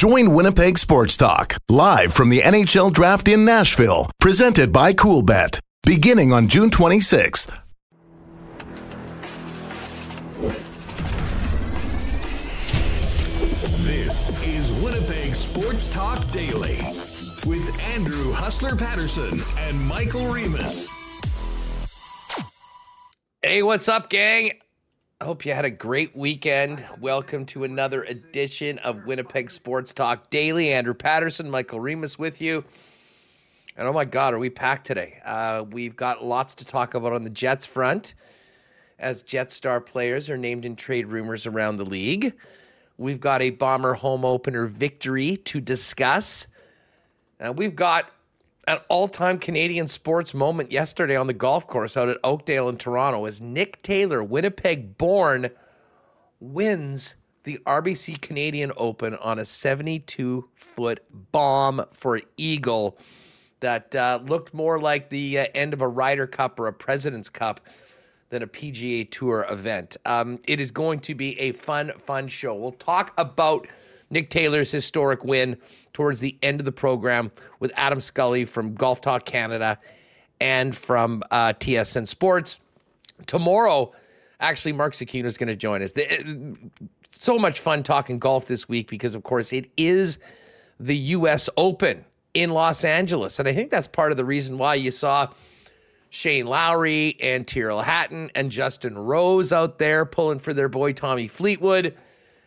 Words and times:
Join 0.00 0.32
Winnipeg 0.32 0.78
Sports 0.78 1.14
Talk 1.18 1.58
live 1.68 2.14
from 2.14 2.30
the 2.30 2.38
NHL 2.40 2.90
Draft 2.90 3.28
in 3.28 3.44
Nashville, 3.44 4.10
presented 4.18 4.72
by 4.72 4.94
Coolbet, 4.94 5.58
beginning 5.82 6.32
on 6.32 6.48
June 6.48 6.70
26th. 6.70 7.54
This 13.84 14.42
is 14.42 14.72
Winnipeg 14.80 15.36
Sports 15.36 15.90
Talk 15.90 16.26
Daily 16.30 16.78
with 17.44 17.78
Andrew 17.80 18.32
Hustler 18.32 18.76
Paterson 18.76 19.38
and 19.58 19.78
Michael 19.86 20.32
Remis. 20.32 20.88
Hey, 23.42 23.62
what's 23.62 23.86
up, 23.86 24.08
gang? 24.08 24.52
I 25.22 25.26
hope 25.26 25.44
you 25.44 25.52
had 25.52 25.66
a 25.66 25.70
great 25.70 26.16
weekend. 26.16 26.82
Welcome 26.98 27.44
to 27.46 27.64
another 27.64 28.04
edition 28.04 28.78
of 28.78 29.04
Winnipeg 29.04 29.50
Sports 29.50 29.92
Talk 29.92 30.30
Daily. 30.30 30.72
Andrew 30.72 30.94
Paterson, 30.94 31.50
Michael 31.50 31.78
Remis 31.78 32.18
with 32.18 32.40
you. 32.40 32.64
And 33.76 33.86
oh 33.86 33.92
my 33.92 34.06
God, 34.06 34.32
are 34.32 34.38
we 34.38 34.48
packed 34.48 34.86
today? 34.86 35.18
Uh, 35.22 35.66
we've 35.72 35.94
got 35.94 36.24
lots 36.24 36.54
to 36.54 36.64
talk 36.64 36.94
about 36.94 37.12
on 37.12 37.22
the 37.22 37.28
Jets 37.28 37.66
front 37.66 38.14
as 38.98 39.22
Jet 39.22 39.50
star 39.50 39.78
players 39.78 40.30
are 40.30 40.38
named 40.38 40.64
in 40.64 40.74
trade 40.74 41.06
rumors 41.06 41.44
around 41.44 41.76
the 41.76 41.84
league. 41.84 42.32
We've 42.96 43.20
got 43.20 43.42
a 43.42 43.50
Bomber 43.50 43.92
home 43.92 44.24
opener 44.24 44.68
victory 44.68 45.36
to 45.36 45.60
discuss. 45.60 46.46
Uh, 47.38 47.52
we've 47.52 47.76
got 47.76 48.10
an 48.66 48.78
all-time 48.88 49.38
Canadian 49.38 49.86
sports 49.86 50.34
moment 50.34 50.70
yesterday 50.70 51.16
on 51.16 51.26
the 51.26 51.32
golf 51.32 51.66
course 51.66 51.96
out 51.96 52.08
at 52.08 52.18
Oakdale 52.24 52.68
in 52.68 52.76
Toronto 52.76 53.24
as 53.24 53.40
Nick 53.40 53.82
Taylor, 53.82 54.22
Winnipeg 54.22 54.96
born, 54.98 55.50
wins 56.40 57.14
the 57.44 57.58
RBC 57.66 58.20
Canadian 58.20 58.72
Open 58.76 59.14
on 59.16 59.38
a 59.38 59.42
72-foot 59.42 61.00
bomb 61.32 61.84
for 61.92 62.20
eagle 62.36 62.98
that 63.60 63.94
uh, 63.94 64.20
looked 64.24 64.52
more 64.54 64.78
like 64.78 65.10
the 65.10 65.40
uh, 65.40 65.46
end 65.54 65.72
of 65.72 65.80
a 65.80 65.88
Ryder 65.88 66.26
Cup 66.26 66.58
or 66.58 66.66
a 66.66 66.72
President's 66.72 67.28
Cup 67.28 67.60
than 68.30 68.42
a 68.42 68.46
PGA 68.46 69.10
Tour 69.10 69.46
event. 69.50 69.96
Um, 70.06 70.38
it 70.46 70.60
is 70.60 70.70
going 70.70 71.00
to 71.00 71.14
be 71.14 71.38
a 71.38 71.52
fun, 71.52 71.92
fun 72.06 72.28
show. 72.28 72.54
We'll 72.54 72.72
talk 72.72 73.12
about 73.18 73.66
Nick 74.10 74.30
Taylor's 74.30 74.70
historic 74.70 75.24
win 75.24 75.56
towards 75.92 76.20
the 76.20 76.36
end 76.42 76.60
of 76.60 76.64
the 76.64 76.72
program 76.72 77.30
with 77.60 77.72
Adam 77.76 78.00
Scully 78.00 78.44
from 78.44 78.74
Golf 78.74 79.00
Talk 79.00 79.24
Canada 79.24 79.78
and 80.40 80.76
from 80.76 81.22
uh, 81.30 81.52
TSN 81.54 82.08
Sports. 82.08 82.58
Tomorrow, 83.26 83.92
actually, 84.40 84.72
Mark 84.72 84.94
Zecchino 84.94 85.26
is 85.26 85.36
going 85.36 85.48
to 85.48 85.56
join 85.56 85.82
us. 85.82 85.92
The, 85.92 86.56
so 87.10 87.38
much 87.38 87.60
fun 87.60 87.82
talking 87.82 88.18
golf 88.18 88.46
this 88.46 88.68
week 88.68 88.88
because, 88.88 89.14
of 89.14 89.22
course, 89.22 89.52
it 89.52 89.70
is 89.76 90.18
the 90.78 90.96
U.S. 90.96 91.48
Open 91.56 92.04
in 92.34 92.50
Los 92.50 92.84
Angeles. 92.84 93.38
And 93.38 93.48
I 93.48 93.54
think 93.54 93.70
that's 93.70 93.88
part 93.88 94.10
of 94.10 94.16
the 94.16 94.24
reason 94.24 94.58
why 94.58 94.74
you 94.76 94.90
saw 94.90 95.28
Shane 96.10 96.46
Lowry 96.46 97.16
and 97.20 97.46
Tyrrell 97.46 97.82
Hatton 97.82 98.30
and 98.34 98.50
Justin 98.50 98.96
Rose 98.96 99.52
out 99.52 99.78
there 99.78 100.04
pulling 100.04 100.38
for 100.38 100.54
their 100.54 100.68
boy 100.68 100.92
Tommy 100.92 101.28
Fleetwood 101.28 101.94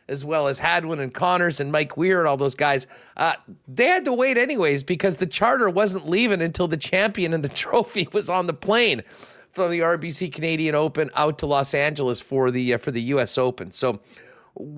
as 0.07 0.25
well 0.25 0.47
as 0.47 0.59
Hadwin 0.59 0.99
and 0.99 1.13
Conners 1.13 1.59
and 1.59 1.71
Mike 1.71 1.95
Weir 1.97 2.19
and 2.19 2.27
all 2.27 2.37
those 2.37 2.55
guys, 2.55 2.87
uh, 3.17 3.33
they 3.67 3.85
had 3.85 4.05
to 4.05 4.13
wait 4.13 4.37
anyways 4.37 4.83
because 4.83 5.17
the 5.17 5.25
charter 5.25 5.69
wasn't 5.69 6.09
leaving 6.09 6.41
until 6.41 6.67
the 6.67 6.77
champion 6.77 7.33
and 7.33 7.43
the 7.43 7.49
trophy 7.63 8.07
was 8.11 8.29
on 8.29 8.47
the 8.47 8.53
plane 8.53 9.03
from 9.51 9.71
the 9.71 9.79
RBC 9.79 10.33
Canadian 10.33 10.75
Open 10.75 11.09
out 11.15 11.37
to 11.39 11.45
Los 11.45 11.73
Angeles 11.73 12.19
for 12.19 12.51
the 12.51 12.73
uh, 12.73 12.77
for 12.77 12.91
the 12.91 13.01
U.S. 13.01 13.37
Open. 13.37 13.71
So. 13.71 13.99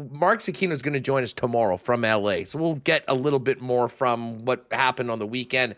Mark 0.09 0.39
Zecchino 0.39 0.71
is 0.71 0.81
going 0.81 0.93
to 0.93 1.01
join 1.01 1.21
us 1.21 1.33
tomorrow 1.33 1.75
from 1.75 2.03
LA. 2.03 2.45
So 2.45 2.57
we'll 2.57 2.75
get 2.75 3.03
a 3.09 3.13
little 3.13 3.39
bit 3.39 3.59
more 3.59 3.89
from 3.89 4.45
what 4.45 4.65
happened 4.71 5.11
on 5.11 5.19
the 5.19 5.27
weekend, 5.27 5.75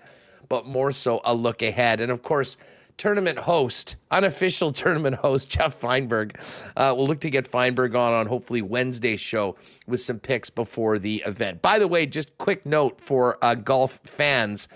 but 0.50 0.68
more 0.68 0.92
so 0.92 1.20
a 1.26 1.34
look 1.34 1.64
ahead. 1.64 2.00
And 2.00 2.12
of 2.12 2.22
course, 2.22 2.58
tournament 2.98 3.38
host, 3.40 3.96
unofficial 4.12 4.72
tournament 4.74 5.16
host, 5.16 5.50
Jeff 5.50 5.80
Feinberg. 5.80 6.40
Uh, 6.76 6.94
we'll 6.96 7.08
look 7.08 7.22
to 7.22 7.30
get 7.30 7.48
Feinberg 7.48 7.96
on 7.96 8.14
on 8.14 8.28
hopefully 8.28 8.62
Wednesday's 8.62 9.20
show 9.20 9.56
with 9.88 10.02
some 10.02 10.20
picks 10.20 10.50
before 10.50 11.00
the 11.00 11.24
event. 11.26 11.62
By 11.62 11.80
the 11.80 11.88
way, 11.88 12.06
just 12.06 12.38
quick 12.38 12.66
note 12.66 13.00
for 13.00 13.38
uh, 13.44 13.56
golf 13.56 14.00
fans. 14.04 14.68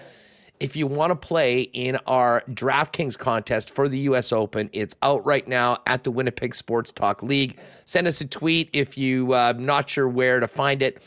If 0.60 0.76
you 0.76 0.86
want 0.86 1.10
to 1.10 1.16
play 1.16 1.62
in 1.62 1.96
our 2.06 2.44
DraftKings 2.52 3.18
contest 3.18 3.72
for 3.72 3.90
the 3.90 3.98
U.S. 4.00 4.32
Open, 4.32 4.70
it's 4.74 4.96
out 5.02 5.26
right 5.26 5.48
now 5.48 5.80
at 5.88 6.04
the 6.04 6.12
Winnipeg 6.12 6.54
Sports 6.54 6.92
Talk 6.92 7.24
League. 7.24 7.60
Send 7.86 8.06
us 8.06 8.22
a 8.22 8.28
tweet 8.28 8.70
if 8.72 8.96
you're 8.96 9.34
uh, 9.34 9.54
not 9.54 9.90
sure 9.90 10.08
where 10.08 10.40
to 10.40 10.48
find 10.48 10.84
it. 10.84 11.02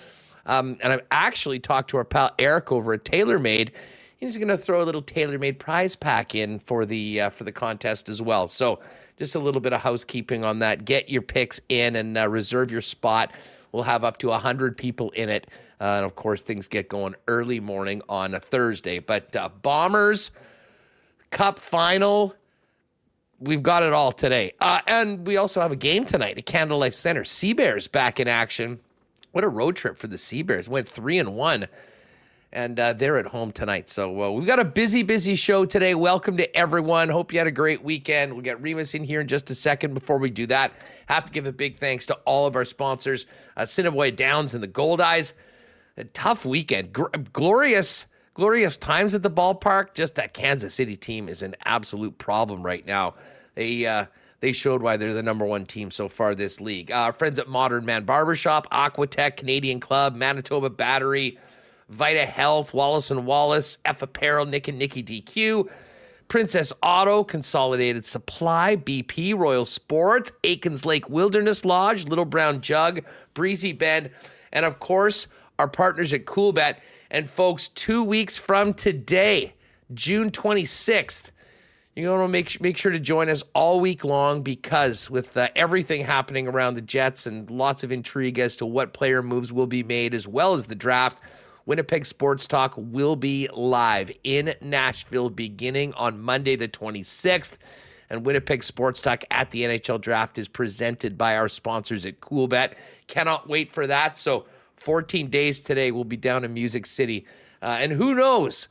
Um, 0.46 0.76
and 0.82 0.92
I've 0.92 1.04
actually 1.12 1.60
talked 1.60 1.90
to 1.90 1.98
our 1.98 2.04
pal 2.04 2.32
Eric 2.40 2.72
over 2.72 2.94
at 2.94 3.04
TaylorMade 3.04 3.70
he's 4.24 4.38
going 4.38 4.48
to 4.48 4.58
throw 4.58 4.82
a 4.82 4.84
little 4.84 5.02
tailor-made 5.02 5.58
prize 5.58 5.94
pack 5.94 6.34
in 6.34 6.58
for 6.60 6.86
the 6.86 7.20
uh, 7.20 7.30
for 7.30 7.44
the 7.44 7.52
contest 7.52 8.08
as 8.08 8.22
well. 8.22 8.48
So 8.48 8.80
just 9.18 9.34
a 9.34 9.38
little 9.38 9.60
bit 9.60 9.72
of 9.72 9.80
housekeeping 9.80 10.42
on 10.42 10.58
that. 10.60 10.84
Get 10.84 11.08
your 11.08 11.22
picks 11.22 11.60
in 11.68 11.96
and 11.96 12.16
uh, 12.16 12.28
reserve 12.28 12.70
your 12.70 12.80
spot. 12.80 13.32
We'll 13.72 13.82
have 13.82 14.02
up 14.02 14.18
to 14.18 14.28
100 14.28 14.76
people 14.76 15.10
in 15.10 15.28
it. 15.28 15.48
Uh, 15.80 15.96
and 15.96 16.04
of 16.04 16.14
course, 16.16 16.42
things 16.42 16.66
get 16.66 16.88
going 16.88 17.14
early 17.28 17.60
morning 17.60 18.00
on 18.08 18.34
a 18.34 18.40
Thursday. 18.40 18.98
But 18.98 19.34
uh, 19.36 19.50
Bombers 19.62 20.30
Cup 21.30 21.58
final, 21.58 22.34
we've 23.40 23.62
got 23.62 23.82
it 23.82 23.92
all 23.92 24.12
today. 24.12 24.54
Uh, 24.60 24.80
and 24.86 25.26
we 25.26 25.36
also 25.36 25.60
have 25.60 25.72
a 25.72 25.76
game 25.76 26.06
tonight 26.06 26.38
at 26.38 26.46
Canada 26.46 26.76
Life 26.76 26.94
Centre. 26.94 27.24
Sea 27.24 27.52
Bears 27.52 27.88
back 27.88 28.20
in 28.20 28.28
action. 28.28 28.80
What 29.32 29.44
a 29.44 29.48
road 29.48 29.76
trip 29.76 29.98
for 29.98 30.06
the 30.06 30.16
Sea 30.18 30.42
Bears. 30.42 30.68
Went 30.68 30.88
three 30.88 31.18
and 31.18 31.34
one 31.34 31.66
and 32.54 32.78
uh, 32.78 32.92
they're 32.92 33.18
at 33.18 33.26
home 33.26 33.52
tonight. 33.52 33.88
So 33.88 34.22
uh, 34.22 34.30
we've 34.30 34.46
got 34.46 34.60
a 34.60 34.64
busy, 34.64 35.02
busy 35.02 35.34
show 35.34 35.66
today. 35.66 35.94
Welcome 35.94 36.36
to 36.36 36.56
everyone. 36.56 37.08
Hope 37.08 37.32
you 37.32 37.38
had 37.38 37.48
a 37.48 37.52
great 37.52 37.82
weekend. 37.82 38.32
We'll 38.32 38.42
get 38.42 38.62
Remis 38.62 38.94
in 38.94 39.02
here 39.02 39.20
in 39.20 39.26
just 39.28 39.50
a 39.50 39.54
second. 39.54 39.92
Before 39.92 40.18
we 40.18 40.30
do 40.30 40.46
that, 40.46 40.72
have 41.06 41.26
to 41.26 41.32
give 41.32 41.46
a 41.46 41.52
big 41.52 41.78
thanks 41.80 42.06
to 42.06 42.14
all 42.24 42.46
of 42.46 42.54
our 42.54 42.64
sponsors, 42.64 43.26
uh, 43.56 43.62
Assiniboia 43.62 44.12
Downs 44.12 44.54
and 44.54 44.62
the 44.62 44.68
Goldeyes. 44.68 45.32
A 45.96 46.04
tough 46.04 46.44
weekend, 46.44 46.92
Gr- 46.92 47.06
glorious, 47.32 48.06
glorious 48.34 48.76
times 48.76 49.14
at 49.14 49.22
the 49.22 49.30
ballpark. 49.30 49.94
Just 49.94 50.14
that 50.14 50.32
Kansas 50.32 50.74
City 50.74 50.96
team 50.96 51.28
is 51.28 51.42
an 51.42 51.54
absolute 51.64 52.16
problem 52.18 52.64
right 52.64 52.86
now. 52.86 53.14
They 53.54 53.84
uh, 53.84 54.06
they 54.40 54.52
showed 54.52 54.82
why 54.82 54.96
they're 54.96 55.14
the 55.14 55.22
number 55.22 55.44
one 55.44 55.64
team 55.66 55.90
so 55.90 56.08
far 56.08 56.34
this 56.34 56.60
league. 56.60 56.90
Uh, 56.90 57.12
friends 57.12 57.38
at 57.38 57.48
Modern 57.48 57.84
Man 57.84 58.04
Barbershop, 58.04 58.68
Aquatech, 58.70 59.36
Canadian 59.36 59.80
Club, 59.80 60.14
Manitoba 60.14 60.70
Battery. 60.70 61.38
Vita 61.88 62.24
Health, 62.24 62.72
Wallace 62.72 63.10
and 63.10 63.26
Wallace, 63.26 63.78
F 63.84 64.02
Apparel, 64.02 64.46
Nick 64.46 64.68
and 64.68 64.78
Nikki 64.78 65.02
DQ, 65.02 65.68
Princess 66.28 66.72
Auto, 66.82 67.22
Consolidated 67.22 68.06
Supply, 68.06 68.76
BP, 68.76 69.36
Royal 69.36 69.64
Sports, 69.64 70.32
Aikens 70.42 70.84
Lake 70.84 71.08
Wilderness 71.08 71.64
Lodge, 71.64 72.06
Little 72.06 72.24
Brown 72.24 72.60
Jug, 72.60 73.02
Breezy 73.34 73.72
Bend, 73.72 74.10
and 74.52 74.64
of 74.64 74.80
course, 74.80 75.26
our 75.58 75.68
partners 75.68 76.12
at 76.12 76.24
Coolbet. 76.24 76.76
And 77.10 77.28
folks, 77.28 77.68
two 77.68 78.02
weeks 78.02 78.36
from 78.36 78.74
today, 78.74 79.54
June 79.92 80.30
26th, 80.30 81.24
you're 81.94 82.16
going 82.16 82.26
to 82.26 82.32
make, 82.32 82.60
make 82.60 82.76
sure 82.76 82.90
to 82.90 82.98
join 82.98 83.28
us 83.28 83.44
all 83.54 83.78
week 83.78 84.02
long 84.02 84.42
because 84.42 85.08
with 85.08 85.36
uh, 85.36 85.48
everything 85.54 86.04
happening 86.04 86.48
around 86.48 86.74
the 86.74 86.80
Jets 86.80 87.26
and 87.26 87.48
lots 87.50 87.84
of 87.84 87.92
intrigue 87.92 88.40
as 88.40 88.56
to 88.56 88.66
what 88.66 88.92
player 88.92 89.22
moves 89.22 89.52
will 89.52 89.68
be 89.68 89.84
made, 89.84 90.12
as 90.12 90.26
well 90.26 90.54
as 90.54 90.64
the 90.64 90.74
draft, 90.74 91.18
Winnipeg 91.66 92.04
Sports 92.04 92.46
Talk 92.46 92.74
will 92.76 93.16
be 93.16 93.48
live 93.52 94.12
in 94.22 94.54
Nashville 94.60 95.30
beginning 95.30 95.94
on 95.94 96.20
Monday, 96.20 96.56
the 96.56 96.68
26th. 96.68 97.56
And 98.10 98.26
Winnipeg 98.26 98.62
Sports 98.62 99.00
Talk 99.00 99.24
at 99.30 99.50
the 99.50 99.62
NHL 99.62 100.00
Draft 100.00 100.38
is 100.38 100.46
presented 100.46 101.16
by 101.16 101.36
our 101.36 101.48
sponsors 101.48 102.04
at 102.04 102.20
Coolbet. 102.20 102.74
Cannot 103.06 103.48
wait 103.48 103.72
for 103.72 103.86
that. 103.86 104.18
So, 104.18 104.44
14 104.76 105.30
days 105.30 105.62
today, 105.62 105.90
we'll 105.90 106.04
be 106.04 106.18
down 106.18 106.44
in 106.44 106.52
Music 106.52 106.84
City. 106.84 107.24
Uh, 107.62 107.78
and 107.80 107.92
who 107.92 108.14
knows? 108.14 108.68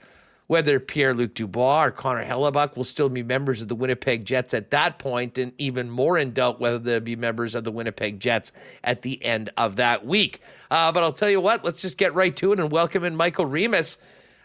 Whether 0.48 0.80
Pierre 0.80 1.13
Luc 1.13 1.34
Dubois 1.34 1.86
or 1.86 1.92
Connor 1.92 2.25
Hellebuyck 2.25 2.75
will 2.75 2.84
still 2.84 3.10
be 3.10 3.24
members 3.24 3.62
of 3.62 3.69
the 3.69 3.75
Winnipeg 3.75 4.25
Jets 4.25 4.54
at 4.54 4.72
that 4.72 5.00
point, 5.00 5.38
and 5.38 5.54
even 5.57 5.90
more 5.90 6.18
in 6.18 6.34
doubt 6.34 6.60
whether 6.60 6.78
they'll 6.78 7.00
be 7.00 7.16
members 7.16 7.56
of 7.56 7.63
the 7.63 7.72
Winnipeg 7.72 8.19
Jets 8.19 8.51
at 8.84 9.01
the 9.04 9.24
end 9.24 9.51
of 9.57 9.78
that 9.78 10.06
week. 10.06 10.42
Uh, 10.69 10.92
but 10.92 11.01
I'll 11.01 11.13
tell 11.13 11.30
you 11.30 11.40
what, 11.40 11.63
let's 11.63 11.81
just 11.81 11.98
get 11.98 12.13
right 12.13 12.36
to 12.36 12.51
it 12.51 12.60
and 12.60 12.72
welcome 12.72 13.04
in 13.06 13.16
Michael 13.16 13.45
Remis. 13.45 13.98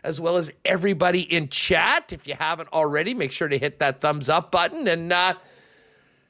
as 0.04 0.20
well 0.20 0.36
as 0.36 0.50
everybody 0.64 1.20
in 1.20 1.48
chat. 1.48 2.12
If 2.12 2.26
you 2.26 2.34
haven't 2.34 2.68
already, 2.72 3.14
make 3.14 3.32
sure 3.32 3.48
to 3.48 3.58
hit 3.58 3.78
that 3.80 4.00
thumbs 4.00 4.28
up 4.28 4.50
button 4.50 4.86
and 4.88 5.12
uh, 5.12 5.34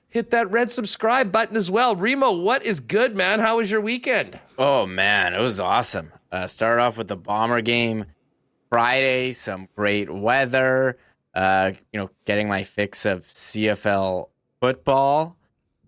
hit 0.08 0.30
that 0.30 0.50
red 0.50 0.70
subscribe 0.70 1.30
button 1.30 1.56
as 1.56 1.70
well. 1.70 1.94
Remo, 1.94 2.32
what 2.32 2.64
is 2.64 2.80
good, 2.80 3.14
man? 3.14 3.40
How 3.40 3.58
was 3.58 3.70
your 3.70 3.80
weekend? 3.80 4.38
Oh, 4.56 4.86
man, 4.86 5.34
it 5.34 5.40
was 5.40 5.60
awesome. 5.60 6.12
Uh, 6.32 6.46
started 6.46 6.82
off 6.82 6.98
with 6.98 7.08
the 7.08 7.16
Bomber 7.16 7.60
game 7.60 8.06
Friday, 8.70 9.32
some 9.32 9.68
great 9.74 10.10
weather. 10.10 10.98
Uh, 11.34 11.72
you 11.92 12.00
know, 12.00 12.10
getting 12.24 12.48
my 12.48 12.62
fix 12.64 13.06
of 13.06 13.20
CFL 13.20 14.28
football. 14.60 15.36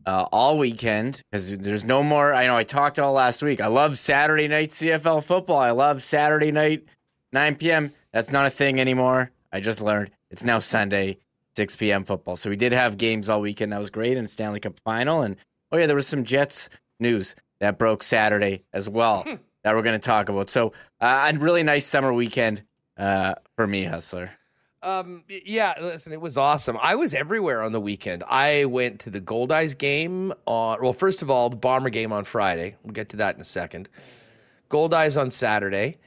uh, 0.07 0.27
all 0.33 0.59
weekend 0.59 1.23
because 1.31 1.57
there's 1.59 1.85
no 1.85 2.03
more. 2.03 2.33
I 2.33 2.47
know 2.47 2.57
I 2.57 2.65
talked 2.65 2.99
all 2.99 3.13
last 3.13 3.43
week. 3.43 3.61
I 3.61 3.67
love 3.67 3.99
Saturday 3.99 4.49
night 4.49 4.71
CFL 4.71 5.23
football. 5.23 5.59
I 5.59 5.71
love 5.71 6.03
Saturday 6.03 6.51
night 6.51 6.85
9 7.33 7.57
p.m. 7.57 7.93
That's 8.13 8.33
not 8.33 8.47
a 8.47 8.51
thing 8.51 8.81
anymore. 8.81 9.31
I 9.53 9.61
just 9.61 9.81
learned 9.81 10.11
it's 10.31 10.45
now 10.45 10.59
Sunday 10.59 11.19
6 11.57 11.77
p.m. 11.77 12.05
football. 12.05 12.37
So 12.37 12.51
we 12.51 12.57
did 12.57 12.73
have 12.73 12.97
games 12.97 13.29
all 13.29 13.41
weekend. 13.41 13.73
That 13.73 13.79
was 13.79 13.91
great. 13.91 14.17
And 14.17 14.29
Stanley 14.29 14.61
Cup 14.61 14.81
final. 14.81 15.23
And 15.23 15.37
oh, 15.71 15.77
yeah, 15.77 15.87
there 15.87 15.97
was 15.97 16.07
some 16.07 16.25
Jets 16.25 16.71
news 16.99 17.37
that 17.61 17.79
broke 17.79 18.03
Saturday 18.03 18.65
as 18.73 18.89
well 18.89 19.25
hmm. 19.25 19.35
that 19.65 19.75
we're 19.75 19.83
going 19.83 20.01
to 20.01 20.05
talk 20.05 20.29
about. 20.29 20.51
So 20.51 20.73
uh, 21.01 21.31
a 21.33 21.39
really 21.39 21.63
nice 21.63 21.87
summer 21.87 22.13
weekend 22.13 22.63
uh, 22.97 23.35
for 23.57 23.67
me, 23.67 23.85
Hustler. 23.85 24.31
Um, 24.83 25.25
yeah, 25.29 25.75
listen, 25.81 26.13
it 26.13 26.21
was 26.21 26.39
awesome. 26.39 26.79
I 26.81 26.95
was 26.95 27.13
everywhere 27.13 27.63
on 27.63 27.73
the 27.73 27.81
weekend. 27.81 28.25
I 28.27 28.65
went 28.65 28.99
to 29.01 29.11
the 29.11 29.21
Goldeyes 29.21 29.77
game 29.77 30.33
on, 30.47 30.79
well, 30.81 30.95
first 30.95 31.21
of 31.21 31.31
all, 31.31 31.51
the 31.51 31.57
Bomber 31.57 31.91
game 31.91 32.13
on 32.13 32.25
Friday. 32.25 32.77
We'll 32.83 32.95
get 32.95 33.11
to 33.11 33.17
that 33.19 33.35
in 33.35 33.43
a 33.43 33.45
second. 33.45 33.91
Goldeyes 34.71 35.21
on 35.21 35.31
Saturday. 35.31 35.99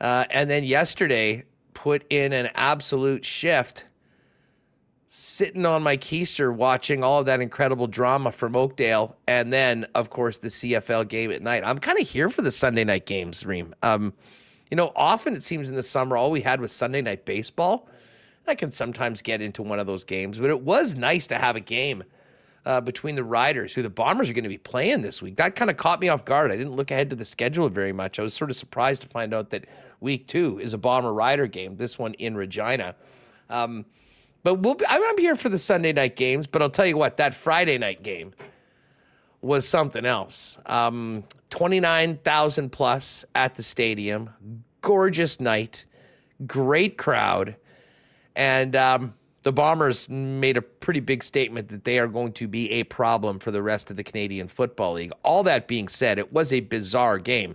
Uh, 0.00 0.24
and 0.30 0.50
then 0.50 0.64
yesterday, 0.64 1.44
put 1.74 2.04
in 2.10 2.32
an 2.32 2.48
absolute 2.54 3.24
shift 3.24 3.84
sitting 5.08 5.64
on 5.64 5.82
my 5.82 5.96
keister 5.96 6.52
watching 6.54 7.04
all 7.04 7.20
of 7.20 7.26
that 7.26 7.40
incredible 7.40 7.86
drama 7.86 8.32
from 8.32 8.56
Oakdale, 8.56 9.16
and 9.28 9.52
then 9.52 9.86
of 9.94 10.10
course 10.10 10.38
the 10.38 10.48
CFL 10.48 11.08
game 11.08 11.30
at 11.30 11.42
night. 11.42 11.62
I'm 11.64 11.78
kind 11.78 11.98
of 12.00 12.08
here 12.08 12.28
for 12.28 12.42
the 12.42 12.50
Sunday 12.50 12.84
night 12.84 13.06
games, 13.06 13.46
Reem. 13.46 13.74
Um, 13.82 14.12
you 14.70 14.76
know, 14.76 14.92
often 14.96 15.34
it 15.34 15.42
seems 15.42 15.68
in 15.68 15.74
the 15.74 15.82
summer 15.82 16.16
all 16.16 16.30
we 16.30 16.40
had 16.40 16.60
was 16.60 16.72
Sunday 16.72 17.02
night 17.02 17.24
baseball. 17.24 17.88
I 18.46 18.54
can 18.54 18.70
sometimes 18.70 19.22
get 19.22 19.40
into 19.40 19.62
one 19.62 19.78
of 19.78 19.86
those 19.86 20.04
games, 20.04 20.38
but 20.38 20.50
it 20.50 20.60
was 20.60 20.94
nice 20.94 21.26
to 21.28 21.36
have 21.36 21.56
a 21.56 21.60
game 21.60 22.04
uh, 22.64 22.80
between 22.80 23.14
the 23.14 23.24
Riders, 23.24 23.72
who 23.72 23.82
the 23.82 23.90
Bombers 23.90 24.28
are 24.30 24.32
going 24.32 24.44
to 24.44 24.48
be 24.48 24.58
playing 24.58 25.02
this 25.02 25.22
week. 25.22 25.36
That 25.36 25.54
kind 25.54 25.70
of 25.70 25.76
caught 25.76 26.00
me 26.00 26.08
off 26.08 26.24
guard. 26.24 26.50
I 26.50 26.56
didn't 26.56 26.74
look 26.74 26.90
ahead 26.90 27.10
to 27.10 27.16
the 27.16 27.24
schedule 27.24 27.68
very 27.68 27.92
much. 27.92 28.18
I 28.18 28.22
was 28.22 28.34
sort 28.34 28.50
of 28.50 28.56
surprised 28.56 29.02
to 29.02 29.08
find 29.08 29.32
out 29.32 29.50
that 29.50 29.66
week 30.00 30.26
two 30.26 30.58
is 30.60 30.72
a 30.72 30.78
Bomber 30.78 31.12
Rider 31.12 31.46
game. 31.46 31.76
This 31.76 31.98
one 31.98 32.14
in 32.14 32.36
Regina. 32.36 32.94
Um, 33.50 33.84
but 34.42 34.56
we'll 34.56 34.74
be, 34.74 34.84
I'm 34.88 35.18
here 35.18 35.36
for 35.36 35.48
the 35.48 35.58
Sunday 35.58 35.92
night 35.92 36.16
games. 36.16 36.46
But 36.46 36.62
I'll 36.62 36.70
tell 36.70 36.86
you 36.86 36.96
what, 36.96 37.16
that 37.16 37.34
Friday 37.34 37.78
night 37.78 38.02
game 38.02 38.32
was 39.42 39.66
something 39.68 40.04
else. 40.04 40.58
Um, 40.66 41.24
29,000 41.50 42.70
plus 42.70 43.24
at 43.34 43.54
the 43.54 43.62
stadium. 43.62 44.30
Gorgeous 44.80 45.40
night. 45.40 45.84
Great 46.46 46.98
crowd. 46.98 47.56
And 48.34 48.76
um, 48.76 49.14
the 49.42 49.52
Bombers 49.52 50.08
made 50.08 50.56
a 50.56 50.62
pretty 50.62 51.00
big 51.00 51.22
statement 51.22 51.68
that 51.68 51.84
they 51.84 51.98
are 51.98 52.08
going 52.08 52.32
to 52.32 52.48
be 52.48 52.70
a 52.72 52.82
problem 52.84 53.38
for 53.38 53.50
the 53.50 53.62
rest 53.62 53.90
of 53.90 53.96
the 53.96 54.02
Canadian 54.02 54.48
Football 54.48 54.94
League. 54.94 55.12
All 55.22 55.42
that 55.44 55.68
being 55.68 55.88
said, 55.88 56.18
it 56.18 56.32
was 56.32 56.52
a 56.52 56.60
bizarre 56.60 57.18
game. 57.18 57.54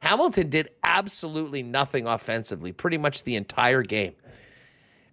Hamilton 0.00 0.50
did 0.50 0.70
absolutely 0.84 1.62
nothing 1.62 2.06
offensively, 2.06 2.72
pretty 2.72 2.98
much 2.98 3.24
the 3.24 3.36
entire 3.36 3.82
game. 3.82 4.14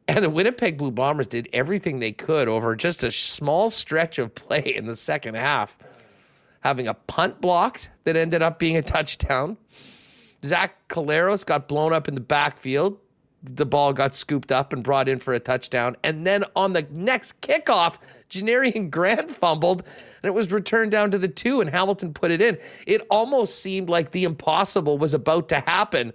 And 0.08 0.24
the 0.24 0.30
Winnipeg 0.30 0.78
Blue 0.78 0.92
Bombers 0.92 1.28
did 1.28 1.50
everything 1.54 2.00
they 2.00 2.12
could 2.12 2.48
over 2.48 2.76
just 2.76 3.04
a 3.04 3.12
small 3.12 3.70
stretch 3.70 4.20
of 4.20 4.36
play 4.36 4.74
in 4.76 4.86
the 4.86 4.96
second 4.96 5.36
half, 5.36 5.78
having 6.64 6.88
a 6.88 6.94
punt 6.94 7.42
blocked 7.42 7.90
that 8.06 8.16
ended 8.16 8.42
up 8.42 8.58
being 8.58 8.78
a 8.78 8.82
touchdown. 8.82 9.58
Zach 10.46 10.88
Collaros 10.88 11.46
got 11.46 11.68
blown 11.68 11.94
up 11.94 12.08
in 12.08 12.16
the 12.16 12.22
backfield. 12.22 12.98
The 13.44 13.66
ball 13.66 13.92
got 13.92 14.16
scooped 14.16 14.52
up 14.52 14.72
and 14.72 14.84
brought 14.84 15.10
in 15.10 15.20
for 15.20 15.34
a 15.34 15.40
touchdown. 15.40 15.98
And 16.04 16.26
then 16.26 16.46
on 16.56 16.74
the 16.74 16.88
next 16.90 17.40
kickoff, 17.42 17.96
Janarion 18.30 18.90
Grant 18.90 19.32
fumbled 19.38 19.84
and 20.22 20.30
it 20.30 20.34
was 20.34 20.52
returned 20.52 20.92
down 20.92 21.12
to 21.12 21.18
the 21.18 21.28
two, 21.28 21.60
and 21.60 21.70
Hamilton 21.70 22.14
put 22.14 22.32
it 22.32 22.42
in. 22.42 22.58
It 22.88 23.02
almost 23.10 23.60
seemed 23.60 23.90
like 23.90 24.12
the 24.12 24.24
impossible 24.24 24.98
was 24.98 25.14
about 25.14 25.50
to 25.50 25.60
happen 25.68 26.14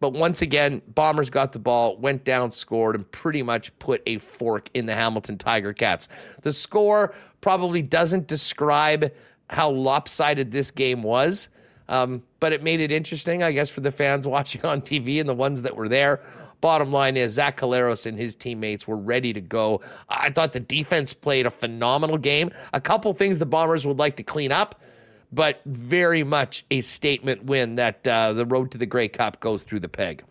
but 0.00 0.12
once 0.12 0.42
again, 0.42 0.82
Bombers 0.88 1.30
got 1.30 1.52
the 1.52 1.58
ball, 1.58 1.96
went 1.96 2.24
down, 2.24 2.50
scored, 2.50 2.94
and 2.94 3.10
pretty 3.12 3.42
much 3.42 3.76
put 3.78 4.02
a 4.06 4.18
fork 4.18 4.68
in 4.74 4.86
the 4.86 4.94
Hamilton 4.94 5.38
Tiger 5.38 5.72
Cats. 5.72 6.08
The 6.42 6.52
score 6.52 7.14
probably 7.40 7.82
doesn't 7.82 8.26
describe 8.26 9.10
how 9.48 9.70
lopsided 9.70 10.52
this 10.52 10.70
game 10.70 11.02
was, 11.02 11.48
um, 11.88 12.22
but 12.40 12.52
it 12.52 12.62
made 12.62 12.80
it 12.80 12.90
interesting, 12.90 13.42
I 13.42 13.52
guess, 13.52 13.70
for 13.70 13.80
the 13.80 13.92
fans 13.92 14.26
watching 14.26 14.64
on 14.64 14.82
TV 14.82 15.20
and 15.20 15.28
the 15.28 15.34
ones 15.34 15.62
that 15.62 15.76
were 15.76 15.88
there. 15.88 16.20
Bottom 16.62 16.90
line 16.90 17.16
is 17.16 17.34
Zach 17.34 17.58
Collaros 17.60 18.06
and 18.06 18.18
his 18.18 18.34
teammates 18.34 18.88
were 18.88 18.96
ready 18.96 19.32
to 19.32 19.40
go. 19.40 19.82
I 20.08 20.30
thought 20.30 20.52
the 20.52 20.60
defense 20.60 21.12
played 21.12 21.46
a 21.46 21.50
phenomenal 21.50 22.16
game. 22.16 22.50
A 22.72 22.80
couple 22.80 23.12
things 23.12 23.38
the 23.38 23.46
Bombers 23.46 23.86
would 23.86 23.98
like 23.98 24.16
to 24.16 24.22
clean 24.22 24.52
up 24.52 24.80
but 25.32 25.60
very 25.66 26.22
much 26.24 26.64
a 26.70 26.80
statement 26.80 27.44
win 27.44 27.76
that 27.76 28.06
uh, 28.06 28.32
the 28.32 28.46
road 28.46 28.70
to 28.72 28.78
the 28.78 28.86
Grey 28.86 29.08
Cup 29.08 29.40
goes 29.40 29.62
through 29.62 29.80
the 29.80 29.88
peg. 29.88 30.24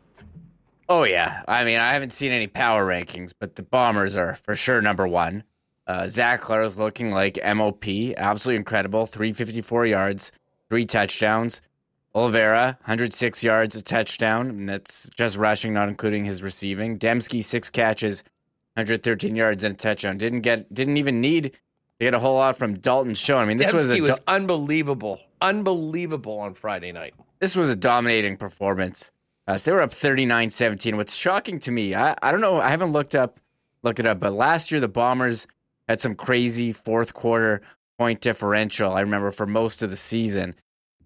Oh 0.87 1.03
yeah, 1.03 1.43
I 1.47 1.63
mean 1.63 1.79
I 1.79 1.93
haven't 1.93 2.13
seen 2.13 2.31
any 2.31 2.47
power 2.47 2.85
rankings, 2.85 3.33
but 3.37 3.55
the 3.55 3.63
Bombers 3.63 4.15
are 4.15 4.35
for 4.35 4.55
sure 4.55 4.81
number 4.81 5.07
one. 5.07 5.43
Uh, 5.87 6.07
Zach 6.07 6.49
is 6.49 6.79
looking 6.79 7.11
like 7.11 7.37
MOP, 7.43 8.13
absolutely 8.17 8.57
incredible. 8.57 9.05
354 9.05 9.85
yards, 9.85 10.31
three 10.69 10.85
touchdowns. 10.85 11.61
Oliveira, 12.15 12.77
106 12.85 13.43
yards, 13.43 13.75
a 13.75 13.81
touchdown, 13.81 14.49
and 14.49 14.69
that's 14.69 15.09
just 15.17 15.35
rushing, 15.35 15.73
not 15.73 15.89
including 15.89 16.23
his 16.23 16.41
receiving. 16.41 16.97
Demski, 16.97 17.43
six 17.43 17.69
catches, 17.69 18.23
113 18.75 19.35
yards 19.35 19.65
and 19.65 19.75
a 19.75 19.77
touchdown. 19.77 20.17
Didn't 20.17 20.39
get, 20.41 20.73
didn't 20.73 20.95
even 20.95 21.19
need 21.19 21.57
they 21.99 22.05
had 22.05 22.13
a 22.13 22.19
whole 22.19 22.35
lot 22.35 22.57
from 22.57 22.75
Dalton 22.75 23.15
Schoen. 23.15 23.37
I 23.37 23.45
mean, 23.45 23.57
this 23.57 23.71
was 23.71 23.89
a 23.89 24.01
was 24.01 24.19
unbelievable, 24.27 25.19
unbelievable 25.41 26.39
on 26.39 26.53
Friday 26.53 26.91
night. 26.91 27.13
This 27.39 27.55
was 27.55 27.69
a 27.69 27.75
dominating 27.75 28.37
performance. 28.37 29.11
Uh, 29.47 29.57
so 29.57 29.71
they 29.71 29.75
were 29.75 29.81
up 29.81 29.91
39-17. 29.91 30.95
What's 30.95 31.15
shocking 31.15 31.59
to 31.59 31.71
me, 31.71 31.95
I, 31.95 32.15
I 32.21 32.31
don't 32.31 32.41
know, 32.41 32.59
I 32.59 32.69
haven't 32.69 32.91
looked 32.91 33.15
up 33.15 33.39
looked 33.83 33.99
it 33.99 34.07
up, 34.07 34.19
but 34.19 34.33
last 34.33 34.71
year 34.71 34.81
the 34.81 34.87
Bombers 34.87 35.45
had 35.87 35.99
some 35.99 36.15
crazy 36.15 36.71
fourth 36.71 37.13
quarter 37.13 37.61
point 37.97 38.21
differential. 38.21 38.93
I 38.93 39.01
remember 39.01 39.31
for 39.31 39.45
most 39.45 39.81
of 39.83 39.89
the 39.89 39.95
season, 39.95 40.55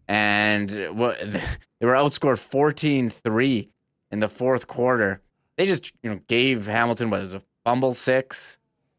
and 0.08 0.70
they 0.70 0.88
were 0.88 1.94
outscored 1.94 2.40
14-3 2.40 3.70
in 4.12 4.20
the 4.20 4.30
fourth 4.30 4.68
quarter. 4.68 5.22
They 5.58 5.66
just 5.66 5.92
you 6.04 6.10
know 6.10 6.20
gave 6.28 6.66
Hamilton 6.66 7.10
what 7.10 7.22
was 7.22 7.34
a 7.34 7.42
fumble 7.66 7.94
six 7.94 8.58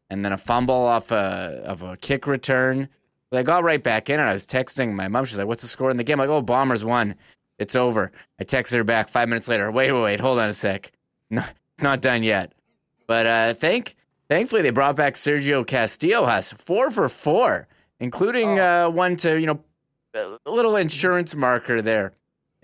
and 0.09 0.23
then 0.23 0.33
a 0.33 0.37
fumble 0.37 0.75
off 0.75 1.11
a 1.11 1.63
of 1.65 1.81
a 1.81 1.97
kick 1.97 2.27
return. 2.27 2.87
But 3.29 3.39
I 3.39 3.43
got 3.43 3.63
right 3.63 3.81
back 3.81 4.09
in 4.09 4.19
and 4.19 4.29
I 4.29 4.33
was 4.33 4.45
texting 4.45 4.93
my 4.93 5.07
mom. 5.07 5.25
She's 5.25 5.37
like, 5.37 5.47
"What's 5.47 5.61
the 5.61 5.67
score 5.67 5.89
in 5.89 5.97
the 5.97 6.03
game?" 6.03 6.19
I'm 6.19 6.27
like, 6.27 6.35
"Oh, 6.35 6.41
Bombers 6.41 6.85
won. 6.85 7.15
It's 7.57 7.75
over." 7.75 8.11
I 8.39 8.43
texted 8.43 8.75
her 8.75 8.83
back 8.83 9.09
five 9.09 9.29
minutes 9.29 9.47
later. 9.47 9.71
Wait, 9.71 9.91
wait, 9.91 10.01
wait. 10.01 10.19
Hold 10.19 10.39
on 10.39 10.49
a 10.49 10.53
sec. 10.53 10.91
No, 11.33 11.41
it's 11.73 11.81
not 11.81 12.01
done 12.01 12.23
yet. 12.23 12.51
But 13.07 13.25
uh, 13.25 13.53
thank 13.53 13.95
thankfully 14.31 14.61
they 14.61 14.69
brought 14.69 14.95
back 14.95 15.15
Sergio 15.15 15.67
Castillo. 15.67 16.25
Has 16.25 16.53
four 16.53 16.89
for 16.89 17.09
four, 17.09 17.67
including 17.99 18.59
oh. 18.59 18.87
uh, 18.87 18.89
one 18.89 19.17
to 19.17 19.39
you 19.39 19.45
know 19.45 19.59
a 20.13 20.51
little 20.51 20.77
insurance 20.77 21.35
marker 21.35 21.81
there 21.81 22.13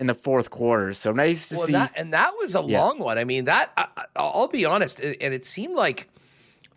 in 0.00 0.06
the 0.06 0.14
fourth 0.14 0.48
quarter. 0.48 0.94
So 0.94 1.12
nice 1.12 1.50
to 1.50 1.56
well, 1.56 1.66
see. 1.66 1.72
That, 1.74 1.92
and 1.94 2.12
that 2.14 2.32
was 2.38 2.54
a 2.54 2.62
yeah. 2.66 2.80
long 2.80 2.98
one. 2.98 3.18
I 3.18 3.24
mean, 3.24 3.44
that 3.44 3.72
I, 3.76 4.32
will 4.34 4.48
be 4.48 4.64
honest, 4.64 4.98
and 5.00 5.34
it 5.34 5.44
seemed 5.44 5.74
like 5.74 6.08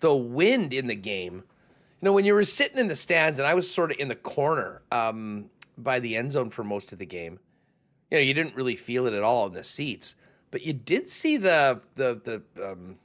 the 0.02 0.14
wind 0.14 0.74
in 0.74 0.88
the 0.88 0.96
game. 0.96 1.36
You 2.02 2.08
know, 2.08 2.14
when 2.14 2.26
you 2.26 2.34
were 2.34 2.44
sitting 2.44 2.78
in 2.78 2.88
the 2.88 2.96
stands, 2.96 3.40
and 3.40 3.48
I 3.48 3.54
was 3.54 3.72
sort 3.72 3.92
of 3.92 3.98
in 4.00 4.10
the 4.10 4.16
corner 4.16 4.82
um, 4.92 5.46
by 5.78 6.00
the 6.00 6.18
end 6.18 6.34
zone 6.34 6.50
for 6.50 6.64
most 6.64 6.92
of 6.92 7.00
the 7.00 7.06
game. 7.06 7.40
You 8.10 8.18
know, 8.18 8.24
you 8.24 8.34
didn't 8.34 8.56
really 8.56 8.76
feel 8.76 9.08
it 9.08 9.14
at 9.14 9.24
all 9.24 9.46
in 9.46 9.54
the 9.54 9.64
seats, 9.64 10.16
but 10.50 10.64
you 10.64 10.74
did 10.74 11.10
see 11.10 11.38
the 11.38 11.80
the 11.96 12.20
the 12.56 12.72
um, 12.72 12.98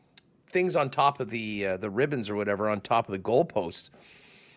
things 0.56 0.74
on 0.74 0.88
top 0.88 1.20
of 1.20 1.28
the 1.28 1.66
uh, 1.66 1.76
the 1.76 1.90
ribbons 1.90 2.30
or 2.30 2.34
whatever 2.34 2.70
on 2.70 2.80
top 2.80 3.06
of 3.08 3.12
the 3.12 3.18
goalposts. 3.18 3.90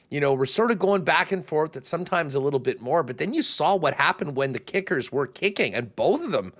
You 0.10 0.22
know, 0.22 0.34
we're 0.34 0.46
sort 0.46 0.72
of 0.72 0.80
going 0.80 1.04
back 1.04 1.34
and 1.34 1.46
forth. 1.46 1.74
That 1.74 1.86
sometimes 1.86 2.36
a 2.36 2.40
little 2.40 2.60
bit 2.60 2.80
more, 2.80 3.04
but 3.04 3.18
then 3.18 3.34
you 3.34 3.42
saw 3.42 3.76
what 3.76 3.96
happened 3.96 4.38
when 4.38 4.54
the 4.54 4.60
kickers 4.60 5.12
were 5.12 5.28
kicking, 5.28 5.74
and 5.74 5.94
both 5.98 6.24
of 6.24 6.32
them 6.32 6.54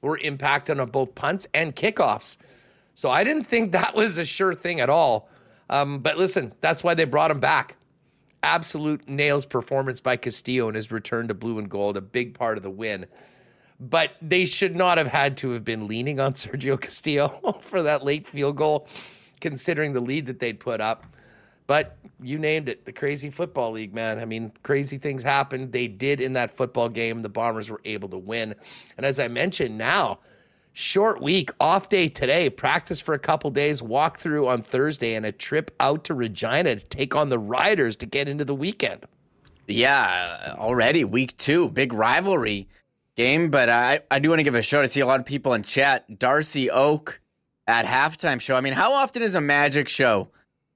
were 0.00 0.16
impacted 0.16 0.80
on 0.80 0.88
both 0.88 1.14
punts 1.14 1.46
and 1.52 1.76
kickoffs. 1.76 2.38
So 2.94 3.10
I 3.10 3.24
didn't 3.24 3.44
think 3.44 3.72
that 3.80 3.94
was 3.94 4.16
a 4.16 4.24
sure 4.24 4.54
thing 4.54 4.80
at 4.80 4.88
all. 4.88 5.28
Um, 5.68 5.98
but 5.98 6.16
listen, 6.16 6.54
that's 6.62 6.82
why 6.82 6.94
they 6.94 7.04
brought 7.04 7.30
him 7.30 7.40
back. 7.40 7.76
Absolute 8.42 9.06
nails 9.06 9.44
performance 9.44 10.00
by 10.00 10.16
Castillo 10.16 10.68
and 10.68 10.76
his 10.76 10.90
return 10.90 11.28
to 11.28 11.34
blue 11.34 11.58
and 11.58 11.68
gold, 11.68 11.98
a 11.98 12.00
big 12.00 12.32
part 12.32 12.56
of 12.56 12.62
the 12.62 12.70
win. 12.70 13.04
But 13.80 14.12
they 14.22 14.44
should 14.44 14.76
not 14.76 14.98
have 14.98 15.06
had 15.06 15.36
to 15.38 15.50
have 15.50 15.64
been 15.64 15.88
leaning 15.88 16.20
on 16.20 16.34
Sergio 16.34 16.80
Castillo 16.80 17.60
for 17.62 17.82
that 17.82 18.04
late 18.04 18.26
field 18.26 18.56
goal, 18.56 18.86
considering 19.40 19.92
the 19.92 20.00
lead 20.00 20.26
that 20.26 20.38
they'd 20.38 20.60
put 20.60 20.80
up. 20.80 21.04
But 21.66 21.96
you 22.20 22.38
named 22.38 22.68
it, 22.68 22.84
the 22.84 22.92
crazy 22.92 23.30
football 23.30 23.72
league, 23.72 23.94
man. 23.94 24.18
I 24.18 24.24
mean, 24.24 24.52
crazy 24.62 24.98
things 24.98 25.22
happened. 25.22 25.72
They 25.72 25.86
did 25.88 26.20
in 26.20 26.32
that 26.34 26.56
football 26.56 26.88
game. 26.88 27.22
The 27.22 27.28
Bombers 27.28 27.70
were 27.70 27.80
able 27.84 28.08
to 28.10 28.18
win. 28.18 28.54
And 28.96 29.06
as 29.06 29.18
I 29.20 29.28
mentioned, 29.28 29.78
now 29.78 30.18
short 30.72 31.20
week, 31.20 31.50
off 31.60 31.88
day 31.88 32.08
today, 32.08 32.50
practice 32.50 33.00
for 33.00 33.14
a 33.14 33.18
couple 33.18 33.50
days, 33.50 33.82
walk 33.82 34.18
through 34.18 34.48
on 34.48 34.62
Thursday, 34.62 35.14
and 35.14 35.26
a 35.26 35.32
trip 35.32 35.70
out 35.80 36.04
to 36.04 36.14
Regina 36.14 36.76
to 36.76 36.84
take 36.86 37.14
on 37.14 37.28
the 37.28 37.38
Riders 37.38 37.96
to 37.96 38.06
get 38.06 38.28
into 38.28 38.44
the 38.44 38.54
weekend. 38.54 39.04
Yeah, 39.66 40.54
already 40.58 41.04
week 41.04 41.36
two, 41.36 41.68
big 41.70 41.92
rivalry 41.92 42.68
game. 43.16 43.50
But 43.50 43.68
I, 43.68 44.00
I 44.10 44.18
do 44.18 44.28
want 44.30 44.40
to 44.40 44.44
give 44.44 44.54
a 44.54 44.62
shout. 44.62 44.84
I 44.84 44.86
see 44.88 45.00
a 45.00 45.06
lot 45.06 45.20
of 45.20 45.26
people 45.26 45.54
in 45.54 45.62
chat. 45.62 46.18
Darcy 46.18 46.68
Oake 46.68 47.18
at 47.66 47.84
halftime 47.86 48.40
show. 48.40 48.56
I 48.56 48.60
mean, 48.60 48.72
how 48.72 48.92
often 48.92 49.22
is 49.22 49.34
a 49.34 49.40
magic 49.40 49.88
show 49.88 50.28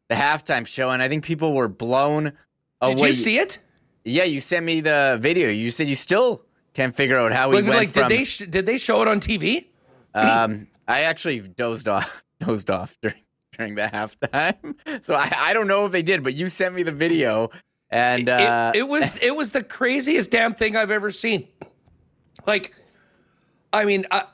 the 0.08 0.14
halftime 0.14 0.66
show? 0.66 0.90
And 0.90 1.02
I 1.02 1.08
think 1.08 1.24
people 1.24 1.52
were 1.52 1.68
blown 1.68 2.32
away. 2.80 2.94
Did 2.94 3.06
you 3.08 3.12
see 3.14 3.38
it? 3.38 3.58
Yeah, 4.04 4.24
you 4.24 4.40
sent 4.40 4.64
me 4.64 4.80
the 4.80 5.18
video. 5.20 5.48
You 5.50 5.70
said 5.70 5.88
you 5.88 5.96
still 5.96 6.44
can't 6.74 6.94
figure 6.94 7.18
out 7.18 7.32
how 7.32 7.50
he 7.50 7.56
Like, 7.56 7.64
went 7.66 7.76
like 7.76 7.88
from. 7.90 8.08
did 8.08 8.18
they 8.18 8.24
sh- 8.24 8.42
did 8.48 8.66
they 8.66 8.78
show 8.78 9.02
it 9.02 9.08
on 9.08 9.18
TV? 9.20 9.66
um, 10.14 10.68
I 10.86 11.02
actually 11.02 11.40
dozed 11.40 11.88
off, 11.88 12.22
dozed 12.40 12.70
off 12.70 12.96
during 13.02 13.16
during 13.58 13.74
the 13.74 13.82
halftime. 13.82 14.74
So 15.02 15.14
I, 15.14 15.30
I 15.36 15.52
don't 15.52 15.66
know 15.66 15.86
if 15.86 15.92
they 15.92 16.02
did, 16.02 16.22
but 16.22 16.34
you 16.34 16.48
sent 16.48 16.74
me 16.74 16.82
the 16.84 16.92
video, 16.92 17.50
and 17.90 18.28
uh, 18.28 18.70
it, 18.74 18.78
it 18.80 18.82
was 18.88 19.10
it 19.20 19.34
was 19.34 19.50
the 19.50 19.62
craziest 19.64 20.30
damn 20.30 20.54
thing 20.54 20.76
I've 20.76 20.90
ever 20.92 21.10
seen. 21.10 21.48
Like, 22.46 22.74
I 23.72 23.84
mean, 23.84 24.06
I, 24.10 24.24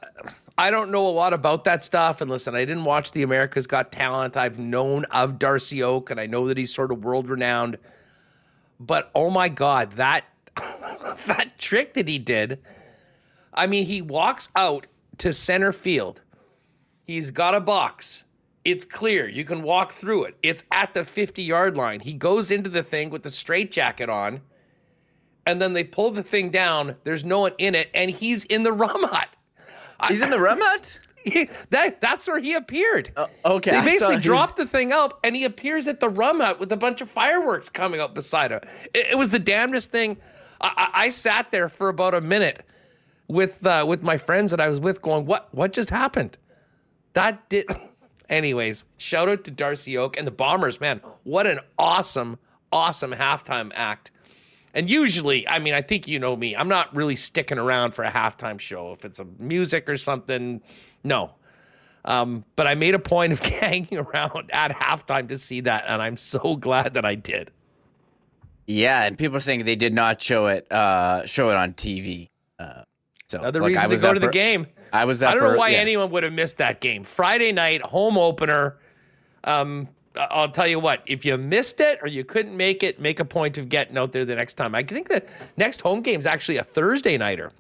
I 0.59 0.71
don't 0.71 0.91
know 0.91 1.07
a 1.07 1.11
lot 1.11 1.33
about 1.33 1.65
that 1.65 1.85
stuff. 1.85 2.21
And 2.21 2.31
listen, 2.31 2.55
I 2.55 2.65
didn't 2.65 2.85
watch 2.85 3.13
the 3.13 3.23
America's 3.23 3.67
Got 3.67 3.91
Talent. 3.93 4.37
I've 4.37 4.59
known 4.59 5.05
of 5.07 5.39
Darcy 5.39 5.83
Oake, 5.83 6.11
and 6.11 6.21
I 6.21 6.27
know 6.27 6.49
that 6.49 6.57
he's 6.57 6.73
sort 6.73 6.93
of 6.93 7.05
world 7.05 7.29
renowned. 7.29 7.79
But 8.79 9.11
oh 9.15 9.31
my 9.31 9.49
God, 9.49 9.93
that 9.93 10.25
that 11.27 11.59
trick 11.59 11.95
that 11.95 12.09
he 12.09 12.19
did. 12.19 12.61
I 13.55 13.67
mean, 13.67 13.87
he 13.87 14.03
walks 14.03 14.49
out 14.57 14.87
to 15.19 15.33
center 15.33 15.73
field. 15.73 16.21
He's 17.05 17.31
got 17.31 17.55
a 17.55 17.61
box. 17.61 18.25
It's 18.65 18.85
clear. 18.85 19.29
You 19.29 19.45
can 19.45 19.63
walk 19.63 19.95
through 19.97 20.25
it. 20.25 20.37
It's 20.43 20.65
at 20.71 20.95
the 20.95 21.05
50 21.05 21.43
yard 21.43 21.77
line. 21.77 22.01
He 22.01 22.13
goes 22.13 22.51
into 22.51 22.71
the 22.71 22.83
thing 22.83 23.11
with 23.11 23.23
the 23.23 23.31
straight 23.31 23.73
jacket 23.73 24.09
on, 24.09 24.41
and 25.47 25.61
then 25.61 25.73
they 25.73 25.85
pull 25.85 26.11
the 26.11 26.23
thing 26.23 26.51
down. 26.51 26.97
There's 27.05 27.25
no 27.25 27.41
one 27.41 27.53
in 27.59 27.75
it, 27.75 27.91
and 27.95 28.11
he's 28.11 28.45
in 28.45 28.63
the 28.63 28.73
rum 28.73 29.03
hut. 29.05 29.29
he's 30.09 30.23
in 30.23 30.31
the 30.31 30.41
rum 30.41 30.61
hut. 30.61 31.01
that, 31.71 32.01
that's 32.01 32.27
where 32.27 32.41
he 32.41 32.55
appeared. 32.55 33.13
Okay, 33.45 33.71
They 33.71 33.81
basically 33.83 34.19
dropped 34.19 34.57
the 34.57 34.67
thing 34.67 34.93
up, 34.93 35.21
and 35.23 35.37
he 35.37 35.45
appears 35.45 35.87
at 35.87 36.01
the 36.01 36.09
rum 36.09 36.41
hut 36.41 36.59
with 36.59 36.73
a 36.73 36.77
bunch 36.77 37.01
of 37.01 37.11
fireworks 37.11 37.69
coming 37.69 38.01
up 38.01 38.15
beside 38.15 38.51
him. 38.53 38.61
It, 38.95 39.09
it 39.13 39.19
was 39.19 39.31
the 39.31 39.39
damnedest 39.39 39.91
thing. 39.91 40.17
I, 40.61 40.73
I, 40.77 41.05
I 41.05 41.09
sat 41.09 41.51
there 41.51 41.69
for 41.69 41.89
about 41.89 42.15
a 42.15 42.21
minute 42.21 42.65
with 43.29 43.65
uh, 43.67 43.85
with 43.89 44.03
my 44.03 44.19
friends 44.19 44.51
that 44.51 44.61
I 44.61 44.69
was 44.69 44.81
with, 44.81 45.03
going, 45.03 45.27
"What? 45.27 45.49
What 45.53 45.73
just 45.73 45.91
happened?" 45.91 46.37
That 47.15 47.49
did. 47.49 47.67
Anyways, 48.29 48.85
shout 48.97 49.29
out 49.29 49.45
to 49.45 49.51
Darcy 49.51 49.97
Oake 49.99 50.17
and 50.17 50.27
the 50.27 50.33
Bombers, 50.33 50.81
man. 50.81 51.03
What 51.25 51.47
an 51.47 51.61
awesome, 51.79 52.39
awesome 52.73 53.13
halftime 53.13 53.71
act. 53.75 54.11
And 54.75 54.89
usually, 54.89 55.47
I 55.49 55.59
mean, 55.59 55.75
I 55.75 55.83
think 55.83 56.09
you 56.09 56.19
know 56.19 56.35
me. 56.35 56.57
I'm 56.57 56.69
not 56.69 56.95
really 56.95 57.17
sticking 57.17 57.59
around 57.59 57.93
for 57.93 58.05
a 58.05 58.11
halftime 58.11 58.59
show. 58.59 58.93
If 58.93 59.05
it's 59.05 59.19
a 59.19 59.27
music 59.39 59.89
or 59.89 59.97
something, 59.97 60.63
no. 61.05 61.33
Um, 62.05 62.45
but 62.57 62.67
I 62.67 62.75
made 62.75 62.95
a 62.95 62.99
point 62.99 63.33
of 63.33 63.41
hanging 63.47 63.99
around 63.99 64.51
at 64.53 64.73
halftime 64.73 65.29
to 65.29 65.39
see 65.39 65.61
that, 65.63 65.85
and 65.87 66.01
I'm 66.01 66.17
so 66.17 66.57
glad 66.61 66.95
that 66.95 67.05
I 67.05 67.15
did. 67.15 67.51
Yeah, 68.67 69.05
and 69.05 69.19
people 69.19 69.37
are 69.37 69.41
saying 69.41 69.65
they 69.65 69.77
did 69.77 69.93
not 69.93 70.23
show 70.23 70.47
it 70.47 70.71
uh, 70.73 71.27
show 71.27 71.51
it 71.51 71.57
on 71.57 71.75
TV. 71.75 72.29
Uh, 72.59 72.83
so 73.27 73.41
Another 73.41 73.61
look, 73.61 73.69
reason 73.69 73.81
I 73.83 73.85
to 73.87 73.91
was 73.91 74.03
go 74.03 74.15
to 74.15 74.21
the 74.21 74.27
ear- 74.27 74.33
game. 74.33 74.67
I 74.93 75.05
was 75.05 75.23
I 75.23 75.33
don't 75.33 75.43
know 75.43 75.51
ear- 75.51 75.57
why 75.59 75.71
yeah. 75.71 75.79
anyone 75.79 76.11
would 76.13 76.23
have 76.23 76.33
missed 76.33 76.59
that 76.59 76.81
game. 76.81 77.05
Friday 77.05 77.53
night 77.53 77.83
home 77.83 78.17
opener. 78.17 78.79
Um, 79.45 79.89
I'll 80.17 80.51
tell 80.51 80.67
you 80.67 80.79
what. 80.79 81.03
If 81.07 81.25
you 81.25 81.37
missed 81.37 81.81
it 81.81 81.99
or 82.03 82.09
you 82.09 82.25
couldn't 82.25 82.57
make 82.57 82.83
it, 82.83 83.01
make 83.01 83.21
a 83.21 83.25
point 83.25 83.59
of 83.59 83.69
getting 83.69 83.97
out 83.97 84.13
there 84.13 84.25
the 84.25 84.35
next 84.35 84.55
time. 84.55 84.75
I 84.75 84.83
think 84.83 85.09
the 85.09 85.23
next 85.57 85.81
home 85.81 86.03
game 86.03 86.19
is 86.19 86.27
actually 86.27 86.59
a 86.59 86.65
Thursday 86.65 87.17
nighter. 87.17 87.53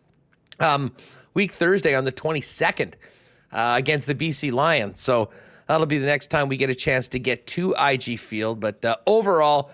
Um, 0.61 0.93
week 1.35 1.53
Thursday 1.53 1.95
on 1.95 2.05
the 2.05 2.13
22nd 2.13 2.95
uh, 3.53 3.75
against 3.77 4.07
the 4.07 4.15
BC 4.15 4.53
Lions. 4.53 5.01
So 5.01 5.31
that'll 5.67 5.87
be 5.87 5.99
the 5.99 6.07
next 6.07 6.29
time 6.29 6.49
we 6.49 6.57
get 6.57 6.71
a 6.71 6.75
chance 6.75 7.09
to 7.09 7.19
get 7.19 7.47
to 7.49 7.75
IG 7.79 8.19
Field. 8.19 8.61
But 8.61 8.85
uh, 8.85 8.97
overall, 9.07 9.71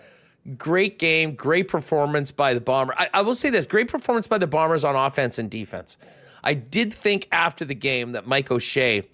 great 0.56 0.98
game, 0.98 1.34
great 1.34 1.68
performance 1.68 2.30
by 2.30 2.54
the 2.54 2.60
Bomber. 2.60 2.94
I, 2.96 3.08
I 3.14 3.22
will 3.22 3.34
say 3.34 3.50
this: 3.50 3.66
great 3.66 3.88
performance 3.88 4.26
by 4.26 4.38
the 4.38 4.46
Bombers 4.46 4.84
on 4.84 4.94
offense 4.96 5.38
and 5.38 5.50
defense. 5.50 5.96
I 6.44 6.54
did 6.54 6.94
think 6.94 7.28
after 7.32 7.64
the 7.64 7.74
game 7.74 8.12
that 8.12 8.26
Mike 8.26 8.50
O'Shea 8.50 9.08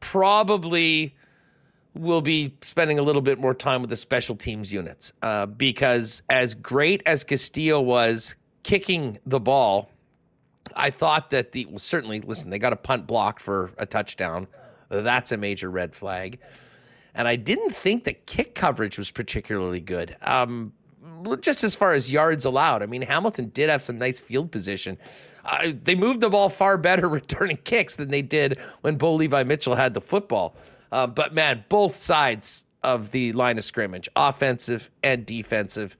probably 0.00 1.14
will 1.98 2.20
be 2.20 2.54
spending 2.60 2.98
a 2.98 3.02
little 3.02 3.22
bit 3.22 3.38
more 3.38 3.54
time 3.54 3.80
with 3.80 3.90
the 3.90 3.96
special 3.96 4.36
teams 4.36 4.72
units 4.72 5.12
uh, 5.22 5.46
because 5.46 6.22
as 6.28 6.54
great 6.54 7.02
as 7.06 7.24
Castillo 7.24 7.80
was 7.80 8.34
kicking 8.62 9.18
the 9.26 9.40
ball, 9.40 9.90
I 10.74 10.90
thought 10.90 11.30
that 11.30 11.52
the 11.52 11.66
well, 11.66 11.78
certainly 11.78 12.20
listen 12.20 12.50
they 12.50 12.58
got 12.58 12.72
a 12.72 12.76
punt 12.76 13.06
blocked 13.06 13.40
for 13.40 13.72
a 13.78 13.86
touchdown. 13.86 14.46
That's 14.88 15.32
a 15.32 15.36
major 15.36 15.70
red 15.70 15.94
flag. 15.94 16.38
And 17.14 17.26
I 17.26 17.36
didn't 17.36 17.76
think 17.78 18.04
the 18.04 18.12
kick 18.12 18.54
coverage 18.54 18.98
was 18.98 19.10
particularly 19.10 19.80
good. 19.80 20.16
Um, 20.20 20.72
just 21.40 21.64
as 21.64 21.74
far 21.74 21.94
as 21.94 22.10
yards 22.10 22.44
allowed. 22.44 22.82
I 22.82 22.86
mean, 22.86 23.02
Hamilton 23.02 23.50
did 23.54 23.70
have 23.70 23.82
some 23.82 23.98
nice 23.98 24.20
field 24.20 24.52
position. 24.52 24.98
Uh, 25.44 25.72
they 25.82 25.94
moved 25.94 26.20
the 26.20 26.28
ball 26.28 26.48
far 26.48 26.76
better 26.76 27.08
returning 27.08 27.56
kicks 27.58 27.96
than 27.96 28.10
they 28.10 28.22
did 28.22 28.58
when 28.82 28.96
Bo 28.96 29.14
Levi 29.14 29.44
Mitchell 29.44 29.74
had 29.74 29.94
the 29.94 30.00
football. 30.00 30.56
Uh, 30.96 31.06
but 31.06 31.34
man, 31.34 31.62
both 31.68 31.94
sides 31.94 32.64
of 32.82 33.10
the 33.10 33.30
line 33.32 33.58
of 33.58 33.64
scrimmage, 33.64 34.08
offensive 34.16 34.88
and 35.02 35.26
defensive, 35.26 35.94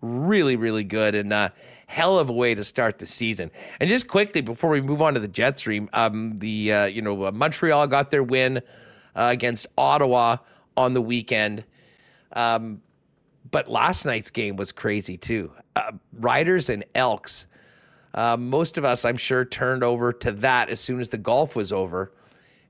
really, 0.00 0.56
really 0.56 0.84
good 0.84 1.14
and 1.14 1.34
uh, 1.34 1.50
hell 1.86 2.18
of 2.18 2.30
a 2.30 2.32
way 2.32 2.54
to 2.54 2.64
start 2.64 2.98
the 2.98 3.04
season. 3.04 3.50
And 3.78 3.90
just 3.90 4.08
quickly 4.08 4.40
before 4.40 4.70
we 4.70 4.80
move 4.80 5.02
on 5.02 5.12
to 5.12 5.20
the 5.20 5.28
Jet 5.28 5.58
stream, 5.58 5.90
um, 5.92 6.38
the 6.38 6.72
uh, 6.72 6.84
you 6.86 7.02
know 7.02 7.26
uh, 7.26 7.30
Montreal 7.30 7.86
got 7.88 8.10
their 8.10 8.22
win 8.22 8.56
uh, 9.14 9.28
against 9.30 9.66
Ottawa 9.76 10.38
on 10.78 10.94
the 10.94 11.02
weekend. 11.02 11.64
Um, 12.32 12.80
but 13.50 13.68
last 13.68 14.06
night's 14.06 14.30
game 14.30 14.56
was 14.56 14.72
crazy 14.72 15.18
too. 15.18 15.52
Uh, 15.76 15.92
Riders 16.18 16.70
and 16.70 16.86
Elks. 16.94 17.44
Uh, 18.14 18.38
most 18.38 18.78
of 18.78 18.84
us, 18.86 19.04
I'm 19.04 19.18
sure, 19.18 19.44
turned 19.44 19.84
over 19.84 20.10
to 20.10 20.32
that 20.32 20.70
as 20.70 20.80
soon 20.80 21.00
as 21.00 21.10
the 21.10 21.18
golf 21.18 21.54
was 21.54 21.70
over. 21.70 22.12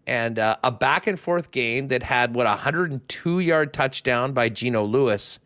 And 0.07 0.39
uh, 0.39 0.57
a 0.65 0.73
back 0.73 1.07
and 1.07 1.19
forth 1.19 1.51
game 1.51 1.89
that 1.89 2.03
had 2.03 2.35
what 2.35 2.47
a 2.47 2.51
102 2.51 3.39
yard 3.41 3.73
touchdown 3.73 4.33
by 4.33 4.49
Geno 4.49 4.85
Lewis, 4.85 5.39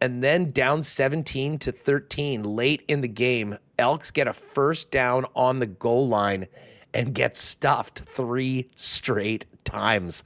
and 0.00 0.22
then 0.22 0.50
down 0.52 0.82
17 0.82 1.58
to 1.58 1.72
13 1.72 2.42
late 2.42 2.82
in 2.88 3.00
the 3.00 3.08
game. 3.08 3.58
Elks 3.78 4.10
get 4.10 4.28
a 4.28 4.32
first 4.32 4.90
down 4.90 5.26
on 5.34 5.58
the 5.58 5.66
goal 5.66 6.08
line 6.08 6.46
and 6.94 7.14
get 7.14 7.36
stuffed 7.36 8.02
three 8.14 8.70
straight 8.76 9.44
times. 9.64 10.22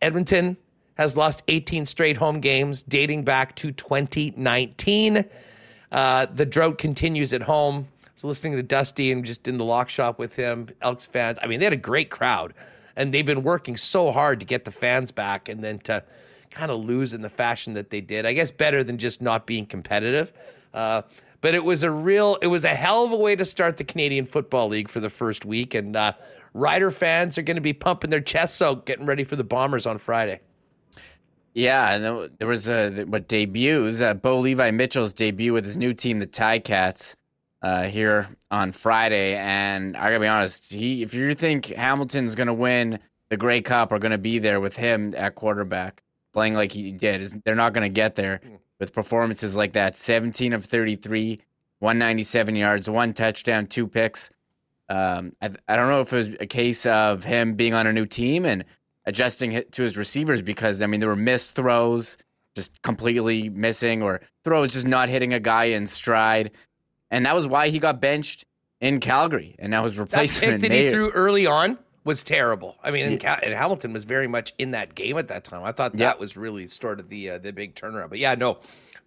Edmonton 0.00 0.56
has 0.94 1.16
lost 1.16 1.42
18 1.48 1.86
straight 1.86 2.16
home 2.16 2.40
games 2.40 2.82
dating 2.82 3.24
back 3.24 3.54
to 3.56 3.72
2019. 3.72 5.24
Uh, 5.90 6.26
the 6.34 6.46
drought 6.46 6.78
continues 6.78 7.32
at 7.32 7.42
home. 7.42 7.88
Was 8.22 8.38
listening 8.38 8.56
to 8.56 8.62
Dusty 8.62 9.10
and 9.10 9.24
just 9.24 9.48
in 9.48 9.58
the 9.58 9.64
lock 9.64 9.88
shop 9.88 10.18
with 10.18 10.34
him, 10.34 10.68
Elks 10.80 11.06
fans. 11.06 11.38
I 11.42 11.48
mean, 11.48 11.58
they 11.58 11.64
had 11.66 11.72
a 11.72 11.76
great 11.76 12.08
crowd, 12.08 12.54
and 12.94 13.12
they've 13.12 13.26
been 13.26 13.42
working 13.42 13.76
so 13.76 14.12
hard 14.12 14.38
to 14.40 14.46
get 14.46 14.64
the 14.64 14.70
fans 14.70 15.10
back, 15.10 15.48
and 15.48 15.62
then 15.64 15.80
to 15.80 16.04
kind 16.50 16.70
of 16.70 16.84
lose 16.84 17.14
in 17.14 17.22
the 17.22 17.28
fashion 17.28 17.74
that 17.74 17.90
they 17.90 18.00
did. 18.00 18.24
I 18.24 18.32
guess 18.32 18.50
better 18.52 18.84
than 18.84 18.96
just 18.98 19.22
not 19.22 19.44
being 19.46 19.66
competitive. 19.66 20.32
Uh, 20.72 21.02
but 21.40 21.54
it 21.54 21.64
was 21.64 21.82
a 21.82 21.90
real, 21.90 22.38
it 22.42 22.46
was 22.46 22.62
a 22.64 22.68
hell 22.74 23.04
of 23.04 23.10
a 23.10 23.16
way 23.16 23.34
to 23.34 23.44
start 23.44 23.76
the 23.76 23.82
Canadian 23.84 24.24
Football 24.26 24.68
League 24.68 24.88
for 24.88 25.00
the 25.00 25.10
first 25.10 25.44
week, 25.44 25.74
and 25.74 25.96
uh, 25.96 26.12
Rider 26.54 26.92
fans 26.92 27.36
are 27.38 27.42
going 27.42 27.56
to 27.56 27.60
be 27.60 27.72
pumping 27.72 28.10
their 28.10 28.20
chests 28.20 28.62
out, 28.62 28.86
getting 28.86 29.04
ready 29.06 29.24
for 29.24 29.34
the 29.34 29.42
Bombers 29.44 29.84
on 29.86 29.98
Friday. 29.98 30.40
Yeah, 31.54 31.92
and 31.94 32.04
there- 32.04 32.28
there 32.38 32.48
was 32.48 32.68
a 32.68 33.04
what 33.04 33.26
debuts. 33.26 34.00
Uh, 34.00 34.14
Bo 34.14 34.38
Levi 34.38 34.70
Mitchell's 34.70 35.12
debut 35.12 35.52
with 35.52 35.64
his 35.66 35.76
new 35.76 35.92
team, 35.92 36.18
the 36.18 36.26
Ticats, 36.26 37.14
uh, 37.62 37.84
here 37.84 38.28
on 38.50 38.72
Friday. 38.72 39.34
And 39.36 39.96
I 39.96 40.08
gotta 40.08 40.20
be 40.20 40.26
honest, 40.26 40.72
he 40.72 41.02
if 41.02 41.14
you 41.14 41.34
think 41.34 41.66
Hamilton's 41.66 42.34
gonna 42.34 42.54
win 42.54 42.98
the 43.30 43.36
Grey 43.36 43.62
Cup 43.62 43.92
or 43.92 43.98
gonna 43.98 44.18
be 44.18 44.38
there 44.38 44.60
with 44.60 44.76
him 44.76 45.14
at 45.16 45.34
quarterback, 45.34 46.02
playing 46.32 46.54
like 46.54 46.72
he 46.72 46.92
did, 46.92 47.20
is 47.20 47.32
they're 47.44 47.54
not 47.54 47.72
gonna 47.72 47.88
get 47.88 48.14
there 48.14 48.40
with 48.80 48.92
performances 48.92 49.56
like 49.56 49.72
that. 49.72 49.96
Seventeen 49.96 50.52
of 50.52 50.64
thirty-three, 50.64 51.40
one 51.78 51.98
ninety-seven 51.98 52.56
yards, 52.56 52.90
one 52.90 53.12
touchdown, 53.12 53.66
two 53.66 53.86
picks. 53.86 54.30
Um, 54.88 55.34
I, 55.40 55.50
I 55.68 55.76
don't 55.76 55.88
know 55.88 56.00
if 56.00 56.12
it 56.12 56.16
was 56.16 56.28
a 56.40 56.46
case 56.46 56.84
of 56.84 57.24
him 57.24 57.54
being 57.54 57.72
on 57.72 57.86
a 57.86 57.92
new 57.92 58.04
team 58.04 58.44
and 58.44 58.64
adjusting 59.06 59.62
to 59.70 59.82
his 59.82 59.96
receivers 59.96 60.42
because 60.42 60.82
I 60.82 60.86
mean 60.86 61.00
there 61.00 61.08
were 61.08 61.16
missed 61.16 61.54
throws, 61.54 62.18
just 62.54 62.82
completely 62.82 63.48
missing, 63.48 64.02
or 64.02 64.20
throws 64.44 64.72
just 64.72 64.86
not 64.86 65.08
hitting 65.08 65.32
a 65.32 65.40
guy 65.40 65.64
in 65.64 65.86
stride, 65.86 66.50
and 67.12 67.24
that 67.26 67.34
was 67.36 67.46
why 67.46 67.68
he 67.68 67.78
got 67.78 68.00
benched 68.00 68.44
in 68.80 68.98
Calgary, 68.98 69.54
and 69.60 69.70
now 69.70 69.84
his 69.84 69.96
replacement. 69.98 70.50
That 70.50 70.60
pick 70.62 70.70
that 70.70 70.74
Mayer- 70.74 70.84
he 70.86 70.90
threw 70.90 71.10
early 71.10 71.46
on 71.46 71.78
was 72.04 72.24
terrible. 72.24 72.74
I 72.82 72.90
mean, 72.90 73.04
and, 73.06 73.24
and 73.24 73.54
Hamilton 73.54 73.92
was 73.92 74.02
very 74.02 74.26
much 74.26 74.52
in 74.58 74.72
that 74.72 74.96
game 74.96 75.16
at 75.18 75.28
that 75.28 75.44
time. 75.44 75.62
I 75.62 75.70
thought 75.70 75.92
that 75.92 76.16
Yeah. 76.16 76.18
was 76.20 76.36
really 76.36 76.66
sort 76.66 76.98
of 76.98 77.08
the 77.08 77.30
uh, 77.30 77.38
the 77.38 77.52
big 77.52 77.76
turnaround. 77.76 78.08
But 78.10 78.18
yeah, 78.18 78.34
no, 78.34 78.58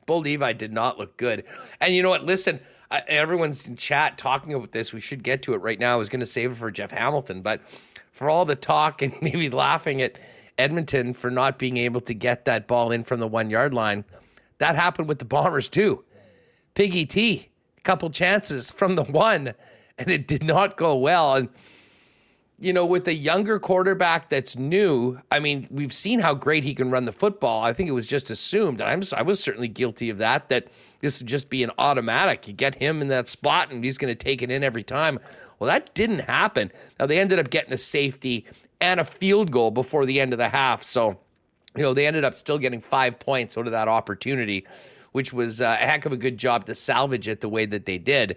Bull 0.05 0.21
Levi 0.21 0.53
did 0.53 0.71
not 0.71 0.97
look 0.97 1.17
good. 1.17 1.43
And 1.81 1.93
you 1.93 2.01
know 2.01 2.07
what? 2.09 2.23
Listen, 2.23 2.61
uh, 2.91 3.01
everyone's 3.09 3.65
in 3.67 3.75
chat 3.75 4.17
talking 4.17 4.53
about 4.53 4.71
this. 4.71 4.93
We 4.93 5.01
should 5.01 5.23
get 5.23 5.41
to 5.43 5.53
it 5.55 5.57
right 5.57 5.77
now. 5.79 5.91
I 5.93 5.97
was 5.97 6.07
going 6.07 6.21
to 6.21 6.25
save 6.25 6.51
it 6.53 6.57
for 6.57 6.71
Jeff 6.71 6.91
Hamilton, 6.91 7.41
but 7.41 7.59
for 8.13 8.29
all 8.29 8.45
the 8.45 8.55
talk 8.55 9.01
and 9.01 9.13
maybe 9.21 9.49
laughing 9.49 10.01
at 10.01 10.17
Edmonton 10.57 11.13
for 11.13 11.29
not 11.29 11.59
being 11.59 11.75
able 11.75 11.99
to 11.99 12.13
get 12.13 12.45
that 12.45 12.65
ball 12.65 12.91
in 12.93 13.03
from 13.03 13.19
the 13.19 13.27
one 13.27 13.49
yard 13.49 13.73
line, 13.73 14.05
that 14.59 14.77
happened 14.77 15.09
with 15.09 15.19
the 15.19 15.25
Bombers 15.25 15.67
too. 15.67 16.05
Piggy 16.75 17.05
T, 17.05 17.49
couple 17.85 18.09
chances 18.09 18.71
from 18.71 18.95
the 18.95 19.03
one, 19.03 19.53
and 19.97 20.11
it 20.11 20.27
did 20.27 20.43
not 20.43 20.75
go 20.75 20.95
well. 20.95 21.35
And 21.35 21.49
you 22.57 22.71
know, 22.71 22.85
with 22.85 23.07
a 23.07 23.13
younger 23.13 23.59
quarterback 23.59 24.29
that's 24.29 24.57
new, 24.57 25.19
I 25.29 25.39
mean, 25.39 25.67
we've 25.69 25.93
seen 25.93 26.19
how 26.19 26.33
great 26.33 26.63
he 26.63 26.73
can 26.73 26.89
run 26.89 27.05
the 27.05 27.11
football. 27.11 27.63
I 27.63 27.73
think 27.73 27.89
it 27.89 27.93
was 27.93 28.05
just 28.05 28.29
assumed, 28.29 28.81
and 28.81 28.89
I'm 28.89 29.03
I 29.17 29.21
was 29.21 29.39
certainly 29.39 29.67
guilty 29.67 30.09
of 30.09 30.17
that. 30.19 30.49
That 30.49 30.67
this 31.01 31.19
would 31.19 31.27
just 31.27 31.49
be 31.49 31.63
an 31.63 31.71
automatic. 31.77 32.47
You 32.47 32.53
get 32.53 32.75
him 32.75 33.01
in 33.01 33.07
that 33.09 33.27
spot, 33.27 33.71
and 33.71 33.83
he's 33.83 33.97
going 33.97 34.15
to 34.15 34.23
take 34.23 34.41
it 34.41 34.49
in 34.49 34.63
every 34.63 34.83
time. 34.83 35.19
Well, 35.59 35.69
that 35.69 35.93
didn't 35.93 36.19
happen. 36.19 36.71
Now 36.99 37.05
they 37.05 37.19
ended 37.19 37.39
up 37.39 37.49
getting 37.49 37.73
a 37.73 37.77
safety 37.77 38.45
and 38.81 38.99
a 38.99 39.05
field 39.05 39.51
goal 39.51 39.71
before 39.71 40.05
the 40.05 40.19
end 40.19 40.33
of 40.33 40.39
the 40.39 40.49
half. 40.49 40.83
So, 40.83 41.17
you 41.75 41.83
know, 41.83 41.93
they 41.93 42.07
ended 42.07 42.23
up 42.23 42.37
still 42.37 42.57
getting 42.57 42.81
five 42.81 43.19
points 43.19 43.57
out 43.57 43.65
of 43.65 43.71
that 43.71 43.87
opportunity, 43.87 44.65
which 45.15 45.31
was 45.31 45.61
uh, 45.61 45.77
a 45.79 45.85
heck 45.85 46.05
of 46.05 46.11
a 46.11 46.17
good 46.17 46.37
job 46.37 46.65
to 46.65 46.75
salvage 46.75 47.29
it 47.29 47.39
the 47.39 47.47
way 47.47 47.65
that 47.65 47.85
they 47.85 47.97
did. 47.97 48.35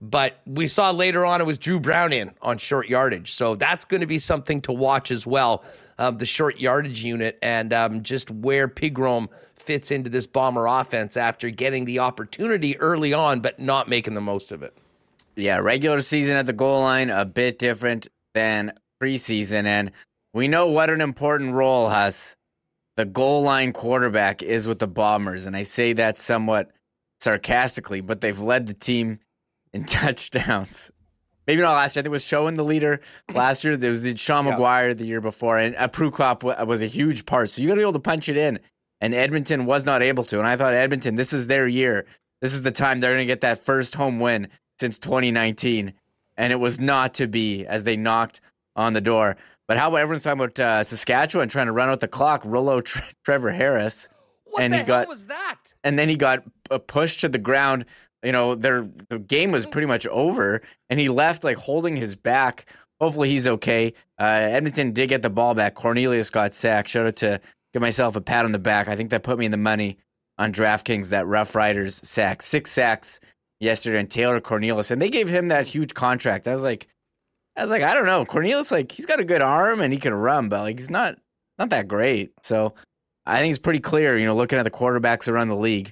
But 0.00 0.40
we 0.46 0.66
saw 0.66 0.90
later 0.90 1.26
on 1.26 1.42
it 1.42 1.44
was 1.44 1.58
Dru 1.58 1.78
Brown 1.78 2.14
in 2.14 2.30
on 2.40 2.56
short 2.56 2.88
yardage. 2.88 3.34
So 3.34 3.56
that's 3.56 3.84
going 3.84 4.00
to 4.00 4.06
be 4.06 4.18
something 4.18 4.62
to 4.62 4.72
watch 4.72 5.10
as 5.10 5.26
well. 5.26 5.64
Um, 5.98 6.16
the 6.16 6.24
short 6.24 6.58
yardage 6.58 7.04
unit 7.04 7.38
and 7.42 7.74
um, 7.74 8.02
just 8.02 8.30
where 8.30 8.68
Pigrome 8.68 9.28
fits 9.56 9.90
into 9.90 10.08
this 10.08 10.26
Bomber 10.26 10.64
offense 10.64 11.18
after 11.18 11.50
getting 11.50 11.84
the 11.84 11.98
opportunity 11.98 12.78
early 12.78 13.12
on, 13.12 13.40
but 13.40 13.60
not 13.60 13.90
making 13.90 14.14
the 14.14 14.22
most 14.22 14.50
of 14.50 14.62
it. 14.62 14.74
yeah, 15.36 15.58
regular 15.58 16.00
season 16.00 16.38
at 16.38 16.46
the 16.46 16.54
goal 16.54 16.80
line 16.80 17.10
a 17.10 17.26
bit 17.26 17.58
different 17.58 18.08
than 18.32 18.72
preseason, 18.98 19.66
and 19.66 19.92
we 20.32 20.48
know 20.48 20.68
what 20.68 20.88
an 20.88 21.02
important 21.02 21.52
role 21.52 21.90
has 21.90 22.37
the 22.98 23.04
goal 23.04 23.42
line 23.42 23.72
quarterback 23.72 24.42
is 24.42 24.66
with 24.66 24.80
the 24.80 24.88
Bombers, 24.88 25.46
and 25.46 25.56
I 25.56 25.62
say 25.62 25.92
that 25.92 26.18
somewhat 26.18 26.72
sarcastically, 27.20 28.00
but 28.00 28.20
they've 28.20 28.40
led 28.40 28.66
the 28.66 28.74
team 28.74 29.20
in 29.72 29.84
touchdowns. 29.86 30.90
Maybe 31.46 31.62
not 31.62 31.74
last 31.74 31.94
year. 31.94 32.00
I 32.00 32.02
think 32.02 32.06
it 32.06 32.10
was 32.10 32.24
showing 32.24 32.56
the 32.56 32.64
leader 32.64 33.00
last 33.32 33.62
year. 33.62 33.76
There 33.76 33.92
was 33.92 34.02
the 34.02 34.16
Sean. 34.16 34.46
McGuire 34.46 34.96
the 34.96 35.06
year 35.06 35.20
before, 35.20 35.58
and 35.58 35.76
a 35.76 35.88
Prukop 35.88 36.66
was 36.66 36.82
a 36.82 36.86
huge 36.86 37.24
part. 37.24 37.50
So 37.50 37.62
you 37.62 37.68
got 37.68 37.74
to 37.74 37.78
be 37.78 37.82
able 37.82 37.92
to 37.92 38.00
punch 38.00 38.28
it 38.28 38.36
in, 38.36 38.58
and 39.00 39.14
Edmonton 39.14 39.64
was 39.64 39.86
not 39.86 40.02
able 40.02 40.24
to. 40.24 40.40
And 40.40 40.48
I 40.48 40.56
thought 40.56 40.74
Edmonton, 40.74 41.14
this 41.14 41.32
is 41.32 41.46
their 41.46 41.68
year. 41.68 42.04
This 42.40 42.52
is 42.52 42.64
the 42.64 42.72
time 42.72 42.98
they're 42.98 43.14
going 43.14 43.20
to 43.20 43.26
get 43.26 43.42
that 43.42 43.60
first 43.60 43.94
home 43.94 44.18
win 44.18 44.48
since 44.80 44.98
2019, 44.98 45.94
and 46.36 46.52
it 46.52 46.56
was 46.56 46.80
not 46.80 47.14
to 47.14 47.28
be 47.28 47.64
as 47.64 47.84
they 47.84 47.96
knocked 47.96 48.40
on 48.74 48.92
the 48.92 49.00
door. 49.00 49.36
But 49.68 49.76
how 49.76 49.88
about 49.88 49.98
everyone's 50.00 50.22
talking 50.24 50.40
about 50.40 50.58
uh, 50.58 50.82
Saskatchewan 50.82 51.48
trying 51.48 51.66
to 51.66 51.72
run 51.72 51.90
out 51.90 52.00
the 52.00 52.08
clock? 52.08 52.42
Rollo 52.44 52.80
Tre- 52.80 53.02
Trevor 53.24 53.50
Harris 53.52 54.08
What 54.44 54.62
And 54.62 54.72
the 54.72 54.78
he 54.78 54.84
hell 54.84 55.00
got- 55.02 55.08
was 55.08 55.26
that? 55.26 55.56
and 55.84 55.98
then 55.98 56.08
he 56.08 56.16
got 56.16 56.42
uh, 56.70 56.78
pushed 56.78 57.20
to 57.20 57.28
the 57.28 57.38
ground. 57.38 57.84
You 58.24 58.32
know, 58.32 58.54
their 58.56 58.84
the 59.10 59.18
game 59.20 59.52
was 59.52 59.64
pretty 59.66 59.86
much 59.86 60.04
over, 60.08 60.60
and 60.90 60.98
he 60.98 61.08
left 61.08 61.44
like 61.44 61.56
holding 61.56 61.94
his 61.94 62.16
back. 62.16 62.66
Hopefully, 63.00 63.30
he's 63.30 63.46
okay. 63.46 63.92
Uh, 64.20 64.24
Edmonton 64.24 64.90
did 64.92 65.08
get 65.08 65.22
the 65.22 65.30
ball 65.30 65.54
back. 65.54 65.74
Cornelius 65.76 66.28
got 66.30 66.52
sacked. 66.52 66.88
Shout 66.88 67.06
out 67.06 67.14
to 67.16 67.40
give 67.72 67.80
myself 67.80 68.16
a 68.16 68.20
pat 68.20 68.44
on 68.44 68.50
the 68.50 68.58
back. 68.58 68.88
I 68.88 68.96
think 68.96 69.10
that 69.10 69.22
put 69.22 69.38
me 69.38 69.44
in 69.44 69.52
the 69.52 69.56
money 69.56 69.98
on 70.36 70.52
DraftKings. 70.52 71.10
That 71.10 71.28
Rough 71.28 71.54
Riders 71.54 72.00
sack, 72.02 72.42
six 72.42 72.72
sacks 72.72 73.20
yesterday, 73.60 74.00
and 74.00 74.10
Taylor 74.10 74.40
Cornelius, 74.40 74.90
and 74.90 75.00
they 75.00 75.10
gave 75.10 75.28
him 75.28 75.46
that 75.48 75.68
huge 75.68 75.94
contract. 75.94 76.48
I 76.48 76.52
was 76.52 76.62
like, 76.62 76.88
I 77.58 77.62
was 77.62 77.70
like, 77.72 77.82
I 77.82 77.92
don't 77.92 78.06
know, 78.06 78.24
Cornelius, 78.24 78.70
like 78.70 78.92
he's 78.92 79.06
got 79.06 79.18
a 79.18 79.24
good 79.24 79.42
arm 79.42 79.80
and 79.80 79.92
he 79.92 79.98
can 79.98 80.14
run, 80.14 80.48
but 80.48 80.60
like 80.60 80.78
he's 80.78 80.90
not 80.90 81.16
not 81.58 81.70
that 81.70 81.88
great. 81.88 82.30
So 82.44 82.74
I 83.26 83.40
think 83.40 83.50
it's 83.50 83.58
pretty 83.58 83.80
clear, 83.80 84.16
you 84.16 84.26
know, 84.26 84.36
looking 84.36 84.60
at 84.60 84.62
the 84.62 84.70
quarterbacks 84.70 85.26
around 85.28 85.48
the 85.48 85.56
league. 85.56 85.90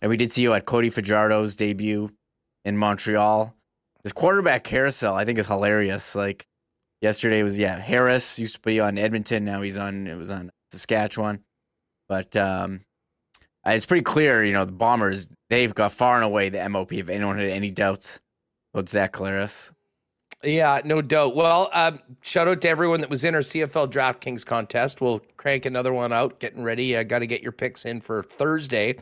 And 0.00 0.08
we 0.08 0.16
did 0.16 0.32
see 0.32 0.42
you 0.42 0.54
at 0.54 0.66
Cody 0.66 0.88
Fajardo's 0.88 1.56
debut 1.56 2.10
in 2.64 2.76
Montreal. 2.76 3.54
This 4.04 4.12
quarterback 4.12 4.62
carousel, 4.62 5.14
I 5.14 5.24
think, 5.24 5.38
is 5.38 5.48
hilarious. 5.48 6.14
Like 6.14 6.46
yesterday 7.02 7.42
was 7.42 7.58
yeah, 7.58 7.76
Harris 7.78 8.38
used 8.38 8.54
to 8.54 8.60
be 8.60 8.78
on 8.78 8.96
Edmonton, 8.96 9.44
now 9.44 9.62
he's 9.62 9.78
on 9.78 10.06
it 10.06 10.14
was 10.14 10.30
on 10.30 10.50
Saskatchewan. 10.70 11.42
But 12.08 12.36
um 12.36 12.82
it's 13.66 13.84
pretty 13.84 14.04
clear, 14.04 14.44
you 14.44 14.52
know, 14.52 14.64
the 14.64 14.72
Bombers, 14.72 15.28
they've 15.50 15.74
got 15.74 15.92
far 15.92 16.14
and 16.14 16.24
away 16.24 16.50
the 16.50 16.66
MOP 16.68 16.92
if 16.92 17.10
anyone 17.10 17.36
had 17.36 17.48
any 17.48 17.72
doubts 17.72 18.20
about 18.72 18.88
Zach 18.88 19.12
Collaros. 19.12 19.72
Yeah, 20.42 20.80
no 20.84 21.02
doubt. 21.02 21.36
Well, 21.36 21.68
um, 21.74 22.00
shout 22.22 22.48
out 22.48 22.62
to 22.62 22.68
everyone 22.68 23.02
that 23.02 23.10
was 23.10 23.24
in 23.24 23.34
our 23.34 23.42
CFL 23.42 23.92
DraftKings 23.92 24.44
contest. 24.46 25.02
We'll 25.02 25.20
crank 25.36 25.66
another 25.66 25.92
one 25.92 26.14
out. 26.14 26.40
Getting 26.40 26.62
ready. 26.62 26.96
I 26.96 27.04
got 27.04 27.18
to 27.18 27.26
get 27.26 27.42
your 27.42 27.52
picks 27.52 27.84
in 27.84 28.00
for 28.00 28.22
Thursday, 28.22 28.96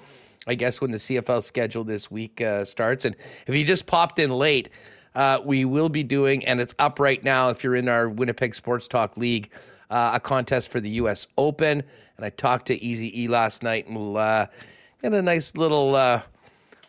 I 0.48 0.56
guess, 0.56 0.80
when 0.80 0.90
the 0.90 0.96
CFL 0.96 1.44
schedule 1.44 1.84
this 1.84 2.10
week 2.10 2.40
uh, 2.40 2.64
starts. 2.64 3.04
And 3.04 3.14
if 3.46 3.54
you 3.54 3.64
just 3.64 3.86
popped 3.86 4.18
in 4.18 4.30
late, 4.30 4.70
uh, 5.14 5.38
we 5.44 5.64
will 5.64 5.88
be 5.88 6.02
doing, 6.02 6.44
and 6.44 6.60
it's 6.60 6.74
up 6.80 6.98
right 6.98 7.22
now 7.22 7.50
if 7.50 7.62
you're 7.62 7.76
in 7.76 7.88
our 7.88 8.08
Winnipeg 8.08 8.52
Sports 8.52 8.88
Talk 8.88 9.16
League, 9.16 9.50
uh, 9.90 10.10
a 10.14 10.20
contest 10.20 10.72
for 10.72 10.80
the 10.80 10.90
U.S. 10.90 11.28
Open. 11.38 11.84
And 12.16 12.26
I 12.26 12.30
talked 12.30 12.66
to 12.66 12.82
Easy 12.82 13.22
E 13.22 13.28
last 13.28 13.62
night, 13.62 13.86
and 13.86 13.96
we'll 13.96 14.16
uh, 14.16 14.46
get 15.02 15.14
a 15.14 15.22
nice 15.22 15.54
little. 15.54 15.94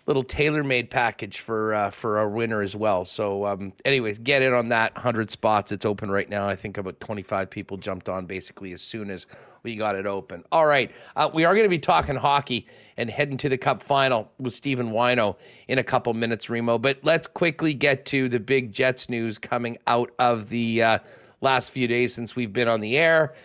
Uh, 0.09 0.13
little 0.13 0.23
tailor-made 0.23 0.89
package 0.89 1.39
for 1.39 1.73
uh, 1.73 1.91
for 1.91 2.17
our 2.17 2.27
winner 2.27 2.61
as 2.61 2.75
well. 2.75 3.05
So, 3.05 3.45
um, 3.45 3.73
anyways, 3.85 4.19
get 4.19 4.41
in 4.41 4.53
on 4.53 4.69
that. 4.69 4.97
Hundred 4.97 5.29
spots. 5.29 5.71
It's 5.71 5.85
open 5.85 6.09
right 6.09 6.27
now. 6.29 6.49
I 6.49 6.55
think 6.55 6.77
about 6.77 6.99
twenty-five 6.99 7.49
people 7.49 7.77
jumped 7.77 8.09
on 8.09 8.25
basically 8.25 8.73
as 8.73 8.81
soon 8.81 9.11
as 9.11 9.27
we 9.61 9.75
got 9.75 9.95
it 9.95 10.07
open. 10.07 10.43
All 10.51 10.65
right, 10.65 10.91
uh, 11.15 11.29
we 11.31 11.45
are 11.45 11.53
going 11.53 11.65
to 11.65 11.69
be 11.69 11.79
talking 11.79 12.15
hockey 12.15 12.65
and 12.97 13.09
heading 13.09 13.37
to 13.37 13.49
the 13.49 13.57
Cup 13.57 13.83
final 13.83 14.31
with 14.39 14.53
Stephen 14.53 14.91
Whyno 14.91 15.35
in 15.67 15.77
a 15.77 15.83
couple 15.83 16.13
minutes, 16.13 16.49
Remo. 16.49 16.77
But 16.77 16.99
let's 17.03 17.27
quickly 17.27 17.73
get 17.73 18.05
to 18.07 18.29
the 18.29 18.39
big 18.39 18.73
Jets 18.73 19.09
news 19.09 19.37
coming 19.37 19.77
out 19.85 20.11
of 20.17 20.49
the 20.49 20.81
uh, 20.81 20.99
last 21.41 21.71
few 21.71 21.87
days 21.87 22.13
since 22.13 22.35
we've 22.35 22.53
been 22.53 22.67
on 22.67 22.81
the 22.81 22.97
air. 22.97 23.35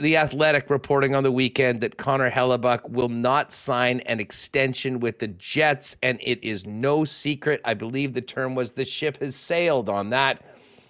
The 0.00 0.16
Athletic 0.16 0.70
reporting 0.70 1.16
on 1.16 1.24
the 1.24 1.32
weekend 1.32 1.80
that 1.80 1.96
Connor 1.96 2.30
Hellebuyck 2.30 2.88
will 2.88 3.08
not 3.08 3.52
sign 3.52 3.98
an 4.06 4.20
extension 4.20 5.00
with 5.00 5.18
the 5.18 5.26
Jets, 5.26 5.96
and 6.04 6.20
it 6.22 6.38
is 6.40 6.64
no 6.64 7.04
secret. 7.04 7.60
I 7.64 7.74
believe 7.74 8.14
the 8.14 8.20
term 8.20 8.54
was 8.54 8.70
the 8.70 8.84
ship 8.84 9.20
has 9.20 9.34
sailed 9.34 9.88
on 9.88 10.10
that, 10.10 10.44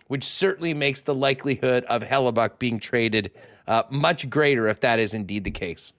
which 0.09 0.25
certainly 0.25 0.75
makes 0.75 1.01
the 1.01 1.15
likelihood 1.15 1.87
of 1.87 2.03
Hellebuyck 2.03 2.59
being 2.59 2.79
traded 2.79 3.31
uh, 3.67 3.85
much 3.89 4.29
greater 4.29 4.69
if 4.69 4.81
that 4.81 4.99
is 4.99 5.15
indeed 5.15 5.45
the 5.45 5.51
case. 5.51 5.95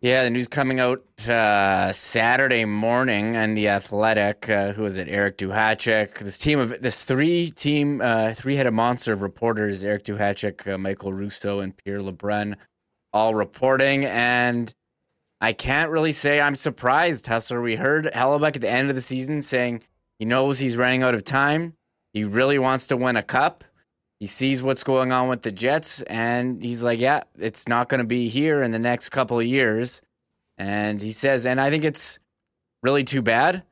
Yeah, 0.00 0.22
the 0.22 0.30
news 0.30 0.46
coming 0.46 0.78
out 0.78 1.02
uh, 1.28 1.92
Saturday 1.92 2.64
morning 2.64 3.34
and 3.34 3.58
the 3.58 3.66
Athletic. 3.66 4.48
Uh, 4.48 4.72
who 4.72 4.84
is 4.84 4.96
it? 4.96 5.08
Eric 5.08 5.38
Duhatschek. 5.38 6.18
This 6.18 6.38
team 6.38 6.60
of 6.60 6.80
this 6.80 7.02
three 7.02 7.50
team, 7.50 8.00
uh, 8.00 8.32
three 8.32 8.54
headed 8.54 8.74
monster 8.74 9.12
of 9.12 9.22
reporters: 9.22 9.82
Eric 9.82 10.04
Duhatschek, 10.04 10.72
uh, 10.72 10.78
Michael 10.78 11.12
Russo, 11.12 11.58
and 11.58 11.76
Pierre 11.76 12.00
Lebrun, 12.00 12.54
all 13.12 13.34
reporting. 13.34 14.04
And 14.04 14.72
I 15.40 15.52
can't 15.52 15.90
really 15.90 16.12
say 16.12 16.40
I'm 16.40 16.54
surprised, 16.54 17.26
Hustler. 17.26 17.60
We 17.60 17.74
heard 17.74 18.04
Hellebuyck 18.14 18.54
at 18.54 18.60
the 18.60 18.70
end 18.70 18.90
of 18.90 18.94
the 18.94 19.02
season 19.02 19.42
saying 19.42 19.82
he 20.20 20.24
knows 20.24 20.60
he's 20.60 20.76
running 20.76 21.02
out 21.02 21.16
of 21.16 21.24
time. 21.24 21.74
He 22.12 22.22
really 22.22 22.60
wants 22.60 22.86
to 22.86 22.96
win 22.96 23.16
a 23.16 23.22
cup. 23.24 23.64
He 24.20 24.26
sees 24.26 24.62
what's 24.62 24.82
going 24.82 25.12
on 25.12 25.28
with 25.28 25.42
the 25.42 25.52
Jets, 25.52 26.02
and 26.02 26.62
he's 26.62 26.82
like, 26.82 26.98
"Yeah, 26.98 27.22
it's 27.38 27.68
not 27.68 27.88
going 27.88 28.00
to 28.00 28.06
be 28.06 28.28
here 28.28 28.62
in 28.62 28.72
the 28.72 28.78
next 28.78 29.10
couple 29.10 29.38
of 29.38 29.46
years." 29.46 30.02
And 30.58 31.00
he 31.00 31.12
says, 31.12 31.46
and 31.46 31.60
I 31.60 31.70
think 31.70 31.84
it's 31.84 32.18
really 32.82 33.04
too 33.04 33.22
bad. 33.22 33.62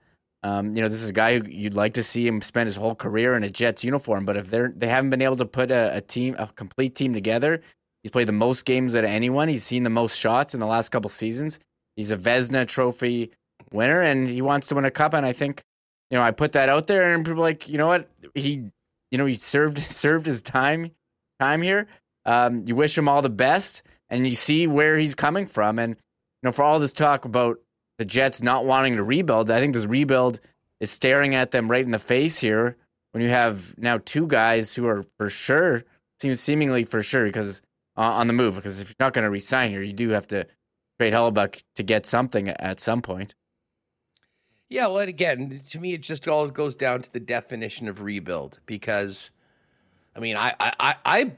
Um, 0.44 0.76
you 0.76 0.82
know, 0.82 0.88
this 0.88 1.02
is 1.02 1.10
a 1.10 1.12
guy 1.12 1.38
who 1.38 1.50
you'd 1.50 1.74
like 1.74 1.94
to 1.94 2.02
see 2.02 2.26
him 2.26 2.40
spend 2.40 2.68
his 2.68 2.76
whole 2.76 2.94
career 2.94 3.34
in 3.34 3.42
a 3.42 3.50
Jets 3.50 3.82
uniform, 3.82 4.24
but 4.24 4.36
if 4.36 4.48
they're 4.48 4.72
they 4.76 4.86
haven't 4.86 5.10
been 5.10 5.22
able 5.22 5.36
to 5.36 5.44
put 5.44 5.72
a, 5.72 5.96
a 5.96 6.00
team, 6.00 6.36
a 6.38 6.46
complete 6.54 6.94
team 6.94 7.12
together, 7.12 7.60
he's 8.02 8.12
played 8.12 8.28
the 8.28 8.32
most 8.32 8.64
games 8.64 8.94
out 8.94 9.02
of 9.02 9.10
anyone. 9.10 9.48
He's 9.48 9.64
seen 9.64 9.82
the 9.82 9.90
most 9.90 10.16
shots 10.16 10.54
in 10.54 10.60
the 10.60 10.66
last 10.66 10.90
couple 10.90 11.10
seasons. 11.10 11.58
He's 11.96 12.12
a 12.12 12.16
Vezina 12.16 12.68
Trophy 12.68 13.32
winner, 13.72 14.02
and 14.02 14.28
he 14.28 14.40
wants 14.40 14.68
to 14.68 14.76
win 14.76 14.84
a 14.84 14.90
cup. 14.90 15.14
And 15.14 15.26
I 15.26 15.32
think, 15.32 15.62
you 16.10 16.18
know, 16.18 16.22
I 16.22 16.30
put 16.30 16.52
that 16.52 16.68
out 16.68 16.86
there, 16.86 17.12
and 17.12 17.26
people 17.26 17.42
like, 17.42 17.68
you 17.68 17.78
know 17.78 17.88
what, 17.88 18.08
he 18.34 18.70
you 19.16 19.18
know, 19.18 19.26
he 19.26 19.34
served 19.34 19.78
served 19.90 20.26
his 20.26 20.42
time 20.42 20.90
time 21.40 21.62
here. 21.62 21.88
Um, 22.26 22.64
you 22.66 22.76
wish 22.76 22.98
him 22.98 23.08
all 23.08 23.22
the 23.22 23.30
best, 23.30 23.82
and 24.10 24.26
you 24.26 24.34
see 24.34 24.66
where 24.66 24.98
he's 24.98 25.14
coming 25.14 25.46
from. 25.46 25.78
And 25.78 25.92
you 25.94 26.42
know, 26.42 26.52
for 26.52 26.62
all 26.62 26.78
this 26.78 26.92
talk 26.92 27.24
about 27.24 27.58
the 27.96 28.04
Jets 28.04 28.42
not 28.42 28.66
wanting 28.66 28.96
to 28.96 29.02
rebuild, 29.02 29.50
I 29.50 29.58
think 29.58 29.72
this 29.72 29.86
rebuild 29.86 30.38
is 30.80 30.90
staring 30.90 31.34
at 31.34 31.50
them 31.50 31.70
right 31.70 31.84
in 31.84 31.92
the 31.92 31.98
face 31.98 32.38
here 32.38 32.76
when 33.12 33.22
you 33.22 33.30
have 33.30 33.74
now 33.78 33.98
two 34.04 34.26
guys 34.26 34.74
who 34.74 34.86
are 34.86 35.06
for 35.16 35.30
sure, 35.30 35.84
seems 36.20 36.38
seemingly 36.38 36.84
for 36.84 37.02
sure, 37.02 37.24
because 37.24 37.62
uh, 37.96 38.02
on 38.02 38.26
the 38.26 38.34
move. 38.34 38.56
Because 38.56 38.80
if 38.80 38.90
you're 38.90 38.96
not 39.00 39.14
going 39.14 39.24
to 39.24 39.30
resign 39.30 39.70
here, 39.70 39.82
you 39.82 39.94
do 39.94 40.10
have 40.10 40.26
to 40.26 40.46
trade 41.00 41.14
Hellebuyck 41.14 41.62
to 41.76 41.82
get 41.82 42.04
something 42.04 42.50
at 42.50 42.80
some 42.80 43.00
point. 43.00 43.34
Yeah, 44.68 44.88
well, 44.88 44.98
again, 44.98 45.60
to 45.70 45.78
me, 45.78 45.94
it 45.94 46.02
just 46.02 46.26
all 46.26 46.48
goes 46.48 46.74
down 46.74 47.02
to 47.02 47.12
the 47.12 47.20
definition 47.20 47.88
of 47.88 48.00
rebuild. 48.00 48.58
Because, 48.66 49.30
I 50.14 50.20
mean, 50.20 50.36
I, 50.36 50.54
I, 50.58 50.96
I, 51.04 51.32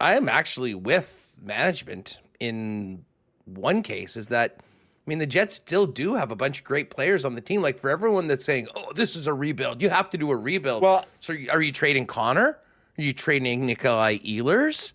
I 0.00 0.16
am 0.16 0.28
actually 0.28 0.74
with 0.74 1.12
management 1.42 2.18
in 2.38 3.04
one 3.44 3.82
case. 3.82 4.16
Is 4.16 4.28
that, 4.28 4.56
I 4.60 4.64
mean, 5.06 5.18
the 5.18 5.26
Jets 5.26 5.56
still 5.56 5.86
do 5.86 6.14
have 6.14 6.30
a 6.30 6.36
bunch 6.36 6.60
of 6.60 6.64
great 6.64 6.90
players 6.90 7.24
on 7.24 7.34
the 7.34 7.40
team. 7.40 7.60
Like 7.60 7.78
for 7.78 7.90
everyone 7.90 8.28
that's 8.28 8.44
saying, 8.44 8.68
"Oh, 8.74 8.92
this 8.94 9.14
is 9.14 9.26
a 9.26 9.34
rebuild," 9.34 9.82
you 9.82 9.90
have 9.90 10.08
to 10.10 10.18
do 10.18 10.30
a 10.30 10.36
rebuild. 10.36 10.82
Well, 10.82 11.04
so 11.20 11.34
are 11.50 11.60
you 11.60 11.72
trading 11.72 12.06
Connor? 12.06 12.58
Are 12.98 13.02
you 13.02 13.12
trading 13.12 13.66
Nikolai 13.66 14.18
Ehlers? 14.18 14.92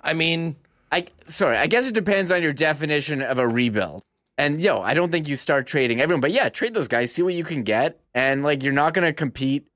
I 0.00 0.12
mean, 0.12 0.56
I 0.92 1.06
sorry, 1.26 1.56
I 1.56 1.66
guess 1.66 1.88
it 1.88 1.94
depends 1.94 2.30
on 2.30 2.42
your 2.42 2.52
definition 2.52 3.22
of 3.22 3.38
a 3.38 3.48
rebuild. 3.48 4.04
And 4.36 4.60
yo, 4.60 4.80
I 4.80 4.94
don't 4.94 5.12
think 5.12 5.28
you 5.28 5.36
start 5.36 5.66
trading 5.66 6.00
everyone, 6.00 6.20
but 6.20 6.32
yeah, 6.32 6.48
trade 6.48 6.74
those 6.74 6.88
guys, 6.88 7.12
see 7.12 7.22
what 7.22 7.34
you 7.34 7.44
can 7.44 7.62
get, 7.62 8.00
and 8.14 8.42
like 8.42 8.62
you're 8.62 8.72
not 8.72 8.92
going 8.92 9.06
to 9.06 9.12
compete 9.12 9.68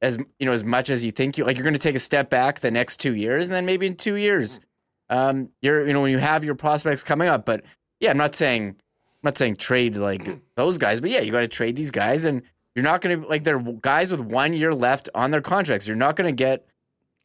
as 0.00 0.16
you 0.38 0.46
know 0.46 0.52
as 0.52 0.62
much 0.62 0.90
as 0.90 1.04
you 1.04 1.10
think 1.10 1.36
you 1.36 1.44
like. 1.44 1.56
You're 1.56 1.64
going 1.64 1.74
to 1.74 1.80
take 1.80 1.96
a 1.96 2.00
step 2.00 2.30
back 2.30 2.60
the 2.60 2.70
next 2.70 2.98
two 2.98 3.14
years, 3.14 3.46
and 3.46 3.54
then 3.54 3.66
maybe 3.66 3.86
in 3.86 3.96
two 3.96 4.14
years, 4.14 4.60
um, 5.08 5.50
you're 5.60 5.86
you 5.86 5.92
know 5.92 6.02
when 6.02 6.12
you 6.12 6.18
have 6.18 6.44
your 6.44 6.54
prospects 6.54 7.02
coming 7.02 7.28
up. 7.28 7.44
But 7.44 7.64
yeah, 7.98 8.10
I'm 8.10 8.16
not 8.16 8.34
saying 8.34 8.68
I'm 8.68 8.76
not 9.24 9.36
saying 9.36 9.56
trade 9.56 9.96
like 9.96 10.28
those 10.54 10.78
guys, 10.78 11.00
but 11.00 11.10
yeah, 11.10 11.20
you 11.20 11.32
got 11.32 11.40
to 11.40 11.48
trade 11.48 11.74
these 11.74 11.90
guys, 11.90 12.24
and 12.24 12.42
you're 12.74 12.84
not 12.84 13.00
going 13.00 13.20
to 13.20 13.28
like 13.28 13.42
they're 13.42 13.58
guys 13.58 14.10
with 14.10 14.20
one 14.20 14.52
year 14.52 14.72
left 14.72 15.08
on 15.14 15.32
their 15.32 15.42
contracts. 15.42 15.86
You're 15.86 15.96
not 15.96 16.14
going 16.14 16.28
to 16.28 16.36
get 16.36 16.66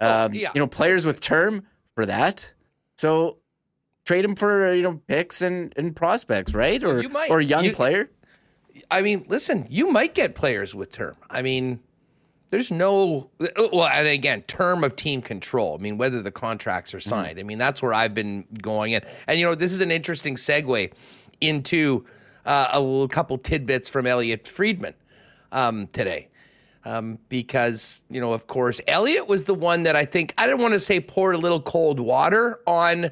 um, 0.02 0.32
oh, 0.32 0.36
yeah. 0.36 0.52
you 0.56 0.60
know 0.60 0.68
players 0.68 1.06
with 1.06 1.20
term 1.20 1.64
for 1.94 2.06
that. 2.08 2.52
So 2.98 3.38
trade 4.06 4.24
him 4.24 4.36
for 4.36 4.74
you 4.74 4.84
know 4.84 5.02
picks 5.08 5.42
and, 5.42 5.74
and 5.76 5.96
prospects, 5.96 6.54
right? 6.54 6.82
Or 6.84 7.02
might, 7.10 7.30
or 7.30 7.42
young 7.42 7.66
you, 7.66 7.74
player. 7.74 8.10
I 8.90 9.02
mean, 9.02 9.26
listen, 9.28 9.66
you 9.70 9.92
might 9.92 10.14
get 10.14 10.36
players 10.36 10.74
with 10.74 10.92
term. 10.92 11.16
I 11.30 11.42
mean, 11.42 11.80
there's 12.52 12.72
no 12.72 13.30
well, 13.58 13.88
and 13.88 14.08
again, 14.08 14.44
term 14.44 14.84
of 14.84 14.96
team 14.96 15.22
control. 15.22 15.76
I 15.78 15.82
mean, 15.82 15.98
whether 15.98 16.22
the 16.22 16.32
contracts 16.32 16.94
are 16.94 17.00
mm-hmm. 17.00 17.10
signed. 17.10 17.38
Mm. 17.38 17.42
I 17.42 17.44
mean, 17.44 17.58
that's 17.58 17.82
where 17.82 17.94
I've 17.94 18.14
been 18.14 18.46
going 18.62 18.94
in. 18.94 19.02
And 19.28 19.40
you 19.40 19.46
know, 19.46 19.56
this 19.56 19.72
is 19.72 19.82
an 19.82 19.92
interesting 19.92 20.36
segue 20.36 20.94
into 21.42 22.06
uh, 22.46 22.70
a 22.72 22.80
little 22.80 23.08
couple 23.08 23.38
tidbits 23.38 23.90
from 23.90 24.06
Elliotte 24.06 24.48
Friedman 24.48 24.94
um, 25.52 25.88
today. 25.88 26.30
Um, 26.88 27.18
because 27.30 28.04
you 28.12 28.22
know, 28.22 28.32
of 28.32 28.46
course, 28.46 28.80
Elliotte 28.88 29.28
was 29.28 29.46
the 29.46 29.56
one 29.56 29.82
that 29.84 29.96
I 29.96 30.06
think 30.06 30.36
I 30.38 30.46
didn't 30.46 30.62
want 30.62 30.76
to 30.76 30.80
say 30.80 31.00
poured 31.00 31.34
a 31.34 31.40
little 31.40 31.62
cold 31.62 32.00
water 32.00 32.60
on 32.68 33.10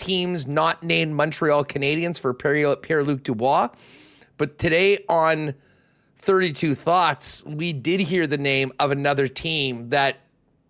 teams 0.00 0.46
not 0.46 0.82
named 0.82 1.14
Montreal 1.14 1.64
Canadiens 1.64 2.18
for 2.18 2.32
Pierre 2.32 3.04
Luc 3.04 3.22
Dubois. 3.22 3.68
But 4.38 4.58
today 4.58 5.04
on 5.10 5.54
32 6.18 6.74
Thoughts, 6.74 7.44
we 7.44 7.74
did 7.74 8.00
hear 8.00 8.26
the 8.26 8.38
name 8.38 8.72
of 8.80 8.90
another 8.90 9.28
team 9.28 9.90
that 9.90 10.20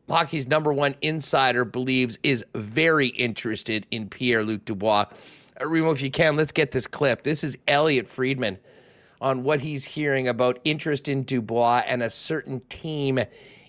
hockey's 0.08 0.48
number 0.48 0.72
one 0.72 0.96
insider 1.00 1.64
believes 1.64 2.18
is 2.24 2.44
very 2.56 3.08
interested 3.08 3.86
in 3.92 4.08
Pierre 4.08 4.42
Luc 4.42 4.64
Dubois. 4.64 5.06
Uh, 5.60 5.68
Remo, 5.68 5.92
if 5.92 6.02
you 6.02 6.10
can, 6.10 6.34
let's 6.34 6.50
get 6.50 6.72
this 6.72 6.88
clip. 6.88 7.22
This 7.22 7.44
is 7.44 7.56
Elliotte 7.68 8.08
Friedman 8.08 8.58
on 9.20 9.44
what 9.44 9.60
he's 9.60 9.84
hearing 9.84 10.26
about 10.26 10.58
interest 10.64 11.06
in 11.08 11.22
Dubois 11.22 11.82
and 11.86 12.02
a 12.02 12.10
certain 12.10 12.60
team 12.68 13.20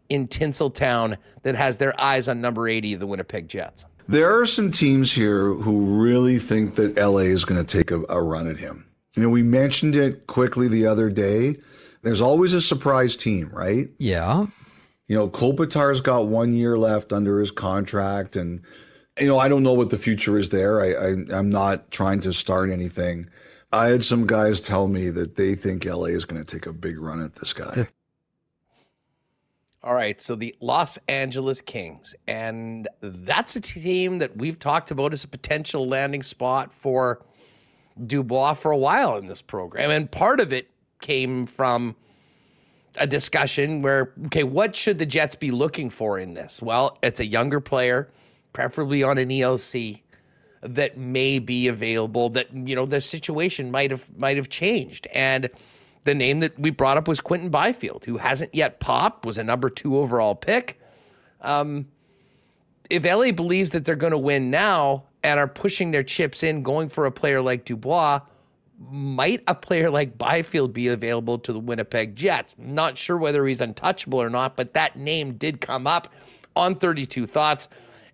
in 0.10 0.28
Tinseltown 0.28 1.18
that 1.44 1.54
has 1.54 1.78
their 1.78 2.00
eyes 2.02 2.28
on 2.28 2.42
number 2.42 2.68
80 2.68 2.96
of 2.96 3.00
the 3.00 3.08
Winnipeg 3.08 3.48
Jets. 3.48 3.86
There 4.08 4.40
are 4.40 4.46
some 4.46 4.72
teams 4.72 5.14
here 5.14 5.54
who 5.54 6.02
really 6.02 6.38
think 6.38 6.76
that 6.76 6.98
LA 6.98 7.20
is 7.20 7.46
going 7.46 7.64
to 7.64 7.78
take 7.78 7.92
a, 7.92 8.04
a 8.10 8.22
run 8.22 8.48
at 8.48 8.58
him. 8.58 8.86
You 9.16 9.24
know, 9.24 9.30
we 9.30 9.44
mentioned 9.44 9.96
it 9.96 10.28
quickly 10.28 10.68
the 10.68 10.86
other 10.88 11.10
day. 11.10 11.58
There's 12.02 12.22
always 12.22 12.54
a 12.54 12.62
surprise 12.62 13.16
team, 13.16 13.50
right? 13.54 13.90
Yeah. 13.98 14.48
You 15.08 15.16
know, 15.18 15.30
Kopitar's 15.30 16.02
got 16.02 16.28
one 16.28 16.54
year 16.54 16.78
left 16.78 17.12
under 17.12 17.40
his 17.40 17.52
contract, 17.52 18.36
and 18.36 18.62
you 19.20 19.28
know, 19.28 19.38
I 19.38 19.50
don't 19.50 19.64
know 19.64 19.74
what 19.74 19.90
the 19.90 19.98
future 19.98 20.38
is 20.38 20.50
there. 20.50 20.80
I, 20.80 20.94
I 20.94 21.38
I'm 21.38 21.50
not 21.50 21.92
trying 21.92 22.22
to 22.22 22.32
start 22.32 22.70
anything. 22.70 23.30
I 23.74 23.88
had 23.88 24.04
some 24.04 24.26
guys 24.26 24.62
tell 24.62 24.88
me 24.88 25.10
that 25.10 25.36
they 25.36 25.56
think 25.56 25.86
LA 25.86 26.06
is 26.06 26.26
going 26.26 26.44
to 26.44 26.50
take 26.50 26.66
a 26.66 26.74
big 26.74 26.98
run 27.00 27.22
at 27.22 27.36
this 27.36 27.54
guy. 27.54 27.88
All 29.84 29.96
right, 29.96 30.22
so 30.22 30.36
the 30.36 30.56
Los 30.60 31.00
Angeles 31.08 31.60
Kings, 31.60 32.14
and 32.28 32.88
that's 33.02 33.56
a 33.56 33.60
team 33.60 34.20
that 34.20 34.38
we've 34.38 34.60
talked 34.60 34.92
about 34.92 35.12
as 35.12 35.24
a 35.24 35.28
potential 35.28 35.88
landing 35.88 36.22
spot 36.22 36.72
for 36.72 37.24
Dubois 38.06 38.54
for 38.54 38.70
a 38.70 38.78
while 38.78 39.18
in 39.18 39.26
this 39.26 39.42
program. 39.42 39.90
And 39.90 40.12
part 40.12 40.40
of 40.40 40.54
it 40.54 40.70
came 41.00 41.48
from 41.48 41.96
a 42.96 43.08
discussion 43.08 43.82
where, 43.82 44.14
okay, 44.28 44.44
what 44.44 44.76
should 44.76 45.00
the 45.00 45.06
Jets 45.06 45.34
be 45.34 45.50
looking 45.50 45.90
for 45.90 46.20
in 46.20 46.36
this? 46.36 46.62
Well, 46.62 47.00
it's 47.02 47.20
a 47.20 47.26
younger 47.26 47.60
player, 47.60 48.08
preferably 48.54 49.02
on 49.02 49.18
an 49.18 49.30
ELC 49.30 50.02
that 50.62 50.96
may 50.96 51.40
be 51.40 51.68
available 51.68 52.30
that 52.30 52.54
you 52.54 52.76
know 52.76 52.86
the 52.86 53.02
situation 53.02 53.72
might 53.72 53.90
have 53.90 54.06
might 54.16 54.38
have 54.38 54.48
changed 54.48 55.08
and 55.12 55.50
the 56.04 56.16
name 56.16 56.40
that 56.40 56.58
we 56.60 56.70
brought 56.70 56.98
up 56.98 57.08
was 57.08 57.20
Quinton 57.22 57.50
Byfield, 57.50 58.06
who 58.06 58.18
hasn't 58.18 58.54
yet 58.56 58.80
popped, 58.80 59.26
was 59.26 59.38
a 59.38 59.44
number 59.44 59.70
two 59.70 59.98
overall 59.98 60.36
pick. 60.36 60.80
Um, 61.42 61.88
if 62.90 63.04
LA 63.06 63.32
believes 63.32 63.72
that 63.72 63.86
they're 63.86 63.96
going 63.96 64.12
to 64.12 64.18
win 64.18 64.50
now 64.50 65.04
and 65.24 65.40
are 65.40 65.48
pushing 65.48 65.92
their 65.92 66.04
chips 66.04 66.44
in, 66.44 66.64
going 66.64 66.90
for 66.90 67.06
a 67.06 67.12
player 67.12 67.42
like 67.42 67.66
Dubois, 67.66 68.22
might 68.90 69.44
a 69.48 69.54
player 69.54 69.90
like 69.90 70.18
Byfield 70.18 70.74
be 70.74 70.88
available 70.88 71.38
to 71.40 71.54
the 71.54 71.60
Winnipeg 71.60 72.16
Jets? 72.16 72.56
Not 72.58 72.98
sure 72.98 73.18
whether 73.18 73.46
he's 73.46 73.62
untouchable 73.62 74.22
or 74.22 74.30
not, 74.30 74.56
but 74.56 74.74
that 74.74 74.98
name 74.98 75.34
did 75.34 75.62
come 75.62 75.86
up 75.86 76.12
on 76.56 76.76
32 76.76 77.28
Thoughts. 77.28 77.68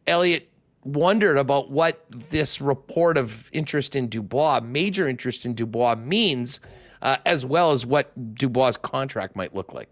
Elliotte 0.06 0.50
wondered 0.84 1.38
about 1.38 1.72
what 1.72 2.06
this 2.30 2.62
report 2.62 3.18
of 3.18 3.50
interest 3.52 3.96
in 3.96 4.08
Dubois, 4.08 4.60
major 4.62 5.08
interest 5.08 5.46
in 5.46 5.54
Dubois, 5.54 5.96
means 5.96 6.60
uh, 7.02 7.18
as 7.26 7.46
well 7.46 7.72
as 7.72 7.86
what 7.86 8.36
Dubois' 8.36 8.78
contract 8.78 9.36
might 9.36 9.56
look 9.56 9.74
like. 9.74 9.92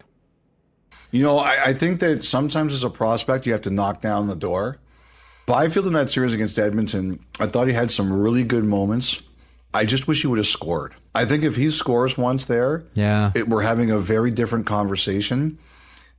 You 1.10 1.22
know, 1.22 1.38
I, 1.38 1.66
I, 1.66 1.72
think 1.72 2.00
that 2.00 2.22
sometimes 2.22 2.74
as 2.74 2.82
a 2.82 2.90
prospect, 2.90 3.46
you 3.46 3.52
have 3.52 3.62
to 3.62 3.70
knock 3.70 4.00
down 4.00 4.26
the 4.26 4.34
door. 4.34 4.78
Byfield 5.46 5.86
in 5.86 5.92
that 5.92 6.10
series 6.10 6.34
against 6.34 6.58
Edmonton, 6.58 7.24
I 7.38 7.46
thought 7.46 7.68
he 7.68 7.72
had 7.72 7.90
some 7.90 8.12
really 8.12 8.42
good 8.42 8.64
moments. 8.64 9.22
I 9.72 9.84
just 9.84 10.08
wish 10.08 10.22
he 10.22 10.26
would 10.26 10.38
have 10.38 10.46
scored. 10.46 10.94
I 11.14 11.24
think 11.24 11.44
if 11.44 11.56
he 11.56 11.70
scores 11.70 12.18
once 12.18 12.46
there, 12.46 12.84
yeah, 12.94 13.30
it, 13.34 13.48
we're 13.48 13.62
having 13.62 13.90
a 13.90 13.98
very 13.98 14.30
different 14.30 14.66
conversation. 14.66 15.58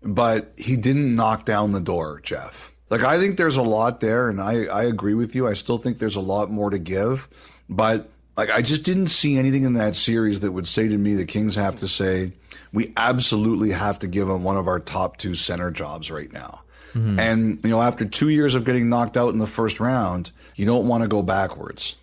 But 0.03 0.53
he 0.57 0.75
didn't 0.75 1.15
knock 1.15 1.43
down 1.43 1.71
the 1.71 1.81
door, 1.81 2.21
Jeff. 2.21 2.71
Like 2.89 3.03
I 3.03 3.17
think 3.17 3.37
there's 3.37 3.57
a 3.57 3.63
lot 3.63 3.99
there, 3.99 4.29
and 4.29 4.39
I, 4.39 4.65
I 4.65 4.83
agree 4.83 5.15
with 5.15 5.35
you. 5.35 5.47
I 5.47 5.53
still 5.53 5.77
think 5.77 5.97
there's 5.97 6.15
a 6.15 6.21
lot 6.21 6.49
more 6.49 6.69
to 6.69 6.77
give, 6.77 7.27
but 7.67 8.09
like 8.37 8.51
I 8.51 8.61
just 8.61 8.83
didn't 8.83 9.07
see 9.07 9.37
anything 9.37 9.63
in 9.63 9.73
that 9.73 9.95
series 9.95 10.39
that 10.41 10.51
would 10.51 10.67
say 10.67 10.87
to 10.87 10.97
me 10.97 11.15
the 11.15 11.25
Kings 11.25 11.55
have 11.55 11.75
to 11.77 11.87
say 11.87 12.33
we 12.71 12.93
absolutely 12.95 13.71
have 13.71 13.99
to 13.99 14.07
give 14.07 14.29
him 14.29 14.43
one 14.43 14.55
of 14.55 14.67
our 14.67 14.79
top 14.79 15.17
two 15.17 15.35
center 15.35 15.71
jobs 15.71 16.11
right 16.11 16.31
now. 16.31 16.61
Mm-hmm. 16.93 17.19
And 17.19 17.59
you 17.63 17.71
know, 17.71 17.81
after 17.81 18.05
two 18.05 18.29
years 18.29 18.55
of 18.55 18.63
getting 18.63 18.87
knocked 18.87 19.17
out 19.17 19.33
in 19.33 19.39
the 19.39 19.47
first 19.47 19.79
round, 19.79 20.31
you 20.55 20.65
don't 20.65 20.87
want 20.87 21.03
to 21.03 21.07
go 21.07 21.21
backwards. 21.21 21.97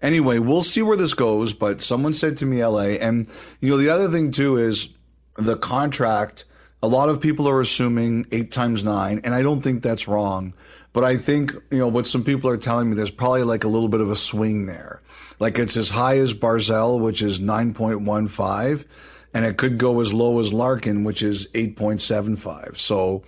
Anyway, 0.00 0.38
we'll 0.38 0.62
see 0.62 0.82
where 0.82 0.96
this 0.96 1.14
goes. 1.14 1.52
But 1.52 1.80
someone 1.80 2.12
said 2.12 2.36
to 2.38 2.46
me, 2.46 2.64
LA, 2.64 2.98
and 3.00 3.28
you 3.60 3.70
know, 3.70 3.78
the 3.78 3.88
other 3.88 4.08
thing 4.08 4.30
too 4.30 4.56
is 4.56 4.90
the 5.36 5.56
contract. 5.56 6.44
A 6.80 6.86
lot 6.86 7.08
of 7.08 7.20
people 7.20 7.48
are 7.48 7.60
assuming 7.60 8.26
eight 8.30 8.52
times 8.52 8.84
nine, 8.84 9.20
and 9.24 9.34
I 9.34 9.42
don't 9.42 9.62
think 9.62 9.82
that's 9.82 10.06
wrong. 10.06 10.54
But 10.92 11.04
I 11.04 11.16
think, 11.16 11.52
you 11.70 11.78
know, 11.78 11.88
what 11.88 12.06
some 12.06 12.24
people 12.24 12.48
are 12.50 12.56
telling 12.56 12.88
me, 12.88 12.96
there's 12.96 13.10
probably 13.10 13.42
like 13.42 13.64
a 13.64 13.68
little 13.68 13.88
bit 13.88 14.00
of 14.00 14.10
a 14.10 14.16
swing 14.16 14.66
there. 14.66 15.02
Like 15.38 15.58
it's 15.58 15.76
as 15.76 15.90
high 15.90 16.18
as 16.18 16.34
Barzal, 16.34 17.00
which 17.00 17.22
is 17.22 17.40
9.15, 17.40 18.84
and 19.34 19.44
it 19.44 19.56
could 19.56 19.78
go 19.78 20.00
as 20.00 20.12
low 20.12 20.38
as 20.40 20.52
Larkin, 20.52 21.04
which 21.04 21.22
is 21.22 21.46
8.75. 21.48 22.76
So 22.76 23.22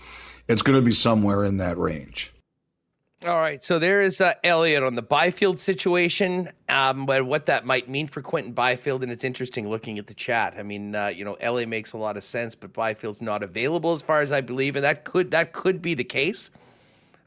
it's 0.49 0.63
going 0.63 0.77
to 0.77 0.85
be 0.85 0.93
somewhere 0.93 1.45
in 1.45 1.59
that 1.59 1.79
range. 1.79 2.33
All 3.27 3.37
right, 3.37 3.63
so 3.63 3.79
there 3.79 4.01
is 4.01 4.23
uh, 4.23 4.33
Elliotte 4.43 4.83
on 4.83 4.95
the 4.95 5.03
Byfield 5.03 5.61
situation, 5.61 6.49
um, 6.71 7.05
but 7.05 7.27
what 7.27 7.45
that 7.47 7.67
might 7.67 7.87
mean 7.87 8.09
for 8.09 8.23
Quinton 8.23 8.55
Byfield, 8.55 9.03
and 9.03 9.13
it's 9.13 9.25
interesting 9.25 9.69
looking 9.69 9.99
at 9.99 10.07
the 10.07 10.15
chat. 10.15 10.55
I 10.57 10.63
mean, 10.63 10.95
uh, 10.95 11.09
you 11.09 11.27
know, 11.27 11.37
LA 11.43 11.67
makes 11.67 11.93
a 11.93 11.99
lot 11.99 12.17
of 12.17 12.25
sense, 12.25 12.55
but 12.55 12.73
Byfield's 12.73 13.21
not 13.21 13.43
available 13.43 13.93
as 13.93 14.01
far 14.01 14.23
as 14.23 14.33
I 14.33 14.41
believe, 14.41 14.75
and 14.75 14.83
that 14.85 15.05
could 15.05 15.31
that 15.33 15.53
could 15.53 15.83
be 15.83 15.93
the 15.93 16.03
case. 16.03 16.51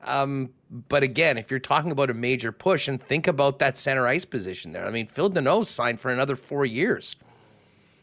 Um, 0.05 0.49
but 0.89 1.03
again, 1.03 1.37
if 1.37 1.51
you're 1.51 1.59
talking 1.59 1.91
about 1.91 2.09
a 2.09 2.13
major 2.13 2.51
push, 2.51 2.87
and 2.87 3.01
think 3.01 3.27
about 3.27 3.59
that 3.59 3.77
center 3.77 4.07
ice 4.07 4.25
position 4.25 4.71
there. 4.71 4.85
I 4.85 4.91
mean, 4.91 5.07
Phil 5.07 5.29
Danault 5.29 5.67
signed 5.67 5.99
for 5.99 6.11
another 6.11 6.35
four 6.35 6.65
years. 6.65 7.15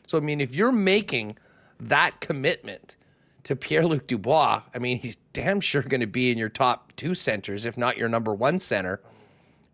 So 0.06 0.18
I 0.18 0.20
mean, 0.20 0.40
if 0.40 0.54
you're 0.54 0.72
making 0.72 1.36
that 1.80 2.20
commitment 2.20 2.96
to 3.44 3.56
Pierre 3.56 3.86
Luc 3.86 4.06
Dubois, 4.06 4.62
I 4.74 4.78
mean, 4.78 4.98
he's 4.98 5.16
damn 5.32 5.60
sure 5.60 5.82
going 5.82 6.00
to 6.00 6.06
be 6.06 6.30
in 6.30 6.38
your 6.38 6.48
top 6.48 6.92
two 6.96 7.14
centers, 7.14 7.64
if 7.64 7.76
not 7.76 7.96
your 7.96 8.08
number 8.08 8.34
one 8.34 8.58
center. 8.58 9.00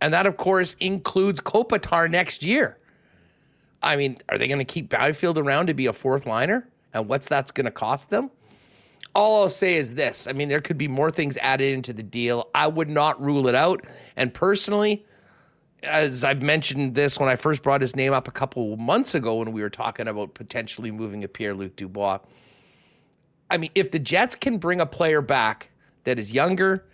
And 0.01 0.12
that, 0.12 0.27
of 0.27 0.37
course, 0.37 0.77
includes 0.81 1.41
Kopitar 1.41 2.11
next 2.11 2.43
year. 2.43 2.79
I 3.83 3.97
mean, 3.97 4.19
are 4.29 4.39
they 4.39 4.47
going 4.47 4.59
to 4.59 4.65
keep 4.65 4.91
Byfield 4.91 5.39
around 5.39 5.67
to 5.67 5.75
be 5.75 5.87
a 5.87 5.93
fourth 5.93 6.27
liner? 6.27 6.69
And 6.93 7.09
what's 7.09 7.27
that's 7.27 7.51
going 7.51 7.65
to 7.65 7.71
cost 7.71 8.11
them? 8.11 8.31
All 9.16 9.42
I'll 9.42 9.50
say 9.50 9.76
is 9.76 9.94
this 9.94 10.29
I 10.29 10.33
mean, 10.33 10.48
there 10.48 10.61
could 10.61 10.79
be 10.79 10.88
more 10.88 11.11
things 11.11 11.38
added 11.38 11.72
into 11.72 11.92
the 11.92 12.02
deal. 12.02 12.50
I 12.55 12.66
would 12.66 12.90
not 12.90 13.20
rule 13.20 13.48
it 13.48 13.55
out. 13.55 13.85
And 14.14 14.33
personally, 14.33 15.05
as 15.83 16.22
I've 16.22 16.42
mentioned 16.42 16.94
this 16.94 17.18
when 17.18 17.29
I 17.29 17.37
first 17.37 17.62
brought 17.62 17.81
his 17.81 17.96
name 17.96 18.12
up 18.12 18.29
a 18.29 18.33
couple 18.33 18.76
months 18.76 19.14
ago 19.14 19.37
when 19.37 19.52
we 19.52 19.62
were 19.62 19.70
talking 19.70 20.07
about 20.07 20.35
potentially 20.35 20.90
moving 20.90 21.24
a 21.24 21.29
Pierre 21.29 21.55
Luc 21.55 21.76
Dubois. 21.76 22.18
I 23.50 23.57
mean, 23.57 23.70
if 23.74 23.90
the 23.90 23.98
Jets 23.98 24.35
can 24.35 24.59
bring 24.59 24.81
a 24.81 24.87
player 24.87 25.22
back 25.22 25.70
that 26.05 26.18
is 26.18 26.33
younger, 26.33 26.85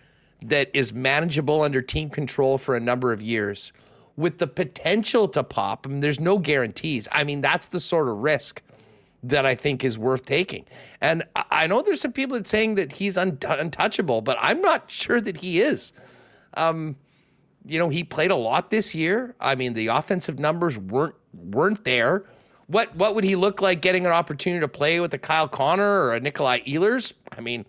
that 0.43 0.71
is 0.75 0.93
manageable 0.93 1.63
under 1.63 1.83
team 1.83 2.09
control 2.09 2.57
for 2.59 2.77
a 2.77 2.81
number 2.81 3.13
of 3.13 3.21
years, 3.21 3.73
with 4.17 4.39
the 4.39 4.47
potential 4.47 5.27
to 5.29 5.43
pop, 5.43 5.87
I 5.87 5.91
mean, 5.91 6.01
there's 6.01 6.21
no 6.21 6.39
guarantees. 6.39 7.09
I 7.11 7.25
mean, 7.25 7.41
that's 7.41 7.69
the 7.69 7.81
sort 7.81 8.09
of 8.09 8.19
risk 8.19 8.63
that 9.23 9.47
I 9.47 9.55
think 9.55 9.85
is 9.85 9.97
worth 9.97 10.25
taking. 10.25 10.65
And 11.01 11.25
I 11.51 11.67
know 11.67 11.83
there's 11.83 12.01
some 12.01 12.13
people 12.13 12.37
that 12.37 12.47
saying 12.47 12.75
that 12.75 12.93
he's 12.93 13.17
untouchable, 13.17 14.21
but 14.21 14.37
I'm 14.41 14.61
not 14.61 14.85
sure 14.91 15.21
that 15.21 15.37
he 15.37 15.61
is. 15.61 15.93
Um, 16.55 16.97
you 17.65 17.79
know, 17.79 17.89
he 17.89 18.03
played 18.03 18.31
a 18.31 18.37
lot 18.37 18.71
this 18.71 18.95
year. 18.95 19.35
I 19.41 19.55
mean, 19.55 19.75
the 19.75 19.89
offensive 19.89 20.39
numbers 20.39 20.77
weren't 20.77 21.15
weren't 21.33 21.85
there. 21.85 22.25
What 22.67 22.95
what 22.97 23.15
would 23.15 23.25
he 23.25 23.37
look 23.37 23.61
like 23.61 23.81
getting 23.81 24.07
an 24.07 24.13
opportunity 24.13 24.61
to 24.61 24.69
play 24.69 24.99
with 24.99 25.15
a 25.15 25.19
Kyle 25.19 25.49
Connor 25.49 26.05
or 26.05 26.15
a 26.15 26.21
Nikolai 26.21 26.61
Ehlers? 26.61 27.13
I 27.31 27.41
mean, 27.41 27.65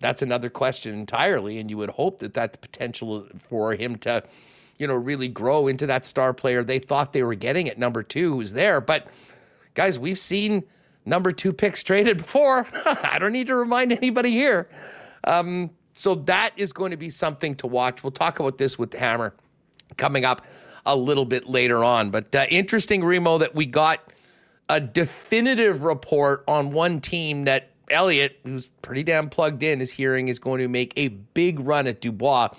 that's 0.00 0.22
another 0.22 0.50
question 0.50 0.94
entirely. 0.94 1.58
And 1.58 1.70
you 1.70 1.76
would 1.78 1.90
hope 1.90 2.18
that 2.18 2.34
that's 2.34 2.56
potential 2.56 3.28
for 3.48 3.74
him 3.74 3.96
to, 3.98 4.24
you 4.78 4.86
know, 4.86 4.94
really 4.94 5.28
grow 5.28 5.68
into 5.68 5.86
that 5.86 6.06
star 6.06 6.34
player 6.34 6.64
they 6.64 6.78
thought 6.78 7.12
they 7.12 7.22
were 7.22 7.34
getting 7.34 7.68
at 7.68 7.78
number 7.78 8.02
two, 8.02 8.34
who's 8.34 8.52
there. 8.52 8.80
But 8.80 9.06
guys, 9.74 9.98
we've 9.98 10.18
seen 10.18 10.64
number 11.06 11.32
two 11.32 11.52
picks 11.52 11.82
traded 11.82 12.18
before. 12.18 12.66
I 12.84 13.18
don't 13.18 13.32
need 13.32 13.46
to 13.46 13.54
remind 13.54 13.92
anybody 13.92 14.32
here. 14.32 14.68
Um, 15.24 15.70
so 15.94 16.14
that 16.14 16.52
is 16.56 16.72
going 16.72 16.90
to 16.90 16.96
be 16.96 17.08
something 17.08 17.54
to 17.56 17.66
watch. 17.66 18.02
We'll 18.02 18.10
talk 18.10 18.38
about 18.38 18.58
this 18.58 18.78
with 18.78 18.92
Hammer 18.92 19.34
coming 19.96 20.24
up 20.24 20.44
a 20.84 20.94
little 20.94 21.24
bit 21.24 21.48
later 21.48 21.82
on. 21.82 22.10
But 22.10 22.34
uh, 22.34 22.46
interesting, 22.50 23.02
Remo, 23.02 23.38
that 23.38 23.54
we 23.54 23.66
got 23.66 24.12
a 24.68 24.80
definitive 24.80 25.82
report 25.84 26.44
on 26.46 26.72
one 26.72 27.00
team 27.00 27.44
that 27.44 27.70
Elliotte, 27.90 28.38
who's 28.44 28.66
pretty 28.82 29.02
damn 29.02 29.30
plugged 29.30 29.62
in, 29.62 29.80
is 29.80 29.92
hearing 29.92 30.28
is 30.28 30.38
going 30.38 30.60
to 30.60 30.68
make 30.68 30.92
a 30.96 31.08
big 31.08 31.60
run 31.60 31.86
at 31.86 32.00
Dubois. 32.00 32.50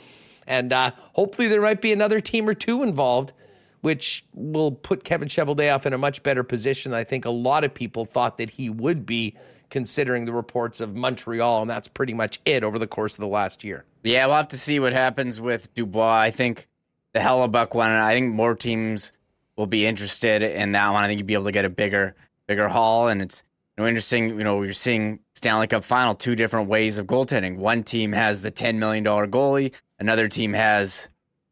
And 0.46 0.72
uh, 0.72 0.92
hopefully 1.14 1.48
there 1.48 1.62
might 1.62 1.82
be 1.82 1.92
another 1.92 2.22
team 2.22 2.48
or 2.48 2.54
two 2.54 2.84
involved, 2.84 3.34
which 3.82 4.26
will 4.34 4.72
put 4.72 5.04
Kevin 5.04 5.28
Cheveldayoff 5.28 5.86
in 5.86 5.94
a 5.94 5.98
much 5.98 6.24
better 6.24 6.44
position. 6.44 6.94
I 6.94 7.04
think 7.04 7.26
a 7.26 7.30
lot 7.30 7.64
of 7.64 7.74
people 7.74 8.06
thought 8.06 8.38
that 8.38 8.50
he 8.50 8.70
would 8.70 9.06
be 9.06 9.36
considering 9.70 10.26
the 10.26 10.34
reports 10.34 10.82
of 10.82 10.96
Montreal, 10.96 11.62
and 11.62 11.70
that's 11.70 11.88
pretty 11.88 12.14
much 12.14 12.40
it 12.46 12.64
over 12.64 12.80
the 12.80 12.88
course 12.88 13.14
of 13.14 13.20
the 13.20 13.28
last 13.28 13.64
year. 13.64 13.86
Yeah, 14.04 14.26
we'll 14.26 14.36
have 14.36 14.48
to 14.50 14.58
see 14.58 14.80
what 14.80 14.94
happens 14.94 15.42
with 15.42 15.74
Dubois. 15.74 16.20
I 16.20 16.32
think 16.32 16.68
the 17.14 17.20
Hellebuyck 17.20 17.74
one, 17.74 17.90
I 17.90 18.14
think 18.14 18.34
more 18.34 18.56
teams 18.56 19.12
will 19.58 19.68
be 19.68 19.86
interested 19.86 20.42
in 20.42 20.72
that 20.72 20.90
one. 20.92 21.04
I 21.04 21.08
think 21.08 21.20
you'd 21.20 21.28
be 21.28 21.34
able 21.34 21.46
to 21.46 21.52
get 21.52 21.66
a 21.66 21.70
bigger, 21.70 22.16
bigger 22.48 22.70
haul, 22.70 23.10
and 23.10 23.22
it's 23.22 23.44
you 23.76 23.84
know, 23.84 23.88
interesting. 23.88 24.30
You 24.30 24.44
know, 24.44 24.62
you're 24.64 24.74
seeing 24.74 25.20
Stanley 25.34 25.68
Cup 25.68 25.84
final 25.84 26.16
two 26.16 26.36
different 26.36 26.70
ways 26.70 26.98
of 26.98 27.08
goaltending. 27.08 27.58
One 27.58 27.84
team 27.84 28.14
has 28.14 28.42
the 28.42 28.52
ten 28.52 28.80
million 28.80 29.04
dollar 29.04 29.28
goalie, 29.28 29.74
another 30.00 30.28
team 30.28 30.54
has 30.54 31.10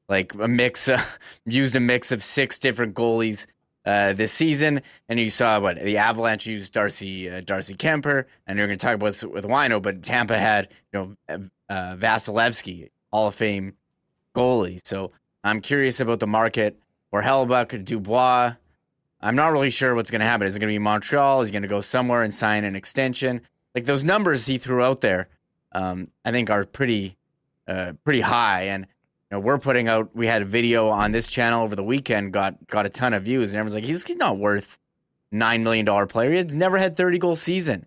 like 0.07 0.33
a 0.33 0.47
mix, 0.47 0.87
of, 0.87 1.19
used 1.45 1.75
a 1.75 1.79
mix 1.79 2.11
of 2.11 2.23
six 2.23 2.59
different 2.59 2.95
goalies 2.95 3.47
uh, 3.85 4.13
this 4.13 4.31
season. 4.31 4.81
And 5.09 5.19
you 5.19 5.29
saw 5.29 5.59
what 5.59 5.79
the 5.79 5.97
Avalanche 5.97 6.45
used 6.47 6.73
Darcy 6.73 7.29
uh, 7.29 7.41
Darcy 7.41 7.75
Kuemper, 7.75 8.25
and 8.47 8.57
you're 8.57 8.67
going 8.67 8.79
to 8.79 8.85
talk 8.85 8.95
about 8.95 9.23
with 9.31 9.45
Whyno, 9.45 9.81
but 9.81 10.03
Tampa 10.03 10.37
had 10.37 10.69
you 10.93 11.15
know 11.29 11.47
uh, 11.69 11.95
Vasilevskiy, 11.95 12.89
Hall 13.11 13.27
of 13.27 13.35
Fame 13.35 13.73
goalie. 14.35 14.85
So 14.85 15.11
I'm 15.43 15.61
curious 15.61 15.99
about 15.99 16.19
the 16.19 16.27
market 16.27 16.77
for 17.09 17.21
Hellebuyck, 17.21 17.85
Dubois. 17.85 18.55
I'm 19.21 19.35
not 19.35 19.51
really 19.51 19.69
sure 19.69 19.95
what's 19.95 20.11
going 20.11 20.21
to 20.21 20.27
happen. 20.27 20.45
Is 20.45 20.55
it 20.55 20.59
going 20.59 20.71
to 20.71 20.73
be 20.73 20.79
Montreal? 20.79 21.41
Is 21.41 21.47
he 21.47 21.51
going 21.51 21.63
to 21.63 21.67
go 21.67 21.81
somewhere 21.81 22.23
and 22.23 22.33
sign 22.33 22.63
an 22.63 22.75
extension? 22.75 23.41
Like 23.73 23.85
those 23.85 24.03
numbers 24.03 24.45
he 24.45 24.57
threw 24.57 24.83
out 24.83 25.01
there, 25.01 25.29
um, 25.71 26.11
I 26.23 26.31
think 26.31 26.49
are 26.49 26.65
pretty, 26.65 27.17
uh, 27.67 27.93
pretty 28.03 28.21
high. 28.21 28.63
And 28.63 28.85
know, 29.35 29.39
we're 29.39 29.59
putting 29.59 29.87
out. 29.87 30.15
We 30.15 30.27
had 30.27 30.41
a 30.41 30.45
video 30.45 30.89
on 30.89 31.11
this 31.11 31.27
channel 31.27 31.63
over 31.63 31.75
the 31.75 31.83
weekend, 31.83 32.33
got 32.33 32.67
got 32.67 32.85
a 32.85 32.89
ton 32.89 33.13
of 33.13 33.23
views, 33.23 33.51
and 33.51 33.59
everyone's 33.59 33.75
like, 33.75 33.83
he's, 33.83 34.05
he's 34.05 34.17
not 34.17 34.37
worth 34.37 34.79
nine 35.31 35.63
million 35.63 35.85
dollar 35.85 36.07
player. 36.07 36.31
He's 36.31 36.55
never 36.55 36.77
had 36.77 36.95
thirty 36.95 37.17
goal 37.17 37.35
season. 37.35 37.85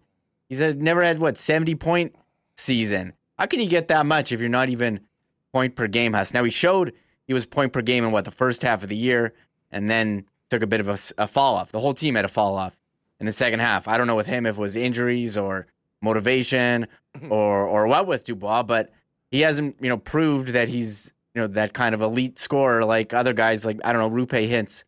He's 0.49 0.61
had, 0.61 0.81
never 0.81 1.03
had 1.03 1.19
what 1.19 1.37
seventy 1.37 1.75
point 1.75 2.15
season. 2.57 3.15
How 3.39 3.47
can 3.47 3.61
you 3.61 3.69
get 3.69 3.89
that 3.89 4.07
much 4.07 4.33
if 4.33 4.41
you're 4.41 4.49
not 4.49 4.69
even 4.69 5.01
point 5.53 5.75
per 5.75 5.87
game? 5.87 6.13
Has 6.13 6.35
now 6.35 6.45
he 6.45 6.51
showed 6.51 6.93
he 7.27 7.35
was 7.35 7.47
point 7.47 7.73
per 7.73 7.83
game 7.83 8.05
in 8.05 8.13
what 8.13 8.25
the 8.25 8.31
first 8.31 8.63
half 8.63 8.83
of 8.83 8.89
the 8.89 8.97
year, 8.97 9.35
and 9.71 9.91
then 9.91 10.27
took 10.51 10.63
a 10.63 10.67
bit 10.67 10.81
of 10.81 10.89
a, 10.89 10.99
a 11.19 11.27
fall 11.27 11.57
off. 11.57 11.73
The 11.73 11.81
whole 11.81 11.95
team 11.95 12.15
had 12.15 12.25
a 12.25 12.29
fall 12.29 12.57
off 12.57 12.79
in 13.21 13.27
the 13.27 13.33
second 13.33 13.61
half. 13.61 13.89
I 13.89 13.99
don't 13.99 14.07
know 14.07 14.17
with 14.17 14.27
him 14.27 14.47
if 14.47 14.57
it 14.57 14.61
was 14.61 14.77
injuries 14.77 15.37
or 15.37 15.67
motivation 16.01 16.87
or 17.29 17.67
or 17.67 17.87
what 17.87 18.07
with 18.07 18.25
Dubois, 18.25 18.63
but 18.63 18.91
he 19.31 19.41
hasn't 19.41 19.77
you 19.81 19.89
know 19.89 19.99
proved 19.99 20.49
that 20.49 20.69
he's 20.69 21.13
you 21.35 21.43
know 21.43 21.47
that 21.47 21.73
kind 21.73 21.95
of 21.95 22.01
elite 22.01 22.39
scorer 22.39 22.85
like 22.85 23.15
other 23.15 23.33
guys 23.33 23.65
like 23.65 23.79
I 23.85 23.93
don't 23.93 24.01
know 24.01 24.11
Roope 24.11 24.49
Hintz 24.49 24.85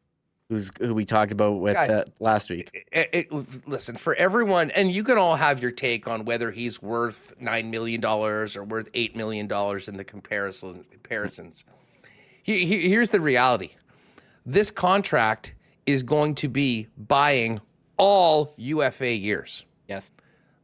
who's 0.50 0.70
who 0.80 0.92
we 0.92 1.04
talked 1.04 1.32
about 1.32 1.60
with 1.60 1.74
guys, 1.74 1.88
uh, 1.88 2.04
last 2.18 2.50
week. 2.50 2.86
It, 2.92 3.08
it, 3.12 3.68
listen 3.68 3.96
for 3.96 4.14
everyone, 4.16 4.72
and 4.72 4.90
you 4.90 5.04
can 5.04 5.16
all 5.16 5.36
have 5.36 5.62
your 5.62 5.70
take 5.70 6.08
on 6.08 6.24
whether 6.24 6.50
he's 6.50 6.82
worth 6.82 7.32
nine 7.40 7.70
million 7.70 8.00
dollars 8.00 8.56
or 8.56 8.64
worth 8.64 8.88
eight 8.92 9.16
million 9.16 9.46
dollars 9.46 9.88
in 9.88 9.96
the 9.96 10.04
comparisons. 10.04 10.84
Comparisons. 10.90 11.64
He, 12.42 12.66
he, 12.66 12.88
here's 12.88 13.10
the 13.10 13.20
reality: 13.20 13.70
this 14.44 14.70
contract 14.70 15.54
is 15.86 16.02
going 16.02 16.34
to 16.36 16.48
be 16.48 16.88
buying 16.98 17.60
all 17.96 18.52
UFA 18.56 19.12
years. 19.12 19.64
Yes, 19.88 20.10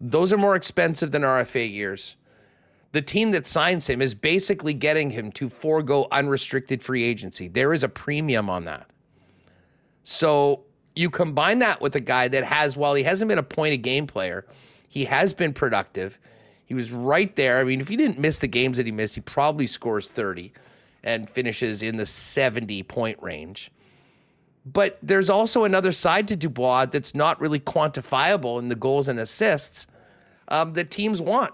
those 0.00 0.32
are 0.32 0.38
more 0.38 0.56
expensive 0.56 1.12
than 1.12 1.22
RFA 1.22 1.72
years 1.72 2.16
the 2.96 3.02
team 3.02 3.30
that 3.32 3.46
signs 3.46 3.86
him 3.86 4.00
is 4.00 4.14
basically 4.14 4.72
getting 4.72 5.10
him 5.10 5.30
to 5.32 5.50
forego 5.50 6.08
unrestricted 6.12 6.82
free 6.82 7.04
agency. 7.04 7.46
There 7.46 7.74
is 7.74 7.84
a 7.84 7.90
premium 7.90 8.48
on 8.48 8.64
that. 8.64 8.88
So 10.02 10.62
you 10.94 11.10
combine 11.10 11.58
that 11.58 11.82
with 11.82 11.94
a 11.94 12.00
guy 12.00 12.28
that 12.28 12.42
has, 12.44 12.74
while 12.74 12.94
he 12.94 13.02
hasn't 13.02 13.28
been 13.28 13.36
a 13.36 13.42
point 13.42 13.74
a 13.74 13.76
game 13.76 14.06
player, 14.06 14.46
he 14.88 15.04
has 15.04 15.34
been 15.34 15.52
productive. 15.52 16.18
He 16.64 16.72
was 16.72 16.90
right 16.90 17.36
there. 17.36 17.58
I 17.58 17.64
mean, 17.64 17.82
if 17.82 17.88
he 17.88 17.98
didn't 17.98 18.18
miss 18.18 18.38
the 18.38 18.46
games 18.46 18.78
that 18.78 18.86
he 18.86 18.92
missed, 18.92 19.14
he 19.14 19.20
probably 19.20 19.66
scores 19.66 20.08
30 20.08 20.54
and 21.04 21.28
finishes 21.28 21.82
in 21.82 21.98
the 21.98 22.06
70 22.06 22.82
point 22.84 23.22
range. 23.22 23.70
But 24.64 24.98
there's 25.02 25.28
also 25.28 25.64
another 25.64 25.92
side 25.92 26.28
to 26.28 26.36
Dubois 26.36 26.86
that's 26.86 27.14
not 27.14 27.38
really 27.42 27.60
quantifiable 27.60 28.58
in 28.58 28.68
the 28.68 28.74
goals 28.74 29.06
and 29.06 29.20
assists 29.20 29.86
um, 30.48 30.72
that 30.72 30.90
teams 30.90 31.20
want 31.20 31.52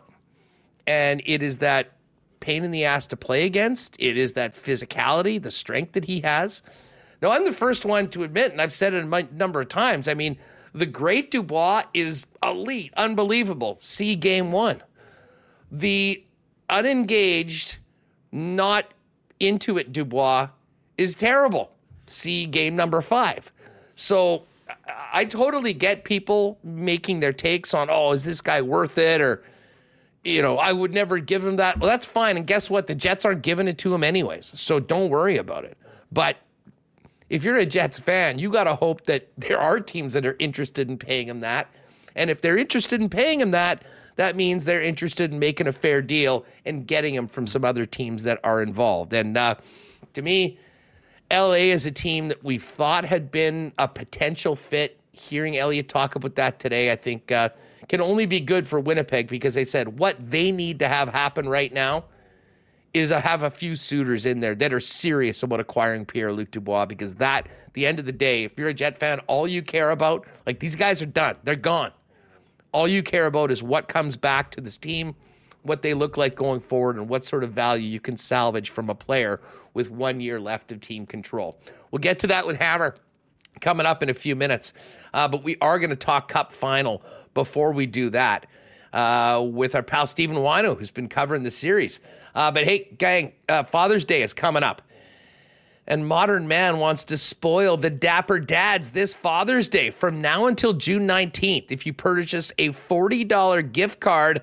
and 0.86 1.22
it 1.26 1.42
is 1.42 1.58
that 1.58 1.92
pain 2.40 2.64
in 2.64 2.70
the 2.70 2.84
ass 2.84 3.06
to 3.08 3.16
play 3.16 3.44
against. 3.44 3.96
It 3.98 4.16
is 4.16 4.32
that 4.34 4.54
physicality, 4.54 5.40
the 5.42 5.50
strength 5.50 5.92
that 5.92 6.04
he 6.04 6.20
has. 6.20 6.62
Now, 7.20 7.30
I'm 7.30 7.44
the 7.44 7.52
first 7.52 7.84
one 7.84 8.08
to 8.10 8.24
admit, 8.24 8.50
and 8.50 8.60
I've 8.60 8.72
said 8.72 8.94
it 8.94 9.04
a 9.04 9.22
number 9.34 9.60
of 9.60 9.68
times. 9.68 10.08
I 10.08 10.14
mean, 10.14 10.36
the 10.74 10.86
great 10.86 11.30
Dubois 11.30 11.84
is 11.94 12.26
elite, 12.42 12.92
unbelievable. 12.96 13.78
See 13.80 14.16
game 14.16 14.50
one. 14.50 14.82
The 15.70 16.24
unengaged, 16.68 17.76
not 18.32 18.92
into 19.38 19.78
it 19.78 19.92
Dubois 19.92 20.48
is 20.98 21.14
terrible. 21.14 21.70
See 22.06 22.46
game 22.46 22.74
number 22.74 23.00
five. 23.00 23.52
So 23.94 24.44
I 25.12 25.24
totally 25.24 25.72
get 25.72 26.04
people 26.04 26.58
making 26.64 27.20
their 27.20 27.32
takes 27.32 27.74
on, 27.74 27.88
oh, 27.90 28.12
is 28.12 28.24
this 28.24 28.40
guy 28.40 28.62
worth 28.62 28.98
it? 28.98 29.20
Or 29.20 29.44
you 30.24 30.42
know, 30.42 30.58
I 30.58 30.72
would 30.72 30.92
never 30.92 31.18
give 31.18 31.44
him 31.44 31.56
that. 31.56 31.78
Well, 31.78 31.90
that's 31.90 32.06
fine. 32.06 32.36
And 32.36 32.46
guess 32.46 32.70
what? 32.70 32.86
The 32.86 32.94
Jets 32.94 33.24
aren't 33.24 33.42
giving 33.42 33.68
it 33.68 33.78
to 33.78 33.94
him 33.94 34.04
anyways. 34.04 34.52
So 34.60 34.78
don't 34.78 35.10
worry 35.10 35.36
about 35.36 35.64
it. 35.64 35.76
But 36.10 36.36
if 37.28 37.44
you're 37.44 37.56
a 37.56 37.66
Jets 37.66 37.98
fan, 37.98 38.38
you 38.38 38.50
got 38.50 38.64
to 38.64 38.74
hope 38.74 39.04
that 39.04 39.28
there 39.36 39.58
are 39.58 39.80
teams 39.80 40.14
that 40.14 40.26
are 40.26 40.36
interested 40.38 40.88
in 40.88 40.98
paying 40.98 41.28
him 41.28 41.40
that. 41.40 41.68
And 42.14 42.30
if 42.30 42.40
they're 42.40 42.58
interested 42.58 43.00
in 43.00 43.08
paying 43.08 43.40
him 43.40 43.50
that, 43.52 43.82
that 44.16 44.36
means 44.36 44.64
they're 44.64 44.82
interested 44.82 45.32
in 45.32 45.38
making 45.38 45.66
a 45.66 45.72
fair 45.72 46.02
deal 46.02 46.44
and 46.66 46.86
getting 46.86 47.14
him 47.14 47.26
from 47.26 47.46
some 47.46 47.64
other 47.64 47.86
teams 47.86 48.22
that 48.24 48.38
are 48.44 48.62
involved. 48.62 49.14
And 49.14 49.36
uh, 49.36 49.54
to 50.12 50.22
me, 50.22 50.58
LA 51.32 51.72
is 51.72 51.86
a 51.86 51.90
team 51.90 52.28
that 52.28 52.44
we 52.44 52.58
thought 52.58 53.06
had 53.06 53.30
been 53.30 53.72
a 53.78 53.88
potential 53.88 54.54
fit 54.54 54.98
hearing 55.12 55.56
Elliotte 55.56 55.88
talk 55.88 56.14
about 56.14 56.34
that 56.36 56.58
today, 56.58 56.90
I 56.90 56.96
think 56.96 57.30
uh, 57.30 57.50
can 57.88 58.00
only 58.00 58.26
be 58.26 58.40
good 58.40 58.66
for 58.66 58.80
Winnipeg 58.80 59.28
because 59.28 59.54
they 59.54 59.64
said 59.64 59.98
what 59.98 60.16
they 60.30 60.52
need 60.52 60.78
to 60.78 60.88
have 60.88 61.08
happen 61.08 61.48
right 61.48 61.72
now 61.72 62.04
is 62.94 63.08
to 63.08 63.20
have 63.20 63.42
a 63.42 63.50
few 63.50 63.74
suitors 63.74 64.26
in 64.26 64.40
there 64.40 64.54
that 64.54 64.72
are 64.72 64.80
serious 64.80 65.42
about 65.42 65.60
acquiring 65.60 66.04
Pierre 66.04 66.32
Luc 66.32 66.50
Dubois 66.50 66.84
because 66.84 67.14
that, 67.14 67.46
at 67.46 67.72
the 67.74 67.86
end 67.86 67.98
of 67.98 68.04
the 68.04 68.12
day, 68.12 68.44
if 68.44 68.52
you're 68.56 68.68
a 68.68 68.74
Jet 68.74 68.98
fan, 68.98 69.18
all 69.20 69.48
you 69.48 69.62
care 69.62 69.90
about, 69.90 70.26
like 70.46 70.60
these 70.60 70.76
guys 70.76 71.00
are 71.00 71.06
done, 71.06 71.36
they're 71.44 71.56
gone. 71.56 71.92
All 72.72 72.86
you 72.86 73.02
care 73.02 73.26
about 73.26 73.50
is 73.50 73.62
what 73.62 73.88
comes 73.88 74.16
back 74.16 74.50
to 74.52 74.60
this 74.60 74.76
team, 74.76 75.14
what 75.62 75.82
they 75.82 75.94
look 75.94 76.16
like 76.16 76.34
going 76.34 76.60
forward, 76.60 76.96
and 76.96 77.08
what 77.08 77.24
sort 77.24 77.44
of 77.44 77.52
value 77.52 77.88
you 77.88 78.00
can 78.00 78.16
salvage 78.16 78.70
from 78.70 78.90
a 78.90 78.94
player 78.94 79.40
with 79.74 79.90
one 79.90 80.20
year 80.20 80.38
left 80.38 80.72
of 80.72 80.80
team 80.80 81.06
control. 81.06 81.58
We'll 81.90 82.00
get 82.00 82.18
to 82.20 82.26
that 82.28 82.46
with 82.46 82.58
Hammer 82.58 82.96
coming 83.60 83.86
up 83.86 84.02
in 84.02 84.10
a 84.10 84.14
few 84.14 84.36
minutes. 84.36 84.72
Uh, 85.14 85.28
but 85.28 85.44
we 85.44 85.56
are 85.60 85.78
going 85.78 85.90
to 85.90 85.96
talk 85.96 86.28
Cup 86.28 86.52
final 86.52 87.02
before 87.34 87.72
we 87.72 87.86
do 87.86 88.10
that 88.10 88.46
uh, 88.92 89.42
with 89.44 89.74
our 89.74 89.82
pal 89.82 90.06
Stephen 90.06 90.36
Whyno, 90.36 90.76
who's 90.78 90.90
been 90.90 91.08
covering 91.08 91.42
the 91.42 91.50
series. 91.50 92.00
Uh, 92.34 92.50
but 92.50 92.64
hey, 92.64 92.94
gang, 92.98 93.32
uh, 93.48 93.64
Father's 93.64 94.04
Day 94.04 94.22
is 94.22 94.32
coming 94.32 94.62
up. 94.62 94.82
And 95.86 96.06
Modern 96.06 96.46
Man 96.46 96.78
wants 96.78 97.04
to 97.04 97.18
spoil 97.18 97.76
the 97.76 97.90
Dapper 97.90 98.38
Dads 98.38 98.90
this 98.90 99.14
Father's 99.14 99.68
Day 99.68 99.90
from 99.90 100.20
now 100.20 100.46
until 100.46 100.72
June 100.72 101.08
19th. 101.08 101.66
If 101.70 101.86
you 101.86 101.92
purchase 101.92 102.52
a 102.58 102.70
$40 102.70 103.72
gift 103.72 103.98
card, 103.98 104.42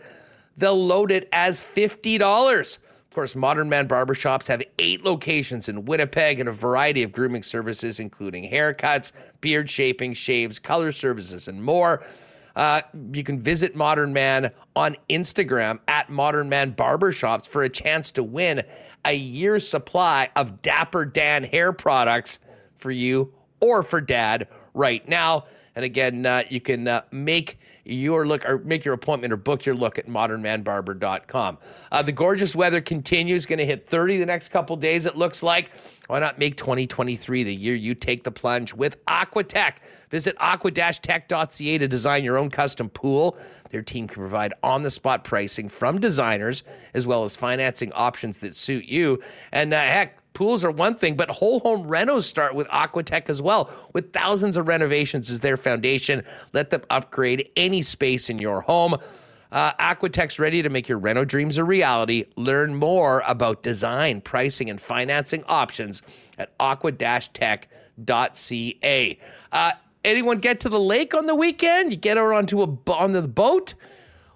they'll 0.57 0.85
load 0.85 1.11
it 1.11 1.29
as 1.31 1.61
$50. 1.61 2.77
Of 2.77 3.15
course, 3.15 3.35
Modern 3.35 3.69
Man 3.69 3.87
barbershops 3.87 4.47
have 4.47 4.61
eight 4.77 5.03
locations 5.03 5.69
in 5.69 5.85
Winnipeg 5.85 6.39
and 6.39 6.49
a 6.49 6.51
variety 6.51 7.03
of 7.03 7.11
grooming 7.11 7.43
services, 7.43 7.99
including 7.99 8.51
haircuts, 8.51 9.13
beard 9.41 9.69
shaping, 9.69 10.13
shaves, 10.13 10.59
color 10.59 10.91
services, 10.91 11.47
and 11.47 11.63
more. 11.63 12.03
Uh, 12.55 12.81
you 13.13 13.23
can 13.23 13.41
visit 13.41 13.75
Modern 13.75 14.13
Man 14.13 14.51
on 14.75 14.97
Instagram 15.09 15.79
at 15.87 16.09
Modern 16.09 16.49
Man 16.49 16.73
Barbershops 16.73 17.47
for 17.47 17.63
a 17.63 17.69
chance 17.69 18.11
to 18.11 18.23
win 18.23 18.63
a 19.05 19.13
year's 19.13 19.67
supply 19.67 20.29
of 20.35 20.61
Dapper 20.61 21.05
Dan 21.05 21.43
hair 21.43 21.71
products 21.73 22.39
for 22.77 22.91
you 22.91 23.33
or 23.59 23.83
for 23.83 24.01
dad 24.01 24.47
right 24.73 25.07
now. 25.07 25.45
And 25.79 25.85
again, 25.85 26.25
uh, 26.25 26.43
you 26.49 26.59
can 26.59 26.89
uh, 26.89 27.03
make 27.09 27.57
your 27.85 28.27
look 28.27 28.43
or 28.43 28.57
make 28.57 28.83
your 28.83 28.93
appointment 28.93 29.31
or 29.31 29.37
book 29.37 29.65
your 29.65 29.75
look 29.75 29.97
at 29.97 30.09
modernmanbarber.com. 30.09 31.57
Uh, 31.89 32.01
the 32.01 32.11
gorgeous 32.11 32.53
weather 32.53 32.81
continues, 32.81 33.45
going 33.45 33.59
to 33.59 33.65
hit 33.65 33.87
30 33.87 34.17
the 34.17 34.25
next 34.25 34.49
couple 34.49 34.75
days, 34.75 35.05
it 35.05 35.15
looks 35.15 35.41
like. 35.41 35.71
Why 36.07 36.19
not 36.19 36.37
make 36.37 36.57
2023 36.57 37.45
the 37.45 37.55
year 37.55 37.75
you 37.75 37.95
take 37.95 38.25
the 38.25 38.31
plunge 38.31 38.73
with 38.73 38.97
Aquatech? 39.05 39.75
Visit 40.09 40.35
aqua-tech.ca 40.41 41.77
to 41.77 41.87
design 41.87 42.25
your 42.25 42.37
own 42.37 42.49
custom 42.49 42.89
pool. 42.89 43.37
Their 43.69 43.81
team 43.81 44.05
can 44.05 44.17
provide 44.17 44.53
on 44.63 44.83
the 44.83 44.91
spot 44.91 45.23
pricing 45.23 45.69
from 45.69 46.01
designers 46.01 46.63
as 46.93 47.07
well 47.07 47.23
as 47.23 47.37
financing 47.37 47.93
options 47.93 48.39
that 48.39 48.53
suit 48.53 48.83
you. 48.83 49.21
And 49.53 49.73
uh, 49.73 49.79
heck, 49.79 50.18
pools 50.33 50.63
are 50.63 50.71
one 50.71 50.95
thing, 50.95 51.15
but 51.15 51.29
whole 51.29 51.59
home 51.59 51.87
renos 51.87 52.23
start 52.23 52.55
with 52.55 52.67
Aquatech 52.67 53.29
as 53.29 53.41
well, 53.41 53.69
with 53.93 54.13
thousands 54.13 54.57
of 54.57 54.67
renovations 54.67 55.29
as 55.29 55.39
their 55.39 55.57
foundation. 55.57 56.23
Let 56.53 56.69
them 56.69 56.81
upgrade 56.89 57.49
any 57.55 57.81
space 57.81 58.29
in 58.29 58.39
your 58.39 58.61
home. 58.61 58.97
Uh, 59.51 59.73
Aquatech's 59.73 60.37
ready 60.37 60.61
to 60.61 60.69
make 60.69 60.87
your 60.87 60.99
reno 60.99 61.25
dreams 61.25 61.57
a 61.57 61.63
reality. 61.63 62.25
Learn 62.35 62.75
more 62.75 63.23
about 63.25 63.63
design, 63.63 64.21
pricing, 64.21 64.69
and 64.69 64.79
financing 64.79 65.43
options 65.47 66.03
at 66.37 66.53
aqua-tech.ca. 66.59 67.67
Uh, 69.51 69.71
anyone 70.05 70.37
get 70.39 70.59
to 70.59 70.69
the 70.69 70.79
lake 70.79 71.15
on 71.15 71.25
the 71.25 71.33
weekend? 71.35 71.91
You 71.91 71.97
get 71.97 72.17
her 72.17 72.31
onto 72.33 72.61
a 72.61 72.77
on 72.91 73.13
the 73.13 73.23
boat? 73.23 73.73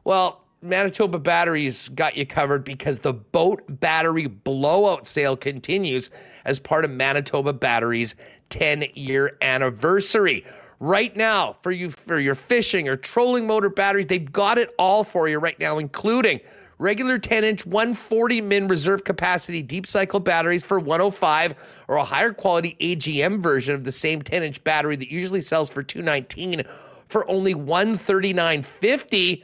Well, 0.03 0.42
Manitoba 0.63 1.19
Batteries 1.19 1.89
got 1.89 2.15
you 2.15 2.26
covered 2.26 2.63
because 2.63 2.99
the 2.99 3.12
boat 3.12 3.63
battery 3.67 4.28
blowout 4.28 5.08
sale 5.08 5.36
continues 5.36 6.10
as 6.45 6.58
part 6.58 6.86
of 6.86 6.91
Manitoba 6.91 7.52
Batteries 7.52 8.15
10 8.49 8.86
year 8.93 9.38
anniversary. 9.41 10.45
Right 10.80 11.15
now, 11.15 11.58
for 11.62 11.71
you 11.71 11.91
for 11.91 12.19
your 12.19 12.36
fishing 12.36 12.88
or 12.88 12.95
trolling 12.95 13.45
motor 13.45 13.69
batteries, 13.69 14.08
they've 14.08 14.32
got 14.32 14.58
it 14.58 14.73
all 14.80 15.04
for 15.04 15.28
you 15.28 15.38
right 15.38 15.60
now, 15.60 15.80
including 15.80 16.39
regular 16.80 17.19
10 17.19 17.43
inch 17.43 17.65
140 17.65 18.41
min 18.41 18.67
reserve 18.67 19.04
capacity 19.04 19.62
deep 19.62 19.86
cycle 19.86 20.19
batteries 20.19 20.63
for 20.63 20.80
105 20.80 21.56
or 21.88 21.97
a 21.97 22.04
higher 22.04 22.32
quality 22.32 22.78
AGM 22.80 23.43
version 23.43 23.76
of 23.76 23.84
the 23.84 23.91
same 23.91 24.21
10 24.21 24.43
inch 24.43 24.63
battery 24.63 24.95
that 24.95 25.12
usually 25.12 25.41
sells 25.41 25.69
for 25.69 25.84
219 25.84 26.63
for 27.10 27.30
only 27.30 27.54
139.50 27.54 29.43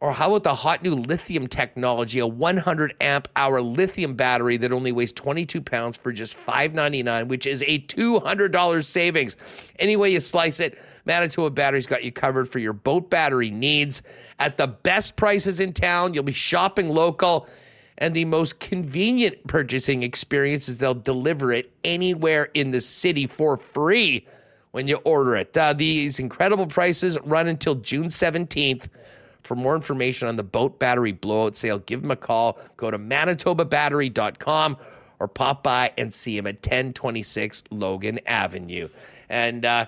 or 0.00 0.12
how 0.12 0.28
about 0.28 0.44
the 0.44 0.54
hot 0.54 0.82
new 0.82 0.94
lithium 0.94 1.46
technology, 1.46 2.20
a 2.20 2.26
100 2.26 2.94
amp 3.02 3.28
hour 3.36 3.60
lithium 3.60 4.14
battery 4.14 4.56
that 4.56 4.72
only 4.72 4.92
weighs 4.92 5.12
22 5.12 5.60
pounds 5.60 5.96
for 5.96 6.10
just 6.10 6.38
$5.99, 6.46 7.28
which 7.28 7.46
is 7.46 7.62
a 7.66 7.80
$200 7.80 8.84
savings. 8.84 9.36
Any 9.78 9.96
way 9.96 10.10
you 10.10 10.20
slice 10.20 10.58
it, 10.58 10.78
Manitoba 11.04 11.50
Batteries 11.50 11.86
got 11.86 12.02
you 12.02 12.12
covered 12.12 12.48
for 12.48 12.58
your 12.58 12.72
boat 12.72 13.10
battery 13.10 13.50
needs 13.50 14.00
at 14.38 14.56
the 14.56 14.66
best 14.66 15.16
prices 15.16 15.60
in 15.60 15.74
town. 15.74 16.14
You'll 16.14 16.22
be 16.22 16.32
shopping 16.32 16.88
local. 16.88 17.46
And 17.98 18.16
the 18.16 18.24
most 18.24 18.58
convenient 18.60 19.46
purchasing 19.46 20.02
experience 20.02 20.70
is 20.70 20.78
they'll 20.78 20.94
deliver 20.94 21.52
it 21.52 21.70
anywhere 21.84 22.48
in 22.54 22.70
the 22.70 22.80
city 22.80 23.26
for 23.26 23.58
free 23.58 24.26
when 24.70 24.88
you 24.88 24.96
order 25.04 25.36
it. 25.36 25.54
Uh, 25.56 25.74
these 25.74 26.18
incredible 26.18 26.66
prices 26.66 27.18
run 27.24 27.48
until 27.48 27.74
June 27.74 28.06
17th. 28.06 28.84
For 29.44 29.54
more 29.54 29.74
information 29.74 30.28
on 30.28 30.36
the 30.36 30.42
boat 30.42 30.78
battery 30.78 31.12
blowout 31.12 31.56
sale, 31.56 31.78
give 31.78 32.02
them 32.02 32.10
a 32.10 32.16
call. 32.16 32.58
Go 32.76 32.90
to 32.90 32.98
manitobabattery.com 32.98 34.76
or 35.18 35.28
pop 35.28 35.62
by 35.62 35.92
and 35.98 36.12
see 36.12 36.36
him 36.36 36.46
at 36.46 36.56
1026 36.56 37.64
Logan 37.70 38.20
Avenue. 38.26 38.88
And, 39.28 39.64
uh, 39.64 39.86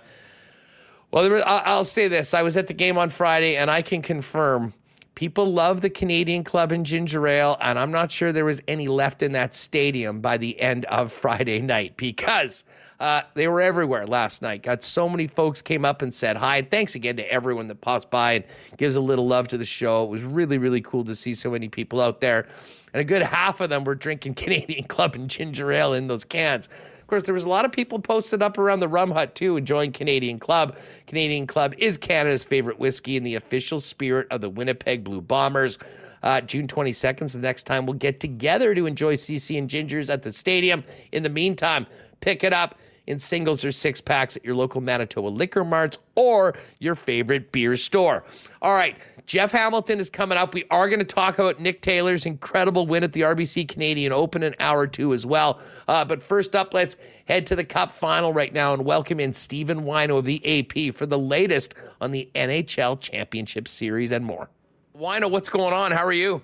well, 1.10 1.28
was, 1.28 1.42
I'll 1.44 1.84
say 1.84 2.08
this. 2.08 2.34
I 2.34 2.42
was 2.42 2.56
at 2.56 2.66
the 2.66 2.74
game 2.74 2.96
on 2.96 3.10
Friday, 3.10 3.56
and 3.56 3.70
I 3.70 3.82
can 3.82 4.02
confirm 4.02 4.72
people 5.14 5.52
love 5.52 5.80
the 5.80 5.90
Canadian 5.90 6.44
Club 6.44 6.72
and 6.72 6.86
Ginger 6.86 7.26
Ale, 7.26 7.56
and 7.60 7.78
I'm 7.78 7.90
not 7.90 8.10
sure 8.10 8.32
there 8.32 8.44
was 8.44 8.62
any 8.68 8.88
left 8.88 9.22
in 9.22 9.32
that 9.32 9.54
stadium 9.54 10.20
by 10.20 10.36
the 10.36 10.58
end 10.60 10.84
of 10.86 11.12
Friday 11.22 11.60
night 11.60 11.96
because 11.96 12.64
uh, 13.02 13.24
they 13.34 13.48
were 13.48 13.60
everywhere 13.60 14.06
last 14.06 14.42
night. 14.42 14.62
Got 14.62 14.84
so 14.84 15.08
many 15.08 15.26
folks 15.26 15.60
came 15.60 15.84
up 15.84 16.02
and 16.02 16.14
said 16.14 16.36
hi. 16.36 16.62
Thanks 16.62 16.94
again 16.94 17.16
to 17.16 17.32
everyone 17.32 17.66
that 17.66 17.80
pops 17.80 18.04
by 18.04 18.34
and 18.34 18.44
gives 18.76 18.94
a 18.94 19.00
little 19.00 19.26
love 19.26 19.48
to 19.48 19.58
the 19.58 19.64
show. 19.64 20.04
It 20.04 20.10
was 20.10 20.22
really, 20.22 20.56
really 20.56 20.80
cool 20.80 21.04
to 21.06 21.14
see 21.16 21.34
so 21.34 21.50
many 21.50 21.68
people 21.68 22.00
out 22.00 22.20
there. 22.20 22.46
And 22.94 23.00
a 23.00 23.04
good 23.04 23.22
half 23.22 23.60
of 23.60 23.70
them 23.70 23.82
were 23.82 23.96
drinking 23.96 24.34
Canadian 24.36 24.84
Club 24.84 25.16
and 25.16 25.28
ginger 25.28 25.72
ale 25.72 25.94
in 25.94 26.06
those 26.06 26.24
cans. 26.24 26.68
Of 27.00 27.08
course, 27.08 27.24
there 27.24 27.34
was 27.34 27.42
a 27.42 27.48
lot 27.48 27.64
of 27.64 27.72
people 27.72 27.98
posted 27.98 28.40
up 28.40 28.56
around 28.56 28.78
the 28.78 28.86
Rum 28.86 29.10
Hut 29.10 29.34
too, 29.34 29.56
enjoying 29.56 29.90
Canadian 29.90 30.38
Club. 30.38 30.76
Canadian 31.08 31.48
Club 31.48 31.74
is 31.78 31.98
Canada's 31.98 32.44
favorite 32.44 32.78
whiskey 32.78 33.16
and 33.16 33.26
the 33.26 33.34
official 33.34 33.80
spirit 33.80 34.28
of 34.30 34.40
the 34.40 34.48
Winnipeg 34.48 35.02
Blue 35.02 35.20
Bombers. 35.20 35.76
Uh, 36.22 36.40
June 36.40 36.68
22nd 36.68 37.24
is 37.24 37.32
the 37.32 37.40
next 37.40 37.64
time 37.64 37.84
we'll 37.84 37.94
get 37.94 38.20
together 38.20 38.76
to 38.76 38.86
enjoy 38.86 39.16
CC 39.16 39.58
and 39.58 39.68
Gingers 39.68 40.08
at 40.08 40.22
the 40.22 40.30
stadium. 40.30 40.84
In 41.10 41.24
the 41.24 41.28
meantime, 41.28 41.84
pick 42.20 42.44
it 42.44 42.52
up 42.52 42.76
in 43.06 43.18
singles 43.18 43.64
or 43.64 43.72
six 43.72 44.00
packs 44.00 44.36
at 44.36 44.44
your 44.44 44.54
local 44.54 44.80
Manitoba 44.80 45.28
liquor 45.28 45.64
marts 45.64 45.98
or 46.14 46.54
your 46.78 46.94
favorite 46.94 47.52
beer 47.52 47.76
store. 47.76 48.24
All 48.60 48.74
right, 48.74 48.96
Jeff 49.26 49.52
Hamilton 49.52 49.98
is 49.98 50.10
coming 50.10 50.38
up. 50.38 50.54
We 50.54 50.64
are 50.70 50.88
going 50.88 50.98
to 50.98 51.04
talk 51.04 51.38
about 51.38 51.60
Nick 51.60 51.80
Taylor's 51.82 52.26
incredible 52.26 52.86
win 52.86 53.04
at 53.04 53.12
the 53.12 53.22
RBC 53.22 53.68
Canadian 53.68 54.12
Open 54.12 54.42
in 54.42 54.54
hour 54.60 54.86
two 54.86 55.14
as 55.14 55.26
well. 55.26 55.60
Uh, 55.88 56.04
but 56.04 56.22
first 56.22 56.54
up, 56.54 56.74
let's 56.74 56.96
head 57.26 57.46
to 57.46 57.56
the 57.56 57.64
Cup 57.64 57.94
final 57.94 58.32
right 58.32 58.52
now 58.52 58.74
and 58.74 58.84
welcome 58.84 59.20
in 59.20 59.32
Stephen 59.32 59.82
Whyno 59.82 60.18
of 60.18 60.24
the 60.24 60.60
AP 60.60 60.94
for 60.94 61.06
the 61.06 61.18
latest 61.18 61.74
on 62.00 62.10
the 62.12 62.28
NHL 62.34 63.00
Championship 63.00 63.68
Series 63.68 64.12
and 64.12 64.24
more. 64.24 64.48
Whyno, 64.96 65.30
what's 65.30 65.48
going 65.48 65.72
on? 65.72 65.92
How 65.92 66.04
are 66.04 66.12
you? 66.12 66.42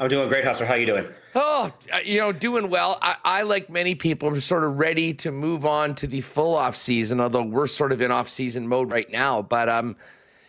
I'm 0.00 0.08
doing 0.08 0.28
great, 0.28 0.44
Hustler. 0.44 0.66
How 0.66 0.74
you 0.74 0.86
doing? 0.86 1.08
Oh, 1.34 1.72
uh, 1.92 1.98
you 2.04 2.20
know, 2.20 2.30
doing 2.30 2.70
well. 2.70 2.98
I, 3.02 3.16
I, 3.24 3.42
like 3.42 3.68
many 3.68 3.96
people, 3.96 4.28
are 4.28 4.40
sort 4.40 4.62
of 4.62 4.78
ready 4.78 5.12
to 5.14 5.32
move 5.32 5.66
on 5.66 5.96
to 5.96 6.06
the 6.06 6.20
full 6.20 6.54
off 6.54 6.76
season, 6.76 7.20
although 7.20 7.42
we're 7.42 7.66
sort 7.66 7.90
of 7.90 8.00
in 8.00 8.12
off 8.12 8.28
season 8.28 8.68
mode 8.68 8.92
right 8.92 9.10
now. 9.10 9.42
But 9.42 9.68
um, 9.68 9.96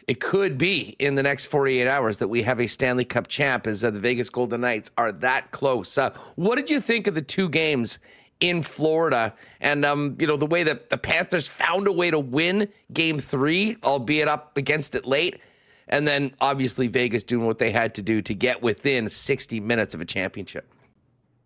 it 0.07 0.19
could 0.19 0.59
be 0.59 0.95
in 0.99 1.15
the 1.15 1.23
next 1.23 1.45
48 1.45 1.87
hours 1.87 2.19
that 2.19 2.27
we 2.27 2.43
have 2.43 2.59
a 2.59 2.67
Stanley 2.67 3.05
Cup 3.05 3.27
champ, 3.27 3.65
as 3.65 3.83
uh, 3.83 3.89
the 3.89 3.99
Vegas 3.99 4.29
Golden 4.29 4.61
Knights 4.61 4.91
are 4.99 5.11
that 5.13 5.49
close. 5.49 5.97
Uh, 5.97 6.13
what 6.35 6.55
did 6.55 6.69
you 6.69 6.79
think 6.79 7.07
of 7.07 7.15
the 7.15 7.21
two 7.21 7.49
games 7.49 7.97
in 8.41 8.61
Florida, 8.61 9.33
and 9.61 9.83
um, 9.83 10.15
you 10.19 10.27
know 10.27 10.37
the 10.37 10.45
way 10.45 10.61
that 10.61 10.91
the 10.91 10.97
Panthers 10.97 11.47
found 11.47 11.87
a 11.87 11.91
way 11.91 12.11
to 12.11 12.19
win 12.19 12.69
Game 12.93 13.19
Three, 13.19 13.77
albeit 13.83 14.27
up 14.27 14.55
against 14.57 14.93
it 14.93 15.07
late? 15.07 15.39
And 15.89 16.07
then 16.07 16.33
obviously 16.39 16.87
Vegas 16.87 17.23
doing 17.23 17.45
what 17.45 17.57
they 17.57 17.71
had 17.71 17.95
to 17.95 18.01
do 18.01 18.21
to 18.21 18.33
get 18.33 18.61
within 18.61 19.09
60 19.09 19.59
minutes 19.59 19.93
of 19.93 20.01
a 20.01 20.05
championship. 20.05 20.71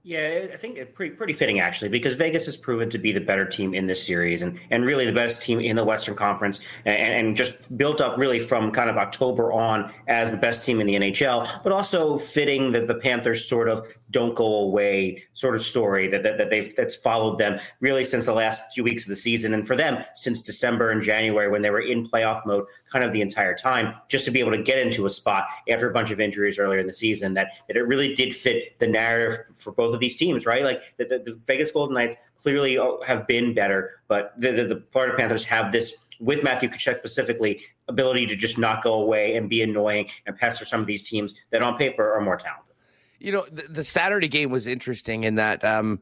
Yeah, 0.06 0.48
I 0.52 0.58
think 0.58 0.78
uh, 0.78 0.84
pretty 0.94 1.16
pretty 1.16 1.32
fitting 1.32 1.62
actually, 1.62 1.88
because 1.88 2.16
Vegas 2.16 2.46
has 2.48 2.58
proven 2.58 2.90
to 2.90 2.98
be 2.98 3.14
the 3.14 3.22
better 3.22 3.46
team 3.46 3.74
in 3.74 3.88
this 3.88 4.06
series, 4.06 4.42
and 4.42 4.60
and 4.70 4.86
really 4.86 5.06
the 5.06 5.14
best 5.14 5.42
team 5.42 5.62
in 5.62 5.78
the 5.78 5.84
Western 5.86 6.14
Conference, 6.14 6.60
and, 6.84 7.14
and 7.14 7.38
just 7.38 7.78
built 7.78 8.02
up 8.02 8.18
really 8.18 8.42
from 8.42 8.70
kind 8.72 8.90
of 8.90 8.98
October 8.98 9.54
on 9.54 9.94
as 10.10 10.30
the 10.30 10.36
best 10.36 10.66
team 10.66 10.82
in 10.82 10.88
the 10.88 10.96
NHL, 10.96 11.64
but 11.64 11.72
also 11.72 12.18
fitting 12.18 12.74
that 12.74 12.88
the 12.88 12.96
Panthers 12.96 13.48
sort 13.48 13.70
of 13.70 13.88
don't 14.14 14.36
go 14.36 14.60
away 14.60 15.24
sort 15.34 15.56
of 15.56 15.62
story 15.62 16.08
that, 16.08 16.24
that, 16.24 16.38
that 16.38 16.50
they've 16.50 16.74
that's 16.76 16.96
followed 16.96 17.38
them 17.38 17.60
really 17.82 18.06
since 18.06 18.26
the 18.26 18.34
last 18.34 18.74
few 18.74 18.84
weeks 18.84 19.04
of 19.04 19.10
the 19.10 19.16
season, 19.16 19.54
and 19.54 19.68
for 19.68 19.76
them 19.76 20.04
since 20.14 20.42
December 20.42 20.92
and 20.92 21.02
January 21.02 21.50
when 21.50 21.62
they 21.62 21.70
were 21.70 21.82
in 21.82 22.08
playoff 22.08 22.46
mode 22.46 22.66
kind 22.92 23.04
of 23.04 23.12
the 23.12 23.22
entire 23.22 23.56
time, 23.56 23.94
just 24.08 24.24
to 24.24 24.32
be 24.32 24.40
able 24.40 24.52
to 24.52 24.64
get 24.64 24.78
into 24.78 25.06
a 25.06 25.10
spot 25.10 25.46
after 25.70 25.90
a 25.90 25.94
bunch 25.94 26.12
of 26.12 26.20
injuries 26.20 26.58
earlier 26.58 26.80
in 26.80 26.88
the 26.88 26.94
season, 26.94 27.34
that 27.34 27.48
that 27.68 27.76
it 27.76 27.82
really 27.82 28.16
did 28.16 28.34
fit 28.34 28.80
the 28.80 28.88
narrative 28.88 29.40
for 29.56 29.74
both 29.74 29.94
of 29.94 30.00
these 30.00 30.16
teams, 30.16 30.46
right? 30.46 30.64
Like 30.64 30.82
the, 30.98 31.06
the, 31.06 31.20
the 31.20 31.40
Vegas 31.46 31.72
Golden 31.72 31.96
Knights 31.96 32.16
clearly 32.38 32.78
uh, 32.78 33.02
have 33.06 33.28
been 33.28 33.54
better, 33.54 34.02
but 34.08 34.34
the, 34.40 34.52
the, 34.52 34.64
the 34.66 34.84
Florida 34.92 35.18
Panthers 35.18 35.44
have 35.46 35.72
this 35.72 36.06
with 36.20 36.44
Matthew 36.44 36.70
Tkachuk 36.70 36.98
specifically 36.98 37.62
ability 37.88 38.26
to 38.28 38.36
just 38.36 38.58
not 38.58 38.84
go 38.84 38.94
away 38.94 39.36
and 39.36 39.50
be 39.50 39.62
annoying 39.62 40.10
and 40.26 40.38
pester 40.38 40.64
some 40.64 40.80
of 40.80 40.88
these 40.88 41.04
teams 41.10 41.36
that 41.50 41.62
on 41.62 41.78
paper 41.78 42.14
are 42.14 42.22
more 42.22 42.38
talented. 42.38 42.73
You 43.24 43.32
know, 43.32 43.46
the, 43.52 43.64
the 43.70 43.84
Saturday 43.84 44.28
game 44.28 44.52
was 44.52 44.68
interesting 44.68 45.24
in 45.24 45.36
that. 45.36 45.64
Um, 45.64 46.02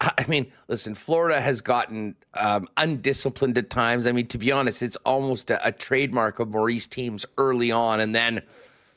I 0.00 0.26
mean, 0.28 0.52
listen, 0.68 0.94
Florida 0.94 1.40
has 1.40 1.60
gotten 1.60 2.14
um, 2.34 2.68
undisciplined 2.76 3.56
at 3.56 3.70
times. 3.70 4.06
I 4.06 4.12
mean, 4.12 4.26
to 4.28 4.38
be 4.38 4.52
honest, 4.52 4.82
it's 4.82 4.96
almost 5.06 5.50
a, 5.50 5.66
a 5.66 5.72
trademark 5.72 6.40
of 6.40 6.50
Maurice 6.50 6.86
teams 6.86 7.24
early 7.38 7.70
on, 7.70 8.00
and 8.00 8.14
then 8.14 8.42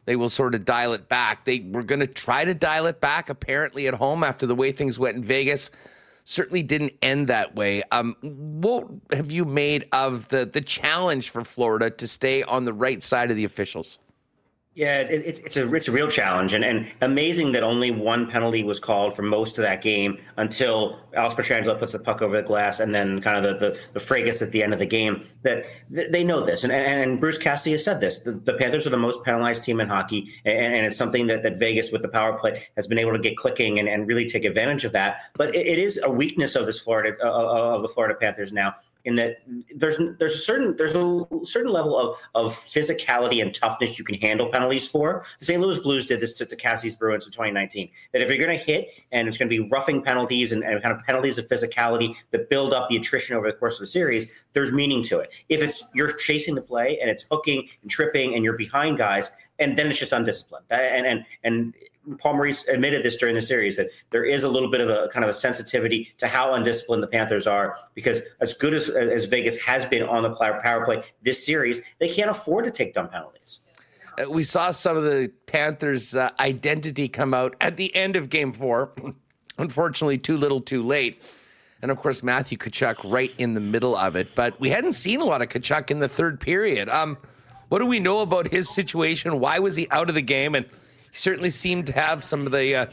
they 0.06 0.16
will 0.16 0.30
sort 0.30 0.56
of 0.56 0.66
dial 0.66 0.93
it 0.93 1.08
back. 1.08 1.45
They 1.45 1.68
were 1.72 1.84
going 1.84 1.99
to 1.99 2.08
try 2.08 2.43
to 2.43 2.53
dial 2.53 2.88
it 2.88 2.99
back 3.01 3.30
apparently 3.30 3.88
at 3.88 3.93
home 3.93 4.24
after 4.24 4.45
the 4.45 4.56
way 4.56 4.72
things 4.72 4.99
went 4.99 5.16
in 5.16 5.24
Vegas. 5.24 5.72
Certainly 6.24 6.64
didn't 6.64 6.93
end 7.01 7.28
that 7.28 7.56
way. 7.56 7.84
Um, 7.91 8.16
what 8.22 8.88
have 9.12 9.32
you 9.32 9.45
made 9.45 9.88
of 9.91 10.28
the 10.30 10.45
the 10.45 10.62
challenge 10.62 11.30
for 11.30 11.43
Florida 11.43 11.91
to 11.91 12.08
stay 12.08 12.41
on 12.43 12.66
the 12.66 12.74
right 12.74 13.03
side 13.03 13.30
of 13.30 13.38
the 13.38 13.45
officials? 13.45 13.99
Yeah, 14.76 14.99
it, 14.99 15.09
it's 15.26 15.39
it's 15.39 15.55
a 15.55 15.73
it's 15.73 15.88
a 15.88 15.91
real 15.93 16.09
challenge, 16.09 16.51
and, 16.53 16.65
and 16.65 16.91
amazing 16.99 17.53
that 17.53 17.63
only 17.63 17.91
one 17.91 18.30
penalty 18.30 18.61
was 18.61 18.78
called 18.78 19.15
for 19.15 19.21
most 19.21 19.57
of 19.57 19.61
that 19.61 19.82
game 19.82 20.17
until 20.36 20.99
Alex 21.13 21.34
Pietrangelo 21.34 21.80
puts 21.80 21.93
the 21.93 21.99
puck 21.99 22.21
over 22.21 22.36
the 22.36 22.45
glass, 22.45 22.82
and 22.82 22.93
then 22.93 23.21
kind 23.21 23.38
of 23.38 23.43
the 23.57 23.69
the, 23.69 23.80
the 23.93 24.01
fracas 24.01 24.41
at 24.41 24.51
the 24.51 24.61
end 24.61 24.73
of 24.73 24.80
the 24.80 24.86
game. 24.86 25.26
That 25.43 25.65
they 25.89 26.26
know 26.26 26.43
this, 26.43 26.65
and, 26.65 26.73
and, 26.73 27.09
and 27.09 27.19
Bruce 27.21 27.38
Cassidy 27.38 27.71
has 27.71 27.86
said 27.86 28.01
this: 28.01 28.19
the, 28.19 28.34
the, 28.34 28.55
Panthers 28.55 28.86
are 28.86 28.89
the 28.89 28.97
most 28.97 29.23
penalized 29.23 29.63
team 29.63 29.80
in 29.80 29.88
hockey, 29.88 30.34
and, 30.43 30.76
and, 30.76 30.86
it's 30.86 30.97
something 30.97 31.28
that, 31.28 31.41
that 31.43 31.57
Vegas 31.57 31.93
with 31.93 32.01
the 32.01 32.09
power 32.09 32.38
play 32.38 32.67
has 32.76 32.86
been 32.86 32.99
able 32.99 33.13
to 33.13 33.19
get 33.19 33.38
clicking 33.38 33.80
and, 33.80 33.88
and 33.88 34.09
really 34.09 34.28
take 34.28 34.43
advantage 34.43 34.84
of 34.84 34.91
that. 34.91 35.19
But 35.38 35.55
it, 35.55 35.65
it 35.67 35.80
is 35.80 36.01
a 36.03 36.09
weakness 36.11 36.53
of 36.57 36.65
this 36.65 36.82
Florida 36.82 37.15
uh 37.23 37.76
of 37.76 37.82
the 37.82 37.88
Florida 37.88 38.15
Panthers 38.19 38.51
now 38.51 38.76
in 39.06 39.16
that 39.16 39.38
there's 39.76 39.99
there's 40.20 40.34
a 40.34 40.39
certain 40.39 40.76
there's 40.76 40.95
a 40.95 41.26
certain 41.43 41.72
level 41.72 41.97
of 41.97 42.18
of 42.34 42.53
physicality 42.53 43.41
and 43.41 43.53
toughness 43.53 43.97
you 43.97 44.03
can 44.03 44.16
handle 44.16 44.47
penalties 44.49 44.88
for. 44.88 45.24
The 45.39 45.45
St. 45.45 45.62
Louis 45.62 45.80
Blues 45.80 46.06
did 46.06 46.20
this 46.20 46.34
to 46.34 46.45
the 46.45 46.56
Cassidy's 46.56 46.95
Bruins 46.95 47.26
in 47.26 47.32
2019. 47.32 47.89
That 48.12 48.22
if 48.22 48.30
you're 48.30 48.45
going 48.45 48.58
to 48.58 48.64
hit 48.64 48.89
and 49.12 49.28
it's 49.28 49.38
going 49.38 49.49
to 49.49 49.56
be 49.56 49.70
roughing 49.70 50.01
penalties 50.01 50.51
and, 50.51 50.64
and, 50.64 50.82
kind 50.82 50.93
of 50.93 51.03
penalties 51.06 51.38
of 51.38 51.47
physicality 51.47 52.16
that 52.32 52.49
build 52.49 52.74
up 52.74 52.89
the 52.89 52.97
attrition 52.97 53.38
over 53.38 53.47
the 53.47 53.58
course 53.58 53.76
of 53.76 53.82
the 53.82 53.88
series, 53.88 54.28
there's 54.53 54.72
meaning 54.72 55.03
to 55.03 55.20
it. 55.20 55.34
If 55.49 55.62
it's 55.62 55.84
you're 55.93 56.12
chasing 56.12 56.56
the 56.56 56.62
play 56.62 56.97
and 56.99 57.10
it's 57.10 57.26
hooking 57.32 57.68
and 57.84 57.91
tripping 57.91 58.34
and 58.34 58.43
you're 58.43 58.58
behind 58.58 58.97
guys, 58.97 59.32
and 59.60 59.78
then 59.78 59.88
it's 59.88 59.99
just 59.99 60.12
undisciplined. 60.12 60.66
And 60.70 61.06
and 61.06 61.26
and 61.43 61.74
Paul 62.20 62.34
Maurice 62.34 62.68
admitted 62.68 63.03
this 63.03 63.18
during 63.18 63.36
the 63.36 63.41
series 63.41 63.78
that 63.78 63.89
there 64.12 64.26
is 64.26 64.43
a 64.43 64.49
little 64.49 64.70
bit 64.70 64.82
of 64.82 64.89
a 64.89 65.10
kind 65.12 65.24
of 65.24 65.30
a 65.30 65.34
sensitivity 65.34 66.14
to 66.18 66.28
how 66.28 66.53
undisciplined 66.53 67.03
the 67.03 67.08
Panthers 67.08 67.47
are 67.47 67.78
because 67.93 68.22
as 68.41 68.53
good 68.53 68.74
as 68.74 68.89
as 68.89 69.26
Vegas 69.26 69.60
has 69.62 69.86
been 69.86 70.03
on 70.03 70.24
the 70.24 70.32
power 70.32 70.86
play 70.86 71.03
this 71.24 71.45
series, 71.45 71.82
they 71.99 72.10
can't 72.10 72.30
afford 72.30 72.66
to 72.66 72.72
take 72.72 72.93
dumb 72.93 73.10
penalties. 73.10 73.62
Uh, 74.18 74.30
we 74.30 74.43
saw 74.43 74.72
some 74.72 74.95
of 74.95 75.03
the 75.03 75.32
Panthers' 75.45 76.16
uh, 76.16 76.30
identity 76.39 77.08
come 77.08 77.34
out 77.34 77.56
at 77.62 77.78
the 77.78 77.93
end 77.95 78.16
of 78.16 78.30
Game 78.30 78.53
Four. 78.53 78.91
Unfortunately, 79.58 80.18
too 80.18 80.38
little, 80.38 80.60
too 80.60 80.84
late. 80.84 81.22
And 81.82 81.91
of 81.91 81.97
course, 81.97 82.24
Matthew 82.24 82.58
Tkachuk 82.58 83.12
right 83.12 83.34
in 83.38 83.53
the 83.53 83.60
middle 83.60 83.95
of 83.95 84.16
it. 84.16 84.34
But 84.36 84.60
we 84.60 84.70
hadn't 84.70 84.93
seen 84.93 85.22
a 85.22 85.26
lot 85.26 85.41
of 85.41 85.49
Tkachuk 85.49 85.91
in 85.91 85.99
the 85.99 86.08
third 86.08 86.39
period. 86.39 86.89
Um, 86.89 87.18
what 87.70 87.80
do 87.80 87.86
we 87.86 87.99
know 87.99 88.20
about 88.20 88.47
his 88.47 88.70
situation? 88.70 89.39
Why 89.39 89.60
was 89.60 89.76
he 89.76 89.88
out 89.91 90.10
of 90.10 90.16
the 90.16 90.22
game? 90.22 90.56
And 90.56 90.66
he 91.16 91.20
certainly 91.20 91.49
seemed 91.49 91.88
to 91.88 91.93
have 91.93 92.26
some 92.26 92.45
of 92.45 92.51
the 92.51 92.76
uh, 92.76 92.86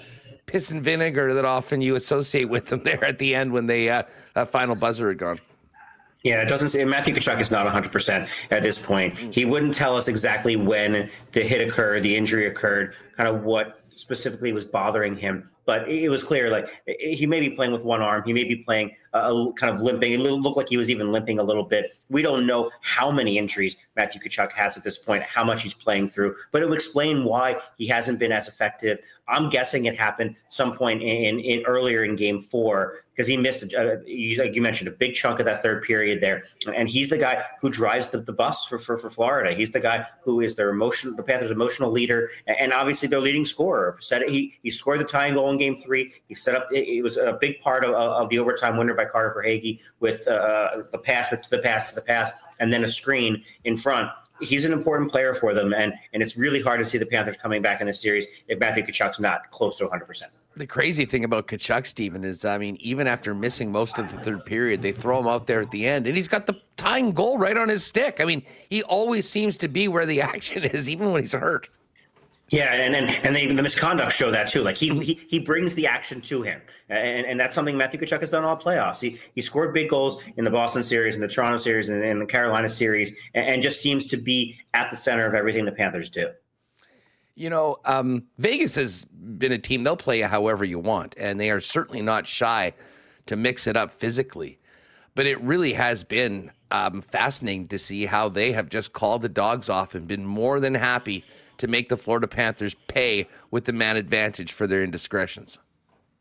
piss 0.46 0.70
and 0.70 0.80
vinegar 0.80 1.34
that 1.34 1.44
often 1.44 1.80
you 1.80 1.96
associate 1.96 2.44
with 2.44 2.66
them 2.66 2.80
there 2.84 3.04
at 3.04 3.18
the 3.18 3.34
end 3.34 3.52
when 3.52 3.66
the 3.66 3.90
uh, 3.90 4.02
uh, 4.36 4.44
final 4.44 4.76
buzzer 4.76 5.08
had 5.08 5.18
gone. 5.18 5.40
Yeah, 6.22 6.40
it 6.40 6.48
doesn't 6.48 6.68
say 6.68 6.84
Matthew 6.84 7.16
Tkachuk 7.16 7.40
is 7.40 7.50
not 7.50 7.66
100% 7.66 8.28
at 8.52 8.62
this 8.62 8.80
point. 8.80 9.18
He 9.18 9.44
wouldn't 9.44 9.74
tell 9.74 9.96
us 9.96 10.06
exactly 10.06 10.54
when 10.54 11.10
the 11.32 11.42
hit 11.42 11.66
occurred, 11.68 12.04
the 12.04 12.14
injury 12.14 12.46
occurred, 12.46 12.94
kind 13.16 13.28
of 13.28 13.42
what 13.42 13.80
specifically 13.96 14.52
was 14.52 14.64
bothering 14.64 15.16
him. 15.16 15.50
But 15.64 15.88
it 15.88 16.08
was 16.08 16.24
clear, 16.24 16.50
like 16.50 16.68
he 16.86 17.26
may 17.26 17.40
be 17.40 17.50
playing 17.50 17.72
with 17.72 17.84
one 17.84 18.02
arm, 18.02 18.22
he 18.24 18.32
may 18.32 18.44
be 18.44 18.56
playing 18.56 18.96
uh, 19.12 19.50
kind 19.52 19.72
of 19.72 19.80
limping. 19.80 20.12
It 20.12 20.18
looked 20.18 20.56
like 20.56 20.68
he 20.68 20.76
was 20.76 20.90
even 20.90 21.12
limping 21.12 21.38
a 21.38 21.42
little 21.42 21.62
bit. 21.62 21.92
We 22.08 22.22
don't 22.22 22.46
know 22.46 22.70
how 22.80 23.10
many 23.10 23.38
injuries 23.38 23.76
Matthew 23.96 24.20
Tkachuk 24.20 24.52
has 24.52 24.76
at 24.76 24.84
this 24.84 24.98
point, 24.98 25.22
how 25.22 25.44
much 25.44 25.62
he's 25.62 25.74
playing 25.74 26.10
through, 26.10 26.34
but 26.50 26.62
it 26.62 26.66
will 26.66 26.74
explain 26.74 27.24
why 27.24 27.60
he 27.78 27.86
hasn't 27.86 28.18
been 28.18 28.32
as 28.32 28.48
effective. 28.48 28.98
I'm 29.28 29.50
guessing 29.50 29.84
it 29.84 29.96
happened 29.96 30.36
some 30.48 30.72
point 30.72 31.02
in, 31.02 31.38
in 31.38 31.64
earlier 31.64 32.04
in 32.04 32.16
Game 32.16 32.40
Four 32.40 33.01
because 33.14 33.28
he 33.28 33.36
missed, 33.36 33.62
a, 33.74 34.02
you, 34.06 34.42
like 34.42 34.54
you 34.54 34.62
mentioned, 34.62 34.88
a 34.88 34.92
big 34.92 35.14
chunk 35.14 35.38
of 35.38 35.46
that 35.46 35.60
third 35.60 35.82
period 35.82 36.20
there. 36.22 36.44
And 36.74 36.88
he's 36.88 37.10
the 37.10 37.18
guy 37.18 37.44
who 37.60 37.70
drives 37.70 38.10
the, 38.10 38.20
the 38.20 38.32
bus 38.32 38.64
for, 38.66 38.78
for, 38.78 38.96
for 38.96 39.10
Florida. 39.10 39.54
He's 39.54 39.70
the 39.70 39.80
guy 39.80 40.06
who 40.22 40.40
is 40.40 40.56
their 40.56 40.70
emotion, 40.70 41.14
the 41.16 41.22
Panthers' 41.22 41.50
emotional 41.50 41.90
leader, 41.90 42.30
and 42.46 42.72
obviously 42.72 43.08
their 43.08 43.20
leading 43.20 43.44
scorer. 43.44 43.96
Said 44.00 44.22
he 44.28 44.58
he 44.62 44.70
scored 44.70 45.00
the 45.00 45.04
tying 45.04 45.34
goal 45.34 45.50
in 45.50 45.58
Game 45.58 45.76
Three. 45.76 46.12
He 46.28 46.34
set 46.34 46.54
up. 46.54 46.68
It, 46.72 47.02
was 47.02 47.16
a 47.16 47.36
big 47.40 47.60
part 47.60 47.84
of, 47.84 47.94
of 47.94 48.28
the 48.28 48.38
overtime 48.38 48.76
winner 48.76 48.94
by 48.94 49.04
Carter 49.04 49.34
Verhaeghe 49.36 49.80
with 50.00 50.26
uh, 50.28 50.82
the 50.92 50.98
pass 50.98 51.30
to 51.30 51.40
the 51.50 51.58
pass 51.58 51.90
to 51.90 51.96
the 51.96 52.00
pass, 52.00 52.32
and 52.60 52.72
then 52.72 52.84
a 52.84 52.88
screen 52.88 53.42
in 53.64 53.76
front 53.76 54.08
he's 54.40 54.64
an 54.64 54.72
important 54.72 55.10
player 55.10 55.34
for 55.34 55.54
them, 55.54 55.72
and 55.72 55.94
and 56.12 56.22
it's 56.22 56.36
really 56.36 56.60
hard 56.60 56.80
to 56.80 56.84
see 56.84 56.98
the 56.98 57.06
Panthers 57.06 57.36
coming 57.36 57.62
back 57.62 57.80
in 57.80 57.86
this 57.86 58.00
series 58.00 58.26
if 58.48 58.58
Matthew 58.58 58.84
Tkachuk's 58.84 59.20
not 59.20 59.50
close 59.50 59.78
to 59.78 59.84
100. 59.84 60.06
percent 60.06 60.32
The 60.54 60.66
crazy 60.66 61.06
thing 61.06 61.24
about 61.24 61.48
Tkachuk, 61.48 61.86
Stephen, 61.86 62.24
is 62.24 62.44
I 62.44 62.58
mean, 62.58 62.76
even 62.80 63.06
after 63.06 63.34
missing 63.34 63.72
most 63.72 63.98
of 63.98 64.10
the 64.10 64.18
third 64.18 64.44
period, 64.44 64.82
they 64.82 64.92
throw 64.92 65.18
him 65.18 65.26
out 65.26 65.46
there 65.46 65.62
at 65.62 65.70
the 65.70 65.86
end, 65.86 66.06
and 66.06 66.14
he's 66.14 66.28
got 66.28 66.46
the 66.46 66.54
tying 66.76 67.12
goal 67.12 67.38
right 67.38 67.56
on 67.56 67.68
his 67.68 67.84
stick. 67.84 68.20
I 68.20 68.24
mean, 68.24 68.42
he 68.68 68.82
always 68.82 69.28
seems 69.28 69.56
to 69.58 69.68
be 69.68 69.88
where 69.88 70.04
the 70.04 70.20
action 70.22 70.64
is, 70.64 70.90
even 70.90 71.10
when 71.10 71.22
he's 71.22 71.32
hurt. 71.32 71.68
Yeah, 72.52 72.74
and 72.74 72.94
and, 72.94 73.10
and 73.24 73.34
they, 73.34 73.46
the 73.46 73.62
misconduct 73.62 74.12
show 74.12 74.30
that 74.30 74.46
too. 74.46 74.62
Like 74.62 74.76
he, 74.76 74.90
he 75.00 75.14
he 75.14 75.38
brings 75.38 75.74
the 75.74 75.86
action 75.86 76.20
to 76.22 76.42
him, 76.42 76.60
and, 76.90 77.24
and 77.24 77.40
that's 77.40 77.54
something 77.54 77.78
Matthew 77.78 77.98
Tkachuk 77.98 78.20
has 78.20 78.30
done 78.30 78.44
all 78.44 78.58
playoffs. 78.58 79.00
He 79.00 79.18
he 79.34 79.40
scored 79.40 79.72
big 79.72 79.88
goals 79.88 80.20
in 80.36 80.44
the 80.44 80.50
Boston 80.50 80.82
series, 80.82 81.14
in 81.14 81.22
the 81.22 81.28
Toronto 81.28 81.56
series, 81.56 81.88
and 81.88 82.04
in 82.04 82.18
the 82.18 82.26
Carolina 82.26 82.68
series, 82.68 83.16
and, 83.32 83.46
and, 83.46 83.62
just 83.62 83.80
seems 83.80 84.08
to 84.08 84.18
be 84.18 84.58
at 84.74 84.90
the 84.90 84.98
center 84.98 85.26
of 85.26 85.32
everything 85.32 85.64
the 85.64 85.72
Panthers 85.72 86.10
do. 86.10 86.28
You 87.34 87.50
know, 87.50 87.78
um, 87.84 88.24
Vegas 88.38 88.74
has 88.74 89.04
been 89.04 89.52
a 89.52 89.58
team; 89.58 89.82
they'll 89.82 89.96
play 89.96 90.20
however 90.20 90.64
you 90.64 90.78
want, 90.78 91.14
and 91.16 91.40
they 91.40 91.50
are 91.50 91.60
certainly 91.60 92.02
not 92.02 92.26
shy 92.26 92.74
to 93.26 93.36
mix 93.36 93.66
it 93.66 93.76
up 93.76 93.92
physically. 93.92 94.58
But 95.14 95.26
it 95.26 95.40
really 95.42 95.74
has 95.74 96.04
been 96.04 96.50
um, 96.70 97.02
fascinating 97.02 97.68
to 97.68 97.78
see 97.78 98.06
how 98.06 98.28
they 98.28 98.52
have 98.52 98.68
just 98.68 98.92
called 98.92 99.22
the 99.22 99.28
dogs 99.28 99.68
off 99.68 99.94
and 99.94 100.08
been 100.08 100.24
more 100.24 100.58
than 100.58 100.74
happy 100.74 101.24
to 101.58 101.68
make 101.68 101.88
the 101.88 101.96
Florida 101.96 102.26
Panthers 102.26 102.74
pay 102.88 103.28
with 103.50 103.66
the 103.66 103.72
man 103.72 103.96
advantage 103.96 104.52
for 104.52 104.66
their 104.66 104.82
indiscretions. 104.82 105.58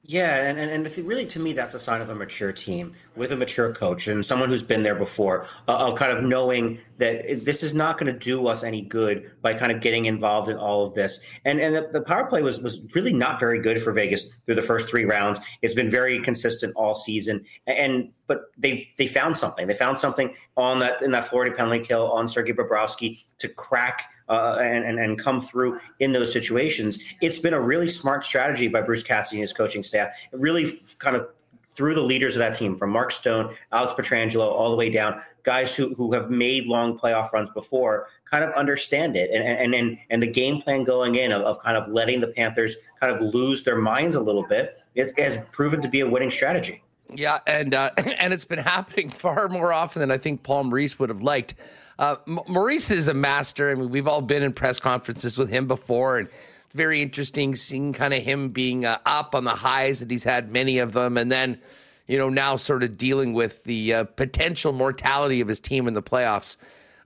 Yeah, 0.03 0.35
and, 0.35 0.57
and, 0.57 0.87
and 0.87 1.07
really 1.07 1.27
to 1.27 1.39
me, 1.39 1.53
that's 1.53 1.75
a 1.75 1.79
sign 1.79 2.01
of 2.01 2.09
a 2.09 2.15
mature 2.15 2.51
team 2.51 2.95
with 3.15 3.31
a 3.31 3.35
mature 3.35 3.71
coach 3.71 4.07
and 4.07 4.25
someone 4.25 4.49
who's 4.49 4.63
been 4.63 4.81
there 4.81 4.95
before, 4.95 5.45
uh, 5.67 5.89
of 5.89 5.95
kind 5.95 6.11
of 6.11 6.23
knowing 6.23 6.79
that 6.97 7.45
this 7.45 7.61
is 7.61 7.75
not 7.75 7.99
going 7.99 8.11
to 8.11 8.17
do 8.17 8.47
us 8.47 8.63
any 8.63 8.81
good 8.81 9.29
by 9.43 9.53
kind 9.53 9.71
of 9.71 9.79
getting 9.79 10.05
involved 10.05 10.49
in 10.49 10.57
all 10.57 10.87
of 10.87 10.95
this. 10.95 11.21
And 11.45 11.59
and 11.59 11.75
the, 11.75 11.89
the, 11.93 12.01
power 12.01 12.25
play 12.25 12.41
was 12.41 12.59
was 12.61 12.81
really 12.95 13.13
not 13.13 13.39
very 13.39 13.61
good 13.61 13.79
for 13.79 13.93
Vegas 13.93 14.27
through 14.47 14.55
the 14.55 14.63
first 14.63 14.89
three 14.89 15.05
rounds. 15.05 15.39
It's 15.61 15.75
been 15.75 15.89
very 15.89 16.19
consistent 16.19 16.73
all 16.75 16.95
season, 16.95 17.45
and 17.67 18.11
but 18.25 18.45
they 18.57 18.89
they 18.97 19.05
found 19.05 19.37
something. 19.37 19.67
They 19.67 19.75
found 19.75 19.99
something 19.99 20.33
on 20.57 20.79
that 20.79 21.03
in 21.03 21.11
that 21.11 21.25
Florida 21.25 21.55
penalty 21.55 21.85
kill 21.85 22.11
on 22.11 22.27
Sergei 22.27 22.53
Bobrovsky 22.53 23.19
to 23.37 23.49
crack 23.49 24.09
uh, 24.31 24.57
and, 24.59 24.99
and 24.99 25.19
come 25.19 25.41
through 25.41 25.79
in 25.99 26.11
those 26.11 26.31
situations. 26.31 26.99
It's 27.21 27.37
been 27.37 27.53
a 27.53 27.61
really 27.61 27.87
smart 27.87 28.25
strategy 28.25 28.67
by 28.67 28.81
Bruce 28.81 29.03
Cassidy 29.03 29.37
and 29.37 29.43
his 29.43 29.53
coaching 29.53 29.83
staff. 29.83 30.09
It 30.31 30.39
really 30.39 30.79
kind 30.99 31.15
of 31.15 31.27
through 31.73 31.95
the 31.95 32.03
leaders 32.03 32.35
of 32.35 32.39
that 32.39 32.53
team, 32.57 32.75
from 32.75 32.89
Mark 32.89 33.11
Stone, 33.11 33.55
Alex 33.71 33.93
Pietrangelo, 33.93 34.51
all 34.51 34.71
the 34.71 34.75
way 34.75 34.89
down, 34.89 35.21
guys 35.43 35.73
who, 35.73 35.93
who 35.95 36.11
have 36.11 36.29
made 36.29 36.65
long 36.65 36.99
playoff 36.99 37.31
runs 37.31 37.49
before, 37.51 38.07
kind 38.29 38.43
of 38.43 38.51
understand 38.55 39.15
it. 39.15 39.29
And 39.31 39.43
and 39.43 39.73
and, 39.73 39.97
and 40.09 40.21
the 40.21 40.27
game 40.27 40.61
plan 40.61 40.83
going 40.83 41.15
in 41.15 41.31
of, 41.31 41.43
of 41.43 41.61
kind 41.61 41.77
of 41.77 41.87
letting 41.87 42.19
the 42.19 42.27
Panthers 42.27 42.75
kind 42.99 43.13
of 43.13 43.21
lose 43.21 43.63
their 43.63 43.77
minds 43.77 44.15
a 44.15 44.21
little 44.21 44.43
bit 44.43 44.81
it 44.95 45.17
has 45.17 45.39
proven 45.51 45.81
to 45.81 45.87
be 45.87 46.01
a 46.01 46.09
winning 46.09 46.31
strategy. 46.31 46.83
Yeah, 47.13 47.39
and 47.47 47.73
uh, 47.73 47.91
and 47.97 48.33
it's 48.33 48.45
been 48.45 48.59
happening 48.59 49.09
far 49.17 49.49
more 49.49 49.73
often 49.73 49.99
than 49.99 50.11
I 50.11 50.17
think 50.17 50.43
Paul 50.43 50.65
Maurice 50.65 50.99
would 50.99 51.09
have 51.09 51.21
liked. 51.21 51.55
Uh, 52.01 52.15
Maurice 52.25 52.89
is 52.89 53.07
a 53.07 53.13
master. 53.13 53.69
I 53.69 53.75
mean, 53.75 53.91
we've 53.91 54.07
all 54.07 54.23
been 54.23 54.41
in 54.41 54.53
press 54.53 54.79
conferences 54.79 55.37
with 55.37 55.51
him 55.51 55.67
before, 55.67 56.17
and 56.17 56.27
it's 56.65 56.73
very 56.73 56.99
interesting 56.99 57.55
seeing 57.55 57.93
kind 57.93 58.11
of 58.11 58.23
him 58.23 58.49
being 58.49 58.85
uh, 58.85 58.97
up 59.05 59.35
on 59.35 59.43
the 59.43 59.53
highs 59.53 59.99
that 59.99 60.09
he's 60.09 60.23
had 60.23 60.51
many 60.51 60.79
of 60.79 60.93
them, 60.93 61.15
and 61.15 61.31
then 61.31 61.61
you 62.07 62.17
know 62.17 62.27
now 62.27 62.55
sort 62.55 62.81
of 62.81 62.97
dealing 62.97 63.33
with 63.33 63.63
the 63.65 63.93
uh, 63.93 64.03
potential 64.05 64.73
mortality 64.73 65.41
of 65.41 65.47
his 65.47 65.59
team 65.59 65.87
in 65.87 65.93
the 65.93 66.01
playoffs. 66.01 66.57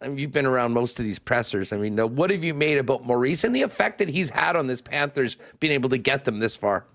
I 0.01 0.07
mean, 0.07 0.17
you've 0.17 0.31
been 0.31 0.45
around 0.45 0.71
most 0.71 0.97
of 0.97 1.03
these 1.03 1.19
pressers. 1.19 1.73
I 1.73 1.77
mean, 1.77 1.97
what 2.15 2.29
have 2.29 2.45
you 2.45 2.53
made 2.53 2.77
about 2.77 3.05
Maurice 3.05 3.43
and 3.43 3.53
the 3.53 3.63
effect 3.63 3.97
that 3.97 4.07
he's 4.07 4.29
had 4.29 4.55
on 4.55 4.67
this 4.67 4.79
Panthers 4.79 5.35
being 5.59 5.73
able 5.73 5.89
to 5.89 5.97
get 5.97 6.23
them 6.23 6.39
this 6.39 6.55
far? 6.55 6.85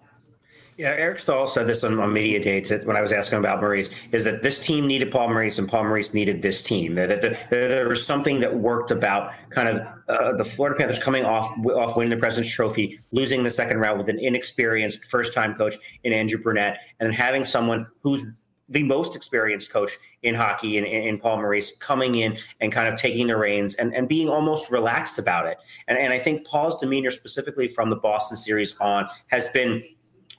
Yeah, 0.77 0.95
Eric 0.97 1.19
Staal 1.19 1.47
said 1.47 1.67
this 1.67 1.85
on, 1.85 1.99
on 2.01 2.13
media 2.13 2.41
days 2.41 2.71
when 2.85 2.97
I 2.97 3.03
was 3.03 3.13
asking 3.13 3.39
about 3.39 3.61
Maurice, 3.61 3.91
is 4.13 4.25
that 4.25 4.43
this 4.43 4.65
team 4.65 4.87
needed 4.87 5.11
Paul 5.11 5.29
Maurice 5.29 5.59
and 5.59 5.69
Paul 5.69 5.85
Maurice 5.85 6.15
needed 6.15 6.41
this 6.41 6.63
team. 6.63 6.95
That, 6.95 7.21
that, 7.21 7.51
there 7.51 7.89
was 7.89 8.05
something 8.05 8.41
that 8.41 8.57
worked 8.57 8.91
about 8.91 9.33
kind 9.51 9.69
of 9.69 9.87
uh, 10.09 10.37
the 10.37 10.45
Florida 10.45 10.79
Panthers 10.79 10.99
coming 10.99 11.25
off 11.25 11.51
off 11.67 11.97
winning 11.97 12.11
the 12.11 12.17
President's 12.17 12.55
Trophy, 12.55 12.99
losing 13.13 13.43
the 13.43 13.51
second 13.51 13.79
round 13.79 13.99
with 13.99 14.09
an 14.09 14.19
inexperienced 14.19 15.05
first 15.05 15.35
time 15.35 15.55
coach 15.55 15.75
in 16.05 16.13
Andrew 16.13 16.41
Brunette, 16.41 16.79
and 16.99 17.09
then 17.09 17.15
having 17.15 17.45
someone 17.45 17.87
who's 18.03 18.25
the 18.71 18.85
most 18.85 19.17
experienced 19.17 19.73
coach 19.73 19.99
in 20.23 20.35
hockey 20.35 20.79
in, 20.79 20.85
in, 20.85 21.19
Paul 21.19 21.39
Maurice 21.39 21.77
coming 21.79 22.15
in 22.15 22.39
and 22.61 22.71
kind 22.71 22.89
of 22.89 22.99
taking 22.99 23.27
the 23.27 23.37
reins 23.37 23.75
and, 23.75 23.93
and 23.95 24.09
being 24.09 24.29
almost 24.29 24.71
relaxed 24.71 25.19
about 25.19 25.47
it. 25.47 25.59
And, 25.89 25.99
and 25.99 26.13
I 26.13 26.19
think 26.19 26.47
Paul's 26.47 26.79
demeanor, 26.79 27.11
specifically 27.11 27.67
from 27.67 27.91
the 27.91 27.97
Boston 27.97 28.37
series 28.37 28.77
on, 28.81 29.09
has 29.27 29.49
been 29.49 29.83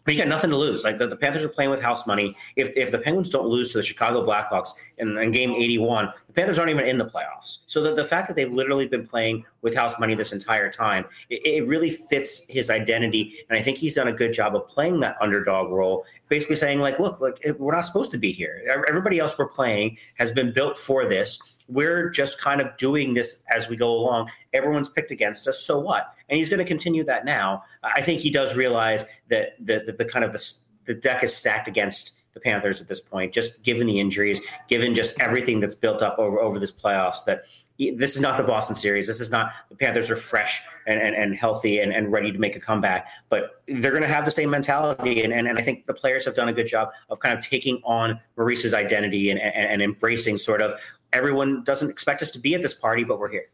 but 0.04 0.14
you 0.14 0.20
got 0.20 0.28
nothing 0.28 0.50
to 0.50 0.58
lose. 0.58 0.84
Like 0.84 0.98
the, 0.98 1.08
the, 1.08 1.16
Panthers 1.16 1.44
are 1.44 1.50
playing 1.50 1.70
with 1.70 1.82
house 1.82 2.08
money. 2.08 2.36
If, 2.56 2.76
if 2.76 2.92
the 2.92 2.98
Penguins 2.98 3.30
don't 3.30 3.48
lose 3.48 3.72
to 3.72 3.78
the 3.78 3.84
Chicago 3.84 4.26
Blackhawks 4.26 4.70
in, 4.98 5.18
in 5.18 5.32
game 5.32 5.52
81, 5.52 6.12
the 6.28 6.34
Panthers 6.34 6.58
aren't 6.58 6.72
even 6.72 6.86
in 6.88 6.98
the 6.98 7.06
playoffs. 7.06 7.60
So 7.68 7.82
the, 7.82 7.94
the 7.94 8.04
fact 8.04 8.28
that 8.28 8.36
they've 8.36 8.52
literally 8.52 8.88
been 8.88 9.06
playing 9.06 9.46
with 9.62 9.76
house 9.76 10.00
money 10.00 10.16
this 10.16 10.34
entire 10.34 10.72
time, 10.72 11.06
it, 11.30 11.46
it 11.46 11.68
really 11.68 11.90
fits 11.90 12.46
his 12.48 12.70
identity. 12.70 13.36
And 13.50 13.58
I 13.58 13.62
think 13.62 13.78
he's 13.78 13.96
done 13.96 14.08
a 14.08 14.14
good 14.14 14.34
job 14.34 14.56
of 14.56 14.68
playing 14.68 15.00
that 15.02 15.18
underdog 15.22 15.72
role, 15.72 16.06
basically 16.30 16.56
saying 16.56 16.80
like, 16.80 17.00
look, 17.00 17.22
like 17.22 17.46
we're 17.60 17.76
not 17.76 17.86
supposed 17.86 18.12
to 18.12 18.18
be 18.18 18.32
here. 18.32 18.84
Everybody 18.88 19.20
else 19.20 19.38
we're 19.38 19.48
playing 19.48 19.98
has 20.16 20.32
been 20.32 20.52
built 20.52 20.78
for 20.78 21.06
this 21.06 21.40
we're 21.68 22.10
just 22.10 22.40
kind 22.40 22.62
of 22.62 22.76
doing 22.78 23.14
this 23.14 23.44
as 23.50 23.70
we 23.70 23.76
go 23.76 23.92
along. 23.92 24.30
Everyone's 24.54 24.90
picked 24.90 25.12
against 25.12 25.48
us, 25.48 25.62
so 25.62 25.80
what? 25.80 26.14
And 26.30 26.38
he's 26.38 26.50
going 26.50 26.60
to 26.60 26.66
continue 26.66 27.04
that 27.06 27.26
now. 27.26 27.64
I 27.84 28.02
think 28.02 28.22
he 28.22 28.30
does 28.30 28.56
realize 28.56 29.06
that 29.30 29.54
the, 29.60 29.84
the, 29.86 29.94
the 29.94 30.06
kind 30.06 30.26
of 30.26 30.34
the, 30.34 30.54
the 30.86 30.94
deck 30.94 31.24
is 31.24 31.36
stacked 31.36 31.68
against 31.68 32.18
the 32.34 32.40
Panthers 32.40 32.82
at 32.82 32.88
this 32.88 33.02
point, 33.02 33.34
just 33.34 33.62
given 33.62 33.88
the 33.88 34.00
injuries, 34.00 34.42
given 34.70 34.94
just 34.96 35.20
everything 35.20 35.60
that's 35.60 35.76
built 35.76 36.02
up 36.02 36.18
over 36.18 36.40
over 36.40 36.60
this 36.60 36.72
playoffs. 36.72 37.26
That 37.26 37.44
this 37.90 38.16
is 38.16 38.22
not 38.22 38.38
the 38.38 38.44
Boston 38.44 38.76
series. 38.76 39.08
This 39.08 39.20
is 39.20 39.32
not 39.32 39.52
the 39.70 39.76
Panthers 39.76 40.12
are 40.12 40.16
fresh 40.16 40.62
and, 40.86 41.02
and, 41.02 41.16
and 41.16 41.36
healthy 41.36 41.80
and, 41.80 41.92
and 41.92 42.12
ready 42.12 42.32
to 42.32 42.38
make 42.38 42.56
a 42.56 42.60
comeback, 42.60 43.08
but 43.30 43.64
they're 43.68 43.92
going 43.92 44.04
to 44.04 44.08
have 44.08 44.26
the 44.26 44.32
same 44.32 44.52
mentality. 44.52 45.24
And, 45.24 45.34
and, 45.34 45.48
and 45.48 45.58
I 45.58 45.62
think 45.62 45.86
the 45.86 45.94
players 45.94 46.26
have 46.26 46.36
done 46.36 46.48
a 46.48 46.54
good 46.54 46.68
job 46.68 46.90
of 47.10 47.20
kind 47.20 47.38
of 47.38 47.44
taking 47.44 47.82
on 47.84 48.20
Maurice's 48.38 48.74
identity 48.74 49.32
and, 49.32 49.40
and, 49.40 49.56
and 49.56 49.82
embracing 49.82 50.38
sort 50.38 50.62
of 50.62 50.74
everyone 51.14 51.64
doesn't 51.64 51.90
expect 51.90 52.22
us 52.22 52.32
to 52.32 52.40
be 52.40 52.56
at 52.56 52.62
this 52.62 52.74
party, 52.74 53.04
but 53.04 53.20
we're 53.20 53.32
here. 53.32 53.48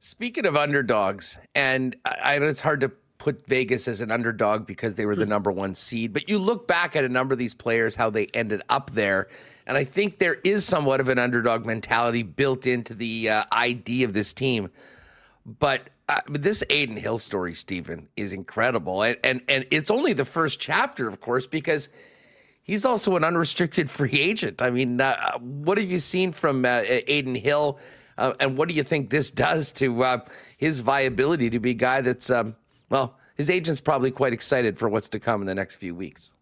Speaking 0.00 0.44
of 0.44 0.56
underdogs, 0.56 1.38
and 1.54 1.96
I 2.04 2.38
know 2.38 2.46
it's 2.46 2.60
hard 2.60 2.80
to 2.80 2.90
put 3.18 3.46
Vegas 3.46 3.88
as 3.88 4.02
an 4.02 4.10
underdog 4.10 4.66
because 4.66 4.96
they 4.96 5.06
were 5.06 5.16
the 5.16 5.24
hmm. 5.24 5.30
number 5.30 5.50
one 5.50 5.74
seed, 5.74 6.12
but 6.12 6.28
you 6.28 6.38
look 6.38 6.68
back 6.68 6.94
at 6.96 7.04
a 7.04 7.08
number 7.08 7.32
of 7.32 7.38
these 7.38 7.54
players, 7.54 7.94
how 7.94 8.10
they 8.10 8.26
ended 8.34 8.62
up 8.68 8.90
there. 8.94 9.28
And 9.66 9.78
I 9.78 9.84
think 9.84 10.18
there 10.18 10.38
is 10.44 10.64
somewhat 10.64 11.00
of 11.00 11.08
an 11.08 11.18
underdog 11.18 11.64
mentality 11.64 12.22
built 12.22 12.66
into 12.66 12.94
the 12.94 13.30
uh, 13.30 13.44
ID 13.50 14.04
of 14.04 14.12
this 14.12 14.32
team. 14.32 14.68
But 15.46 15.88
uh, 16.08 16.20
this 16.28 16.62
Adin 16.70 16.96
Hill 16.96 17.18
story, 17.18 17.54
Stephen, 17.54 18.08
is 18.16 18.32
incredible, 18.32 19.02
and, 19.02 19.16
and 19.24 19.40
and 19.48 19.64
it's 19.70 19.90
only 19.90 20.12
the 20.12 20.24
first 20.24 20.60
chapter, 20.60 21.08
of 21.08 21.20
course, 21.20 21.46
because 21.46 21.88
he's 22.62 22.84
also 22.84 23.16
an 23.16 23.24
unrestricted 23.24 23.90
free 23.98 24.20
agent. 24.20 24.60
I 24.60 24.70
mean, 24.70 25.00
uh, 25.00 25.38
what 25.38 25.78
have 25.78 25.90
you 25.90 26.00
seen 26.00 26.32
from 26.32 26.64
uh, 26.64 26.82
Adin 27.08 27.34
Hill, 27.34 27.78
uh, 28.18 28.34
and 28.40 28.56
what 28.56 28.68
do 28.68 28.74
you 28.74 28.82
think 28.82 29.10
this 29.10 29.30
does 29.30 29.72
to 29.74 30.02
uh, 30.04 30.18
his 30.58 30.80
viability 30.80 31.50
to 31.50 31.58
be 31.58 31.70
a 31.70 31.74
guy 31.74 32.00
that's, 32.00 32.30
um, 32.30 32.54
well, 32.90 33.16
his 33.36 33.50
agent's 33.50 33.80
probably 33.80 34.10
quite 34.10 34.32
excited 34.32 34.78
for 34.78 34.88
what's 34.88 35.08
to 35.10 35.20
come 35.20 35.40
in 35.40 35.46
the 35.46 35.54
next 35.54 35.76
few 35.76 35.94
weeks. 35.94 36.32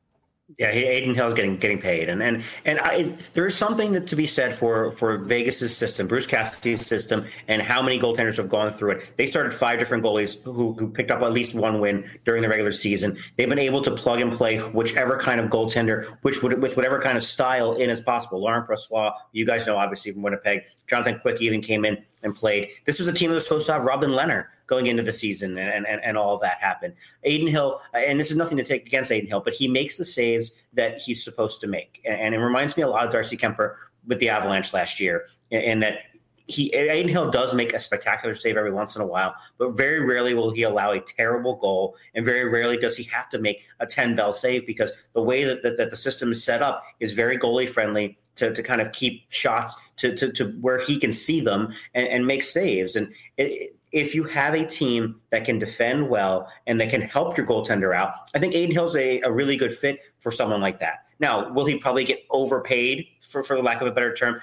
Yeah, 0.58 0.68
Adin 0.68 1.14
Hill's 1.14 1.34
getting 1.34 1.56
getting 1.56 1.78
paid, 1.78 2.08
and 2.08 2.22
and 2.22 2.42
and 2.64 2.78
I, 2.80 3.16
there 3.32 3.46
is 3.46 3.56
something 3.56 3.92
that 3.92 4.06
to 4.08 4.16
be 4.16 4.26
said 4.26 4.54
for 4.54 4.92
for 4.92 5.18
Vegas's 5.18 5.76
system, 5.76 6.06
Bruce 6.06 6.26
Cassidy's 6.26 6.86
system, 6.86 7.26
and 7.48 7.62
how 7.62 7.82
many 7.82 7.98
goaltenders 7.98 8.36
have 8.36 8.48
gone 8.48 8.72
through 8.72 8.92
it. 8.92 9.16
They 9.16 9.26
started 9.26 9.54
five 9.54 9.78
different 9.78 10.04
goalies 10.04 10.42
who, 10.42 10.72
who 10.74 10.88
picked 10.88 11.10
up 11.10 11.22
at 11.22 11.32
least 11.32 11.54
one 11.54 11.80
win 11.80 12.08
during 12.24 12.42
the 12.42 12.48
regular 12.48 12.72
season. 12.72 13.18
They've 13.36 13.48
been 13.48 13.58
able 13.58 13.82
to 13.82 13.90
plug 13.90 14.20
and 14.20 14.32
play 14.32 14.58
whichever 14.58 15.18
kind 15.18 15.40
of 15.40 15.48
goaltender, 15.48 16.04
which 16.22 16.42
would 16.42 16.60
with 16.60 16.76
whatever 16.76 17.00
kind 17.00 17.16
of 17.16 17.24
style 17.24 17.72
in 17.74 17.88
as 17.88 18.00
possible. 18.00 18.40
Laurent 18.40 18.66
Brossoit, 18.66 19.12
you 19.32 19.46
guys 19.46 19.66
know 19.66 19.76
obviously 19.76 20.12
from 20.12 20.22
Winnipeg. 20.22 20.62
Jonathan 20.86 21.18
Quick 21.20 21.40
even 21.40 21.62
came 21.62 21.84
in 21.84 22.04
and 22.22 22.34
played. 22.34 22.68
This 22.84 22.98
was 22.98 23.08
a 23.08 23.12
team 23.12 23.30
that 23.30 23.36
was 23.36 23.44
supposed 23.44 23.66
to 23.66 23.72
have 23.72 23.84
Robin 23.84 24.10
Lehner 24.10 24.46
going 24.66 24.86
into 24.86 25.02
the 25.02 25.12
season, 25.12 25.58
and, 25.58 25.86
and, 25.86 26.02
and 26.02 26.16
all 26.16 26.34
of 26.34 26.40
that 26.40 26.58
happened. 26.60 26.94
Adin 27.24 27.46
Hill, 27.46 27.80
and 27.94 28.18
this 28.18 28.30
is 28.30 28.36
nothing 28.36 28.58
to 28.58 28.64
take 28.64 28.86
against 28.86 29.10
Adin 29.10 29.26
Hill, 29.26 29.40
but 29.40 29.54
he 29.54 29.68
makes 29.68 29.96
the 29.96 30.04
saves 30.04 30.52
that 30.72 30.98
he's 30.98 31.22
supposed 31.22 31.60
to 31.60 31.66
make. 31.66 32.00
And, 32.04 32.18
and 32.18 32.34
it 32.34 32.38
reminds 32.38 32.76
me 32.76 32.82
a 32.82 32.88
lot 32.88 33.06
of 33.06 33.12
Darcy 33.12 33.36
Kuemper 33.36 33.76
with 34.06 34.18
the 34.18 34.28
Avalanche 34.28 34.72
last 34.72 35.00
year, 35.00 35.26
in 35.50 35.80
that 35.80 35.98
he 36.46 36.72
Adin 36.74 37.08
Hill 37.08 37.30
does 37.30 37.54
make 37.54 37.72
a 37.72 37.80
spectacular 37.80 38.34
save 38.34 38.56
every 38.56 38.72
once 38.72 38.96
in 38.96 39.02
a 39.02 39.06
while, 39.06 39.34
but 39.58 39.76
very 39.76 40.04
rarely 40.04 40.34
will 40.34 40.50
he 40.50 40.62
allow 40.62 40.92
a 40.92 41.00
terrible 41.00 41.56
goal, 41.56 41.96
and 42.14 42.24
very 42.24 42.48
rarely 42.48 42.76
does 42.76 42.96
he 42.96 43.04
have 43.04 43.28
to 43.30 43.38
make 43.38 43.62
a 43.80 43.86
10 43.86 44.16
bell 44.16 44.32
save 44.32 44.66
because 44.66 44.92
the 45.14 45.22
way 45.22 45.44
that, 45.44 45.62
that, 45.62 45.76
that 45.76 45.90
the 45.90 45.96
system 45.96 46.32
is 46.32 46.44
set 46.44 46.62
up 46.62 46.82
is 47.00 47.12
very 47.12 47.38
goalie 47.38 47.68
friendly 47.68 48.18
to, 48.36 48.52
to 48.52 48.62
kind 48.62 48.80
of 48.80 48.92
keep 48.92 49.30
shots 49.30 49.76
to, 49.96 50.14
to, 50.16 50.32
to 50.32 50.48
where 50.60 50.78
he 50.78 50.98
can 50.98 51.12
see 51.12 51.40
them 51.40 51.72
and, 51.94 52.08
and 52.08 52.26
make 52.26 52.42
saves. 52.42 52.96
And 52.96 53.12
it, 53.36 53.76
if 53.92 54.14
you 54.14 54.24
have 54.24 54.54
a 54.54 54.64
team 54.64 55.20
that 55.30 55.44
can 55.44 55.58
defend 55.58 56.08
well 56.08 56.48
and 56.66 56.80
that 56.80 56.90
can 56.90 57.02
help 57.02 57.36
your 57.36 57.46
goaltender 57.46 57.94
out, 57.94 58.14
I 58.34 58.38
think 58.38 58.54
Adin 58.54 58.70
Hill's 58.70 58.96
a, 58.96 59.20
a 59.20 59.30
really 59.30 59.56
good 59.56 59.72
fit 59.72 60.00
for 60.18 60.32
someone 60.32 60.60
like 60.60 60.80
that. 60.80 61.04
Now, 61.20 61.52
will 61.52 61.66
he 61.66 61.78
probably 61.78 62.04
get 62.04 62.24
overpaid, 62.30 63.06
for, 63.20 63.44
for 63.44 63.54
the 63.54 63.62
lack 63.62 63.80
of 63.80 63.86
a 63.86 63.92
better 63.92 64.12
term, 64.12 64.40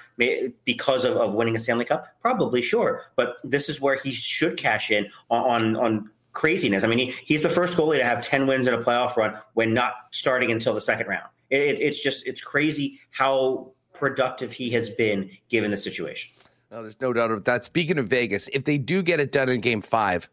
because 0.63 1.03
of, 1.03 1.17
of 1.17 1.33
winning 1.33 1.55
a 1.55 1.59
Stanley 1.59 1.83
Cup? 1.83 2.07
Probably, 2.21 2.61
sure. 2.61 3.07
But 3.15 3.37
this 3.43 3.67
is 3.67 3.81
where 3.81 3.97
he 4.01 4.11
should 4.11 4.55
cash 4.55 4.91
in 4.91 5.07
on, 5.29 5.75
on 5.75 6.09
craziness. 6.31 6.83
I 6.83 6.87
mean, 6.87 6.99
he, 6.99 7.11
he's 7.25 7.43
the 7.43 7.49
first 7.49 7.75
goalie 7.75 7.97
to 7.97 8.05
have 8.05 8.21
10 8.21 8.47
wins 8.47 8.67
in 8.67 8.73
a 8.73 8.77
playoff 8.77 9.17
run 9.17 9.37
when 9.55 9.73
not 9.73 9.93
starting 10.11 10.51
until 10.51 10.73
the 10.73 10.81
second 10.81 11.07
round. 11.07 11.27
It, 11.49 11.79
it's 11.81 12.01
just, 12.01 12.25
it's 12.27 12.41
crazy 12.41 12.99
how 13.11 13.73
productive 13.93 14.53
he 14.53 14.69
has 14.69 14.89
been 14.89 15.29
given 15.49 15.71
the 15.71 15.77
situation. 15.77 16.31
No, 16.71 16.83
there's 16.83 17.01
no 17.01 17.13
doubt 17.13 17.31
about 17.31 17.45
that. 17.45 17.63
Speaking 17.63 17.97
of 17.97 18.07
Vegas, 18.07 18.47
if 18.53 18.63
they 18.63 18.77
do 18.77 19.01
get 19.01 19.19
it 19.19 19.31
done 19.31 19.49
in 19.49 19.59
Game 19.59 19.81
Five, 19.81 20.29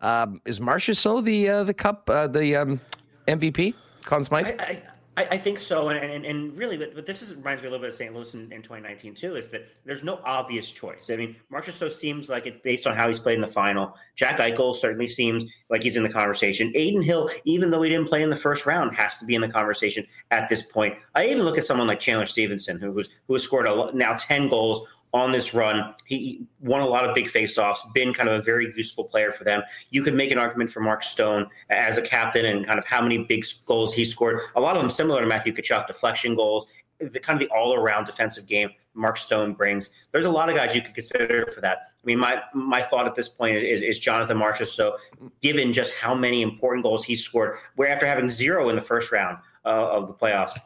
um, 0.00 0.40
is 0.44 0.58
Marchessault 0.58 1.24
the 1.24 1.48
uh, 1.48 1.64
the 1.64 1.74
Cup 1.74 2.10
uh, 2.10 2.26
the 2.26 2.56
um, 2.56 2.80
MVP? 3.28 3.74
Conn 4.04 4.24
Smythe? 4.24 4.46
I, 4.58 4.82
I, 5.18 5.28
I, 5.32 5.36
think 5.36 5.58
so, 5.58 5.88
and, 5.88 5.98
and, 5.98 6.24
and 6.24 6.56
really, 6.56 6.76
but, 6.76 6.94
but 6.94 7.04
this 7.04 7.22
is, 7.22 7.34
reminds 7.34 7.60
me 7.60 7.68
a 7.68 7.70
little 7.70 7.82
bit 7.82 7.90
of 7.90 7.94
St. 7.96 8.14
Louis 8.14 8.32
in, 8.34 8.52
in 8.52 8.62
2019 8.62 9.14
too. 9.14 9.36
Is 9.36 9.48
that 9.48 9.68
there's 9.84 10.04
no 10.04 10.20
obvious 10.24 10.70
choice. 10.70 11.10
I 11.10 11.16
mean, 11.16 11.36
Marchessault 11.52 11.92
seems 11.92 12.28
like 12.28 12.46
it 12.46 12.62
based 12.62 12.86
on 12.86 12.96
how 12.96 13.08
he's 13.08 13.18
played 13.18 13.34
in 13.34 13.40
the 13.40 13.46
final. 13.46 13.94
Jack 14.14 14.38
Eichel 14.38 14.74
certainly 14.74 15.08
seems 15.08 15.44
like 15.70 15.82
he's 15.82 15.96
in 15.96 16.04
the 16.04 16.08
conversation. 16.08 16.68
Adin 16.68 17.02
Hill, 17.02 17.28
even 17.44 17.70
though 17.70 17.82
he 17.82 17.90
didn't 17.90 18.08
play 18.08 18.22
in 18.22 18.30
the 18.30 18.36
first 18.36 18.64
round, 18.64 18.94
has 18.96 19.18
to 19.18 19.26
be 19.26 19.34
in 19.34 19.40
the 19.40 19.48
conversation 19.48 20.06
at 20.30 20.48
this 20.48 20.62
point. 20.62 20.94
I 21.16 21.26
even 21.26 21.42
look 21.42 21.58
at 21.58 21.64
someone 21.64 21.88
like 21.88 21.98
Chandler 21.98 22.26
Stephenson, 22.26 22.78
who 22.78 22.92
was 22.92 23.08
who 23.26 23.34
has 23.34 23.42
scored 23.42 23.66
a, 23.66 23.90
now 23.94 24.14
10 24.14 24.48
goals 24.48 24.82
on 25.12 25.32
this 25.32 25.54
run. 25.54 25.94
He 26.04 26.46
won 26.60 26.80
a 26.80 26.86
lot 26.86 27.08
of 27.08 27.14
big 27.14 27.26
faceoffs, 27.26 27.78
been 27.94 28.12
kind 28.12 28.28
of 28.28 28.40
a 28.40 28.42
very 28.42 28.66
useful 28.76 29.04
player 29.04 29.32
for 29.32 29.44
them. 29.44 29.62
You 29.90 30.02
could 30.02 30.14
make 30.14 30.30
an 30.30 30.38
argument 30.38 30.70
for 30.70 30.80
Mark 30.80 31.02
Stone 31.02 31.48
as 31.70 31.96
a 31.96 32.02
captain 32.02 32.44
and 32.44 32.66
kind 32.66 32.78
of 32.78 32.86
how 32.86 33.00
many 33.00 33.18
big 33.18 33.44
goals 33.66 33.94
he 33.94 34.04
scored. 34.04 34.40
A 34.56 34.60
lot 34.60 34.76
of 34.76 34.82
them 34.82 34.90
similar 34.90 35.20
to 35.20 35.26
Matthew 35.26 35.54
Tkachuk, 35.54 35.86
deflection 35.86 36.34
goals, 36.34 36.66
the 37.00 37.20
kind 37.20 37.40
of 37.40 37.48
the 37.48 37.54
all 37.54 37.74
around 37.74 38.06
defensive 38.06 38.46
game 38.46 38.70
Mark 38.94 39.16
Stone 39.16 39.54
brings. 39.54 39.90
There's 40.12 40.24
a 40.24 40.30
lot 40.30 40.48
of 40.48 40.56
guys 40.56 40.74
you 40.74 40.82
could 40.82 40.94
consider 40.94 41.46
for 41.54 41.60
that. 41.60 41.78
I 42.02 42.04
mean, 42.04 42.18
my 42.18 42.42
my 42.52 42.82
thought 42.82 43.06
at 43.06 43.14
this 43.14 43.28
point 43.28 43.56
is, 43.56 43.82
is 43.82 44.00
Jonathan 44.00 44.36
Marchessault. 44.36 44.66
So, 44.66 44.96
given 45.40 45.72
just 45.72 45.94
how 45.94 46.14
many 46.14 46.42
important 46.42 46.82
goals 46.82 47.04
he 47.04 47.14
scored, 47.14 47.58
where 47.76 47.88
after 47.88 48.06
having 48.06 48.28
zero 48.28 48.68
in 48.68 48.74
the 48.74 48.82
first 48.82 49.12
round 49.12 49.38
uh, 49.64 49.68
of 49.68 50.08
the 50.08 50.14
playoffs, 50.14 50.58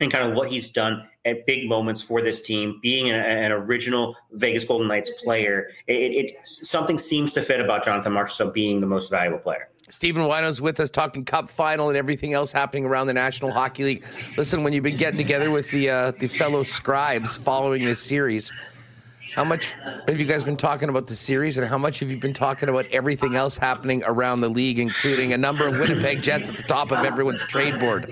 and 0.00 0.10
kind 0.10 0.28
of 0.28 0.34
what 0.36 0.50
he's 0.50 0.70
done 0.70 1.08
at 1.24 1.46
big 1.46 1.68
moments 1.68 2.02
for 2.02 2.22
this 2.22 2.42
team, 2.42 2.78
being 2.82 3.10
an, 3.10 3.52
original 3.52 4.14
Vegas 4.32 4.64
Golden 4.64 4.88
Knights 4.88 5.10
player, 5.22 5.68
it, 5.86 5.92
it, 5.94 6.46
something 6.46 6.98
seems 6.98 7.32
to 7.34 7.42
fit 7.42 7.60
about 7.60 7.84
Jonathan 7.84 8.12
Marchessault 8.12 8.52
being 8.52 8.80
the 8.80 8.86
most 8.86 9.10
valuable 9.10 9.38
player. 9.38 9.68
Stephen 9.90 10.22
Whyno's 10.22 10.60
with 10.60 10.80
us 10.80 10.90
talking 10.90 11.24
Cup 11.24 11.50
final 11.50 11.88
and 11.88 11.96
everything 11.96 12.32
else 12.32 12.50
happening 12.52 12.84
around 12.84 13.06
the 13.06 13.12
National 13.12 13.52
Hockey 13.52 13.84
League. 13.84 14.04
Listen, 14.36 14.64
when 14.64 14.72
you've 14.72 14.82
been 14.82 14.96
getting 14.96 15.18
together 15.18 15.50
with 15.50 15.70
the 15.70 15.90
uh, 15.90 16.10
the 16.12 16.28
fellow 16.28 16.62
scribes 16.62 17.36
following 17.36 17.84
this 17.84 18.00
series, 18.00 18.50
how 19.34 19.44
much 19.44 19.74
have 20.06 20.20
you 20.20 20.26
guys 20.26 20.44
been 20.44 20.56
talking 20.56 20.88
about 20.88 21.06
the 21.06 21.16
series, 21.16 21.58
and 21.58 21.66
how 21.66 21.78
much 21.78 21.98
have 21.98 22.08
you 22.08 22.16
been 22.18 22.32
talking 22.32 22.68
about 22.68 22.86
everything 22.86 23.34
else 23.34 23.58
happening 23.58 24.02
around 24.06 24.40
the 24.40 24.48
league, 24.48 24.78
including 24.78 25.32
a 25.32 25.38
number 25.38 25.66
of 25.66 25.78
Winnipeg 25.78 26.22
Jets 26.22 26.48
at 26.48 26.56
the 26.56 26.62
top 26.62 26.92
of 26.92 27.04
everyone's 27.04 27.42
trade 27.44 27.78
board? 27.80 28.08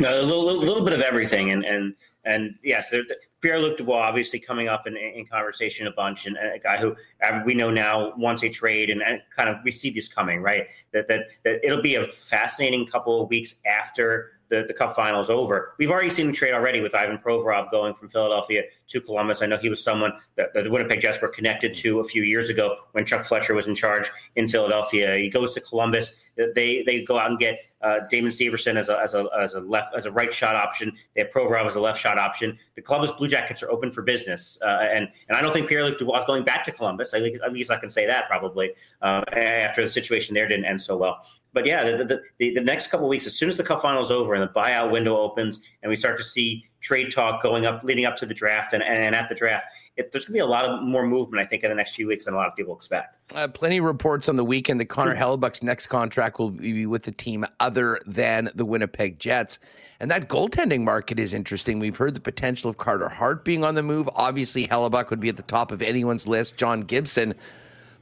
No, 0.00 0.20
a 0.20 0.22
little, 0.22 0.44
little 0.56 0.84
bit 0.84 0.94
of 0.94 1.02
everything, 1.02 1.50
and 1.50 1.64
and 1.64 1.94
and 2.24 2.54
yes, 2.62 2.94
Pierre 3.40 3.58
Luc 3.58 3.78
Dubois 3.78 4.00
obviously 4.00 4.40
coming 4.40 4.68
up 4.68 4.86
in, 4.86 4.96
in, 4.96 5.26
conversation 5.26 5.86
a 5.86 5.92
bunch, 5.92 6.26
and 6.26 6.36
a 6.36 6.58
guy 6.58 6.76
who 6.76 6.96
we 7.44 7.54
know 7.54 7.70
now 7.70 8.14
wants 8.16 8.42
a 8.42 8.48
trade, 8.48 8.90
and, 8.90 9.02
and 9.02 9.20
kind 9.36 9.48
of 9.48 9.56
we 9.64 9.70
see 9.70 9.90
this 9.90 10.08
coming, 10.08 10.40
right? 10.40 10.66
That, 10.92 11.08
that 11.08 11.28
that 11.44 11.60
it'll 11.62 11.82
be 11.82 11.96
a 11.96 12.04
fascinating 12.04 12.86
couple 12.86 13.22
of 13.22 13.28
weeks 13.28 13.60
after 13.66 14.37
the, 14.48 14.64
the 14.66 14.74
Cup 14.74 14.94
finals 14.94 15.30
over. 15.30 15.74
We've 15.78 15.90
already 15.90 16.10
seen 16.10 16.28
the 16.28 16.32
trade 16.32 16.54
already 16.54 16.80
with 16.80 16.94
Ivan 16.94 17.18
Provorov 17.18 17.70
going 17.70 17.94
from 17.94 18.08
Philadelphia 18.08 18.62
to 18.88 19.00
Columbus. 19.00 19.42
I 19.42 19.46
know 19.46 19.58
he 19.58 19.68
was 19.68 19.82
someone 19.82 20.12
that, 20.36 20.54
that 20.54 20.64
the 20.64 20.70
Winnipeg 20.70 21.00
Jets 21.00 21.20
were 21.20 21.28
connected 21.28 21.74
to 21.74 22.00
a 22.00 22.04
few 22.04 22.22
years 22.22 22.48
ago 22.48 22.76
when 22.92 23.04
Chuck 23.04 23.24
Fletcher 23.24 23.54
was 23.54 23.66
in 23.66 23.74
charge 23.74 24.10
in 24.36 24.48
Philadelphia. 24.48 25.16
He 25.16 25.28
goes 25.28 25.54
to 25.54 25.60
Columbus. 25.60 26.14
They 26.36 26.82
they 26.86 27.02
go 27.02 27.18
out 27.18 27.30
and 27.30 27.38
get 27.38 27.58
uh, 27.80 28.00
Damon 28.10 28.30
Severson 28.30 28.76
as 28.76 28.88
a, 28.88 28.98
as 28.98 29.14
a 29.14 29.26
as 29.38 29.54
a 29.54 29.60
left 29.60 29.94
as 29.96 30.06
a 30.06 30.12
right 30.12 30.32
shot 30.32 30.56
option. 30.56 30.96
They 31.14 31.22
have 31.22 31.30
Provorov 31.30 31.66
as 31.66 31.74
a 31.74 31.80
left 31.80 32.00
shot 32.00 32.18
option. 32.18 32.58
The 32.74 32.82
Columbus 32.82 33.12
Blue 33.12 33.28
Jackets 33.28 33.62
are 33.62 33.70
open 33.70 33.90
for 33.90 34.02
business, 34.02 34.58
uh, 34.62 34.66
and 34.66 35.08
and 35.28 35.36
I 35.36 35.40
don't 35.40 35.52
think 35.52 35.68
Pierre 35.68 35.84
Luc 35.84 35.98
Dubois 35.98 36.20
is 36.20 36.24
going 36.24 36.44
back 36.44 36.64
to 36.64 36.72
Columbus. 36.72 37.14
I 37.14 37.18
at 37.18 37.52
least 37.52 37.70
I 37.70 37.78
can 37.78 37.90
say 37.90 38.06
that 38.06 38.28
probably 38.28 38.72
uh, 39.02 39.24
after 39.32 39.82
the 39.82 39.88
situation 39.88 40.34
there 40.34 40.48
didn't 40.48 40.64
end 40.64 40.80
so 40.80 40.96
well. 40.96 41.24
But 41.52 41.66
yeah, 41.66 41.96
the 41.96 42.04
the, 42.38 42.54
the, 42.54 42.60
next 42.60 42.88
couple 42.88 43.08
weeks, 43.08 43.26
as 43.26 43.34
soon 43.34 43.48
as 43.48 43.56
the 43.56 43.64
Cup 43.64 43.82
final 43.82 44.02
is 44.02 44.10
over 44.10 44.34
and 44.34 44.42
the 44.42 44.52
buyout 44.52 44.90
window 44.90 45.16
opens, 45.16 45.60
and 45.82 45.90
we 45.90 45.96
start 45.96 46.16
to 46.18 46.24
see 46.24 46.68
trade 46.80 47.10
talk 47.10 47.42
going 47.42 47.66
up, 47.66 47.82
leading 47.82 48.04
up 48.04 48.16
to 48.16 48.26
the 48.26 48.34
draft, 48.34 48.72
and, 48.72 48.82
and 48.82 49.14
at 49.14 49.28
the 49.28 49.34
draft, 49.34 49.66
it, 49.96 50.12
there's 50.12 50.26
going 50.26 50.34
to 50.34 50.36
be 50.36 50.38
a 50.40 50.46
lot 50.46 50.64
of 50.64 50.82
more 50.82 51.06
movement, 51.06 51.42
I 51.44 51.46
think, 51.46 51.64
in 51.64 51.70
the 51.70 51.74
next 51.74 51.94
few 51.94 52.06
weeks 52.06 52.26
than 52.26 52.34
a 52.34 52.36
lot 52.36 52.46
of 52.46 52.54
people 52.54 52.74
expect. 52.74 53.18
Uh, 53.34 53.48
plenty 53.48 53.78
of 53.78 53.84
reports 53.84 54.28
on 54.28 54.36
the 54.36 54.44
weekend 54.44 54.78
that 54.80 54.86
Connor 54.86 55.16
Hellebuyck's 55.16 55.62
next 55.62 55.88
contract 55.88 56.38
will 56.38 56.50
be 56.50 56.86
with 56.86 57.02
the 57.02 57.12
team 57.12 57.44
other 57.58 58.00
than 58.06 58.50
the 58.54 58.64
Winnipeg 58.64 59.18
Jets. 59.18 59.58
And 60.00 60.10
that 60.10 60.28
goaltending 60.28 60.82
market 60.82 61.18
is 61.18 61.34
interesting. 61.34 61.80
We've 61.80 61.96
heard 61.96 62.14
the 62.14 62.20
potential 62.20 62.70
of 62.70 62.76
Carter 62.76 63.08
Hart 63.08 63.44
being 63.44 63.64
on 63.64 63.74
the 63.74 63.82
move. 63.82 64.08
Obviously, 64.14 64.68
Hellebuck 64.68 65.10
would 65.10 65.18
be 65.18 65.28
at 65.28 65.36
the 65.36 65.42
top 65.42 65.72
of 65.72 65.82
anyone's 65.82 66.28
list, 66.28 66.56
John 66.56 66.82
Gibson. 66.82 67.34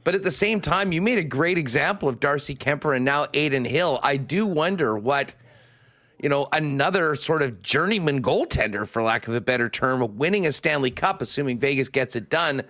But 0.07 0.15
at 0.15 0.23
the 0.23 0.31
same 0.31 0.61
time, 0.61 0.93
you 0.93 1.01
made 1.01 1.17
a 1.17 1.23
great 1.23 1.57
example 1.57 2.07
of 2.07 2.21
Darcy 2.21 2.55
Kuemper 2.55 2.95
and 2.95 3.03
now 3.03 3.23
Adin 3.33 3.65
Hill. 3.65 3.99
I 4.01 4.15
do 4.15 4.45
wonder 4.45 4.97
what– 4.97 5.35
you 6.21 6.29
know, 6.29 6.47
another 6.53 7.13
sort 7.13 7.41
of 7.41 7.61
journeyman 7.61 8.21
goaltender, 8.21 8.87
for 8.87 9.03
lack 9.03 9.27
of 9.27 9.35
a 9.35 9.41
better 9.41 9.67
term, 9.67 10.17
winning 10.17 10.45
a 10.45 10.53
Stanley 10.53 10.91
Cup, 10.91 11.21
assuming 11.21 11.59
Vegas 11.59 11.89
gets 11.89 12.15
it 12.15 12.29
done, 12.29 12.63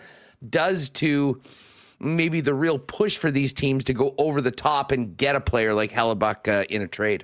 does 0.50 0.90
to 0.90 1.40
maybe 2.00 2.42
the 2.42 2.56
real 2.56 2.80
push 2.80 3.20
for 3.20 3.30
these 3.30 3.54
teams 3.54 3.84
to 3.84 3.94
go 3.94 4.16
over 4.18 4.42
the 4.42 4.50
top 4.50 4.92
and 4.92 5.16
get 5.16 5.36
a 5.36 5.40
player 5.40 5.76
like 5.76 5.92
Hellebuyck 5.92 6.48
uh, 6.48 6.66
in 6.72 6.82
a 6.82 6.88
trade. 6.88 7.24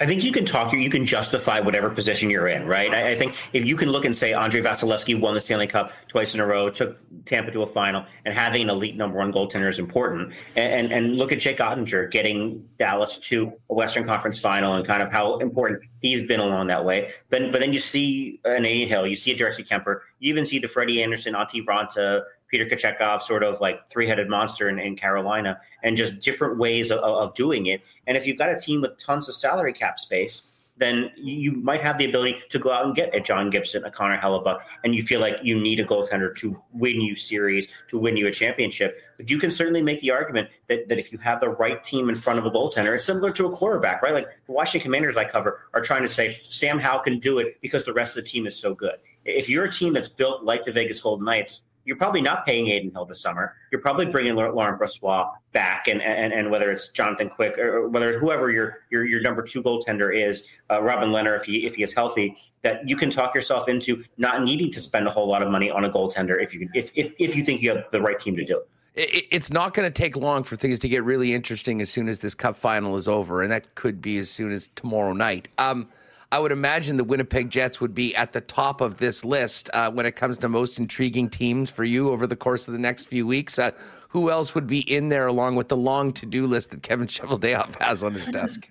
I 0.00 0.06
think 0.06 0.22
you 0.22 0.30
can 0.30 0.44
talk, 0.44 0.72
you 0.72 0.90
can 0.90 1.04
justify 1.04 1.58
whatever 1.58 1.90
position 1.90 2.30
you're 2.30 2.46
in, 2.46 2.66
right? 2.66 2.92
I, 2.92 3.10
I, 3.10 3.14
think 3.16 3.34
if 3.52 3.66
you 3.66 3.76
can 3.76 3.90
look 3.90 4.04
and 4.04 4.14
say 4.14 4.32
Andre 4.32 4.60
Vasilevskiy 4.60 5.18
won 5.18 5.34
the 5.34 5.40
Stanley 5.40 5.66
Cup 5.66 5.92
twice 6.06 6.34
in 6.34 6.40
a 6.40 6.46
row, 6.46 6.70
took 6.70 6.96
Tampa 7.24 7.50
to 7.50 7.62
a 7.62 7.66
final, 7.66 8.04
and 8.24 8.32
having 8.32 8.62
an 8.62 8.70
elite 8.70 8.96
number 8.96 9.18
one 9.18 9.32
goaltender 9.32 9.68
is 9.68 9.80
important. 9.80 10.32
And, 10.54 10.72
and, 10.72 10.92
and 10.92 11.16
look 11.16 11.32
at 11.32 11.40
Jake 11.40 11.58
Oettinger 11.58 12.12
getting 12.12 12.68
Dallas 12.78 13.18
to 13.30 13.52
a 13.68 13.74
Western 13.74 14.04
Conference 14.04 14.38
final 14.38 14.74
and 14.74 14.86
kind 14.86 15.02
of 15.02 15.10
how 15.10 15.38
important 15.38 15.82
he's 16.00 16.24
been 16.24 16.38
along 16.38 16.68
that 16.68 16.84
way. 16.84 17.10
But 17.28 17.50
but 17.50 17.60
then 17.60 17.72
you 17.72 17.80
see 17.80 18.40
an 18.44 18.64
Adin 18.64 18.86
Hill, 18.86 19.04
you 19.04 19.16
see 19.16 19.32
a 19.32 19.36
Darcy 19.36 19.64
Kuemper, 19.64 20.00
you 20.20 20.30
even 20.30 20.46
see 20.46 20.60
the 20.60 20.68
Freddie 20.68 21.02
Andersen, 21.02 21.34
Antti 21.34 21.64
Raanta, 21.64 22.22
Peter 22.48 22.66
Kochetkov 22.66 23.22
sort 23.22 23.42
of 23.42 23.60
like 23.60 23.88
three 23.90 24.08
headed 24.08 24.28
monster 24.28 24.68
in, 24.68 24.78
in, 24.78 24.96
Carolina 24.96 25.60
and 25.82 25.96
just 25.96 26.18
different 26.20 26.58
ways 26.58 26.90
of, 26.90 26.98
of, 27.00 27.34
doing 27.34 27.66
it. 27.66 27.82
And 28.06 28.16
if 28.16 28.26
you've 28.26 28.38
got 28.38 28.50
a 28.50 28.58
team 28.58 28.80
with 28.80 28.98
tons 28.98 29.28
of 29.28 29.34
salary 29.34 29.72
cap 29.72 29.98
space, 29.98 30.50
then 30.78 31.10
you 31.16 31.52
might 31.52 31.82
have 31.82 31.98
the 31.98 32.04
ability 32.04 32.36
to 32.50 32.58
go 32.58 32.70
out 32.70 32.86
and 32.86 32.94
get 32.94 33.14
a 33.14 33.20
John 33.20 33.50
Gibson, 33.50 33.84
a 33.84 33.90
Connor 33.90 34.18
Hellebuyck, 34.18 34.60
and 34.84 34.94
you 34.94 35.02
feel 35.02 35.20
like 35.20 35.38
you 35.42 35.60
need 35.60 35.80
a 35.80 35.84
goaltender 35.84 36.34
to 36.36 36.60
win 36.72 37.00
you 37.00 37.14
series, 37.14 37.68
to 37.88 37.98
win 37.98 38.16
you 38.16 38.26
a 38.26 38.32
championship. 38.32 39.02
But 39.16 39.30
you 39.30 39.38
can 39.38 39.50
certainly 39.50 39.82
make 39.82 40.00
the 40.00 40.10
argument 40.10 40.48
that, 40.68 40.88
that 40.88 40.98
if 40.98 41.12
you 41.12 41.18
have 41.18 41.40
the 41.40 41.48
right 41.48 41.82
team 41.82 42.08
in 42.08 42.14
front 42.14 42.38
of 42.38 42.46
a 42.46 42.50
goaltender, 42.50 42.94
it's 42.94 43.04
similar 43.04 43.32
to 43.32 43.46
a 43.46 43.56
quarterback, 43.56 44.02
right? 44.02 44.14
Like 44.14 44.28
the 44.46 44.52
Washington 44.52 44.84
Commanders 44.84 45.16
I 45.16 45.24
cover 45.24 45.60
are 45.74 45.80
trying 45.80 46.02
to 46.02 46.08
say 46.08 46.40
Sam 46.48 46.78
Howell 46.78 47.00
can 47.00 47.18
do 47.18 47.38
it 47.38 47.60
because 47.60 47.84
the 47.84 47.92
rest 47.92 48.16
of 48.16 48.24
the 48.24 48.30
team 48.30 48.46
is 48.46 48.56
so 48.56 48.74
good. 48.74 48.94
If 49.24 49.48
you're 49.48 49.64
a 49.64 49.72
team 49.72 49.92
that's 49.92 50.08
built 50.08 50.44
like 50.44 50.64
the 50.64 50.72
Vegas 50.72 51.00
Golden 51.00 51.24
Knights, 51.24 51.62
you're 51.88 51.96
probably 51.96 52.20
not 52.20 52.44
paying 52.44 52.70
Adin 52.70 52.90
Hill 52.92 53.06
this 53.06 53.22
summer. 53.22 53.56
You're 53.72 53.80
probably 53.80 54.04
bringing 54.04 54.34
Laurent 54.34 54.78
Brossoit 54.78 55.32
back, 55.52 55.88
and, 55.88 56.02
and 56.02 56.34
and 56.34 56.50
whether 56.50 56.70
it's 56.70 56.88
Jonathan 56.88 57.30
Quick 57.30 57.58
or 57.58 57.88
whether 57.88 58.10
it's 58.10 58.18
whoever 58.18 58.50
your 58.50 58.80
your, 58.90 59.06
your 59.06 59.22
number 59.22 59.42
two 59.42 59.62
goaltender 59.62 60.14
is, 60.14 60.48
uh, 60.70 60.82
Robin 60.82 61.08
Lehner, 61.08 61.34
if 61.34 61.44
he 61.44 61.66
if 61.66 61.76
he 61.76 61.82
is 61.82 61.94
healthy, 61.94 62.36
that 62.60 62.86
you 62.86 62.94
can 62.94 63.08
talk 63.08 63.34
yourself 63.34 63.68
into 63.70 64.04
not 64.18 64.44
needing 64.44 64.70
to 64.70 64.80
spend 64.80 65.08
a 65.08 65.10
whole 65.10 65.26
lot 65.26 65.42
of 65.42 65.50
money 65.50 65.70
on 65.70 65.86
a 65.86 65.90
goaltender 65.90 66.40
if 66.42 66.52
you 66.52 66.68
if 66.74 66.92
if 66.94 67.10
if 67.18 67.34
you 67.34 67.42
think 67.42 67.62
you 67.62 67.70
have 67.70 67.84
the 67.90 68.02
right 68.02 68.18
team 68.18 68.36
to 68.36 68.44
do 68.44 68.58
it 68.58 68.68
it's 69.00 69.52
not 69.52 69.74
going 69.74 69.86
to 69.86 69.96
take 69.96 70.16
long 70.16 70.42
for 70.42 70.56
things 70.56 70.80
to 70.80 70.88
get 70.88 71.04
really 71.04 71.32
interesting 71.32 71.80
as 71.80 71.88
soon 71.88 72.08
as 72.08 72.18
this 72.18 72.34
cup 72.34 72.56
final 72.56 72.96
is 72.96 73.06
over, 73.06 73.42
and 73.42 73.52
that 73.52 73.76
could 73.76 74.02
be 74.02 74.18
as 74.18 74.28
soon 74.28 74.50
as 74.50 74.70
tomorrow 74.74 75.12
night. 75.12 75.46
Um, 75.56 75.88
I 76.30 76.38
would 76.38 76.52
imagine 76.52 76.98
the 76.98 77.04
Winnipeg 77.04 77.48
Jets 77.48 77.80
would 77.80 77.94
be 77.94 78.14
at 78.14 78.32
the 78.32 78.42
top 78.42 78.82
of 78.82 78.98
this 78.98 79.24
list 79.24 79.70
uh, 79.72 79.90
when 79.90 80.04
it 80.04 80.14
comes 80.14 80.36
to 80.38 80.48
most 80.48 80.78
intriguing 80.78 81.30
teams 81.30 81.70
for 81.70 81.84
you 81.84 82.10
over 82.10 82.26
the 82.26 82.36
course 82.36 82.68
of 82.68 82.72
the 82.72 82.78
next 82.78 83.06
few 83.06 83.26
weeks. 83.26 83.58
Uh, 83.58 83.70
who 84.08 84.30
else 84.30 84.54
would 84.54 84.66
be 84.66 84.80
in 84.80 85.08
there 85.08 85.26
along 85.26 85.56
with 85.56 85.68
the 85.68 85.76
long 85.76 86.12
to 86.12 86.26
do 86.26 86.46
list 86.46 86.70
that 86.70 86.82
Kevin 86.82 87.06
Cheveldayoff 87.08 87.80
has 87.80 88.04
on 88.04 88.12
his 88.12 88.26
desk? 88.26 88.68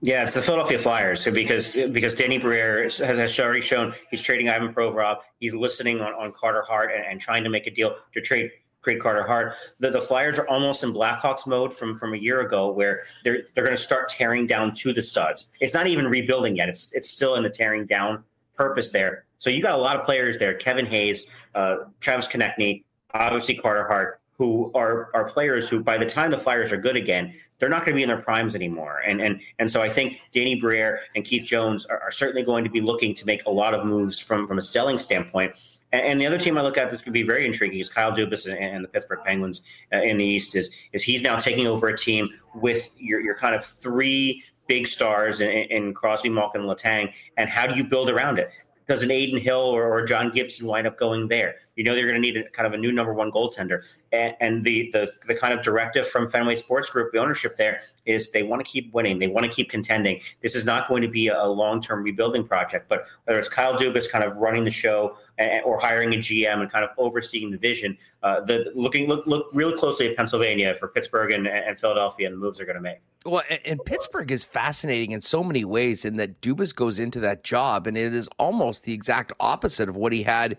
Yeah, 0.00 0.22
it's 0.22 0.34
the 0.34 0.42
Philadelphia 0.42 0.78
Flyers 0.78 1.24
because 1.24 1.74
because 1.74 2.14
Danny 2.14 2.38
Briere 2.38 2.84
has, 2.84 2.98
has 2.98 3.40
already 3.40 3.60
shown 3.60 3.94
he's 4.10 4.22
trading 4.22 4.48
Ivan 4.48 4.72
Provorov. 4.72 5.18
He's 5.40 5.54
listening 5.54 6.00
on, 6.00 6.12
on 6.12 6.32
Carter 6.32 6.62
Hart 6.62 6.92
and, 6.94 7.04
and 7.04 7.20
trying 7.20 7.42
to 7.42 7.50
make 7.50 7.66
a 7.66 7.70
deal 7.72 7.96
to 8.14 8.20
trade 8.20 8.52
Carter 8.96 9.26
Hart. 9.26 9.54
The, 9.80 9.90
the 9.90 10.00
Flyers 10.00 10.38
are 10.38 10.48
almost 10.48 10.82
in 10.82 10.92
Blackhawks 10.92 11.46
mode 11.46 11.74
from 11.74 11.98
from 11.98 12.14
a 12.14 12.16
year 12.16 12.40
ago, 12.40 12.70
where 12.70 13.04
they're 13.24 13.42
they're 13.54 13.64
going 13.64 13.76
to 13.76 13.82
start 13.82 14.08
tearing 14.08 14.46
down 14.46 14.74
to 14.76 14.92
the 14.92 15.02
studs. 15.02 15.46
It's 15.60 15.74
not 15.74 15.86
even 15.86 16.06
rebuilding 16.06 16.56
yet. 16.56 16.68
It's 16.68 16.92
it's 16.94 17.10
still 17.10 17.34
in 17.34 17.42
the 17.42 17.50
tearing 17.50 17.86
down 17.86 18.24
purpose 18.56 18.90
there. 18.90 19.24
So 19.38 19.50
you 19.50 19.62
got 19.62 19.74
a 19.74 19.82
lot 19.82 19.96
of 19.96 20.04
players 20.04 20.38
there: 20.38 20.54
Kevin 20.54 20.86
Hayes, 20.86 21.26
uh, 21.54 21.76
Travis 22.00 22.28
Konecny, 22.28 22.84
obviously 23.14 23.54
Carter 23.54 23.86
Hart, 23.86 24.20
who 24.38 24.70
are 24.74 25.10
are 25.14 25.24
players 25.24 25.68
who, 25.68 25.82
by 25.82 25.98
the 25.98 26.06
time 26.06 26.30
the 26.30 26.38
Flyers 26.38 26.72
are 26.72 26.80
good 26.80 26.96
again, 26.96 27.34
they're 27.58 27.68
not 27.68 27.84
going 27.84 27.92
to 27.92 27.96
be 27.96 28.02
in 28.02 28.08
their 28.08 28.22
primes 28.22 28.54
anymore. 28.54 29.00
And 29.00 29.20
and 29.20 29.40
and 29.58 29.70
so 29.70 29.82
I 29.82 29.88
think 29.88 30.20
Danny 30.32 30.60
Briere 30.60 31.00
and 31.14 31.24
Keith 31.24 31.44
Jones 31.44 31.86
are, 31.86 32.00
are 32.00 32.10
certainly 32.10 32.44
going 32.44 32.64
to 32.64 32.70
be 32.70 32.80
looking 32.80 33.14
to 33.16 33.26
make 33.26 33.44
a 33.46 33.50
lot 33.50 33.74
of 33.74 33.84
moves 33.84 34.18
from 34.18 34.46
from 34.46 34.58
a 34.58 34.62
selling 34.62 34.96
standpoint. 34.96 35.54
And 35.90 36.20
the 36.20 36.26
other 36.26 36.38
team 36.38 36.58
I 36.58 36.62
look 36.62 36.76
at 36.76 36.90
that's 36.90 37.02
going 37.02 37.12
to 37.12 37.18
be 37.18 37.22
very 37.22 37.46
intriguing 37.46 37.78
is 37.78 37.88
Kyle 37.88 38.12
Dubas 38.12 38.46
and 38.46 38.84
the 38.84 38.88
Pittsburgh 38.88 39.20
Penguins 39.24 39.62
uh, 39.92 40.02
in 40.02 40.18
the 40.18 40.24
East. 40.24 40.54
Is 40.54 40.70
is 40.92 41.02
he's 41.02 41.22
now 41.22 41.36
taking 41.36 41.66
over 41.66 41.88
a 41.88 41.96
team 41.96 42.28
with 42.54 42.90
your 42.98 43.20
your 43.20 43.34
kind 43.34 43.54
of 43.54 43.64
three 43.64 44.42
big 44.66 44.86
stars 44.86 45.40
in, 45.40 45.48
in 45.48 45.94
Crosby, 45.94 46.28
Malkin, 46.28 46.60
and 46.60 46.70
Letang, 46.70 47.12
and 47.38 47.48
how 47.48 47.66
do 47.66 47.74
you 47.74 47.84
build 47.84 48.10
around 48.10 48.38
it? 48.38 48.50
Does 48.86 49.02
an 49.02 49.10
Adin 49.10 49.38
Hill 49.38 49.60
or, 49.60 49.90
or 49.90 50.04
John 50.04 50.30
Gibson 50.30 50.66
wind 50.66 50.86
up 50.86 50.98
going 50.98 51.28
there? 51.28 51.56
You 51.78 51.84
know 51.84 51.94
they're 51.94 52.08
going 52.08 52.16
to 52.16 52.20
need 52.20 52.36
a, 52.36 52.42
kind 52.50 52.66
of 52.66 52.72
a 52.72 52.76
new 52.76 52.90
number 52.90 53.14
one 53.14 53.30
goaltender, 53.30 53.84
and, 54.10 54.34
and 54.40 54.64
the, 54.64 54.90
the 54.92 55.12
the 55.28 55.34
kind 55.34 55.54
of 55.54 55.62
directive 55.62 56.08
from 56.08 56.28
Fenway 56.28 56.56
Sports 56.56 56.90
Group, 56.90 57.12
the 57.12 57.18
ownership 57.18 57.56
there 57.56 57.82
is 58.04 58.30
they 58.30 58.42
want 58.42 58.64
to 58.64 58.68
keep 58.68 58.92
winning, 58.92 59.20
they 59.20 59.28
want 59.28 59.44
to 59.44 59.52
keep 59.52 59.70
contending. 59.70 60.20
This 60.42 60.56
is 60.56 60.64
not 60.64 60.88
going 60.88 61.02
to 61.02 61.08
be 61.08 61.28
a 61.28 61.44
long 61.44 61.80
term 61.80 62.02
rebuilding 62.02 62.48
project, 62.48 62.88
but 62.88 63.06
whether 63.24 63.38
it's 63.38 63.48
Kyle 63.48 63.78
Dubas 63.78 64.10
kind 64.10 64.24
of 64.24 64.36
running 64.38 64.64
the 64.64 64.72
show 64.72 65.16
and, 65.38 65.62
or 65.64 65.78
hiring 65.78 66.12
a 66.14 66.16
GM 66.16 66.62
and 66.62 66.68
kind 66.68 66.84
of 66.84 66.90
overseeing 66.98 67.52
the 67.52 67.58
vision, 67.58 67.96
uh, 68.24 68.40
the 68.40 68.72
looking 68.74 69.06
look 69.06 69.24
look 69.28 69.46
really 69.52 69.76
closely 69.78 70.08
at 70.08 70.16
Pennsylvania 70.16 70.74
for 70.74 70.88
Pittsburgh 70.88 71.32
and, 71.32 71.46
and 71.46 71.78
Philadelphia 71.78 72.26
and 72.26 72.34
the 72.34 72.40
moves 72.40 72.58
they're 72.58 72.66
going 72.66 72.74
to 72.74 72.82
make. 72.82 72.98
Well, 73.24 73.42
and 73.64 73.78
Pittsburgh 73.84 74.30
is 74.30 74.42
fascinating 74.42 75.12
in 75.12 75.20
so 75.20 75.44
many 75.44 75.64
ways 75.64 76.04
in 76.04 76.16
that 76.16 76.40
Dubas 76.40 76.74
goes 76.74 76.98
into 76.98 77.20
that 77.20 77.44
job 77.44 77.86
and 77.86 77.96
it 77.96 78.14
is 78.14 78.28
almost 78.38 78.84
the 78.84 78.92
exact 78.92 79.32
opposite 79.38 79.88
of 79.88 79.96
what 79.96 80.12
he 80.12 80.22
had 80.22 80.56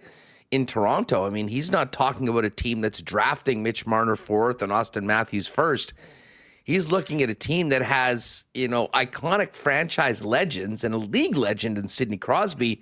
in 0.52 0.66
Toronto. 0.66 1.26
I 1.26 1.30
mean, 1.30 1.48
he's 1.48 1.72
not 1.72 1.92
talking 1.92 2.28
about 2.28 2.46
a 2.46 2.50
team 2.50 2.82
that's 2.82 3.02
drafting 3.02 3.62
Mitch 3.62 3.86
Marner 3.86 4.16
fourth 4.16 4.62
and 4.62 4.72
Auston 4.72 5.04
Matthews 5.04 5.48
first. 5.48 5.94
He's 6.64 6.88
looking 6.88 7.22
at 7.22 7.30
a 7.30 7.36
team 7.36 7.70
that 7.70 7.82
has, 7.82 8.46
you 8.54 8.68
know, 8.68 8.88
iconic 8.90 9.56
franchise 9.56 10.24
legends 10.24 10.84
and 10.84 10.94
a 10.94 10.98
league 10.98 11.36
legend 11.36 11.78
in 11.78 11.88
Sidney 11.88 12.18
Crosby 12.18 12.82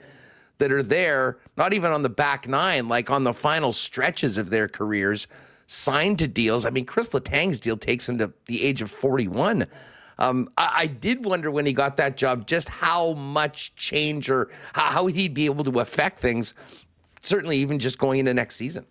that 0.57 0.71
are 0.71 0.83
there, 0.83 1.37
not 1.55 1.73
even 1.73 1.91
on 1.91 2.01
the 2.01 2.09
back 2.09 2.47
nine, 2.47 2.87
like 2.87 3.09
on 3.09 3.23
the 3.23 3.33
final 3.33 3.71
stretches 3.71 4.37
of 4.37 4.49
their 4.49 4.67
careers 4.67 5.27
signed 5.67 6.19
to 6.19 6.27
deals. 6.27 6.65
I 6.65 6.69
mean, 6.69 6.85
Chris 6.85 7.09
Letang's 7.09 7.59
deal 7.59 7.77
takes 7.77 8.07
him 8.07 8.17
to 8.17 8.31
the 8.45 8.63
age 8.63 8.81
of 8.81 8.89
41. 8.89 9.67
Um, 10.19 10.49
I, 10.57 10.71
I, 10.75 10.85
did 10.87 11.23
wonder 11.25 11.51
when 11.51 11.67
he 11.67 11.73
got 11.73 11.97
that 11.97 12.17
job 12.17 12.47
just 12.47 12.69
how 12.69 13.13
much 13.13 13.75
change 13.75 14.31
or 14.31 14.49
how, 14.73 14.85
how 14.85 15.05
he'd 15.05 15.35
be 15.35 15.45
able 15.45 15.63
to 15.65 15.79
affect 15.79 16.21
things, 16.21 16.55
certainly 17.21 17.57
even 17.57 17.79
just 17.79 17.97
going 17.97 18.19
into 18.19 18.33
next 18.33 18.55
season. 18.55 18.85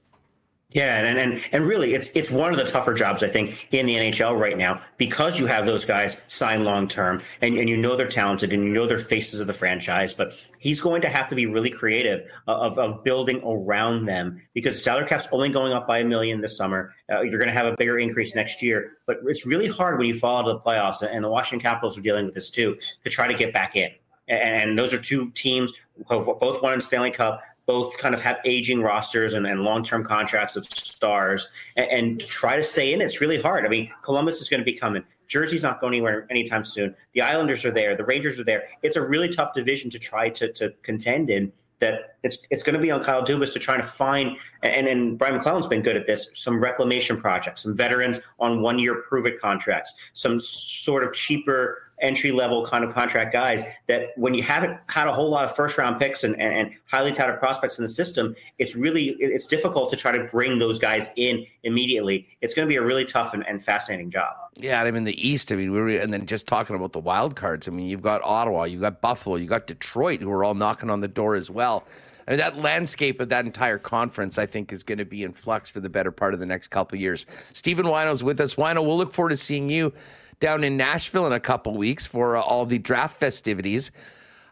Yeah, 0.70 0.99
and, 0.99 1.16
and 1.16 1.43
and 1.53 1.64
really, 1.64 1.95
it's 1.95 2.11
it's 2.14 2.29
one 2.29 2.51
of 2.51 2.59
the 2.59 2.64
tougher 2.64 2.93
jobs 2.93 3.22
I 3.22 3.29
think 3.29 3.68
in 3.70 3.87
the 3.87 3.95
NHL 3.95 4.39
right 4.39 4.59
now 4.59 4.83
because 4.97 5.39
you 5.39 5.47
have 5.47 5.64
those 5.64 5.85
guys 5.85 6.20
sign 6.27 6.64
long 6.64 6.89
term, 6.89 7.22
and, 7.41 7.57
and 7.57 7.68
you 7.68 7.77
know 7.77 7.95
they're 7.95 8.09
talented 8.09 8.53
and 8.53 8.64
you 8.64 8.70
know 8.70 8.85
they're 8.85 8.99
faces 8.99 9.39
of 9.39 9.47
the 9.47 9.53
franchise. 9.53 10.12
But 10.12 10.35
he's 10.59 10.81
going 10.81 11.03
to 11.03 11.09
have 11.09 11.29
to 11.29 11.37
be 11.37 11.47
really 11.47 11.70
creative 11.70 12.29
of, 12.49 12.77
of 12.79 13.05
building 13.05 13.41
around 13.45 14.07
them 14.07 14.43
because 14.55 14.83
salary 14.83 15.07
cap's 15.07 15.29
only 15.31 15.51
going 15.51 15.72
up 15.72 15.87
by 15.87 16.01
a 16.01 16.05
million 16.05 16.41
this 16.41 16.57
summer. 16.57 16.93
Uh, 17.11 17.20
you're 17.22 17.39
going 17.39 17.47
to 17.49 17.55
have 17.55 17.66
a 17.66 17.77
bigger 17.79 18.01
increase 18.01 18.35
next 18.35 18.61
year, 18.61 18.99
but 19.07 19.18
it's 19.24 19.47
really 19.47 19.68
hard 19.68 19.99
when 19.99 20.09
you 20.09 20.14
fall 20.14 20.39
out 20.39 20.49
of 20.49 20.61
the 20.61 20.68
playoffs, 20.68 21.01
and 21.01 21.24
the 21.24 21.31
Washington 21.31 21.62
Capitals 21.62 21.97
are 21.97 22.03
dealing 22.03 22.27
with 22.27 22.35
this 22.35 22.51
too 22.51 22.77
to 23.05 23.09
try 23.09 23.29
to 23.29 23.35
get 23.35 23.53
back 23.53 23.77
in. 23.77 23.91
And 24.29 24.77
those 24.77 24.93
are 24.93 25.01
two 25.01 25.31
teams 25.31 25.72
who 26.09 26.37
both 26.41 26.61
won 26.61 26.74
in 26.74 26.81
Stanley 26.81 27.12
Cup 27.12 27.41
both 27.66 27.98
kind 27.98 28.14
of 28.14 28.20
have 28.20 28.38
aging 28.44 28.80
rosters 28.80 29.34
and, 29.34 29.46
and 29.46 29.62
long 29.62 29.82
term 29.82 30.04
contracts 30.04 30.56
of 30.56 30.64
stars 30.64 31.48
and, 31.76 31.86
and, 31.90 32.20
try 32.20 32.56
to 32.56 32.62
stay 32.62 32.92
in. 32.92 33.00
It's 33.00 33.20
really 33.20 33.40
hard. 33.40 33.66
I 33.66 33.68
mean, 33.68 33.90
Columbus 34.02 34.40
is 34.40 34.48
going 34.48 34.60
to 34.60 34.64
be 34.64 34.72
coming. 34.72 35.04
Jersey's 35.26 35.62
not 35.62 35.80
going 35.80 35.94
anywhere 35.94 36.26
anytime 36.30 36.64
soon. 36.64 36.94
The 37.12 37.22
Islanders 37.22 37.64
are 37.64 37.72
there. 37.72 37.96
The 37.96 38.04
Rangers 38.04 38.38
are 38.38 38.44
there. 38.44 38.64
It's 38.82 38.96
a 38.96 39.06
really 39.06 39.28
tough 39.28 39.52
division 39.54 39.90
to 39.90 39.98
try 39.98 40.28
to, 40.30 40.52
to 40.52 40.72
contend 40.82 41.30
in. 41.30 41.52
That 41.78 42.16
it's 42.22 42.38
it's 42.48 42.62
going 42.62 42.74
to 42.74 42.80
be 42.80 42.90
on 42.90 43.02
Kyle 43.02 43.22
Dubas 43.22 43.52
to 43.52 43.58
try 43.58 43.76
to 43.76 43.82
find 43.82 44.38
and 44.62 44.86
and 44.88 45.18
Brian 45.18 45.34
MacLellan's 45.34 45.66
been 45.66 45.82
good 45.82 45.94
at 45.94 46.06
this. 46.06 46.30
Some 46.32 46.58
reclamation 46.58 47.20
projects, 47.20 47.64
some 47.64 47.76
veterans 47.76 48.18
on 48.40 48.62
one 48.62 48.78
year 48.78 49.02
prove 49.06 49.26
it 49.26 49.38
contracts, 49.38 49.94
some 50.14 50.40
sort 50.40 51.04
of 51.04 51.12
cheaper 51.12 51.86
entry 52.01 52.32
level 52.32 52.64
kind 52.66 52.84
of 52.84 52.92
contract 52.94 53.32
guys 53.32 53.64
that 53.88 54.09
when 54.16 54.34
you 54.34 54.42
haven't 54.42 54.78
had 54.88 55.07
a 55.07 55.12
whole 55.12 55.30
lot 55.30 55.44
of 55.44 55.55
first 55.55 55.78
round 55.78 55.99
picks 55.99 56.24
and, 56.24 56.34
and, 56.40 56.55
and, 56.55 56.70
highly 56.88 57.11
touted 57.11 57.38
prospects 57.40 57.78
in 57.78 57.82
the 57.82 57.88
system, 57.88 58.34
it's 58.59 58.76
really 58.76 59.16
it's 59.18 59.47
difficult 59.47 59.90
to 59.90 59.97
try 59.97 60.16
to 60.16 60.24
bring 60.24 60.59
those 60.59 60.78
guys 60.78 61.12
in 61.16 61.44
immediately. 61.64 62.26
It's 62.40 62.55
going 62.55 62.66
to 62.66 62.68
be 62.68 62.76
a 62.76 62.82
really 62.82 63.05
tough 63.05 63.34
and, 63.34 63.47
and 63.47 63.62
fascinating 63.62 64.09
job. 64.09 64.34
Yeah, 64.55 64.82
I 64.82 64.90
mean 64.90 65.05
the 65.05 65.28
East. 65.28 65.51
I 65.51 65.57
mean, 65.57 65.72
we 65.72 65.80
were, 65.80 65.88
and 65.88 66.12
then 66.12 66.26
just 66.26 66.47
talking 66.47 66.76
about 66.76 66.92
the 66.92 67.01
wild 67.01 67.34
cards. 67.34 67.66
I 67.66 67.72
mean, 67.72 67.86
you've 67.86 68.03
got 68.03 68.22
Ottawa, 68.22 68.64
you've 68.64 68.82
got 68.82 69.01
Buffalo, 69.01 69.36
you 69.36 69.49
got 69.49 69.66
Detroit, 69.66 70.20
who 70.20 70.30
are 70.30 70.44
all 70.44 70.55
knocking 70.55 70.90
on 70.90 71.01
the 71.01 71.09
door 71.09 71.34
as 71.34 71.51
well. 71.51 71.84
I 72.26 72.32
mean, 72.32 72.38
that 72.38 72.59
landscape 72.59 73.20
of 73.20 73.28
that 73.28 73.44
entire 73.44 73.78
conference, 73.78 74.36
I 74.36 74.47
think, 74.47 74.72
is 74.72 74.82
going 74.82 74.99
to 74.99 75.05
be 75.05 75.22
in 75.22 75.32
flux 75.32 75.70
for 75.70 75.80
the 75.80 75.88
better 75.88 76.11
part 76.11 76.34
of 76.34 76.40
the 76.40 76.47
next 76.47 76.68
couple 76.68 76.99
years. 76.99 77.24
Stephen 77.53 77.86
Whyno's 77.86 78.24
with 78.24 78.40
us. 78.40 78.57
Whyno, 78.57 78.84
we'll 78.84 78.99
look 78.99 79.12
forward 79.12 79.30
to 79.30 79.36
seeing 79.36 79.68
you 79.68 79.92
down 80.41 80.64
in 80.64 80.76
Nashville 80.76 81.26
in 81.26 81.32
a 81.32 81.41
couple 81.41 81.76
weeks 81.76 82.07
for 82.07 82.37
uh, 82.37 82.43
all 82.43 82.66
the 82.66 82.78
draft 82.78 83.18
festivities. 83.18 83.91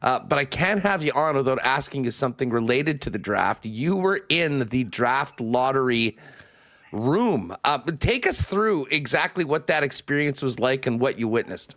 Uh, 0.03 0.18
but 0.18 0.39
I 0.39 0.45
can't 0.45 0.80
have 0.80 1.03
you 1.03 1.12
on 1.12 1.37
without 1.37 1.59
asking 1.62 2.05
you 2.05 2.11
something 2.11 2.51
related 2.51 3.01
to 3.03 3.11
the 3.11 3.18
draft. 3.18 3.64
You 3.64 3.97
were 3.97 4.20
in 4.28 4.68
the 4.68 4.85
draft 4.85 5.41
lottery 5.41 6.18
room. 6.93 7.57
Uh, 7.64 7.78
take 7.99 8.26
us 8.26 8.43
through 8.43 8.87
exactly 8.91 9.45
what 9.45 9.66
that 9.66 9.82
experience 9.82 10.43
was 10.43 10.59
like 10.59 10.87
and 10.87 11.01
what 11.01 11.18
you 11.18 11.26
witnessed. 11.26 11.74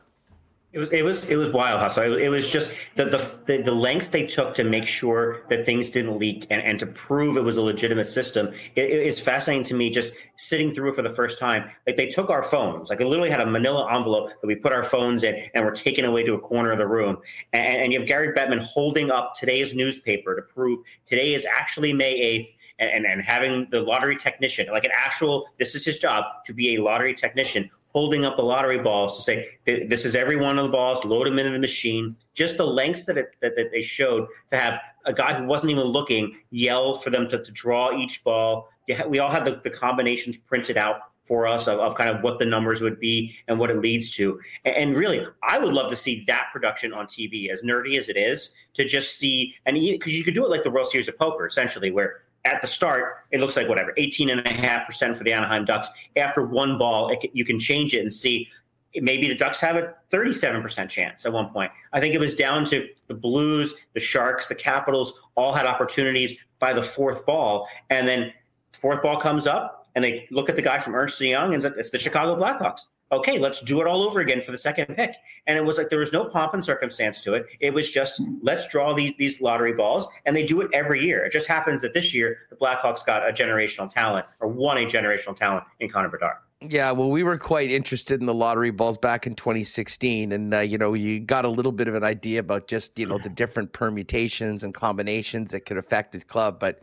It 0.78 0.82
was 0.82 0.92
it 0.92 1.04
was 1.04 1.26
it 1.28 1.38
was 1.38 1.50
wild 1.50 1.80
hustle. 1.80 2.16
It, 2.16 2.30
was 2.30 2.52
just 2.52 2.72
the, 2.94 3.06
the 3.06 3.64
the 3.64 3.72
lengths 3.72 4.10
they 4.10 4.28
took 4.28 4.54
to 4.54 4.64
make 4.64 4.86
sure 4.86 5.42
that 5.50 5.66
things 5.66 5.90
didn't 5.90 6.20
leak 6.20 6.46
and, 6.52 6.62
and 6.62 6.78
to 6.78 6.86
prove 6.86 7.36
it 7.36 7.42
was 7.42 7.58
a 7.58 7.64
legitimate 7.64 8.06
system. 8.06 8.50
It, 8.76 8.84
it 8.84 9.08
is 9.08 9.20
fascinating 9.20 9.64
to 9.64 9.74
me 9.74 9.90
just 9.90 10.14
sitting 10.36 10.72
through 10.72 10.90
it 10.92 10.96
for 10.96 11.02
the 11.02 11.10
first 11.10 11.40
time. 11.40 11.68
Like 11.88 11.98
they 11.98 12.06
took 12.06 12.30
our 12.30 12.44
phones, 12.44 12.92
like 12.92 13.00
they 13.00 13.06
literally 13.06 13.32
had 13.32 13.42
a 13.42 13.46
Manila 13.48 13.92
envelope 13.92 14.30
that 14.40 14.46
we 14.46 14.54
put 14.54 14.72
our 14.72 14.84
phones 14.84 15.24
in 15.24 15.50
and 15.56 15.66
were 15.66 15.72
taken 15.72 16.06
away 16.06 16.22
to 16.26 16.36
a 16.36 16.40
corner 16.40 16.72
of 16.72 16.78
the 16.78 16.86
room. 16.86 17.18
And, 17.54 17.82
and 17.82 17.92
you 17.92 17.98
have 17.98 18.08
Gary 18.08 18.32
Bettman 18.34 18.62
holding 18.62 19.10
up 19.10 19.34
today's 19.34 19.74
newspaper 19.74 20.36
to 20.36 20.44
prove 20.44 20.86
today 21.06 21.34
is 21.34 21.48
actually 21.48 21.92
May 21.92 22.14
eighth. 22.14 22.54
And, 22.80 23.08
and, 23.08 23.24
having 23.24 23.68
the 23.72 23.82
lottery 23.82 24.16
technician, 24.16 24.68
like 24.72 24.84
an 24.84 24.92
actual, 24.94 25.48
this 25.58 25.74
is 25.74 25.84
his 25.84 25.98
job 25.98 26.26
to 26.46 26.54
be 26.54 26.76
a 26.76 26.84
lottery 26.84 27.16
technician, 27.16 27.72
holding 27.98 28.26
up 28.26 28.36
the 28.36 28.44
lottery 28.44 28.78
balls 28.78 29.16
to 29.16 29.24
say 29.24 29.48
this 29.90 30.06
is 30.06 30.16
every 30.16 30.36
one 30.36 30.60
of 30.60 30.66
the 30.68 30.72
balls 30.72 31.04
load 31.04 31.26
them 31.26 31.40
into 31.40 31.52
the 31.52 31.58
machine 31.58 32.16
just 32.36 32.56
the 32.58 32.64
lengths 32.64 33.06
that, 33.06 33.18
it, 33.18 33.36
that, 33.42 33.56
that, 33.56 33.72
they 33.72 33.82
showed 33.82 34.28
to 34.52 34.56
have 34.56 34.76
a 35.06 35.14
guy 35.14 35.34
who 35.34 35.46
wasn't 35.46 35.72
even 35.72 35.84
looking 35.84 36.38
yell 36.52 36.94
for 36.94 37.10
them 37.10 37.28
to, 37.28 37.44
to 37.44 37.52
draw 37.52 37.98
each 37.98 38.24
ball 38.24 38.70
we 39.10 39.18
all 39.18 39.32
had 39.32 39.46
the, 39.46 39.60
the 39.64 39.72
combinations 39.72 40.38
printed 40.38 40.78
out 40.78 40.98
for 41.24 41.48
us 41.48 41.68
of, 41.68 41.80
of, 41.80 41.96
kind 41.96 42.12
of 42.12 42.22
what 42.22 42.38
the 42.38 42.46
numbers 42.46 42.82
would 42.82 43.00
be 43.00 43.36
and 43.48 43.60
what 43.60 43.70
it 43.70 43.80
leads 43.80 44.12
to. 44.12 44.40
And, 44.64 44.76
and, 44.76 44.96
really, 44.96 45.26
I 45.44 45.60
would 45.60 45.74
love 45.74 45.90
to 45.90 45.96
see 45.96 46.24
that 46.28 46.46
production 46.54 46.94
on 46.94 47.06
TV, 47.06 47.52
as 47.52 47.64
nerdy 47.64 47.98
as 47.98 48.08
it 48.08 48.16
is, 48.16 48.54
to 48.76 48.86
just 48.86 49.18
see, 49.18 49.54
and 49.66 49.76
because 49.76 50.18
you 50.18 50.24
could 50.24 50.34
do 50.34 50.46
it 50.46 50.50
like 50.50 50.64
the 50.64 50.72
World 50.72 50.88
Series 50.88 51.10
of 51.10 51.18
Poker, 51.18 51.46
essentially, 51.46 51.92
where 51.92 52.22
at 52.48 52.62
the 52.62 52.68
start, 52.68 53.18
it 53.32 53.40
looks 53.40 53.58
like 53.58 53.68
whatever, 53.68 53.94
18.5% 53.98 55.18
for 55.18 55.24
the 55.24 55.34
Anaheim 55.34 55.66
Ducks. 55.66 55.90
After 56.16 56.42
one 56.42 56.78
ball, 56.78 57.10
it, 57.10 57.30
you 57.34 57.44
can 57.44 57.60
change 57.60 57.94
it 57.94 58.02
and 58.02 58.12
see 58.12 58.48
maybe 58.96 59.28
the 59.28 59.36
Ducks 59.36 59.60
have 59.60 59.76
a 59.76 59.94
37% 60.12 60.90
chance 60.90 61.26
at 61.26 61.34
one 61.34 61.50
point. 61.50 61.72
I 61.94 62.00
think 62.00 62.16
it 62.16 62.20
was 62.20 62.36
down 62.36 62.66
to 62.66 62.88
the 63.08 63.14
Blues, 63.14 63.76
the 63.94 64.00
Sharks, 64.00 64.48
the 64.48 64.56
Capitals 64.56 65.14
all 65.36 65.54
had 65.54 65.66
opportunities 65.66 66.36
by 66.60 66.74
the 66.74 66.82
fourth 66.82 67.26
ball. 67.26 67.68
And 67.90 68.08
then 68.08 68.32
fourth 68.72 69.04
ball 69.04 69.18
comes 69.18 69.46
up 69.46 69.88
and 69.94 70.04
they 70.04 70.28
look 70.32 70.50
at 70.50 70.56
the 70.56 70.62
guy 70.62 70.80
from 70.80 70.96
Ernst 70.96 71.20
Young 71.20 71.54
and 71.54 71.64
it's 71.64 71.90
the 71.90 71.98
Chicago 71.98 72.42
Blackhawks 72.42 72.82
okay, 73.12 73.40
let's 73.40 73.62
do 73.62 73.82
it 73.82 73.88
all 73.88 74.02
over 74.02 74.20
again 74.20 74.42
for 74.42 74.52
the 74.52 74.58
second 74.58 74.96
pick. 74.96 75.16
And 75.46 75.58
it 75.58 75.64
was 75.64 75.78
like 75.78 75.90
there 75.90 76.00
was 76.00 76.12
no 76.12 76.26
pomp 76.26 76.54
and 76.54 76.64
circumstance 76.64 77.22
to 77.22 77.34
it. 77.34 77.46
It 77.60 77.74
was 77.74 77.92
just 77.92 78.22
let's 78.42 78.68
draw 78.68 78.94
these, 78.94 79.14
these 79.18 79.42
lottery 79.42 79.74
balls, 79.74 80.08
and 80.26 80.36
they 80.36 80.46
do 80.46 80.62
it 80.62 80.70
every 80.74 81.04
year. 81.04 81.24
It 81.26 81.32
just 81.32 81.48
happens 81.48 81.82
that 81.82 81.94
this 81.94 82.14
year 82.14 82.40
the 82.50 82.56
Blackhawks 82.56 83.06
got 83.06 83.28
a 83.28 83.32
generational 83.32 83.90
talent 83.90 84.26
or 84.40 84.48
won 84.48 84.78
a 84.78 84.86
generational 84.86 85.36
talent 85.36 85.64
in 85.80 85.90
Connor 85.90 86.10
Bedard. 86.10 86.38
Yeah, 86.60 86.92
well, 86.92 87.12
we 87.12 87.22
were 87.22 87.38
quite 87.38 87.72
interested 87.72 88.20
in 88.20 88.26
the 88.26 88.34
lottery 88.34 88.72
balls 88.72 88.98
back 88.98 89.28
in 89.28 89.36
2016, 89.36 90.32
and 90.32 90.54
uh, 90.54 90.60
you 90.60 90.78
know, 90.78 90.96
you 90.96 91.20
got 91.20 91.46
a 91.46 91.50
little 91.50 91.72
bit 91.72 91.88
of 91.88 91.94
an 91.94 92.04
idea 92.04 92.40
about 92.40 92.68
just 92.68 92.98
you 92.98 93.06
know 93.06 93.20
the 93.20 93.30
different 93.30 93.74
permutations 93.74 94.64
and 94.64 94.74
combinations 94.74 95.52
that 95.52 95.66
could 95.66 95.78
affect 95.78 96.14
the 96.14 96.20
club, 96.20 96.60
but 96.60 96.82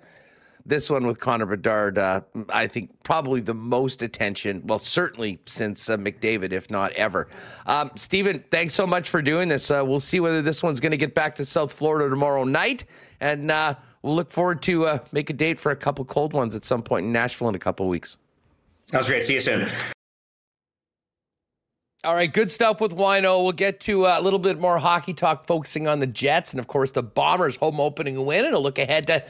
this 0.67 0.89
one 0.89 1.07
with 1.07 1.21
Connor 1.21 1.47
Bedard, 1.47 1.99
uh, 1.99 2.23
I 2.49 2.67
think 2.67 2.91
probably 3.03 3.41
the 3.41 3.55
most 3.55 4.01
attention, 4.01 4.62
well, 4.65 4.79
certainly 4.79 5.39
since 5.47 5.91
uh, 5.91 5.97
McDavid, 5.97 6.53
if 6.53 6.71
not 6.71 6.93
ever. 6.93 7.29
Um, 7.67 7.91
Stephen, 7.97 8.43
thanks 8.51 8.73
so 8.73 8.87
much 8.87 9.11
for 9.11 9.21
doing 9.21 9.49
this. 9.49 9.71
Uh, 9.71 9.83
we'll 9.85 10.01
see 10.01 10.21
whether 10.21 10.41
this 10.41 10.62
one's 10.62 10.81
going 10.81 10.93
to 10.93 10.97
get 10.97 11.15
back 11.15 11.35
to 11.37 11.45
South 11.45 11.73
Florida 11.73 12.09
tomorrow 12.09 12.45
night, 12.45 12.87
and 13.21 13.51
uh, 13.51 13.75
we'll 14.03 14.17
look 14.17 14.33
forward 14.33 14.62
to 14.62 14.87
uh, 14.87 14.99
make 15.12 15.29
a 15.29 15.35
date 15.35 15.61
for 15.61 15.71
a 15.71 15.77
couple 15.77 16.05
cold 16.07 16.33
ones 16.33 16.57
at 16.57 16.65
some 16.65 16.83
point 16.83 17.05
in 17.05 17.12
Nashville 17.12 17.49
in 17.51 17.55
a 17.55 17.59
couple 17.59 17.87
weeks. 17.87 18.17
Sounds 18.87 19.09
great. 19.09 19.23
See 19.23 19.35
you 19.35 19.41
soon. 19.41 19.71
All 22.05 22.15
right, 22.15 22.31
good 22.31 22.51
stuff 22.51 22.83
with 22.83 22.93
Whyno. 22.93 23.43
We'll 23.43 23.53
get 23.53 23.81
to 23.81 24.07
uh, 24.07 24.19
a 24.19 24.23
little 24.23 24.39
bit 24.39 24.59
more 24.59 24.79
hockey 24.79 25.15
talk, 25.15 25.47
focusing 25.47 25.89
on 25.89 26.01
the 26.01 26.07
Jets 26.07 26.53
and, 26.53 26.61
of 26.61 26.67
course, 26.67 26.91
the 26.91 27.03
Bombers' 27.03 27.57
home 27.57 27.81
opening 27.81 28.25
win, 28.27 28.45
and 28.45 28.55
a 28.55 28.59
look 28.59 28.79
ahead 28.79 29.07
to 29.07 29.25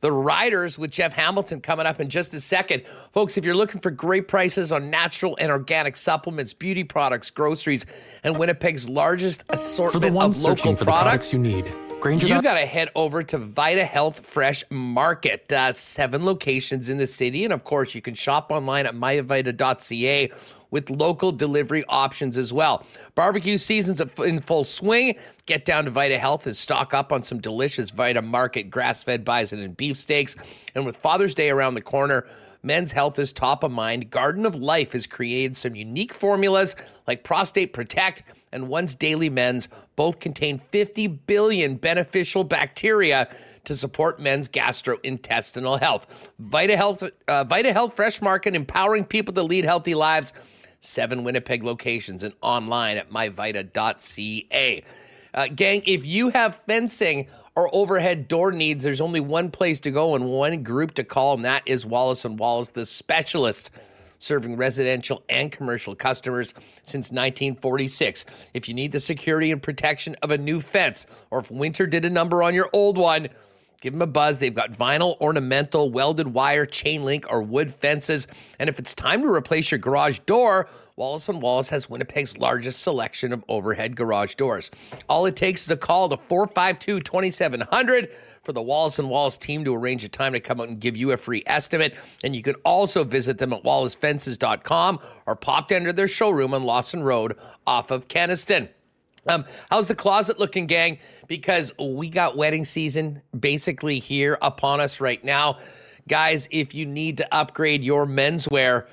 the 0.00 0.12
Riders 0.12 0.78
with 0.78 0.90
Jeff 0.90 1.12
Hamilton 1.12 1.60
coming 1.60 1.86
up 1.86 2.00
in 2.00 2.08
just 2.08 2.34
a 2.34 2.40
second. 2.40 2.82
Folks, 3.12 3.36
if 3.36 3.44
you're 3.44 3.54
looking 3.54 3.80
for 3.80 3.90
great 3.90 4.28
prices 4.28 4.72
on 4.72 4.90
natural 4.90 5.36
and 5.40 5.50
organic 5.50 5.96
supplements, 5.96 6.54
beauty 6.54 6.84
products, 6.84 7.30
groceries, 7.30 7.86
and 8.24 8.36
Winnipeg's 8.36 8.88
largest 8.88 9.44
assortment 9.48 10.02
for 10.02 10.10
the 10.10 10.14
ones 10.14 10.38
of 10.38 10.50
local 10.50 10.76
for 10.76 10.84
products, 10.84 11.32
the 11.32 11.38
products 11.38 11.64
you 11.64 11.72
need. 11.72 11.89
Granger 12.00 12.26
you 12.28 12.40
got 12.40 12.54
to 12.54 12.64
head 12.64 12.88
over 12.94 13.22
to 13.22 13.36
Vita 13.36 13.84
Health 13.84 14.26
Fresh 14.26 14.64
Market. 14.70 15.52
Uh, 15.52 15.72
seven 15.74 16.24
locations 16.24 16.88
in 16.88 16.96
the 16.96 17.06
city. 17.06 17.44
And 17.44 17.52
of 17.52 17.64
course, 17.64 17.94
you 17.94 18.00
can 18.00 18.14
shop 18.14 18.50
online 18.50 18.86
at 18.86 18.94
myvita.ca 18.94 20.30
with 20.70 20.88
local 20.88 21.30
delivery 21.30 21.84
options 21.88 22.38
as 22.38 22.52
well. 22.52 22.86
Barbecue 23.14 23.58
season's 23.58 24.00
in 24.18 24.40
full 24.40 24.64
swing. 24.64 25.16
Get 25.46 25.64
down 25.64 25.84
to 25.84 25.90
Vita 25.90 26.18
Health 26.18 26.46
and 26.46 26.56
stock 26.56 26.94
up 26.94 27.12
on 27.12 27.22
some 27.22 27.38
delicious 27.38 27.90
Vita 27.90 28.22
Market 28.22 28.70
grass 28.70 29.02
fed 29.04 29.24
bison 29.24 29.60
and 29.60 29.76
beef 29.76 29.96
steaks. 29.96 30.36
And 30.74 30.86
with 30.86 30.96
Father's 30.96 31.34
Day 31.34 31.50
around 31.50 31.74
the 31.74 31.82
corner, 31.82 32.26
men's 32.62 32.92
health 32.92 33.18
is 33.18 33.32
top 33.32 33.62
of 33.62 33.70
mind. 33.70 34.10
Garden 34.10 34.46
of 34.46 34.54
Life 34.54 34.92
has 34.92 35.06
created 35.06 35.56
some 35.56 35.74
unique 35.74 36.14
formulas 36.14 36.76
like 37.06 37.24
Prostate 37.24 37.72
Protect 37.72 38.22
and 38.52 38.68
Once 38.68 38.94
Daily 38.94 39.30
Men's. 39.30 39.68
Both 39.96 40.20
contain 40.20 40.60
50 40.70 41.06
billion 41.06 41.76
beneficial 41.76 42.44
bacteria 42.44 43.28
to 43.64 43.76
support 43.76 44.18
men's 44.18 44.48
gastrointestinal 44.48 45.78
health. 45.80 46.06
Vita 46.38 46.76
Health, 46.76 47.02
uh, 47.28 47.44
Vita 47.44 47.72
Health 47.72 47.94
Fresh 47.94 48.22
Market, 48.22 48.54
empowering 48.54 49.04
people 49.04 49.34
to 49.34 49.42
lead 49.42 49.64
healthy 49.64 49.94
lives 49.94 50.32
seven 50.80 51.22
Winnipeg 51.24 51.62
locations, 51.62 52.22
and 52.22 52.34
online 52.40 52.96
at 52.96 53.10
myvita.ca. 53.10 54.84
Uh, 55.32 55.46
gang, 55.48 55.82
if 55.86 56.04
you 56.04 56.30
have 56.30 56.60
fencing 56.66 57.28
or 57.54 57.72
overhead 57.74 58.26
door 58.26 58.50
needs, 58.50 58.82
there's 58.82 59.00
only 59.00 59.20
one 59.20 59.50
place 59.50 59.78
to 59.80 59.90
go 59.90 60.14
and 60.14 60.24
one 60.24 60.62
group 60.62 60.94
to 60.94 61.04
call, 61.04 61.34
and 61.34 61.44
that 61.44 61.62
is 61.66 61.86
Wallace 61.86 62.24
and 62.24 62.38
Wallace, 62.38 62.70
the 62.70 62.86
specialists 62.86 63.70
serving 64.20 64.56
residential 64.56 65.24
and 65.28 65.50
commercial 65.50 65.96
customers 65.96 66.54
since 66.84 67.10
1946. 67.10 68.24
If 68.54 68.68
you 68.68 68.74
need 68.74 68.92
the 68.92 69.00
security 69.00 69.50
and 69.50 69.60
protection 69.60 70.14
of 70.22 70.30
a 70.30 70.38
new 70.38 70.60
fence, 70.60 71.06
or 71.32 71.40
if 71.40 71.50
winter 71.50 71.88
did 71.88 72.04
a 72.04 72.10
number 72.10 72.44
on 72.44 72.54
your 72.54 72.70
old 72.72 72.96
one, 72.96 73.28
Give 73.80 73.94
them 73.94 74.02
a 74.02 74.06
buzz. 74.06 74.38
They've 74.38 74.54
got 74.54 74.72
vinyl, 74.72 75.18
ornamental, 75.20 75.90
welded 75.90 76.28
wire, 76.28 76.66
chain 76.66 77.02
link, 77.02 77.24
or 77.30 77.42
wood 77.42 77.74
fences. 77.74 78.26
And 78.58 78.68
if 78.68 78.78
it's 78.78 78.94
time 78.94 79.22
to 79.22 79.28
replace 79.28 79.70
your 79.70 79.78
garage 79.78 80.18
door, 80.20 80.68
Wallace 80.96 81.28
& 81.28 81.28
Wallace 81.28 81.70
has 81.70 81.88
Winnipeg's 81.88 82.36
largest 82.36 82.82
selection 82.82 83.32
of 83.32 83.42
overhead 83.48 83.96
garage 83.96 84.34
doors. 84.34 84.70
All 85.08 85.24
it 85.24 85.34
takes 85.34 85.62
is 85.64 85.70
a 85.70 85.76
call 85.76 86.10
to 86.10 86.18
452-2700 86.18 88.12
for 88.42 88.52
the 88.52 88.62
Wallace 88.62 88.98
& 88.98 88.98
Wallace 88.98 89.36
team 89.38 89.64
to 89.64 89.74
arrange 89.74 90.02
a 90.04 90.08
time 90.08 90.32
to 90.32 90.40
come 90.40 90.60
out 90.60 90.68
and 90.68 90.80
give 90.80 90.96
you 90.96 91.12
a 91.12 91.16
free 91.16 91.42
estimate. 91.46 91.94
And 92.24 92.34
you 92.34 92.42
can 92.42 92.54
also 92.64 93.04
visit 93.04 93.38
them 93.38 93.52
at 93.52 93.62
wallacefences.com 93.62 94.98
or 95.26 95.36
pop 95.36 95.68
down 95.68 95.84
to 95.84 95.92
their 95.92 96.08
showroom 96.08 96.54
on 96.54 96.64
Lawson 96.64 97.02
Road 97.02 97.36
off 97.66 97.90
of 97.90 98.08
Kenaston. 98.08 98.68
Um, 99.26 99.44
how's 99.70 99.86
the 99.86 99.94
closet 99.94 100.38
looking, 100.38 100.66
gang? 100.66 100.98
Because 101.28 101.72
we 101.78 102.08
got 102.08 102.36
wedding 102.36 102.64
season 102.64 103.20
basically 103.38 103.98
here 103.98 104.38
upon 104.40 104.80
us 104.80 105.00
right 105.00 105.22
now. 105.22 105.58
Guys, 106.08 106.48
if 106.50 106.74
you 106.74 106.86
need 106.86 107.18
to 107.18 107.34
upgrade 107.34 107.84
your 107.84 108.06
menswear 108.06 108.86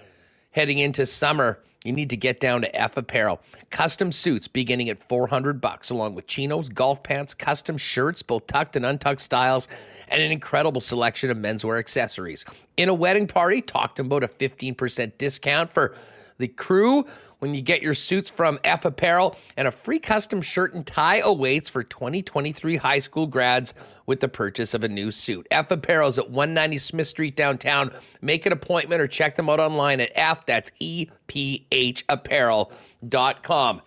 heading 0.51 0.79
into 0.79 1.05
summer, 1.05 1.59
you 1.87 1.93
need 1.93 2.09
to 2.09 2.17
get 2.17 2.39
down 2.39 2.61
to 2.61 2.75
F 2.75 2.97
Apparel. 2.97 3.39
Custom 3.69 4.11
suits 4.11 4.47
beginning 4.47 4.89
at 4.89 5.01
400 5.07 5.61
bucks, 5.61 5.89
along 5.89 6.15
with 6.15 6.27
chinos, 6.27 6.67
golf 6.69 7.01
pants, 7.01 7.33
custom 7.33 7.77
shirts, 7.77 8.21
both 8.21 8.45
tucked 8.45 8.75
and 8.75 8.85
untucked 8.85 9.21
styles, 9.21 9.69
and 10.09 10.21
an 10.21 10.31
incredible 10.31 10.81
selection 10.81 11.29
of 11.29 11.37
menswear 11.37 11.79
accessories. 11.79 12.43
In 12.75 12.89
a 12.89 12.93
wedding 12.93 13.25
party, 13.25 13.61
talk 13.61 13.95
to 13.95 14.03
them 14.03 14.11
about 14.11 14.23
a 14.23 14.27
15% 14.27 15.17
discount 15.17 15.71
for 15.71 15.95
the 16.37 16.47
crew 16.47 17.05
when 17.39 17.53
you 17.53 17.61
get 17.61 17.81
your 17.81 17.93
suits 17.93 18.29
from 18.29 18.57
F 18.63 18.85
Apparel, 18.85 19.35
and 19.55 19.67
a 19.67 19.71
free 19.71 19.99
custom 19.99 20.41
shirt 20.41 20.73
and 20.73 20.87
tie 20.87 21.19
awaits 21.19 21.69
for 21.69 21.83
2023 21.83 22.77
high 22.77 22.99
school 22.99 23.27
grads 23.27 23.73
with 24.05 24.21
the 24.21 24.27
purchase 24.27 24.73
of 24.73 24.83
a 24.83 24.87
new 24.87 25.11
suit. 25.11 25.47
F 25.51 25.69
Apparel 25.71 26.09
is 26.09 26.17
at 26.17 26.29
190 26.29 26.77
Smith 26.77 27.07
Street 27.07 27.35
downtown. 27.35 27.91
Make 28.21 28.45
an 28.45 28.53
appointment 28.53 29.01
or 29.01 29.07
check 29.07 29.35
them 29.35 29.49
out 29.49 29.59
online 29.59 29.99
at 29.99 30.11
F, 30.15 30.45
that's 30.45 30.71
EPHapparel.com. 30.81 33.81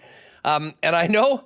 Um, 0.44 0.74
and 0.82 0.96
I 0.96 1.06
know 1.06 1.44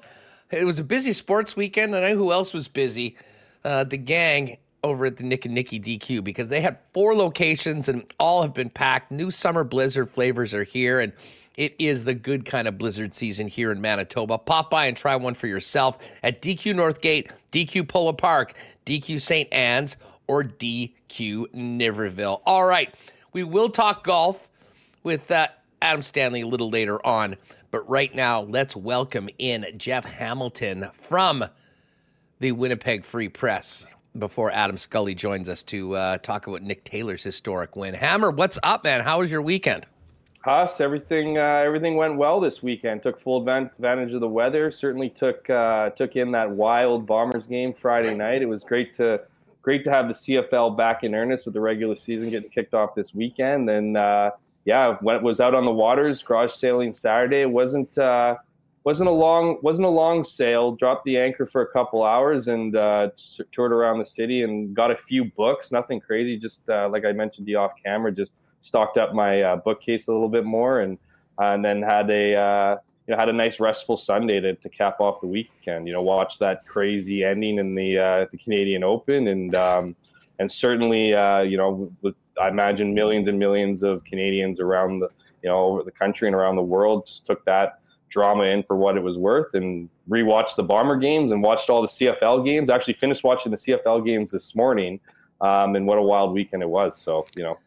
it 0.51 0.65
was 0.65 0.79
a 0.79 0.85
busy 0.85 1.13
sports 1.13 1.57
weekend, 1.57 1.95
and 1.95 2.05
I 2.05 2.11
know 2.11 2.17
who 2.17 2.33
else 2.33 2.53
was 2.53 2.69
busy. 2.69 3.17
Uh, 3.65 3.85
the 3.85 3.97
gang 3.97 4.59
over 4.83 5.07
at 5.07 5.17
the 5.17 5.25
Nick 5.25 5.47
and 5.47 5.55
Nicky 5.55 5.81
DQ 5.81 6.23
because 6.23 6.51
they 6.51 6.61
had 6.61 6.77
four 6.93 7.17
locations 7.17 7.89
and 7.89 8.05
all 8.21 8.43
have 8.43 8.53
been 8.53 8.69
packed. 8.69 9.11
New 9.11 9.31
summer 9.31 9.65
blizzard 9.65 10.11
flavors 10.11 10.53
are 10.53 10.65
here, 10.65 11.01
and 11.01 11.15
it 11.57 11.75
is 11.79 12.05
the 12.05 12.15
good 12.15 12.45
kind 12.45 12.67
of 12.67 12.79
blizzard 12.79 13.15
season 13.15 13.47
here 13.47 13.71
in 13.71 13.81
Manitoba. 13.81 14.39
Pop 14.39 14.71
by 14.71 14.87
and 14.87 14.97
try 14.97 15.17
one 15.17 15.35
for 15.35 15.47
yourself 15.47 15.99
at 16.23 16.43
DQ 16.43 16.75
Northgate, 16.75 17.31
DQ 17.53 17.89
Polo 17.89 18.13
Park, 18.13 18.55
DQ 18.87 19.21
St. 19.21 19.53
Anne's, 19.53 19.97
or 20.27 20.43
DQ 20.43 21.53
Niverville. 21.55 22.41
All 22.47 22.65
right, 22.65 22.93
we 23.33 23.45
will 23.45 23.69
talk 23.69 24.05
golf 24.05 24.49
with 25.03 25.31
uh, 25.31 25.49
Adam 25.83 26.03
Stanley 26.03 26.41
a 26.41 26.47
little 26.47 26.71
later 26.71 27.05
on, 27.07 27.37
but 27.71 27.89
right 27.89 28.15
now, 28.15 28.43
let's 28.43 28.75
welcome 28.75 29.29
in 29.39 29.67
Jeff 29.77 30.05
Hamilton 30.05 30.89
from 31.03 31.45
the 32.41 32.53
Winnipeg 32.53 33.05
Free 33.05 33.29
Press 33.29 33.87
before 34.19 34.51
Adam 34.53 34.77
Scully 34.77 35.15
joins 35.15 35.49
us 35.49 35.63
to 35.65 35.95
uh, 35.95 36.19
talk 36.19 36.47
about 36.47 36.63
Nick 36.63 36.85
Taylor's 36.85 37.23
historic 37.23 37.77
win. 37.77 37.95
Hammer, 37.95 38.31
what's 38.31 38.59
up, 38.63 38.85
man? 38.85 39.01
How 39.03 39.21
was 39.21 39.31
your 39.31 39.43
weekend? 39.43 39.87
Huss, 40.45 40.79
everything 40.79 41.39
uh, 41.39 41.63
everything 41.65 41.97
went 41.97 42.19
well 42.19 42.39
this 42.39 42.63
weekend. 42.63 43.03
Took 43.03 43.19
full 43.19 43.41
advantage 43.41 44.13
of 44.13 44.21
the 44.21 44.29
weather. 44.29 44.71
Certainly 44.71 45.11
took 45.11 45.49
uh, 45.49 45.89
took 45.91 46.17
in 46.17 46.33
that 46.33 46.51
wild 46.51 47.07
Bombers 47.07 47.47
game 47.47 47.73
Friday 47.73 48.15
night. 48.15 48.43
It 48.43 48.47
was 48.47 48.63
great 48.63 48.93
to 48.95 49.23
great 49.63 49.85
to 49.85 49.91
have 49.91 50.07
the 50.07 50.13
CFL 50.13 50.77
back 50.77 51.03
in 51.03 51.15
earnest 51.15 51.47
with 51.47 51.55
the 51.55 51.63
regular 51.63 51.97
season 51.97 52.29
getting 52.29 52.51
kicked 52.51 52.75
off 52.75 52.95
this 52.95 53.15
weekend. 53.15 53.71
And 53.71 53.97
uh, 53.97 54.33
yeah, 54.67 54.99
went, 55.01 55.23
was 55.23 55.41
out 55.41 55.55
on 55.55 55.65
the 55.65 55.71
waters, 55.71 56.23
garage 56.23 56.53
sailing 56.53 56.93
Saturday. 56.93 57.41
It 57.41 57.51
wasn't 57.51 57.97
uh, 57.97 58.37
wasn't 58.85 59.09
a 59.09 59.13
long 59.13 59.61
wasn't 59.63 59.87
a 59.87 59.91
long 59.91 60.25
sail. 60.25 60.73
Dropped 60.73 61.07
the 61.07 61.17
anchor 61.17 61.47
for 61.47 61.63
a 61.63 61.69
couple 61.69 62.05
hours 62.05 62.49
and 62.49 62.77
uh, 62.77 63.09
toured 63.51 63.73
around 63.73 63.99
the 63.99 64.05
city 64.05 64.43
and 64.43 64.77
got 64.77 64.91
a 64.91 64.97
few 64.97 65.25
books. 65.25 65.73
Nothing 65.73 66.01
crazy, 66.01 66.37
just 66.37 66.69
uh, 66.69 66.87
like 66.93 67.07
I 67.07 67.13
mentioned 67.13 67.49
you 67.49 67.57
off 67.57 67.73
camera, 67.83 68.13
just 68.13 68.35
stocked 68.65 68.97
up 68.97 69.15
my 69.15 69.43
uh, 69.43 69.57
bookcase 69.57 70.09
a 70.09 70.13
little 70.13 70.29
bit 70.29 70.45
more, 70.45 70.81
and 70.81 70.99
uh, 71.39 71.53
and 71.53 71.65
then 71.65 71.83
had 71.83 72.11
a 72.11 72.35
uh, 72.35 72.77
you 73.07 73.13
know 73.13 73.19
had 73.19 73.29
a 73.29 73.33
nice 73.33 73.61
restful 73.61 73.97
Sunday 73.97 74.41
to, 74.41 74.55
to 74.55 74.69
cap 74.69 75.01
off 75.01 75.21
the 75.21 75.27
weekend. 75.27 75.87
You 75.87 75.93
know, 75.93 76.03
watch 76.03 76.39
that 76.39 76.67
crazy 76.67 77.25
ending 77.25 77.59
in 77.59 77.75
the 77.75 77.99
uh, 77.99 78.27
the 78.31 78.39
Canadian 78.39 78.83
Open, 78.83 79.29
and 79.29 79.55
um, 79.55 79.97
and 80.39 80.51
certainly 80.51 81.09
you 81.09 81.57
know 81.57 81.93
with, 82.03 82.15
I 82.41 82.49
imagine 82.49 82.95
millions 82.95 83.29
and 83.29 83.39
millions 83.39 83.83
of 83.83 84.03
Canadians 84.05 84.61
around 84.61 85.01
the 85.01 85.09
you 85.43 85.51
know 85.51 85.59
over 85.59 85.83
the 85.83 85.93
country 85.93 86.27
and 86.27 86.35
around 86.35 86.57
the 86.57 86.63
world 86.63 87.07
just 87.07 87.27
took 87.27 87.45
that 87.45 87.81
drama 88.09 88.45
in 88.45 88.63
for 88.63 88.77
what 88.77 88.97
it 88.97 89.03
was 89.03 89.19
worth 89.19 89.55
and 89.55 89.89
rewatched 90.09 90.55
the 90.55 90.63
Bomber 90.63 90.97
games 90.97 91.33
and 91.33 91.43
watched 91.43 91.69
all 91.69 91.83
the 91.83 91.89
CFL 91.89 92.45
games. 92.45 92.71
Actually 92.71 92.95
finished 92.95 93.25
watching 93.25 93.51
the 93.51 93.59
CFL 93.59 94.07
games 94.07 94.31
this 94.31 94.55
morning. 94.55 95.01
Um, 95.41 95.75
and 95.75 95.85
what 95.85 95.99
a 95.99 96.03
wild 96.03 96.33
weekend 96.33 96.63
it 96.63 96.69
was. 96.69 96.97
So, 96.97 97.27
you 97.37 97.43
know, 97.43 97.59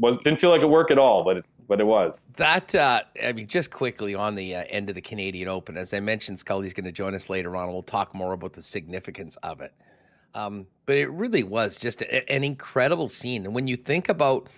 was 0.00 0.16
didn't 0.24 0.40
feel 0.40 0.50
like 0.50 0.62
a 0.62 0.68
work 0.68 0.90
at 0.90 0.98
all, 0.98 1.22
but 1.22 1.38
it, 1.38 1.44
but 1.68 1.80
it 1.80 1.84
was. 1.84 2.24
That 2.36 2.74
uh, 2.74 3.02
I 3.22 3.32
mean, 3.32 3.46
just 3.46 3.70
quickly 3.70 4.14
on 4.14 4.34
the 4.34 4.56
uh, 4.56 4.64
end 4.68 4.88
of 4.88 4.94
the 4.94 5.00
Canadian 5.00 5.48
Open, 5.48 5.76
as 5.76 5.94
I 5.94 6.00
mentioned, 6.00 6.38
Scully's 6.38 6.72
going 6.72 6.86
to 6.86 6.92
join 6.92 7.14
us 7.14 7.30
later 7.30 7.56
on. 7.56 7.68
We'll 7.68 7.82
talk 7.82 8.14
more 8.14 8.32
about 8.32 8.54
the 8.54 8.62
significance 8.62 9.36
of 9.42 9.60
it. 9.60 9.72
Um, 10.34 10.66
but 10.86 10.96
it 10.96 11.08
really 11.10 11.42
was 11.42 11.76
just 11.76 12.02
a, 12.02 12.32
an 12.32 12.42
incredible 12.44 13.08
scene, 13.08 13.44
and 13.44 13.54
when 13.54 13.68
you 13.68 13.76
think 13.76 14.08
about 14.08 14.48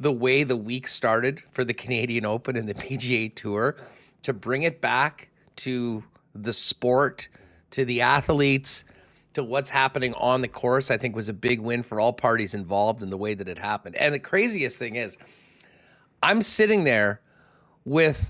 the 0.00 0.12
way 0.12 0.44
the 0.44 0.56
week 0.56 0.86
started 0.86 1.42
for 1.50 1.64
the 1.64 1.74
Canadian 1.74 2.24
Open 2.24 2.56
and 2.56 2.68
the 2.68 2.74
PGA 2.86 3.34
Tour, 3.34 3.76
to 4.22 4.32
bring 4.32 4.62
it 4.62 4.80
back 4.80 5.28
to 5.56 6.02
the 6.34 6.52
sport, 6.52 7.28
to 7.72 7.84
the 7.84 8.00
athletes 8.00 8.84
to 9.38 9.44
what's 9.44 9.70
happening 9.70 10.14
on 10.14 10.42
the 10.42 10.48
course, 10.48 10.90
I 10.90 10.98
think 10.98 11.16
was 11.16 11.28
a 11.28 11.32
big 11.32 11.60
win 11.60 11.82
for 11.82 11.98
all 11.98 12.12
parties 12.12 12.54
involved 12.54 13.02
in 13.02 13.10
the 13.10 13.16
way 13.16 13.34
that 13.34 13.48
it 13.48 13.58
happened. 13.58 13.96
And 13.96 14.14
the 14.14 14.18
craziest 14.18 14.78
thing 14.78 14.96
is, 14.96 15.16
I'm 16.22 16.42
sitting 16.42 16.84
there 16.84 17.20
with 17.84 18.24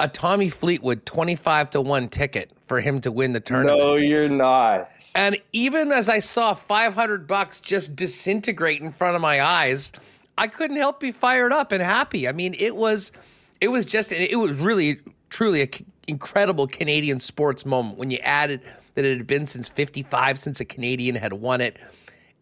a 0.00 0.08
Tommy 0.08 0.48
Fleetwood 0.48 1.06
25 1.06 1.70
to 1.70 1.80
1 1.80 2.08
ticket 2.08 2.50
for 2.66 2.80
him 2.80 3.00
to 3.02 3.12
win 3.12 3.32
the 3.32 3.40
tournament. 3.40 3.78
No, 3.78 3.96
you're 3.96 4.28
not. 4.28 4.90
And 5.14 5.38
even 5.52 5.92
as 5.92 6.08
I 6.08 6.18
saw 6.18 6.54
500 6.54 7.26
bucks 7.26 7.60
just 7.60 7.94
disintegrate 7.94 8.80
in 8.80 8.92
front 8.92 9.14
of 9.14 9.22
my 9.22 9.40
eyes, 9.40 9.92
I 10.38 10.48
couldn't 10.48 10.78
help 10.78 10.98
be 10.98 11.12
fired 11.12 11.52
up 11.52 11.70
and 11.70 11.82
happy. 11.82 12.26
I 12.26 12.32
mean, 12.32 12.56
it 12.58 12.74
was 12.74 13.12
it 13.60 13.68
was 13.68 13.84
just 13.84 14.10
it 14.10 14.38
was 14.38 14.58
really 14.58 15.00
truly 15.30 15.62
an 15.62 15.68
incredible 16.08 16.66
Canadian 16.66 17.20
sports 17.20 17.64
moment 17.64 17.96
when 17.96 18.10
you 18.10 18.18
added 18.18 18.60
that 18.94 19.04
it 19.04 19.16
had 19.16 19.26
been 19.26 19.46
since 19.46 19.68
55 19.68 20.38
since 20.38 20.60
a 20.60 20.64
Canadian 20.64 21.14
had 21.14 21.32
won 21.32 21.60
it 21.60 21.78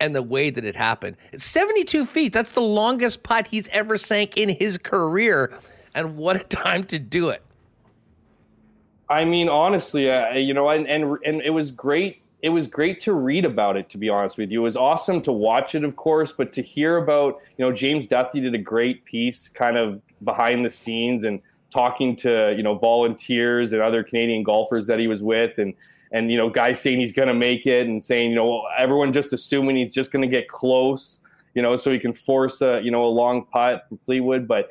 and 0.00 0.14
the 0.14 0.22
way 0.22 0.50
that 0.50 0.64
it 0.64 0.74
happened. 0.74 1.16
It's 1.32 1.44
72 1.44 2.06
feet. 2.06 2.32
That's 2.32 2.52
the 2.52 2.62
longest 2.62 3.22
putt 3.22 3.46
he's 3.46 3.68
ever 3.68 3.96
sank 3.98 4.36
in 4.36 4.48
his 4.48 4.78
career. 4.78 5.52
And 5.94 6.16
what 6.16 6.36
a 6.36 6.44
time 6.44 6.84
to 6.84 6.98
do 6.98 7.28
it. 7.28 7.42
I 9.08 9.24
mean, 9.24 9.48
honestly, 9.48 10.10
uh, 10.10 10.34
you 10.34 10.54
know, 10.54 10.70
and, 10.70 10.86
and 10.88 11.18
and 11.24 11.42
it 11.42 11.50
was 11.50 11.72
great. 11.72 12.22
It 12.42 12.50
was 12.50 12.68
great 12.68 13.00
to 13.00 13.12
read 13.12 13.44
about 13.44 13.76
it. 13.76 13.90
To 13.90 13.98
be 13.98 14.08
honest 14.08 14.38
with 14.38 14.50
you, 14.50 14.60
it 14.60 14.62
was 14.62 14.76
awesome 14.76 15.20
to 15.22 15.32
watch 15.32 15.74
it, 15.74 15.82
of 15.82 15.96
course, 15.96 16.32
but 16.32 16.52
to 16.54 16.62
hear 16.62 16.96
about, 16.96 17.40
you 17.58 17.64
know, 17.64 17.72
James 17.72 18.06
Duffy 18.06 18.40
did 18.40 18.54
a 18.54 18.58
great 18.58 19.04
piece, 19.04 19.48
kind 19.48 19.76
of 19.76 20.00
behind 20.22 20.64
the 20.64 20.70
scenes, 20.70 21.24
and 21.24 21.40
talking 21.70 22.14
to 22.16 22.54
you 22.56 22.62
know 22.62 22.76
volunteers 22.76 23.72
and 23.72 23.82
other 23.82 24.04
Canadian 24.04 24.44
golfers 24.44 24.86
that 24.86 25.00
he 25.00 25.08
was 25.08 25.24
with, 25.24 25.58
and 25.58 25.74
and 26.12 26.30
you 26.30 26.36
know 26.36 26.48
guys 26.48 26.80
saying 26.80 27.00
he's 27.00 27.12
going 27.12 27.28
to 27.28 27.34
make 27.34 27.66
it 27.66 27.86
and 27.86 28.02
saying 28.02 28.30
you 28.30 28.36
know 28.36 28.62
everyone 28.78 29.12
just 29.12 29.32
assuming 29.32 29.76
he's 29.76 29.94
just 29.94 30.10
going 30.10 30.22
to 30.22 30.28
get 30.28 30.48
close 30.48 31.20
you 31.54 31.62
know 31.62 31.76
so 31.76 31.92
he 31.92 31.98
can 31.98 32.12
force 32.12 32.60
a 32.60 32.80
you 32.82 32.90
know 32.90 33.04
a 33.04 33.08
long 33.08 33.44
putt 33.46 33.84
from 33.88 33.98
Fleetwood 33.98 34.46
but 34.46 34.68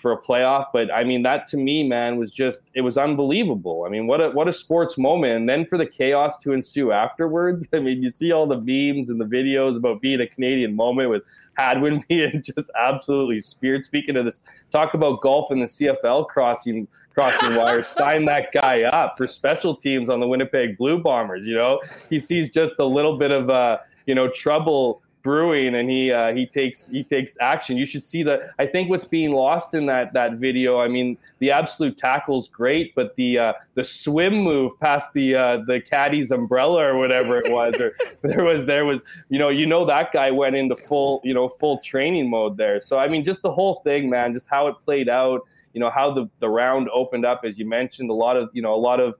for 0.00 0.12
a 0.12 0.20
playoff. 0.20 0.66
But 0.72 0.92
I 0.92 1.04
mean 1.04 1.22
that 1.22 1.46
to 1.48 1.56
me 1.56 1.86
man 1.86 2.16
was 2.16 2.32
just 2.32 2.62
it 2.74 2.80
was 2.80 2.96
unbelievable. 2.96 3.84
I 3.86 3.90
mean 3.90 4.06
what 4.06 4.20
a 4.20 4.30
what 4.30 4.48
a 4.48 4.52
sports 4.52 4.96
moment. 4.98 5.32
And 5.32 5.48
then 5.48 5.66
for 5.66 5.78
the 5.78 5.86
chaos 5.86 6.38
to 6.38 6.52
ensue 6.52 6.92
afterwards 6.92 7.66
I 7.72 7.80
mean 7.80 8.02
you 8.02 8.10
see 8.10 8.32
all 8.32 8.46
the 8.46 8.56
memes 8.56 9.10
and 9.10 9.20
the 9.20 9.24
videos 9.24 9.76
about 9.76 10.00
being 10.00 10.20
a 10.20 10.26
Canadian 10.26 10.74
moment 10.74 11.10
with 11.10 11.22
Hadwin 11.56 12.04
being 12.08 12.42
just 12.42 12.70
absolutely 12.78 13.40
speared. 13.40 13.84
Speaking 13.84 14.16
of 14.16 14.24
this 14.24 14.42
talk 14.70 14.94
about 14.94 15.20
golf 15.20 15.50
and 15.50 15.62
the 15.62 15.66
CFL 15.66 16.28
crossing 16.28 16.86
crossing 17.18 17.56
wires, 17.56 17.88
sign 17.88 18.24
that 18.26 18.52
guy 18.52 18.82
up 18.82 19.18
for 19.18 19.26
special 19.26 19.74
teams 19.74 20.08
on 20.08 20.20
the 20.20 20.26
Winnipeg 20.26 20.78
Blue 20.78 21.02
Bombers. 21.02 21.48
You 21.48 21.56
know, 21.56 21.80
he 22.08 22.20
sees 22.20 22.48
just 22.48 22.74
a 22.78 22.84
little 22.84 23.18
bit 23.18 23.32
of 23.32 23.50
uh, 23.50 23.78
you 24.06 24.14
know 24.14 24.28
trouble 24.28 25.02
brewing 25.22 25.74
and 25.74 25.90
he 25.90 26.12
uh, 26.12 26.32
he 26.32 26.46
takes 26.46 26.88
he 26.88 27.02
takes 27.02 27.36
action. 27.40 27.76
You 27.76 27.86
should 27.86 28.04
see 28.04 28.22
that. 28.22 28.50
I 28.60 28.66
think 28.66 28.88
what's 28.88 29.04
being 29.04 29.32
lost 29.32 29.74
in 29.74 29.84
that 29.86 30.12
that 30.12 30.34
video. 30.34 30.78
I 30.78 30.86
mean, 30.86 31.18
the 31.40 31.50
absolute 31.50 31.98
tackle's 31.98 32.46
great, 32.46 32.94
but 32.94 33.16
the 33.16 33.38
uh, 33.38 33.52
the 33.74 33.82
swim 33.82 34.34
move 34.34 34.78
past 34.78 35.12
the 35.12 35.34
uh, 35.34 35.56
the 35.66 35.80
caddy's 35.80 36.30
umbrella 36.30 36.84
or 36.84 36.98
whatever 36.98 37.38
it 37.40 37.50
was, 37.50 37.74
or 37.80 37.96
there 38.22 38.44
was 38.44 38.64
there 38.64 38.84
was 38.84 39.00
you 39.28 39.40
know 39.40 39.48
you 39.48 39.66
know 39.66 39.84
that 39.84 40.12
guy 40.12 40.30
went 40.30 40.54
into 40.54 40.76
full 40.76 41.20
you 41.24 41.34
know 41.34 41.48
full 41.48 41.78
training 41.80 42.30
mode 42.30 42.56
there. 42.56 42.80
So 42.80 42.96
I 42.96 43.08
mean, 43.08 43.24
just 43.24 43.42
the 43.42 43.52
whole 43.52 43.80
thing, 43.82 44.08
man, 44.08 44.32
just 44.32 44.48
how 44.48 44.68
it 44.68 44.76
played 44.84 45.08
out. 45.08 45.40
You 45.78 45.84
know 45.84 45.90
how 45.90 46.12
the 46.12 46.28
the 46.40 46.48
round 46.48 46.88
opened 46.92 47.24
up, 47.24 47.42
as 47.44 47.56
you 47.56 47.64
mentioned, 47.64 48.10
a 48.10 48.12
lot 48.12 48.36
of 48.36 48.50
you 48.52 48.62
know 48.62 48.74
a 48.74 48.82
lot 48.90 48.98
of 48.98 49.14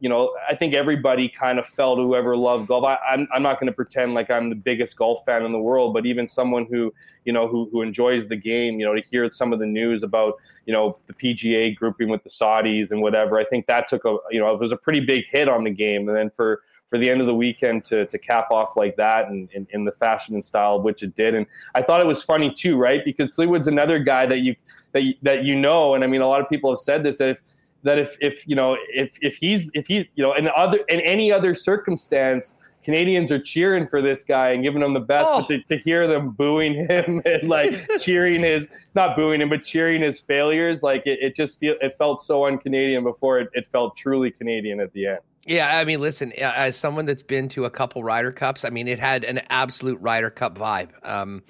you 0.00 0.08
know, 0.08 0.34
I 0.48 0.56
think 0.56 0.74
everybody 0.74 1.28
kind 1.28 1.60
of 1.60 1.66
felt 1.66 1.98
whoever 1.98 2.36
loved 2.36 2.66
golf. 2.66 2.84
I, 2.84 2.94
am 2.94 2.98
I'm, 3.20 3.28
I'm 3.34 3.42
not 3.42 3.60
going 3.60 3.66
to 3.66 3.72
pretend 3.72 4.14
like 4.14 4.28
I'm 4.28 4.48
the 4.48 4.56
biggest 4.56 4.96
golf 4.96 5.24
fan 5.24 5.44
in 5.44 5.52
the 5.52 5.58
world, 5.58 5.92
but 5.92 6.06
even 6.06 6.26
someone 6.26 6.66
who, 6.68 6.92
you 7.26 7.32
know, 7.32 7.46
who, 7.46 7.68
who 7.70 7.82
enjoys 7.82 8.26
the 8.26 8.34
game, 8.34 8.80
you 8.80 8.86
know, 8.86 8.94
to 8.94 9.02
hear 9.08 9.28
some 9.30 9.52
of 9.52 9.60
the 9.60 9.66
news 9.66 10.02
about, 10.02 10.34
you 10.64 10.72
know, 10.72 10.98
the 11.06 11.12
PGA 11.12 11.76
grouping 11.76 12.08
with 12.08 12.24
the 12.24 12.30
Saudis 12.30 12.90
and 12.90 13.02
whatever, 13.02 13.38
I 13.38 13.44
think 13.44 13.66
that 13.66 13.88
took 13.88 14.06
a, 14.06 14.16
you 14.30 14.40
know, 14.40 14.52
it 14.52 14.58
was 14.58 14.72
a 14.72 14.76
pretty 14.76 15.00
big 15.00 15.26
hit 15.30 15.48
on 15.48 15.64
the 15.64 15.70
game. 15.70 16.08
And 16.08 16.16
then 16.16 16.30
for, 16.30 16.62
for 16.90 16.98
the 16.98 17.08
end 17.08 17.20
of 17.20 17.26
the 17.26 17.34
weekend 17.34 17.84
to, 17.84 18.04
to 18.06 18.18
cap 18.18 18.50
off 18.50 18.76
like 18.76 18.96
that 18.96 19.28
and 19.28 19.48
in, 19.72 19.84
the 19.84 19.92
fashion 19.92 20.34
and 20.34 20.44
style 20.44 20.76
of 20.76 20.82
which 20.82 21.02
it 21.02 21.14
did. 21.14 21.34
And 21.34 21.46
I 21.74 21.82
thought 21.82 22.00
it 22.00 22.06
was 22.06 22.22
funny 22.22 22.52
too, 22.52 22.76
right? 22.76 23.02
Because 23.04 23.32
Fleetwood's 23.32 23.68
another 23.68 24.00
guy 24.00 24.26
that 24.26 24.38
you, 24.38 24.56
that 24.92 25.04
you, 25.04 25.14
that 25.22 25.44
you 25.44 25.54
know, 25.54 25.94
and 25.94 26.02
I 26.02 26.08
mean, 26.08 26.20
a 26.20 26.26
lot 26.26 26.40
of 26.40 26.48
people 26.48 26.70
have 26.70 26.80
said 26.80 27.04
this, 27.04 27.18
that 27.18 27.30
if, 27.30 27.38
that 27.82 27.98
if 27.98 28.18
if 28.20 28.46
you 28.46 28.54
know 28.54 28.76
if 28.92 29.16
if 29.22 29.36
he's 29.36 29.70
if 29.72 29.86
he's 29.86 30.04
you 30.14 30.22
know 30.22 30.34
in 30.34 30.50
other 30.54 30.80
in 30.90 31.00
any 31.00 31.32
other 31.32 31.54
circumstance 31.54 32.56
Canadians 32.82 33.30
are 33.30 33.38
cheering 33.38 33.86
for 33.86 34.00
this 34.00 34.24
guy 34.24 34.50
and 34.50 34.62
giving 34.62 34.82
him 34.82 34.94
the 34.94 35.00
best, 35.00 35.26
oh. 35.28 35.40
but 35.40 35.48
to, 35.48 35.62
to, 35.64 35.76
hear 35.76 36.06
them 36.06 36.30
booing 36.30 36.86
him 36.88 37.20
and 37.26 37.48
like 37.48 37.74
cheering 38.00 38.42
his, 38.42 38.68
not 38.94 39.16
booing 39.16 39.40
him, 39.40 39.50
but 39.50 39.62
cheering 39.62 40.02
his 40.02 40.18
failures, 40.18 40.82
like 40.82 41.06
it, 41.06 41.18
it 41.20 41.36
just 41.36 41.58
feel 41.58 41.74
it 41.80 41.96
felt 41.98 42.22
so 42.22 42.46
un-Canadian 42.46 43.04
before 43.04 43.38
it, 43.38 43.50
it 43.52 43.66
felt 43.70 43.96
truly 43.96 44.30
Canadian 44.30 44.80
at 44.80 44.92
the 44.92 45.08
end. 45.08 45.18
Yeah, 45.50 45.78
I 45.78 45.84
mean, 45.84 46.00
listen, 46.00 46.32
as 46.34 46.76
someone 46.76 47.06
that's 47.06 47.24
been 47.24 47.48
to 47.48 47.64
a 47.64 47.70
couple 47.70 48.04
Ryder 48.04 48.30
Cups, 48.30 48.64
I 48.64 48.70
mean, 48.70 48.86
it 48.86 49.00
had 49.00 49.24
an 49.24 49.40
absolute 49.50 50.00
Ryder 50.00 50.30
Cup 50.30 50.56
vibe. 50.56 50.90
Um, 51.02 51.42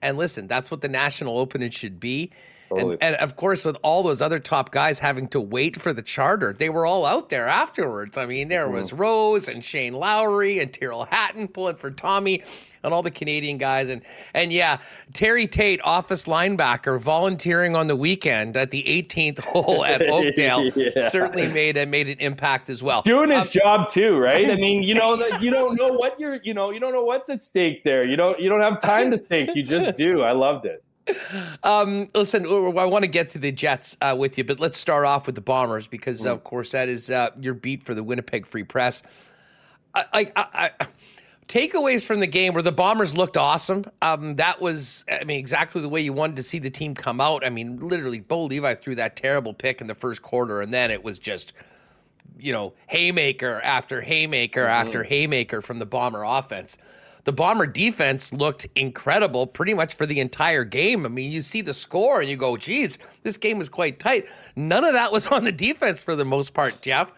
and 0.00 0.16
listen, 0.16 0.46
that's 0.46 0.70
what 0.70 0.82
the 0.82 0.88
National 0.88 1.36
Open 1.36 1.68
should 1.72 1.98
be. 1.98 2.30
Totally. 2.70 2.98
And, 3.00 3.14
and, 3.14 3.16
of 3.16 3.36
course, 3.36 3.64
with 3.64 3.76
all 3.82 4.02
those 4.02 4.22
other 4.22 4.38
top 4.38 4.70
guys 4.70 5.00
having 5.00 5.26
to 5.28 5.40
wait 5.40 5.80
for 5.80 5.92
the 5.92 6.02
charter, 6.02 6.52
they 6.52 6.68
were 6.68 6.86
all 6.86 7.04
out 7.04 7.28
there 7.28 7.48
afterwards. 7.48 8.16
I 8.16 8.26
mean, 8.26 8.48
there 8.48 8.68
was 8.68 8.88
mm-hmm. 8.88 9.00
Rose 9.00 9.48
and 9.48 9.64
Shane 9.64 9.94
Lowry 9.94 10.60
and 10.60 10.72
Tyrrell 10.72 11.04
Hatton 11.04 11.48
pulling 11.48 11.76
for 11.76 11.90
Tommy 11.90 12.44
and 12.84 12.94
all 12.94 13.02
the 13.02 13.10
Canadian 13.10 13.58
guys. 13.58 13.88
And 13.88 14.02
and 14.34 14.52
yeah, 14.52 14.78
Terry 15.12 15.48
Tate, 15.48 15.80
office 15.82 16.24
linebacker, 16.24 17.00
volunteering 17.00 17.74
on 17.74 17.88
the 17.88 17.96
weekend 17.96 18.56
at 18.56 18.70
the 18.70 18.84
18th 18.84 19.40
hole 19.40 19.84
at 19.84 20.02
Oakdale, 20.08 20.70
yeah. 20.76 21.08
certainly 21.08 21.48
made 21.48 21.76
a, 21.76 21.86
made 21.86 22.08
an 22.08 22.18
impact 22.20 22.70
as 22.70 22.84
well. 22.84 23.02
Doing 23.02 23.30
his 23.30 23.46
um, 23.46 23.52
job 23.52 23.88
too, 23.88 24.16
right? 24.16 24.48
I 24.48 24.54
mean, 24.54 24.84
you 24.84 24.94
know 24.94 25.16
that 25.16 25.42
you 25.42 25.50
don't 25.50 25.74
know 25.74 25.88
what 25.88 26.20
you're, 26.20 26.38
you 26.44 26.54
know, 26.54 26.70
you 26.70 26.78
don't 26.78 26.92
know 26.92 27.04
what's 27.04 27.30
at 27.30 27.42
stake 27.42 27.82
there. 27.82 28.04
You 28.04 28.14
don't 28.14 28.38
you 28.38 28.48
don't 28.48 28.60
have 28.60 28.80
time 28.80 29.10
to 29.10 29.18
think. 29.18 29.50
You 29.56 29.64
just 29.64 29.96
do. 29.96 30.22
I 30.22 30.32
loved 30.32 30.66
it. 30.66 30.84
Um, 31.62 32.08
listen, 32.14 32.46
I 32.46 32.84
want 32.84 33.02
to 33.02 33.08
get 33.08 33.30
to 33.30 33.38
the 33.38 33.52
Jets 33.52 33.96
uh, 34.00 34.14
with 34.18 34.38
you, 34.38 34.44
but 34.44 34.60
let's 34.60 34.78
start 34.78 35.04
off 35.04 35.26
with 35.26 35.34
the 35.34 35.40
Bombers 35.40 35.86
because, 35.86 36.22
mm. 36.22 36.30
of 36.30 36.44
course, 36.44 36.72
that 36.72 36.88
is 36.88 37.10
uh, 37.10 37.30
your 37.40 37.54
beat 37.54 37.84
for 37.84 37.94
the 37.94 38.02
Winnipeg 38.02 38.46
Free 38.46 38.64
Press. 38.64 39.02
I, 39.94 40.32
I, 40.36 40.70
I, 40.80 40.86
takeaways 41.48 42.04
from 42.04 42.20
the 42.20 42.26
game 42.26 42.54
where 42.54 42.62
the 42.62 42.72
Bombers 42.72 43.14
looked 43.14 43.36
awesome. 43.36 43.84
Um, 44.02 44.36
that 44.36 44.60
was, 44.60 45.04
I 45.10 45.24
mean, 45.24 45.38
exactly 45.38 45.82
the 45.82 45.88
way 45.88 46.00
you 46.00 46.12
wanted 46.12 46.36
to 46.36 46.42
see 46.42 46.58
the 46.58 46.70
team 46.70 46.94
come 46.94 47.20
out. 47.20 47.44
I 47.44 47.50
mean, 47.50 47.88
literally, 47.88 48.20
Bo 48.20 48.44
Levi 48.44 48.74
threw 48.76 48.94
that 48.96 49.16
terrible 49.16 49.52
pick 49.52 49.80
in 49.80 49.86
the 49.86 49.94
first 49.94 50.22
quarter, 50.22 50.60
and 50.60 50.72
then 50.72 50.90
it 50.90 51.02
was 51.02 51.18
just, 51.18 51.52
you 52.38 52.52
know, 52.52 52.72
haymaker 52.86 53.60
after 53.64 54.00
haymaker 54.00 54.62
mm-hmm. 54.62 54.86
after 54.86 55.02
haymaker 55.02 55.60
from 55.60 55.78
the 55.78 55.86
Bomber 55.86 56.22
offense 56.22 56.78
the 57.24 57.32
Bomber 57.32 57.66
defense 57.66 58.32
looked 58.32 58.66
incredible 58.76 59.46
pretty 59.46 59.74
much 59.74 59.94
for 59.94 60.06
the 60.06 60.20
entire 60.20 60.64
game. 60.64 61.04
I 61.04 61.08
mean, 61.08 61.30
you 61.30 61.42
see 61.42 61.62
the 61.62 61.74
score 61.74 62.20
and 62.20 62.30
you 62.30 62.36
go, 62.36 62.56
geez, 62.56 62.98
this 63.22 63.36
game 63.36 63.58
was 63.58 63.68
quite 63.68 63.98
tight. 63.98 64.26
None 64.56 64.84
of 64.84 64.92
that 64.94 65.12
was 65.12 65.26
on 65.28 65.44
the 65.44 65.52
defense 65.52 66.02
for 66.02 66.16
the 66.16 66.24
most 66.24 66.54
part, 66.54 66.82
Jeff. 66.82 67.10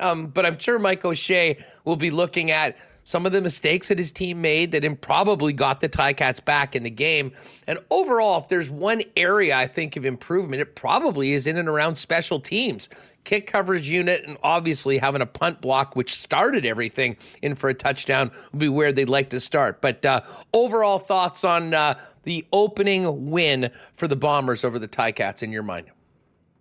Um, 0.00 0.28
but 0.28 0.46
I'm 0.46 0.58
sure 0.58 0.78
Mike 0.78 1.04
O'Shea 1.04 1.58
will 1.84 1.96
be 1.96 2.10
looking 2.10 2.50
at 2.50 2.76
some 3.04 3.26
of 3.26 3.32
the 3.32 3.40
mistakes 3.40 3.88
that 3.88 3.98
his 3.98 4.12
team 4.12 4.40
made 4.40 4.72
that 4.72 4.84
improbably 4.84 5.52
got 5.52 5.80
the 5.80 5.88
Ticats 5.88 6.44
back 6.44 6.76
in 6.76 6.82
the 6.82 6.90
game. 6.90 7.32
And 7.66 7.78
overall, 7.90 8.40
if 8.40 8.48
there's 8.48 8.70
one 8.70 9.02
area 9.16 9.56
I 9.56 9.66
think 9.66 9.96
of 9.96 10.04
improvement, 10.04 10.62
it 10.62 10.76
probably 10.76 11.32
is 11.32 11.46
in 11.46 11.56
and 11.56 11.68
around 11.68 11.96
special 11.96 12.40
teams 12.40 12.88
kick 13.24 13.46
coverage 13.46 13.88
unit, 13.88 14.24
and 14.26 14.36
obviously 14.42 14.98
having 14.98 15.22
a 15.22 15.26
punt 15.26 15.60
block, 15.60 15.96
which 15.96 16.14
started 16.14 16.64
everything 16.64 17.16
in 17.42 17.54
for 17.54 17.68
a 17.68 17.74
touchdown, 17.74 18.30
would 18.52 18.58
be 18.58 18.68
where 18.68 18.92
they'd 18.92 19.08
like 19.08 19.30
to 19.30 19.40
start. 19.40 19.80
But 19.80 20.04
uh, 20.04 20.22
overall 20.52 20.98
thoughts 20.98 21.44
on 21.44 21.74
uh, 21.74 21.94
the 22.24 22.46
opening 22.52 23.30
win 23.30 23.70
for 23.96 24.08
the 24.08 24.16
Bombers 24.16 24.64
over 24.64 24.78
the 24.78 24.88
Ticats 24.88 25.42
in 25.42 25.52
your 25.52 25.62
mind? 25.62 25.86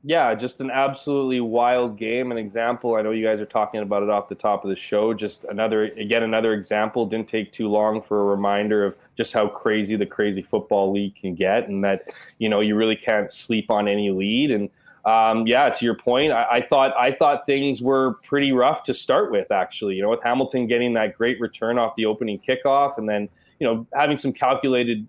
Yeah, 0.02 0.34
just 0.34 0.62
an 0.62 0.72
absolutely 0.72 1.42
wild 1.42 1.98
game. 1.98 2.32
An 2.32 2.38
example. 2.38 2.96
I 2.96 3.02
know 3.02 3.12
you 3.12 3.26
guys 3.26 3.40
are 3.42 3.46
talking 3.46 3.82
about 3.82 4.02
it 4.02 4.10
off 4.10 4.30
the 4.30 4.36
top 4.36 4.64
of 4.64 4.70
the 4.70 4.76
show. 4.76 5.14
Just 5.14 5.44
another, 5.46 5.84
again, 5.84 6.24
another 6.24 6.54
example. 6.54 7.06
Didn't 7.06 7.28
take 7.28 7.52
too 7.52 7.68
long 7.68 8.02
for 8.02 8.22
a 8.22 8.24
reminder 8.24 8.86
of 8.86 8.96
just 9.18 9.34
how 9.34 9.50
crazy 9.50 9.98
the 9.98 10.06
crazy 10.06 10.42
football 10.42 10.94
league 10.94 11.16
can 11.16 11.36
get, 11.36 11.68
and 11.68 11.84
that 11.84 12.10
you 12.38 12.48
know 12.48 12.62
you 12.62 12.76
really 12.76 12.96
can't 12.96 13.30
sleep 13.30 13.70
on 13.70 13.90
any 13.90 14.10
lead. 14.10 14.52
And 14.52 14.70
um, 15.04 15.46
yeah, 15.46 15.68
to 15.68 15.86
your 15.86 15.96
point, 15.96 16.32
I, 16.32 16.46
I, 16.50 16.62
thought 16.62 16.94
I 16.98 17.12
thought 17.12 17.46
things 17.46 17.82
were 17.82 18.14
pretty 18.24 18.54
rough 18.54 18.84
to 18.84 18.94
start 18.94 19.32
with. 19.32 19.52
Actually, 19.52 19.96
you 19.96 20.02
know, 20.02 20.10
with 20.10 20.24
Hamilton 20.24 20.66
getting 20.68 20.94
that 20.94 21.18
great 21.18 21.42
return 21.42 21.78
off 21.78 21.94
the 21.98 22.06
opening 22.06 22.40
kickoff, 22.40 22.98
and 22.98 23.10
then 23.10 23.28
you 23.60 23.68
know 23.68 23.86
having 23.94 24.16
some 24.16 24.32
calculated 24.32 25.06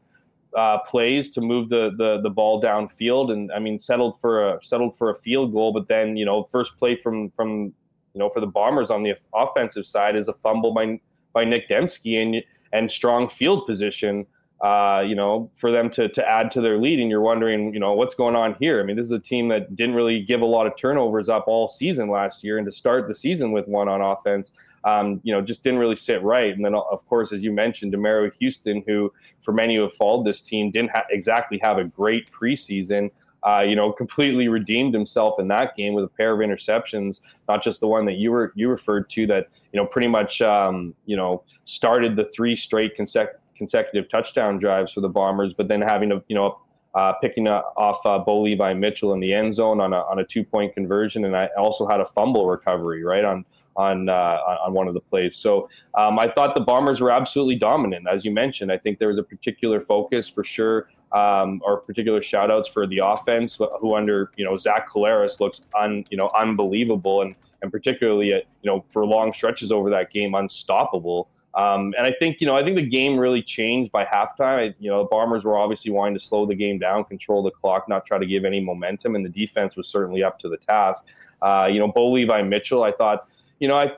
uh, 0.57 0.79
plays 0.87 1.31
to 1.31 1.41
move 1.41 1.69
the, 1.69 1.91
the 1.97 2.21
the 2.23 2.31
ball 2.31 2.63
downfield, 2.63 3.33
and 3.33 3.51
I 3.53 3.59
mean 3.59 3.79
settled 3.79 4.21
for 4.21 4.55
a 4.55 4.65
settled 4.65 4.97
for 4.97 5.11
a 5.11 5.15
field 5.15 5.53
goal. 5.53 5.73
But 5.73 5.89
then 5.89 6.17
you 6.17 6.25
know 6.25 6.45
first 6.45 6.77
play 6.77 6.97
from 6.97 7.31
from 7.31 7.73
you 8.15 8.19
know 8.19 8.31
for 8.31 8.41
the 8.41 8.47
Bombers 8.47 8.91
on 8.91 9.03
the 9.03 9.15
offensive 9.35 9.87
side 9.87 10.17
is 10.17 10.29
a 10.29 10.35
fumble 10.35 10.73
by 10.73 11.01
by 11.33 11.45
Nic 11.45 11.69
Demski 11.69 12.21
and 12.21 12.43
and 12.73 12.91
strong 12.91 13.29
field 13.29 13.67
position 13.67 14.27
uh, 14.61 15.03
you 15.07 15.15
know, 15.15 15.51
for 15.55 15.73
them 15.73 15.89
to 15.89 16.09
to 16.09 16.29
add 16.29 16.51
to 16.51 16.61
their 16.61 16.79
lead, 16.79 17.01
and 17.01 17.09
you're 17.09 17.23
wondering, 17.23 17.73
you 17.73 17.81
know, 17.81 17.95
what's 17.95 18.15
going 18.15 18.37
on 18.37 18.55
here. 18.61 18.81
I 18.81 18.83
mean, 18.83 18.97
this 18.97 19.07
is 19.07 19.13
a 19.13 19.19
team 19.19 19.49
that 19.49 19.75
didn't 19.75 19.95
really 19.95 20.21
give 20.21 20.43
a 20.43 20.47
lot 20.47 20.67
of 20.67 20.77
turnovers 20.77 21.31
up 21.31 21.45
all 21.47 21.67
season 21.67 22.11
last 22.11 22.45
year, 22.45 22.59
and 22.59 22.67
to 22.67 22.73
start 22.73 23.09
the 23.09 23.15
season 23.15 23.53
with 23.53 23.67
one 23.67 23.89
on 23.89 24.03
offense, 24.03 24.53
um, 24.85 25.20
you 25.22 25.33
know, 25.33 25.41
just 25.41 25.62
didn't 25.62 25.78
really 25.78 25.97
sit 25.97 26.22
right. 26.22 26.55
And 26.55 26.64
then, 26.64 26.74
of 26.74 27.07
course, 27.07 27.33
as 27.33 27.43
you 27.43 27.53
mentioned, 27.53 27.93
Demerio 27.93 28.33
Houston, 28.39 28.83
who 28.87 29.12
for 29.43 29.53
many 29.53 29.76
who 29.76 29.83
have 29.83 29.95
followed 29.95 30.26
this 30.26 30.41
team, 30.41 30.70
didn't 30.70 30.91
ha- 30.91 31.05
exactly 31.11 31.59
have 31.62 31.78
a 31.78 31.85
great 31.85 32.31
preseason. 32.31 33.11
Uh, 33.43 33.64
you 33.66 33.74
know, 33.76 33.93
completely 34.05 34.49
redeemed 34.49 34.95
himself 34.95 35.39
in 35.39 35.49
that 35.49 35.76
game 35.76 35.95
with 35.95 36.05
a 36.05 36.09
pair 36.09 36.33
of 36.33 36.41
interceptions. 36.41 37.20
Not 37.49 37.62
just 37.62 37.81
the 37.81 37.89
one 37.89 38.07
that 38.07 38.14
you 38.14 38.31
were 38.31 38.53
you 38.55 38.68
referred 38.68 39.11
to, 39.11 39.26
that 39.26 39.49
you 39.72 39.81
know 39.81 39.87
pretty 39.87 40.09
much 40.09 40.41
um, 40.41 40.95
you 41.07 41.16
know 41.16 41.43
started 41.64 42.16
the 42.16 42.24
three 42.24 42.57
straight 42.57 42.95
consecutive 42.97 43.41
consecutive 43.61 44.11
touchdown 44.11 44.59
drives 44.59 44.91
for 44.91 45.03
the 45.03 45.09
Bombers, 45.09 45.53
but 45.53 45.68
then 45.68 45.83
having 45.83 46.09
to, 46.09 46.24
you 46.28 46.35
know, 46.35 46.59
uh, 46.95 47.12
picking 47.20 47.47
off 47.47 48.05
uh, 48.07 48.18
Bo 48.18 48.41
Levi 48.41 48.72
Mitchell 48.72 49.12
in 49.12 49.20
the 49.20 49.33
end 49.33 49.55
zone 49.55 49.81
on 49.81 49.93
a, 49.93 49.99
on 49.99 50.18
a 50.18 50.24
two 50.24 50.43
point 50.43 50.74
conversion, 50.74 51.26
and 51.26 51.37
I 51.37 51.49
also 51.57 51.87
had 51.87 52.01
a 52.01 52.07
fumble 52.07 52.49
recovery 52.49 53.05
right 53.05 53.22
on 53.22 53.45
on 53.77 54.09
uh, 54.09 54.39
on 54.64 54.73
one 54.73 54.89
of 54.89 54.95
the 54.95 55.01
plays. 55.01 55.37
So 55.37 55.68
um, 55.95 56.18
I 56.18 56.31
thought 56.31 56.55
the 56.55 56.61
Bombers 56.61 57.01
were 57.01 57.11
absolutely 57.11 57.57
dominant, 57.57 58.07
as 58.12 58.25
you 58.25 58.31
mentioned. 58.31 58.73
I 58.73 58.79
think 58.79 58.99
there 58.99 59.09
was 59.09 59.18
a 59.18 59.23
particular 59.23 59.81
focus 59.81 60.29
for 60.29 60.45
sure, 60.45 60.89
um, 61.12 61.61
or 61.64 61.79
particular 61.79 62.23
shout 62.23 62.51
outs 62.51 62.68
for 62.68 62.87
the 62.87 62.99
offense, 62.99 63.59
who 63.81 63.95
under 63.95 64.31
you 64.37 64.45
know 64.45 64.59
Zach 64.59 64.91
Collaros 64.91 65.41
looks 65.41 65.62
un 65.81 66.05
you 66.11 66.16
know 66.16 66.31
unbelievable, 66.39 67.23
and 67.23 67.35
and 67.62 67.71
particularly 67.71 68.33
at, 68.33 68.45
you 68.62 68.71
know 68.71 68.85
for 68.91 69.05
long 69.05 69.33
stretches 69.33 69.71
over 69.71 69.91
that 69.91 70.11
game 70.11 70.35
unstoppable. 70.35 71.29
Um, 71.53 71.95
and 71.99 72.07
I 72.07 72.12
think 72.18 72.41
you 72.41 72.47
know 72.47 72.57
I 72.57 72.62
think 72.62 72.77
the 72.77 72.87
game 72.87 73.18
really 73.18 73.43
changed 73.43 73.91
by 73.91 74.05
halftime. 74.05 74.71
I, 74.71 74.75
you 74.79 74.91
know, 74.91 75.03
the 75.03 75.09
Bombers 75.09 75.45
were 75.45 75.59
obviously 75.59 75.91
wanting 75.91 76.14
to 76.14 76.21
slow 76.21 76.47
the 76.47 76.55
game 76.55 76.79
down, 76.79 77.05
control 77.05 77.43
the 77.43 77.51
clock, 77.51 77.89
not 77.89 78.07
try 78.07 78.18
to 78.18 78.27
give 78.27 78.45
any 78.45 78.61
momentum, 78.61 79.16
and 79.16 79.25
the 79.25 79.31
defense 79.31 79.77
was 79.77 79.89
certainly 79.89 80.23
up 80.23 80.39
to 80.41 80.49
the 80.49 80.57
task. 80.57 81.07
Uh, 81.43 81.68
you 81.71 81.79
know, 81.79 81.89
Bo 81.89 82.12
Levi 82.12 82.43
Mitchell, 82.43 82.83
I 82.83 82.93
thought, 82.93 83.27
you 83.61 83.69
know, 83.69 83.77
I 83.77 83.93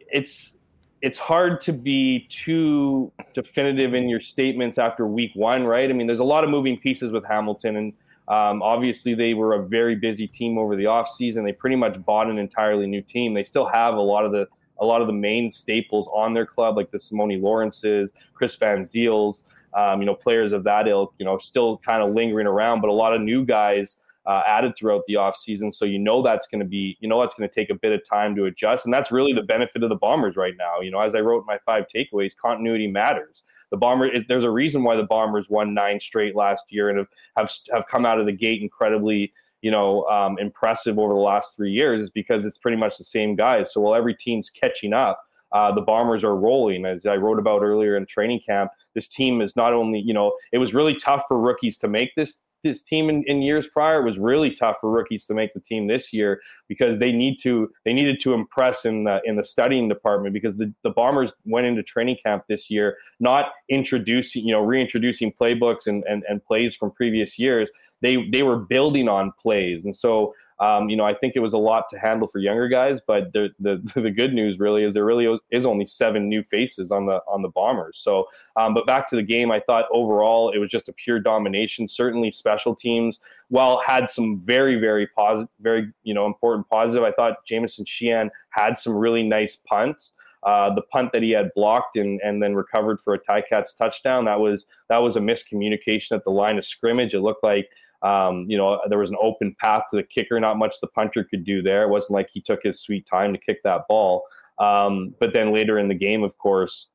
it's 0.00 0.58
it's 1.00 1.18
hard 1.18 1.60
to 1.62 1.72
be 1.72 2.26
too 2.28 3.10
definitive 3.32 3.94
in 3.94 4.08
your 4.08 4.20
statements 4.20 4.76
after 4.76 5.06
week 5.06 5.30
one, 5.34 5.64
right? 5.64 5.88
I 5.88 5.94
mean, 5.94 6.06
there's 6.06 6.20
a 6.20 6.24
lot 6.24 6.44
of 6.44 6.50
moving 6.50 6.76
pieces 6.78 7.10
with 7.12 7.24
Hamilton, 7.24 7.76
and 7.76 7.92
Um, 8.28 8.60
obviously, 8.60 9.14
they 9.14 9.34
were 9.34 9.54
a 9.54 9.62
very 9.62 9.94
busy 9.94 10.26
team 10.26 10.58
over 10.58 10.74
the 10.74 10.86
offseason. 10.86 11.44
They 11.44 11.52
pretty 11.52 11.76
much 11.76 12.04
bought 12.04 12.28
an 12.28 12.38
entirely 12.38 12.86
new 12.88 13.00
team. 13.00 13.34
They 13.34 13.44
still 13.44 13.66
have 13.66 13.94
a 13.94 14.00
lot 14.00 14.24
of 14.26 14.32
the 14.32 14.46
a 14.80 14.84
lot 14.84 15.00
of 15.00 15.06
the 15.06 15.12
main 15.12 15.48
staples 15.50 16.08
on 16.12 16.34
their 16.34 16.44
club, 16.44 16.76
like 16.76 16.90
the 16.90 16.98
Simoni 16.98 17.40
Lawrences, 17.40 18.12
Chris 18.34 18.56
Van 18.56 18.82
Zeyls, 18.82 19.44
um, 19.74 20.00
you 20.00 20.06
know, 20.06 20.14
players 20.14 20.52
of 20.52 20.64
that 20.64 20.88
ilk, 20.88 21.14
you 21.18 21.24
know, 21.24 21.38
still 21.38 21.78
kind 21.78 22.02
of 22.02 22.14
lingering 22.14 22.48
around, 22.48 22.80
but 22.82 22.90
a 22.90 22.92
lot 22.92 23.14
of 23.14 23.20
new 23.22 23.44
guys 23.44 23.96
uh, 24.26 24.42
added 24.46 24.74
throughout 24.76 25.02
the 25.06 25.14
offseason. 25.14 25.72
So 25.72 25.84
you 25.84 25.98
know 25.98 26.22
that's 26.22 26.46
going 26.46 26.60
to 26.60 26.66
be, 26.66 26.96
you 27.00 27.08
know, 27.08 27.20
that's 27.20 27.34
going 27.34 27.48
to 27.48 27.54
take 27.54 27.70
a 27.70 27.74
bit 27.74 27.92
of 27.92 28.00
time 28.08 28.34
to 28.36 28.44
adjust. 28.46 28.84
And 28.84 28.92
that's 28.92 29.12
really 29.12 29.32
the 29.32 29.42
benefit 29.42 29.82
of 29.82 29.88
the 29.88 29.96
Bombers 29.96 30.36
right 30.36 30.54
now. 30.58 30.80
You 30.80 30.90
know, 30.90 31.00
as 31.00 31.14
I 31.14 31.20
wrote 31.20 31.44
my 31.46 31.58
five 31.64 31.84
takeaways, 31.94 32.36
continuity 32.36 32.88
matters. 32.88 33.42
The 33.70 33.76
Bombers, 33.76 34.10
it, 34.14 34.24
there's 34.28 34.44
a 34.44 34.50
reason 34.50 34.82
why 34.82 34.96
the 34.96 35.04
Bombers 35.04 35.46
won 35.48 35.74
nine 35.74 36.00
straight 36.00 36.34
last 36.34 36.64
year 36.70 36.88
and 36.88 36.98
have, 36.98 37.08
have, 37.36 37.50
have 37.72 37.86
come 37.86 38.04
out 38.04 38.18
of 38.18 38.26
the 38.26 38.32
gate 38.32 38.62
incredibly 38.62 39.32
you 39.62 39.70
know, 39.70 40.04
um, 40.04 40.38
impressive 40.38 40.98
over 40.98 41.12
the 41.12 41.18
last 41.18 41.56
three 41.56 41.72
years 41.72 42.02
is 42.02 42.10
because 42.10 42.44
it's 42.44 42.58
pretty 42.58 42.76
much 42.76 42.98
the 42.98 43.04
same 43.04 43.34
guys. 43.34 43.72
So 43.72 43.80
while 43.80 43.94
every 43.96 44.14
team's 44.14 44.50
catching 44.50 44.92
up, 44.92 45.20
uh, 45.52 45.72
the 45.72 45.80
Bombers 45.80 46.22
are 46.24 46.36
rolling. 46.36 46.84
As 46.84 47.06
I 47.06 47.16
wrote 47.16 47.38
about 47.38 47.62
earlier 47.62 47.96
in 47.96 48.06
training 48.06 48.40
camp, 48.46 48.70
this 48.94 49.08
team 49.08 49.40
is 49.40 49.56
not 49.56 49.72
only, 49.72 49.98
you 49.98 50.12
know, 50.12 50.34
it 50.52 50.58
was 50.58 50.74
really 50.74 50.94
tough 50.94 51.24
for 51.26 51.38
rookies 51.38 51.78
to 51.78 51.88
make 51.88 52.14
this 52.14 52.36
this 52.66 52.82
team 52.82 53.08
in, 53.08 53.24
in 53.26 53.42
years 53.42 53.66
prior. 53.66 54.00
It 54.00 54.04
was 54.04 54.18
really 54.18 54.50
tough 54.50 54.76
for 54.80 54.90
rookies 54.90 55.24
to 55.26 55.34
make 55.34 55.54
the 55.54 55.60
team 55.60 55.86
this 55.86 56.12
year 56.12 56.40
because 56.68 56.98
they 56.98 57.12
need 57.12 57.36
to 57.42 57.70
they 57.84 57.92
needed 57.92 58.20
to 58.20 58.34
impress 58.34 58.84
in 58.84 59.04
the 59.04 59.20
in 59.24 59.36
the 59.36 59.44
studying 59.44 59.88
department 59.88 60.34
because 60.34 60.56
the, 60.56 60.72
the 60.82 60.90
Bombers 60.90 61.32
went 61.44 61.66
into 61.66 61.82
training 61.82 62.16
camp 62.24 62.44
this 62.48 62.70
year 62.70 62.96
not 63.20 63.46
introducing 63.68 64.44
you 64.44 64.52
know 64.52 64.60
reintroducing 64.60 65.32
playbooks 65.32 65.86
and, 65.86 66.04
and, 66.08 66.22
and 66.28 66.44
plays 66.44 66.74
from 66.74 66.90
previous 66.90 67.38
years. 67.38 67.70
They 68.02 68.28
they 68.30 68.42
were 68.42 68.56
building 68.58 69.08
on 69.08 69.32
plays 69.38 69.84
and 69.84 69.94
so 69.94 70.34
um, 70.58 70.88
you 70.88 70.96
know, 70.96 71.04
I 71.04 71.14
think 71.14 71.34
it 71.36 71.40
was 71.40 71.52
a 71.52 71.58
lot 71.58 71.84
to 71.90 71.98
handle 71.98 72.26
for 72.26 72.38
younger 72.38 72.68
guys, 72.68 73.00
but 73.06 73.32
the, 73.32 73.50
the 73.60 73.76
the 74.00 74.10
good 74.10 74.32
news 74.32 74.58
really 74.58 74.84
is 74.84 74.94
there 74.94 75.04
really 75.04 75.38
is 75.50 75.66
only 75.66 75.86
seven 75.86 76.28
new 76.28 76.42
faces 76.42 76.90
on 76.90 77.06
the 77.06 77.20
on 77.28 77.42
the 77.42 77.48
Bombers. 77.48 77.98
So, 77.98 78.24
um, 78.56 78.72
but 78.72 78.86
back 78.86 79.06
to 79.08 79.16
the 79.16 79.22
game, 79.22 79.50
I 79.50 79.60
thought 79.60 79.84
overall 79.92 80.50
it 80.50 80.58
was 80.58 80.70
just 80.70 80.88
a 80.88 80.92
pure 80.92 81.20
domination. 81.20 81.88
Certainly, 81.88 82.30
special 82.32 82.74
teams, 82.74 83.20
while 83.48 83.82
had 83.84 84.08
some 84.08 84.40
very 84.40 84.78
very 84.80 85.06
positive, 85.06 85.50
very 85.60 85.92
you 86.04 86.14
know 86.14 86.26
important 86.26 86.68
positive. 86.68 87.04
I 87.04 87.12
thought 87.12 87.44
Jamieson 87.46 87.84
Sheahan 87.84 88.30
had 88.50 88.78
some 88.78 88.94
really 88.94 89.22
nice 89.22 89.56
punts. 89.56 90.14
Uh, 90.42 90.72
the 90.74 90.82
punt 90.82 91.10
that 91.12 91.22
he 91.22 91.32
had 91.32 91.50
blocked 91.56 91.96
and, 91.96 92.20
and 92.22 92.40
then 92.40 92.54
recovered 92.54 93.00
for 93.00 93.14
a 93.14 93.18
Ticats 93.18 93.76
touchdown 93.76 94.26
that 94.26 94.38
was 94.38 94.66
that 94.88 94.98
was 94.98 95.16
a 95.16 95.20
miscommunication 95.20 96.12
at 96.12 96.22
the 96.24 96.30
line 96.30 96.56
of 96.56 96.64
scrimmage. 96.64 97.14
It 97.14 97.20
looked 97.20 97.42
like 97.42 97.68
um, 98.02 98.44
you 98.48 98.56
know, 98.56 98.80
there 98.88 98.98
was 98.98 99.10
an 99.10 99.16
open 99.20 99.54
path 99.60 99.84
to 99.90 99.96
the 99.96 100.02
kicker, 100.02 100.38
not 100.38 100.58
much 100.58 100.76
the 100.80 100.86
punter 100.88 101.24
could 101.24 101.44
do 101.44 101.62
there. 101.62 101.82
It 101.82 101.90
wasn't 101.90 102.12
like 102.12 102.28
he 102.30 102.40
took 102.40 102.60
his 102.62 102.80
sweet 102.80 103.06
time 103.06 103.32
to 103.32 103.38
kick 103.38 103.62
that 103.64 103.82
ball. 103.88 104.24
Um, 104.58 105.14
but 105.20 105.34
then 105.34 105.52
later 105.52 105.78
in 105.78 105.88
the 105.88 105.94
game, 105.94 106.22
of 106.22 106.36
course, 106.38 106.88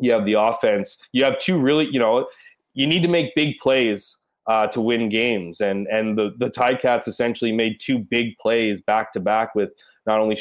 you 0.00 0.12
have 0.12 0.24
the 0.24 0.34
offense. 0.34 0.98
You 1.12 1.24
have 1.24 1.38
two 1.38 1.58
really, 1.58 1.88
you 1.90 1.98
know, 1.98 2.26
you 2.74 2.86
need 2.86 3.02
to 3.02 3.08
make 3.08 3.34
big 3.34 3.58
plays 3.58 4.18
uh, 4.46 4.66
to 4.68 4.80
win 4.80 5.08
games. 5.08 5.60
And 5.60 5.86
and 5.88 6.18
the 6.18 6.34
the 6.38 6.50
Ticats 6.50 7.08
essentially 7.08 7.52
made 7.52 7.80
two 7.80 7.98
big 7.98 8.36
plays 8.38 8.80
back 8.80 9.12
to 9.12 9.20
back 9.20 9.54
with 9.54 9.70
not 10.06 10.20
only 10.20 10.38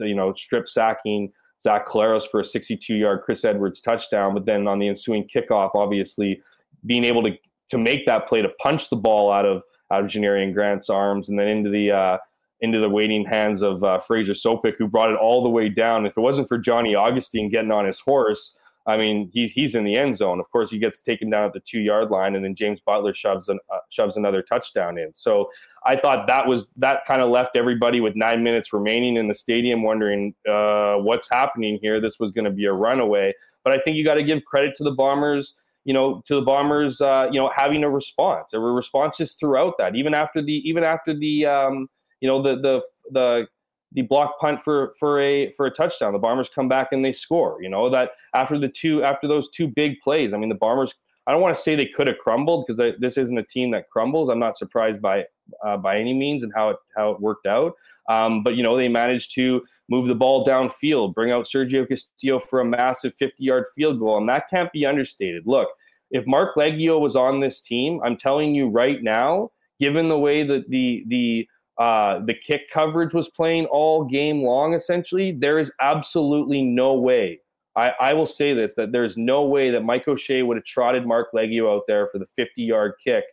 you 0.00 0.14
know 0.14 0.32
strip 0.34 0.68
sacking 0.68 1.32
Zach 1.60 1.86
Collaros 1.86 2.26
for 2.28 2.40
a 2.40 2.44
62 2.44 2.94
yard 2.94 3.22
Chris 3.24 3.44
Edwards 3.44 3.80
touchdown, 3.80 4.34
but 4.34 4.46
then 4.46 4.66
on 4.66 4.78
the 4.78 4.88
ensuing 4.88 5.28
kickoff, 5.28 5.70
obviously 5.74 6.40
being 6.86 7.04
able 7.04 7.22
to 7.22 7.30
to 7.72 7.78
make 7.78 8.04
that 8.04 8.28
play 8.28 8.42
to 8.42 8.50
punch 8.60 8.90
the 8.90 8.96
ball 8.96 9.32
out 9.32 9.46
of 9.46 9.62
out 9.90 10.04
of 10.04 10.10
Janarion 10.10 10.52
Grant's 10.52 10.90
arms 10.90 11.30
and 11.30 11.38
then 11.38 11.48
into 11.48 11.70
the 11.70 11.90
uh, 11.90 12.18
into 12.60 12.78
the 12.78 12.88
waiting 12.88 13.24
hands 13.24 13.62
of 13.62 13.82
uh, 13.82 13.98
Fraser 13.98 14.34
Sopik, 14.34 14.74
who 14.78 14.86
brought 14.86 15.10
it 15.10 15.16
all 15.16 15.42
the 15.42 15.48
way 15.48 15.70
down. 15.70 16.04
If 16.04 16.18
it 16.18 16.20
wasn't 16.20 16.48
for 16.48 16.58
Johnny 16.58 16.94
Augustine 16.94 17.50
getting 17.50 17.72
on 17.72 17.86
his 17.86 17.98
horse, 17.98 18.54
I 18.86 18.98
mean, 18.98 19.30
he's 19.32 19.52
he's 19.52 19.74
in 19.74 19.84
the 19.84 19.96
end 19.96 20.18
zone. 20.18 20.38
Of 20.38 20.50
course, 20.50 20.70
he 20.70 20.78
gets 20.78 21.00
taken 21.00 21.30
down 21.30 21.46
at 21.46 21.54
the 21.54 21.60
two 21.60 21.80
yard 21.80 22.10
line, 22.10 22.36
and 22.36 22.44
then 22.44 22.54
James 22.54 22.78
Butler 22.84 23.14
shoves 23.14 23.48
an, 23.48 23.58
uh, 23.72 23.78
shoves 23.88 24.18
another 24.18 24.42
touchdown 24.42 24.98
in. 24.98 25.14
So 25.14 25.48
I 25.86 25.96
thought 25.96 26.26
that 26.26 26.46
was 26.46 26.68
that 26.76 27.06
kind 27.06 27.22
of 27.22 27.30
left 27.30 27.56
everybody 27.56 28.00
with 28.00 28.14
nine 28.16 28.42
minutes 28.42 28.74
remaining 28.74 29.16
in 29.16 29.28
the 29.28 29.34
stadium, 29.34 29.82
wondering 29.82 30.34
uh, 30.46 30.96
what's 30.96 31.26
happening 31.30 31.78
here. 31.80 32.02
This 32.02 32.20
was 32.20 32.32
going 32.32 32.44
to 32.44 32.50
be 32.50 32.66
a 32.66 32.72
runaway, 32.72 33.32
but 33.64 33.72
I 33.72 33.80
think 33.80 33.96
you 33.96 34.04
got 34.04 34.14
to 34.14 34.24
give 34.24 34.44
credit 34.44 34.74
to 34.76 34.84
the 34.84 34.92
Bombers 34.92 35.54
you 35.84 35.92
know, 35.92 36.22
to 36.26 36.36
the 36.36 36.42
Bombers, 36.42 37.00
uh, 37.00 37.26
you 37.30 37.40
know, 37.40 37.50
having 37.54 37.82
a 37.84 37.90
response. 37.90 38.52
There 38.52 38.60
were 38.60 38.74
responses 38.74 39.34
throughout 39.34 39.74
that, 39.78 39.96
even 39.96 40.14
after 40.14 40.42
the, 40.42 40.52
even 40.52 40.84
after 40.84 41.16
the, 41.16 41.46
um, 41.46 41.88
you 42.20 42.28
know, 42.28 42.42
the 42.42 42.60
the 42.60 42.82
the 43.10 43.46
the 43.92 44.02
block 44.02 44.38
punt 44.40 44.62
for 44.62 44.94
for 44.98 45.20
a 45.20 45.50
for 45.52 45.66
a 45.66 45.70
touchdown. 45.70 46.12
The 46.12 46.18
Bombers 46.18 46.48
come 46.48 46.68
back 46.68 46.88
and 46.92 47.04
they 47.04 47.12
score. 47.12 47.58
You 47.60 47.68
know 47.68 47.90
that 47.90 48.10
after 48.34 48.58
the 48.58 48.68
two 48.68 49.02
after 49.02 49.26
those 49.26 49.48
two 49.50 49.68
big 49.68 50.00
plays. 50.02 50.32
I 50.32 50.38
mean, 50.38 50.48
the 50.48 50.54
Bombers. 50.54 50.94
I 51.26 51.32
don't 51.32 51.40
want 51.40 51.54
to 51.54 51.60
say 51.60 51.76
they 51.76 51.86
could 51.86 52.08
have 52.08 52.18
crumbled 52.18 52.66
because 52.66 52.94
this 52.98 53.16
isn't 53.16 53.38
a 53.38 53.44
team 53.44 53.70
that 53.72 53.88
crumbles. 53.90 54.28
I'm 54.28 54.40
not 54.40 54.58
surprised 54.58 55.00
by 55.00 55.24
uh, 55.64 55.76
by 55.76 55.96
any 55.96 56.14
means 56.14 56.42
and 56.42 56.52
how 56.54 56.70
it 56.70 56.76
how 56.96 57.10
it 57.12 57.20
worked 57.20 57.46
out. 57.46 57.74
Um, 58.08 58.42
but 58.42 58.56
you 58.56 58.62
know 58.62 58.76
they 58.76 58.88
managed 58.88 59.34
to 59.34 59.62
move 59.88 60.08
the 60.08 60.14
ball 60.14 60.44
downfield, 60.44 61.14
bring 61.14 61.30
out 61.30 61.46
Sergio 61.46 61.86
Castillo 61.86 62.40
for 62.40 62.60
a 62.60 62.64
massive 62.64 63.14
50 63.14 63.42
yard 63.42 63.64
field 63.74 64.00
goal, 64.00 64.18
and 64.18 64.28
that 64.28 64.48
can't 64.50 64.72
be 64.72 64.84
understated. 64.84 65.44
Look, 65.46 65.68
if 66.10 66.26
Marc 66.26 66.56
Liegghio 66.56 67.00
was 67.00 67.14
on 67.14 67.40
this 67.40 67.60
team, 67.60 68.00
I'm 68.04 68.16
telling 68.16 68.54
you 68.54 68.68
right 68.68 69.02
now, 69.02 69.50
given 69.78 70.08
the 70.08 70.18
way 70.18 70.44
that 70.44 70.68
the 70.68 71.04
the 71.06 71.48
uh, 71.78 72.20
the 72.26 72.34
kick 72.34 72.68
coverage 72.70 73.14
was 73.14 73.28
playing 73.30 73.66
all 73.66 74.04
game 74.04 74.42
long, 74.42 74.74
essentially, 74.74 75.32
there 75.32 75.58
is 75.58 75.72
absolutely 75.80 76.62
no 76.62 76.94
way. 76.94 77.40
I, 77.74 77.92
I 78.00 78.12
will 78.12 78.26
say 78.26 78.52
this 78.52 78.74
that 78.74 78.92
there's 78.92 79.16
no 79.16 79.44
way 79.44 79.70
that 79.70 79.84
Mike 79.84 80.06
O'Shea 80.08 80.42
would 80.42 80.56
have 80.56 80.64
trotted 80.64 81.06
Marc 81.06 81.32
Liegghio 81.32 81.74
out 81.74 81.84
there 81.86 82.06
for 82.06 82.18
the 82.18 82.26
50 82.36 82.62
yard 82.62 82.94
kick 83.02 83.24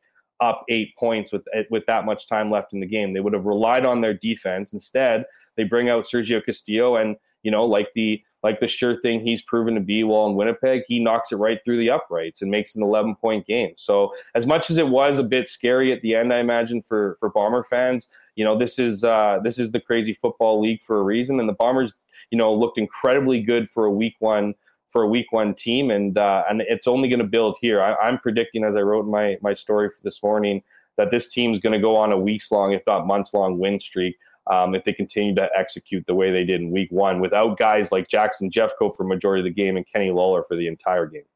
up 0.41 0.63
eight 0.69 0.95
points 0.95 1.31
with 1.31 1.45
with 1.69 1.85
that 1.87 2.05
much 2.05 2.27
time 2.27 2.49
left 2.49 2.73
in 2.73 2.79
the 2.79 2.85
game. 2.85 3.13
They 3.13 3.19
would 3.19 3.33
have 3.33 3.45
relied 3.45 3.85
on 3.85 4.01
their 4.01 4.13
defense. 4.13 4.73
Instead, 4.73 5.25
they 5.57 5.63
bring 5.63 5.89
out 5.89 6.05
Sergio 6.05 6.43
Castillo, 6.43 6.95
and 6.95 7.17
you 7.43 7.51
know, 7.51 7.65
like 7.65 7.89
the 7.95 8.21
like 8.41 8.59
the 8.61 8.67
sure 8.67 9.01
thing 9.01 9.19
he's 9.19 9.41
proven 9.41 9.75
to 9.75 9.81
be 9.81 10.03
while 10.03 10.27
in 10.27 10.35
Winnipeg, 10.35 10.83
he 10.87 10.99
knocks 10.99 11.31
it 11.33 11.35
right 11.35 11.59
through 11.65 11.77
the 11.77 11.89
uprights 11.89 12.41
and 12.41 12.49
makes 12.49 12.73
an 12.75 12.83
11 12.83 13.15
point 13.15 13.45
game. 13.45 13.73
So 13.75 14.13
as 14.33 14.47
much 14.47 14.69
as 14.69 14.77
it 14.77 14.87
was 14.87 15.19
a 15.19 15.23
bit 15.23 15.49
scary 15.49 15.91
at 15.91 16.01
the 16.01 16.15
end, 16.15 16.33
I 16.33 16.39
imagine 16.39 16.81
for 16.81 17.17
for 17.19 17.29
Bomber 17.29 17.63
fans, 17.63 18.07
you 18.39 18.45
know, 18.45 18.57
this 18.57 18.79
is 18.79 19.03
uh, 19.03 19.39
this 19.43 19.59
is 19.59 19.71
the 19.71 19.81
crazy 19.81 20.13
football 20.13 20.61
league 20.61 20.81
for 20.81 21.01
a 21.01 21.03
reason, 21.03 21.41
and 21.41 21.49
the 21.49 21.53
Bombers, 21.53 21.93
you 22.31 22.37
know, 22.37 22.53
looked 22.53 22.77
incredibly 22.77 23.41
good 23.41 23.69
for 23.69 23.83
a 23.83 23.91
week 23.91 24.15
one 24.19 24.55
for 24.87 25.03
a 25.03 25.07
week 25.09 25.33
one 25.33 25.53
team, 25.53 25.91
and 25.91 26.17
uh, 26.17 26.43
and 26.49 26.61
it's 26.61 26.87
only 26.87 27.09
going 27.09 27.19
to 27.19 27.25
build 27.25 27.57
here. 27.59 27.81
I, 27.81 28.07
am 28.07 28.17
predicting, 28.17 28.63
as 28.63 28.77
I 28.77 28.79
wrote 28.79 29.03
in 29.03 29.11
my 29.11 29.35
my 29.41 29.53
story 29.53 29.89
for 29.89 29.99
this 30.03 30.23
morning, 30.23 30.63
that 30.95 31.11
this 31.11 31.27
team 31.27 31.51
is 31.53 31.59
going 31.59 31.73
to 31.73 31.81
go 31.81 31.97
on 31.97 32.13
a 32.13 32.17
weeks 32.17 32.49
long, 32.49 32.71
if 32.71 32.81
not 32.87 33.05
months 33.05 33.33
long, 33.33 33.59
win 33.59 33.77
streak. 33.77 34.17
Um, 34.47 34.73
if 34.73 34.85
they 34.85 34.93
continue 34.93 35.35
to 35.35 35.49
execute 35.53 36.07
the 36.07 36.15
way 36.15 36.31
they 36.31 36.45
did 36.45 36.61
in 36.61 36.71
week 36.71 36.91
one 36.91 37.19
without 37.19 37.59
guys 37.59 37.91
like 37.91 38.07
Jackson 38.07 38.49
Jeffcoat 38.49 38.95
for 38.95 39.03
majority 39.03 39.41
of 39.41 39.53
the 39.53 39.61
game 39.61 39.75
and 39.75 39.85
Kenny 39.85 40.11
Lawler 40.11 40.43
for 40.43 40.55
the 40.55 40.65
entire 40.65 41.07
game. 41.07 41.27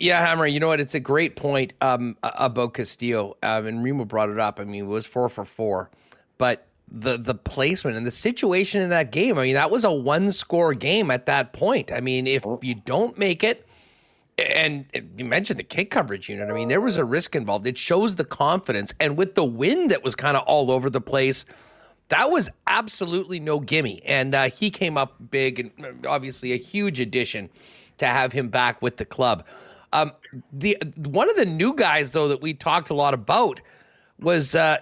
Yeah, 0.00 0.24
Hammer. 0.24 0.46
You 0.46 0.60
know 0.60 0.68
what? 0.68 0.80
It's 0.80 0.94
a 0.94 1.00
great 1.00 1.36
point 1.36 1.74
um, 1.82 2.16
about 2.22 2.72
Castillo, 2.72 3.36
um, 3.42 3.66
and 3.66 3.84
Remo 3.84 4.06
brought 4.06 4.30
it 4.30 4.38
up. 4.38 4.58
I 4.58 4.64
mean, 4.64 4.84
it 4.84 4.88
was 4.88 5.04
four 5.04 5.28
for 5.28 5.44
four, 5.44 5.90
but 6.38 6.66
the 6.90 7.18
the 7.18 7.34
placement 7.34 7.98
and 7.98 8.06
the 8.06 8.10
situation 8.10 8.80
in 8.80 8.88
that 8.88 9.12
game. 9.12 9.38
I 9.38 9.42
mean, 9.42 9.54
that 9.54 9.70
was 9.70 9.84
a 9.84 9.92
one 9.92 10.30
score 10.30 10.72
game 10.72 11.10
at 11.10 11.26
that 11.26 11.52
point. 11.52 11.92
I 11.92 12.00
mean, 12.00 12.26
if 12.26 12.44
you 12.62 12.76
don't 12.76 13.18
make 13.18 13.44
it, 13.44 13.68
and 14.38 14.86
you 15.18 15.26
mentioned 15.26 15.58
the 15.58 15.64
kick 15.64 15.90
coverage 15.90 16.30
unit. 16.30 16.48
I 16.48 16.54
mean, 16.54 16.68
there 16.68 16.80
was 16.80 16.96
a 16.96 17.04
risk 17.04 17.36
involved. 17.36 17.66
It 17.66 17.76
shows 17.76 18.14
the 18.14 18.24
confidence, 18.24 18.94
and 19.00 19.18
with 19.18 19.34
the 19.34 19.44
wind 19.44 19.90
that 19.90 20.02
was 20.02 20.14
kind 20.14 20.34
of 20.34 20.44
all 20.44 20.70
over 20.70 20.88
the 20.88 21.02
place, 21.02 21.44
that 22.08 22.30
was 22.30 22.48
absolutely 22.66 23.38
no 23.38 23.60
gimme. 23.60 24.02
And 24.06 24.34
uh, 24.34 24.48
he 24.48 24.70
came 24.70 24.96
up 24.96 25.16
big, 25.30 25.60
and 25.60 25.70
uh, 25.84 26.08
obviously 26.08 26.52
a 26.54 26.58
huge 26.58 27.00
addition 27.00 27.50
to 27.98 28.06
have 28.06 28.32
him 28.32 28.48
back 28.48 28.80
with 28.80 28.96
the 28.96 29.04
club. 29.04 29.44
Um, 29.92 30.12
the 30.52 30.78
one 30.96 31.28
of 31.28 31.36
the 31.36 31.46
new 31.46 31.74
guys 31.74 32.12
though 32.12 32.28
that 32.28 32.40
we 32.40 32.54
talked 32.54 32.90
a 32.90 32.94
lot 32.94 33.14
about 33.14 33.60
was 34.20 34.54
uh, 34.54 34.78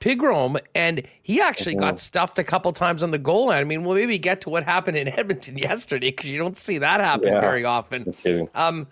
Pigrome, 0.00 0.60
and 0.74 1.06
he 1.22 1.40
actually 1.40 1.74
got 1.74 1.98
stuffed 1.98 2.38
a 2.38 2.44
couple 2.44 2.72
times 2.72 3.02
on 3.02 3.10
the 3.10 3.18
goal 3.18 3.46
line. 3.46 3.60
I 3.60 3.64
mean, 3.64 3.84
we'll 3.84 3.96
maybe 3.96 4.18
get 4.18 4.40
to 4.42 4.50
what 4.50 4.64
happened 4.64 4.96
in 4.96 5.08
Edmonton 5.18 5.56
yesterday 5.56 6.10
because 6.10 6.26
you 6.26 6.38
don't 6.38 6.56
see 6.56 6.78
that 6.78 7.00
happen 7.00 7.28
yeah, 7.28 7.40
very 7.40 7.64
often. 7.64 8.14
Um, 8.54 8.88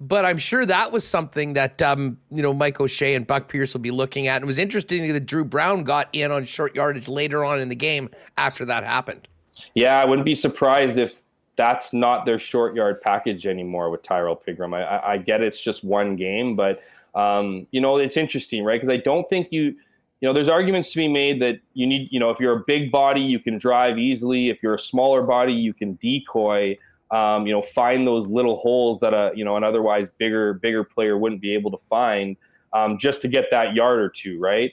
but 0.00 0.24
I'm 0.24 0.38
sure 0.38 0.66
that 0.66 0.92
was 0.92 1.06
something 1.06 1.54
that 1.54 1.80
um, 1.82 2.18
you 2.30 2.42
know 2.42 2.52
Mike 2.52 2.80
O'Shea 2.80 3.14
and 3.14 3.26
Buck 3.26 3.48
Pierce 3.48 3.74
will 3.74 3.80
be 3.80 3.90
looking 3.90 4.28
at. 4.28 4.36
And 4.36 4.44
it 4.44 4.46
was 4.46 4.58
interesting 4.58 5.12
that 5.12 5.26
Dru 5.26 5.44
Brown 5.44 5.84
got 5.84 6.08
in 6.12 6.30
on 6.30 6.44
short 6.44 6.74
yardage 6.74 7.08
later 7.08 7.44
on 7.44 7.60
in 7.60 7.68
the 7.68 7.74
game 7.74 8.10
after 8.36 8.64
that 8.66 8.84
happened. 8.84 9.26
Yeah, 9.74 10.00
I 10.00 10.04
wouldn't 10.04 10.26
be 10.26 10.34
surprised 10.34 10.98
if 10.98 11.22
that's 11.56 11.92
not 11.92 12.26
their 12.26 12.38
short 12.38 12.74
yard 12.76 13.00
package 13.00 13.46
anymore 13.46 13.90
with 13.90 14.02
Tyrrell 14.02 14.36
Pigrome. 14.36 14.74
I, 14.74 15.14
I, 15.14 15.18
get 15.18 15.42
it's 15.42 15.60
just 15.60 15.82
one 15.82 16.16
game, 16.16 16.54
but 16.56 16.82
Um, 17.16 17.66
you 17.70 17.80
know, 17.80 17.96
it's 17.96 18.18
interesting, 18.18 18.62
right? 18.62 18.78
Because 18.78 18.92
I 18.92 18.98
don't 18.98 19.26
think 19.26 19.48
you, 19.50 19.74
you 20.20 20.28
know, 20.28 20.34
there's 20.34 20.50
arguments 20.50 20.90
to 20.92 20.98
be 20.98 21.08
made 21.08 21.40
that 21.40 21.60
you 21.72 21.86
need, 21.86 22.08
you 22.10 22.20
know, 22.20 22.28
if 22.28 22.38
you're 22.38 22.58
a 22.58 22.64
big 22.66 22.92
body, 22.92 23.22
you 23.22 23.38
can 23.38 23.56
drive 23.58 23.96
easily. 23.98 24.50
If 24.50 24.62
you're 24.62 24.74
a 24.74 24.78
smaller 24.78 25.22
body, 25.22 25.54
you 25.54 25.72
can 25.72 25.94
decoy. 25.94 26.76
Um, 27.10 27.46
you 27.46 27.52
know, 27.54 27.62
find 27.62 28.06
those 28.06 28.26
little 28.26 28.56
holes 28.56 29.00
that 29.00 29.14
a 29.14 29.30
you 29.34 29.44
know 29.44 29.56
an 29.56 29.64
otherwise 29.64 30.08
bigger 30.18 30.54
bigger 30.54 30.84
player 30.84 31.16
wouldn't 31.16 31.40
be 31.40 31.54
able 31.54 31.70
to 31.70 31.78
find 31.88 32.36
um, 32.72 32.98
just 32.98 33.22
to 33.22 33.28
get 33.28 33.46
that 33.50 33.74
yard 33.74 33.98
or 33.98 34.10
two, 34.10 34.38
right? 34.38 34.72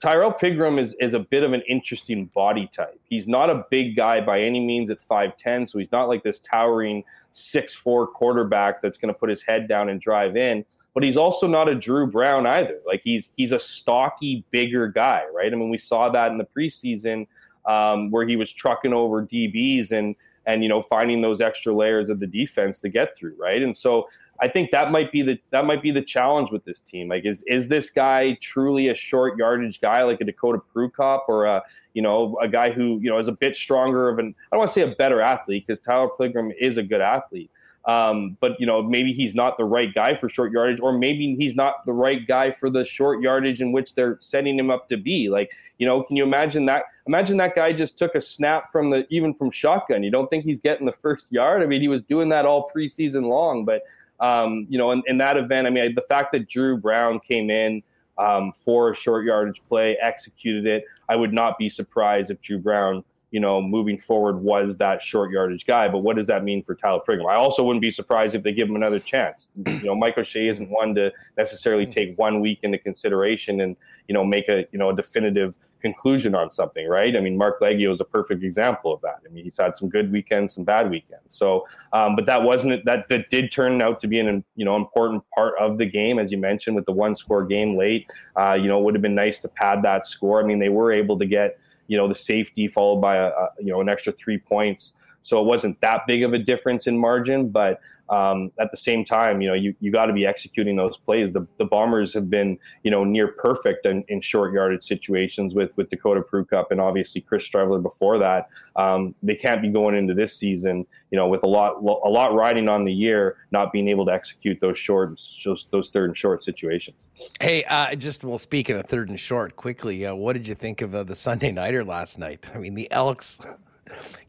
Tyrrell 0.00 0.32
Pigrome 0.32 0.80
is, 0.80 0.94
is 1.00 1.14
a 1.14 1.18
bit 1.18 1.42
of 1.42 1.52
an 1.52 1.62
interesting 1.68 2.26
body 2.26 2.68
type. 2.72 3.00
He's 3.04 3.26
not 3.26 3.50
a 3.50 3.64
big 3.70 3.96
guy 3.96 4.20
by 4.20 4.40
any 4.40 4.64
means 4.64 4.90
at 4.90 5.00
5'10, 5.00 5.68
so 5.68 5.78
he's 5.78 5.90
not 5.90 6.08
like 6.08 6.22
this 6.22 6.38
towering 6.38 7.02
6'4 7.34 8.12
quarterback 8.12 8.80
that's 8.80 8.96
going 8.98 9.12
to 9.12 9.18
put 9.18 9.28
his 9.28 9.42
head 9.42 9.68
down 9.68 9.88
and 9.88 10.00
drive 10.00 10.36
in, 10.36 10.64
but 10.94 11.02
he's 11.02 11.16
also 11.16 11.46
not 11.46 11.68
a 11.68 11.74
Dru 11.74 12.06
Brown 12.06 12.46
either. 12.46 12.78
Like 12.86 13.00
he's 13.02 13.30
he's 13.36 13.52
a 13.52 13.58
stocky, 13.58 14.44
bigger 14.50 14.88
guy, 14.88 15.24
right? 15.34 15.52
I 15.52 15.56
mean, 15.56 15.70
we 15.70 15.78
saw 15.78 16.08
that 16.10 16.30
in 16.30 16.38
the 16.38 16.46
preseason 16.56 17.26
um, 17.66 18.10
where 18.10 18.26
he 18.26 18.36
was 18.36 18.52
trucking 18.52 18.92
over 18.92 19.22
DBs 19.22 19.92
and 19.92 20.16
and 20.46 20.62
you 20.62 20.68
know 20.68 20.80
finding 20.80 21.20
those 21.20 21.40
extra 21.40 21.72
layers 21.72 22.10
of 22.10 22.20
the 22.20 22.26
defense 22.26 22.80
to 22.80 22.88
get 22.88 23.16
through, 23.16 23.36
right? 23.38 23.62
And 23.62 23.76
so 23.76 24.08
I 24.40 24.48
think 24.48 24.70
that 24.70 24.90
might 24.90 25.10
be 25.10 25.22
the 25.22 25.38
that 25.50 25.64
might 25.64 25.82
be 25.82 25.90
the 25.90 26.02
challenge 26.02 26.50
with 26.50 26.64
this 26.64 26.80
team. 26.80 27.08
Like, 27.08 27.24
is 27.24 27.42
is 27.46 27.68
this 27.68 27.90
guy 27.90 28.38
truly 28.40 28.88
a 28.88 28.94
short 28.94 29.36
yardage 29.36 29.80
guy 29.80 30.02
like 30.02 30.20
a 30.20 30.24
Dakota 30.24 30.60
Prukop 30.74 31.22
or 31.28 31.46
a 31.46 31.62
you 31.94 32.02
know 32.02 32.38
a 32.40 32.48
guy 32.48 32.70
who 32.70 32.98
you 33.00 33.10
know 33.10 33.18
is 33.18 33.28
a 33.28 33.32
bit 33.32 33.56
stronger 33.56 34.08
of 34.08 34.18
an 34.18 34.34
I 34.50 34.56
don't 34.56 34.60
want 34.60 34.68
to 34.70 34.74
say 34.74 34.82
a 34.82 34.94
better 34.94 35.20
athlete 35.20 35.66
because 35.66 35.80
Tyler 35.80 36.08
Pigrome 36.18 36.52
is 36.60 36.76
a 36.76 36.82
good 36.82 37.00
athlete, 37.00 37.50
um, 37.88 38.36
but 38.40 38.52
you 38.60 38.66
know, 38.66 38.82
maybe 38.82 39.14
he's 39.14 39.34
not 39.34 39.56
the 39.56 39.64
right 39.64 39.92
guy 39.94 40.14
for 40.14 40.28
short 40.28 40.52
yardage, 40.52 40.78
or 40.78 40.92
maybe 40.92 41.34
he's 41.36 41.54
not 41.54 41.86
the 41.86 41.92
right 41.92 42.26
guy 42.26 42.50
for 42.50 42.68
the 42.68 42.84
short 42.84 43.22
yardage 43.22 43.62
in 43.62 43.72
which 43.72 43.94
they're 43.94 44.18
setting 44.20 44.58
him 44.58 44.70
up 44.70 44.90
to 44.90 44.98
be. 44.98 45.30
Like, 45.30 45.52
you 45.78 45.86
know, 45.86 46.02
can 46.02 46.14
you 46.14 46.22
imagine 46.22 46.66
that? 46.66 46.84
Imagine 47.06 47.38
that 47.38 47.54
guy 47.54 47.72
just 47.72 47.96
took 47.96 48.14
a 48.14 48.20
snap 48.20 48.70
from 48.70 48.90
the 48.90 49.06
even 49.08 49.32
from 49.32 49.50
shotgun. 49.50 50.02
You 50.02 50.10
don't 50.10 50.28
think 50.28 50.44
he's 50.44 50.60
getting 50.60 50.84
the 50.84 50.92
first 51.02 51.32
yard? 51.32 51.62
I 51.62 51.66
mean, 51.66 51.80
he 51.80 51.88
was 51.88 52.02
doing 52.02 52.28
that 52.28 52.44
all 52.44 52.70
preseason 52.74 53.26
long. 53.26 53.64
But 53.64 53.84
um, 54.20 54.66
you 54.68 54.78
know, 54.78 54.92
in, 54.92 55.02
in 55.06 55.18
that 55.18 55.36
event, 55.36 55.66
I 55.66 55.70
mean, 55.70 55.94
the 55.94 56.02
fact 56.02 56.32
that 56.32 56.48
Dru 56.48 56.76
Brown 56.76 57.20
came 57.20 57.50
in 57.50 57.82
um, 58.18 58.52
for 58.52 58.90
a 58.90 58.94
short 58.94 59.24
yardage 59.24 59.62
play, 59.68 59.96
executed 60.02 60.66
it, 60.66 60.84
I 61.08 61.16
would 61.16 61.32
not 61.32 61.56
be 61.58 61.68
surprised 61.68 62.30
if 62.30 62.40
Dru 62.40 62.58
Brown 62.58 63.04
you 63.30 63.40
know, 63.40 63.60
moving 63.60 63.98
forward 63.98 64.40
was 64.40 64.76
that 64.78 65.02
short 65.02 65.30
yardage 65.30 65.66
guy. 65.66 65.88
But 65.88 65.98
what 65.98 66.16
does 66.16 66.26
that 66.28 66.44
mean 66.44 66.62
for 66.62 66.74
Tyler 66.74 67.00
Pigrome? 67.06 67.30
I 67.30 67.36
also 67.36 67.62
wouldn't 67.62 67.82
be 67.82 67.90
surprised 67.90 68.34
if 68.34 68.42
they 68.42 68.52
give 68.52 68.68
him 68.68 68.76
another 68.76 69.00
chance. 69.00 69.50
You 69.78 69.84
know, 69.84 69.94
Mike 69.94 70.18
O'Shea 70.18 70.48
isn't 70.48 70.68
one 70.68 70.94
to 70.96 71.12
necessarily 71.36 71.86
mm. 71.86 71.90
take 71.90 72.18
one 72.18 72.40
week 72.40 72.60
into 72.62 72.78
consideration 72.78 73.60
and, 73.60 73.76
you 74.08 74.12
know, 74.12 74.24
make 74.24 74.48
a, 74.48 74.66
you 74.72 74.78
know, 74.78 74.90
a 74.90 74.96
definitive 74.96 75.56
conclusion 75.80 76.34
on 76.34 76.50
something, 76.50 76.88
right? 76.88 77.16
I 77.16 77.20
mean, 77.20 77.36
Marc 77.36 77.60
Liegghio 77.60 77.92
is 77.92 78.00
a 78.00 78.04
perfect 78.04 78.42
example 78.42 78.92
of 78.92 79.00
that. 79.02 79.20
I 79.24 79.32
mean, 79.32 79.44
he's 79.44 79.56
had 79.56 79.76
some 79.76 79.88
good 79.88 80.10
weekends, 80.10 80.54
some 80.54 80.64
bad 80.64 80.90
weekends. 80.90 81.34
So, 81.34 81.66
um, 81.92 82.16
but 82.16 82.26
that 82.26 82.42
wasn't, 82.42 82.84
that, 82.84 83.08
that 83.08 83.30
did 83.30 83.52
turn 83.52 83.80
out 83.80 84.00
to 84.00 84.08
be 84.08 84.18
an, 84.18 84.44
you 84.56 84.64
know, 84.64 84.76
important 84.76 85.22
part 85.34 85.54
of 85.60 85.78
the 85.78 85.86
game, 85.86 86.18
as 86.18 86.32
you 86.32 86.38
mentioned, 86.38 86.76
with 86.76 86.86
the 86.86 86.92
one 86.92 87.14
score 87.14 87.44
game 87.44 87.76
late. 87.76 88.06
Uh, 88.36 88.54
you 88.54 88.68
know, 88.68 88.80
it 88.80 88.84
would 88.84 88.94
have 88.94 89.02
been 89.02 89.14
nice 89.14 89.40
to 89.40 89.48
pad 89.48 89.82
that 89.82 90.06
score. 90.06 90.42
I 90.42 90.44
mean, 90.44 90.58
they 90.58 90.70
were 90.70 90.92
able 90.92 91.18
to 91.18 91.26
get, 91.26 91.58
you 91.88 91.96
know 91.96 92.06
the 92.06 92.14
safety 92.14 92.68
followed 92.68 93.00
by 93.00 93.16
a, 93.16 93.26
a 93.26 93.48
you 93.58 93.72
know 93.72 93.80
an 93.80 93.88
extra 93.88 94.12
three 94.12 94.38
points. 94.38 94.94
So 95.20 95.40
it 95.40 95.44
wasn't 95.44 95.80
that 95.80 96.02
big 96.06 96.22
of 96.22 96.32
a 96.32 96.38
difference 96.38 96.86
in 96.86 96.98
margin, 96.98 97.48
but 97.48 97.80
um, 98.10 98.50
at 98.58 98.70
the 98.70 98.76
same 98.76 99.04
time, 99.04 99.40
you 99.40 99.48
know, 99.48 99.54
you, 99.54 99.74
you 99.80 99.92
got 99.92 100.06
to 100.06 100.12
be 100.12 100.24
executing 100.24 100.76
those 100.76 100.96
plays. 100.96 101.32
The, 101.32 101.46
the 101.58 101.66
Bombers 101.66 102.14
have 102.14 102.30
been, 102.30 102.58
you 102.82 102.90
know, 102.90 103.04
near 103.04 103.28
perfect 103.28 103.84
in, 103.84 104.02
in 104.08 104.20
short 104.20 104.52
yardage 104.52 104.82
situations 104.82 105.54
with, 105.54 105.70
with 105.76 105.90
Dakota 105.90 106.22
Prukop 106.22 106.66
and 106.70 106.80
obviously 106.80 107.20
Chris 107.20 107.48
Streveler 107.48 107.82
before 107.82 108.18
that. 108.18 108.48
Um, 108.76 109.14
they 109.22 109.34
can't 109.34 109.60
be 109.60 109.68
going 109.68 109.94
into 109.94 110.14
this 110.14 110.34
season, 110.34 110.86
you 111.10 111.18
know, 111.18 111.28
with 111.28 111.42
a 111.42 111.46
lot 111.46 111.82
a 111.82 112.08
lot 112.08 112.34
riding 112.34 112.68
on 112.68 112.84
the 112.84 112.92
year, 112.92 113.36
not 113.50 113.72
being 113.72 113.88
able 113.88 114.06
to 114.06 114.12
execute 114.12 114.58
those 114.60 114.78
short 114.78 115.20
those, 115.44 115.66
those 115.70 115.90
third 115.90 116.10
and 116.10 116.16
short 116.16 116.42
situations. 116.42 117.08
Hey, 117.40 117.64
uh, 117.64 117.94
just 117.94 118.24
well, 118.24 118.38
speaking 118.38 118.76
of 118.76 118.86
third 118.86 119.10
and 119.10 119.20
short, 119.20 119.56
quickly, 119.56 120.06
uh, 120.06 120.14
what 120.14 120.32
did 120.32 120.48
you 120.48 120.54
think 120.54 120.80
of 120.80 120.94
uh, 120.94 121.02
the 121.02 121.14
Sunday 121.14 121.52
nighter 121.52 121.84
last 121.84 122.18
night? 122.18 122.46
I 122.54 122.58
mean, 122.58 122.74
the 122.74 122.90
Elks, 122.90 123.38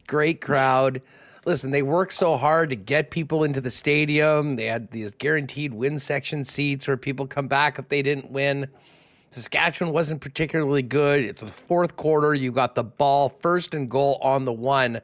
great 0.06 0.40
crowd 0.40 1.00
listen, 1.44 1.70
they 1.70 1.82
worked 1.82 2.12
so 2.12 2.36
hard 2.36 2.70
to 2.70 2.76
get 2.76 3.10
people 3.10 3.44
into 3.44 3.60
the 3.60 3.70
stadium. 3.70 4.56
They 4.56 4.66
had 4.66 4.90
these 4.90 5.12
guaranteed 5.12 5.72
win 5.72 5.98
section 5.98 6.44
seats 6.44 6.86
where 6.86 6.96
people 6.96 7.26
come 7.26 7.48
back 7.48 7.78
if 7.78 7.88
they 7.88 8.02
didn't 8.02 8.30
win. 8.30 8.68
Saskatchewan 9.32 9.92
wasn't 9.92 10.20
particularly 10.20 10.82
good. 10.82 11.20
It's 11.20 11.42
the 11.42 11.48
fourth 11.48 11.96
quarter. 11.96 12.34
You 12.34 12.50
got 12.50 12.74
the 12.74 12.84
ball 12.84 13.36
first 13.40 13.74
and 13.74 13.88
goal 13.88 14.18
on 14.22 14.44
the 14.44 14.52
one. 14.52 15.00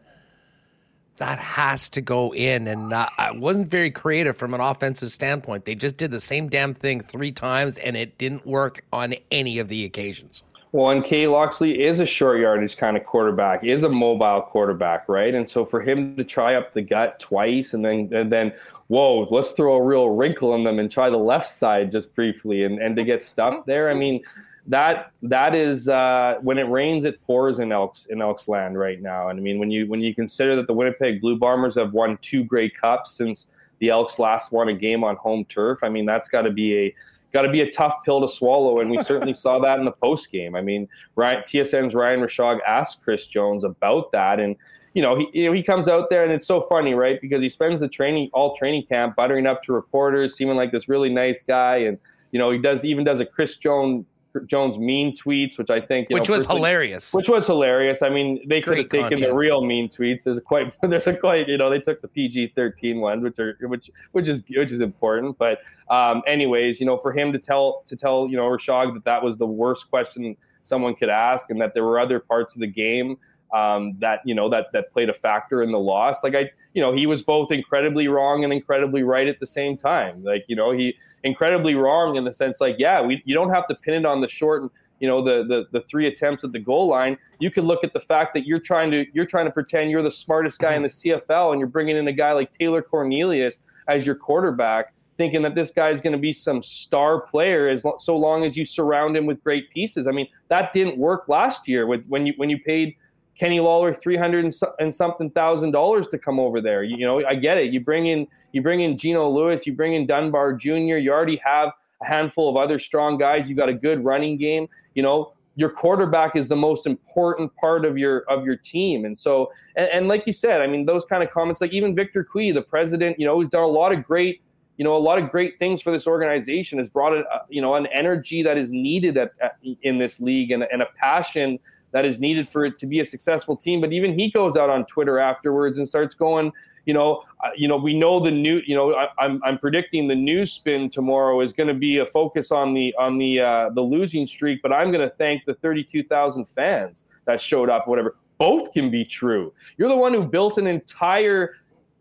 That 1.18 1.38
has 1.38 1.88
to 1.90 2.00
go 2.00 2.34
in. 2.34 2.66
And 2.66 2.92
uh, 2.92 3.08
wasn't 3.34 3.68
very 3.68 3.90
creative 3.90 4.36
from 4.36 4.52
an 4.52 4.60
offensive 4.60 5.12
standpoint. 5.12 5.64
They 5.64 5.76
just 5.76 5.96
did 5.96 6.10
the 6.10 6.20
same 6.20 6.48
damn 6.48 6.74
thing 6.74 7.00
three 7.00 7.32
times, 7.32 7.78
and 7.78 7.96
it 7.96 8.18
didn't 8.18 8.44
work 8.44 8.84
on 8.92 9.14
any 9.30 9.58
of 9.58 9.68
the 9.68 9.84
occasions. 9.84 10.42
Well, 10.72 10.90
and 10.90 11.04
Kai 11.04 11.26
Locksley 11.26 11.82
is 11.84 12.00
a 12.00 12.06
short 12.06 12.40
yardage 12.40 12.76
kind 12.76 12.96
of 12.96 13.04
quarterback, 13.04 13.64
is 13.64 13.84
a 13.84 13.88
mobile 13.88 14.42
quarterback, 14.42 15.08
right? 15.08 15.34
And 15.34 15.48
so 15.48 15.64
for 15.64 15.80
him 15.80 16.16
to 16.16 16.24
try 16.24 16.56
up 16.56 16.74
the 16.74 16.82
gut 16.82 17.18
twice 17.20 17.72
and 17.72 17.84
then 17.84 18.10
and 18.12 18.30
then 18.30 18.52
whoa, 18.88 19.26
let's 19.30 19.52
throw 19.52 19.74
a 19.74 19.82
real 19.82 20.10
wrinkle 20.10 20.54
in 20.54 20.64
them 20.64 20.78
and 20.78 20.90
try 20.90 21.10
the 21.10 21.16
left 21.16 21.48
side 21.48 21.90
just 21.90 22.14
briefly 22.14 22.64
and, 22.64 22.80
and 22.80 22.94
to 22.96 23.04
get 23.04 23.22
stuffed 23.22 23.66
there. 23.66 23.90
I 23.90 23.94
mean, 23.94 24.22
that 24.68 25.12
that 25.22 25.54
is 25.54 25.88
uh, 25.88 26.36
when 26.42 26.58
it 26.58 26.68
rains, 26.68 27.04
it 27.04 27.22
pours 27.22 27.58
in 27.60 27.72
Elks 27.72 28.06
in 28.06 28.20
Elks 28.20 28.48
land 28.48 28.78
right 28.78 29.00
now. 29.00 29.28
And 29.28 29.38
I 29.38 29.42
mean, 29.42 29.58
when 29.58 29.70
you 29.70 29.86
when 29.86 30.00
you 30.00 30.14
consider 30.14 30.56
that 30.56 30.66
the 30.66 30.74
Winnipeg 30.74 31.20
Blue 31.20 31.38
Bombers 31.38 31.76
have 31.76 31.92
won 31.92 32.18
two 32.22 32.44
Grey 32.44 32.68
Cups 32.68 33.12
since 33.12 33.48
the 33.78 33.90
Elks 33.90 34.18
last 34.18 34.52
won 34.52 34.68
a 34.68 34.74
game 34.74 35.04
on 35.04 35.16
home 35.16 35.44
turf, 35.44 35.84
I 35.84 35.88
mean 35.88 36.04
that's 36.04 36.28
got 36.28 36.42
to 36.42 36.50
be 36.50 36.76
a 36.76 36.94
got 37.36 37.42
to 37.42 37.52
be 37.52 37.60
a 37.60 37.70
tough 37.70 37.96
pill 38.02 38.22
to 38.22 38.28
swallow, 38.28 38.80
and 38.80 38.90
we 38.90 39.02
certainly 39.02 39.34
saw 39.44 39.58
that 39.58 39.78
in 39.78 39.84
the 39.84 39.92
post 39.92 40.32
game. 40.32 40.56
I 40.56 40.62
mean, 40.62 40.88
Ryan, 41.16 41.42
TSN's 41.42 41.94
Ryan 41.94 42.20
Rishaug 42.20 42.60
asked 42.66 43.02
Chris 43.02 43.26
Jones 43.26 43.62
about 43.62 44.10
that, 44.12 44.40
and 44.40 44.56
you 44.94 45.02
know, 45.02 45.18
he 45.18 45.28
you 45.34 45.46
know, 45.46 45.52
he 45.52 45.62
comes 45.62 45.86
out 45.86 46.08
there, 46.08 46.24
and 46.24 46.32
it's 46.32 46.46
so 46.46 46.62
funny, 46.62 46.94
right? 46.94 47.20
Because 47.20 47.42
he 47.42 47.50
spends 47.50 47.82
the 47.82 47.88
training 47.88 48.30
all 48.32 48.56
training 48.56 48.86
camp 48.86 49.16
buttering 49.16 49.46
up 49.46 49.62
to 49.64 49.74
reporters, 49.74 50.34
seeming 50.34 50.56
like 50.56 50.72
this 50.72 50.88
really 50.88 51.10
nice 51.10 51.42
guy, 51.42 51.76
and 51.76 51.98
you 52.32 52.38
know, 52.38 52.50
he 52.50 52.58
does 52.58 52.86
even 52.86 53.04
does 53.04 53.20
a 53.20 53.26
Chris 53.26 53.58
Jones 53.58 54.06
Jones 54.40 54.78
mean 54.78 55.14
tweets, 55.14 55.58
which 55.58 55.70
I 55.70 55.80
think 55.80 56.08
which 56.10 56.28
know, 56.28 56.36
was 56.36 56.46
hilarious. 56.46 57.12
Which 57.12 57.28
was 57.28 57.46
hilarious. 57.46 58.02
I 58.02 58.08
mean, 58.08 58.46
they 58.48 58.60
could 58.60 58.78
have 58.78 58.88
taken 58.88 59.20
the 59.20 59.34
real 59.34 59.64
mean 59.64 59.88
tweets. 59.88 60.24
There's 60.24 60.38
a 60.38 60.40
quite 60.40 60.76
there's 60.82 61.06
a 61.06 61.14
quite 61.14 61.48
you 61.48 61.58
know 61.58 61.70
they 61.70 61.80
took 61.80 62.02
the 62.02 62.08
PG 62.08 62.52
thirteen 62.54 63.00
one, 63.00 63.22
which 63.22 63.38
are 63.38 63.56
which 63.62 63.90
which 64.12 64.28
is 64.28 64.42
which 64.48 64.70
is 64.70 64.80
important. 64.80 65.38
But 65.38 65.58
um, 65.90 66.22
anyways, 66.26 66.80
you 66.80 66.86
know, 66.86 66.98
for 66.98 67.12
him 67.12 67.32
to 67.32 67.38
tell 67.38 67.82
to 67.86 67.96
tell 67.96 68.28
you 68.28 68.36
know 68.36 68.44
Rishaug 68.44 68.94
that 68.94 69.04
that 69.04 69.22
was 69.22 69.36
the 69.36 69.46
worst 69.46 69.90
question 69.90 70.36
someone 70.62 70.94
could 70.94 71.08
ask, 71.08 71.50
and 71.50 71.60
that 71.60 71.74
there 71.74 71.84
were 71.84 71.98
other 71.98 72.18
parts 72.18 72.54
of 72.54 72.60
the 72.60 72.66
game 72.66 73.16
um, 73.52 73.96
that 74.00 74.20
you 74.24 74.34
know 74.34 74.48
that 74.50 74.66
that 74.72 74.92
played 74.92 75.08
a 75.08 75.14
factor 75.14 75.62
in 75.62 75.72
the 75.72 75.78
loss. 75.78 76.22
Like 76.22 76.34
I, 76.34 76.50
you 76.74 76.82
know, 76.82 76.94
he 76.94 77.06
was 77.06 77.22
both 77.22 77.52
incredibly 77.52 78.08
wrong 78.08 78.44
and 78.44 78.52
incredibly 78.52 79.02
right 79.02 79.26
at 79.28 79.40
the 79.40 79.46
same 79.46 79.76
time. 79.76 80.22
Like 80.24 80.44
you 80.48 80.56
know, 80.56 80.72
he 80.72 80.96
incredibly 81.22 81.74
wrong 81.74 82.16
in 82.16 82.24
the 82.24 82.32
sense 82.32 82.60
like, 82.60 82.76
yeah, 82.78 83.00
we 83.00 83.22
you 83.24 83.34
don't 83.34 83.50
have 83.50 83.66
to 83.68 83.74
pin 83.74 83.94
it 83.94 84.06
on 84.06 84.20
the 84.20 84.28
short. 84.28 84.62
And 84.62 84.70
you 85.00 85.08
know, 85.08 85.22
the 85.22 85.44
the 85.46 85.78
the 85.78 85.84
three 85.86 86.06
attempts 86.06 86.44
at 86.44 86.52
the 86.52 86.58
goal 86.58 86.88
line. 86.88 87.18
You 87.38 87.50
can 87.50 87.64
look 87.64 87.84
at 87.84 87.92
the 87.92 88.00
fact 88.00 88.32
that 88.34 88.46
you're 88.46 88.60
trying 88.60 88.90
to 88.92 89.04
you're 89.12 89.26
trying 89.26 89.46
to 89.46 89.52
pretend 89.52 89.90
you're 89.90 90.02
the 90.02 90.10
smartest 90.10 90.58
guy 90.58 90.74
in 90.74 90.82
the 90.82 90.88
CFL, 90.88 91.52
and 91.52 91.60
you're 91.60 91.68
bringing 91.68 91.96
in 91.96 92.08
a 92.08 92.12
guy 92.12 92.32
like 92.32 92.52
Taylor 92.52 92.82
Cornelius 92.82 93.60
as 93.88 94.06
your 94.06 94.14
quarterback 94.14 94.92
thinking 95.16 95.42
that 95.42 95.54
this 95.54 95.70
guy 95.70 95.90
is 95.90 96.00
going 96.00 96.12
to 96.12 96.18
be 96.18 96.32
some 96.32 96.62
star 96.62 97.20
player 97.20 97.68
as 97.68 97.84
so 97.98 98.16
long 98.16 98.44
as 98.44 98.56
you 98.56 98.64
surround 98.64 99.16
him 99.16 99.26
with 99.26 99.42
great 99.42 99.70
pieces. 99.70 100.06
I 100.06 100.10
mean, 100.10 100.28
that 100.48 100.72
didn't 100.72 100.98
work 100.98 101.28
last 101.28 101.68
year 101.68 101.86
with 101.86 102.04
when 102.06 102.26
you 102.26 102.34
when 102.36 102.50
you 102.50 102.58
paid 102.58 102.96
Kenny 103.38 103.60
Lawler 103.60 103.92
three 103.92 104.16
hundred 104.16 104.50
and 104.78 104.94
something 104.94 105.30
thousand 105.30 105.70
dollars 105.72 106.08
to 106.08 106.18
come 106.18 106.40
over 106.40 106.60
there. 106.60 106.82
You, 106.82 106.96
you, 106.96 107.06
know, 107.06 107.24
I 107.26 107.34
get 107.34 107.58
it. 107.58 107.72
You 107.72 107.80
bring 107.80 108.06
in 108.06 108.26
you 108.52 108.62
bring 108.62 108.80
in 108.80 108.96
Geno 108.96 109.28
Lewis, 109.28 109.66
you 109.66 109.74
bring 109.74 109.94
in 109.94 110.06
Dunbar 110.06 110.54
Jr. 110.54 110.96
You 110.96 111.12
already 111.12 111.40
have 111.44 111.70
a 112.02 112.06
handful 112.06 112.48
of 112.48 112.56
other 112.56 112.78
strong 112.78 113.18
guys. 113.18 113.48
You 113.48 113.56
got 113.56 113.68
a 113.68 113.74
good 113.74 114.02
running 114.04 114.38
game. 114.38 114.68
You 114.94 115.02
know, 115.02 115.32
your 115.56 115.68
quarterback 115.68 116.36
is 116.36 116.48
the 116.48 116.56
most 116.56 116.86
important 116.86 117.54
part 117.56 117.84
of 117.84 117.98
your 117.98 118.20
of 118.30 118.44
your 118.44 118.56
team. 118.56 119.04
And 119.04 119.16
so, 119.16 119.52
and, 119.76 119.88
and 119.88 120.08
like 120.08 120.26
you 120.26 120.32
said, 120.32 120.62
I 120.62 120.66
mean, 120.66 120.86
those 120.86 121.04
kind 121.04 121.22
of 121.22 121.30
comments, 121.30 121.60
like 121.60 121.72
even 121.72 121.94
Victor 121.94 122.24
Cui, 122.24 122.52
the 122.52 122.62
president, 122.62 123.18
you 123.18 123.26
know, 123.26 123.40
he's 123.40 123.50
done 123.50 123.62
a 123.62 123.66
lot 123.66 123.92
of 123.92 124.04
great 124.04 124.40
you 124.78 124.84
know 124.84 124.94
a 124.94 124.98
lot 124.98 125.18
of 125.18 125.30
great 125.30 125.58
things 125.58 125.80
for 125.80 125.90
this 125.90 126.06
organization 126.06 126.76
has 126.76 126.90
brought 126.90 127.14
it 127.14 127.24
uh, 127.32 127.38
you 127.48 127.62
know 127.62 127.74
an 127.76 127.86
energy 127.86 128.42
that 128.42 128.58
is 128.58 128.72
needed 128.72 129.16
at, 129.16 129.32
at, 129.40 129.56
in 129.82 129.96
this 129.96 130.20
league 130.20 130.50
and, 130.50 130.66
and 130.70 130.82
a 130.82 130.86
passion 130.98 131.58
that 131.96 132.04
is 132.04 132.20
needed 132.20 132.46
for 132.46 132.66
it 132.66 132.78
to 132.78 132.86
be 132.86 133.00
a 133.00 133.04
successful 133.06 133.56
team. 133.56 133.80
But 133.80 133.90
even 133.90 134.18
he 134.18 134.30
goes 134.30 134.54
out 134.54 134.68
on 134.68 134.84
Twitter 134.84 135.18
afterwards 135.18 135.78
and 135.78 135.88
starts 135.88 136.14
going, 136.14 136.52
you 136.84 136.92
know, 136.92 137.22
uh, 137.42 137.48
you 137.56 137.66
know, 137.66 137.78
we 137.78 137.98
know 137.98 138.20
the 138.22 138.30
new, 138.30 138.60
you 138.66 138.76
know, 138.76 138.94
I, 138.94 139.08
I'm 139.18 139.40
I'm 139.44 139.56
predicting 139.56 140.06
the 140.06 140.14
new 140.14 140.44
spin 140.44 140.90
tomorrow 140.90 141.40
is 141.40 141.54
going 141.54 141.68
to 141.68 141.74
be 141.74 141.96
a 141.96 142.04
focus 142.04 142.52
on 142.52 142.74
the 142.74 142.94
on 142.98 143.16
the 143.16 143.40
uh, 143.40 143.70
the 143.70 143.80
losing 143.80 144.26
streak, 144.26 144.60
but 144.60 144.74
I'm 144.74 144.92
going 144.92 145.08
to 145.08 145.14
thank 145.16 145.46
the 145.46 145.54
32,000 145.54 146.44
fans 146.44 147.04
that 147.24 147.40
showed 147.40 147.70
up, 147.70 147.88
whatever. 147.88 148.16
Both 148.36 148.74
can 148.74 148.90
be 148.90 149.02
true. 149.02 149.54
You're 149.78 149.88
the 149.88 149.96
one 149.96 150.12
who 150.12 150.22
built 150.22 150.58
an 150.58 150.66
entire 150.66 151.54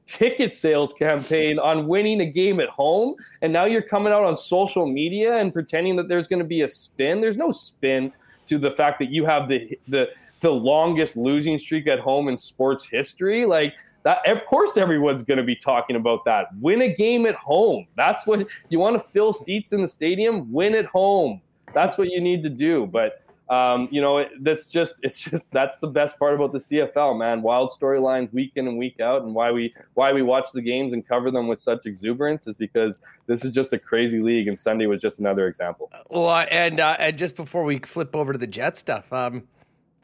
ticket 0.06 0.54
sales 0.54 0.92
campaign 0.92 1.58
on 1.58 1.88
winning 1.88 2.20
a 2.20 2.26
game 2.26 2.60
at 2.60 2.68
home 2.68 3.16
and 3.42 3.52
now 3.52 3.64
you're 3.64 3.82
coming 3.82 4.12
out 4.14 4.24
on 4.24 4.38
social 4.38 4.86
media 4.86 5.38
and 5.38 5.52
pretending 5.52 5.96
that 5.96 6.08
there's 6.08 6.28
going 6.28 6.38
to 6.38 6.46
be 6.46 6.62
a 6.62 6.68
spin 6.68 7.20
there's 7.20 7.38
no 7.38 7.52
spin 7.52 8.14
to 8.48 8.58
the 8.58 8.72
fact 8.72 9.00
that 9.00 9.10
you 9.10 9.26
have 9.26 9.48
the 9.48 9.78
the 9.88 10.10
the 10.42 10.52
longest 10.52 11.18
losing 11.18 11.58
streak 11.58 11.88
at 11.88 12.00
home 12.00 12.28
in 12.28 12.38
sports 12.38 12.88
history? 12.88 13.46
Like 13.46 13.74
that 14.04 14.28
of 14.30 14.46
course 14.46 14.78
everyone's 14.78 15.24
going 15.24 15.38
to 15.38 15.44
be 15.44 15.56
talking 15.56 15.96
about 15.96 16.26
that. 16.26 16.48
Win 16.60 16.84
a 16.84 16.94
game 16.94 17.26
at 17.26 17.36
home. 17.36 17.88
That's 17.96 18.26
what 18.28 18.48
you 18.70 18.80
want 18.80 19.00
to 19.00 19.08
fill 19.10 19.34
seats 19.34 19.74
in 19.74 19.82
the 19.82 19.88
stadium? 19.88 20.52
Win 20.52 20.76
at 20.76 20.86
home. 20.86 21.42
That's 21.74 21.98
what 21.98 22.10
you 22.10 22.22
need 22.22 22.44
to 22.44 22.50
do. 22.50 22.86
But 22.86 23.25
um, 23.50 23.88
you 23.92 24.02
know, 24.02 24.26
that's 24.42 24.68
just 24.68 24.96
it's 25.04 25.20
just 25.20 25.52
that's 25.52 25.78
the 25.78 25.88
best 25.88 26.18
part 26.18 26.34
about 26.34 26.52
the 26.52 26.60
CFL, 26.60 27.18
man. 27.18 27.42
Wild 27.42 27.70
storylines 27.70 28.32
week 28.34 28.54
in 28.56 28.68
and 28.68 28.78
week 28.78 29.00
out, 29.00 29.24
and 29.24 29.34
why 29.34 29.52
we 29.52 29.74
why 29.94 30.12
we 30.12 30.22
watch 30.22 30.52
the 30.54 30.62
games 30.62 30.94
and 30.94 31.08
cover 31.08 31.32
them 31.32 31.48
with 31.48 31.60
such 31.60 31.86
exuberance 31.86 32.48
is 32.48 32.56
because 32.56 32.98
this 33.28 33.46
is 33.46 33.52
just 33.52 33.74
a 33.74 33.80
crazy 33.80 34.20
league, 34.20 34.48
and 34.48 34.60
Sunday 34.60 34.88
was 34.88 35.02
just 35.02 35.20
another 35.20 35.48
example. 35.48 35.92
Well, 36.10 36.46
and 36.50 36.80
uh, 36.80 36.96
and 37.00 37.18
just 37.18 37.36
before 37.36 37.64
we 37.64 37.80
flip 37.80 38.16
over 38.16 38.34
to 38.34 38.40
the 38.40 38.48
Jet 38.48 38.78
stuff, 38.78 39.12
um, 39.14 39.44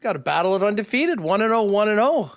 got 0.00 0.16
a 0.16 0.20
battle 0.20 0.54
of 0.54 0.62
undefeated, 0.62 1.20
one 1.20 1.42
and 1.42 1.50
0, 1.50 1.64
1 1.64 1.88
and 1.88 1.98
zero. 1.98 2.32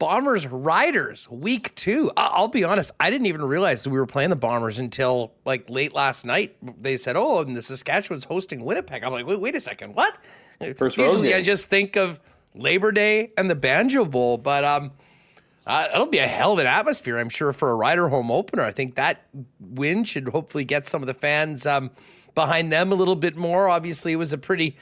Bombers 0.00 0.46
Riders 0.46 1.28
week 1.30 1.74
two. 1.74 2.10
I'll 2.16 2.48
be 2.48 2.64
honest, 2.64 2.90
I 2.98 3.10
didn't 3.10 3.26
even 3.26 3.42
realize 3.44 3.84
that 3.84 3.90
we 3.90 3.98
were 3.98 4.06
playing 4.06 4.30
the 4.30 4.36
Bombers 4.36 4.78
until 4.78 5.34
like 5.44 5.68
late 5.68 5.92
last 5.92 6.24
night. 6.24 6.56
They 6.82 6.96
said, 6.96 7.16
"Oh, 7.16 7.40
and 7.40 7.54
the 7.54 7.62
Saskatchewan's 7.62 8.24
hosting 8.24 8.64
Winnipeg." 8.64 9.04
I'm 9.04 9.12
like, 9.12 9.26
"Wait, 9.26 9.38
wait 9.38 9.54
a 9.54 9.60
second, 9.60 9.94
what?" 9.94 10.16
First 10.76 10.96
Usually, 10.96 11.34
I 11.34 11.42
just 11.42 11.68
think 11.68 11.96
of 11.96 12.18
Labor 12.54 12.92
Day 12.92 13.30
and 13.36 13.50
the 13.50 13.54
Banjo 13.54 14.06
Bowl, 14.06 14.38
but 14.38 14.64
um, 14.64 14.92
uh, 15.66 15.88
it'll 15.92 16.06
be 16.06 16.18
a 16.18 16.26
hell 16.26 16.54
of 16.54 16.58
an 16.58 16.66
atmosphere, 16.66 17.18
I'm 17.18 17.28
sure, 17.28 17.52
for 17.52 17.70
a 17.70 17.74
Rider 17.76 18.08
home 18.08 18.30
opener. 18.30 18.62
I 18.62 18.72
think 18.72 18.94
that 18.94 19.26
win 19.60 20.04
should 20.04 20.28
hopefully 20.28 20.64
get 20.64 20.88
some 20.88 21.02
of 21.02 21.08
the 21.08 21.14
fans 21.14 21.66
um, 21.66 21.90
behind 22.34 22.72
them 22.72 22.90
a 22.90 22.94
little 22.94 23.16
bit 23.16 23.36
more. 23.36 23.68
Obviously, 23.68 24.12
it 24.12 24.16
was 24.16 24.32
a 24.32 24.38
pretty 24.38 24.76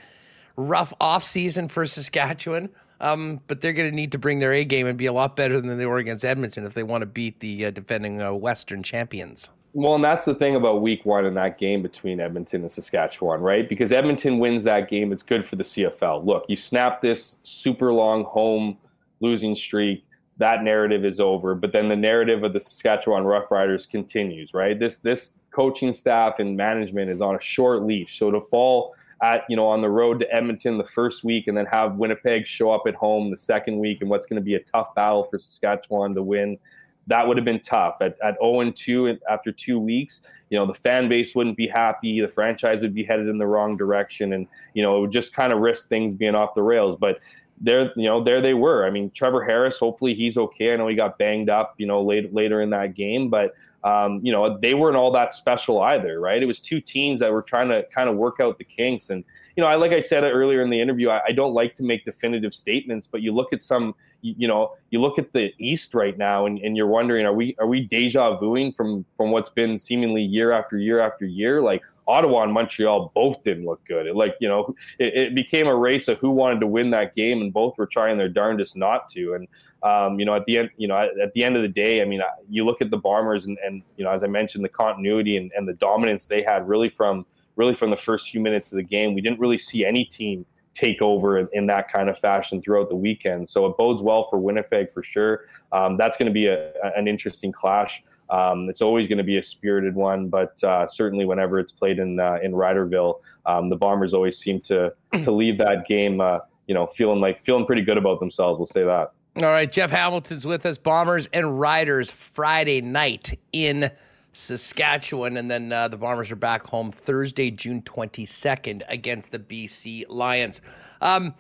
rough 0.57 0.93
off 1.01 1.25
season 1.25 1.69
for 1.69 1.85
Saskatchewan. 1.87 2.69
Um, 3.01 3.41
but 3.47 3.61
they're 3.61 3.73
going 3.73 3.91
to 3.91 3.95
need 3.95 4.13
to 4.13 4.19
bring 4.19 4.41
their 4.41 4.53
A 4.53 4.65
game 4.65 4.87
and 4.87 4.99
be 4.99 5.07
a 5.07 5.13
lot 5.13 5.37
better 5.37 5.61
than 5.61 5.79
they 5.79 5.87
were 5.87 5.99
against 5.99 6.25
Edmonton 6.25 6.67
if 6.67 6.75
they 6.75 6.83
want 6.83 7.03
to 7.03 7.07
beat 7.07 7.39
the 7.41 7.67
uh, 7.67 7.71
defending 7.71 8.21
uh, 8.21 8.33
Western 8.33 8.83
champions. 8.83 9.51
Well, 9.75 9.95
and 9.95 10.03
that's 10.03 10.25
the 10.25 10.35
thing 10.35 10.57
about 10.57 10.83
week 10.83 11.05
one 11.05 11.25
in 11.27 11.35
that 11.35 11.59
game 11.59 11.83
between 11.83 12.21
Edmonton 12.21 12.63
and 12.63 12.73
Saskatchewan, 12.73 13.41
right? 13.41 13.69
Because 13.69 13.93
Edmonton 13.93 14.39
wins 14.39 14.65
that 14.65 14.89
game, 14.89 15.13
it's 15.13 15.23
good 15.23 15.45
for 15.45 15.57
the 15.57 15.63
CFL. 15.63 16.25
Look, 16.25 16.47
you 16.49 16.57
snap 16.57 17.01
this 17.01 17.37
super 17.43 17.93
long 17.93 18.25
home 18.25 18.79
losing 19.21 19.55
streak, 19.55 20.05
that 20.39 20.63
narrative 20.63 21.05
is 21.05 21.21
over. 21.21 21.55
But 21.55 21.73
then 21.73 21.89
the 21.89 21.97
narrative 21.97 22.45
of 22.45 22.53
the 22.53 22.61
Saskatchewan 22.61 23.25
Roughriders 23.25 23.89
continues, 23.89 24.55
right? 24.55 24.79
This 24.79 24.99
this 24.99 25.35
coaching 25.51 25.93
staff 25.93 26.39
and 26.39 26.57
management 26.57 27.11
is 27.11 27.21
on 27.21 27.35
a 27.35 27.41
short 27.41 27.83
leash. 27.83 28.19
So 28.19 28.31
to 28.31 28.41
fall 28.41 28.95
at 29.23 29.43
you 29.49 29.57
know 29.57 29.67
on 29.67 29.81
the 29.81 29.89
road 29.91 30.21
to 30.21 30.35
Edmonton 30.35 30.79
the 30.79 30.87
first 30.87 31.25
week, 31.25 31.49
and 31.49 31.57
then 31.57 31.67
have 31.67 31.97
Winnipeg 31.97 32.47
show 32.47 32.71
up 32.71 32.83
at 32.87 32.95
home 32.95 33.31
the 33.31 33.37
second 33.37 33.79
week, 33.79 33.99
and 34.01 34.11
what's 34.11 34.27
going 34.27 34.41
to 34.41 34.45
be 34.45 34.55
a 34.55 34.61
tough 34.61 34.95
battle 34.95 35.25
for 35.25 35.39
Saskatchewan 35.39 36.15
to 36.15 36.23
win. 36.23 36.59
That 37.07 37.27
would 37.27 37.39
have 37.39 37.45
been 37.45 37.61
tough 37.61 37.97
at 38.01 38.17
at 38.23 38.37
0 38.41 38.61
and 38.61 38.77
2 38.77 39.19
after 39.31 39.51
two 39.51 39.79
weeks. 39.79 40.21
You 40.51 40.59
know 40.59 40.67
the 40.67 40.75
fan 40.75 41.09
base 41.09 41.35
wouldn't 41.35 41.57
be 41.57 41.69
happy. 41.69 42.21
The 42.21 42.29
franchise 42.29 42.81
would 42.81 42.95
be 42.95 43.05
headed 43.05 43.29
in 43.29 43.39
the 43.39 43.47
wrong 43.47 43.77
direction, 43.77 44.33
and 44.33 44.47
you 44.75 44.83
know 44.83 44.99
it 44.99 45.01
would 45.01 45.13
just 45.13 45.33
kind 45.33 45.53
of 45.53 45.61
risk 45.61 45.89
things 45.89 46.15
being 46.15 46.35
off 46.35 46.55
the 46.55 46.63
rails. 46.63 46.97
But 47.01 47.21
there, 47.61 47.93
you 47.97 48.07
know, 48.07 48.23
there 48.23 48.41
they 48.41 48.55
were. 48.55 48.87
I 48.87 48.91
mean, 48.91 49.11
Trevor 49.11 49.45
Harris. 49.45 49.79
Hopefully, 49.79 50.15
he's 50.15 50.37
okay. 50.37 50.73
I 50.73 50.77
know 50.77 50.89
he 50.89 50.95
got 50.95 51.19
banged 51.19 51.51
up, 51.51 51.75
you 51.79 51.87
know, 51.87 52.03
late, 52.03 52.33
later 52.33 52.63
in 52.63 52.71
that 52.71 52.95
game, 52.95 53.31
but 53.31 53.53
um, 53.85 54.21
you 54.23 54.33
know, 54.33 54.59
they 54.59 54.75
weren't 54.75 54.97
all 54.97 55.11
that 55.13 55.33
special 55.33 55.81
either, 55.83 56.21
right? 56.21 56.43
It 56.43 56.47
was 56.47 56.61
two 56.61 56.81
teams 56.81 57.21
that 57.21 57.31
were 57.31 57.43
trying 57.43 57.69
to 57.69 57.85
kind 57.95 58.09
of 58.09 58.17
work 58.17 58.41
out 58.41 58.59
the 58.59 58.65
kinks. 58.65 59.11
And, 59.11 59.25
you 59.57 59.63
know, 59.63 59.69
I, 59.69 59.77
like 59.77 59.93
I 59.93 60.01
said 60.01 60.25
earlier 60.25 60.63
in 60.63 60.71
the 60.71 60.81
interview, 60.81 61.11
I, 61.11 61.21
I 61.29 61.33
don't 61.33 61.55
like 61.55 61.75
to 61.77 61.83
make 61.83 62.05
definitive 62.05 62.53
statements, 62.53 63.07
but 63.07 63.23
you 63.23 63.33
look 63.33 63.53
at 63.53 63.63
some, 63.63 63.95
you, 64.21 64.35
you, 64.37 64.49
know, 64.49 64.73
you 64.91 65.01
look 65.01 65.19
at 65.19 65.33
the 65.33 65.53
East 65.59 65.95
right 65.95 66.19
now 66.19 66.47
and, 66.47 66.59
and 66.59 66.77
you're 66.77 66.89
wondering, 66.89 67.25
are 67.25 67.35
we, 67.35 67.55
are 67.61 67.69
we 67.69 67.83
deja 67.83 68.39
vuing 68.41 68.75
from, 68.75 69.05
from 69.17 69.31
what's 69.31 69.51
been 69.51 69.79
seemingly 69.79 70.23
year 70.23 70.51
after 70.51 70.77
year 70.77 71.01
after 71.01 71.25
year? 71.25 71.63
Like 71.63 71.83
Ottawa 72.09 72.43
and 72.43 72.53
Montreal 72.53 73.13
both 73.15 73.45
didn't 73.45 73.65
look 73.65 73.85
good. 73.85 74.07
It, 74.07 74.17
like, 74.17 74.35
you 74.41 74.49
know, 74.49 74.75
it, 74.99 75.17
it 75.17 75.35
became 75.37 75.69
a 75.69 75.77
race 75.77 76.09
of 76.09 76.19
who 76.19 76.31
wanted 76.31 76.59
to 76.61 76.67
win 76.67 76.91
that 76.91 77.15
game 77.15 77.43
and 77.43 77.53
both 77.53 77.79
were 77.79 77.87
trying 77.87 78.19
their 78.19 78.29
darndest 78.29 78.77
not 78.77 79.09
to. 79.11 79.35
And, 79.35 79.47
um, 79.83 80.19
you 80.19 80.25
know, 80.25 80.35
at 80.35 80.45
the 80.47 80.59
end, 80.59 80.71
you 80.77 80.89
know, 80.89 80.97
at, 80.97 81.19
at, 81.21 81.33
the 81.35 81.45
end 81.45 81.57
of 81.57 81.63
the 81.63 81.69
day, 81.69 82.03
I 82.03 82.05
mean, 82.05 82.21
you 82.49 82.65
look 82.65 82.81
at 82.81 82.91
the 82.91 82.97
Bombers 82.97 83.47
and, 83.47 83.57
and 83.65 83.83
you 83.97 84.05
know, 84.05 84.11
as 84.11 84.25
I 84.25 84.27
mentioned, 84.27 84.65
the 84.65 84.69
continuity 84.69 85.37
and, 85.37 85.53
and 85.57 85.69
the 85.69 85.75
dominance 85.75 86.27
they 86.27 86.43
had 86.43 86.69
really 86.69 86.89
from 86.89 87.25
really 87.57 87.75
from 87.75 87.91
the 87.91 87.97
first 87.97 88.31
few 88.31 88.41
minutes 88.41 88.73
of 88.73 88.77
the 88.77 88.83
game. 88.83 89.15
We 89.15 89.21
didn't 89.21 89.41
really 89.41 89.59
see 89.59 89.85
any 89.85 90.05
team 90.05 90.47
take 90.75 91.03
over 91.03 91.39
in, 91.39 91.49
in 91.53 91.67
that 91.67 91.93
kind 91.93 92.09
of 92.09 92.19
fashion 92.19 92.63
throughout 92.63 92.89
the 92.89 92.97
weekend. 92.97 93.49
So 93.49 93.67
it 93.67 93.77
bodes 93.77 94.01
well 94.03 94.23
for 94.23 94.39
Winnipeg 94.39 94.93
for 94.93 95.03
sure. 95.03 95.47
Um, 95.73 95.97
that's 95.97 96.17
going 96.17 96.27
to 96.27 96.33
be 96.33 96.47
a, 96.47 96.73
an 96.97 97.09
interesting 97.09 97.53
clash. 97.53 98.03
Um, 98.31 98.69
it's 98.69 98.83
always 98.83 99.09
going 99.09 99.19
to 99.19 99.25
be 99.25 99.39
a 99.39 99.43
spirited 99.43 99.95
one, 99.95 100.29
but 100.29 100.63
uh, 100.63 100.87
certainly 100.87 101.25
whenever 101.25 101.59
it's 101.59 101.73
played 101.73 101.99
in 101.99 102.21
uh, 102.21 102.39
in 102.43 102.53
Riderville, 102.53 103.21
um, 103.47 103.71
the 103.71 103.77
Bombers 103.77 104.13
always 104.15 104.39
seem 104.39 104.61
to 104.63 104.93
to 105.23 105.31
leave 105.31 105.59
that 105.59 105.87
game, 105.89 106.21
uh, 106.21 106.41
you 106.67 106.75
know, 106.75 106.87
feeling 106.87 107.21
like 107.21 107.45
feeling 107.45 107.65
pretty 107.65 107.83
good 107.83 107.97
about 107.97 108.21
themselves. 108.21 108.59
We'll 108.59 108.67
say 108.67 108.85
that. 108.85 109.13
All 109.41 109.51
right, 109.51 109.71
Jeff 109.71 109.93
Hamilton's 109.93 110.45
with 110.45 110.67
us. 110.67 110.79
Bombers 110.79 111.29
and 111.33 111.61
Riders 111.61 112.11
Friday 112.11 112.81
night 112.81 113.39
in 113.53 113.89
Saskatchewan, 114.33 115.37
and 115.37 115.49
then 115.49 115.73
uh, 115.73 115.87
the 115.87 115.97
Bombers 115.97 116.33
are 116.33 116.37
back 116.37 116.67
home 116.67 116.91
Thursday, 116.91 117.49
June 117.53 117.81
22nd 117.83 118.83
against 118.89 119.31
the 119.31 119.39
BC 119.39 120.07
Lions. 120.09 120.61
Um, 121.01 121.35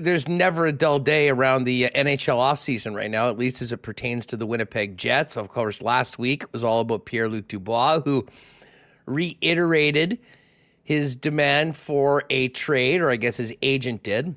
there's 0.00 0.26
never 0.26 0.64
a 0.64 0.72
dull 0.72 0.98
day 0.98 1.28
around 1.28 1.64
the 1.64 1.90
NHL 1.94 2.38
offseason 2.38 2.94
right 2.94 3.10
now, 3.10 3.28
at 3.28 3.36
least 3.36 3.60
as 3.60 3.72
it 3.72 3.82
pertains 3.82 4.24
to 4.26 4.38
the 4.38 4.46
Winnipeg 4.46 4.96
Jets. 4.96 5.36
Of 5.36 5.50
course, 5.50 5.82
last 5.82 6.18
week 6.18 6.50
was 6.50 6.64
all 6.64 6.80
about 6.80 7.04
Pierre 7.04 7.28
Luc 7.28 7.46
Dubois, 7.46 8.00
who 8.00 8.26
reiterated 9.04 10.18
his 10.82 11.14
demand 11.14 11.76
for 11.76 12.24
a 12.30 12.48
trade, 12.48 13.02
or 13.02 13.10
I 13.10 13.16
guess 13.16 13.36
his 13.36 13.52
agent 13.60 14.02
did. 14.02 14.34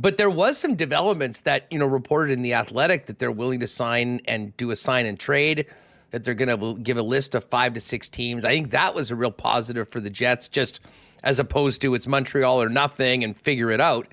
But 0.00 0.16
there 0.16 0.30
was 0.30 0.56
some 0.56 0.74
developments 0.74 1.40
that, 1.42 1.66
you 1.70 1.78
know, 1.78 1.86
reported 1.86 2.32
in 2.32 2.42
the 2.42 2.54
Athletic 2.54 3.06
that 3.06 3.18
they're 3.18 3.30
willing 3.30 3.60
to 3.60 3.66
sign 3.66 4.20
and 4.26 4.56
do 4.56 4.70
a 4.70 4.76
sign 4.76 5.06
and 5.06 5.18
trade, 5.18 5.66
that 6.10 6.24
they're 6.24 6.34
going 6.34 6.58
to 6.58 6.80
give 6.82 6.96
a 6.96 7.02
list 7.02 7.34
of 7.34 7.44
5 7.44 7.74
to 7.74 7.80
6 7.80 8.08
teams. 8.08 8.44
I 8.44 8.50
think 8.50 8.70
that 8.70 8.94
was 8.94 9.10
a 9.10 9.16
real 9.16 9.30
positive 9.30 9.88
for 9.88 10.00
the 10.00 10.10
Jets 10.10 10.48
just 10.48 10.80
as 11.22 11.38
opposed 11.38 11.80
to 11.82 11.94
it's 11.94 12.06
Montreal 12.06 12.62
or 12.62 12.68
nothing 12.68 13.22
and 13.22 13.36
figure 13.36 13.70
it 13.70 13.80
out. 13.80 14.08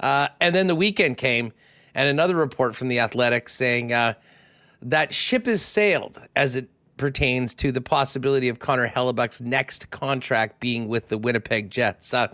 Uh, 0.00 0.28
and 0.40 0.54
then 0.54 0.66
the 0.66 0.74
weekend 0.74 1.16
came 1.16 1.52
and 1.94 2.08
another 2.08 2.36
report 2.36 2.76
from 2.76 2.88
the 2.88 3.00
Athletic 3.00 3.48
saying 3.48 3.92
uh, 3.92 4.14
that 4.82 5.12
ship 5.12 5.46
has 5.46 5.62
sailed 5.62 6.20
as 6.36 6.54
it 6.54 6.68
pertains 6.96 7.54
to 7.54 7.72
the 7.72 7.80
possibility 7.80 8.48
of 8.48 8.58
Connor 8.58 8.88
Hellebuyck's 8.88 9.40
next 9.40 9.90
contract 9.90 10.60
being 10.60 10.88
with 10.88 11.08
the 11.08 11.18
Winnipeg 11.18 11.70
Jets. 11.70 12.12
Uh, 12.12 12.28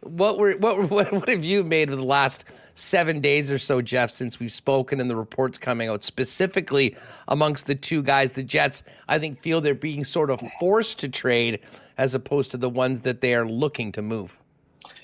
what 0.00 0.38
were 0.38 0.52
what 0.56 0.78
what 0.90 1.12
what 1.12 1.28
have 1.28 1.44
you 1.44 1.64
made 1.64 1.90
of 1.90 1.96
the 1.96 2.04
last 2.04 2.44
seven 2.74 3.20
days 3.20 3.50
or 3.50 3.58
so, 3.58 3.82
Jeff, 3.82 4.10
since 4.10 4.38
we've 4.38 4.52
spoken 4.52 5.00
and 5.00 5.10
the 5.10 5.16
reports 5.16 5.58
coming 5.58 5.88
out 5.88 6.04
specifically 6.04 6.96
amongst 7.28 7.66
the 7.66 7.74
two 7.74 8.02
guys? 8.02 8.32
The 8.32 8.42
Jets, 8.42 8.82
I 9.08 9.18
think, 9.18 9.42
feel 9.42 9.60
they're 9.60 9.74
being 9.74 10.04
sort 10.04 10.30
of 10.30 10.42
forced 10.60 10.98
to 10.98 11.08
trade 11.08 11.60
as 11.96 12.14
opposed 12.14 12.50
to 12.52 12.56
the 12.56 12.70
ones 12.70 13.00
that 13.00 13.20
they 13.20 13.34
are 13.34 13.46
looking 13.46 13.90
to 13.92 14.02
move. 14.02 14.36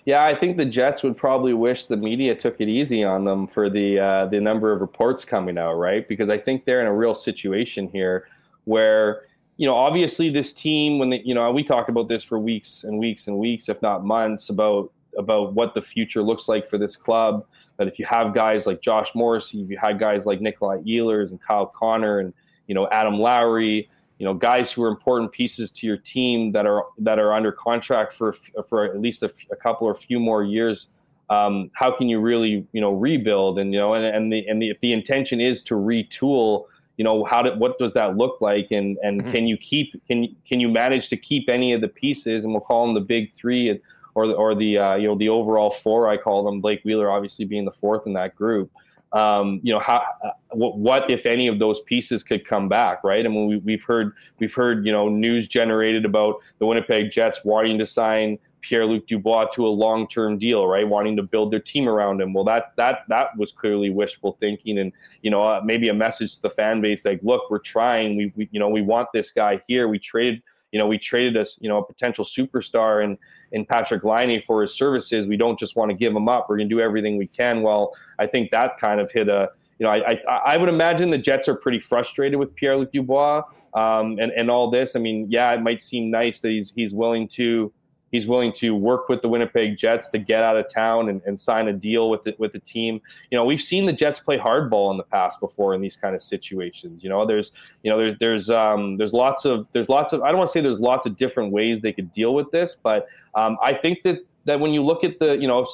Yeah, 0.04 0.24
I 0.24 0.38
think 0.38 0.56
the 0.56 0.64
Jets 0.64 1.02
would 1.02 1.16
probably 1.16 1.54
wish 1.54 1.86
the 1.86 1.96
media 1.96 2.34
took 2.34 2.60
it 2.60 2.68
easy 2.68 3.02
on 3.02 3.24
them 3.24 3.46
for 3.46 3.70
the 3.70 3.98
uh, 3.98 4.26
the 4.26 4.40
number 4.40 4.72
of 4.72 4.80
reports 4.80 5.24
coming 5.24 5.58
out, 5.58 5.74
right? 5.74 6.06
Because 6.06 6.30
I 6.30 6.38
think 6.38 6.64
they're 6.64 6.80
in 6.80 6.86
a 6.86 6.94
real 6.94 7.14
situation 7.14 7.88
here 7.92 8.28
where 8.64 9.22
you 9.56 9.66
know, 9.66 9.74
obviously 9.74 10.30
this 10.30 10.52
team, 10.52 10.98
when 10.98 11.10
they, 11.10 11.22
you 11.24 11.34
know, 11.34 11.50
we 11.50 11.62
talked 11.62 11.88
about 11.88 12.08
this 12.08 12.24
for 12.24 12.38
weeks 12.38 12.84
and 12.84 12.98
weeks 12.98 13.28
and 13.28 13.38
weeks, 13.38 13.68
if 13.68 13.80
not 13.82 14.04
months, 14.04 14.48
about 14.48 14.90
about 15.16 15.54
what 15.54 15.74
the 15.74 15.80
future 15.80 16.22
looks 16.22 16.48
like 16.48 16.68
for 16.68 16.76
this 16.76 16.96
club. 16.96 17.46
That 17.76 17.88
if 17.88 17.98
you 17.98 18.06
have 18.06 18.34
guys 18.34 18.66
like 18.66 18.80
Josh 18.80 19.14
Morrissey, 19.14 19.62
if 19.62 19.70
you 19.70 19.78
had 19.78 19.98
guys 19.98 20.26
like 20.26 20.40
Nikolai 20.40 20.78
Ehlers 20.78 21.30
and 21.30 21.40
Kyle 21.40 21.66
Connor 21.66 22.20
and 22.20 22.32
you 22.66 22.74
know 22.74 22.88
Adam 22.90 23.18
Lowry, 23.18 23.88
you 24.18 24.24
know 24.24 24.34
guys 24.34 24.72
who 24.72 24.82
are 24.82 24.88
important 24.88 25.32
pieces 25.32 25.70
to 25.70 25.86
your 25.86 25.96
team 25.96 26.52
that 26.52 26.66
are 26.66 26.86
that 26.98 27.18
are 27.18 27.32
under 27.32 27.52
contract 27.52 28.12
for 28.12 28.32
for 28.32 28.84
at 28.84 29.00
least 29.00 29.22
a, 29.22 29.30
couple 29.62 29.86
or 29.86 29.90
a 29.90 29.96
few 29.96 30.20
more 30.20 30.42
years 30.42 30.88
um, 31.30 31.70
how 31.74 31.90
can 31.96 32.08
you 32.08 32.20
really 32.20 32.66
you 32.72 32.80
know 32.80 32.92
rebuild 32.92 33.58
and 33.58 33.72
you 33.72 33.80
know 33.80 33.94
and, 33.94 34.04
and 34.04 34.32
the 34.32 34.46
and 34.46 34.62
the, 34.62 34.70
if 34.70 34.80
the 34.80 34.92
intention 34.92 35.40
is 35.40 35.62
to 35.62 35.74
retool 35.74 36.64
you 36.96 37.04
know 37.04 37.24
how 37.24 37.42
did 37.42 37.58
what 37.58 37.78
does 37.78 37.94
that 37.94 38.16
look 38.16 38.40
like? 38.40 38.70
And 38.70 38.96
and 39.02 39.22
mm-hmm. 39.22 39.32
can 39.32 39.46
you 39.46 39.56
keep 39.56 40.00
can 40.06 40.34
can 40.46 40.60
you 40.60 40.68
manage 40.68 41.08
to 41.08 41.16
keep 41.16 41.48
any 41.48 41.72
of 41.72 41.80
the 41.80 41.88
pieces? 41.88 42.44
And 42.44 42.52
we'll 42.52 42.60
call 42.60 42.86
them 42.86 42.94
the 42.94 43.00
big 43.00 43.32
three 43.32 43.80
or 44.14 44.28
the, 44.28 44.34
or 44.34 44.54
the 44.54 44.78
uh, 44.78 44.94
you 44.94 45.08
know 45.08 45.16
the 45.16 45.28
overall 45.28 45.70
four 45.70 46.08
I 46.08 46.16
call 46.16 46.44
them 46.44 46.60
Blake 46.60 46.82
Wheeler 46.84 47.10
obviously 47.10 47.44
being 47.44 47.64
the 47.64 47.72
fourth 47.72 48.06
in 48.06 48.12
that 48.14 48.34
group. 48.36 48.70
Um, 49.12 49.60
you 49.62 49.72
know 49.72 49.78
how 49.78 50.02
uh, 50.24 50.30
what, 50.50 50.76
what, 50.76 51.10
if 51.10 51.24
any 51.24 51.46
of 51.46 51.60
those 51.60 51.80
pieces 51.82 52.24
could 52.24 52.44
come 52.44 52.68
back 52.68 53.04
right? 53.04 53.24
I 53.24 53.28
mean 53.28 53.48
we, 53.48 53.56
we've 53.58 53.84
heard 53.84 54.12
we've 54.38 54.54
heard 54.54 54.86
you 54.86 54.92
know 54.92 55.08
news 55.08 55.46
generated 55.48 56.04
about 56.04 56.36
the 56.58 56.66
Winnipeg 56.66 57.10
Jets 57.10 57.40
wanting 57.44 57.78
to 57.78 57.86
sign 57.86 58.38
Pierre 58.64 58.86
Luc 58.86 59.06
Dubois 59.06 59.46
to 59.52 59.66
a 59.66 59.68
long 59.68 60.08
term 60.08 60.38
deal, 60.38 60.66
right? 60.66 60.88
Wanting 60.88 61.16
to 61.16 61.22
build 61.22 61.50
their 61.50 61.60
team 61.60 61.88
around 61.88 62.20
him. 62.20 62.32
Well, 62.32 62.44
that 62.44 62.72
that 62.76 63.00
that 63.08 63.36
was 63.36 63.52
clearly 63.52 63.90
wishful 63.90 64.36
thinking, 64.40 64.78
and 64.78 64.90
you 65.22 65.30
know 65.30 65.42
uh, 65.42 65.60
maybe 65.62 65.88
a 65.88 65.94
message 65.94 66.36
to 66.36 66.42
the 66.42 66.50
fan 66.50 66.80
base 66.80 67.04
like, 67.04 67.20
look, 67.22 67.50
we're 67.50 67.58
trying. 67.58 68.16
We, 68.16 68.32
we 68.34 68.48
you 68.52 68.58
know 68.58 68.68
we 68.68 68.80
want 68.80 69.08
this 69.12 69.30
guy 69.30 69.62
here. 69.68 69.88
We 69.88 69.98
traded 69.98 70.42
you 70.72 70.78
know 70.78 70.86
we 70.86 70.98
traded 70.98 71.36
us 71.36 71.58
you 71.60 71.68
know 71.68 71.78
a 71.78 71.84
potential 71.84 72.24
superstar 72.24 73.04
in 73.04 73.18
in 73.52 73.66
Patrick 73.66 74.02
Laine 74.02 74.40
for 74.40 74.62
his 74.62 74.74
services. 74.74 75.26
We 75.26 75.36
don't 75.36 75.58
just 75.58 75.76
want 75.76 75.90
to 75.90 75.96
give 75.96 76.16
him 76.16 76.28
up. 76.28 76.46
We're 76.48 76.56
going 76.56 76.68
to 76.68 76.74
do 76.74 76.80
everything 76.80 77.18
we 77.18 77.26
can. 77.26 77.62
Well, 77.62 77.92
I 78.18 78.26
think 78.26 78.50
that 78.52 78.78
kind 78.78 79.00
of 79.00 79.12
hit 79.12 79.28
a 79.28 79.50
you 79.78 79.86
know, 79.86 79.90
I, 79.90 80.20
I, 80.28 80.36
I, 80.54 80.56
would 80.56 80.68
imagine 80.68 81.10
the 81.10 81.18
Jets 81.18 81.48
are 81.48 81.56
pretty 81.56 81.80
frustrated 81.80 82.38
with 82.38 82.54
Pierre 82.54 82.76
Luc 82.76 82.92
Dubois 82.92 83.42
um, 83.74 84.18
and, 84.20 84.30
and 84.32 84.48
all 84.48 84.70
this. 84.70 84.94
I 84.94 85.00
mean, 85.00 85.26
yeah, 85.28 85.52
it 85.52 85.62
might 85.62 85.82
seem 85.82 86.10
nice 86.12 86.40
that 86.40 86.50
he's, 86.50 86.72
he's 86.76 86.94
willing 86.94 87.26
to, 87.28 87.72
he's 88.14 88.28
willing 88.28 88.52
to 88.52 88.76
work 88.76 89.08
with 89.08 89.20
the 89.22 89.28
Winnipeg 89.28 89.76
Jets 89.76 90.08
to 90.10 90.18
get 90.18 90.40
out 90.40 90.56
of 90.56 90.68
town 90.68 91.08
and, 91.08 91.20
and 91.26 91.38
sign 91.38 91.66
a 91.66 91.72
deal 91.72 92.10
with 92.10 92.22
the, 92.22 92.32
with 92.38 92.52
the 92.52 92.60
team. 92.60 93.00
You 93.32 93.36
know, 93.36 93.44
we've 93.44 93.60
seen 93.60 93.86
the 93.86 93.92
Jets 93.92 94.20
play 94.20 94.38
hardball 94.38 94.92
in 94.92 94.96
the 94.96 95.02
past 95.02 95.40
before 95.40 95.74
in 95.74 95.80
these 95.80 95.96
kind 95.96 96.14
of 96.14 96.22
situations. 96.22 97.02
You 97.02 97.10
know, 97.10 97.26
there's 97.26 97.50
you 97.82 97.90
know 97.90 97.98
there's 97.98 98.16
there's 98.20 98.50
um, 98.50 98.96
there's 98.98 99.12
lots 99.12 99.44
of 99.44 99.66
there's 99.72 99.88
lots 99.88 100.12
of 100.12 100.22
I 100.22 100.28
don't 100.28 100.38
want 100.38 100.48
to 100.48 100.52
say 100.52 100.60
there's 100.60 100.78
lots 100.78 101.06
of 101.06 101.16
different 101.16 101.50
ways 101.50 101.80
they 101.80 101.92
could 101.92 102.12
deal 102.12 102.34
with 102.34 102.52
this, 102.52 102.76
but 102.80 103.08
um, 103.34 103.58
I 103.60 103.74
think 103.74 104.04
that 104.04 104.18
that 104.44 104.60
when 104.60 104.72
you 104.72 104.84
look 104.84 105.02
at 105.02 105.18
the 105.18 105.36
you 105.36 105.48
know. 105.48 105.60
If, 105.60 105.68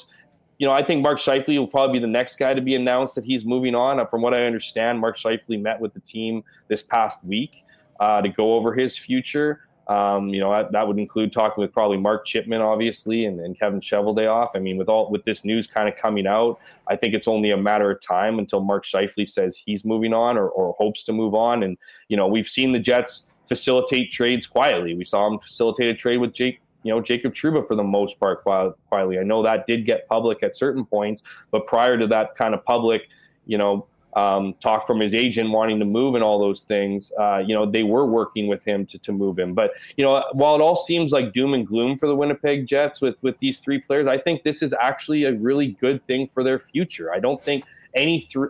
you 0.58 0.66
know, 0.66 0.74
I 0.74 0.82
think 0.82 1.02
Mark 1.02 1.18
Scheifele 1.18 1.58
will 1.58 1.66
probably 1.66 1.98
be 1.98 2.02
the 2.02 2.12
next 2.12 2.36
guy 2.36 2.52
to 2.52 2.60
be 2.60 2.74
announced 2.74 3.14
that 3.14 3.24
he's 3.24 3.46
moving 3.46 3.74
on. 3.74 4.06
From 4.08 4.20
what 4.20 4.34
I 4.34 4.44
understand, 4.44 5.00
Mark 5.00 5.16
Scheifele 5.16 5.58
met 5.58 5.80
with 5.80 5.94
the 5.94 6.00
team 6.00 6.44
this 6.68 6.82
past 6.82 7.24
week 7.24 7.64
uh, 7.98 8.20
to 8.20 8.28
go 8.28 8.52
over 8.52 8.74
his 8.74 8.94
future. 8.94 9.60
Um, 9.90 10.28
you 10.28 10.38
know, 10.38 10.52
that, 10.52 10.70
that, 10.70 10.86
would 10.86 11.00
include 11.00 11.32
talking 11.32 11.60
with 11.60 11.72
probably 11.72 11.96
Mark 11.96 12.24
Chipman, 12.24 12.60
obviously, 12.60 13.24
and, 13.24 13.40
and 13.40 13.58
Kevin 13.58 13.80
Cheveldayoff. 13.80 14.50
I 14.54 14.60
mean, 14.60 14.76
with 14.76 14.88
all 14.88 15.10
with 15.10 15.24
this 15.24 15.44
news 15.44 15.66
kind 15.66 15.88
of 15.88 15.96
coming 15.96 16.28
out, 16.28 16.60
I 16.86 16.94
think 16.94 17.12
it's 17.12 17.26
only 17.26 17.50
a 17.50 17.56
matter 17.56 17.90
of 17.90 18.00
time 18.00 18.38
until 18.38 18.60
Mark 18.60 18.84
Scheifele 18.84 19.28
says 19.28 19.56
he's 19.56 19.84
moving 19.84 20.14
on 20.14 20.38
or, 20.38 20.48
or 20.48 20.76
hopes 20.78 21.02
to 21.04 21.12
move 21.12 21.34
on. 21.34 21.64
And 21.64 21.76
you 22.06 22.16
know, 22.16 22.28
we've 22.28 22.46
seen 22.46 22.70
the 22.70 22.78
Jets 22.78 23.26
facilitate 23.48 24.12
trades 24.12 24.46
quietly. 24.46 24.94
We 24.94 25.04
saw 25.04 25.28
them 25.28 25.40
facilitate 25.40 25.88
a 25.88 25.94
trade 25.94 26.18
with 26.18 26.34
Jake 26.34 26.60
you 26.84 26.92
know 26.92 27.00
Jacob 27.00 27.34
Trouba 27.34 27.66
for 27.66 27.74
the 27.74 27.82
most 27.82 28.20
part 28.20 28.44
quietly. 28.44 29.18
I 29.18 29.24
know 29.24 29.42
that 29.42 29.66
did 29.66 29.86
get 29.86 30.08
public 30.08 30.44
at 30.44 30.56
certain 30.56 30.84
points, 30.84 31.22
but 31.50 31.66
prior 31.66 31.98
to 31.98 32.06
that 32.06 32.36
kind 32.36 32.54
of 32.54 32.64
public, 32.64 33.08
you 33.44 33.58
know, 33.58 33.86
um, 34.14 34.54
talk 34.60 34.86
from 34.86 35.00
his 35.00 35.14
agent 35.14 35.50
wanting 35.50 35.78
to 35.78 35.84
move 35.84 36.14
and 36.14 36.24
all 36.24 36.38
those 36.38 36.62
things. 36.62 37.12
Uh, 37.18 37.38
you 37.38 37.54
know, 37.54 37.70
they 37.70 37.82
were 37.82 38.06
working 38.06 38.48
with 38.48 38.64
him 38.64 38.84
to, 38.86 38.98
to 38.98 39.12
move 39.12 39.38
him. 39.38 39.54
But 39.54 39.72
you 39.96 40.04
know, 40.04 40.24
while 40.32 40.54
it 40.54 40.60
all 40.60 40.76
seems 40.76 41.12
like 41.12 41.32
doom 41.32 41.54
and 41.54 41.66
gloom 41.66 41.96
for 41.96 42.06
the 42.06 42.16
Winnipeg 42.16 42.66
Jets 42.66 43.00
with 43.00 43.16
with 43.22 43.38
these 43.38 43.60
three 43.60 43.80
players, 43.80 44.06
I 44.06 44.18
think 44.18 44.42
this 44.42 44.62
is 44.62 44.74
actually 44.80 45.24
a 45.24 45.34
really 45.34 45.68
good 45.80 46.04
thing 46.06 46.28
for 46.28 46.42
their 46.42 46.58
future. 46.58 47.12
I 47.12 47.20
don't 47.20 47.42
think 47.44 47.64
any 47.94 48.20
three 48.20 48.48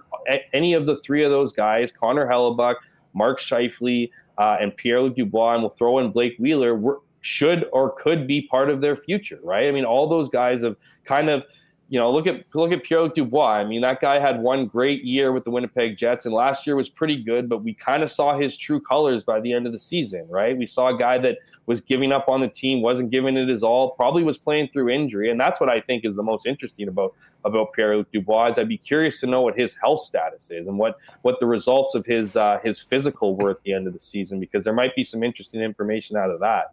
any 0.53 0.75
of 0.75 0.87
the 0.87 0.97
three 0.97 1.25
of 1.25 1.31
those 1.31 1.53
guys, 1.53 1.93
Connor 1.93 2.27
Hellebuyck, 2.27 2.77
Mark 3.15 3.41
Scheifele, 3.41 4.11
uh, 4.39 4.57
and 4.61 4.77
Pierre 4.77 5.03
Luc 5.03 5.17
Dubois, 5.17 5.55
and 5.55 5.63
we'll 5.63 5.71
throw 5.71 5.99
in 5.99 6.11
Blake 6.11 6.37
Wheeler, 6.39 6.75
were, 6.75 7.01
should 7.21 7.67
or 7.73 7.91
could 7.91 8.27
be 8.27 8.43
part 8.43 8.71
of 8.71 8.81
their 8.81 8.97
future, 8.97 9.39
right? 9.43 9.69
I 9.69 9.73
mean, 9.73 9.85
all 9.85 10.09
those 10.09 10.29
guys 10.29 10.63
have 10.63 10.77
kind 11.05 11.29
of 11.29 11.45
you 11.91 11.99
know, 11.99 12.09
look 12.13 12.29
at 12.29 12.45
look 12.55 12.71
at 12.71 12.85
Pierre 12.85 13.09
Dubois. 13.09 13.55
I 13.55 13.65
mean, 13.65 13.81
that 13.81 14.01
guy 14.01 14.21
had 14.21 14.41
one 14.41 14.67
great 14.67 15.03
year 15.03 15.33
with 15.33 15.43
the 15.43 15.51
Winnipeg 15.51 15.99
Jets, 15.99 16.25
and 16.25 16.33
last 16.33 16.65
year 16.65 16.77
was 16.77 16.89
pretty 16.89 17.21
good. 17.21 17.49
But 17.49 17.65
we 17.65 17.75
kind 17.75 18.05
of 18.05 18.11
saw 18.13 18.39
his 18.39 18.57
true 18.57 18.81
colors 18.81 19.25
by 19.25 19.41
the 19.41 19.53
end 19.53 19.67
of 19.67 19.73
the 19.73 19.79
season, 19.79 20.25
right? 20.29 20.57
We 20.57 20.67
saw 20.67 20.95
a 20.95 20.97
guy 20.97 21.19
that 21.19 21.39
was 21.67 21.81
giving 21.81 22.13
up 22.13 22.29
on 22.29 22.41
the 22.41 22.49
team, 22.49 22.81
wasn't 22.81 23.11
giving 23.11 23.37
it 23.37 23.49
his 23.49 23.65
all, 23.65 23.91
probably 23.91 24.23
was 24.23 24.39
playing 24.39 24.69
through 24.73 24.91
injury, 24.91 25.33
and 25.33 25.41
that's 25.41 25.59
what 25.59 25.69
I 25.69 25.81
think 25.81 26.05
is 26.05 26.15
the 26.15 26.23
most 26.23 26.47
interesting 26.47 26.87
about 26.87 27.13
about 27.45 27.73
Pierre 27.73 28.05
Dubois. 28.13 28.51
Is 28.51 28.59
I'd 28.59 28.69
be 28.69 28.79
curious 28.79 29.19
to 29.21 29.27
know 29.27 29.41
what 29.43 29.59
his 29.59 29.75
health 29.75 30.03
status 30.03 30.53
is 30.53 30.69
and 30.69 30.79
what 30.79 30.97
what 31.23 31.41
the 31.41 31.47
results 31.47 31.97
of 31.97 32.07
his 32.07 32.37
uh, 32.37 32.61
his 32.63 32.81
physical 32.81 33.35
were 33.35 33.51
at 33.51 33.63
the 33.65 33.73
end 33.73 33.89
of 33.89 33.95
the 33.95 33.99
season, 33.99 34.39
because 34.39 34.63
there 34.63 34.73
might 34.73 34.95
be 34.95 35.03
some 35.03 35.25
interesting 35.25 35.61
information 35.61 36.17
out 36.17 36.31
of 36.31 36.39
that. 36.39 36.67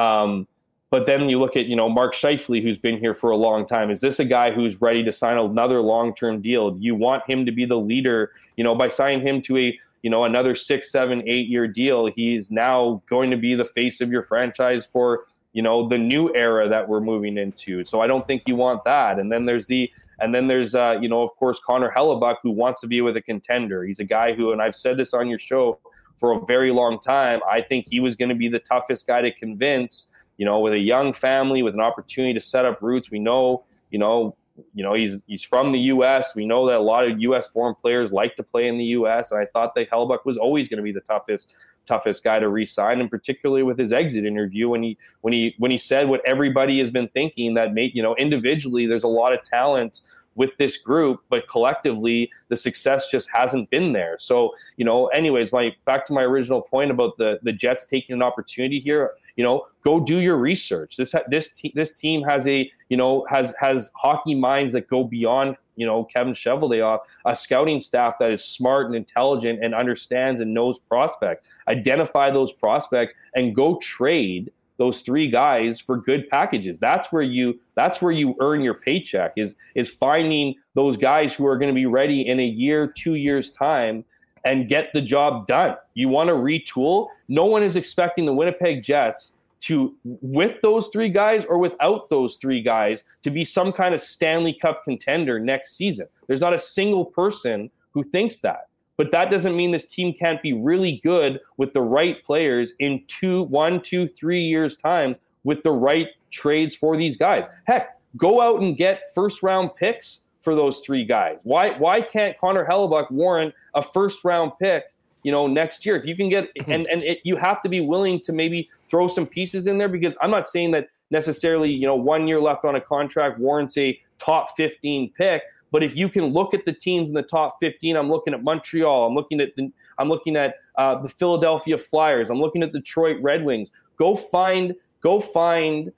Um, 0.00 0.46
but 0.90 1.06
then 1.06 1.28
you 1.28 1.38
look 1.38 1.56
at, 1.56 1.66
you 1.66 1.76
know, 1.76 1.88
Mark 1.88 2.14
Scheifele, 2.14 2.62
who's 2.62 2.78
been 2.78 2.98
here 2.98 3.14
for 3.14 3.30
a 3.30 3.36
long 3.36 3.66
time. 3.66 3.90
Is 3.90 4.00
this 4.00 4.18
a 4.18 4.24
guy 4.24 4.50
who's 4.50 4.80
ready 4.80 5.04
to 5.04 5.12
sign 5.12 5.38
another 5.38 5.80
long-term 5.80 6.42
deal? 6.42 6.72
Do 6.72 6.84
you 6.84 6.96
want 6.96 7.22
him 7.28 7.46
to 7.46 7.52
be 7.52 7.64
the 7.64 7.78
leader? 7.78 8.32
You 8.56 8.64
know, 8.64 8.74
by 8.74 8.88
signing 8.88 9.24
him 9.24 9.40
to 9.42 9.56
a, 9.56 9.78
you 10.02 10.10
know, 10.10 10.24
another 10.24 10.56
six, 10.56 10.90
seven, 10.90 11.22
eight-year 11.28 11.68
deal, 11.68 12.06
he's 12.06 12.50
now 12.50 13.02
going 13.08 13.30
to 13.30 13.36
be 13.36 13.54
the 13.54 13.64
face 13.64 14.00
of 14.00 14.10
your 14.10 14.22
franchise 14.22 14.84
for, 14.84 15.26
you 15.52 15.62
know, 15.62 15.88
the 15.88 15.98
new 15.98 16.34
era 16.34 16.68
that 16.68 16.88
we're 16.88 17.00
moving 17.00 17.38
into. 17.38 17.84
So 17.84 18.00
I 18.00 18.08
don't 18.08 18.26
think 18.26 18.42
you 18.46 18.56
want 18.56 18.82
that. 18.84 19.20
And 19.20 19.30
then 19.30 19.46
there's 19.46 19.66
the, 19.66 19.90
and 20.18 20.34
then 20.34 20.48
there's, 20.48 20.74
uh, 20.74 20.98
you 21.00 21.08
know, 21.08 21.22
of 21.22 21.30
course, 21.36 21.60
Connor 21.64 21.92
Hellebuyck, 21.96 22.36
who 22.42 22.50
wants 22.50 22.80
to 22.80 22.86
be 22.88 23.00
with 23.00 23.16
a 23.16 23.22
contender. 23.22 23.84
He's 23.84 24.00
a 24.00 24.04
guy 24.04 24.32
who, 24.32 24.52
and 24.52 24.60
I've 24.60 24.74
said 24.74 24.96
this 24.96 25.14
on 25.14 25.28
your 25.28 25.38
show 25.38 25.78
for 26.16 26.32
a 26.32 26.44
very 26.46 26.72
long 26.72 26.98
time. 27.00 27.40
I 27.48 27.62
think 27.62 27.86
he 27.88 28.00
was 28.00 28.16
going 28.16 28.28
to 28.28 28.34
be 28.34 28.48
the 28.48 28.58
toughest 28.58 29.06
guy 29.06 29.22
to 29.22 29.32
convince 29.32 30.08
you 30.40 30.46
know, 30.46 30.58
with 30.58 30.72
a 30.72 30.78
young 30.78 31.12
family, 31.12 31.62
with 31.62 31.74
an 31.74 31.82
opportunity 31.82 32.32
to 32.32 32.40
set 32.40 32.64
up 32.64 32.80
roots. 32.80 33.10
We 33.10 33.18
know, 33.18 33.62
you 33.90 33.98
know, 33.98 34.34
you 34.72 34.82
know, 34.82 34.94
he's 34.94 35.18
he's 35.26 35.44
from 35.44 35.70
the 35.70 35.78
U.S. 35.94 36.34
We 36.34 36.46
know 36.46 36.66
that 36.66 36.78
a 36.78 36.82
lot 36.82 37.06
of 37.06 37.20
U.S.-born 37.20 37.78
players 37.78 38.10
like 38.10 38.36
to 38.36 38.42
play 38.42 38.66
in 38.66 38.78
the 38.78 38.84
U.S. 38.84 39.32
And 39.32 39.40
I 39.40 39.44
thought 39.44 39.74
that 39.74 39.90
Hellebuyck 39.90 40.24
was 40.24 40.38
always 40.38 40.66
going 40.66 40.78
to 40.78 40.82
be 40.82 40.92
the 40.92 41.02
toughest 41.02 41.52
toughest 41.84 42.24
guy 42.24 42.38
to 42.38 42.48
re-sign, 42.48 43.02
and 43.02 43.10
particularly 43.10 43.62
with 43.62 43.78
his 43.78 43.92
exit 43.92 44.24
interview 44.24 44.70
when 44.70 44.82
he 44.82 44.96
when 45.20 45.34
he 45.34 45.54
when 45.58 45.70
he 45.70 45.76
said 45.76 46.08
what 46.08 46.22
everybody 46.26 46.78
has 46.78 46.90
been 46.90 47.08
thinking 47.08 47.52
that 47.52 47.74
made 47.74 47.94
you 47.94 48.02
know 48.02 48.14
individually 48.14 48.86
there's 48.86 49.04
a 49.04 49.08
lot 49.08 49.34
of 49.34 49.42
talent 49.42 50.00
with 50.36 50.56
this 50.58 50.78
group, 50.78 51.20
but 51.28 51.46
collectively 51.48 52.30
the 52.48 52.56
success 52.56 53.08
just 53.08 53.28
hasn't 53.30 53.68
been 53.68 53.92
there. 53.92 54.16
So, 54.16 54.54
you 54.76 54.86
know, 54.86 55.08
anyways, 55.08 55.52
my 55.52 55.74
back 55.84 56.06
to 56.06 56.14
my 56.14 56.22
original 56.22 56.62
point 56.62 56.90
about 56.90 57.18
the 57.18 57.38
the 57.42 57.52
Jets 57.52 57.84
taking 57.84 58.14
an 58.14 58.22
opportunity 58.22 58.80
here 58.80 59.10
you 59.36 59.44
know 59.44 59.66
go 59.84 60.00
do 60.00 60.18
your 60.18 60.36
research 60.36 60.96
this 60.96 61.14
this 61.28 61.50
te- 61.50 61.72
this 61.74 61.92
team 61.92 62.22
has 62.22 62.46
a 62.46 62.70
you 62.88 62.96
know 62.96 63.26
has 63.28 63.54
has 63.58 63.90
hockey 63.94 64.34
minds 64.34 64.72
that 64.72 64.88
go 64.88 65.04
beyond 65.04 65.56
you 65.80 65.86
know 65.86 66.04
Kevin 66.04 66.34
Cheveldayoff, 66.34 67.00
a 67.24 67.34
scouting 67.34 67.80
staff 67.80 68.14
that 68.20 68.30
is 68.30 68.44
smart 68.44 68.86
and 68.86 68.94
intelligent 68.94 69.64
and 69.64 69.74
understands 69.74 70.42
and 70.42 70.52
knows 70.52 70.78
prospects. 70.78 71.46
Identify 71.68 72.30
those 72.30 72.52
prospects 72.52 73.14
and 73.34 73.54
go 73.54 73.78
trade 73.78 74.52
those 74.76 75.00
three 75.00 75.30
guys 75.30 75.80
for 75.80 75.96
good 75.96 76.28
packages. 76.28 76.78
That's 76.78 77.10
where 77.10 77.22
you 77.22 77.58
that's 77.76 78.02
where 78.02 78.12
you 78.12 78.34
earn 78.40 78.60
your 78.60 78.74
paycheck 78.74 79.32
is 79.36 79.54
is 79.74 79.90
finding 79.90 80.54
those 80.74 80.98
guys 80.98 81.34
who 81.34 81.46
are 81.46 81.56
going 81.56 81.70
to 81.70 81.74
be 81.74 81.86
ready 81.86 82.28
in 82.28 82.38
a 82.40 82.46
year, 82.46 82.86
2 82.86 83.14
years 83.14 83.50
time 83.50 84.04
and 84.44 84.68
get 84.68 84.90
the 84.92 85.00
job 85.00 85.46
done. 85.46 85.76
You 85.94 86.08
want 86.08 86.28
to 86.28 86.34
retool. 86.34 87.08
No 87.28 87.44
one 87.44 87.62
is 87.62 87.76
expecting 87.76 88.26
the 88.26 88.32
Winnipeg 88.32 88.82
Jets 88.82 89.32
to, 89.62 89.94
with 90.04 90.60
those 90.62 90.88
three 90.88 91.10
guys 91.10 91.44
or 91.44 91.58
without 91.58 92.08
those 92.08 92.36
three 92.36 92.62
guys, 92.62 93.04
to 93.22 93.30
be 93.30 93.44
some 93.44 93.72
kind 93.72 93.94
of 93.94 94.00
Stanley 94.00 94.54
Cup 94.54 94.82
contender 94.84 95.38
next 95.38 95.76
season. 95.76 96.06
There's 96.26 96.40
not 96.40 96.54
a 96.54 96.58
single 96.58 97.04
person 97.04 97.70
who 97.92 98.02
thinks 98.02 98.38
that. 98.38 98.68
But 98.96 99.10
that 99.12 99.30
doesn't 99.30 99.56
mean 99.56 99.70
this 99.70 99.86
team 99.86 100.12
can't 100.12 100.42
be 100.42 100.52
really 100.52 101.00
good 101.02 101.40
with 101.56 101.72
the 101.72 101.80
right 101.80 102.22
players 102.22 102.74
in 102.80 103.02
two, 103.06 103.44
one, 103.44 103.80
two, 103.80 104.06
three 104.06 104.42
years' 104.42 104.76
time 104.76 105.16
with 105.42 105.62
the 105.62 105.70
right 105.70 106.08
trades 106.30 106.74
for 106.74 106.96
these 106.98 107.16
guys. 107.16 107.46
Heck, 107.64 107.98
go 108.16 108.42
out 108.42 108.60
and 108.60 108.76
get 108.76 109.12
first 109.14 109.42
round 109.42 109.74
picks 109.74 110.24
for 110.40 110.54
those 110.54 110.80
three 110.80 111.04
guys? 111.04 111.40
Why 111.42 111.70
why 111.78 112.00
can't 112.00 112.38
Connor 112.38 112.66
Hellebuyck 112.66 113.10
warrant 113.10 113.54
a 113.74 113.82
first 113.82 114.24
round 114.24 114.52
pick? 114.58 114.84
You 115.22 115.32
know, 115.32 115.46
next 115.46 115.84
year 115.84 115.96
if 115.96 116.06
you 116.06 116.16
can 116.16 116.28
get 116.28 116.54
mm-hmm. 116.54 116.70
and 116.70 116.86
and 116.86 117.02
it, 117.02 117.20
you 117.24 117.36
have 117.36 117.62
to 117.62 117.68
be 117.68 117.80
willing 117.80 118.20
to 118.20 118.32
maybe 118.32 118.68
throw 118.88 119.06
some 119.08 119.26
pieces 119.26 119.66
in 119.66 119.78
there 119.78 119.88
because 119.88 120.14
I'm 120.20 120.30
not 120.30 120.48
saying 120.48 120.70
that 120.72 120.88
necessarily 121.10 121.70
you 121.70 121.86
know 121.86 121.96
one 121.96 122.26
year 122.26 122.40
left 122.40 122.64
on 122.64 122.76
a 122.76 122.80
contract 122.80 123.38
warrants 123.38 123.76
a 123.76 124.00
top 124.18 124.56
15 124.56 125.12
pick. 125.16 125.42
But 125.72 125.82
if 125.84 125.94
you 125.94 126.08
can 126.08 126.26
look 126.26 126.52
at 126.52 126.64
the 126.64 126.72
teams 126.72 127.08
in 127.08 127.14
the 127.14 127.22
top 127.22 127.58
15, 127.60 127.96
I'm 127.96 128.08
looking 128.10 128.34
at 128.34 128.42
Montreal. 128.42 129.06
I'm 129.06 129.14
looking 129.14 129.40
at 129.40 129.54
the, 129.54 129.70
I'm 129.98 130.08
looking 130.08 130.36
at 130.36 130.56
uh, 130.76 131.00
the 131.00 131.08
Philadelphia 131.08 131.78
Flyers. 131.78 132.28
I'm 132.28 132.40
looking 132.40 132.62
at 132.62 132.72
Detroit 132.72 133.18
Red 133.22 133.44
Wings. 133.44 133.70
Go 133.96 134.16
find 134.16 134.74
go 135.00 135.20
find 135.20 135.92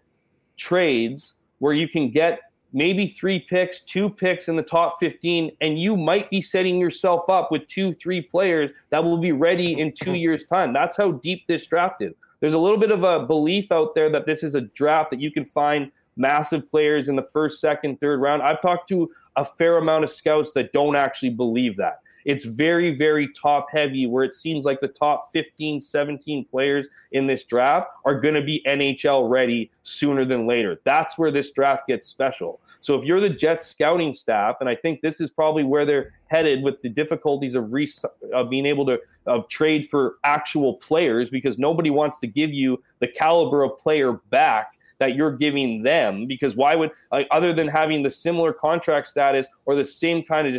trades 0.56 1.35
where 1.59 1.73
you 1.73 1.89
can 1.89 2.10
get 2.10 2.40
maybe 2.73 3.07
three 3.07 3.39
picks, 3.39 3.81
two 3.81 4.09
picks 4.09 4.49
in 4.49 4.57
the 4.57 4.62
top 4.62 4.97
15, 5.01 5.53
and 5.61 5.78
you 5.78 5.97
might 5.97 6.31
be 6.31 6.40
setting 6.40 6.78
yourself 6.78 7.28
up 7.28 7.51
with 7.51 7.66
two, 7.69 7.93
three 7.93 8.20
players 8.20 8.70
that 8.90 9.03
will 9.03 9.19
be 9.19 9.32
ready 9.32 9.81
in 9.81 9.93
two 9.93 10.07
mm-hmm. 10.07 10.15
years' 10.16 10.44
time. 10.44 10.73
That's 10.73 10.97
how 10.97 11.12
deep 11.12 11.47
this 11.47 11.66
draft 11.66 12.03
is. 12.03 12.15
There's 12.40 12.55
a 12.55 12.59
little 12.59 12.78
bit 12.78 12.90
of 12.90 13.05
a 13.05 13.27
belief 13.27 13.70
out 13.70 13.94
there 13.94 14.11
that 14.11 14.27
this 14.27 14.43
is 14.43 14.55
a 14.55 14.62
draft 14.62 15.11
that 15.11 15.20
you 15.20 15.31
can 15.31 15.44
find 15.44 15.93
massive 16.16 16.69
players 16.69 17.09
in 17.09 17.16
the 17.16 17.23
first, 17.23 17.61
second, 17.61 18.01
third 18.01 18.20
round. 18.20 18.43
I've 18.43 18.61
talked 18.61 18.89
to 18.89 19.11
a 19.36 19.44
fair 19.44 19.78
amount 19.78 20.05
of 20.05 20.11
scouts 20.11 20.53
that 20.53 20.73
don't 20.73 20.97
actually 20.97 21.31
believe 21.31 21.77
that. 21.77 22.01
It's 22.24 22.44
very, 22.44 22.97
very 22.97 23.28
top 23.32 23.66
heavy, 23.73 24.07
where 24.07 24.24
it 24.24 24.35
seems 24.35 24.65
like 24.65 24.81
the 24.81 24.89
top 24.89 25.31
15, 25.32 25.81
17 25.81 26.44
players 26.47 26.89
in 27.12 27.27
this 27.27 27.44
draft 27.44 27.89
are 28.05 28.20
going 28.20 28.35
to 28.35 28.43
be 28.43 28.62
NHL 28.66 29.28
ready 29.28 29.70
sooner 29.82 30.24
than 30.24 30.47
later. 30.47 30.81
That's 30.85 31.19
where 31.19 31.31
this 31.31 31.51
draft 31.51 31.86
gets 31.86 32.09
special. 32.09 32.61
So 32.81 32.99
if 32.99 33.05
you're 33.05 33.20
the 33.20 33.31
Jets 33.31 33.66
scouting 33.66 34.12
staff, 34.12 34.57
and 34.61 34.69
I 34.69 34.74
think 34.74 35.01
this 35.03 35.20
is 35.20 35.31
probably 35.31 35.62
where 35.62 35.86
they're 35.86 36.12
headed 36.27 36.62
with 36.62 36.82
the 36.82 36.89
difficulties 36.89 37.55
of, 37.55 37.73
re- 37.73 37.90
of 38.32 38.51
being 38.51 38.66
able 38.66 38.86
to 38.86 38.99
of 39.27 39.49
trade 39.49 39.89
for 39.89 40.16
actual 40.24 40.74
players, 40.74 41.31
because 41.31 41.59
nobody 41.59 41.90
wants 41.90 42.19
to 42.19 42.27
give 42.27 42.53
you 42.53 42.82
the 42.99 43.07
caliber 43.07 43.62
of 43.62 43.78
player 43.78 44.15
back 44.31 44.77
that 45.03 45.16
you're 45.16 45.37
giving 45.37 45.83
them 45.83 46.27
because 46.27 46.55
why 46.55 46.77
would 46.77 46.93
like, 47.11 47.27
other 47.33 47.53
than 47.53 47.66
having 47.66 48.05
the 48.05 48.11
similar 48.11 48.53
contract 48.53 49.09
status 49.09 49.49
or 49.65 49.74
the 49.74 49.85
same 49.85 50.23
kind 50.23 50.47
of 50.47 50.55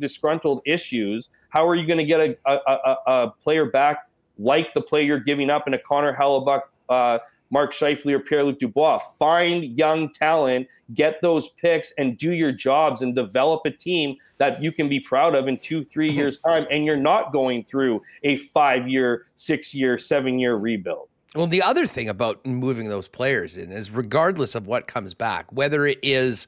disgruntled 0.00 0.62
issues 0.64 1.28
how 1.50 1.68
are 1.68 1.74
you 1.74 1.86
going 1.86 1.98
to 1.98 2.06
get 2.06 2.18
a, 2.20 2.34
a, 2.46 2.56
a, 2.66 2.96
a, 3.06 3.30
player 3.42 3.66
back 3.66 4.08
like 4.38 4.72
the 4.72 4.80
player 4.80 5.04
you're 5.04 5.20
giving 5.20 5.50
up 5.50 5.66
in 5.66 5.74
a 5.74 5.78
connor 5.78 6.14
hellebuyck 6.14 6.62
uh, 6.88 7.18
Mark 7.52 7.74
Scheifele 7.74 8.14
or 8.14 8.18
Pierre 8.18 8.44
Luc 8.44 8.58
Dubois. 8.58 8.98
Find 9.18 9.78
young 9.78 10.10
talent, 10.10 10.68
get 10.94 11.20
those 11.20 11.50
picks, 11.50 11.92
and 11.98 12.16
do 12.16 12.32
your 12.32 12.50
jobs 12.50 13.02
and 13.02 13.14
develop 13.14 13.60
a 13.66 13.70
team 13.70 14.16
that 14.38 14.62
you 14.62 14.72
can 14.72 14.88
be 14.88 14.98
proud 14.98 15.34
of 15.34 15.48
in 15.48 15.58
two, 15.58 15.84
three 15.84 16.08
mm-hmm. 16.08 16.18
years' 16.18 16.38
time. 16.38 16.66
And 16.70 16.86
you're 16.86 16.96
not 16.96 17.30
going 17.30 17.64
through 17.64 18.00
a 18.22 18.38
five 18.38 18.88
year, 18.88 19.26
six 19.34 19.74
year, 19.74 19.98
seven 19.98 20.38
year 20.38 20.56
rebuild. 20.56 21.10
Well, 21.34 21.46
the 21.46 21.62
other 21.62 21.86
thing 21.86 22.08
about 22.08 22.44
moving 22.44 22.88
those 22.88 23.08
players 23.08 23.56
in 23.56 23.72
is 23.72 23.90
regardless 23.90 24.54
of 24.54 24.66
what 24.66 24.86
comes 24.86 25.14
back, 25.14 25.46
whether 25.50 25.86
it 25.86 25.98
is 26.02 26.46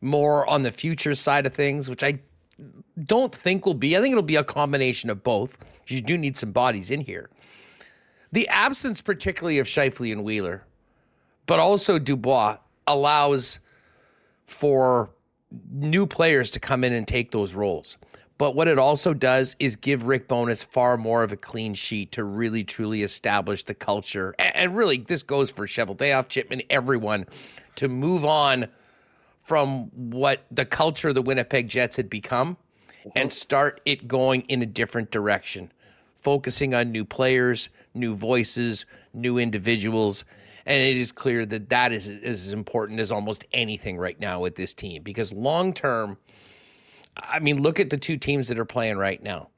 more 0.00 0.48
on 0.48 0.62
the 0.62 0.70
future 0.70 1.14
side 1.14 1.46
of 1.46 1.54
things, 1.54 1.90
which 1.90 2.04
I 2.04 2.20
don't 3.06 3.34
think 3.34 3.66
will 3.66 3.74
be, 3.74 3.96
I 3.96 4.00
think 4.00 4.12
it'll 4.12 4.22
be 4.22 4.36
a 4.36 4.44
combination 4.44 5.10
of 5.10 5.24
both. 5.24 5.58
You 5.88 6.00
do 6.00 6.16
need 6.16 6.36
some 6.36 6.52
bodies 6.52 6.90
in 6.90 7.00
here. 7.00 7.28
The 8.30 8.48
absence, 8.48 9.00
particularly 9.00 9.58
of 9.58 9.66
Scheifele 9.66 10.12
and 10.12 10.22
Wheeler, 10.22 10.64
but 11.46 11.58
also 11.58 11.98
Dubois, 11.98 12.58
allows 12.86 13.58
for 14.46 15.10
new 15.72 16.06
players 16.06 16.50
to 16.52 16.60
come 16.60 16.84
in 16.84 16.92
and 16.92 17.06
take 17.06 17.32
those 17.32 17.54
roles. 17.54 17.96
But 18.36 18.56
what 18.56 18.66
it 18.66 18.78
also 18.78 19.14
does 19.14 19.54
is 19.60 19.76
give 19.76 20.02
Rick 20.02 20.26
Bowness 20.26 20.64
far 20.64 20.96
more 20.96 21.22
of 21.22 21.30
a 21.30 21.36
clean 21.36 21.74
sheet 21.74 22.10
to 22.12 22.24
really 22.24 22.64
truly 22.64 23.02
establish 23.02 23.64
the 23.64 23.74
culture. 23.74 24.34
And 24.38 24.76
really, 24.76 24.98
this 24.98 25.22
goes 25.22 25.50
for 25.50 25.66
Cheveldayoff, 25.66 26.28
Chipman, 26.28 26.62
everyone 26.68 27.26
to 27.76 27.88
move 27.88 28.24
on 28.24 28.66
from 29.44 29.90
what 30.10 30.44
the 30.50 30.64
culture 30.64 31.10
of 31.10 31.14
the 31.14 31.22
Winnipeg 31.22 31.68
Jets 31.68 31.96
had 31.96 32.10
become 32.10 32.56
mm-hmm. 33.00 33.10
and 33.14 33.32
start 33.32 33.80
it 33.84 34.08
going 34.08 34.42
in 34.42 34.62
a 34.62 34.66
different 34.66 35.10
direction, 35.10 35.70
focusing 36.22 36.74
on 36.74 36.90
new 36.90 37.04
players, 37.04 37.68
new 37.94 38.16
voices, 38.16 38.86
new 39.12 39.38
individuals. 39.38 40.24
And 40.66 40.82
it 40.82 40.96
is 40.96 41.12
clear 41.12 41.44
that 41.46 41.68
that 41.68 41.92
is 41.92 42.08
as 42.08 42.52
important 42.52 42.98
as 42.98 43.12
almost 43.12 43.44
anything 43.52 43.98
right 43.98 44.18
now 44.18 44.40
with 44.40 44.56
this 44.56 44.72
team 44.72 45.02
because 45.02 45.30
long 45.32 45.74
term, 45.74 46.16
I 47.16 47.38
mean, 47.38 47.62
look 47.62 47.80
at 47.80 47.90
the 47.90 47.96
two 47.96 48.16
teams 48.16 48.48
that 48.48 48.58
are 48.58 48.64
playing 48.64 48.96
right 48.96 49.22
now. 49.22 49.48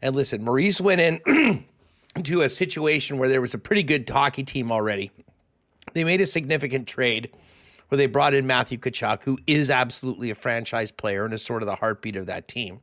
And 0.00 0.16
listen, 0.16 0.44
Maurice 0.44 0.80
went 0.80 1.00
in 1.00 1.64
to 2.24 2.40
a 2.42 2.48
situation 2.48 3.18
where 3.18 3.28
there 3.28 3.40
was 3.40 3.54
a 3.54 3.58
pretty 3.58 3.82
good 3.82 4.08
hockey 4.08 4.42
team 4.42 4.72
already. 4.72 5.10
They 5.94 6.04
made 6.04 6.20
a 6.20 6.26
significant 6.26 6.88
trade 6.88 7.30
where 7.88 7.98
they 7.98 8.06
brought 8.06 8.34
in 8.34 8.46
Matthew 8.46 8.78
Tkachuk, 8.78 9.22
who 9.22 9.38
is 9.46 9.70
absolutely 9.70 10.30
a 10.30 10.34
franchise 10.34 10.90
player 10.90 11.24
and 11.24 11.34
is 11.34 11.42
sort 11.44 11.62
of 11.62 11.66
the 11.66 11.76
heartbeat 11.76 12.16
of 12.16 12.26
that 12.26 12.48
team. 12.48 12.80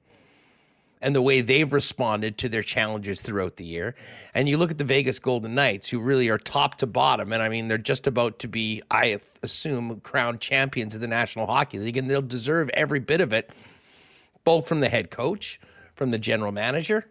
And 1.02 1.16
the 1.16 1.22
way 1.22 1.42
they've 1.42 1.72
responded 1.72 2.38
to 2.40 2.50
their 2.50 2.62
challenges 2.62 3.22
throughout 3.22 3.56
the 3.56 3.64
year. 3.64 3.96
And 4.34 4.50
you 4.50 4.58
look 4.58 4.70
at 4.70 4.78
the 4.78 4.84
Vegas 4.84 5.18
Golden 5.18 5.56
Knights, 5.56 5.90
who 5.90 6.00
really 6.00 6.28
are 6.28 6.38
top 6.38 6.76
to 6.76 6.86
bottom. 6.86 7.32
And 7.32 7.42
I 7.42 7.48
mean, 7.48 7.70
they're 7.70 7.78
just 7.78 8.06
about 8.06 8.38
to 8.40 8.48
be, 8.48 8.84
I 8.92 9.20
assume, 9.42 10.02
crowned 10.02 10.42
champions 10.42 10.96
of 10.96 11.02
the 11.02 11.08
National 11.08 11.48
Hockey 11.48 11.80
League, 11.80 11.96
and 11.96 12.10
they'll 12.10 12.22
deserve 12.22 12.70
every 12.74 13.00
bit 13.00 13.22
of 13.22 13.32
it 13.32 13.50
both 14.44 14.68
from 14.68 14.80
the 14.80 14.90
head 14.90 15.12
coach, 15.12 15.60
from 15.96 16.12
the 16.12 16.18
general 16.18 16.52
manager, 16.52 17.06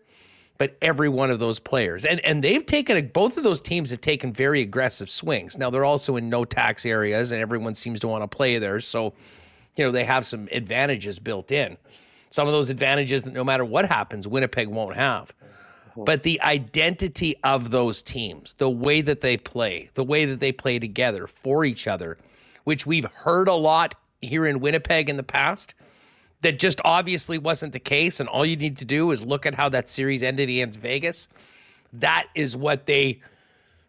but 0.59 0.77
every 0.83 1.09
one 1.09 1.31
of 1.31 1.39
those 1.39 1.59
players. 1.59 2.05
And 2.05 2.21
and 2.25 2.43
they've 2.43 2.65
taken 2.67 3.09
both 3.09 3.37
of 3.37 3.45
those 3.45 3.61
teams 3.61 3.91
have 3.91 4.01
taken 4.01 4.33
very 4.33 4.61
aggressive 4.61 5.09
swings. 5.09 5.57
Now 5.57 5.71
they're 5.71 5.85
also 5.85 6.17
in 6.17 6.29
no 6.29 6.45
tax 6.45 6.85
areas 6.85 7.33
and 7.33 7.41
everyone 7.41 7.75
seems 7.75 8.01
to 8.01 8.09
want 8.09 8.23
to 8.23 8.29
play 8.29 8.59
there, 8.59 8.81
so 8.81 9.15
you 9.79 9.85
know, 9.85 9.93
they 9.93 10.05
have 10.05 10.27
some 10.27 10.49
advantages 10.51 11.19
built 11.19 11.53
in. 11.53 11.79
Some 12.31 12.47
of 12.47 12.53
those 12.53 12.69
advantages 12.69 13.23
that 13.23 13.33
no 13.33 13.45
matter 13.45 13.65
what 13.65 13.87
happens, 13.87 14.29
Winnipeg 14.29 14.69
won't 14.69 14.97
have. 14.97 15.33
Mm-hmm. 15.91 16.05
But 16.05 16.25
the 16.25 16.41
identity 16.43 17.37
of 17.45 17.71
those 17.71 18.03
teams, 18.03 18.55
the 18.59 18.69
way 18.69 19.01
that 19.01 19.21
they 19.21 19.37
play, 19.37 19.91
the 19.95 20.05
way 20.05 20.27
that 20.27 20.41
they 20.41 20.53
play 20.53 20.79
together 20.79 21.27
for 21.27 21.65
each 21.65 21.87
other, 21.87 22.19
which 22.65 22.85
we've 22.85 23.07
heard 23.07 23.49
a 23.49 23.55
lot 23.55 23.95
here 24.21 24.47
in 24.47 24.61
Winnipeg 24.61 25.09
in 25.09 25.17
the 25.17 25.23
past, 25.23 25.75
that 26.43 26.59
just 26.59 26.81
obviously 26.85 27.39
wasn't 27.39 27.73
the 27.73 27.81
case. 27.81 28.21
And 28.21 28.29
all 28.29 28.47
you 28.47 28.57
need 28.57 28.79
to 28.79 28.85
do 28.85 29.11
is 29.11 29.23
look 29.23 29.47
at 29.47 29.55
how 29.55 29.69
that 29.71 29.89
series 29.89 30.23
ended 30.23 30.49
against 30.49 30.79
Vegas. 30.79 31.29
That 31.93 32.27
is 32.35 32.57
what 32.57 32.87
they, 32.87 33.21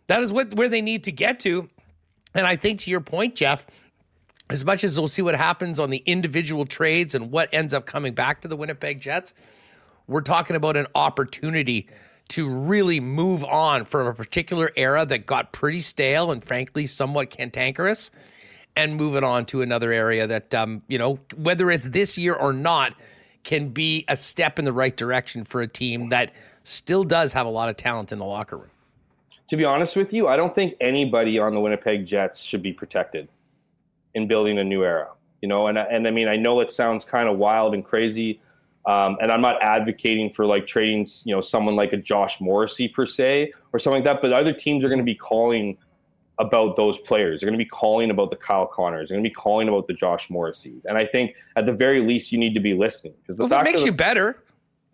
that 0.08 0.22
is 0.22 0.32
what 0.32 0.54
where 0.54 0.70
they 0.70 0.82
need 0.82 1.04
to 1.04 1.12
get 1.12 1.40
to. 1.42 1.70
And 2.34 2.46
I 2.48 2.56
think 2.56 2.80
to 2.82 2.92
your 2.92 3.02
point, 3.02 3.36
Jeff, 3.36 3.66
as 4.50 4.66
much 4.66 4.84
as 4.84 4.98
we'll 4.98 5.08
see 5.08 5.22
what 5.22 5.36
happens 5.36 5.80
on 5.80 5.90
the 5.90 6.02
individual 6.06 6.66
trades 6.66 7.14
and 7.14 7.32
what 7.32 7.50
ends 7.54 7.74
up 7.74 7.86
coming 7.86 8.14
back 8.14 8.42
to 8.42 8.48
the 8.48 8.56
Winnipeg 8.56 9.00
Jets, 9.00 9.34
we're 10.08 10.22
talking 10.22 10.56
about 10.56 10.76
an 10.76 10.88
opportunity 10.96 11.88
to 12.30 12.48
really 12.48 13.00
move 13.00 13.44
on 13.44 13.86
from 13.86 14.08
a 14.08 14.14
particular 14.14 14.72
era 14.76 15.06
that 15.06 15.26
got 15.26 15.52
pretty 15.52 15.82
stale 15.82 16.32
and 16.32 16.44
frankly 16.44 16.88
somewhat 16.88 17.30
cantankerous 17.30 18.12
and 18.76 18.96
move 18.96 19.16
it 19.16 19.24
on 19.24 19.46
to 19.48 19.62
another 19.62 19.92
area 19.92 20.28
that, 20.28 20.54
um, 20.56 20.82
you 20.88 20.98
know, 20.98 21.20
whether 21.36 21.70
it's 21.70 21.90
this 21.90 22.18
year 22.18 22.34
or 22.34 22.54
not, 22.54 22.94
can 23.44 23.70
be 23.70 24.06
a 24.08 24.18
step 24.18 24.60
in 24.60 24.66
the 24.66 24.74
right 24.74 24.96
direction 24.96 25.46
for 25.46 25.62
a 25.62 25.68
team 25.68 26.10
that 26.10 26.32
still 26.64 27.04
does 27.04 27.34
have 27.34 27.46
a 27.46 27.50
lot 27.50 27.70
of 27.70 27.78
talent 27.78 28.12
in 28.12 28.20
the 28.20 28.26
locker 28.26 28.58
room. 28.58 28.70
To 29.48 29.58
be 29.58 29.66
honest 29.66 29.96
with 29.96 30.14
you, 30.14 30.28
I 30.28 30.38
don't 30.38 30.54
think 30.54 30.76
anybody 30.80 31.40
on 31.40 31.54
the 31.54 31.60
Winnipeg 31.60 32.06
Jets 32.06 32.42
should 32.42 32.62
be 32.62 32.72
protected 32.72 33.28
in 34.14 34.28
building 34.28 34.60
a 34.60 34.64
new 34.64 34.84
era. 34.84 35.10
You 35.42 35.48
know, 35.48 35.68
and 35.68 35.78
and 35.78 36.08
I 36.08 36.12
mean, 36.12 36.28
I 36.28 36.36
know 36.36 36.60
it 36.60 36.72
sounds 36.72 37.06
kind 37.06 37.30
of 37.30 37.38
wild 37.38 37.74
and 37.74 37.84
crazy, 37.84 38.42
um, 38.86 39.18
and 39.22 39.32
I'm 39.32 39.42
not 39.42 39.56
advocating 39.62 40.30
for 40.30 40.46
like 40.46 40.68
trading, 40.68 41.08
you 41.24 41.34
know, 41.34 41.42
someone 41.42 41.76
like 41.76 41.94
a 41.94 41.98
Josh 41.98 42.42
Morrissey 42.42 42.90
per 42.90 43.06
se 43.06 43.54
or 43.72 43.80
something 43.80 44.04
like 44.04 44.16
that. 44.16 44.22
But 44.22 44.34
other 44.34 44.54
teams 44.54 44.84
are 44.84 44.90
going 44.90 45.00
to 45.00 45.06
be 45.06 45.16
calling 45.16 45.78
about 46.40 46.76
those 46.76 46.98
players. 47.00 47.42
They're 47.42 47.50
going 47.50 47.60
to 47.60 47.64
be 47.64 47.70
calling 47.70 48.12
about 48.12 48.30
the 48.30 48.38
Kyle 48.38 48.66
Connors. 48.66 49.10
They're 49.10 49.18
going 49.18 49.24
to 49.26 49.30
be 49.30 49.34
calling 49.34 49.68
about 49.68 49.88
the 49.88 49.94
Josh 49.94 50.30
Morrisseys. 50.30 50.86
And 50.86 50.98
I 50.98 51.06
think 51.06 51.36
at 51.58 51.66
the 51.66 51.74
very 51.74 52.02
least, 52.02 52.32
you 52.32 52.38
need 52.38 52.54
to 52.54 52.62
be 52.62 52.74
listening 52.74 53.14
because 53.22 53.38
the 53.38 53.44
well, 53.44 53.50
fact 53.50 53.66
makes 53.66 53.82
the, 53.82 53.88
you 53.88 53.92
better. 53.92 54.44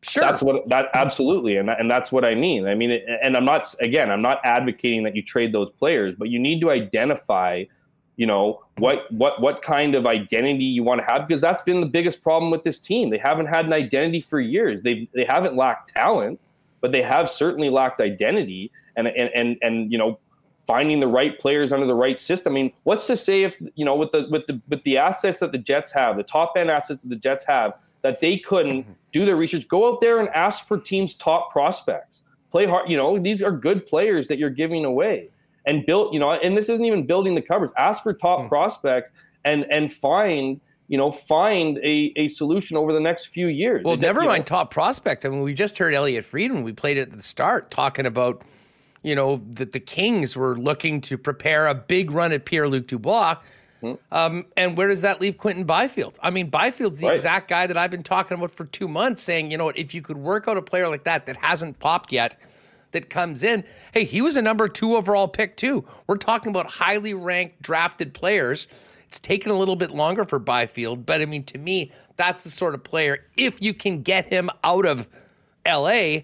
Sure. 0.01 0.21
That's 0.21 0.43
what 0.43 0.67
that 0.69 0.89
absolutely, 0.93 1.57
and 1.57 1.67
that, 1.67 1.79
and 1.79 1.89
that's 1.89 2.11
what 2.11 2.23
I 2.23 2.35
mean. 2.35 2.67
I 2.67 2.75
mean, 2.75 2.91
it, 2.91 3.05
and 3.23 3.35
I'm 3.35 3.45
not 3.45 3.73
again, 3.81 4.11
I'm 4.11 4.21
not 4.21 4.39
advocating 4.43 5.03
that 5.03 5.15
you 5.15 5.23
trade 5.23 5.51
those 5.51 5.71
players, 5.71 6.13
but 6.15 6.29
you 6.29 6.37
need 6.37 6.61
to 6.61 6.69
identify, 6.69 7.63
you 8.15 8.27
know, 8.27 8.61
what 8.77 9.11
what 9.11 9.41
what 9.41 9.63
kind 9.63 9.95
of 9.95 10.05
identity 10.05 10.65
you 10.65 10.83
want 10.83 10.99
to 10.99 11.05
have 11.05 11.27
because 11.27 11.41
that's 11.41 11.63
been 11.63 11.81
the 11.81 11.87
biggest 11.87 12.21
problem 12.21 12.51
with 12.51 12.61
this 12.61 12.77
team. 12.77 13.09
They 13.09 13.17
haven't 13.17 13.47
had 13.47 13.65
an 13.65 13.73
identity 13.73 14.21
for 14.21 14.39
years. 14.39 14.83
They 14.83 15.09
they 15.15 15.25
haven't 15.25 15.55
lacked 15.55 15.93
talent, 15.93 16.39
but 16.81 16.91
they 16.91 17.01
have 17.01 17.27
certainly 17.27 17.71
lacked 17.71 17.99
identity. 17.99 18.71
And 18.97 19.07
and 19.07 19.31
and 19.33 19.57
and 19.63 19.91
you 19.91 19.97
know, 19.97 20.19
finding 20.65 20.99
the 20.99 21.07
right 21.07 21.37
players 21.39 21.71
under 21.71 21.85
the 21.85 21.95
right 21.95 22.19
system. 22.19 22.53
I 22.53 22.55
mean, 22.55 22.73
what's 22.83 23.07
to 23.07 23.17
say 23.17 23.43
if 23.43 23.55
you 23.75 23.85
know 23.85 23.95
with 23.95 24.11
the 24.11 24.27
with 24.29 24.47
the 24.47 24.61
with 24.67 24.83
the 24.83 24.97
assets 24.97 25.39
that 25.39 25.51
the 25.51 25.57
Jets 25.57 25.91
have, 25.91 26.17
the 26.17 26.23
top 26.23 26.53
end 26.57 26.69
assets 26.69 27.03
that 27.03 27.09
the 27.09 27.15
Jets 27.15 27.45
have, 27.45 27.73
that 28.01 28.19
they 28.19 28.37
couldn't 28.37 28.83
mm-hmm. 28.83 28.91
do 29.11 29.25
their 29.25 29.35
research, 29.35 29.67
go 29.67 29.91
out 29.91 30.01
there 30.01 30.19
and 30.19 30.29
ask 30.29 30.67
for 30.67 30.77
teams' 30.77 31.15
top 31.15 31.51
prospects. 31.51 32.23
Play 32.51 32.65
hard, 32.65 32.89
you 32.89 32.97
know, 32.97 33.19
these 33.19 33.41
are 33.41 33.51
good 33.51 33.85
players 33.85 34.27
that 34.27 34.37
you're 34.37 34.49
giving 34.49 34.85
away. 34.85 35.29
And 35.67 35.83
build, 35.83 36.13
you 36.13 36.19
know, 36.19 36.31
and 36.31 36.55
this 36.55 36.69
isn't 36.69 36.85
even 36.85 37.07
building 37.07 37.33
the 37.33 37.41
covers. 37.41 37.71
Ask 37.75 38.03
for 38.03 38.13
top 38.13 38.41
mm-hmm. 38.41 38.49
prospects 38.49 39.11
and 39.45 39.65
and 39.71 39.91
find 39.91 40.61
you 40.87 40.97
know, 40.97 41.11
find 41.11 41.79
a, 41.79 42.13
a 42.15 42.27
solution 42.27 42.77
over 42.77 42.93
the 42.93 42.99
next 42.99 43.27
few 43.27 43.47
years. 43.47 43.83
Well, 43.83 43.95
it, 43.95 43.99
never 43.99 44.21
mind 44.21 44.41
know. 44.41 44.57
top 44.57 44.71
prospect. 44.71 45.25
I 45.25 45.29
mean, 45.29 45.41
we 45.41 45.53
just 45.53 45.77
heard 45.77 45.93
Elliotte 45.93 46.25
Friedman. 46.25 46.63
We 46.63 46.73
played 46.73 46.97
it 46.97 47.11
at 47.11 47.17
the 47.17 47.23
start 47.23 47.71
talking 47.71 48.05
about 48.05 48.43
you 49.05 49.13
know, 49.13 49.39
that 49.53 49.71
the 49.71 49.79
Kings 49.79 50.35
were 50.35 50.57
looking 50.57 50.99
to 51.01 51.17
prepare 51.17 51.67
a 51.67 51.75
big 51.75 52.09
run 52.09 52.31
at 52.31 52.45
Pierre 52.45 52.67
Luc 52.67 52.87
Dubois. 52.87 53.35
Um, 54.11 54.45
and 54.57 54.75
where 54.75 54.87
does 54.87 55.01
that 55.01 55.21
leave 55.21 55.37
Quinton 55.37 55.63
Byfield? 55.63 56.17
I 56.23 56.31
mean, 56.31 56.49
Byfield's 56.49 56.99
the 56.99 57.05
Right. 57.05 57.15
exact 57.15 57.47
guy 57.47 57.67
that 57.67 57.77
I've 57.77 57.91
been 57.91 58.01
talking 58.01 58.35
about 58.35 58.51
for 58.55 58.65
two 58.65 58.87
months, 58.87 59.21
saying, 59.21 59.51
you 59.51 59.57
know 59.59 59.65
what, 59.65 59.77
if 59.77 59.93
you 59.93 60.01
could 60.01 60.17
work 60.17 60.47
out 60.47 60.57
a 60.57 60.61
player 60.63 60.89
like 60.89 61.03
that 61.03 61.27
that 61.27 61.35
hasn't 61.37 61.77
popped 61.77 62.11
yet, 62.11 62.35
that 62.93 63.11
comes 63.11 63.43
in, 63.43 63.63
hey, 63.93 64.03
he 64.05 64.21
was 64.23 64.37
a 64.37 64.41
number 64.41 64.67
two 64.67 64.95
overall 64.95 65.27
pick 65.27 65.55
too. 65.55 65.85
We're 66.07 66.17
talking 66.17 66.49
about 66.49 66.65
highly 66.65 67.13
ranked 67.13 67.61
drafted 67.61 68.11
players. 68.15 68.67
It's 69.07 69.19
taken 69.19 69.51
a 69.51 69.55
little 69.59 69.75
bit 69.75 69.91
longer 69.91 70.25
for 70.25 70.39
Byfield, 70.39 71.05
but 71.05 71.21
I 71.21 71.25
mean, 71.25 71.43
to 71.43 71.59
me, 71.59 71.91
that's 72.17 72.43
the 72.43 72.49
sort 72.49 72.73
of 72.73 72.83
player, 72.83 73.19
if 73.37 73.61
you 73.61 73.75
can 73.75 74.01
get 74.01 74.25
him 74.25 74.49
out 74.63 74.87
of 74.87 75.07
LA, 75.67 76.21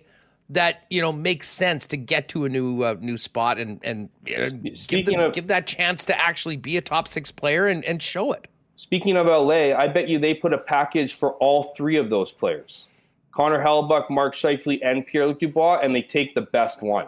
that 0.52 0.86
you 0.90 1.02
know 1.02 1.12
makes 1.12 1.50
sense 1.50 1.88
to 1.88 1.98
get 1.98 2.28
to 2.30 2.46
a 2.46 2.50
new 2.50 2.84
uh, 2.84 2.96
new 3.00 3.18
spot 3.18 3.58
and 3.58 3.80
and 3.84 4.10
uh, 4.38 4.50
give, 4.88 5.06
them, 5.06 5.20
of- 5.20 5.34
give 5.34 5.48
that 5.48 5.66
chance 5.66 6.06
to 6.06 6.22
actually 6.22 6.58
be 6.58 6.78
a 6.78 6.82
top 6.82 7.08
six 7.08 7.32
player 7.32 7.68
and, 7.68 7.84
and 7.86 8.02
show 8.02 8.32
it. 8.34 8.48
Speaking 8.76 9.16
of 9.16 9.28
LA, 9.28 9.74
I 9.74 9.88
bet 9.88 10.08
you 10.08 10.20
they 10.20 10.34
put 10.34 10.54
a 10.54 10.58
package 10.58 11.14
for 11.14 11.34
all 11.34 11.64
three 11.76 11.98
of 11.98 12.10
those 12.10 12.32
players 12.32 12.88
Connor 13.32 13.64
Hellebuyck, 13.64 14.10
Mark 14.10 14.36
Scheifele, 14.36 14.80
and 14.84 15.06
Pierre 15.06 15.28
Luc 15.28 15.40
Dubois, 15.40 15.80
and 15.82 15.96
they 15.96 16.02
take 16.02 16.36
the 16.36 16.42
best 16.42 16.82
one. 16.82 17.08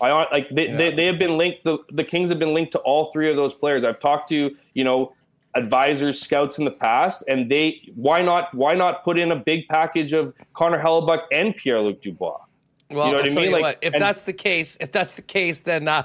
I 0.00 0.10
like 0.30 0.48
they, 0.50 0.72
they, 0.72 0.94
they 0.94 1.06
have 1.06 1.18
been 1.18 1.38
linked. 1.38 1.64
The, 1.64 1.78
the 1.92 2.04
Kings 2.04 2.28
have 2.28 2.38
been 2.38 2.52
linked 2.52 2.72
to 2.72 2.78
all 2.80 3.12
three 3.12 3.30
of 3.30 3.36
those 3.36 3.54
players. 3.54 3.84
I've 3.84 4.00
talked 4.00 4.28
to 4.30 4.54
you 4.74 4.84
know 4.84 5.14
advisors, 5.54 6.20
scouts 6.20 6.58
in 6.58 6.64
the 6.64 6.70
past, 6.70 7.24
and 7.28 7.50
they 7.50 7.80
why 7.94 8.22
not 8.22 8.52
why 8.54 8.74
not 8.74 9.04
put 9.04 9.18
in 9.18 9.32
a 9.32 9.36
big 9.36 9.68
package 9.68 10.12
of 10.12 10.34
Connor 10.54 10.78
Hellebuyck 10.78 11.22
and 11.32 11.54
Pierre 11.56 11.80
Luc 11.80 12.02
Dubois? 12.02 12.38
Well, 12.90 13.06
You 13.06 13.12
know 13.12 13.18
what 13.18 13.32
I 13.32 13.34
mean? 13.34 13.52
Like, 13.52 13.62
what, 13.62 13.78
if 13.82 13.94
and- 13.94 14.02
that's 14.02 14.22
the 14.22 14.32
case, 14.32 14.76
if 14.80 14.92
that's 14.92 15.12
the 15.14 15.22
case, 15.22 15.58
then 15.58 15.88
uh, 15.88 16.04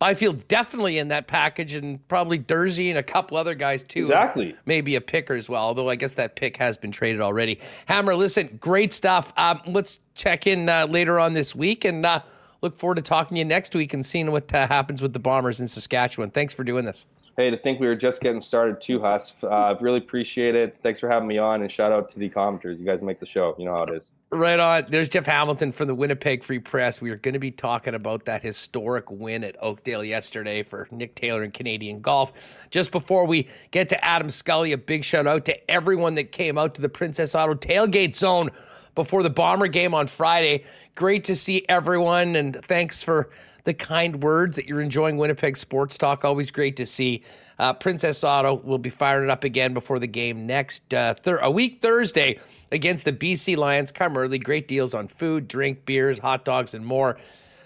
Byfield's 0.00 0.44
definitely 0.44 0.98
in 0.98 1.08
that 1.08 1.26
package, 1.26 1.74
and 1.74 2.06
probably 2.08 2.38
Durzi 2.38 2.90
and 2.90 2.98
a 2.98 3.02
couple 3.02 3.36
other 3.36 3.54
guys 3.54 3.82
too. 3.82 4.02
Exactly. 4.02 4.54
Maybe 4.66 4.94
a 4.94 5.00
picker 5.00 5.34
as 5.34 5.48
well. 5.48 5.64
Although 5.64 5.88
I 5.88 5.96
guess 5.96 6.12
that 6.14 6.36
pick 6.36 6.56
has 6.56 6.76
been 6.76 6.92
traded 6.92 7.20
already. 7.20 7.58
Hammer, 7.86 8.14
listen, 8.14 8.58
great 8.60 8.92
stuff. 8.92 9.32
Um, 9.36 9.60
let's 9.66 9.98
check 10.14 10.46
in 10.46 10.68
uh, 10.68 10.86
later 10.86 11.18
on 11.18 11.32
this 11.32 11.54
week, 11.54 11.84
and 11.84 12.06
uh, 12.06 12.20
look 12.62 12.78
forward 12.78 12.96
to 12.96 13.02
talking 13.02 13.34
to 13.36 13.38
you 13.40 13.44
next 13.44 13.74
week 13.74 13.92
and 13.92 14.06
seeing 14.06 14.30
what 14.30 14.52
uh, 14.54 14.68
happens 14.68 15.02
with 15.02 15.12
the 15.12 15.18
Bombers 15.18 15.60
in 15.60 15.66
Saskatchewan. 15.66 16.30
Thanks 16.30 16.54
for 16.54 16.62
doing 16.62 16.84
this. 16.84 17.06
Hey, 17.38 17.50
to 17.50 17.56
think 17.56 17.78
we 17.78 17.86
were 17.86 17.94
just 17.94 18.20
getting 18.20 18.40
started 18.40 18.80
too, 18.80 19.00
Huss. 19.00 19.32
Uh, 19.44 19.76
really 19.80 19.98
appreciate 19.98 20.56
it. 20.56 20.76
Thanks 20.82 20.98
for 20.98 21.08
having 21.08 21.28
me 21.28 21.38
on, 21.38 21.62
and 21.62 21.70
shout 21.70 21.92
out 21.92 22.10
to 22.10 22.18
the 22.18 22.28
commenters. 22.28 22.80
You 22.80 22.84
guys 22.84 23.00
make 23.00 23.20
the 23.20 23.26
show. 23.26 23.54
You 23.56 23.66
know 23.66 23.74
how 23.74 23.84
it 23.84 23.94
is. 23.94 24.10
Right 24.30 24.58
on. 24.58 24.86
There's 24.90 25.08
Jeff 25.08 25.24
Hamilton 25.24 25.70
from 25.70 25.86
the 25.86 25.94
Winnipeg 25.94 26.42
Free 26.42 26.58
Press. 26.58 27.00
We 27.00 27.10
are 27.10 27.16
going 27.16 27.34
to 27.34 27.38
be 27.38 27.52
talking 27.52 27.94
about 27.94 28.24
that 28.24 28.42
historic 28.42 29.08
win 29.08 29.44
at 29.44 29.54
Oakdale 29.62 30.02
yesterday 30.02 30.64
for 30.64 30.88
Nick 30.90 31.14
Taylor 31.14 31.44
and 31.44 31.54
Canadian 31.54 32.00
Golf. 32.00 32.32
Just 32.70 32.90
before 32.90 33.24
we 33.24 33.46
get 33.70 33.88
to 33.90 34.04
Adam 34.04 34.30
Scully, 34.30 34.72
a 34.72 34.76
big 34.76 35.04
shout 35.04 35.28
out 35.28 35.44
to 35.44 35.70
everyone 35.70 36.16
that 36.16 36.32
came 36.32 36.58
out 36.58 36.74
to 36.74 36.82
the 36.82 36.88
Princess 36.88 37.36
Auto 37.36 37.54
tailgate 37.54 38.16
zone 38.16 38.50
before 38.96 39.22
the 39.22 39.30
Bomber 39.30 39.68
game 39.68 39.94
on 39.94 40.08
Friday. 40.08 40.64
Great 40.96 41.22
to 41.22 41.36
see 41.36 41.64
everyone, 41.68 42.34
and 42.34 42.60
thanks 42.66 43.04
for 43.04 43.30
the 43.64 43.74
kind 43.74 44.22
words 44.22 44.56
that 44.56 44.66
you're 44.66 44.80
enjoying 44.80 45.16
Winnipeg 45.16 45.56
Sports 45.56 45.98
Talk. 45.98 46.24
Always 46.24 46.50
great 46.50 46.76
to 46.76 46.86
see. 46.86 47.22
Uh, 47.58 47.72
Princess 47.72 48.22
Auto 48.22 48.54
will 48.54 48.78
be 48.78 48.90
firing 48.90 49.30
up 49.30 49.44
again 49.44 49.74
before 49.74 49.98
the 49.98 50.06
game 50.06 50.46
next 50.46 50.94
uh, 50.94 51.14
thir- 51.14 51.38
a 51.38 51.50
week 51.50 51.80
Thursday 51.82 52.38
against 52.70 53.04
the 53.04 53.12
BC 53.12 53.56
Lions. 53.56 53.90
Come 53.90 54.16
early. 54.16 54.38
Great 54.38 54.68
deals 54.68 54.94
on 54.94 55.08
food, 55.08 55.48
drink, 55.48 55.84
beers, 55.84 56.18
hot 56.18 56.44
dogs, 56.44 56.74
and 56.74 56.84
more. 56.86 57.18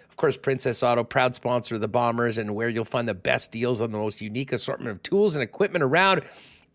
Of 0.08 0.16
course, 0.16 0.36
Princess 0.36 0.82
Auto, 0.82 1.04
proud 1.04 1.34
sponsor 1.34 1.74
of 1.74 1.80
the 1.80 1.88
Bombers, 1.88 2.38
and 2.38 2.54
where 2.54 2.68
you'll 2.68 2.84
find 2.84 3.08
the 3.08 3.14
best 3.14 3.50
deals 3.50 3.80
on 3.80 3.92
the 3.92 3.98
most 3.98 4.20
unique 4.20 4.52
assortment 4.52 4.90
of 4.90 5.02
tools 5.02 5.34
and 5.34 5.42
equipment 5.42 5.82
around. 5.82 6.22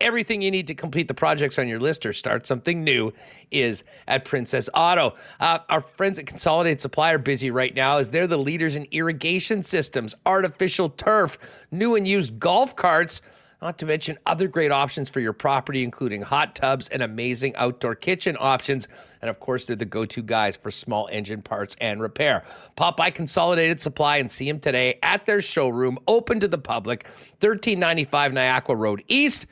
Everything 0.00 0.40
you 0.40 0.52
need 0.52 0.68
to 0.68 0.74
complete 0.74 1.08
the 1.08 1.14
projects 1.14 1.58
on 1.58 1.66
your 1.66 1.80
list 1.80 2.06
or 2.06 2.12
start 2.12 2.46
something 2.46 2.84
new 2.84 3.12
is 3.50 3.82
at 4.06 4.24
Princess 4.24 4.70
Auto. 4.72 5.16
Uh, 5.40 5.58
our 5.68 5.80
friends 5.80 6.20
at 6.20 6.26
Consolidated 6.26 6.80
Supply 6.80 7.12
are 7.12 7.18
busy 7.18 7.50
right 7.50 7.74
now 7.74 7.98
as 7.98 8.08
they're 8.10 8.28
the 8.28 8.38
leaders 8.38 8.76
in 8.76 8.86
irrigation 8.92 9.64
systems, 9.64 10.14
artificial 10.24 10.88
turf, 10.90 11.36
new 11.72 11.96
and 11.96 12.06
used 12.06 12.38
golf 12.38 12.76
carts, 12.76 13.22
not 13.60 13.76
to 13.78 13.86
mention 13.86 14.16
other 14.24 14.46
great 14.46 14.70
options 14.70 15.10
for 15.10 15.18
your 15.18 15.32
property, 15.32 15.82
including 15.82 16.22
hot 16.22 16.54
tubs 16.54 16.88
and 16.90 17.02
amazing 17.02 17.56
outdoor 17.56 17.96
kitchen 17.96 18.36
options. 18.38 18.86
And 19.20 19.28
of 19.28 19.40
course, 19.40 19.64
they're 19.64 19.74
the 19.74 19.84
go 19.84 20.04
to 20.04 20.22
guys 20.22 20.56
for 20.56 20.70
small 20.70 21.08
engine 21.10 21.42
parts 21.42 21.74
and 21.80 22.00
repair. 22.00 22.44
Pop 22.76 22.96
by 22.96 23.10
Consolidated 23.10 23.80
Supply 23.80 24.18
and 24.18 24.30
see 24.30 24.46
them 24.46 24.60
today 24.60 25.00
at 25.02 25.26
their 25.26 25.40
showroom, 25.40 25.98
open 26.06 26.38
to 26.38 26.46
the 26.46 26.56
public, 26.58 27.08
1395 27.40 28.32
Niagara 28.32 28.76
Road 28.76 29.02
East 29.08 29.46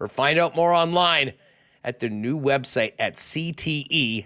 or 0.00 0.08
find 0.08 0.38
out 0.38 0.56
more 0.56 0.72
online 0.72 1.32
at 1.84 2.00
their 2.00 2.10
new 2.10 2.38
website 2.38 2.92
at 2.98 3.16
cte.ca. 3.16 4.24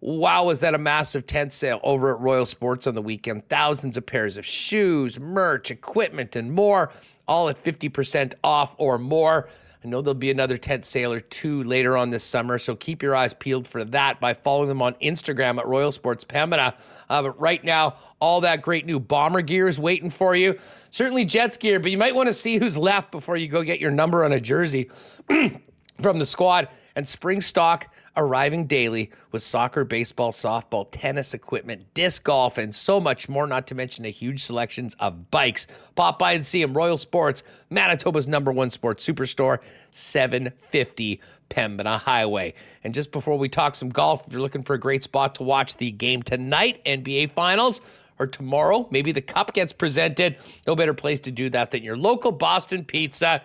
Wow, 0.00 0.46
was 0.46 0.58
that 0.60 0.74
a 0.74 0.78
massive 0.78 1.26
tent 1.26 1.52
sale 1.52 1.78
over 1.84 2.12
at 2.12 2.20
Royal 2.20 2.44
Sports 2.44 2.88
on 2.88 2.96
the 2.96 3.02
weekend? 3.02 3.48
Thousands 3.48 3.96
of 3.96 4.04
pairs 4.04 4.36
of 4.36 4.44
shoes, 4.44 5.20
merch, 5.20 5.70
equipment, 5.70 6.34
and 6.34 6.52
more, 6.52 6.90
all 7.28 7.48
at 7.48 7.62
50% 7.62 8.34
off 8.42 8.74
or 8.78 8.98
more. 8.98 9.48
I 9.84 9.88
know 9.88 10.02
there'll 10.02 10.14
be 10.14 10.30
another 10.32 10.58
tent 10.58 10.84
sale 10.86 11.12
or 11.12 11.20
two 11.20 11.62
later 11.64 11.96
on 11.96 12.10
this 12.10 12.24
summer, 12.24 12.58
so 12.58 12.74
keep 12.74 13.00
your 13.00 13.14
eyes 13.14 13.32
peeled 13.34 13.68
for 13.68 13.84
that 13.84 14.20
by 14.20 14.34
following 14.34 14.68
them 14.68 14.82
on 14.82 14.94
Instagram 14.94 15.58
at 15.58 15.68
Royal 15.68 15.92
Sports 15.92 16.24
Pembina. 16.24 16.74
Uh, 17.12 17.20
but 17.20 17.38
right 17.38 17.62
now, 17.62 17.96
all 18.20 18.40
that 18.40 18.62
great 18.62 18.86
new 18.86 18.98
bomber 18.98 19.42
gear 19.42 19.68
is 19.68 19.78
waiting 19.78 20.08
for 20.08 20.34
you. 20.34 20.58
Certainly 20.88 21.26
Jets 21.26 21.58
gear, 21.58 21.78
but 21.78 21.90
you 21.90 21.98
might 21.98 22.14
want 22.14 22.26
to 22.26 22.32
see 22.32 22.56
who's 22.56 22.74
left 22.74 23.12
before 23.12 23.36
you 23.36 23.48
go 23.48 23.62
get 23.62 23.80
your 23.80 23.90
number 23.90 24.24
on 24.24 24.32
a 24.32 24.40
jersey 24.40 24.88
from 26.00 26.18
the 26.18 26.24
squad. 26.24 26.68
And 26.96 27.06
spring 27.06 27.42
stock 27.42 27.91
arriving 28.16 28.66
daily 28.66 29.10
with 29.30 29.42
soccer, 29.42 29.84
baseball, 29.84 30.32
softball, 30.32 30.86
tennis 30.90 31.34
equipment, 31.34 31.82
disc 31.94 32.22
golf, 32.24 32.58
and 32.58 32.74
so 32.74 33.00
much 33.00 33.28
more, 33.28 33.46
not 33.46 33.66
to 33.66 33.74
mention 33.74 34.04
a 34.04 34.10
huge 34.10 34.42
selections 34.42 34.94
of 35.00 35.30
bikes. 35.30 35.66
Pop 35.94 36.18
by 36.18 36.32
and 36.32 36.44
see 36.44 36.60
them. 36.60 36.76
Royal 36.76 36.98
Sports, 36.98 37.42
Manitoba's 37.70 38.26
number 38.26 38.52
one 38.52 38.70
sports 38.70 39.06
superstore, 39.06 39.58
750 39.90 41.20
Pembina 41.50 41.98
Highway. 41.98 42.54
And 42.84 42.94
just 42.94 43.12
before 43.12 43.38
we 43.38 43.48
talk 43.48 43.74
some 43.74 43.90
golf, 43.90 44.22
if 44.26 44.32
you're 44.32 44.42
looking 44.42 44.62
for 44.62 44.74
a 44.74 44.80
great 44.80 45.02
spot 45.02 45.34
to 45.36 45.42
watch 45.42 45.76
the 45.76 45.90
game 45.90 46.22
tonight, 46.22 46.82
NBA 46.84 47.32
Finals, 47.32 47.80
or 48.18 48.26
tomorrow, 48.26 48.86
maybe 48.90 49.12
the 49.12 49.22
cup 49.22 49.52
gets 49.54 49.72
presented, 49.72 50.36
no 50.66 50.76
better 50.76 50.94
place 50.94 51.20
to 51.20 51.30
do 51.30 51.50
that 51.50 51.70
than 51.70 51.82
your 51.82 51.96
local 51.96 52.30
Boston 52.30 52.84
Pizza. 52.84 53.42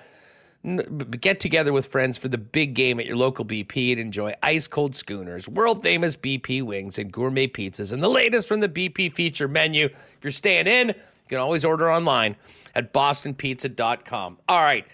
Get 0.67 1.39
together 1.39 1.71
with 1.71 1.87
friends 1.87 2.17
for 2.17 2.27
the 2.27 2.37
big 2.37 2.73
game 2.73 2.99
at 2.99 3.05
your 3.05 3.15
local 3.15 3.45
BP 3.45 3.91
and 3.91 4.01
enjoy 4.01 4.33
ice 4.43 4.67
cold 4.67 4.95
schooners, 4.95 5.47
world 5.47 5.81
famous 5.81 6.15
BP 6.17 6.61
wings, 6.61 6.99
and 6.99 7.09
gourmet 7.09 7.47
pizzas, 7.47 7.93
and 7.93 8.03
the 8.03 8.09
latest 8.09 8.49
from 8.49 8.59
the 8.59 8.67
BP 8.67 9.13
feature 9.13 9.47
menu. 9.47 9.85
If 9.85 10.23
you're 10.23 10.31
staying 10.31 10.67
in, 10.67 10.89
you 10.89 10.93
can 11.29 11.37
always 11.37 11.63
order 11.63 11.89
online 11.89 12.35
at 12.75 12.93
bostonpizza.com. 12.93 14.37
All 14.49 14.61
right. 14.61 14.85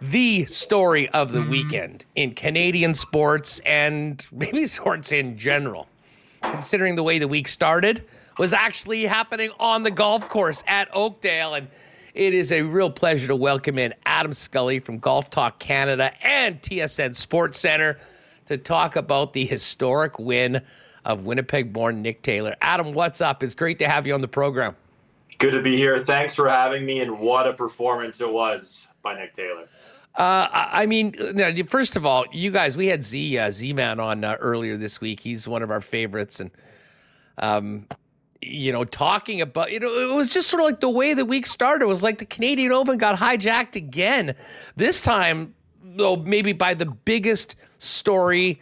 The 0.00 0.46
story 0.46 1.08
of 1.08 1.32
the 1.32 1.42
weekend 1.42 2.04
in 2.14 2.34
Canadian 2.34 2.94
sports 2.94 3.58
and 3.66 4.24
maybe 4.32 4.66
sports 4.66 5.10
in 5.10 5.36
general, 5.36 5.88
considering 6.42 6.94
the 6.94 7.02
way 7.02 7.18
the 7.18 7.26
week 7.26 7.48
started, 7.48 8.04
was 8.38 8.52
actually 8.52 9.04
happening 9.04 9.50
on 9.58 9.82
the 9.82 9.90
golf 9.90 10.28
course 10.28 10.62
at 10.68 10.88
Oakdale. 10.94 11.54
And 11.54 11.68
it 12.18 12.34
is 12.34 12.50
a 12.50 12.62
real 12.62 12.90
pleasure 12.90 13.28
to 13.28 13.36
welcome 13.36 13.78
in 13.78 13.94
Adam 14.04 14.32
Scully 14.32 14.80
from 14.80 14.98
Golf 14.98 15.30
Talk 15.30 15.60
Canada 15.60 16.12
and 16.20 16.60
TSN 16.60 17.14
Sports 17.14 17.60
Center 17.60 17.96
to 18.46 18.58
talk 18.58 18.96
about 18.96 19.34
the 19.34 19.46
historic 19.46 20.18
win 20.18 20.60
of 21.04 21.20
Winnipeg 21.20 21.72
born 21.72 22.02
Nick 22.02 22.22
Taylor. 22.22 22.56
Adam, 22.60 22.92
what's 22.92 23.20
up? 23.20 23.44
It's 23.44 23.54
great 23.54 23.78
to 23.78 23.88
have 23.88 24.04
you 24.04 24.14
on 24.14 24.20
the 24.20 24.26
program. 24.26 24.74
Good 25.38 25.52
to 25.52 25.62
be 25.62 25.76
here. 25.76 25.96
Thanks 26.00 26.34
for 26.34 26.48
having 26.48 26.84
me, 26.84 27.02
and 27.02 27.20
what 27.20 27.46
a 27.46 27.52
performance 27.52 28.20
it 28.20 28.32
was 28.32 28.88
by 29.00 29.14
Nick 29.14 29.32
Taylor. 29.32 29.68
Uh, 30.16 30.48
I 30.52 30.86
mean, 30.86 31.14
first 31.68 31.94
of 31.94 32.04
all, 32.04 32.24
you 32.32 32.50
guys, 32.50 32.76
we 32.76 32.88
had 32.88 33.04
Z 33.04 33.38
uh, 33.38 33.52
Z 33.52 33.72
Man 33.74 34.00
on 34.00 34.24
uh, 34.24 34.34
earlier 34.40 34.76
this 34.76 35.00
week. 35.00 35.20
He's 35.20 35.46
one 35.46 35.62
of 35.62 35.70
our 35.70 35.80
favorites, 35.80 36.40
and 36.40 36.50
um, 37.38 37.86
you 38.40 38.72
know, 38.72 38.84
talking 38.84 39.40
about 39.40 39.72
you 39.72 39.80
know, 39.80 39.92
it 39.98 40.14
was 40.14 40.28
just 40.28 40.48
sort 40.48 40.60
of 40.60 40.66
like 40.66 40.80
the 40.80 40.88
way 40.88 41.14
the 41.14 41.24
week 41.24 41.46
started. 41.46 41.84
It 41.84 41.88
was 41.88 42.02
like 42.02 42.18
the 42.18 42.24
Canadian 42.24 42.72
Open 42.72 42.98
got 42.98 43.18
hijacked 43.18 43.76
again. 43.76 44.34
This 44.76 45.00
time, 45.00 45.54
though, 45.82 46.16
maybe 46.16 46.52
by 46.52 46.74
the 46.74 46.86
biggest 46.86 47.56
story 47.78 48.60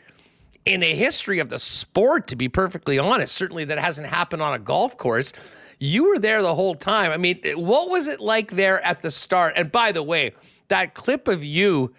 in 0.65 0.81
the 0.81 0.95
history 0.95 1.39
of 1.39 1.49
the 1.49 1.59
sport. 1.59 2.27
To 2.29 2.37
be 2.37 2.49
perfectly 2.49 2.99
honest, 2.99 3.35
certainly 3.35 3.65
that 3.67 3.79
hasn't 3.79 4.09
happened 4.09 4.43
on 4.43 4.55
a 4.55 4.59
golf 4.59 4.97
course. 4.97 5.33
You 5.79 6.09
were 6.09 6.19
there 6.19 6.43
the 6.43 6.55
whole 6.55 6.75
time. 6.75 7.13
I 7.13 7.19
mean, 7.19 7.41
what 7.55 7.91
was 7.91 8.07
it 8.09 8.21
like 8.21 8.53
there 8.53 8.83
at 8.83 9.03
the 9.03 9.11
start? 9.11 9.55
And 9.57 9.71
by 9.71 9.93
the 9.93 10.03
way, 10.03 10.33
that 10.69 10.95
clip 10.95 11.29
of 11.29 11.45
you 11.45 11.95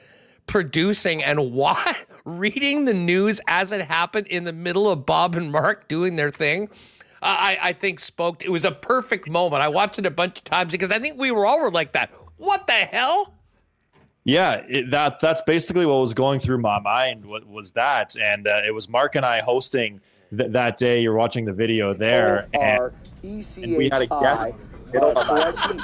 producing 0.47 1.23
and 1.23 1.51
why 1.51 1.95
reading 2.25 2.85
the 2.85 2.93
news 2.93 3.39
as 3.47 3.71
it 3.71 3.85
happened 3.85 4.27
in 4.27 4.45
the 4.45 4.53
middle 4.53 4.89
of 4.89 5.05
Bob 5.05 5.35
and 5.35 5.51
Mark 5.51 5.87
doing 5.87 6.15
their 6.15 6.31
thing. 6.31 6.69
I, 7.21 7.57
I 7.61 7.73
think 7.73 7.99
spoke. 7.99 8.43
It 8.43 8.49
was 8.49 8.65
a 8.65 8.71
perfect 8.71 9.29
moment. 9.29 9.63
I 9.63 9.67
watched 9.67 9.99
it 9.99 10.05
a 10.05 10.11
bunch 10.11 10.39
of 10.39 10.43
times 10.43 10.71
because 10.71 10.91
I 10.91 10.99
think 10.99 11.19
we 11.19 11.31
were 11.31 11.45
all 11.45 11.59
were 11.59 11.71
like 11.71 11.93
that. 11.93 12.11
What 12.37 12.67
the 12.67 12.73
hell? 12.73 13.33
Yeah, 14.23 14.63
it, 14.67 14.91
that 14.91 15.19
that's 15.19 15.41
basically 15.41 15.85
what 15.85 16.01
was 16.01 16.13
going 16.13 16.39
through 16.41 16.57
my 16.57 16.79
mind. 16.79 17.25
What 17.25 17.47
was 17.47 17.71
that? 17.71 18.15
And 18.17 18.45
uh, 18.45 18.61
it 18.67 18.73
was 18.73 18.89
Mark 18.89 19.15
and 19.15 19.25
I 19.25 19.39
hosting 19.39 20.01
th- 20.35 20.51
that 20.51 20.75
day. 20.77 21.01
You're 21.01 21.15
watching 21.15 21.45
the 21.45 21.53
video 21.53 21.93
there, 21.93 22.47
and, 22.53 22.91
and 23.23 23.77
we 23.77 23.89
had 23.89 24.01
a 24.01 24.07
guest. 24.07 24.49
innovation 24.93 25.79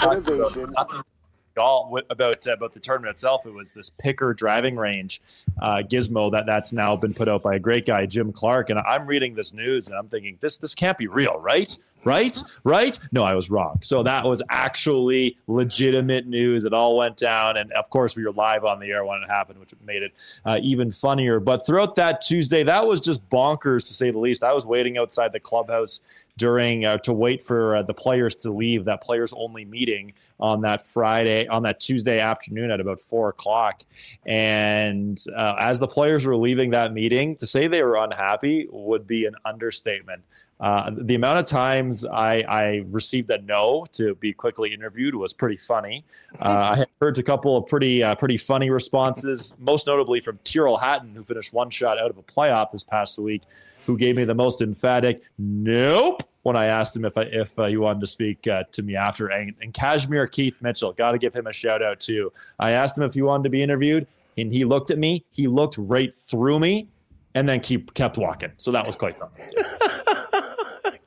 golf 1.55 1.99
about 2.09 2.47
uh, 2.47 2.53
about 2.53 2.73
the 2.73 2.79
tournament 2.79 3.11
itself. 3.11 3.45
It 3.45 3.53
was 3.53 3.73
this 3.73 3.89
picker 3.89 4.33
driving 4.33 4.75
range 4.75 5.21
uh, 5.61 5.77
gizmo 5.83 6.31
that 6.31 6.45
that's 6.45 6.73
now 6.73 6.95
been 6.95 7.13
put 7.13 7.27
out 7.27 7.43
by 7.43 7.55
a 7.55 7.59
great 7.59 7.85
guy, 7.85 8.05
Jim 8.05 8.31
Clark. 8.31 8.69
And 8.69 8.79
I'm 8.79 9.05
reading 9.05 9.35
this 9.35 9.53
news 9.53 9.89
and 9.89 9.97
I'm 9.97 10.07
thinking 10.07 10.37
this 10.41 10.57
this 10.57 10.75
can't 10.75 10.97
be 10.97 11.07
real, 11.07 11.39
right? 11.39 11.77
right? 12.05 12.43
Right? 12.63 12.97
No, 13.11 13.23
I 13.23 13.33
was 13.33 13.49
wrong. 13.49 13.79
So 13.81 14.03
that 14.03 14.25
was 14.25 14.41
actually 14.49 15.37
legitimate 15.47 16.27
news. 16.27 16.65
It 16.65 16.73
all 16.73 16.97
went 16.97 17.17
down. 17.17 17.57
And 17.57 17.71
of 17.73 17.89
course, 17.89 18.15
we 18.15 18.23
were 18.25 18.31
live 18.31 18.65
on 18.65 18.79
the 18.79 18.91
air 18.91 19.05
when 19.05 19.21
it 19.21 19.29
happened, 19.29 19.59
which 19.59 19.73
made 19.85 20.03
it 20.03 20.13
uh, 20.45 20.59
even 20.61 20.91
funnier. 20.91 21.39
But 21.39 21.65
throughout 21.65 21.95
that 21.95 22.21
Tuesday, 22.21 22.63
that 22.63 22.85
was 22.87 22.99
just 22.99 23.27
bonkers 23.29 23.87
to 23.87 23.93
say 23.93 24.11
the 24.11 24.19
least. 24.19 24.43
I 24.43 24.53
was 24.53 24.65
waiting 24.65 24.97
outside 24.97 25.31
the 25.31 25.39
clubhouse 25.39 26.01
during 26.37 26.85
uh, 26.85 26.97
to 26.99 27.13
wait 27.13 27.41
for 27.41 27.77
uh, 27.77 27.83
the 27.83 27.93
players 27.93 28.35
to 28.35 28.51
leave 28.51 28.85
that 28.85 29.01
players 29.01 29.33
only 29.33 29.65
meeting 29.65 30.13
on 30.39 30.61
that 30.61 30.87
Friday, 30.87 31.47
on 31.47 31.63
that 31.63 31.79
Tuesday 31.79 32.19
afternoon 32.19 32.71
at 32.71 32.79
about 32.79 32.99
four 32.99 33.29
o'clock. 33.29 33.83
And 34.25 35.23
uh, 35.35 35.55
as 35.59 35.79
the 35.79 35.87
players 35.87 36.25
were 36.25 36.35
leaving 36.35 36.71
that 36.71 36.93
meeting, 36.93 37.35
to 37.37 37.45
say 37.45 37.67
they 37.67 37.83
were 37.83 37.97
unhappy 37.97 38.67
would 38.71 39.05
be 39.05 39.25
an 39.25 39.35
understatement. 39.45 40.23
Uh, 40.63 40.91
the 40.95 41.13
amount 41.13 41.37
of 41.37 41.45
times 41.45 42.05
I, 42.05 42.41
I, 42.47 42.85
received 42.89 43.29
a 43.31 43.41
no 43.41 43.85
to 43.91 44.15
be 44.15 44.31
quickly 44.31 44.73
interviewed 44.73 45.13
was 45.13 45.33
pretty 45.33 45.57
funny. 45.57 46.05
Uh, 46.39 46.77
I 46.77 46.85
heard 47.01 47.17
a 47.17 47.23
couple 47.23 47.57
of 47.57 47.67
pretty 47.67 48.01
uh, 48.01 48.15
pretty 48.15 48.37
funny 48.37 48.69
responses, 48.69 49.57
most 49.59 49.87
notably 49.87 50.21
from 50.21 50.39
Tyrrell 50.45 50.77
Hatton, 50.77 51.13
who 51.15 51.23
finished 51.25 51.51
one 51.51 51.69
shot 51.69 51.99
out 51.99 52.09
of 52.09 52.17
a 52.17 52.21
playoff 52.23 52.71
this 52.71 52.81
past 52.81 53.19
week, 53.19 53.41
who 53.85 53.97
gave 53.97 54.15
me 54.15 54.23
the 54.23 54.33
most 54.33 54.61
emphatic 54.61 55.23
"Nope" 55.37 56.23
when 56.43 56.55
I 56.55 56.67
asked 56.67 56.95
him 56.95 57.03
if 57.03 57.17
I, 57.17 57.23
if 57.23 57.59
uh, 57.59 57.65
he 57.65 57.75
wanted 57.75 57.99
to 57.99 58.07
speak 58.07 58.47
uh, 58.47 58.63
to 58.71 58.83
me 58.83 58.95
after. 58.95 59.27
And, 59.27 59.53
and 59.61 59.73
Cashmere 59.73 60.27
Keith 60.27 60.61
Mitchell, 60.61 60.93
got 60.93 61.11
to 61.11 61.17
give 61.17 61.35
him 61.35 61.47
a 61.47 61.53
shout 61.53 61.83
out 61.83 61.99
too. 61.99 62.31
I 62.57 62.71
asked 62.71 62.97
him 62.97 63.03
if 63.03 63.15
he 63.15 63.21
wanted 63.21 63.43
to 63.43 63.49
be 63.49 63.61
interviewed, 63.61 64.07
and 64.37 64.49
he 64.49 64.63
looked 64.63 64.91
at 64.91 64.97
me. 64.97 65.25
He 65.31 65.47
looked 65.47 65.77
right 65.77 66.13
through 66.13 66.59
me, 66.59 66.87
and 67.35 67.49
then 67.49 67.59
keep 67.59 67.93
kept 67.95 68.17
walking. 68.17 68.53
So 68.55 68.71
that 68.71 68.87
was 68.87 68.95
quite 68.95 69.19
fun. 69.19 69.27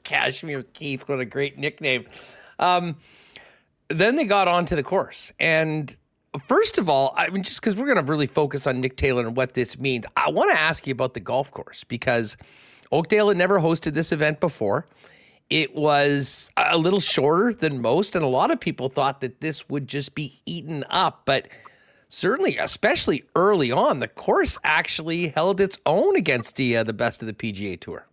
Cashmere 0.06 0.62
Keith, 0.72 1.02
what 1.08 1.18
a 1.18 1.24
great 1.24 1.58
nickname. 1.58 2.06
Um, 2.60 2.96
then 3.88 4.14
they 4.16 4.24
got 4.24 4.46
onto 4.46 4.76
the 4.76 4.82
course. 4.82 5.32
And 5.40 5.94
first 6.46 6.78
of 6.78 6.88
all, 6.88 7.12
I 7.16 7.28
mean, 7.28 7.42
just 7.42 7.60
because 7.60 7.74
we're 7.74 7.92
going 7.92 8.04
to 8.04 8.08
really 8.08 8.28
focus 8.28 8.66
on 8.66 8.80
Nick 8.80 8.96
Taylor 8.96 9.26
and 9.26 9.36
what 9.36 9.54
this 9.54 9.78
means, 9.78 10.04
I 10.16 10.30
want 10.30 10.52
to 10.52 10.58
ask 10.58 10.86
you 10.86 10.92
about 10.92 11.14
the 11.14 11.20
golf 11.20 11.50
course 11.50 11.82
because 11.84 12.36
Oakdale 12.92 13.28
had 13.28 13.36
never 13.36 13.58
hosted 13.58 13.94
this 13.94 14.12
event 14.12 14.38
before. 14.38 14.86
It 15.50 15.74
was 15.74 16.50
a 16.56 16.78
little 16.78 17.00
shorter 17.00 17.52
than 17.52 17.80
most, 17.80 18.14
and 18.14 18.24
a 18.24 18.28
lot 18.28 18.50
of 18.52 18.60
people 18.60 18.88
thought 18.88 19.20
that 19.20 19.40
this 19.40 19.68
would 19.68 19.88
just 19.88 20.14
be 20.14 20.40
eaten 20.46 20.84
up. 20.88 21.22
But 21.24 21.48
certainly, 22.08 22.58
especially 22.58 23.24
early 23.34 23.72
on, 23.72 23.98
the 23.98 24.08
course 24.08 24.56
actually 24.62 25.28
held 25.28 25.60
its 25.60 25.78
own 25.84 26.16
against 26.16 26.56
the 26.56 26.76
uh, 26.76 26.84
the 26.84 26.92
best 26.92 27.22
of 27.22 27.26
the 27.26 27.32
PGA 27.32 27.78
Tour. 27.78 28.06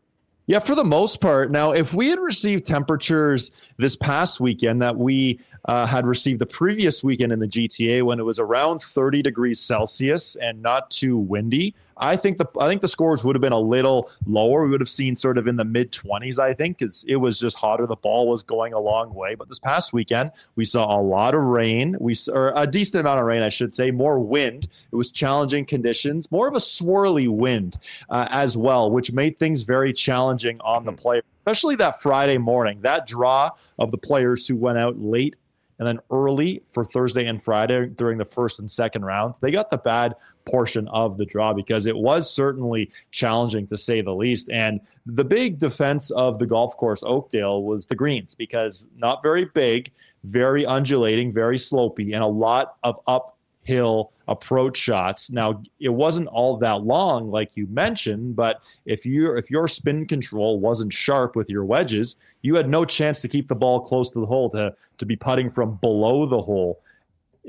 Yeah, 0.45 0.60
for 0.60 0.76
the 0.76 0.84
most 0.84 1.22
part. 1.22 1.52
Now, 1.52 1.72
if 1.72 1.94
we 1.94 2.10
had 2.10 2.20
received 2.20 2.65
temperatures 2.65 3.52
this 3.78 3.95
past 3.95 4.41
weekend 4.41 4.82
that 4.82 4.95
we 4.95 5.40
uh, 5.65 5.86
had 5.86 6.06
received 6.06 6.40
the 6.40 6.45
previous 6.45 7.03
weekend 7.03 7.32
in 7.32 7.40
the 7.40 7.48
GTA 7.48 8.03
when 8.03 8.20
it 8.20 8.24
was 8.24 8.40
around 8.40 8.82
30 8.82 9.22
degrees 9.22 9.61
Celsius 9.61 10.36
and 10.36 10.61
not 10.61 10.91
too 10.91 11.18
windy, 11.18 11.74
I 11.98 12.15
think 12.15 12.38
the 12.38 12.48
I 12.60 12.68
think 12.68 12.82
the 12.82 12.88
scores 12.88 13.24
would 13.24 13.36
have 13.36 13.41
been 13.41 13.53
a 13.53 13.60
little 13.60 14.10
lower. 14.26 14.64
We 14.64 14.72
would 14.72 14.82
have 14.82 14.90
seen 14.90 15.15
sort 15.15 15.38
of 15.38 15.48
in 15.48 15.56
the 15.56 15.65
mid 15.65 15.91
20s, 15.91 16.40
I 16.40 16.53
think, 16.53 16.80
because 16.80 17.03
it 17.07 17.15
was 17.15 17.40
just 17.40 17.57
hotter. 17.57 17.86
The 17.86 17.95
ball 17.95 18.28
was 18.28 18.44
going 18.44 18.74
a 18.74 18.80
long 18.80 19.14
way. 19.14 19.36
But 19.36 19.49
this 19.49 19.60
past 19.60 19.94
weekend, 19.94 20.32
we 20.56 20.65
saw 20.65 20.99
a 20.99 21.02
lot 21.02 21.36
of 21.36 21.41
rain. 21.41 21.95
We 21.99 22.15
or 22.32 22.53
a 22.56 22.68
decent 22.68 23.02
amount 23.02 23.20
of 23.20 23.26
rain, 23.26 23.44
I 23.44 23.49
should 23.49 23.74
say. 23.74 23.91
More 23.91 24.20
wind. 24.20 24.68
It 24.91 24.95
was 24.95 25.11
challenging 25.11 25.65
conditions. 25.65 26.32
More 26.32 26.48
of 26.48 26.53
a 26.53 26.60
swirly 26.60 27.28
wind 27.28 27.78
uh, 28.10 28.28
as 28.30 28.57
well, 28.57 28.91
which 28.91 29.11
made 29.11 29.40
things 29.40 29.64
very 29.64 29.94
challenging 29.94 30.60
on 30.61 30.86
the 30.86 30.91
hmm. 30.91 30.98
player, 30.98 31.22
especially 31.41 31.76
that 31.78 32.02
Friday 32.02 32.38
morning. 32.38 32.80
That 32.82 33.07
draw 33.07 33.52
of 33.80 33.91
the 33.91 33.98
players 33.98 34.48
who 34.48 34.56
went 34.56 34.78
out 34.78 34.99
late 34.99 35.38
and 35.80 35.88
then 35.88 35.99
early 36.11 36.61
for 36.70 36.86
Thursday 36.86 37.26
and 37.26 37.41
Friday 37.41 37.88
during 37.88 38.18
the 38.18 38.26
first 38.26 38.60
and 38.60 38.70
second 38.70 39.03
rounds. 39.03 39.40
They 39.40 39.52
got 39.52 39.70
the 39.70 39.78
bad 39.78 40.15
portion 40.45 40.88
of 40.90 41.18
the 41.18 41.26
draw 41.26 41.53
because 41.53 41.86
it 41.86 41.95
was 41.95 42.34
certainly 42.34 42.91
challenging 43.11 43.68
to 43.68 43.78
say 43.78 44.02
the 44.02 44.14
least. 44.14 44.49
And 44.52 44.80
the 45.06 45.24
big 45.24 45.60
defense 45.60 46.11
of 46.11 46.40
the 46.40 46.45
golf 46.45 46.76
course 46.78 47.03
Oakdale 47.03 47.64
was 47.64 47.86
the 47.86 47.95
greens 47.95 48.36
because 48.36 48.88
not 48.98 49.24
very 49.24 49.45
big, 49.45 49.91
very 50.24 50.65
undulating, 50.65 51.34
very 51.34 51.57
slopey, 51.57 52.14
and 52.14 52.24
a 52.24 52.28
lot 52.28 52.76
of 52.84 52.99
uphill 53.07 54.11
approach 54.28 54.78
shots. 54.78 55.32
Now 55.32 55.61
it 55.80 55.90
wasn't 55.90 56.28
all 56.28 56.57
that 56.57 56.84
long, 56.84 57.30
like 57.30 57.56
you 57.56 57.68
mentioned, 57.68 58.36
but 58.36 58.61
if 58.86 59.06
you 59.06 59.36
if 59.36 59.52
your 59.52 59.68
spin 59.68 60.06
control 60.06 60.60
wasn't 60.60 60.94
sharp 60.94 61.36
with 61.36 61.49
your 61.49 61.65
wedges, 61.65 62.15
you 62.41 62.56
had 62.56 62.70
no 62.70 62.86
chance 62.86 63.20
to 63.20 63.28
keep 63.28 63.48
the 63.48 63.56
ball 63.56 63.82
close 63.82 64.10
to 64.11 64.20
the 64.20 64.26
hole 64.26 64.49
to 64.52 64.74
to 64.98 65.06
be 65.06 65.15
putting 65.15 65.49
from 65.49 65.76
below 65.82 66.26
the 66.26 66.41
hole 66.41 66.80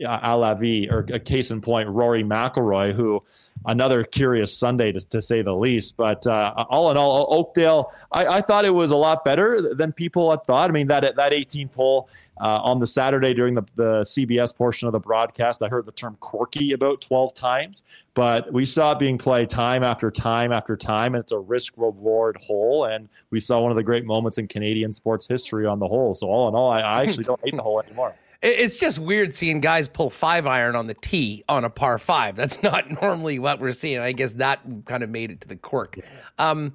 a 0.03 0.37
la 0.37 0.55
vie, 0.55 0.89
or 0.91 1.07
a 1.13 1.21
case 1.21 1.51
in 1.51 1.61
point, 1.61 1.89
Rory 1.89 2.25
McIlroy, 2.25 2.93
who 2.93 3.23
another 3.67 4.05
curious 4.05 4.57
Sunday 4.57 4.93
to, 4.93 5.01
to 5.09 5.23
say 5.23 5.43
the 5.43 5.55
least. 5.55 5.97
But 5.97 6.27
uh, 6.27 6.53
all 6.69 6.91
in 6.91 6.97
all, 6.97 7.27
Oakdale, 7.31 7.93
I, 8.13 8.27
I, 8.27 8.41
thought 8.41 8.65
it 8.65 8.75
was 8.75 8.91
a 8.91 8.97
lot 8.97 9.25
better 9.25 9.75
than 9.75 9.93
people 9.93 10.31
had 10.31 10.45
thought. 10.45 10.69
I 10.69 10.73
mean, 10.73 10.89
that 10.89 11.17
that 11.17 11.33
18th 11.33 11.75
hole 11.75 12.09
uh, 12.41 12.61
on 12.63 12.81
the 12.81 12.87
Saturday 12.87 13.33
during 13.33 13.55
the, 13.55 13.63
the 13.77 14.01
CBS 14.01 14.55
portion 14.55 14.89
of 14.89 14.93
the 14.93 14.99
broadcast, 14.99 15.63
I 15.63 15.69
heard 15.69 15.87
the 15.87 15.93
term 15.93 16.17
quirky 16.19 16.73
about 16.73 17.01
12 17.01 17.33
times, 17.33 17.85
but 18.15 18.53
we 18.53 18.65
saw 18.65 18.93
it 18.93 18.99
being 18.99 19.17
played 19.17 19.49
time 19.49 19.85
after 19.85 20.11
time 20.11 20.53
after 20.53 20.77
time, 20.77 21.15
and 21.15 21.23
it's 21.23 21.33
a 21.33 21.39
risk 21.39 21.75
reward 21.77 22.37
hole. 22.41 22.87
And 22.87 23.09
we 23.31 23.39
saw 23.39 23.61
one 23.61 23.71
of 23.71 23.77
the 23.77 23.85
great 23.85 24.05
moments 24.05 24.39
in 24.39 24.49
Canadian 24.49 24.93
sports 24.93 25.29
history 25.29 25.67
on 25.67 25.79
the 25.79 25.87
hole. 25.87 26.15
So, 26.15 26.27
all 26.27 26.49
in 26.49 26.55
all, 26.57 26.71
I, 26.71 26.81
I 26.81 27.03
actually 27.03 27.25
don't 27.25 27.41
hate 27.45 27.55
the 27.55 27.63
hole 27.63 27.81
anymore 27.81 28.17
it's 28.43 28.77
just 28.77 28.99
weird 28.99 29.35
seeing 29.35 29.61
guys 29.61 29.89
pull 29.89 30.11
five 30.11 30.47
iron 30.47 30.77
on 30.77 30.87
the 30.87 30.95
tee 30.95 31.45
on 31.49 31.65
a 31.65 31.71
par 31.71 31.99
five. 31.99 32.37
That's 32.37 32.63
not 32.63 33.03
normally 33.03 33.39
what 33.39 33.61
we're 33.61 33.73
seeing. 33.73 33.99
I 33.99 34.13
guess 34.13 34.35
that 34.35 34.61
kind 34.85 35.03
of 35.03 35.11
made 35.11 35.31
it 35.31 35.41
to 35.43 35.49
the 35.49 35.57
cork. 35.57 35.99
Um, 36.39 36.75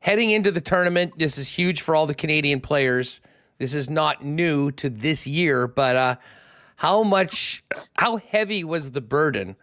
heading 0.00 0.30
into 0.30 0.50
the 0.50 0.60
tournament, 0.60 1.18
this 1.18 1.38
is 1.38 1.48
huge 1.48 1.80
for 1.80 1.94
all 1.94 2.06
the 2.06 2.14
Canadian 2.14 2.60
players. 2.60 3.20
This 3.58 3.74
is 3.74 3.90
not 3.90 4.24
new 4.24 4.70
to 4.72 4.88
this 4.88 5.26
year, 5.26 5.66
but 5.66 5.96
uh, 5.96 6.16
how 6.76 7.02
much, 7.02 7.62
how 7.96 8.16
heavy 8.16 8.64
was 8.64 8.92
the 8.92 9.02
burden 9.02 9.56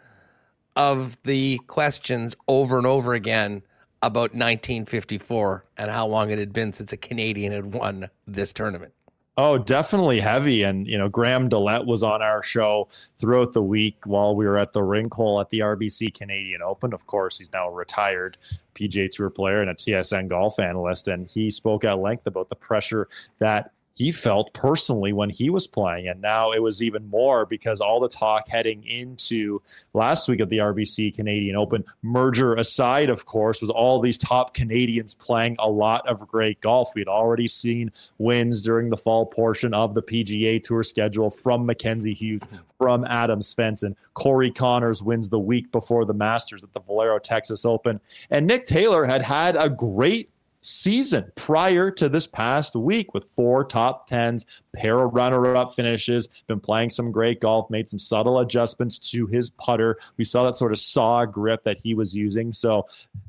of 0.76 1.18
the 1.24 1.58
questions 1.66 2.36
over 2.48 2.78
and 2.78 2.86
over 2.86 3.16
again 3.16 3.64
about 4.04 4.36
1954 4.36 5.66
and 5.78 5.90
how 5.90 6.06
long 6.06 6.30
it 6.30 6.38
had 6.38 6.54
been 6.54 6.72
since 6.72 6.94
a 6.94 6.98
Canadian 6.98 7.52
had 7.52 7.74
won 7.74 8.10
this 8.28 8.54
tournament? 8.54 8.94
Oh, 9.40 9.60
definitely 9.60 10.20
heavy. 10.20 10.64
And, 10.64 10.88
you 10.88 10.98
know, 10.98 11.10
Graham 11.10 11.48
DeLaet 11.48 11.86
was 11.86 12.02
on 12.02 12.24
our 12.24 12.42
show 12.42 12.88
throughout 13.20 13.54
the 13.54 13.62
week 13.62 13.96
while 14.06 14.36
we 14.36 14.48
were 14.48 14.58
at 14.58 14.74
the 14.74 14.82
rink 14.82 15.14
hole 15.14 15.40
at 15.40 15.52
the 15.52 15.60
RBC 15.60 16.16
Canadian 16.16 16.64
Open. 16.64 16.92
Of 16.92 17.06
course, 17.06 17.38
he's 17.38 17.54
now 17.54 17.70
a 17.70 17.72
retired 17.72 18.38
PGA 18.74 19.12
Tour 19.12 19.30
player 19.30 19.62
and 19.62 19.70
a 19.70 19.76
TSN 19.76 20.28
golf 20.28 20.60
analyst. 20.60 21.08
And 21.08 21.28
he 21.28 21.52
spoke 21.52 21.84
at 21.84 22.00
length 22.00 22.26
about 22.26 22.50
the 22.50 22.56
pressure 22.56 23.10
that 23.38 23.74
he 23.98 24.12
felt 24.12 24.54
personally 24.54 25.12
when 25.12 25.32
he 25.32 25.50
was 25.50 25.66
playing. 25.66 26.08
And 26.08 26.22
now 26.22 26.52
it 26.52 26.62
was 26.62 26.84
even 26.84 27.10
more 27.10 27.48
because 27.48 27.82
all 27.82 28.00
the 28.00 28.08
talk 28.08 28.48
heading 28.48 28.86
into 28.86 29.60
last 29.96 30.30
week 30.30 30.40
of 30.40 30.50
the 30.50 30.60
RBC 30.60 31.16
Canadian 31.16 31.56
Open, 31.56 31.84
merger 32.04 32.54
aside, 32.54 33.10
of 33.10 33.26
course, 33.26 33.60
was 33.60 33.72
all 33.72 34.00
these 34.00 34.20
top 34.20 34.54
Canadians 34.54 35.16
playing 35.16 35.56
a 35.58 35.68
lot 35.68 36.08
of 36.08 36.28
great 36.28 36.62
golf. 36.62 36.92
We 36.94 37.02
had 37.02 37.08
already 37.08 37.48
seen 37.48 37.92
wins 38.20 38.62
during 38.64 38.92
the 38.92 38.98
fall 38.98 39.26
portion 39.26 39.74
of 39.74 39.96
the 39.96 40.04
PGA 40.04 40.62
Tour 40.62 40.84
schedule 40.84 41.32
from 41.32 41.66
Mackenzie 41.66 42.14
Hughes, 42.14 42.48
from 42.78 43.04
Adam 43.06 43.40
Svensson. 43.40 43.96
Corey 44.14 44.52
Conners 44.52 45.02
wins 45.02 45.28
the 45.28 45.40
week 45.40 45.72
before 45.72 46.06
the 46.06 46.14
Masters 46.14 46.64
at 46.64 46.72
the 46.74 46.82
Valero 46.82 47.18
Texas 47.18 47.66
Open. 47.66 48.00
And 48.30 48.46
Nick 48.46 48.66
Taylor 48.66 49.06
had 49.06 49.24
had 49.24 49.56
a 49.56 49.72
great 49.72 50.30
season 50.68 51.32
prior 51.36 51.90
to 51.90 52.10
this 52.10 52.28
past 52.28 52.76
week 52.76 53.14
with 53.14 53.24
four 53.30 53.64
top 53.64 54.06
tens, 54.08 54.46
pair 54.76 55.00
of 55.00 55.14
runner 55.14 55.56
up 55.56 55.74
finishes, 55.74 56.28
been 56.48 56.60
playing 56.60 56.90
some 56.90 57.12
great 57.12 57.40
golf, 57.40 57.70
made 57.70 57.90
some 57.90 57.98
subtle 58.00 58.40
adjustments 58.40 59.00
to 59.00 59.26
his 59.28 59.50
putter. 59.52 59.98
We 60.18 60.26
saw 60.26 60.44
that 60.44 60.58
sort 60.58 60.74
of 60.74 60.80
saw 60.80 61.26
grip 61.26 61.64
that 61.64 61.80
he 61.80 61.94
was 61.94 62.14
using. 62.14 62.52
So 62.52 62.86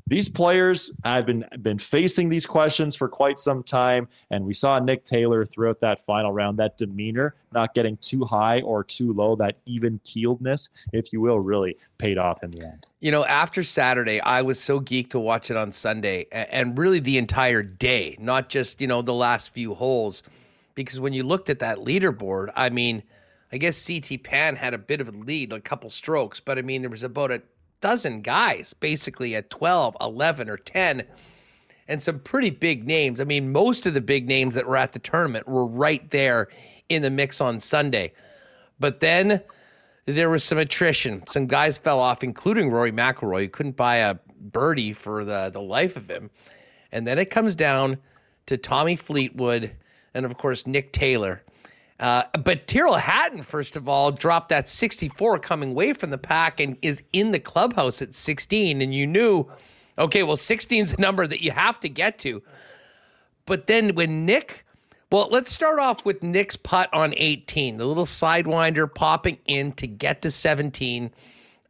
these 0.09 0.27
players 0.27 0.91
have 1.05 1.27
been 1.27 1.45
been 1.61 1.77
facing 1.77 2.29
these 2.29 2.47
questions 2.47 2.95
for 2.95 3.07
quite 3.07 3.37
some 3.37 3.61
time, 3.61 4.07
and 4.31 4.43
we 4.43 4.53
saw 4.53 4.79
Nick 4.79 5.03
Taylor 5.03 5.45
throughout 5.45 5.79
that 5.81 5.99
final 5.99 6.33
round. 6.33 6.57
That 6.57 6.77
demeanor, 6.77 7.35
not 7.53 7.75
getting 7.75 7.95
too 7.97 8.25
high 8.25 8.61
or 8.61 8.83
too 8.83 9.13
low, 9.13 9.35
that 9.35 9.57
even 9.67 9.99
keeledness, 9.99 10.69
if 10.93 11.13
you 11.13 11.21
will, 11.21 11.39
really 11.39 11.77
paid 11.99 12.17
off 12.17 12.43
in 12.43 12.49
the 12.49 12.63
end. 12.63 12.87
You 13.01 13.11
know, 13.11 13.23
after 13.23 13.61
Saturday, 13.61 14.19
I 14.19 14.41
was 14.41 14.59
so 14.59 14.81
geeked 14.81 15.11
to 15.11 15.19
watch 15.19 15.51
it 15.51 15.57
on 15.57 15.71
Sunday, 15.71 16.25
and 16.31 16.75
really 16.75 16.99
the 16.99 17.19
entire 17.19 17.61
day, 17.61 18.17
not 18.19 18.49
just 18.49 18.81
you 18.81 18.87
know 18.87 19.03
the 19.03 19.13
last 19.13 19.53
few 19.53 19.75
holes, 19.75 20.23
because 20.73 20.99
when 20.99 21.13
you 21.13 21.21
looked 21.21 21.49
at 21.49 21.59
that 21.59 21.77
leaderboard, 21.77 22.51
I 22.55 22.69
mean. 22.69 23.03
I 23.51 23.57
guess 23.57 23.87
CT 23.87 24.21
Pan 24.21 24.55
had 24.55 24.75
a 24.75 24.77
bit 24.77 25.01
of 25.01 25.07
a 25.07 25.11
lead, 25.11 25.51
a 25.53 25.59
couple 25.59 25.89
strokes, 25.89 26.39
but 26.39 26.59
I 26.59 26.61
mean, 26.61 26.83
there 26.83 26.89
was 26.91 27.01
about 27.01 27.31
a 27.31 27.41
dozen 27.81 28.21
guys 28.21 28.73
basically 28.79 29.35
at 29.35 29.49
12, 29.49 29.97
11, 30.01 30.49
or 30.49 30.57
10, 30.57 31.03
and 31.87 32.01
some 32.01 32.19
pretty 32.19 32.49
big 32.49 32.85
names. 32.85 33.19
I 33.19 33.23
mean, 33.23 33.51
most 33.51 33.85
of 33.85 33.93
the 33.93 34.01
big 34.01 34.27
names 34.27 34.55
that 34.55 34.67
were 34.67 34.77
at 34.77 34.93
the 34.93 34.99
tournament 34.99 35.47
were 35.47 35.65
right 35.65 36.09
there 36.11 36.49
in 36.89 37.01
the 37.01 37.09
mix 37.09 37.41
on 37.41 37.59
Sunday. 37.59 38.13
But 38.79 38.99
then 38.99 39.41
there 40.05 40.29
was 40.29 40.43
some 40.43 40.57
attrition. 40.57 41.25
Some 41.27 41.47
guys 41.47 41.77
fell 41.77 41.99
off, 41.99 42.23
including 42.23 42.69
Rory 42.71 42.91
McIlroy, 42.91 43.41
who 43.41 43.49
couldn't 43.49 43.75
buy 43.75 43.97
a 43.97 44.15
birdie 44.39 44.93
for 44.93 45.25
the, 45.25 45.49
the 45.51 45.61
life 45.61 45.95
of 45.95 46.09
him. 46.09 46.29
And 46.91 47.05
then 47.05 47.19
it 47.19 47.29
comes 47.29 47.55
down 47.55 47.97
to 48.47 48.57
Tommy 48.57 48.95
Fleetwood 48.95 49.71
and, 50.13 50.25
of 50.25 50.37
course, 50.37 50.65
Nick 50.65 50.91
Taylor. 50.91 51.43
Uh, 51.99 52.23
but 52.43 52.65
Tyrrell 52.67 52.95
Hatton, 52.95 53.43
first 53.43 53.75
of 53.75 53.89
all, 53.89 54.11
dropped 54.11 54.49
that 54.49 54.69
64 54.69 55.39
coming 55.39 55.71
away 55.71 55.93
from 55.93 56.11
the 56.11 56.17
pack 56.17 56.59
and 56.59 56.77
is 56.81 57.03
in 57.11 57.31
the 57.31 57.39
clubhouse 57.39 58.01
at 58.01 58.15
16. 58.15 58.81
And 58.81 58.93
you 58.93 59.05
knew, 59.05 59.45
okay, 59.97 60.23
well, 60.23 60.37
16 60.37 60.85
is 60.85 60.93
a 60.93 61.01
number 61.01 61.27
that 61.27 61.43
you 61.43 61.51
have 61.51 61.79
to 61.81 61.89
get 61.89 62.17
to. 62.19 62.41
But 63.45 63.67
then 63.67 63.95
when 63.95 64.25
Nick, 64.25 64.65
well, 65.11 65.27
let's 65.29 65.51
start 65.51 65.79
off 65.79 66.05
with 66.05 66.23
Nick's 66.23 66.55
putt 66.55 66.89
on 66.93 67.13
18, 67.17 67.77
the 67.77 67.85
little 67.85 68.05
sidewinder 68.05 68.93
popping 68.93 69.37
in 69.45 69.73
to 69.73 69.87
get 69.87 70.21
to 70.21 70.31
17. 70.31 71.11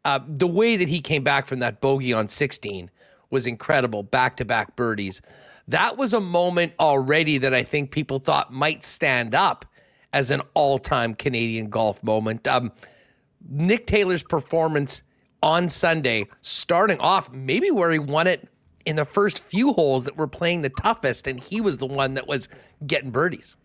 Uh, 0.06 0.20
the 0.28 0.48
way 0.48 0.78
that 0.78 0.90
he 0.90 1.02
came 1.02 1.24
back 1.24 1.48
from 1.48 1.60
that 1.60 1.82
bogey 1.82 2.14
on 2.14 2.28
16 2.28 2.92
was 3.32 3.48
incredible, 3.48 4.04
back 4.04 4.38
to 4.38 4.46
back 4.46 4.76
birdies. 4.76 5.22
That 5.68 5.98
was 5.98 6.14
a 6.14 6.20
moment 6.20 6.74
already 6.80 7.38
that 7.40 7.54
I 7.54 7.64
think 7.64 7.92
people 7.92 8.20
thought 8.20 8.52
might 8.52 8.84
stand 8.84 9.34
up 9.34 9.66
as 10.14 10.32
an 10.32 10.42
all 10.54 10.80
time 10.80 11.14
Canadian 11.14 11.70
golf 11.70 12.02
moment. 12.04 12.48
Um, 12.48 12.72
Nick 13.50 13.88
Taylor's 13.88 14.24
performance 14.24 15.04
on 15.42 15.70
Sunday, 15.70 16.28
starting 16.42 17.00
off 17.00 17.32
maybe 17.32 17.72
where 17.72 17.92
he 17.92 18.00
won 18.00 18.28
it 18.28 18.50
in 18.86 18.96
the 18.96 19.06
first 19.06 19.44
few 19.44 19.74
holes 19.74 20.06
that 20.06 20.18
were 20.18 20.28
playing 20.28 20.62
the 20.62 20.70
toughest, 20.70 21.28
and 21.28 21.40
he 21.40 21.62
was 21.62 21.78
the 21.78 21.86
one 21.86 22.14
that 22.16 22.28
was 22.28 22.50
getting 22.86 23.12
birdies. 23.12 23.56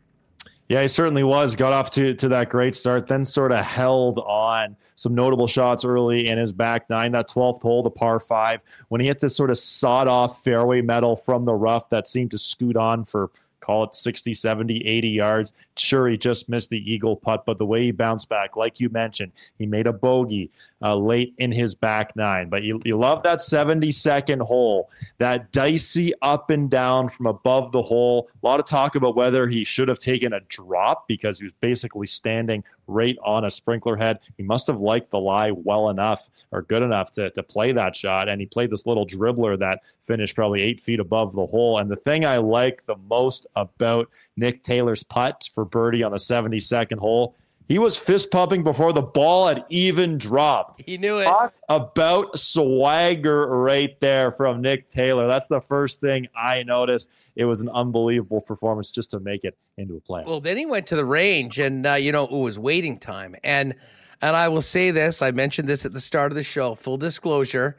Yeah, 0.68 0.80
he 0.80 0.88
certainly 0.88 1.24
was. 1.24 1.56
Got 1.56 1.74
off 1.74 1.90
to, 1.90 2.14
to 2.14 2.28
that 2.28 2.48
great 2.48 2.74
start, 2.74 3.06
then 3.06 3.24
sort 3.24 3.52
of 3.52 3.64
held 3.64 4.18
on 4.20 4.76
some 4.94 5.14
notable 5.14 5.46
shots 5.46 5.84
early 5.84 6.28
in 6.28 6.38
his 6.38 6.54
back 6.54 6.88
nine. 6.88 7.12
That 7.12 7.28
12th 7.28 7.60
hole, 7.60 7.82
the 7.82 7.90
par 7.90 8.18
five, 8.18 8.60
when 8.88 9.00
he 9.00 9.06
hit 9.06 9.20
this 9.20 9.36
sort 9.36 9.50
of 9.50 9.58
sawed 9.58 10.08
off 10.08 10.42
fairway 10.42 10.80
metal 10.80 11.16
from 11.16 11.44
the 11.44 11.54
rough 11.54 11.90
that 11.90 12.06
seemed 12.06 12.30
to 12.30 12.38
scoot 12.38 12.76
on 12.76 13.04
for 13.04 13.30
call 13.64 13.84
it 13.84 13.94
60, 13.94 14.34
70, 14.34 14.86
80 14.86 15.08
yards. 15.08 15.52
Sure, 15.76 16.08
he 16.08 16.18
just 16.18 16.48
missed 16.48 16.68
the 16.68 16.92
eagle 16.92 17.16
putt, 17.16 17.46
but 17.46 17.56
the 17.56 17.64
way 17.64 17.84
he 17.84 17.92
bounced 17.92 18.28
back, 18.28 18.56
like 18.56 18.78
you 18.78 18.90
mentioned, 18.90 19.32
he 19.58 19.64
made 19.64 19.86
a 19.86 19.92
bogey 19.92 20.50
uh, 20.84 20.94
late 20.94 21.34
in 21.38 21.50
his 21.50 21.74
back 21.74 22.14
nine. 22.14 22.50
But 22.50 22.62
you, 22.62 22.80
you 22.84 22.98
love 22.98 23.22
that 23.22 23.38
72nd 23.38 24.42
hole, 24.42 24.90
that 25.18 25.50
dicey 25.50 26.12
up 26.20 26.50
and 26.50 26.70
down 26.70 27.08
from 27.08 27.26
above 27.26 27.72
the 27.72 27.80
hole. 27.80 28.28
A 28.42 28.46
lot 28.46 28.60
of 28.60 28.66
talk 28.66 28.94
about 28.94 29.16
whether 29.16 29.48
he 29.48 29.64
should 29.64 29.88
have 29.88 29.98
taken 29.98 30.34
a 30.34 30.40
drop 30.40 31.08
because 31.08 31.38
he 31.38 31.44
was 31.46 31.54
basically 31.54 32.06
standing 32.06 32.62
right 32.86 33.16
on 33.24 33.46
a 33.46 33.50
sprinkler 33.50 33.96
head. 33.96 34.18
He 34.36 34.42
must 34.42 34.66
have 34.66 34.80
liked 34.80 35.10
the 35.10 35.18
lie 35.18 35.52
well 35.52 35.88
enough 35.88 36.28
or 36.52 36.62
good 36.62 36.82
enough 36.82 37.10
to, 37.12 37.30
to 37.30 37.42
play 37.42 37.72
that 37.72 37.96
shot. 37.96 38.28
And 38.28 38.38
he 38.38 38.46
played 38.46 38.70
this 38.70 38.86
little 38.86 39.06
dribbler 39.06 39.58
that 39.58 39.80
finished 40.02 40.36
probably 40.36 40.60
eight 40.60 40.82
feet 40.82 41.00
above 41.00 41.34
the 41.34 41.46
hole. 41.46 41.78
And 41.78 41.90
the 41.90 41.96
thing 41.96 42.26
I 42.26 42.36
like 42.36 42.84
the 42.84 42.96
most 43.08 43.46
about 43.56 44.10
Nick 44.36 44.62
Taylor's 44.62 45.02
putt 45.02 45.48
for 45.54 45.64
birdie 45.64 46.02
on 46.02 46.12
the 46.12 46.18
72nd 46.18 46.98
hole 46.98 47.34
he 47.66 47.78
was 47.78 47.96
fist 47.96 48.30
pumping 48.30 48.62
before 48.62 48.92
the 48.92 49.02
ball 49.02 49.48
had 49.48 49.64
even 49.70 50.18
dropped. 50.18 50.82
He 50.84 50.98
knew 50.98 51.18
it. 51.18 51.24
Talk 51.24 51.54
about 51.68 52.38
swagger 52.38 53.46
right 53.48 53.98
there 54.00 54.32
from 54.32 54.60
Nick 54.60 54.88
Taylor. 54.88 55.26
That's 55.26 55.48
the 55.48 55.62
first 55.62 56.00
thing 56.00 56.28
I 56.36 56.62
noticed. 56.62 57.08
It 57.36 57.46
was 57.46 57.62
an 57.62 57.70
unbelievable 57.70 58.42
performance 58.42 58.90
just 58.90 59.10
to 59.12 59.20
make 59.20 59.44
it 59.44 59.56
into 59.78 59.96
a 59.96 60.00
play. 60.00 60.24
Well, 60.26 60.40
then 60.40 60.56
he 60.56 60.66
went 60.66 60.86
to 60.88 60.96
the 60.96 61.06
range, 61.06 61.58
and 61.58 61.86
uh, 61.86 61.94
you 61.94 62.12
know 62.12 62.24
it 62.24 62.32
was 62.32 62.58
waiting 62.58 62.98
time. 62.98 63.34
And 63.42 63.74
and 64.20 64.36
I 64.36 64.48
will 64.48 64.62
say 64.62 64.90
this: 64.90 65.22
I 65.22 65.30
mentioned 65.30 65.68
this 65.68 65.86
at 65.86 65.94
the 65.94 66.00
start 66.00 66.32
of 66.32 66.36
the 66.36 66.44
show. 66.44 66.74
Full 66.74 66.98
disclosure. 66.98 67.76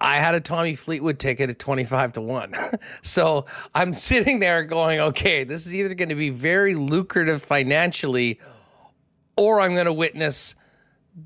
I 0.00 0.16
had 0.16 0.34
a 0.34 0.40
Tommy 0.40 0.74
Fleetwood 0.74 1.20
ticket 1.20 1.48
at 1.48 1.60
25 1.60 2.14
to 2.14 2.20
1. 2.20 2.78
so 3.02 3.46
I'm 3.72 3.94
sitting 3.94 4.40
there 4.40 4.64
going, 4.64 4.98
okay, 4.98 5.44
this 5.44 5.64
is 5.64 5.76
either 5.76 5.94
going 5.94 6.08
to 6.08 6.16
be 6.16 6.30
very 6.30 6.74
lucrative 6.74 7.40
financially 7.40 8.40
or 9.36 9.60
I'm 9.60 9.74
going 9.74 9.86
to 9.86 9.92
witness 9.92 10.54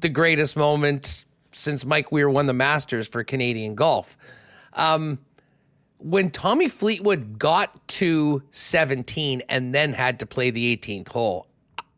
the 0.01 0.09
greatest 0.09 0.57
moment 0.57 1.25
since 1.53 1.85
Mike 1.85 2.13
Weir 2.13 2.29
won 2.31 2.47
the 2.47 2.53
Masters 2.53 3.09
for 3.09 3.25
Canadian 3.25 3.75
golf. 3.75 4.17
Um, 4.75 5.19
when 5.99 6.31
Tommy 6.31 6.69
Fleetwood 6.69 7.39
got 7.39 7.87
to 7.89 8.43
17 8.53 9.43
and 9.49 9.75
then 9.75 9.93
had 9.93 10.19
to 10.21 10.27
play 10.27 10.51
the 10.51 10.77
18th 10.77 11.09
hole, 11.09 11.47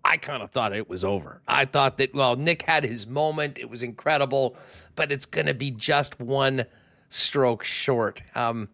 I 0.05 0.17
kind 0.17 0.43
of 0.43 0.51
thought 0.51 0.73
it 0.73 0.89
was 0.89 1.05
over. 1.05 1.41
I 1.47 1.65
thought 1.65 1.99
that, 1.99 2.15
well, 2.15 2.35
Nick 2.35 2.63
had 2.63 2.85
his 2.85 3.07
moment. 3.07 3.59
It 3.59 3.71
was 3.71 3.83
incredible, 3.83 4.57
but 4.97 5.13
it's 5.13 5.27
going 5.27 5.47
to 5.47 5.55
be 5.55 5.71
just 5.71 6.19
one 6.19 6.67
stroke 7.11 7.63
short. 7.63 8.23
Um, 8.35 8.69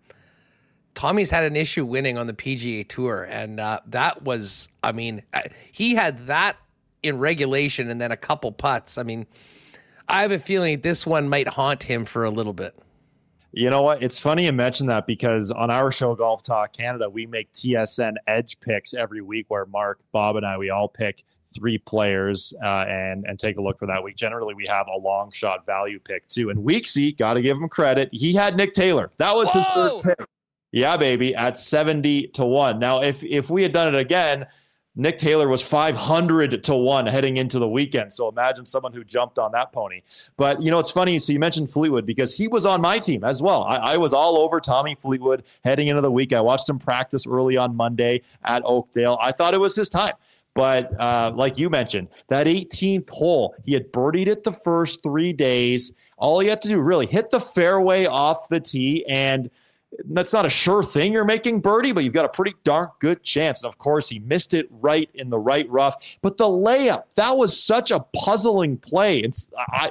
Tommy's 0.94 1.30
had 1.30 1.44
an 1.44 1.54
issue 1.54 1.84
winning 1.84 2.16
on 2.16 2.26
the 2.26 2.32
PGA 2.32 2.88
Tour, 2.88 3.24
and 3.24 3.60
uh, 3.60 3.80
that 3.86 4.22
was, 4.22 4.68
I 4.82 4.92
mean, 4.92 5.22
uh, 5.34 5.42
he 5.70 5.94
had 5.94 6.26
that 6.26 6.56
in 7.02 7.18
regulation 7.18 7.90
and 7.90 8.00
then 8.00 8.12
a 8.12 8.16
couple 8.16 8.52
putts. 8.52 8.98
I 8.98 9.02
mean, 9.02 9.26
I 10.08 10.22
have 10.22 10.32
a 10.32 10.38
feeling 10.38 10.80
this 10.80 11.06
one 11.06 11.28
might 11.28 11.48
haunt 11.48 11.82
him 11.82 12.04
for 12.04 12.24
a 12.24 12.30
little 12.30 12.52
bit. 12.52 12.74
You 13.52 13.70
know 13.70 13.80
what? 13.82 14.02
It's 14.02 14.18
funny 14.18 14.44
you 14.44 14.52
mention 14.52 14.86
that 14.88 15.06
because 15.06 15.50
on 15.50 15.70
our 15.70 15.90
show, 15.90 16.14
Golf 16.14 16.42
Talk 16.42 16.74
Canada, 16.74 17.08
we 17.08 17.26
make 17.26 17.50
TSN 17.52 18.14
edge 18.26 18.60
picks 18.60 18.92
every 18.92 19.22
week 19.22 19.46
where 19.48 19.64
Mark, 19.66 20.00
Bob, 20.12 20.36
and 20.36 20.44
I, 20.44 20.58
we 20.58 20.68
all 20.68 20.88
pick 20.88 21.24
three 21.46 21.78
players 21.78 22.52
uh, 22.62 22.84
and, 22.86 23.24
and 23.26 23.38
take 23.38 23.56
a 23.56 23.62
look 23.62 23.78
for 23.78 23.86
that 23.86 24.02
week. 24.02 24.16
Generally, 24.16 24.54
we 24.54 24.66
have 24.66 24.86
a 24.86 24.98
long 24.98 25.32
shot 25.32 25.64
value 25.64 25.98
pick 25.98 26.28
too. 26.28 26.50
And 26.50 26.58
Weeksy, 26.58 27.16
got 27.16 27.34
to 27.34 27.42
give 27.42 27.56
him 27.56 27.68
credit. 27.70 28.10
He 28.12 28.34
had 28.34 28.54
Nick 28.54 28.74
Taylor. 28.74 29.10
That 29.16 29.34
was 29.34 29.52
Whoa! 29.52 29.60
his 29.60 29.68
third 29.68 30.02
pick. 30.02 30.28
Yeah, 30.70 30.98
baby, 30.98 31.34
at 31.34 31.56
70 31.56 32.28
to 32.28 32.44
1. 32.44 32.78
Now, 32.78 33.00
if 33.00 33.24
if 33.24 33.48
we 33.48 33.62
had 33.62 33.72
done 33.72 33.94
it 33.94 33.98
again, 33.98 34.46
Nick 34.98 35.16
Taylor 35.16 35.48
was 35.48 35.62
500 35.62 36.64
to 36.64 36.74
1 36.74 37.06
heading 37.06 37.36
into 37.36 37.60
the 37.60 37.68
weekend. 37.68 38.12
So 38.12 38.28
imagine 38.28 38.66
someone 38.66 38.92
who 38.92 39.04
jumped 39.04 39.38
on 39.38 39.52
that 39.52 39.70
pony. 39.70 40.02
But, 40.36 40.60
you 40.60 40.72
know, 40.72 40.80
it's 40.80 40.90
funny. 40.90 41.20
So 41.20 41.32
you 41.32 41.38
mentioned 41.38 41.70
Fleetwood 41.70 42.04
because 42.04 42.36
he 42.36 42.48
was 42.48 42.66
on 42.66 42.80
my 42.80 42.98
team 42.98 43.22
as 43.22 43.40
well. 43.40 43.62
I, 43.62 43.76
I 43.76 43.96
was 43.96 44.12
all 44.12 44.36
over 44.38 44.58
Tommy 44.58 44.96
Fleetwood 44.96 45.44
heading 45.62 45.86
into 45.86 46.02
the 46.02 46.10
week. 46.10 46.32
I 46.32 46.40
watched 46.40 46.68
him 46.68 46.80
practice 46.80 47.28
early 47.28 47.56
on 47.56 47.76
Monday 47.76 48.22
at 48.42 48.62
Oakdale. 48.64 49.18
I 49.22 49.30
thought 49.30 49.54
it 49.54 49.58
was 49.58 49.76
his 49.76 49.88
time. 49.88 50.14
But 50.54 51.00
uh, 51.00 51.30
like 51.32 51.56
you 51.58 51.70
mentioned, 51.70 52.08
that 52.26 52.48
18th 52.48 53.08
hole, 53.10 53.54
he 53.64 53.74
had 53.74 53.92
birdied 53.92 54.26
it 54.26 54.42
the 54.42 54.52
first 54.52 55.04
three 55.04 55.32
days. 55.32 55.94
All 56.16 56.40
he 56.40 56.48
had 56.48 56.60
to 56.62 56.68
do 56.68 56.80
really 56.80 57.06
hit 57.06 57.30
the 57.30 57.38
fairway 57.38 58.06
off 58.06 58.48
the 58.48 58.58
tee 58.58 59.06
and– 59.08 59.48
that's 60.10 60.32
not 60.32 60.46
a 60.46 60.50
sure 60.50 60.82
thing 60.82 61.12
you're 61.12 61.24
making 61.24 61.60
birdie, 61.60 61.92
but 61.92 62.04
you've 62.04 62.12
got 62.12 62.24
a 62.24 62.28
pretty 62.28 62.54
darn 62.62 62.88
good 62.98 63.22
chance. 63.22 63.62
And 63.62 63.68
of 63.68 63.78
course, 63.78 64.08
he 64.08 64.18
missed 64.20 64.54
it 64.54 64.68
right 64.70 65.10
in 65.14 65.30
the 65.30 65.38
right 65.38 65.68
rough. 65.70 65.96
But 66.22 66.36
the 66.36 66.44
layup, 66.44 67.04
that 67.14 67.36
was 67.36 67.60
such 67.60 67.90
a 67.90 68.00
puzzling 68.14 68.76
play. 68.78 69.20
It's, 69.20 69.50
I, 69.58 69.90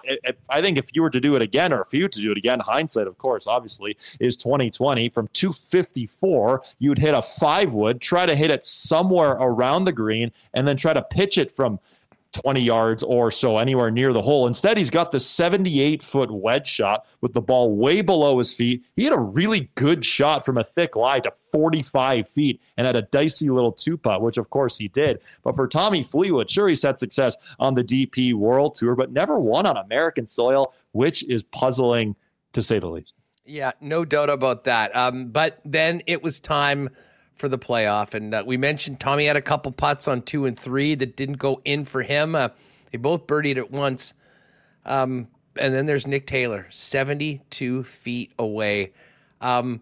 I 0.50 0.62
think 0.62 0.78
if 0.78 0.90
you 0.94 1.02
were 1.02 1.10
to 1.10 1.20
do 1.20 1.36
it 1.36 1.42
again, 1.42 1.74
or 1.74 1.82
if 1.82 1.94
you 1.94 2.08
to 2.08 2.22
do 2.22 2.32
it 2.32 2.38
again, 2.38 2.60
hindsight, 2.60 3.08
of 3.08 3.18
course, 3.18 3.48
obviously, 3.48 3.98
is 4.20 4.38
2020. 4.38 5.10
From 5.10 5.28
254, 5.34 6.64
you'd 6.80 7.00
hit 7.00 7.16
a 7.16 7.22
five 7.22 7.74
wood, 7.74 8.00
try 8.00 8.26
to 8.26 8.36
hit 8.36 8.52
it 8.52 8.64
somewhere 8.64 9.32
around 9.32 9.86
the 9.86 9.94
green, 9.94 10.32
and 10.54 10.68
then 10.68 10.78
try 10.78 10.94
to 10.94 11.02
pitch 11.02 11.38
it 11.38 11.56
from 11.56 11.80
20 12.34 12.62
yards 12.62 13.04
or 13.04 13.32
so 13.32 13.58
anywhere 13.58 13.92
near 13.92 14.14
the 14.14 14.22
hole. 14.22 14.48
Instead, 14.48 14.78
he's 14.78 14.90
got 14.90 15.12
the 15.12 15.20
78 15.20 16.02
foot 16.04 16.32
wedge 16.32 16.68
shot 16.68 17.06
with 17.22 17.34
the 17.34 17.42
ball 17.42 17.76
way 17.76 18.02
below 18.02 18.38
his 18.38 18.54
feet. 18.54 18.84
He 18.96 19.04
had 19.04 19.14
a 19.14 19.20
really 19.20 19.70
good 19.76 20.06
shot 20.06 20.46
from 20.46 20.58
a 20.58 20.64
thick 20.64 20.96
lie 20.96 21.20
to 21.20 21.32
45 21.52 22.28
feet 22.28 22.62
and 22.78 22.86
had 22.86 22.96
a 22.96 23.04
dicey 23.04 23.50
little 23.50 23.72
two 23.72 23.98
putt, 23.98 24.22
which 24.22 24.38
of 24.38 24.50
course 24.50 24.78
he 24.78 24.88
did. 24.88 25.20
But 25.44 25.56
for 25.56 25.68
Tommy 25.68 26.04
Fleetwood, 26.04 26.50
sure, 26.50 26.68
he's 26.68 26.84
had 26.84 27.00
success 27.00 27.38
on 27.60 27.74
the 27.74 27.84
DP 27.84 28.34
World 28.34 28.76
Tour, 28.76 28.96
but 28.96 29.12
never 29.12 29.40
won 29.40 29.66
on 29.66 29.78
American 29.78 30.26
soil, 30.26 30.74
which 30.92 31.24
is 31.30 31.44
puzzling 31.44 32.16
to 32.54 32.62
say 32.62 32.80
the 32.80 32.88
least. 32.88 33.16
Yeah, 33.46 33.72
no 33.80 34.04
doubt 34.04 34.30
about 34.30 34.66
that. 34.66 34.94
Um, 34.96 35.30
but 35.30 35.60
then 35.64 36.02
it 36.06 36.22
was 36.22 36.40
time 36.40 36.90
for 37.38 37.50
the 37.50 37.58
playoff, 37.58 38.14
and 38.14 38.34
uh, 38.34 38.44
we 38.46 38.58
mentioned 38.58 39.00
Tommy 39.00 39.26
had 39.26 39.36
a 39.36 39.42
couple 39.42 39.72
putts 39.72 40.08
on 40.08 40.22
two 40.22 40.46
and 40.46 40.58
three 40.58 40.96
that 40.96 41.16
didn't 41.16 41.38
go 41.38 41.62
in 41.66 41.86
for 41.86 42.02
him. 42.02 42.36
Uh, 42.36 42.50
they 42.92 42.98
both 42.98 43.28
birdied 43.28 43.58
at 43.58 43.72
once. 43.72 44.14
Um, 44.86 45.28
and 45.60 45.74
then 45.74 45.86
there's 45.86 46.08
Nick 46.08 46.28
Taylor, 46.28 46.68
72 46.72 47.84
feet 47.84 48.32
away. 48.40 48.94
Um, 49.42 49.82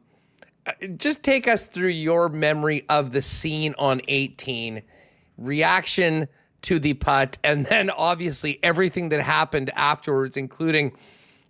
uh, 0.65 0.71
just 0.97 1.21
take 1.21 1.47
us 1.47 1.65
through 1.65 1.89
your 1.89 2.29
memory 2.29 2.85
of 2.89 3.11
the 3.11 3.21
scene 3.21 3.75
on 3.77 4.01
18, 4.07 4.81
reaction 5.37 6.27
to 6.63 6.79
the 6.79 6.93
putt, 6.95 7.37
and 7.43 7.65
then 7.67 7.89
obviously 7.89 8.59
everything 8.63 9.09
that 9.09 9.21
happened 9.21 9.71
afterwards, 9.75 10.37
including 10.37 10.91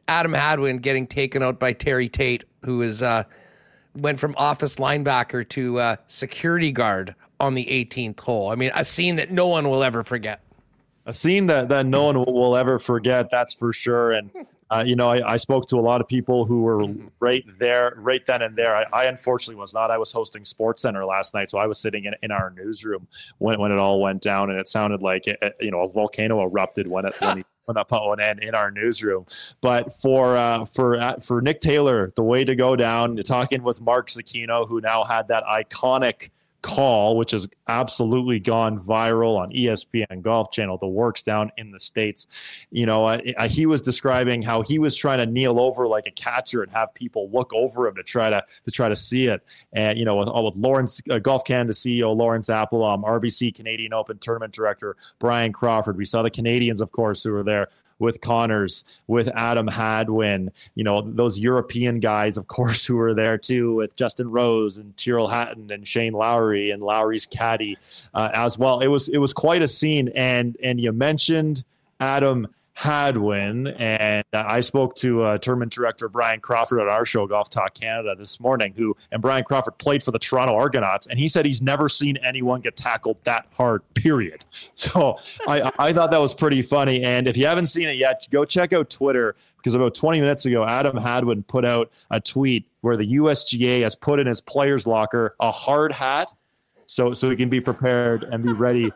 Adam 0.07 0.33
Hadwin 0.33 0.77
getting 0.79 1.07
taken 1.07 1.41
out 1.41 1.59
by 1.59 1.73
Terry 1.73 2.09
Tate, 2.09 2.43
who 2.63 2.81
is 2.81 3.01
uh, 3.01 3.23
went 3.95 4.19
from 4.19 4.35
office 4.37 4.75
linebacker 4.75 5.47
to 5.49 5.79
uh, 5.79 5.95
security 6.07 6.71
guard 6.71 7.15
on 7.39 7.53
the 7.53 7.65
18th 7.65 8.19
hole. 8.19 8.49
I 8.49 8.55
mean, 8.55 8.71
a 8.75 8.85
scene 8.85 9.15
that 9.17 9.31
no 9.31 9.47
one 9.47 9.69
will 9.69 9.83
ever 9.83 10.03
forget 10.03 10.41
a 11.05 11.13
scene 11.13 11.47
that, 11.47 11.69
that 11.69 11.85
no 11.85 12.05
one 12.05 12.17
will 12.17 12.55
ever 12.55 12.79
forget. 12.79 13.29
That's 13.29 13.53
for 13.53 13.71
sure. 13.71 14.13
And 14.13 14.31
uh, 14.71 14.83
you 14.85 14.95
know, 14.95 15.09
I, 15.09 15.33
I, 15.33 15.37
spoke 15.37 15.67
to 15.67 15.77
a 15.77 15.81
lot 15.81 16.01
of 16.01 16.07
people 16.07 16.45
who 16.45 16.61
were 16.63 16.87
right 17.19 17.45
there, 17.59 17.93
right 17.97 18.25
then 18.25 18.41
and 18.41 18.55
there. 18.55 18.75
I, 18.75 18.85
I, 18.91 19.05
unfortunately 19.05 19.59
was 19.59 19.75
not. 19.75 19.91
I 19.91 19.97
was 19.99 20.11
hosting 20.11 20.43
Sports 20.43 20.81
Center 20.81 21.05
last 21.05 21.35
night, 21.35 21.51
so 21.51 21.59
I 21.59 21.67
was 21.67 21.79
sitting 21.79 22.05
in, 22.05 22.15
in 22.23 22.31
our 22.31 22.49
newsroom 22.49 23.07
when, 23.37 23.59
when 23.59 23.71
it 23.71 23.77
all 23.77 24.01
went 24.01 24.23
down, 24.23 24.49
and 24.49 24.59
it 24.59 24.67
sounded 24.67 25.03
like 25.03 25.27
it, 25.27 25.55
you 25.59 25.69
know 25.69 25.81
a 25.81 25.89
volcano 25.89 26.41
erupted 26.41 26.87
when 26.87 27.05
it 27.05 27.13
when, 27.19 27.37
he, 27.37 27.43
when 27.65 27.75
that 27.75 27.87
putt 27.87 28.07
went 28.07 28.21
in 28.21 28.39
in 28.41 28.55
our 28.55 28.71
newsroom. 28.71 29.25
But 29.61 29.93
for 29.93 30.37
uh, 30.37 30.65
for 30.65 30.99
uh, 30.99 31.19
for 31.19 31.41
Nick 31.41 31.59
Taylor, 31.59 32.11
the 32.15 32.23
way 32.23 32.43
to 32.43 32.55
go 32.55 32.75
down, 32.75 33.17
talking 33.17 33.63
with 33.63 33.81
Mark 33.81 34.09
Zecchino, 34.09 34.67
who 34.67 34.81
now 34.81 35.03
had 35.03 35.27
that 35.27 35.43
iconic 35.43 36.29
call, 36.65 37.15
which 37.15 37.29
has 37.29 37.47
absolutely 37.67 38.39
gone 38.39 38.79
viral 38.79 39.37
on 39.37 39.51
ESPN 39.51 40.23
Golf 40.23 40.49
Channel, 40.49 40.79
the 40.79 40.87
works 40.87 41.21
down 41.21 41.51
in 41.57 41.69
the 41.69 41.79
states. 41.79 42.25
You 42.71 42.87
know, 42.87 43.05
uh, 43.05 43.19
uh, 43.37 43.47
he 43.47 43.67
was 43.67 43.81
describing 43.81 44.41
how 44.41 44.63
he 44.63 44.79
was 44.79 44.95
trying 44.95 45.19
to 45.19 45.27
kneel 45.27 45.59
over 45.59 45.87
like 45.87 46.07
a 46.07 46.11
catcher 46.11 46.63
and 46.63 46.71
have 46.71 46.91
people 46.95 47.29
look 47.29 47.53
over 47.53 47.87
him 47.87 47.93
to 47.95 48.03
try 48.03 48.31
to 48.31 48.43
to 48.63 48.71
try 48.71 48.89
to 48.89 48.95
see 48.95 49.27
it. 49.27 49.43
And 49.73 49.99
you 49.99 50.05
know, 50.05 50.15
with, 50.15 50.27
with 50.27 50.55
Laurence 50.55 51.01
uh, 51.11 51.19
Golf 51.19 51.45
Canada 51.45 51.71
CEO 51.71 52.15
Laurence 52.15 52.49
Applebaum, 52.49 53.03
RBC 53.03 53.53
Canadian 53.53 53.93
Open 53.93 54.17
Tournament 54.17 54.51
Director 54.51 54.97
Bryan 55.19 55.53
Crawford. 55.53 55.97
We 55.97 56.05
saw 56.05 56.23
the 56.23 56.31
Canadians, 56.31 56.81
of 56.81 56.91
course, 56.91 57.21
who 57.21 57.31
were 57.31 57.43
there 57.43 57.67
with 57.99 58.21
Conners, 58.21 58.99
with 59.07 59.29
Adam 59.35 59.67
Hadwin, 59.67 60.51
you 60.75 60.83
know, 60.83 61.01
those 61.01 61.39
European 61.39 61.99
guys, 61.99 62.37
of 62.37 62.47
course, 62.47 62.85
who 62.85 62.95
were 62.95 63.13
there 63.13 63.37
too, 63.37 63.75
with 63.75 63.95
Justin 63.95 64.29
Rose 64.29 64.77
and 64.77 64.95
Tyrrell 64.97 65.27
Hatton 65.27 65.71
and 65.71 65.87
Shane 65.87 66.13
Lowry 66.13 66.71
and 66.71 66.83
Lowry's 66.83 67.25
caddy 67.25 67.77
uh, 68.13 68.29
as 68.33 68.57
well. 68.57 68.79
It 68.79 68.87
was 68.87 69.09
it 69.09 69.17
was 69.17 69.33
quite 69.33 69.61
a 69.61 69.67
scene, 69.67 70.09
and 70.15 70.57
and 70.61 70.79
you 70.79 70.91
mentioned 70.91 71.63
Adam 71.99 72.47
Hadwin. 72.75 73.67
And 73.67 74.25
I 74.33 74.59
spoke 74.59 74.95
to 74.95 75.23
uh, 75.23 75.37
tournament 75.37 75.71
director 75.71 76.09
Bryan 76.09 76.41
Crawford 76.41 76.81
at 76.81 76.89
our 76.89 77.05
show, 77.05 77.25
Golf 77.25 77.49
Talk 77.49 77.73
Canada, 77.73 78.15
this 78.15 78.39
morning, 78.39 78.73
who, 78.75 78.95
and 79.11 79.21
Bryan 79.21 79.45
Crawford 79.45 79.77
played 79.77 80.03
for 80.03 80.11
the 80.11 80.19
Toronto 80.19 80.55
Argonauts, 80.55 81.07
and 81.07 81.17
he 81.17 81.29
said 81.29 81.45
he's 81.45 81.61
never 81.61 81.87
seen 81.87 82.17
anyone 82.17 82.59
get 82.59 82.75
tackled 82.75 83.17
that 83.23 83.47
hard, 83.53 83.81
period. 83.93 84.43
So 84.73 85.17
I, 85.47 85.71
I 85.79 85.93
thought 85.93 86.11
that 86.11 86.19
was 86.19 86.33
pretty 86.33 86.61
funny. 86.61 87.01
And 87.01 87.27
if 87.27 87.37
you 87.37 87.47
haven't 87.47 87.67
seen 87.67 87.87
it 87.87 87.95
yet, 87.95 88.27
go 88.29 88.45
check 88.45 88.73
out 88.73 88.89
Twitter 88.89 89.35
because 89.57 89.73
about 89.73 89.95
20 89.95 90.19
minutes 90.19 90.45
ago, 90.45 90.65
Adam 90.65 90.97
Hadwin 90.97 91.43
put 91.43 91.65
out 91.65 91.91
a 92.11 92.19
tweet 92.19 92.67
where 92.81 92.95
the 92.95 93.15
USGA 93.15 93.81
has 93.81 93.95
put 93.95 94.19
in 94.19 94.27
his 94.27 94.41
player's 94.41 94.85
locker 94.85 95.35
a 95.39 95.51
hard 95.51 95.91
hat 95.91 96.27
so, 96.87 97.13
so 97.13 97.29
he 97.29 97.35
can 97.35 97.49
be 97.49 97.61
prepared 97.61 98.23
and 98.23 98.43
be 98.43 98.53
ready 98.53 98.91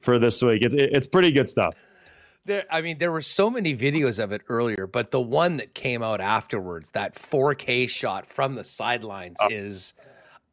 for 0.00 0.18
this 0.18 0.42
week. 0.42 0.62
It's, 0.62 0.74
it's 0.74 1.06
pretty 1.06 1.32
good 1.32 1.48
stuff. 1.48 1.74
There, 2.46 2.64
I 2.70 2.80
mean, 2.80 2.98
there 2.98 3.12
were 3.12 3.22
so 3.22 3.50
many 3.50 3.76
videos 3.76 4.22
of 4.22 4.32
it 4.32 4.42
earlier, 4.48 4.86
but 4.86 5.10
the 5.10 5.20
one 5.20 5.58
that 5.58 5.74
came 5.74 6.02
out 6.02 6.20
afterwards, 6.20 6.90
that 6.90 7.14
4K 7.14 7.88
shot 7.88 8.26
from 8.26 8.54
the 8.54 8.64
sidelines, 8.64 9.36
oh. 9.42 9.48
is, 9.50 9.92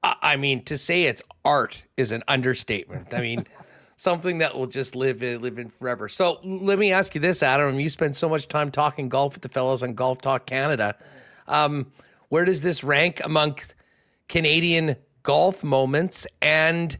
I 0.04 0.36
mean, 0.36 0.64
to 0.66 0.78
say 0.78 1.04
it's 1.04 1.22
art 1.46 1.82
is 1.96 2.12
an 2.12 2.24
understatement. 2.28 3.14
I 3.14 3.22
mean, 3.22 3.46
something 3.96 4.40
that 4.40 4.54
will 4.54 4.68
just 4.68 4.96
live 4.96 5.24
in, 5.24 5.42
live 5.42 5.60
in 5.60 5.70
forever. 5.70 6.10
So 6.10 6.40
let 6.44 6.78
me 6.78 6.92
ask 6.92 7.16
you 7.16 7.22
this, 7.22 7.42
Adam. 7.42 7.80
You 7.80 7.90
spend 7.90 8.16
so 8.16 8.28
much 8.28 8.48
time 8.50 8.70
talking 8.70 9.08
golf 9.08 9.34
with 9.34 9.42
the 9.42 9.50
fellows 9.50 9.82
on 9.82 9.94
Golf 9.94 10.22
Talk 10.22 10.46
Canada. 10.46 10.96
Um, 11.48 11.92
where 12.30 12.44
does 12.44 12.62
this 12.62 12.84
rank 12.84 13.22
among 13.24 13.60
Canadian 14.28 14.98
golf 15.24 15.64
moments 15.64 16.28
and? 16.42 16.98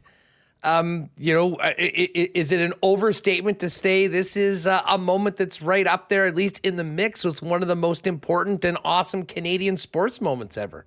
Um, 0.64 1.08
you 1.16 1.32
know, 1.32 1.54
uh, 1.56 1.72
is 1.78 2.52
it 2.52 2.60
an 2.60 2.74
overstatement 2.82 3.60
to 3.60 3.70
say 3.70 4.06
this 4.06 4.36
is 4.36 4.66
a 4.66 4.98
moment 4.98 5.36
that's 5.36 5.62
right 5.62 5.86
up 5.86 6.08
there, 6.08 6.26
at 6.26 6.34
least 6.34 6.60
in 6.64 6.76
the 6.76 6.84
mix, 6.84 7.24
with 7.24 7.42
one 7.42 7.62
of 7.62 7.68
the 7.68 7.76
most 7.76 8.06
important 8.06 8.64
and 8.64 8.76
awesome 8.84 9.24
Canadian 9.24 9.76
sports 9.76 10.20
moments 10.20 10.56
ever? 10.56 10.84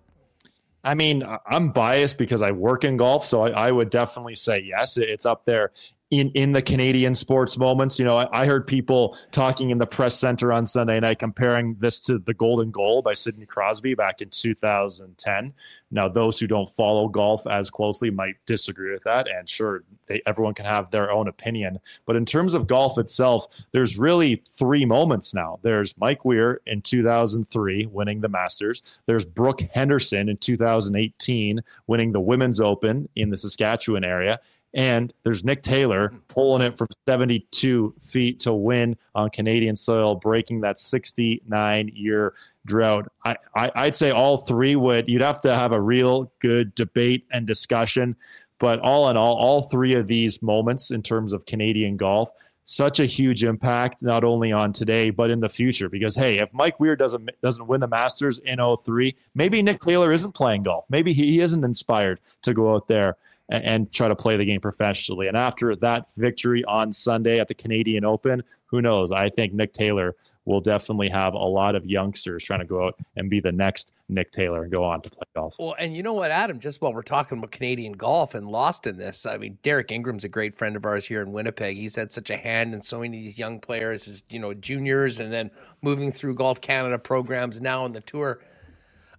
I 0.84 0.96
mean, 0.96 1.24
I'm 1.46 1.70
biased 1.70 2.18
because 2.18 2.42
I 2.42 2.52
work 2.52 2.84
in 2.84 2.98
golf, 2.98 3.26
so 3.26 3.44
I, 3.44 3.68
I 3.68 3.72
would 3.72 3.90
definitely 3.90 4.36
say 4.36 4.60
yes, 4.60 4.98
it's 4.98 5.26
up 5.26 5.46
there 5.46 5.72
in 6.12 6.30
in 6.32 6.52
the 6.52 6.62
Canadian 6.62 7.16
sports 7.16 7.58
moments. 7.58 7.98
You 7.98 8.06
know, 8.06 8.18
I, 8.18 8.42
I, 8.42 8.46
heard 8.46 8.68
people 8.68 9.18
talking 9.32 9.72
in 9.72 9.78
the 9.78 9.88
press 9.88 10.14
center 10.20 10.54
on 10.54 10.66
Sunday 10.66 11.00
night 11.00 11.20
comparing 11.20 11.76
this 11.80 12.00
to 12.02 12.20
the 12.20 12.34
Golden 12.34 12.70
Goal 12.70 13.02
by 13.02 13.14
Sidney 13.14 13.46
Crosby 13.46 13.96
back 13.96 14.22
in 14.22 14.30
2010. 14.30 15.54
Now, 15.94 16.08
those 16.08 16.40
who 16.40 16.48
don't 16.48 16.70
follow 16.70 17.10
golf 17.10 17.46
as 17.48 17.70
closely 17.70 18.10
might 18.10 18.36
disagree 18.46 18.94
with 18.94 19.04
that, 19.04 19.28
and 19.28 19.48
sure, 19.48 19.84
they, 20.08 20.22
everyone 20.26 20.54
can 20.54 20.66
have 20.66 20.90
their 20.90 21.12
own 21.12 21.28
opinion. 21.28 21.80
But 22.06 22.16
in 22.16 22.26
terms 22.26 22.54
of 22.54 22.68
golf 22.68 22.98
itself, 22.98 23.48
there's 23.74 23.98
really 23.98 24.42
three 24.48 24.86
moments 24.86 25.34
now. 25.34 25.60
There's 25.64 25.98
Mike 25.98 26.24
Weir 26.24 26.62
in 26.66 26.82
2003 26.82 27.88
winning 27.88 28.22
the 28.22 28.30
Masters. 28.30 29.00
There's 29.06 29.26
Brooke 29.26 29.62
Henderson 29.74 30.30
in 30.30 30.38
2018 30.38 31.62
winning 31.88 32.14
the 32.14 32.22
Women's 32.22 32.62
Open 32.62 33.10
in 33.18 33.30
the 33.30 33.38
Saskatchewan 33.38 34.06
area. 34.06 34.40
And 34.74 35.14
there's 35.24 35.44
Nick 35.44 35.62
Taylor 35.62 36.14
pulling 36.30 36.62
it 36.62 36.78
from 36.78 36.88
72 37.08 37.94
feet 38.00 38.40
to 38.42 38.54
win 38.54 38.96
on 39.14 39.30
Canadian 39.30 39.76
soil, 39.76 40.16
breaking 40.16 40.62
that 40.62 40.80
69 40.80 41.92
year 41.94 42.34
drought. 42.66 43.12
I, 43.26 43.36
I, 43.54 43.86
would 43.86 43.96
say 43.96 44.12
all 44.12 44.38
three 44.38 44.76
would, 44.78 45.10
you'd 45.10 45.22
have 45.22 45.42
to 45.42 45.56
have 45.56 45.74
a 45.74 45.82
real 45.82 46.32
good 46.40 46.74
debate 46.76 47.26
and 47.32 47.46
discussion. 47.46 48.16
But 48.60 48.80
all 48.80 49.10
in 49.10 49.18
all, 49.18 49.36
all 49.36 49.64
three 49.64 49.96
of 49.96 50.08
these 50.08 50.42
moments 50.42 50.92
in 50.92 51.02
terms 51.02 51.34
of 51.34 51.46
Canadian 51.46 51.98
golf, 51.98 52.30
such 52.64 53.00
a 53.00 53.06
huge 53.06 53.44
impact 53.44 54.04
not 54.04 54.24
only 54.24 54.52
on 54.52 54.72
today 54.72 55.10
but 55.10 55.32
in 55.32 55.40
the 55.40 55.50
future 55.50 55.90
because 55.90 56.16
hey 56.16 56.38
if 56.38 56.54
mike 56.54 56.80
weir 56.80 56.96
doesn't 56.96 57.30
doesn't 57.42 57.68
win 57.68 57.82
the 57.82 57.88
masters 57.88 58.38
in 58.40 58.60
03 58.84 59.16
maybe 59.34 59.64
nick 59.64 59.80
taylor 59.80 60.12
isn't 60.12 60.34
playing 60.34 60.62
golf 60.62 60.86
maybe 60.90 61.12
he 61.12 61.40
isn't 61.40 61.64
inspired 61.64 62.20
to 62.44 62.54
go 62.54 62.76
out 62.76 62.88
there 62.88 63.18
and, 63.52 63.64
and 63.64 63.92
try 63.92 64.08
to 64.08 64.16
play 64.16 64.38
the 64.38 64.46
game 64.46 64.62
professionally. 64.62 65.28
And 65.28 65.38
after 65.38 65.76
that 65.76 66.12
victory 66.16 66.64
on 66.66 66.92
Sunday 66.92 67.40
at 67.40 67.48
the 67.48 67.54
Canadian 67.54 68.04
Open, 68.04 68.42
who 68.66 68.82
knows? 68.82 69.12
I 69.12 69.30
think 69.30 69.54
Nick 69.54 69.74
Taylor 69.74 70.16
will 70.46 70.60
definitely 70.60 71.10
have 71.10 71.36
a 71.36 71.38
lot 71.38 71.76
of 71.76 71.86
youngsters 71.86 72.44
trying 72.44 72.62
to 72.62 72.66
go 72.66 72.88
out 72.88 72.96
and 73.16 73.30
be 73.30 73.40
the 73.40 73.52
next 73.52 73.94
Nick 74.10 74.32
Taylor 74.32 74.64
and 74.64 74.74
go 74.74 74.84
on 74.84 75.00
to 75.02 75.10
play 75.12 75.22
golf. 75.36 75.56
Well, 75.60 75.76
and 75.78 75.96
you 75.96 76.02
know 76.02 76.14
what, 76.14 76.32
Adam, 76.32 76.60
just 76.60 76.82
while 76.82 76.94
we're 76.94 77.04
talking 77.04 77.38
about 77.38 77.52
Canadian 77.52 77.94
golf 77.94 78.34
and 78.34 78.48
lost 78.48 78.88
in 78.88 78.98
this, 78.98 79.28
I 79.28 79.38
mean, 79.38 79.60
Derek 79.62 79.92
Ingram's 79.92 80.24
a 80.24 80.30
great 80.30 80.58
friend 80.58 80.76
of 80.76 80.84
ours 80.84 81.06
here 81.06 81.22
in 81.22 81.32
Winnipeg. 81.32 81.78
He's 81.78 81.96
had 81.96 82.12
such 82.12 82.32
a 82.32 82.38
hand 82.38 82.74
in 82.74 82.82
so 82.82 83.02
many 83.02 83.20
of 83.20 83.24
these 83.24 83.38
young 83.38 83.60
players 83.60 84.08
as, 84.08 84.24
you 84.30 84.40
know, 84.40 84.56
juniors 84.56 85.20
and 85.20 85.32
then 85.32 85.52
moving 85.84 86.12
through 86.12 86.34
Golf 86.34 86.60
Canada 86.60 86.98
programs 86.98 87.62
now 87.62 87.84
on 87.84 87.94
the 87.94 88.02
tour. 88.02 88.42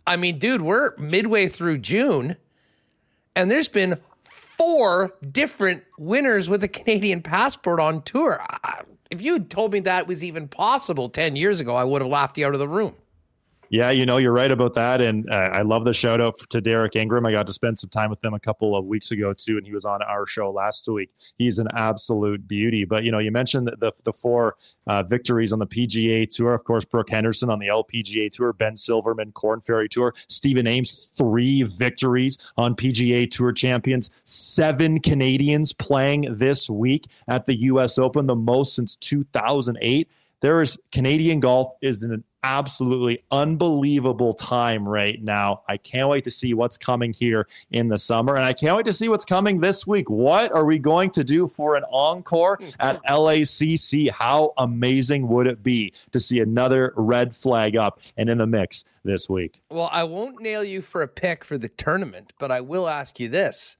I 0.05 0.17
mean, 0.17 0.41
dude, 0.41 0.63
we're 0.63 0.97
midway 0.97 1.49
through 1.49 1.79
June 1.79 2.37
and 3.37 3.51
there's 3.51 3.69
been 3.69 3.99
four 4.57 5.13
different 5.31 5.85
winners 5.99 6.49
with 6.49 6.63
a 6.63 6.69
Canadian 6.69 7.23
passport 7.23 7.81
on 7.81 8.03
tour. 8.03 8.45
If 9.11 9.21
you 9.21 9.41
told 9.41 9.73
me 9.73 9.81
that 9.81 10.07
was 10.07 10.25
even 10.25 10.49
possible 10.49 11.09
10 11.09 11.37
years 11.37 11.61
ago, 11.61 11.75
I 11.77 11.85
would 11.85 12.03
have 12.03 12.11
laughed 12.11 12.39
you 12.39 12.47
out 12.47 12.55
of 12.55 12.61
the 12.61 12.69
room. 12.69 12.95
Yeah, 13.73 13.91
you 13.91 14.05
know, 14.05 14.19
you're 14.19 14.35
right 14.35 14.53
about 14.53 14.75
that. 14.75 15.01
And 15.01 15.27
uh, 15.31 15.49
I 15.51 15.63
love 15.63 15.87
the 15.87 15.95
shout 15.95 16.21
out 16.21 16.37
to 16.51 16.61
Derek 16.61 16.95
Ingram. 16.95 17.25
I 17.25 17.33
got 17.33 17.47
to 17.47 17.55
spend 17.55 17.79
some 17.79 17.89
time 17.89 18.11
with 18.11 18.23
him 18.23 18.35
a 18.35 18.39
couple 18.39 18.77
of 18.77 18.85
weeks 18.85 19.13
ago, 19.13 19.33
too, 19.33 19.57
and 19.57 19.67
he 19.67 19.73
was 19.73 19.87
on 19.87 20.03
our 20.03 20.27
show 20.27 20.51
last 20.51 20.87
week. 20.89 21.09
He's 21.39 21.59
an 21.59 21.69
absolute 21.75 22.47
beauty. 22.47 22.85
But, 22.85 23.03
you 23.03 23.11
know, 23.11 23.19
you 23.19 23.31
mentioned 23.31 23.69
the, 23.69 23.77
the, 23.77 23.93
the 24.05 24.13
four 24.13 24.57
uh, 24.87 25.05
victories 25.05 25.55
on 25.55 25.59
the 25.59 25.67
PGA 25.67 26.29
Tour. 26.29 26.53
Of 26.53 26.65
course, 26.65 26.85
Brooke 26.85 27.09
Henderson 27.09 27.49
on 27.49 27.61
the 27.61 27.69
LPGA 27.69 28.31
Tour, 28.31 28.53
Ben 28.53 28.77
Silverman, 28.77 29.33
Korn 29.33 29.63
Ferry 29.63 29.89
Tour, 29.89 30.13
Stephen 30.29 30.67
Ames, 30.67 31.07
three 31.07 31.63
victories 31.63 32.37
on 32.59 32.77
PGA 32.77 33.31
Tour 33.31 33.53
champions, 33.53 34.11
seven 34.25 35.01
Canadians 35.01 35.73
playing 35.73 36.37
this 36.37 36.69
week 36.69 37.07
at 37.27 37.47
the 37.47 37.57
U.S. 37.61 37.97
Open, 37.97 38.27
the 38.27 38.37
most 38.37 38.77
since 38.77 38.97
2008 38.97 40.11
there 40.43 40.61
is 40.61 40.83
Canadian 40.91 41.39
golf 41.39 41.73
is 41.81 42.03
in 42.03 42.23
absolutely 42.45 43.23
unbelievable 43.31 44.33
time 44.35 44.89
right 44.89 45.23
now. 45.23 45.63
I 45.69 45.77
can't 45.77 46.09
wait 46.09 46.25
to 46.25 46.31
see 46.31 46.55
what's 46.55 46.77
coming 46.77 47.13
here 47.13 47.47
in 47.71 47.89
the 47.89 47.99
summer. 47.99 48.37
And 48.37 48.45
I 48.45 48.53
can't 48.53 48.77
wait 48.77 48.87
to 48.87 48.93
see 48.93 49.09
what's 49.09 49.25
coming 49.25 49.61
this 49.61 49.87
week. 49.87 50.11
What 50.11 50.53
are 50.53 50.65
we 50.65 50.79
going 50.79 51.11
to 51.11 51.25
do 51.25 51.47
for 51.47 51.77
an 51.77 51.85
encore 51.91 52.59
at 52.81 53.03
LACC? 53.05 54.11
How 54.11 54.53
amazing 54.59 55.29
would 55.29 55.47
it 55.47 55.63
be 55.63 55.93
to 56.11 56.21
see 56.21 56.41
another 56.41 56.93
red 56.97 57.35
flag 57.35 57.77
up 57.77 58.01
and 58.17 58.29
in 58.29 58.39
the 58.39 58.47
mix 58.47 58.85
this 59.05 59.29
week? 59.29 59.61
Well, 59.71 59.89
I 59.93 60.05
won't 60.05 60.41
nail 60.41 60.65
you 60.65 60.83
for 60.83 61.03
a 61.03 61.09
pick 61.09 61.45
for 61.45 61.59
the 61.59 61.69
tournament, 61.69 62.33
but 62.39 62.51
I 62.51 62.61
will 62.61 62.89
ask 62.89 63.21
you 63.21 63.29
this. 63.29 63.77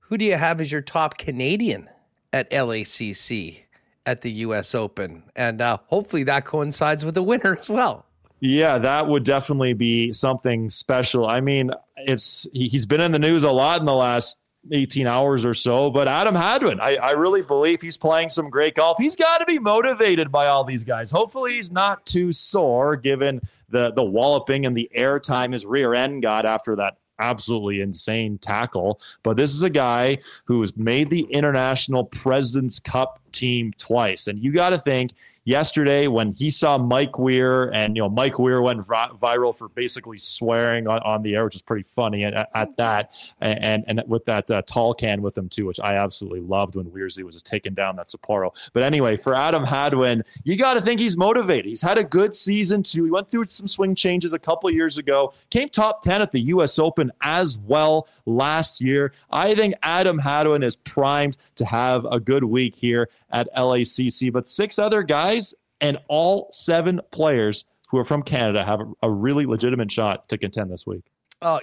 Who 0.00 0.18
do 0.18 0.24
you 0.24 0.36
have 0.36 0.60
as 0.60 0.70
your 0.70 0.82
top 0.82 1.18
Canadian 1.18 1.88
at 2.32 2.50
LACC 2.50 3.63
at 4.06 4.20
the 4.20 4.30
US 4.30 4.74
Open? 4.74 5.22
And 5.36 5.60
uh, 5.60 5.78
hopefully 5.86 6.24
that 6.24 6.44
coincides 6.44 7.04
with 7.04 7.14
the 7.14 7.22
winner 7.22 7.56
as 7.58 7.68
well. 7.68 8.06
Yeah, 8.40 8.78
that 8.78 9.08
would 9.08 9.24
definitely 9.24 9.72
be 9.72 10.12
something 10.12 10.68
special. 10.68 11.26
I 11.26 11.40
mean, 11.40 11.70
it's 11.96 12.46
he's 12.52 12.84
been 12.84 13.00
in 13.00 13.12
the 13.12 13.18
news 13.18 13.42
a 13.42 13.50
lot 13.50 13.80
in 13.80 13.86
the 13.86 13.94
last 13.94 14.38
18 14.70 15.06
hours 15.06 15.44
or 15.44 15.54
so. 15.54 15.90
But 15.90 16.08
Adam 16.08 16.34
Hadwin, 16.34 16.80
I, 16.80 16.96
I 16.96 17.10
really 17.12 17.42
believe 17.42 17.80
he's 17.80 17.96
playing 17.96 18.30
some 18.30 18.50
great 18.50 18.74
golf. 18.74 18.96
He's 18.98 19.16
got 19.16 19.38
to 19.38 19.46
be 19.46 19.58
motivated 19.58 20.30
by 20.30 20.46
all 20.48 20.64
these 20.64 20.84
guys. 20.84 21.10
Hopefully, 21.10 21.54
he's 21.54 21.70
not 21.70 22.04
too 22.06 22.32
sore 22.32 22.96
given 22.96 23.40
the 23.70 23.92
the 23.92 24.04
walloping 24.04 24.66
and 24.66 24.76
the 24.76 24.90
airtime 24.96 25.52
his 25.52 25.64
rear 25.64 25.94
end 25.94 26.22
got 26.22 26.44
after 26.46 26.76
that 26.76 26.98
absolutely 27.18 27.80
insane 27.80 28.38
tackle. 28.38 29.00
But 29.22 29.36
this 29.36 29.52
is 29.54 29.62
a 29.62 29.70
guy 29.70 30.18
who 30.44 30.60
has 30.60 30.76
made 30.76 31.10
the 31.10 31.22
International 31.30 32.04
President's 32.04 32.80
Cup 32.80 33.20
team 33.34 33.72
twice. 33.76 34.28
And 34.28 34.38
you 34.38 34.52
got 34.52 34.70
to 34.70 34.78
think 34.78 35.12
yesterday 35.44 36.08
when 36.08 36.32
he 36.32 36.50
saw 36.50 36.78
Mike 36.78 37.18
Weir 37.18 37.72
and 37.74 37.96
you 37.96 38.02
know 38.02 38.08
Mike 38.08 38.38
Weir 38.38 38.62
went 38.62 38.86
viral 38.86 39.56
for 39.56 39.68
basically 39.68 40.18
swearing 40.18 40.86
on, 40.86 40.98
on 41.00 41.22
the 41.22 41.34
air, 41.34 41.44
which 41.44 41.54
is 41.54 41.62
pretty 41.62 41.84
funny 41.84 42.24
at, 42.24 42.50
at 42.54 42.76
that, 42.76 43.12
and 43.40 43.84
and 43.86 44.02
with 44.06 44.24
that 44.24 44.50
uh, 44.50 44.62
tall 44.62 44.94
can 44.94 45.22
with 45.22 45.36
him 45.36 45.48
too, 45.48 45.66
which 45.66 45.80
I 45.80 45.94
absolutely 45.94 46.40
loved 46.40 46.76
when 46.76 46.86
Weirsley 46.86 47.22
was 47.22 47.40
taking 47.42 47.74
down 47.74 47.96
that 47.96 48.06
Sapporo. 48.06 48.50
But 48.72 48.82
anyway, 48.82 49.16
for 49.16 49.34
Adam 49.34 49.64
Hadwin, 49.64 50.24
you 50.44 50.56
got 50.56 50.74
to 50.74 50.80
think 50.80 51.00
he's 51.00 51.16
motivated. 51.16 51.66
He's 51.66 51.82
had 51.82 51.98
a 51.98 52.04
good 52.04 52.34
season 52.34 52.82
too. 52.82 53.04
He 53.04 53.10
went 53.10 53.30
through 53.30 53.46
some 53.48 53.68
swing 53.68 53.94
changes 53.94 54.32
a 54.32 54.38
couple 54.38 54.70
years 54.70 54.98
ago, 54.98 55.34
came 55.50 55.68
top 55.68 56.02
ten 56.02 56.22
at 56.22 56.32
the 56.32 56.40
U.S. 56.40 56.78
Open 56.78 57.12
as 57.22 57.58
well 57.58 58.08
last 58.26 58.80
year. 58.80 59.12
I 59.30 59.54
think 59.54 59.74
Adam 59.82 60.18
Hadwin 60.18 60.62
is 60.62 60.76
primed 60.76 61.36
to 61.56 61.64
have 61.64 62.04
a 62.06 62.18
good 62.18 62.44
week 62.44 62.74
here 62.74 63.08
at 63.30 63.48
LACC. 63.56 64.32
But 64.32 64.46
six 64.46 64.78
other 64.78 65.02
guys 65.02 65.54
and 65.80 65.98
all 66.08 66.48
seven 66.52 67.00
players 67.10 67.64
who 67.88 67.98
are 67.98 68.04
from 68.04 68.22
Canada 68.22 68.64
have 68.64 68.80
a 69.02 69.10
really 69.10 69.46
legitimate 69.46 69.90
shot 69.90 70.28
to 70.28 70.38
contend 70.38 70.70
this 70.70 70.86
week. 70.86 71.04
Oh, 71.42 71.60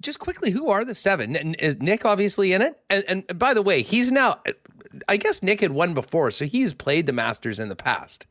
just 0.00 0.18
quickly, 0.18 0.50
who 0.50 0.68
are 0.68 0.84
the 0.84 0.94
seven? 0.94 1.54
Is 1.54 1.80
Nick 1.80 2.04
obviously 2.04 2.52
in 2.52 2.60
it? 2.60 2.78
And, 2.90 3.04
and 3.08 3.38
by 3.38 3.54
the 3.54 3.62
way, 3.62 3.82
he's 3.82 4.12
now. 4.12 4.40
I 5.08 5.16
guess 5.16 5.42
Nick 5.42 5.62
had 5.62 5.72
won 5.72 5.94
before, 5.94 6.30
so 6.30 6.44
he's 6.44 6.74
played 6.74 7.06
the 7.06 7.14
Masters 7.14 7.58
in 7.58 7.70
the 7.70 7.76
past. 7.76 8.26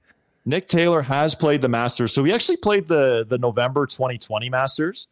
Nick 0.45 0.67
Taylor 0.67 1.01
has 1.01 1.33
played 1.33 1.61
the 1.61 1.69
Masters, 1.69 2.13
so 2.13 2.23
he 2.23 2.31
actually 2.31 2.57
played 2.57 2.87
the 2.87 3.25
the 3.27 3.37
November 3.37 3.85
2020 3.87 4.49
Masters. 4.49 5.07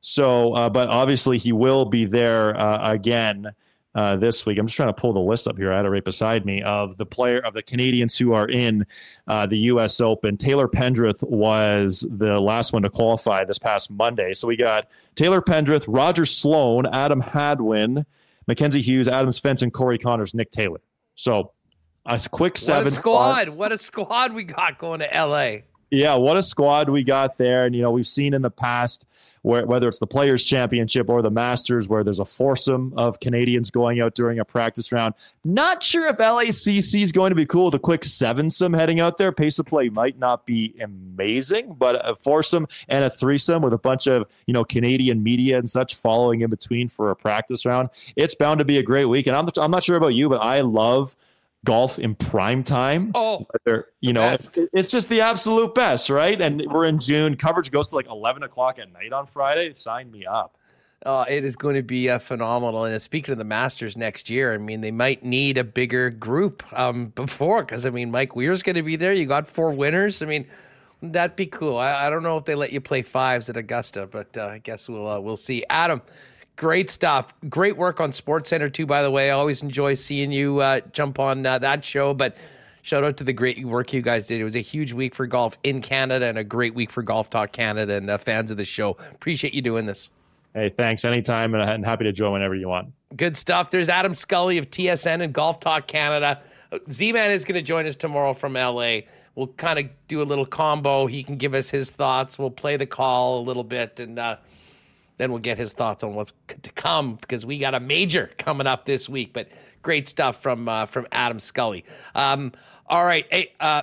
So, 0.00 0.54
uh, 0.54 0.68
but 0.68 0.88
obviously 0.88 1.38
he 1.38 1.52
will 1.52 1.84
be 1.84 2.04
there 2.04 2.58
uh, 2.58 2.90
again 2.92 3.52
uh, 3.94 4.16
this 4.16 4.44
week. 4.44 4.58
I'm 4.58 4.66
just 4.66 4.76
trying 4.76 4.88
to 4.88 5.00
pull 5.00 5.12
the 5.12 5.20
list 5.20 5.46
up 5.46 5.56
here. 5.56 5.72
I 5.72 5.76
had 5.76 5.86
it 5.86 5.90
right 5.90 6.04
beside 6.04 6.44
me 6.44 6.62
of 6.62 6.96
the 6.96 7.06
player 7.06 7.38
of 7.38 7.54
the 7.54 7.62
Canadians 7.62 8.18
who 8.18 8.32
are 8.32 8.48
in 8.48 8.86
uh, 9.28 9.46
the 9.46 9.58
U.S. 9.58 10.00
Open. 10.00 10.36
Taylor 10.36 10.68
Pendrith 10.68 11.22
was 11.22 12.06
the 12.10 12.40
last 12.40 12.72
one 12.72 12.82
to 12.82 12.90
qualify 12.90 13.44
this 13.44 13.58
past 13.58 13.90
Monday. 13.90 14.34
So 14.34 14.48
we 14.48 14.56
got 14.56 14.88
Taylor 15.14 15.40
Pendrith, 15.40 15.84
Roger 15.86 16.24
Sloan, 16.24 16.86
Adam 16.86 17.20
Hadwin, 17.20 18.04
Mackenzie 18.46 18.80
Hughes, 18.80 19.08
Adam 19.08 19.30
Svensson, 19.30 19.72
Corey 19.72 19.98
Conners, 19.98 20.34
Nick 20.34 20.50
Taylor. 20.50 20.80
So 21.14 21.52
a 22.06 22.20
quick 22.30 22.56
seven 22.56 22.84
what 22.84 22.92
a 22.92 22.96
squad. 22.96 23.42
Spot. 23.42 23.56
What 23.56 23.72
a 23.72 23.78
squad 23.78 24.32
we 24.34 24.44
got 24.44 24.78
going 24.78 25.00
to 25.00 25.14
L.A. 25.14 25.64
Yeah, 25.94 26.16
what 26.16 26.36
a 26.36 26.42
squad 26.42 26.88
we 26.88 27.04
got 27.04 27.38
there. 27.38 27.66
And, 27.66 27.74
you 27.74 27.80
know, 27.80 27.92
we've 27.92 28.06
seen 28.06 28.34
in 28.34 28.42
the 28.42 28.50
past 28.50 29.06
where, 29.42 29.64
whether 29.64 29.86
it's 29.86 30.00
the 30.00 30.08
Players' 30.08 30.44
Championship 30.44 31.08
or 31.08 31.22
the 31.22 31.30
Masters, 31.30 31.88
where 31.88 32.02
there's 32.02 32.18
a 32.18 32.24
foursome 32.24 32.92
of 32.96 33.20
Canadians 33.20 33.70
going 33.70 34.00
out 34.00 34.14
during 34.14 34.40
a 34.40 34.44
practice 34.44 34.90
round. 34.90 35.14
Not 35.44 35.84
sure 35.84 36.08
if 36.08 36.16
LACC 36.16 37.00
is 37.00 37.12
going 37.12 37.30
to 37.30 37.36
be 37.36 37.46
cool 37.46 37.66
with 37.66 37.74
a 37.74 37.78
quick 37.78 38.02
seven-some 38.02 38.72
heading 38.72 38.98
out 38.98 39.18
there. 39.18 39.30
Pace 39.30 39.60
of 39.60 39.66
play 39.66 39.88
might 39.88 40.18
not 40.18 40.46
be 40.46 40.74
amazing, 40.82 41.74
but 41.74 42.00
a 42.04 42.16
foursome 42.16 42.66
and 42.88 43.04
a 43.04 43.10
threesome 43.10 43.62
with 43.62 43.72
a 43.72 43.78
bunch 43.78 44.08
of, 44.08 44.26
you 44.46 44.54
know, 44.54 44.64
Canadian 44.64 45.22
media 45.22 45.58
and 45.58 45.70
such 45.70 45.94
following 45.94 46.40
in 46.40 46.50
between 46.50 46.88
for 46.88 47.12
a 47.12 47.16
practice 47.16 47.64
round. 47.64 47.88
It's 48.16 48.34
bound 48.34 48.58
to 48.58 48.64
be 48.64 48.78
a 48.78 48.82
great 48.82 49.04
week. 49.04 49.28
And 49.28 49.36
I'm, 49.36 49.48
I'm 49.58 49.70
not 49.70 49.84
sure 49.84 49.96
about 49.96 50.14
you, 50.14 50.28
but 50.28 50.42
I 50.42 50.62
love– 50.62 51.14
golf 51.64 51.98
in 51.98 52.14
prime 52.14 52.62
time. 52.62 53.10
Oh, 53.14 53.46
you 54.00 54.12
know, 54.12 54.30
it's, 54.30 54.52
it's, 54.72 54.90
just 54.90 55.08
the 55.08 55.20
absolute 55.20 55.74
best, 55.74 56.10
right? 56.10 56.40
And 56.40 56.62
we're 56.70 56.84
in 56.84 56.98
June. 56.98 57.36
Coverage 57.36 57.70
goes 57.70 57.88
to 57.88 57.96
like 57.96 58.06
11 58.06 58.42
o'clock 58.42 58.78
at 58.78 58.92
night 58.92 59.12
on 59.12 59.26
Friday. 59.26 59.72
Sign 59.72 60.10
me 60.10 60.26
up. 60.26 60.56
Uh, 61.04 61.24
it 61.28 61.44
is 61.44 61.54
going 61.54 61.74
to 61.74 61.82
be 61.82 62.08
uh, 62.08 62.18
phenomenal. 62.18 62.84
And 62.84 63.00
speaking 63.00 63.32
of 63.32 63.38
the 63.38 63.44
Masters 63.44 63.96
next 63.96 64.30
year, 64.30 64.54
I 64.54 64.58
mean, 64.58 64.80
they 64.80 64.90
might 64.90 65.22
need 65.22 65.58
a 65.58 65.64
bigger 65.64 66.08
group 66.10 66.62
um, 66.72 67.06
before 67.14 67.62
because, 67.62 67.84
I 67.84 67.90
mean, 67.90 68.10
Mike 68.10 68.34
Weir's 68.34 68.62
going 68.62 68.76
to 68.76 68.82
be 68.82 68.96
there. 68.96 69.12
You 69.12 69.26
got 69.26 69.48
four 69.48 69.72
winners. 69.72 70.22
I 70.22 70.26
mean, 70.26 70.46
that'd 71.02 71.36
be 71.36 71.46
cool. 71.46 71.76
I, 71.76 72.06
I, 72.06 72.10
don't 72.10 72.22
know 72.22 72.38
if 72.38 72.46
they 72.46 72.54
let 72.54 72.72
you 72.72 72.80
play 72.80 73.02
fives 73.02 73.50
at 73.50 73.56
Augusta, 73.56 74.06
but 74.06 74.36
uh, 74.38 74.46
I 74.46 74.58
guess 74.58 74.88
we'll 74.88 75.06
uh, 75.06 75.20
we'll 75.20 75.36
see. 75.36 75.64
Adam, 75.68 76.00
Great 76.56 76.88
stuff. 76.88 77.34
Great 77.48 77.76
work 77.76 78.00
on 78.00 78.12
Sports 78.12 78.50
Center 78.50 78.70
too. 78.70 78.86
By 78.86 79.02
the 79.02 79.10
way, 79.10 79.30
I 79.30 79.34
always 79.34 79.62
enjoy 79.62 79.94
seeing 79.94 80.30
you 80.30 80.60
uh, 80.60 80.80
jump 80.92 81.18
on 81.18 81.44
uh, 81.44 81.58
that 81.58 81.84
show. 81.84 82.14
But 82.14 82.36
shout 82.82 83.02
out 83.02 83.16
to 83.16 83.24
the 83.24 83.32
great 83.32 83.64
work 83.64 83.92
you 83.92 84.02
guys 84.02 84.28
did. 84.28 84.40
It 84.40 84.44
was 84.44 84.54
a 84.54 84.60
huge 84.60 84.92
week 84.92 85.16
for 85.16 85.26
golf 85.26 85.58
in 85.64 85.82
Canada 85.82 86.26
and 86.26 86.38
a 86.38 86.44
great 86.44 86.74
week 86.74 86.92
for 86.92 87.02
Golf 87.02 87.28
Talk 87.28 87.50
Canada 87.50 87.94
and 87.94 88.08
uh, 88.08 88.18
fans 88.18 88.52
of 88.52 88.56
the 88.56 88.64
show. 88.64 88.96
Appreciate 89.12 89.52
you 89.52 89.62
doing 89.62 89.84
this. 89.84 90.10
Hey, 90.54 90.68
thanks. 90.68 91.04
Anytime, 91.04 91.54
and 91.54 91.64
I'm 91.64 91.82
happy 91.82 92.04
to 92.04 92.12
join 92.12 92.32
whenever 92.32 92.54
you 92.54 92.68
want. 92.68 92.92
Good 93.16 93.36
stuff. 93.36 93.70
There's 93.70 93.88
Adam 93.88 94.14
Scully 94.14 94.58
of 94.58 94.70
TSN 94.70 95.22
and 95.22 95.32
Golf 95.32 95.58
Talk 95.58 95.88
Canada. 95.88 96.40
Z 96.88 97.12
Man 97.12 97.32
is 97.32 97.44
going 97.44 97.56
to 97.56 97.62
join 97.62 97.86
us 97.86 97.96
tomorrow 97.96 98.32
from 98.32 98.52
LA. 98.52 99.00
We'll 99.34 99.48
kind 99.56 99.80
of 99.80 99.86
do 100.06 100.22
a 100.22 100.24
little 100.24 100.46
combo. 100.46 101.06
He 101.08 101.24
can 101.24 101.36
give 101.36 101.54
us 101.54 101.68
his 101.68 101.90
thoughts. 101.90 102.38
We'll 102.38 102.52
play 102.52 102.76
the 102.76 102.86
call 102.86 103.40
a 103.40 103.42
little 103.42 103.64
bit 103.64 103.98
and. 103.98 104.20
Uh, 104.20 104.36
then 105.16 105.30
we'll 105.30 105.40
get 105.40 105.58
his 105.58 105.72
thoughts 105.72 106.02
on 106.02 106.14
what's 106.14 106.32
to 106.62 106.70
come 106.72 107.16
because 107.16 107.46
we 107.46 107.58
got 107.58 107.74
a 107.74 107.80
major 107.80 108.30
coming 108.38 108.66
up 108.66 108.84
this 108.84 109.08
week. 109.08 109.32
But 109.32 109.48
great 109.82 110.08
stuff 110.08 110.42
from 110.42 110.68
uh, 110.68 110.86
from 110.86 111.06
Adam 111.12 111.38
Scully. 111.38 111.84
Um, 112.14 112.52
all 112.86 113.04
right, 113.04 113.26
hey, 113.30 113.52
uh, 113.60 113.82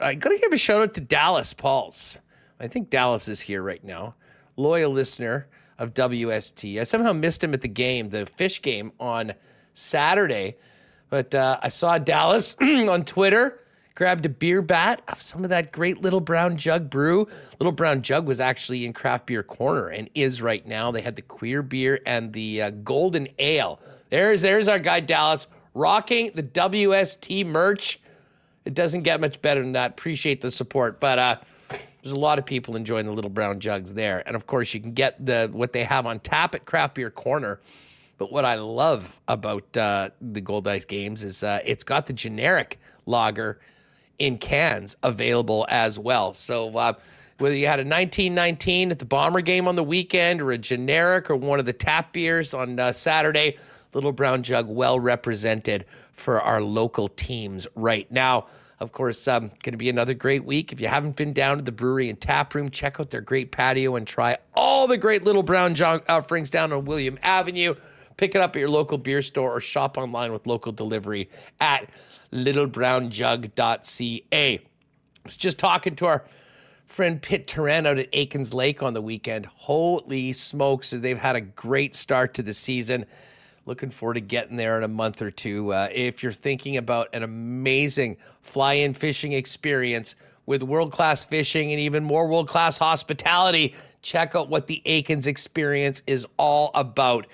I'm 0.00 0.18
gonna 0.18 0.38
give 0.38 0.52
a 0.52 0.58
shout 0.58 0.80
out 0.80 0.94
to 0.94 1.00
Dallas 1.00 1.52
Pauls. 1.52 2.18
I 2.60 2.68
think 2.68 2.90
Dallas 2.90 3.28
is 3.28 3.40
here 3.40 3.62
right 3.62 3.82
now. 3.84 4.14
Loyal 4.56 4.90
listener 4.90 5.48
of 5.78 5.94
WST. 5.94 6.80
I 6.80 6.84
somehow 6.84 7.12
missed 7.12 7.44
him 7.44 7.54
at 7.54 7.60
the 7.60 7.68
game, 7.68 8.08
the 8.08 8.26
fish 8.26 8.60
game 8.62 8.92
on 8.98 9.34
Saturday, 9.74 10.56
but 11.08 11.34
uh, 11.34 11.58
I 11.62 11.68
saw 11.68 11.98
Dallas 11.98 12.56
on 12.60 13.04
Twitter 13.04 13.60
grabbed 13.98 14.24
a 14.24 14.28
beer 14.28 14.62
bat 14.62 15.02
of 15.08 15.20
some 15.20 15.42
of 15.42 15.50
that 15.50 15.72
great 15.72 16.00
Little 16.00 16.20
Brown 16.20 16.56
Jug 16.56 16.88
brew. 16.88 17.26
Little 17.58 17.72
Brown 17.72 18.00
Jug 18.00 18.28
was 18.28 18.40
actually 18.40 18.86
in 18.86 18.92
Craft 18.92 19.26
Beer 19.26 19.42
Corner 19.42 19.88
and 19.88 20.08
is 20.14 20.40
right 20.40 20.64
now. 20.64 20.92
They 20.92 21.02
had 21.02 21.16
the 21.16 21.22
queer 21.22 21.64
beer 21.64 21.98
and 22.06 22.32
the 22.32 22.62
uh, 22.62 22.70
golden 22.70 23.26
ale. 23.40 23.80
There's 24.10 24.40
there's 24.40 24.68
our 24.68 24.78
guy 24.78 25.00
Dallas 25.00 25.48
rocking 25.74 26.30
the 26.36 26.44
WST 26.44 27.44
merch. 27.46 27.98
It 28.64 28.74
doesn't 28.74 29.02
get 29.02 29.20
much 29.20 29.42
better 29.42 29.62
than 29.62 29.72
that. 29.72 29.90
Appreciate 29.90 30.42
the 30.42 30.52
support, 30.52 31.00
but 31.00 31.18
uh, 31.18 31.36
there's 31.68 32.16
a 32.16 32.20
lot 32.20 32.38
of 32.38 32.46
people 32.46 32.76
enjoying 32.76 33.06
the 33.06 33.12
Little 33.12 33.30
Brown 33.30 33.58
Jugs 33.58 33.92
there, 33.94 34.22
and 34.26 34.36
of 34.36 34.46
course 34.46 34.72
you 34.72 34.78
can 34.78 34.92
get 34.92 35.26
the 35.26 35.50
what 35.50 35.72
they 35.72 35.82
have 35.82 36.06
on 36.06 36.20
tap 36.20 36.54
at 36.54 36.66
Craft 36.66 36.94
Beer 36.94 37.10
Corner. 37.10 37.58
But 38.16 38.30
what 38.30 38.44
I 38.44 38.54
love 38.54 39.18
about 39.26 39.76
uh, 39.76 40.10
the 40.20 40.40
Goldeyes 40.40 40.86
Games 40.86 41.24
is 41.24 41.42
uh, 41.42 41.58
it's 41.64 41.82
got 41.82 42.06
the 42.06 42.12
generic 42.12 42.78
lager 43.04 43.58
in 44.18 44.38
cans 44.38 44.96
available 45.02 45.66
as 45.68 45.98
well. 45.98 46.34
So 46.34 46.76
uh, 46.76 46.92
whether 47.38 47.54
you 47.54 47.66
had 47.66 47.78
a 47.78 47.82
1919 47.82 48.90
at 48.90 48.98
the 48.98 49.04
Bomber 49.04 49.40
game 49.40 49.68
on 49.68 49.76
the 49.76 49.82
weekend 49.82 50.40
or 50.40 50.50
a 50.50 50.58
generic 50.58 51.30
or 51.30 51.36
one 51.36 51.60
of 51.60 51.66
the 51.66 51.72
tap 51.72 52.12
beers 52.12 52.52
on 52.52 52.78
uh, 52.78 52.92
Saturday, 52.92 53.56
Little 53.94 54.12
Brown 54.12 54.42
Jug 54.42 54.68
well 54.68 54.98
represented 54.98 55.84
for 56.12 56.40
our 56.40 56.60
local 56.60 57.08
teams 57.08 57.66
right 57.74 58.10
now. 58.10 58.46
Of 58.80 58.92
course, 58.92 59.26
um, 59.26 59.48
going 59.62 59.72
to 59.72 59.76
be 59.76 59.88
another 59.88 60.14
great 60.14 60.44
week. 60.44 60.72
If 60.72 60.80
you 60.80 60.86
haven't 60.86 61.16
been 61.16 61.32
down 61.32 61.56
to 61.56 61.64
the 61.64 61.72
brewery 61.72 62.10
and 62.10 62.20
tap 62.20 62.54
room, 62.54 62.70
check 62.70 63.00
out 63.00 63.10
their 63.10 63.20
great 63.20 63.50
patio 63.50 63.96
and 63.96 64.06
try 64.06 64.38
all 64.54 64.86
the 64.86 64.96
great 64.96 65.24
Little 65.24 65.42
Brown 65.42 65.74
Jug 65.74 66.04
offerings 66.08 66.50
down 66.50 66.72
on 66.72 66.84
William 66.84 67.18
Avenue. 67.22 67.74
Pick 68.16 68.34
it 68.34 68.40
up 68.40 68.54
at 68.54 68.60
your 68.60 68.68
local 68.68 68.98
beer 68.98 69.22
store 69.22 69.56
or 69.56 69.60
shop 69.60 69.96
online 69.96 70.32
with 70.32 70.46
local 70.46 70.70
delivery 70.70 71.28
at 71.60 71.88
littlebrownjug.ca. 72.32 74.22
I 74.32 74.60
was 75.24 75.36
just 75.36 75.58
talking 75.58 75.96
to 75.96 76.06
our 76.06 76.24
friend 76.86 77.20
Pitt 77.20 77.46
Teran 77.46 77.86
out 77.86 77.98
at 77.98 78.08
Aikens 78.12 78.52
Lake 78.52 78.82
on 78.82 78.94
the 78.94 79.02
weekend. 79.02 79.46
Holy 79.46 80.32
smokes, 80.32 80.90
they've 80.90 81.18
had 81.18 81.36
a 81.36 81.40
great 81.40 81.94
start 81.94 82.34
to 82.34 82.42
the 82.42 82.52
season. 82.52 83.04
Looking 83.66 83.90
forward 83.90 84.14
to 84.14 84.20
getting 84.20 84.56
there 84.56 84.78
in 84.78 84.84
a 84.84 84.88
month 84.88 85.20
or 85.20 85.30
two. 85.30 85.72
Uh, 85.72 85.88
if 85.92 86.22
you're 86.22 86.32
thinking 86.32 86.78
about 86.78 87.08
an 87.12 87.22
amazing 87.22 88.16
fly 88.40 88.74
in 88.74 88.94
fishing 88.94 89.32
experience 89.32 90.14
with 90.46 90.62
world 90.62 90.90
class 90.90 91.24
fishing 91.24 91.72
and 91.72 91.80
even 91.80 92.02
more 92.02 92.26
world 92.26 92.48
class 92.48 92.78
hospitality, 92.78 93.74
check 94.00 94.34
out 94.34 94.48
what 94.48 94.66
the 94.66 94.80
Aikens 94.86 95.26
experience 95.26 96.00
is 96.06 96.26
all 96.38 96.70
about. 96.74 97.26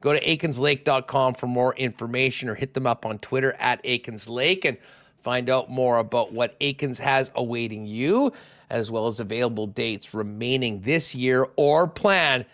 Go 0.00 0.12
to 0.12 0.20
aikenslake.com 0.24 1.34
for 1.34 1.46
more 1.46 1.74
information 1.74 2.48
or 2.48 2.54
hit 2.54 2.74
them 2.74 2.86
up 2.86 3.04
on 3.04 3.18
Twitter 3.18 3.54
at 3.54 3.80
Aikens 3.84 4.28
Lake 4.28 4.64
and 4.64 4.78
find 5.22 5.50
out 5.50 5.70
more 5.70 5.98
about 5.98 6.32
what 6.32 6.56
Aikens 6.60 6.98
has 7.00 7.30
awaiting 7.34 7.84
you, 7.84 8.32
as 8.70 8.90
well 8.90 9.06
as 9.08 9.18
available 9.18 9.66
dates 9.66 10.14
remaining 10.14 10.80
this 10.82 11.14
year 11.14 11.48
or 11.56 11.88
plan 11.88 12.44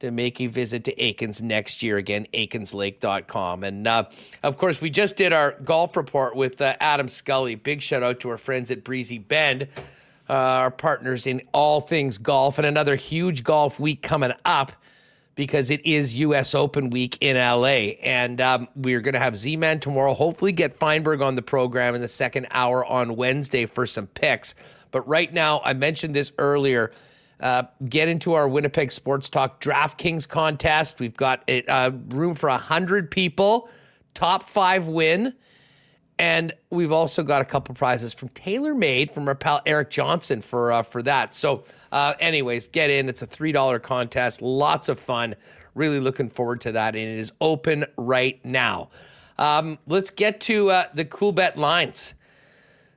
to 0.00 0.10
make 0.10 0.40
a 0.40 0.46
visit 0.46 0.84
to 0.84 1.02
Aikens 1.02 1.42
next 1.42 1.82
year. 1.82 1.96
Again, 1.98 2.26
aikenslake.com. 2.34 3.64
And 3.64 3.86
uh, 3.86 4.04
of 4.42 4.58
course, 4.58 4.80
we 4.80 4.90
just 4.90 5.16
did 5.16 5.32
our 5.32 5.52
golf 5.64 5.96
report 5.96 6.36
with 6.36 6.60
uh, 6.60 6.76
Adam 6.80 7.08
Scully. 7.08 7.54
Big 7.54 7.82
shout 7.82 8.02
out 8.02 8.20
to 8.20 8.30
our 8.30 8.38
friends 8.38 8.70
at 8.70 8.84
Breezy 8.84 9.18
Bend, 9.18 9.68
uh, 10.28 10.32
our 10.32 10.70
partners 10.70 11.26
in 11.26 11.42
all 11.52 11.80
things 11.80 12.18
golf, 12.18 12.58
and 12.58 12.66
another 12.66 12.96
huge 12.96 13.42
golf 13.44 13.80
week 13.80 14.02
coming 14.02 14.32
up 14.44 14.72
because 15.36 15.70
it 15.70 15.84
is 15.86 16.14
U.S. 16.14 16.54
Open 16.54 16.90
week 16.90 17.16
in 17.20 17.36
LA. 17.36 17.94
And 18.02 18.40
um, 18.40 18.66
we're 18.74 19.00
going 19.00 19.12
to 19.12 19.20
have 19.20 19.36
Z 19.36 19.56
Man 19.56 19.78
tomorrow. 19.78 20.14
Hopefully, 20.14 20.50
get 20.50 20.76
Feinberg 20.76 21.20
on 21.22 21.36
the 21.36 21.42
program 21.42 21.94
in 21.94 22.00
the 22.00 22.08
second 22.08 22.48
hour 22.50 22.84
on 22.84 23.14
Wednesday 23.14 23.66
for 23.66 23.86
some 23.86 24.08
picks. 24.08 24.54
But 24.90 25.06
right 25.06 25.32
now, 25.32 25.60
I 25.64 25.74
mentioned 25.74 26.16
this 26.16 26.32
earlier. 26.38 26.92
Uh, 27.38 27.64
get 27.88 28.08
into 28.08 28.32
our 28.32 28.48
Winnipeg 28.48 28.90
Sports 28.90 29.28
Talk 29.28 29.60
DraftKings 29.60 30.26
contest. 30.26 30.98
We've 30.98 31.16
got 31.16 31.44
a, 31.48 31.62
uh, 31.66 31.90
room 32.08 32.34
for 32.34 32.48
100 32.48 33.10
people, 33.10 33.68
top 34.14 34.48
five 34.48 34.86
win. 34.86 35.34
And 36.18 36.54
we've 36.70 36.92
also 36.92 37.22
got 37.22 37.42
a 37.42 37.44
couple 37.44 37.74
prizes 37.74 38.14
from 38.14 38.30
TaylorMade 38.30 39.12
from 39.12 39.28
our 39.28 39.34
pal 39.34 39.60
Eric 39.66 39.90
Johnson 39.90 40.40
for 40.40 40.72
uh, 40.72 40.82
for 40.82 41.02
that. 41.02 41.34
So, 41.34 41.64
uh, 41.92 42.14
anyways, 42.20 42.68
get 42.68 42.88
in. 42.88 43.08
It's 43.08 43.22
a 43.22 43.26
three 43.26 43.52
dollar 43.52 43.78
contest. 43.78 44.40
Lots 44.40 44.88
of 44.88 44.98
fun. 44.98 45.34
Really 45.74 46.00
looking 46.00 46.30
forward 46.30 46.62
to 46.62 46.72
that, 46.72 46.94
and 46.96 47.04
it 47.04 47.18
is 47.18 47.32
open 47.40 47.84
right 47.98 48.42
now. 48.44 48.88
Um, 49.38 49.78
let's 49.86 50.08
get 50.08 50.40
to 50.42 50.70
uh, 50.70 50.84
the 50.94 51.04
Coolbet 51.04 51.56
lines, 51.56 52.14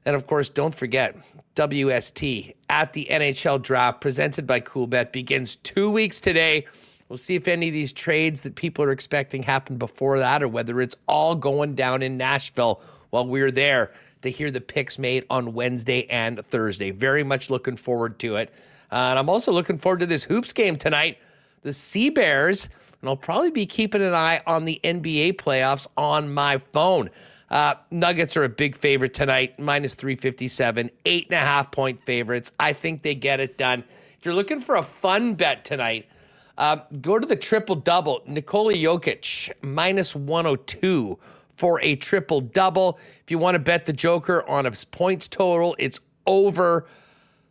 and 0.05 0.15
of 0.15 0.25
course, 0.25 0.49
don't 0.49 0.73
forget 0.73 1.17
WST 1.55 2.55
at 2.69 2.93
the 2.93 3.05
NHL 3.11 3.61
draft 3.61 3.99
presented 3.99 4.47
by 4.47 4.61
Coolbet 4.61 5.11
begins 5.11 5.57
two 5.57 5.89
weeks 5.89 6.21
today. 6.21 6.65
We'll 7.09 7.17
see 7.17 7.35
if 7.35 7.49
any 7.49 7.67
of 7.67 7.73
these 7.73 7.91
trades 7.91 8.41
that 8.41 8.55
people 8.55 8.85
are 8.85 8.91
expecting 8.91 9.43
happen 9.43 9.77
before 9.77 10.19
that 10.19 10.41
or 10.41 10.47
whether 10.47 10.79
it's 10.79 10.95
all 11.07 11.35
going 11.35 11.75
down 11.75 12.01
in 12.01 12.15
Nashville 12.15 12.81
while 13.09 13.25
we're 13.25 13.51
there 13.51 13.91
to 14.21 14.29
hear 14.29 14.51
the 14.51 14.61
picks 14.61 14.99
made 14.99 15.25
on 15.29 15.53
Wednesday 15.53 16.05
and 16.09 16.41
Thursday. 16.49 16.91
Very 16.91 17.23
much 17.23 17.49
looking 17.49 17.77
forward 17.77 18.19
to 18.19 18.35
it. 18.35 18.49
Uh, 18.91 18.95
and 18.95 19.19
I'm 19.19 19.29
also 19.29 19.51
looking 19.51 19.77
forward 19.77 19.99
to 19.99 20.05
this 20.05 20.23
hoops 20.23 20.53
game 20.53 20.77
tonight. 20.77 21.17
The 21.61 21.73
Sea 21.73 22.09
Bears, 22.09 22.69
and 23.01 23.09
I'll 23.09 23.17
probably 23.17 23.51
be 23.51 23.65
keeping 23.65 24.01
an 24.01 24.13
eye 24.13 24.41
on 24.45 24.65
the 24.65 24.79
NBA 24.83 25.37
playoffs 25.37 25.87
on 25.97 26.33
my 26.33 26.61
phone. 26.73 27.09
Uh, 27.49 27.75
Nuggets 27.91 28.37
are 28.37 28.43
a 28.43 28.49
big 28.49 28.77
favorite 28.77 29.13
tonight, 29.13 29.59
minus 29.59 29.95
357, 29.95 30.89
eight 31.05 31.25
and 31.25 31.33
a 31.33 31.39
half 31.39 31.71
point 31.71 31.99
favorites. 32.05 32.51
I 32.59 32.73
think 32.73 33.01
they 33.01 33.15
get 33.15 33.39
it 33.39 33.57
done. 33.57 33.83
If 34.17 34.25
you're 34.25 34.35
looking 34.35 34.61
for 34.61 34.75
a 34.75 34.83
fun 34.83 35.33
bet 35.33 35.65
tonight, 35.65 36.07
uh, 36.57 36.77
go 37.01 37.17
to 37.17 37.25
the 37.25 37.35
triple 37.35 37.75
double. 37.75 38.21
Nikola 38.27 38.73
Jokic, 38.73 39.51
minus 39.61 40.15
102 40.15 41.17
for 41.59 41.81
a 41.81 41.97
triple 41.97 42.39
double. 42.39 42.97
If 43.21 43.29
you 43.29 43.37
want 43.37 43.55
to 43.55 43.59
bet 43.59 43.85
the 43.85 43.91
Joker 43.91 44.47
on 44.49 44.63
his 44.63 44.85
points 44.85 45.27
total, 45.27 45.75
it's 45.77 45.99
over 46.25 46.87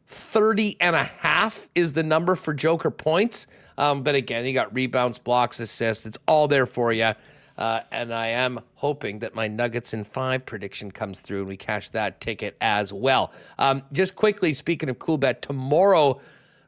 30 0.09 0.79
and 0.81 0.97
a 0.97 1.05
half 1.05 1.69
is 1.75 1.93
the 1.93 2.03
number 2.03 2.35
for 2.35 2.55
Joker 2.55 2.91
points. 2.91 3.47
Um, 3.77 4.03
but 4.03 4.15
again, 4.15 4.47
you 4.47 4.55
got 4.55 4.75
rebounds, 4.75 5.19
blocks, 5.19 5.61
assists. 5.61 6.07
It's 6.07 6.17
all 6.27 6.49
there 6.49 6.65
for 6.65 6.91
you. 6.91 7.13
Uh, 7.59 7.81
and 7.93 8.15
I 8.15 8.29
am 8.29 8.61
hoping 8.77 9.19
that 9.19 9.35
my 9.35 9.47
Nuggets 9.47 9.93
in 9.93 10.05
five 10.05 10.47
prediction 10.47 10.91
comes 10.91 11.21
through 11.21 11.41
and 11.41 11.49
we 11.49 11.59
cash 11.59 11.91
that 11.91 12.19
ticket 12.23 12.57
as 12.63 12.95
well. 12.95 13.33
Um, 13.59 13.83
just 13.93 14.15
quickly, 14.17 14.55
speaking 14.55 14.89
of 14.89 14.99
Coolbet, 14.99 15.43
tomorrow 15.43 16.19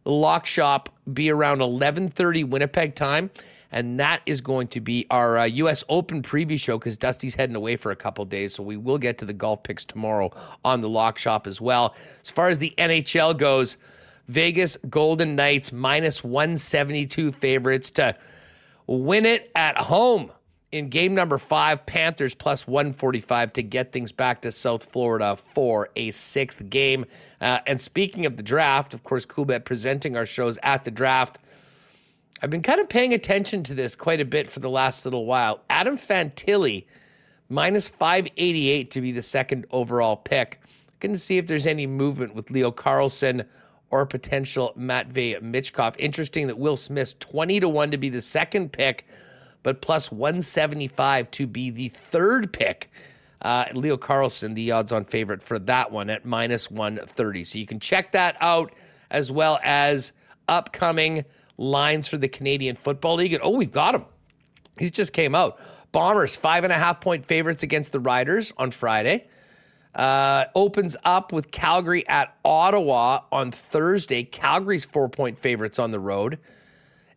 lock 0.04 0.44
shop 0.44 0.90
be 1.14 1.30
around 1.30 1.60
11:30 1.60 2.44
Winnipeg 2.44 2.94
time, 2.94 3.30
and 3.72 3.98
that 4.00 4.22
is 4.26 4.40
going 4.40 4.68
to 4.68 4.80
be 4.80 5.06
our 5.10 5.38
uh, 5.38 5.44
U.S. 5.44 5.84
Open 5.88 6.22
preview 6.22 6.58
show 6.58 6.78
because 6.78 6.96
Dusty's 6.96 7.34
heading 7.34 7.56
away 7.56 7.76
for 7.76 7.92
a 7.92 7.96
couple 7.96 8.24
days, 8.24 8.54
so 8.54 8.62
we 8.62 8.76
will 8.76 8.98
get 8.98 9.18
to 9.18 9.24
the 9.24 9.32
golf 9.32 9.62
picks 9.62 9.84
tomorrow 9.84 10.30
on 10.64 10.80
the 10.80 10.88
lock 10.88 11.18
shop 11.18 11.46
as 11.46 11.60
well. 11.60 11.94
As 12.24 12.30
far 12.30 12.48
as 12.48 12.58
the 12.58 12.74
NHL 12.78 13.36
goes, 13.36 13.76
Vegas 14.28 14.76
Golden 14.88 15.34
Knights 15.34 15.72
minus 15.72 16.22
172 16.22 17.32
favorites 17.32 17.90
to 17.92 18.16
win 18.86 19.26
it 19.26 19.50
at 19.54 19.76
home 19.76 20.30
in 20.72 20.88
game 20.88 21.14
number 21.14 21.38
five, 21.38 21.84
Panthers 21.86 22.34
plus 22.34 22.66
145 22.66 23.52
to 23.54 23.62
get 23.62 23.92
things 23.92 24.12
back 24.12 24.42
to 24.42 24.52
South 24.52 24.84
Florida 24.84 25.36
for 25.54 25.90
a 25.96 26.10
sixth 26.12 26.68
game. 26.70 27.04
Uh, 27.40 27.58
and 27.66 27.80
speaking 27.80 28.24
of 28.26 28.36
the 28.36 28.42
draft, 28.42 28.94
of 28.94 29.02
course, 29.02 29.26
Coolbet 29.26 29.64
presenting 29.64 30.16
our 30.16 30.26
shows 30.26 30.58
at 30.62 30.84
the 30.84 30.90
draft. 30.90 31.38
I've 32.42 32.50
been 32.50 32.62
kind 32.62 32.80
of 32.80 32.88
paying 32.88 33.12
attention 33.12 33.62
to 33.64 33.74
this 33.74 33.94
quite 33.94 34.20
a 34.20 34.24
bit 34.24 34.50
for 34.50 34.60
the 34.60 34.70
last 34.70 35.04
little 35.04 35.26
while. 35.26 35.60
Adam 35.68 35.98
Fantilli, 35.98 36.86
minus 37.48 37.88
588 37.88 38.90
to 38.92 39.00
be 39.00 39.12
the 39.12 39.22
second 39.22 39.66
overall 39.70 40.16
pick. 40.16 40.60
Going 41.00 41.12
to 41.12 41.18
see 41.18 41.38
if 41.38 41.46
there's 41.46 41.66
any 41.66 41.86
movement 41.86 42.34
with 42.34 42.50
Leo 42.50 42.70
Carlsson 42.70 43.44
or 43.90 44.06
potential 44.06 44.72
Matvey 44.76 45.34
Michkov. 45.42 45.94
Interesting 45.98 46.46
that 46.46 46.58
Will 46.58 46.76
Smith's 46.76 47.14
20 47.20 47.60
to 47.60 47.68
1 47.68 47.90
to 47.90 47.98
be 47.98 48.08
the 48.08 48.20
second 48.20 48.72
pick 48.72 49.06
but 49.62 49.82
plus 49.82 50.10
175 50.10 51.30
to 51.32 51.46
be 51.46 51.70
the 51.70 51.88
third 52.10 52.52
pick. 52.52 52.90
Uh, 53.42 53.64
Leo 53.74 53.96
Carlsson, 53.96 54.54
the 54.54 54.70
odds 54.70 54.92
on 54.92 55.04
favorite 55.04 55.42
for 55.42 55.58
that 55.60 55.90
one 55.90 56.10
at 56.10 56.24
minus 56.24 56.70
130. 56.70 57.44
So 57.44 57.58
you 57.58 57.66
can 57.66 57.80
check 57.80 58.12
that 58.12 58.36
out 58.40 58.72
as 59.10 59.32
well 59.32 59.58
as 59.62 60.12
upcoming 60.48 61.24
lines 61.60 62.08
for 62.08 62.16
the 62.16 62.28
Canadian 62.28 62.74
Football 62.74 63.16
League. 63.16 63.34
And 63.34 63.42
oh, 63.44 63.50
we've 63.50 63.70
got 63.70 63.94
him. 63.94 64.04
He's 64.78 64.90
just 64.90 65.12
came 65.12 65.34
out. 65.34 65.58
Bombers, 65.92 66.34
five 66.34 66.64
and 66.64 66.72
a 66.72 66.76
half 66.76 67.00
point 67.00 67.26
favorites 67.26 67.62
against 67.62 67.92
the 67.92 68.00
Riders 68.00 68.52
on 68.56 68.70
Friday. 68.70 69.28
Uh, 69.94 70.44
opens 70.54 70.96
up 71.04 71.32
with 71.32 71.50
Calgary 71.50 72.08
at 72.08 72.36
Ottawa 72.44 73.20
on 73.30 73.50
Thursday. 73.50 74.22
Calgary's 74.22 74.84
four 74.84 75.08
point 75.08 75.38
favorites 75.38 75.78
on 75.78 75.90
the 75.90 76.00
road. 76.00 76.38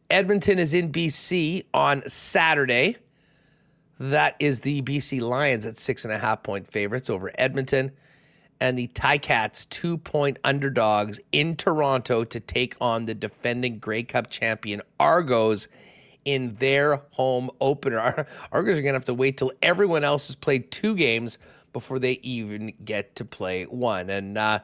Edmonton 0.09 0.59
is 0.59 0.73
in 0.73 0.91
BC 0.91 1.65
on 1.73 2.03
Saturday. 2.07 2.97
That 3.99 4.35
is 4.39 4.61
the 4.61 4.81
BC 4.81 5.21
Lions 5.21 5.65
at 5.65 5.77
six 5.77 6.03
and 6.03 6.13
a 6.13 6.17
half 6.17 6.43
point 6.43 6.69
favorites 6.69 7.09
over 7.09 7.31
Edmonton. 7.35 7.91
And 8.63 8.77
the 8.77 8.87
Ticats, 8.87 9.67
two 9.67 9.97
point 9.97 10.39
underdogs 10.45 11.19
in 11.33 11.57
Toronto 11.57 12.23
to 12.23 12.39
take 12.39 12.77
on 12.79 13.05
the 13.05 13.13
defending 13.13 13.77
Grey 13.77 14.03
Cup 14.03 14.29
champion 14.29 14.81
Argos 15.01 15.67
in 16.23 16.55
their 16.55 17.01
home 17.11 17.51
opener. 17.59 18.25
Argos 18.53 18.77
are 18.77 18.81
going 18.81 18.93
to 18.93 18.97
have 18.97 19.03
to 19.03 19.13
wait 19.13 19.35
till 19.35 19.51
everyone 19.61 20.05
else 20.05 20.27
has 20.27 20.37
played 20.37 20.71
two 20.71 20.95
games 20.95 21.39
before 21.73 21.99
they 21.99 22.13
even 22.23 22.71
get 22.85 23.13
to 23.17 23.25
play 23.25 23.65
one. 23.65 24.09
And 24.09 24.37
uh, 24.37 24.59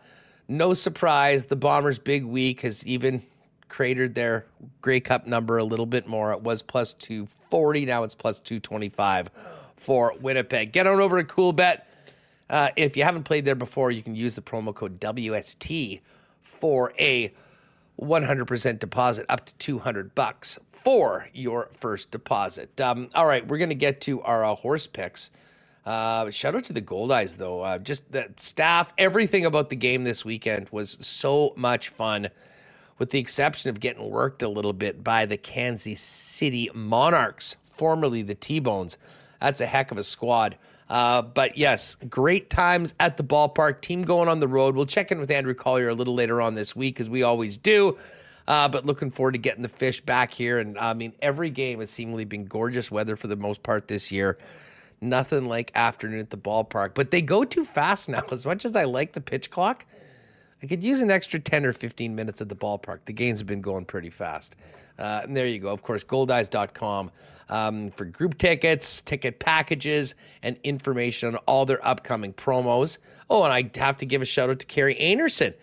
no 0.47 0.73
surprise, 0.73 1.43
the 1.43 1.57
Bombers' 1.57 1.99
big 1.99 2.23
week 2.23 2.61
has 2.61 2.85
even 2.85 3.21
cratered 3.67 4.15
their 4.15 4.45
Grey 4.81 5.01
Cup 5.01 5.27
number 5.27 5.57
a 5.57 5.63
little 5.65 5.85
bit 5.85 6.07
more. 6.07 6.31
It 6.31 6.41
was 6.41 6.61
plus 6.61 6.93
240. 6.93 7.85
Now 7.85 8.03
it's 8.03 8.15
plus 8.15 8.39
225 8.39 9.29
for 9.75 10.13
Winnipeg. 10.21 10.71
Get 10.71 10.87
on 10.87 11.01
over 11.01 11.21
to 11.21 11.27
Coolbet. 11.27 11.81
Uh, 12.49 12.69
if 12.75 12.97
you 12.97 13.03
haven't 13.03 13.23
played 13.23 13.45
there 13.45 13.55
before, 13.55 13.91
you 13.91 14.01
can 14.01 14.15
use 14.15 14.35
the 14.35 14.41
promo 14.41 14.73
code 14.73 14.99
WST 14.99 15.99
for 16.43 16.93
a 16.99 17.33
100% 18.01 18.79
deposit 18.79 19.25
up 19.29 19.45
to 19.45 19.53
200 19.55 20.15
bucks 20.15 20.57
for 20.83 21.27
your 21.33 21.69
first 21.79 22.11
deposit. 22.11 22.79
Um, 22.81 23.09
all 23.13 23.27
right, 23.27 23.45
we're 23.47 23.57
going 23.57 23.69
to 23.69 23.75
get 23.75 24.01
to 24.01 24.21
our 24.21 24.45
uh, 24.45 24.55
horse 24.55 24.87
picks. 24.87 25.31
Uh, 25.85 26.29
shout 26.31 26.55
out 26.55 26.65
to 26.65 26.73
the 26.73 26.81
Goldeyes, 26.81 27.37
though. 27.37 27.61
Uh, 27.61 27.77
just 27.77 28.11
the 28.11 28.31
staff, 28.39 28.93
everything 28.97 29.45
about 29.45 29.69
the 29.69 29.75
game 29.75 30.03
this 30.03 30.23
weekend 30.23 30.67
was 30.71 30.97
so 31.01 31.53
much 31.55 31.89
fun 31.89 32.29
with 32.97 33.11
the 33.11 33.19
exception 33.19 33.69
of 33.69 33.79
getting 33.79 34.09
worked 34.09 34.43
a 34.43 34.49
little 34.49 34.73
bit 34.73 35.03
by 35.03 35.25
the 35.25 35.37
Kansas 35.37 36.01
City 36.01 36.69
Monarchs, 36.73 37.55
formerly 37.71 38.21
the 38.21 38.35
T 38.35 38.59
Bones. 38.59 38.97
That's 39.41 39.61
a 39.61 39.65
heck 39.65 39.91
of 39.91 39.97
a 39.97 40.03
squad. 40.03 40.57
Uh, 40.89 41.21
but 41.21 41.57
yes, 41.57 41.95
great 42.09 42.49
times 42.49 42.95
at 42.99 43.17
the 43.17 43.23
ballpark. 43.23 43.81
Team 43.81 44.03
going 44.03 44.27
on 44.27 44.39
the 44.39 44.47
road. 44.47 44.75
We'll 44.75 44.87
check 44.87 45.11
in 45.11 45.19
with 45.19 45.29
Andrew 45.29 45.53
Collier 45.53 45.89
a 45.89 45.93
little 45.93 46.15
later 46.15 46.41
on 46.41 46.55
this 46.55 46.75
week, 46.75 46.99
as 46.99 47.09
we 47.09 47.21
always 47.23 47.57
do. 47.57 47.97
Uh, 48.47 48.67
but 48.67 48.85
looking 48.85 49.11
forward 49.11 49.33
to 49.33 49.37
getting 49.37 49.61
the 49.61 49.69
fish 49.69 50.01
back 50.01 50.33
here. 50.33 50.57
And 50.57 50.77
I 50.79 50.93
mean, 50.93 51.13
every 51.21 51.51
game 51.51 51.79
has 51.81 51.91
seemingly 51.91 52.25
been 52.25 52.45
gorgeous 52.45 52.89
weather 52.89 53.15
for 53.15 53.27
the 53.27 53.35
most 53.35 53.61
part 53.61 53.87
this 53.87 54.11
year. 54.11 54.39
Nothing 55.01 55.45
like 55.45 55.71
afternoon 55.75 56.19
at 56.19 56.31
the 56.31 56.37
ballpark. 56.37 56.95
But 56.95 57.11
they 57.11 57.21
go 57.21 57.43
too 57.43 57.65
fast 57.65 58.09
now. 58.09 58.23
As 58.31 58.45
much 58.45 58.65
as 58.65 58.75
I 58.75 58.85
like 58.85 59.13
the 59.13 59.21
pitch 59.21 59.51
clock, 59.51 59.85
I 60.63 60.67
could 60.67 60.83
use 60.83 61.01
an 61.01 61.11
extra 61.11 61.39
10 61.39 61.65
or 61.65 61.73
15 61.73 62.15
minutes 62.15 62.41
at 62.41 62.49
the 62.49 62.55
ballpark. 62.55 62.99
The 63.05 63.13
games 63.13 63.39
have 63.39 63.47
been 63.47 63.61
going 63.61 63.85
pretty 63.85 64.09
fast. 64.09 64.55
Uh, 64.99 65.21
and 65.23 65.35
there 65.35 65.47
you 65.47 65.59
go. 65.59 65.69
Of 65.69 65.81
course, 65.81 66.03
goldeyes.com 66.03 67.09
um, 67.49 67.91
for 67.91 68.05
group 68.05 68.37
tickets, 68.37 69.01
ticket 69.01 69.39
packages, 69.39 70.15
and 70.43 70.57
information 70.63 71.29
on 71.29 71.35
all 71.47 71.65
their 71.65 71.85
upcoming 71.85 72.33
promos. 72.33 72.97
Oh, 73.29 73.43
and 73.43 73.53
I 73.53 73.69
have 73.79 73.97
to 73.97 74.05
give 74.05 74.21
a 74.21 74.25
shout 74.25 74.49
out 74.49 74.59
to 74.59 74.65
Carrie 74.65 74.99
Anderson, 74.99 75.53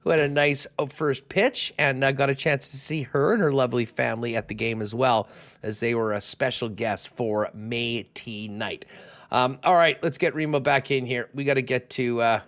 who 0.00 0.10
had 0.10 0.20
a 0.20 0.28
nice 0.28 0.66
uh, 0.78 0.86
first 0.86 1.28
pitch 1.28 1.74
and 1.78 2.02
uh, 2.02 2.12
got 2.12 2.30
a 2.30 2.34
chance 2.34 2.70
to 2.70 2.78
see 2.78 3.02
her 3.02 3.32
and 3.32 3.42
her 3.42 3.52
lovely 3.52 3.84
family 3.84 4.36
at 4.36 4.48
the 4.48 4.54
game 4.54 4.80
as 4.80 4.94
well, 4.94 5.28
as 5.62 5.80
they 5.80 5.94
were 5.94 6.12
a 6.12 6.20
special 6.20 6.68
guest 6.68 7.10
for 7.16 7.50
May 7.52 8.04
Tea 8.14 8.48
Night. 8.48 8.84
Um, 9.30 9.58
all 9.64 9.74
right, 9.74 10.02
let's 10.02 10.18
get 10.18 10.34
Remo 10.34 10.60
back 10.60 10.90
in 10.90 11.04
here. 11.04 11.28
We 11.34 11.44
got 11.44 11.54
to 11.54 11.62
get 11.62 11.90
to. 11.90 12.22
Uh, 12.22 12.40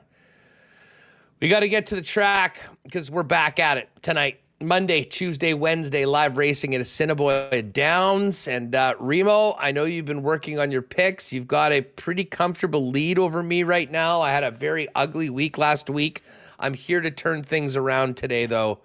we 1.41 1.49
got 1.49 1.61
to 1.61 1.69
get 1.69 1.87
to 1.89 1.95
the 1.95 2.03
track 2.03 2.59
because 2.83 3.13
we're 3.13 3.23
back 3.23 3.61
at 3.61 3.79
it 3.79 3.89
tonight. 4.03 4.41
Monday, 4.61 5.05
Tuesday, 5.05 5.55
Wednesday, 5.55 6.05
live 6.05 6.37
racing 6.37 6.75
at 6.75 6.81
Assiniboia 6.81 7.63
Downs. 7.63 8.49
And 8.49 8.75
uh, 8.75 8.95
Remo, 8.99 9.55
I 9.57 9.71
know 9.71 9.85
you've 9.85 10.05
been 10.05 10.23
working 10.23 10.59
on 10.59 10.73
your 10.73 10.83
picks. 10.83 11.33
You've 11.33 11.47
got 11.47 11.71
a 11.71 11.81
pretty 11.81 12.25
comfortable 12.25 12.91
lead 12.91 13.21
over 13.21 13.43
me 13.43 13.63
right 13.63 13.89
now. 13.89 14.21
I 14.21 14.33
had 14.33 14.43
a 14.43 14.51
very 14.51 14.89
ugly 14.97 15.31
week 15.31 15.59
last 15.59 15.89
week. 15.89 16.25
I'm 16.59 16.75
here 16.75 17.01
to 17.01 17.11
turn 17.11 17.45
things 17.45 17.77
around 17.77 18.17
today, 18.17 18.47
though, 18.47 18.81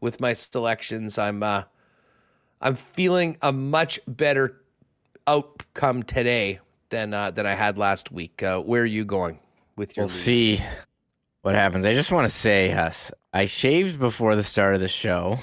with 0.00 0.18
my 0.18 0.32
selections. 0.32 1.18
I'm 1.18 1.42
uh, 1.42 1.64
I'm 2.62 2.76
feeling 2.76 3.36
a 3.42 3.52
much 3.52 4.00
better 4.08 4.62
outcome 5.26 6.04
today 6.04 6.60
than 6.88 7.12
uh, 7.12 7.32
than 7.32 7.44
I 7.44 7.54
had 7.54 7.76
last 7.76 8.10
week. 8.10 8.42
Uh, 8.42 8.60
where 8.60 8.82
are 8.82 8.86
you 8.86 9.04
going 9.04 9.38
with 9.76 9.94
your? 9.94 10.04
We'll 10.04 10.14
lead? 10.14 10.58
see 10.58 10.60
what 11.42 11.54
happens. 11.54 11.86
I 11.86 11.94
just 11.94 12.12
want 12.12 12.26
to 12.26 12.32
say, 12.34 12.70
Huss, 12.70 13.12
I 13.32 13.46
shaved 13.46 13.98
before 13.98 14.36
the 14.36 14.42
start 14.42 14.74
of 14.74 14.80
the 14.80 14.88
show, 14.88 15.38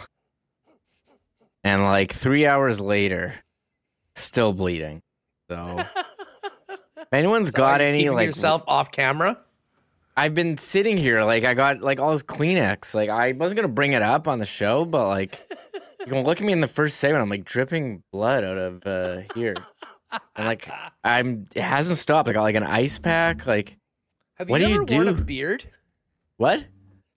and 1.64 1.84
like 1.84 2.14
three 2.14 2.46
hours 2.46 2.80
later, 2.82 3.34
still 4.16 4.54
bleeding. 4.54 5.02
So, 5.50 5.86
if 6.98 7.08
anyone's 7.12 7.52
got 7.52 7.82
any 7.82 8.10
like 8.10 8.28
yourself 8.28 8.64
off 8.68 8.92
camera. 8.92 9.40
I've 10.18 10.34
been 10.34 10.58
sitting 10.58 10.96
here 10.96 11.24
like 11.24 11.44
I 11.44 11.54
got 11.54 11.82
like 11.82 12.00
all 12.00 12.14
this 12.14 12.24
Kleenex. 12.24 12.96
Like 12.96 13.10
I 13.10 13.34
wasn't 13.34 13.58
gonna 13.58 13.68
bring 13.68 13.92
it 13.94 14.02
up 14.02 14.28
on 14.30 14.40
the 14.40 14.46
show, 14.46 14.86
but 14.86 15.08
like 15.10 15.46
you 16.00 16.06
can 16.06 16.24
look 16.24 16.40
at 16.40 16.46
me 16.46 16.54
in 16.54 16.62
the 16.62 16.70
first 16.70 16.98
segment. 16.98 17.22
I'm 17.22 17.30
like 17.30 17.44
dripping 17.44 18.02
blood 18.14 18.46
out 18.46 18.58
of 18.58 18.88
uh, 18.88 19.22
here, 19.36 19.56
and 20.38 20.48
like 20.48 20.70
I'm 21.04 21.48
it 21.54 21.62
hasn't 21.62 21.98
stopped. 21.98 22.30
I 22.30 22.34
got 22.34 22.44
like 22.44 22.56
an 22.56 22.64
ice 22.64 22.98
pack. 22.98 23.46
Like 23.46 23.78
Have 24.36 24.48
What 24.50 24.62
you 24.62 24.68
do 24.68 24.74
you 24.96 25.04
worn 25.04 25.08
a 25.10 25.14
do? 25.14 25.22
beard? 25.24 25.70
What? 26.38 26.66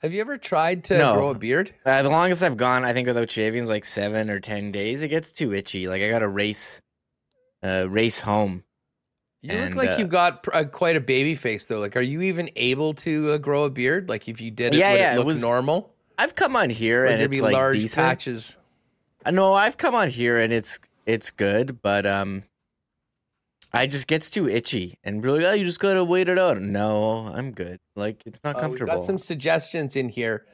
Have 0.01 0.13
you 0.13 0.21
ever 0.21 0.39
tried 0.39 0.85
to 0.85 0.99
No. 0.99 1.15
grow 1.15 1.29
a 1.31 1.35
beard? 1.35 1.75
Uh, 1.85 2.03
the 2.03 2.09
longest 2.09 2.43
I've 2.43 2.57
gone, 2.57 2.85
I 2.85 2.93
think, 2.93 3.09
without 3.09 3.31
shaving 3.31 3.63
is 3.65 3.69
like 3.69 3.85
seven 3.85 4.31
or 4.31 4.39
ten 4.39 4.71
days. 4.71 5.03
It 5.03 5.09
gets 5.09 5.33
too 5.33 5.53
itchy. 5.53 5.89
Like 5.89 6.03
I 6.03 6.09
got 6.11 6.21
to 6.21 6.29
race, 6.29 6.81
uh, 7.65 7.87
race 7.89 8.21
home. 8.21 8.63
You 9.43 9.53
And, 9.53 9.75
look 9.75 9.85
like 9.85 9.97
uh, 9.97 10.01
you've 10.01 10.09
got 10.09 10.43
pr- 10.45 10.55
uh, 10.55 10.65
quite 10.65 10.97
a 10.97 11.01
baby 11.01 11.35
face, 11.37 11.65
though. 11.67 11.79
Like, 11.79 11.97
are 11.97 12.01
you 12.03 12.23
even 12.23 12.51
able 12.57 12.95
to 12.95 13.33
uh, 13.33 13.39
grow 13.39 13.65
a 13.65 13.71
beard? 13.71 14.09
Like, 14.09 14.29
if 14.29 14.41
you 14.41 14.51
did 14.51 14.75
it, 14.75 14.79
Yeah, 14.79 14.91
would 14.93 14.99
yeah, 15.01 15.11
it 15.13 15.15
it 15.15 15.19
look 15.19 15.27
was- 15.27 15.41
normal? 15.41 15.95
I've 16.21 16.35
come 16.35 16.57
on 16.57 16.69
here 16.71 17.03
would 17.05 17.13
and 17.13 17.21
there 17.21 17.27
it's 17.27 17.37
be 17.37 17.41
like 17.43 17.53
large 17.55 17.75
decent. 17.77 18.05
patches? 18.05 18.57
Uh, 19.25 19.31
No, 19.31 19.55
I've 19.55 19.77
come 19.77 19.95
on 19.95 20.09
here 20.09 20.41
and 20.41 20.53
it's 20.53 20.81
it's 21.07 21.31
good, 21.31 21.81
but 21.81 22.05
um, 22.07 22.43
I 23.73 23.87
just 23.87 24.07
gets 24.07 24.31
too 24.31 24.49
itchy 24.49 24.99
and 25.05 25.23
really, 25.23 25.45
oh, 25.45 25.53
you 25.53 25.65
just 25.65 25.81
gotta 25.81 26.03
wait 26.03 26.29
it 26.29 26.39
out. 26.39 26.61
No, 26.61 27.27
I'm 27.33 27.53
good. 27.53 27.79
Like 27.97 28.23
it's 28.27 28.43
not 28.43 28.57
Uh, 28.57 28.59
we've 28.59 28.63
comfortable. 28.63 28.95
got 28.95 29.03
some 29.05 29.19
suggestions 29.19 29.95
in 29.97 30.09
here. 30.09 30.47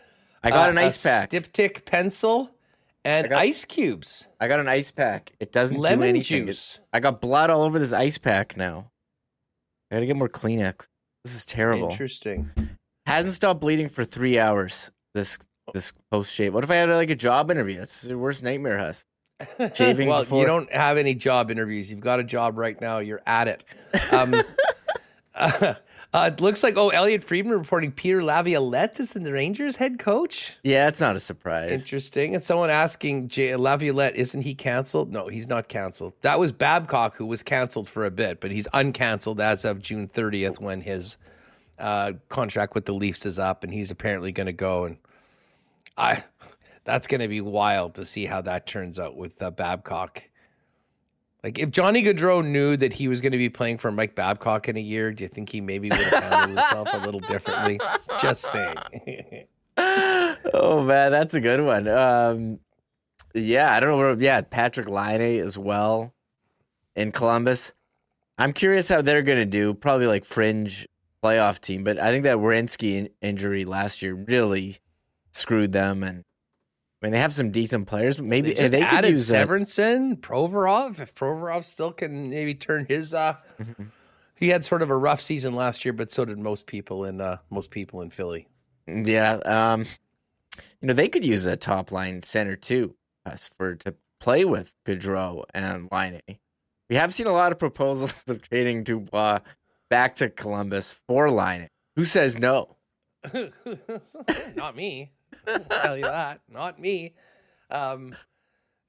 I 0.42 0.50
got 0.50 0.68
Uh, 0.68 0.72
an 0.72 0.78
ice 0.78 1.00
a 1.00 1.08
pack. 1.08 1.30
styptic 1.30 1.84
pencil 1.86 2.50
and 3.04 3.28
got- 3.30 3.38
ice 3.40 3.64
cubes. 3.64 4.26
I 4.40 4.48
got 4.48 4.60
an 4.60 4.68
ice 4.68 4.90
pack. 4.90 5.32
It 5.40 5.52
doesn't 5.52 5.76
do 5.76 5.82
Lemon 5.82 6.08
anything. 6.08 6.46
juice. 6.46 6.80
I 6.92 7.00
got 7.00 7.20
blood 7.20 7.50
all 7.50 7.62
over 7.62 7.78
this 7.78 7.92
ice 7.92 8.18
pack 8.18 8.56
now. 8.56 8.90
I 9.90 9.96
gotta 9.96 10.06
get 10.06 10.16
more 10.16 10.28
Kleenex. 10.28 10.88
This 11.24 11.34
is 11.34 11.44
terrible. 11.44 11.90
Interesting. 11.90 12.50
Hasn't 13.06 13.34
stopped 13.34 13.60
bleeding 13.60 13.88
for 13.88 14.04
three 14.04 14.38
hours. 14.38 14.90
This 15.14 15.38
this 15.72 15.94
post 16.10 16.30
shave. 16.32 16.52
What 16.52 16.62
if 16.64 16.70
I 16.70 16.74
had 16.74 16.90
like 16.90 17.08
a 17.10 17.14
job 17.14 17.50
interview? 17.50 17.78
That's 17.78 18.02
the 18.02 18.18
worst 18.18 18.42
nightmare, 18.42 18.76
Huss. 18.78 19.06
Shaving 19.74 20.08
well, 20.08 20.20
before- 20.20 20.40
you 20.40 20.46
don't 20.46 20.72
have 20.72 20.96
any 20.96 21.14
job 21.14 21.50
interviews. 21.50 21.90
You've 21.90 22.00
got 22.00 22.20
a 22.20 22.24
job 22.24 22.58
right 22.58 22.80
now. 22.80 22.98
You're 22.98 23.22
at 23.26 23.48
it. 23.48 23.64
Um, 24.12 24.34
uh, 25.34 25.74
uh, 26.14 26.30
it 26.32 26.40
looks 26.40 26.62
like 26.62 26.76
oh, 26.76 26.90
Elliotte 26.90 27.24
Friedman 27.24 27.58
reporting 27.58 27.90
Peter 27.92 28.22
Laviolette 28.22 29.00
is 29.00 29.12
the 29.12 29.32
Rangers 29.32 29.76
head 29.76 29.98
coach. 29.98 30.52
Yeah, 30.62 30.88
it's 30.88 31.00
not 31.00 31.16
a 31.16 31.20
surprise. 31.20 31.82
Interesting. 31.82 32.34
And 32.34 32.44
someone 32.44 32.70
asking 32.70 33.28
J- 33.28 33.56
Laviolette, 33.56 34.14
isn't 34.16 34.42
he 34.42 34.54
canceled? 34.54 35.12
No, 35.12 35.28
he's 35.28 35.48
not 35.48 35.68
canceled. 35.68 36.14
That 36.22 36.38
was 36.38 36.52
Babcock 36.52 37.16
who 37.16 37.26
was 37.26 37.42
canceled 37.42 37.88
for 37.88 38.06
a 38.06 38.10
bit, 38.10 38.40
but 38.40 38.50
he's 38.52 38.68
uncanceled 38.68 39.40
as 39.40 39.64
of 39.64 39.80
June 39.80 40.08
30th 40.08 40.60
when 40.60 40.80
his 40.80 41.16
uh, 41.78 42.12
contract 42.28 42.74
with 42.76 42.84
the 42.84 42.92
Leafs 42.94 43.26
is 43.26 43.38
up, 43.38 43.64
and 43.64 43.72
he's 43.72 43.90
apparently 43.90 44.30
going 44.30 44.46
to 44.46 44.52
go. 44.52 44.84
And 44.84 44.96
I, 45.96 46.22
that's 46.84 47.06
going 47.06 47.20
to 47.20 47.28
be 47.28 47.40
wild 47.40 47.94
to 47.96 48.04
see 48.04 48.26
how 48.26 48.40
that 48.42 48.66
turns 48.66 48.98
out 48.98 49.16
with 49.16 49.42
uh, 49.42 49.50
Babcock. 49.50 50.22
Like 51.42 51.58
if 51.58 51.70
Johnny 51.70 52.02
Gaudreau 52.02 52.44
knew 52.44 52.76
that 52.76 52.92
he 52.94 53.08
was 53.08 53.20
going 53.20 53.32
to 53.32 53.38
be 53.38 53.50
playing 53.50 53.78
for 53.78 53.90
Mike 53.90 54.14
Babcock 54.14 54.68
in 54.68 54.76
a 54.76 54.80
year, 54.80 55.12
do 55.12 55.24
you 55.24 55.28
think 55.28 55.50
he 55.50 55.60
maybe 55.60 55.90
would 55.90 55.98
have 55.98 56.22
handled 56.22 56.58
himself 56.58 56.88
a 56.92 57.04
little 57.04 57.20
differently? 57.20 57.78
Just 58.20 58.50
saying. 58.50 58.76
oh 59.76 60.82
man, 60.82 61.12
that's 61.12 61.34
a 61.34 61.40
good 61.40 61.60
one. 61.60 61.86
Um, 61.88 62.60
yeah, 63.34 63.74
I 63.74 63.80
don't 63.80 63.98
know. 63.98 64.16
Yeah, 64.18 64.40
Patrik 64.40 64.88
Laine 64.88 65.40
as 65.40 65.58
well 65.58 66.14
in 66.96 67.12
Columbus. 67.12 67.74
I'm 68.38 68.52
curious 68.52 68.88
how 68.88 69.02
they're 69.02 69.22
gonna 69.22 69.44
do. 69.44 69.74
Probably 69.74 70.06
like 70.06 70.24
fringe 70.24 70.88
playoff 71.22 71.60
team, 71.60 71.84
but 71.84 71.98
I 71.98 72.10
think 72.10 72.24
that 72.24 72.38
Werenski 72.38 72.94
in- 72.94 73.10
injury 73.20 73.64
last 73.64 74.02
year 74.02 74.14
really 74.14 74.78
screwed 75.32 75.72
them. 75.72 76.02
And 76.02 76.24
I 77.04 77.06
mean, 77.06 77.12
they 77.12 77.20
have 77.20 77.34
some 77.34 77.50
decent 77.50 77.86
players. 77.86 78.16
but 78.16 78.24
Maybe 78.24 78.54
They 78.54 78.68
they 78.68 78.80
could 78.80 78.88
added 78.88 79.10
use 79.12 79.28
that. 79.28 79.46
Severson, 79.46 80.16
Provorov. 80.18 81.00
If 81.00 81.14
Provorov 81.14 81.66
still 81.66 81.92
can 81.92 82.30
maybe 82.30 82.54
turn 82.54 82.86
his 82.88 83.12
uh 83.12 83.34
he 84.36 84.48
had 84.48 84.64
sort 84.64 84.80
of 84.80 84.88
a 84.88 84.96
rough 84.96 85.20
season 85.20 85.54
last 85.54 85.84
year, 85.84 85.92
but 85.92 86.10
so 86.10 86.24
did 86.24 86.38
most 86.38 86.66
people 86.66 87.04
in 87.04 87.20
uh 87.20 87.36
most 87.50 87.70
people 87.70 88.00
in 88.00 88.08
Philly. 88.08 88.48
Yeah, 88.86 89.34
um, 89.44 89.84
you 90.80 90.88
know 90.88 90.94
they 90.94 91.08
could 91.10 91.26
use 91.26 91.44
a 91.44 91.58
top 91.58 91.92
line 91.92 92.22
center 92.22 92.56
too, 92.56 92.94
us 93.26 93.46
for 93.48 93.74
to 93.76 93.94
play 94.18 94.46
with 94.46 94.74
Gaudreau 94.86 95.44
and 95.52 95.90
Laine. 95.92 96.22
We 96.88 96.96
have 96.96 97.12
seen 97.12 97.26
a 97.26 97.32
lot 97.32 97.52
of 97.52 97.58
proposals 97.58 98.24
of 98.28 98.40
trading 98.40 98.82
Dubois 98.82 99.40
back 99.90 100.14
to 100.16 100.30
Columbus 100.30 100.94
for 101.06 101.30
Laine. 101.30 101.68
Who 101.96 102.06
says 102.06 102.38
no? 102.38 102.76
Not 104.56 104.76
me. 104.76 105.10
I'll 105.46 105.60
tell 105.60 105.96
you 105.96 106.04
that. 106.04 106.40
Not 106.52 106.78
me. 106.78 107.14
Um 107.70 108.14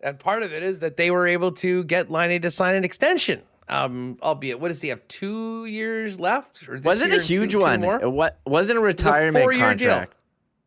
and 0.01 0.19
part 0.19 0.43
of 0.43 0.53
it 0.53 0.61
is 0.61 0.79
that 0.79 0.97
they 0.97 1.09
were 1.11 1.27
able 1.27 1.51
to 1.53 1.83
get 1.85 2.09
Liney 2.09 2.41
to 2.41 2.51
sign 2.51 2.75
an 2.75 2.83
extension. 2.83 3.41
Um, 3.67 4.19
albeit, 4.21 4.59
what 4.59 4.67
does 4.67 4.79
he 4.81 4.89
have? 4.89 5.07
Two 5.07 5.65
years 5.65 6.19
left? 6.19 6.67
Or 6.69 6.75
this 6.75 6.83
Was 6.85 7.01
it 7.01 7.09
year 7.09 7.19
a 7.19 7.23
huge 7.23 7.53
two 7.53 7.61
one? 7.61 7.81
more? 7.81 7.99
It 7.99 8.11
wasn't 8.11 8.35
a 8.37 8.41
It 8.45 8.51
was 8.51 8.69
a 8.69 8.79
retirement 8.79 9.49
deal. 9.51 9.59
contract. 9.59 10.13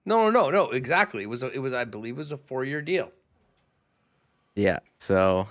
No, 0.04 0.30
no, 0.30 0.30
no, 0.30 0.50
no. 0.50 0.70
Exactly. 0.70 1.22
It 1.22 1.26
was. 1.26 1.44
A, 1.44 1.50
it 1.52 1.58
was. 1.60 1.72
I 1.74 1.84
believe 1.84 2.14
it 2.14 2.18
was 2.18 2.32
a 2.32 2.38
four-year 2.38 2.82
deal. 2.82 3.12
Yeah, 4.56 4.78
so 4.98 5.46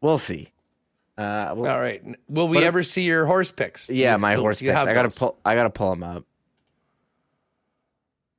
we'll 0.00 0.16
see. 0.16 0.50
Uh, 1.18 1.52
well, 1.56 1.70
All 1.72 1.80
right. 1.80 2.02
Will 2.28 2.48
we 2.48 2.56
What 2.56 2.62
if- 2.62 2.68
ever 2.68 2.82
see 2.82 3.02
your 3.02 3.26
horse 3.26 3.50
picks? 3.50 3.88
Do 3.88 3.94
Yeah, 3.94 4.16
my 4.16 4.30
still- 4.30 4.40
horse 4.42 4.60
picks. 4.60 4.72
I 4.74 4.94
gotta 4.94 5.08
those? 5.08 5.18
pull. 5.18 5.36
I 5.44 5.54
gotta 5.56 5.68
pull 5.70 5.90
them 5.90 6.02
up. 6.04 6.24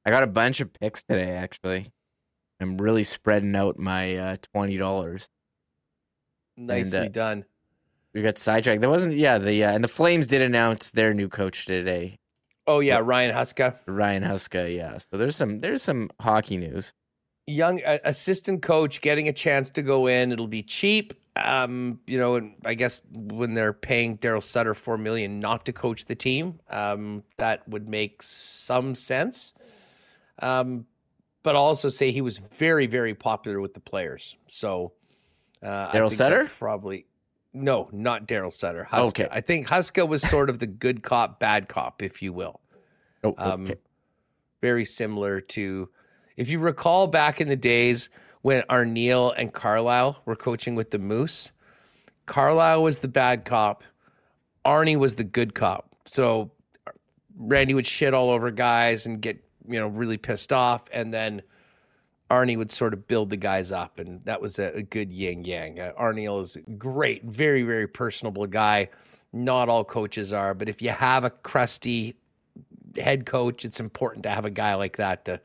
I 0.10 0.11
got 0.11 0.23
a 0.23 0.27
bunch 0.27 0.60
of 0.60 0.73
picks 0.73 1.03
today. 1.03 1.30
Actually, 1.34 1.86
I'm 2.60 2.77
really 2.77 3.03
spreading 3.03 3.56
out 3.56 3.77
my 3.77 4.15
uh, 4.15 4.38
twenty 4.53 4.76
dollars. 4.76 5.30
Nicely 6.57 6.98
uh, 6.98 7.10
done. 7.10 7.45
We 8.15 8.23
got 8.23 8.40
sidetracked. 8.40 8.81
There 8.81 8.90
wasn't. 8.90 9.18
Yeah, 9.18 9.38
the 9.38 9.64
uh, 9.64 9.72
and 9.72 9.84
the 9.84 9.88
Flames 9.88 10.26
did 10.26 10.41
announce 10.41 10.90
their 10.90 11.14
new 11.14 11.30
coach 11.30 11.68
today, 11.68 12.18
Oh 12.65 12.80
yeah, 12.80 12.99
Ryan 13.03 13.36
Huska, 13.36 13.76
Ryan 13.86 14.23
Huska. 14.23 14.76
Yeah, 14.76 14.98
so 14.98 15.18
there's 15.18 15.36
some 15.36 15.60
there's 15.60 15.84
some 15.84 16.10
hockey 16.19 16.57
news. 16.57 16.91
young 17.45 17.84
uh, 17.84 17.99
assistant 18.03 18.64
coach, 18.64 19.02
getting 19.02 19.27
a 19.27 19.34
chance 19.34 19.69
to 19.72 19.84
go 19.84 20.07
in. 20.07 20.31
It'll 20.31 20.48
be 20.48 20.64
cheap. 20.64 21.14
Um, 21.36 21.99
you 22.07 22.18
know, 22.18 22.36
and 22.36 22.56
I 22.65 22.73
guess 22.73 23.03
when 23.11 23.53
they're 23.53 23.73
paying 23.73 24.18
Daryl 24.18 24.41
Sutter 24.41 24.73
four 24.73 24.98
million 24.98 25.40
not 25.40 25.65
to 25.65 25.72
coach 25.72 26.06
the 26.06 26.15
team, 26.15 26.60
um, 26.72 27.23
that 27.38 27.68
would 27.69 27.88
make 27.88 28.23
some 28.23 28.95
sense. 28.95 29.53
Um, 30.41 30.85
but 31.43 31.55
I'll 31.55 31.63
also 31.63 31.89
say 31.89 32.11
he 32.11 32.21
was 32.21 32.39
very, 32.57 32.87
very 32.87 33.15
popular 33.15 33.61
with 33.61 33.73
the 33.73 33.79
players. 33.79 34.35
So 34.47 34.93
uh, 35.63 35.89
I 35.91 35.95
Daryl 35.95 36.11
Sutter? 36.11 36.49
probably 36.59 37.05
no, 37.53 37.89
not 37.91 38.27
Daryl 38.27 38.51
Sutter. 38.51 38.87
Huska. 38.91 39.07
Okay. 39.07 39.27
I 39.31 39.41
think 39.41 39.67
Huska 39.67 40.07
was 40.07 40.21
sort 40.21 40.49
of 40.49 40.59
the 40.59 40.67
good 40.67 41.01
cop, 41.01 41.39
bad 41.39 41.67
cop, 41.67 42.01
if 42.01 42.21
you 42.21 42.33
will. 42.33 42.59
Oh, 43.23 43.35
Um. 43.37 43.69
Very 44.61 44.83
similar 44.83 45.39
to, 45.39 45.87
if 46.35 46.49
you 46.49 46.59
recall 46.59 47.07
back 47.07 47.39
in 47.39 47.47
the 47.47 47.55
days 47.55 48.09
when 48.41 48.61
Arniel 48.63 49.33
and 49.37 49.53
Carlyle 49.53 50.21
were 50.25 50.35
coaching 50.35 50.75
with 50.75 50.91
the 50.91 50.99
Moose. 50.99 51.53
Carlyle 52.25 52.83
was 52.83 52.99
the 52.99 53.07
bad 53.07 53.45
cop, 53.45 53.83
Arnie 54.65 54.97
was 54.97 55.15
the 55.15 55.23
good 55.23 55.55
cop. 55.55 55.95
So 56.05 56.51
Randy 57.37 57.73
would 57.73 57.87
shit 57.87 58.13
all 58.13 58.29
over 58.29 58.51
guys 58.51 59.05
and 59.05 59.21
get 59.21 59.41
you 59.69 59.79
know 59.79 59.87
really 59.87 60.17
pissed 60.17 60.51
off, 60.51 60.83
and 60.91 61.13
then 61.13 61.41
Arnie 62.29 62.57
would 62.57 62.71
sort 62.71 62.93
of 62.93 63.07
build 63.07 63.29
the 63.29 63.37
guys 63.37 63.71
up, 63.71 63.99
and 63.99 64.23
that 64.25 64.41
was 64.41 64.59
a, 64.59 64.75
a 64.75 64.81
good 64.81 65.11
yin 65.11 65.45
yang. 65.45 65.79
Uh, 65.79 65.93
Arniel 65.99 66.41
is 66.41 66.57
great, 66.77 67.23
very 67.23 67.63
very 67.63 67.87
personable 67.87 68.47
guy. 68.47 68.89
Not 69.31 69.69
all 69.69 69.83
coaches 69.83 70.33
are, 70.33 70.53
but 70.53 70.69
if 70.69 70.81
you 70.81 70.89
have 70.89 71.23
a 71.23 71.29
crusty 71.29 72.15
head 72.97 73.25
coach, 73.25 73.63
it's 73.63 73.79
important 73.79 74.23
to 74.23 74.29
have 74.29 74.45
a 74.45 74.49
guy 74.49 74.73
like 74.73 74.97
that 74.97 75.25
to 75.25 75.39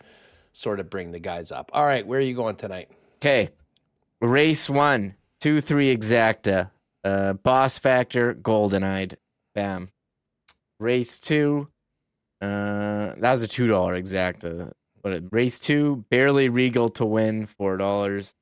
sort 0.53 0.81
of 0.81 0.89
bring 0.89 1.13
the 1.13 1.19
guys 1.19 1.53
up. 1.53 1.71
All 1.75 1.85
right, 1.85 2.07
where 2.07 2.19
are 2.19 2.23
you 2.23 2.35
going 2.35 2.57
tonight? 2.57 2.89
Okay. 3.17 3.51
Race 4.21 4.71
one, 4.71 5.17
two, 5.41 5.61
three 5.61 5.95
exacta. 5.95 6.71
Uh, 7.03 7.35
boss 7.35 7.79
factor, 7.79 8.33
golden 8.33 8.83
eyed. 8.83 9.19
Bam. 9.55 9.91
Race 10.79 11.19
two. 11.19 11.69
Uh, 12.45 13.15
that 13.19 13.31
was 13.33 13.43
a 13.43 13.49
two 13.49 13.67
dollar 13.67 14.01
exacta. 14.01 14.73
But 15.03 15.23
race 15.33 15.61
two, 15.61 16.05
barely 16.11 16.49
regal 16.49 16.89
to 16.91 17.05
win, 17.05 17.47
four 17.47 17.77
dollars. 17.77 18.35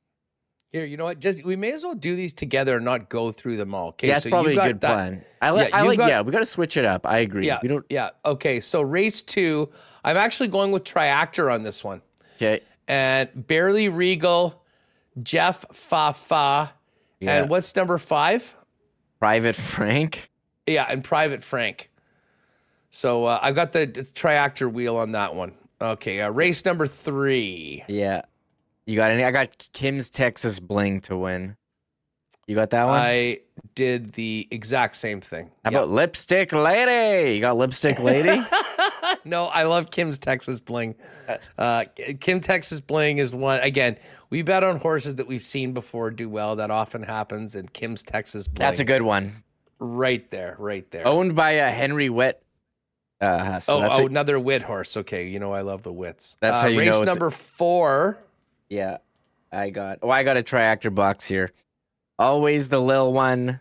Here, 0.70 0.84
you 0.86 0.96
know 0.96 1.04
what? 1.04 1.20
Just 1.20 1.44
we 1.44 1.54
may 1.56 1.72
as 1.72 1.84
well 1.84 1.94
do 1.94 2.16
these 2.16 2.32
together 2.32 2.76
and 2.76 2.84
not 2.84 3.10
go 3.10 3.30
through 3.30 3.58
them 3.58 3.74
all. 3.74 3.88
Okay, 3.90 4.08
Yeah, 4.08 4.14
that's 4.14 4.24
so 4.24 4.30
probably 4.30 4.56
a 4.56 4.62
good 4.62 4.80
that- 4.80 4.86
plan. 4.94 5.24
I 5.42 5.50
like. 5.50 5.68
Yeah, 5.70 5.76
I 5.76 5.82
like. 5.82 5.98
got- 5.98 6.08
yeah, 6.08 6.20
we 6.22 6.32
got 6.32 6.38
to 6.38 6.44
switch 6.46 6.76
it 6.76 6.84
up. 6.84 7.06
I 7.06 7.18
agree. 7.18 7.46
Yeah, 7.46 7.58
We 7.62 7.68
don't. 7.68 7.84
Yeah. 7.90 8.10
Okay, 8.24 8.60
so 8.60 8.80
race 8.80 9.22
two, 9.22 9.68
I'm 10.04 10.16
actually 10.16 10.48
going 10.48 10.72
with 10.72 10.84
Triactor 10.84 11.52
on 11.52 11.62
this 11.62 11.84
one, 11.84 12.00
Okay. 12.36 12.60
and 12.88 13.28
barely 13.46 13.88
regal, 13.88 14.62
Jeff 15.22 15.64
Fa 15.72 16.14
Fa, 16.14 16.72
Yeah. 17.20 17.40
and 17.42 17.50
what's 17.50 17.74
number 17.76 17.98
five? 17.98 18.54
Private 19.18 19.54
Frank. 19.56 20.30
Yeah, 20.66 20.86
and 20.88 21.04
Private 21.04 21.44
Frank. 21.44 21.90
So 22.92 23.24
uh, 23.24 23.38
I've 23.42 23.54
got 23.54 23.72
the 23.72 23.86
Triactor 23.86 24.70
wheel 24.72 24.96
on 24.96 25.12
that 25.12 25.34
one. 25.34 25.54
Okay, 25.80 26.20
uh, 26.20 26.30
race 26.30 26.64
number 26.64 26.86
three. 26.86 27.82
Yeah. 27.88 28.22
You 28.86 28.96
got 28.96 29.10
any? 29.10 29.24
I 29.24 29.30
got 29.30 29.48
Kim's 29.72 30.10
Texas 30.10 30.60
Bling 30.60 31.00
to 31.02 31.16
win. 31.16 31.56
You 32.46 32.54
got 32.54 32.70
that 32.70 32.84
one? 32.86 33.00
I 33.00 33.38
did 33.74 34.12
the 34.12 34.46
exact 34.50 34.96
same 34.96 35.20
thing. 35.20 35.46
How 35.64 35.70
Yep. 35.70 35.80
about 35.82 35.88
Lipstick 35.90 36.52
Lady? 36.52 37.34
You 37.36 37.40
got 37.40 37.56
Lipstick 37.56 37.98
Lady? 38.00 38.44
no, 39.24 39.46
I 39.46 39.62
love 39.62 39.90
Kim's 39.90 40.18
Texas 40.18 40.60
Bling. 40.60 40.94
Uh, 41.56 41.84
Kim 42.20 42.40
Texas 42.40 42.80
Bling 42.80 43.18
is 43.18 43.34
one. 43.34 43.60
Again, 43.60 43.96
we 44.30 44.42
bet 44.42 44.64
on 44.64 44.78
horses 44.78 45.14
that 45.16 45.26
we've 45.26 45.44
seen 45.44 45.72
before 45.72 46.10
do 46.10 46.28
well. 46.28 46.56
That 46.56 46.70
often 46.70 47.02
happens. 47.02 47.54
And 47.54 47.72
Kim's 47.72 48.02
Texas 48.02 48.48
Bling. 48.48 48.66
That's 48.68 48.80
a 48.80 48.84
good 48.84 49.02
one. 49.02 49.32
Right 49.78 50.28
there, 50.30 50.56
right 50.58 50.88
there. 50.90 51.06
Owned 51.06 51.34
by 51.36 51.52
a 51.52 51.70
Henry 51.70 52.10
Witt. 52.10 52.42
Uh, 53.22 53.60
oh, 53.68 53.80
that's 53.80 53.98
oh 53.98 54.02
a- 54.02 54.06
another 54.06 54.38
wit 54.40 54.62
horse. 54.62 54.96
Okay, 54.96 55.28
you 55.28 55.38
know 55.38 55.52
I 55.52 55.60
love 55.60 55.82
the 55.84 55.92
wits. 55.92 56.36
That's 56.40 56.58
Uh, 56.58 56.62
how 56.62 56.68
you 56.68 56.80
race 56.80 56.90
know 56.90 57.02
it's- 57.02 57.06
number 57.06 57.30
four. 57.30 58.18
yeah. 58.68 58.98
I 59.52 59.68
got. 59.70 59.98
Oh, 60.02 60.10
I 60.10 60.22
got 60.24 60.36
a 60.38 60.42
triactor 60.42 60.94
box 60.94 61.26
here. 61.26 61.52
Always 62.18 62.68
the 62.70 62.80
lil 62.80 63.12
one. 63.12 63.60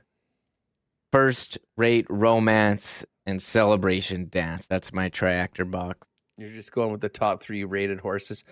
First 1.12 1.58
rate 1.76 2.06
romance 2.10 3.04
and 3.26 3.42
celebration 3.42 4.30
dance. 4.30 4.66
That's 4.68 4.94
my 4.94 5.10
triactor 5.10 5.70
box. 5.70 6.08
You're 6.38 6.50
just 6.52 6.72
going 6.72 6.92
with 6.94 7.02
the 7.02 7.10
top 7.10 7.44
three 7.44 7.64
rated 7.66 8.00
horses. 8.00 8.46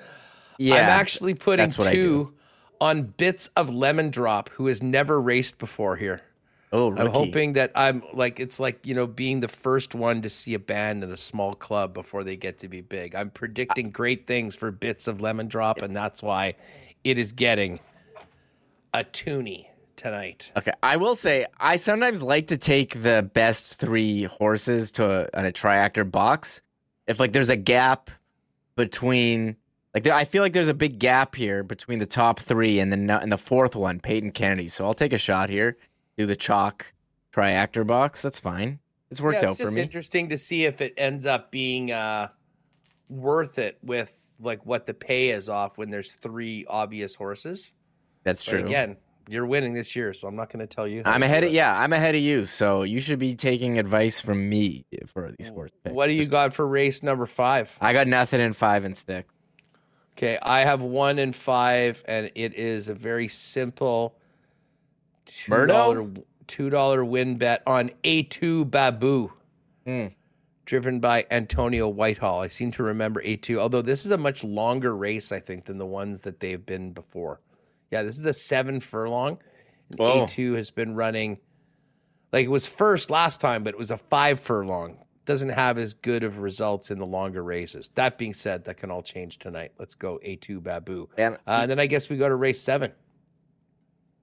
Yeah. 0.57 0.75
I'm 0.75 0.83
actually 0.99 1.33
putting 1.33 1.65
that's 1.65 1.77
what 1.77 1.87
I 1.87 1.93
do. 1.93 2.01
two 2.03 2.33
on 2.81 3.03
bits 3.03 3.49
of 3.55 3.69
Lemon 3.69 4.09
Drop, 4.11 4.49
who 4.49 4.67
has 4.67 4.83
never 4.83 5.21
raced 5.21 5.57
before 5.57 5.95
here. 5.95 6.21
Oh, 6.71 6.95
I'm 6.95 7.07
hoping 7.07 7.53
that 7.53 7.71
I'm 7.73 8.03
like 8.13 8.39
it's 8.39 8.59
like 8.59 8.85
you 8.85 8.93
know 8.93 9.07
being 9.07 9.39
the 9.39 9.47
first 9.47 9.95
one 9.95 10.21
to 10.21 10.29
see 10.29 10.53
a 10.53 10.59
band 10.59 11.03
in 11.03 11.11
a 11.11 11.17
small 11.17 11.55
club 11.55 11.93
before 11.93 12.23
they 12.23 12.35
get 12.35 12.59
to 12.59 12.67
be 12.67 12.81
big. 12.81 13.15
I'm 13.15 13.31
predicting 13.31 13.89
great 13.89 14.27
things 14.27 14.53
for 14.53 14.69
bits 14.69 15.07
of 15.07 15.19
lemon 15.19 15.47
drop, 15.47 15.81
and 15.81 15.95
that's 15.95 16.21
why 16.21 16.55
it 17.03 17.17
is 17.17 17.31
getting 17.31 17.79
a 18.93 19.03
toonie 19.03 19.67
tonight. 19.95 20.51
Okay, 20.57 20.71
I 20.83 20.97
will 20.97 21.15
say 21.15 21.47
I 21.59 21.75
sometimes 21.75 22.21
like 22.21 22.47
to 22.47 22.57
take 22.57 23.01
the 23.01 23.29
best 23.33 23.79
three 23.79 24.23
horses 24.23 24.91
to 24.93 25.05
a, 25.05 25.37
on 25.37 25.45
a 25.45 25.51
triactor 25.51 26.09
box. 26.09 26.61
If 27.07 27.19
like 27.19 27.33
there's 27.33 27.49
a 27.49 27.57
gap 27.57 28.11
between, 28.75 29.57
like 29.93 30.03
there, 30.03 30.13
I 30.13 30.23
feel 30.23 30.43
like 30.43 30.53
there's 30.53 30.67
a 30.67 30.73
big 30.73 30.99
gap 30.99 31.35
here 31.35 31.63
between 31.63 31.99
the 31.99 32.05
top 32.05 32.39
three 32.39 32.79
and 32.79 32.93
the 32.93 33.19
and 33.19 33.31
the 33.31 33.37
fourth 33.37 33.75
one, 33.75 33.99
Peyton 33.99 34.31
Kennedy. 34.31 34.67
So 34.67 34.85
I'll 34.85 34.93
take 34.93 35.13
a 35.13 35.17
shot 35.17 35.49
here, 35.49 35.77
do 36.19 36.25
the 36.25 36.35
chalk 36.35 36.93
triactor 37.33 37.87
box. 37.87 38.21
That's 38.21 38.39
fine. 38.39 38.79
It's 39.09 39.21
worked 39.21 39.41
yeah, 39.41 39.49
out 39.49 39.51
it's 39.51 39.61
for 39.61 39.67
just 39.67 39.75
me. 39.75 39.81
interesting 39.81 40.29
to 40.29 40.37
see 40.37 40.65
if 40.65 40.81
it 40.81 40.93
ends 40.97 41.25
up 41.25 41.49
being 41.49 41.91
uh, 41.91 42.27
worth 43.07 43.57
it 43.57 43.77
with 43.81 44.13
like 44.41 44.65
what 44.65 44.85
the 44.85 44.93
pay 44.93 45.29
is 45.29 45.47
off 45.47 45.77
when 45.77 45.89
there's 45.89 46.11
three 46.11 46.65
obvious 46.69 47.15
horses. 47.15 47.71
That's 48.23 48.43
But 48.43 48.51
true. 48.51 48.65
again, 48.65 48.97
you're 49.29 49.45
winning 49.45 49.73
this 49.73 49.95
year, 49.95 50.13
so 50.13 50.27
I'm 50.27 50.35
not 50.35 50.51
going 50.51 50.59
to 50.59 50.67
tell 50.67 50.87
you. 50.87 51.03
I'm 51.05 51.23
ahead 51.23 51.45
of 51.45 51.53
yeah, 51.53 51.79
I'm 51.79 51.93
ahead 51.93 52.15
of 52.15 52.21
you. 52.21 52.43
So 52.45 52.83
you 52.83 52.99
should 52.99 53.19
be 53.19 53.33
taking 53.33 53.79
advice 53.79 54.19
from 54.19 54.49
me 54.49 54.85
for 55.07 55.33
these 55.37 55.47
horse 55.49 55.71
picks. 55.83 55.93
What 55.93 56.07
do 56.07 56.13
you 56.13 56.27
got 56.27 56.53
for 56.53 56.67
race 56.67 57.01
number 57.01 57.27
five? 57.27 57.71
I 57.79 57.93
got 57.93 58.07
nothing 58.07 58.41
in 58.41 58.51
five 58.51 58.83
and 58.83 58.97
stick. 58.97 59.25
Okay, 60.17 60.37
I 60.41 60.65
have 60.65 60.81
one 60.81 61.17
in 61.17 61.31
five, 61.31 62.03
and 62.05 62.29
it 62.35 62.55
is 62.55 62.89
a 62.89 62.93
very 62.93 63.29
simple 63.29 64.18
two 65.29 65.65
dollar 65.67 66.07
two 66.47 66.69
dollar 66.69 67.05
win 67.05 67.37
bet 67.37 67.61
on 67.67 67.91
A 68.03 68.23
two 68.23 68.65
Babu, 68.65 69.31
Mm. 69.87 70.13
driven 70.65 70.99
by 70.99 71.25
Antonio 71.31 71.87
Whitehall. 71.87 72.41
I 72.41 72.47
seem 72.47 72.71
to 72.73 72.83
remember 72.83 73.21
A 73.23 73.35
two, 73.37 73.59
although 73.59 73.81
this 73.81 74.05
is 74.05 74.11
a 74.11 74.17
much 74.17 74.43
longer 74.43 74.95
race, 74.95 75.31
I 75.31 75.39
think, 75.39 75.65
than 75.65 75.77
the 75.77 75.85
ones 75.85 76.21
that 76.21 76.39
they've 76.39 76.63
been 76.65 76.91
before. 76.93 77.39
Yeah, 77.91 78.03
this 78.03 78.17
is 78.19 78.25
a 78.25 78.33
seven 78.33 78.79
furlong. 78.79 79.39
And 79.91 79.99
Whoa. 79.99 80.23
A 80.23 80.27
two 80.27 80.53
has 80.53 80.69
been 80.71 80.93
running 80.95 81.39
like 82.31 82.45
it 82.45 82.49
was 82.51 82.67
first 82.67 83.09
last 83.09 83.41
time, 83.41 83.63
but 83.63 83.73
it 83.73 83.79
was 83.79 83.89
a 83.91 83.97
five 83.97 84.39
furlong. 84.39 84.99
Doesn't 85.25 85.49
have 85.49 85.77
as 85.77 85.93
good 85.95 86.23
of 86.23 86.39
results 86.39 86.89
in 86.91 86.97
the 86.99 87.05
longer 87.05 87.43
races. 87.43 87.89
That 87.95 88.17
being 88.17 88.33
said, 88.33 88.63
that 88.65 88.77
can 88.77 88.89
all 88.91 89.01
change 89.03 89.37
tonight. 89.39 89.71
Let's 89.79 89.93
go 89.95 90.19
A2 90.25 90.61
Babu. 90.61 91.07
And 91.17 91.35
Uh, 91.47 91.59
and 91.61 91.71
then 91.71 91.79
I 91.79 91.85
guess 91.87 92.09
we 92.09 92.17
go 92.17 92.27
to 92.29 92.35
race 92.35 92.61
seven. 92.61 92.91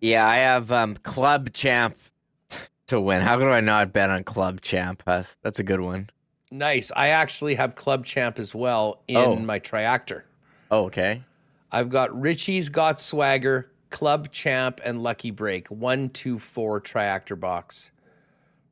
Yeah, 0.00 0.26
I 0.26 0.36
have 0.36 0.70
um, 0.72 0.96
Club 0.96 1.52
Champ 1.52 1.96
to 2.88 3.00
win. 3.00 3.22
How 3.22 3.38
could 3.38 3.48
I 3.48 3.60
not 3.60 3.92
bet 3.92 4.10
on 4.10 4.24
Club 4.24 4.60
Champ? 4.60 5.02
Huss? 5.06 5.36
That's 5.42 5.58
a 5.58 5.64
good 5.64 5.80
one. 5.80 6.10
Nice. 6.50 6.92
I 6.94 7.08
actually 7.08 7.54
have 7.56 7.74
Club 7.74 8.04
Champ 8.04 8.38
as 8.38 8.54
well 8.54 9.02
in 9.08 9.16
Oh. 9.16 9.36
my 9.36 9.58
Triactor. 9.58 10.22
Oh, 10.70 10.84
okay. 10.86 11.22
I've 11.72 11.90
got 11.90 12.18
Richie's 12.18 12.68
Got 12.68 13.00
Swagger, 13.00 13.70
Club 13.90 14.30
Champ, 14.30 14.80
and 14.84 15.02
Lucky 15.02 15.30
Break. 15.30 15.68
One, 15.68 16.08
two, 16.10 16.38
four 16.38 16.80
Triactor 16.80 17.38
box 17.38 17.90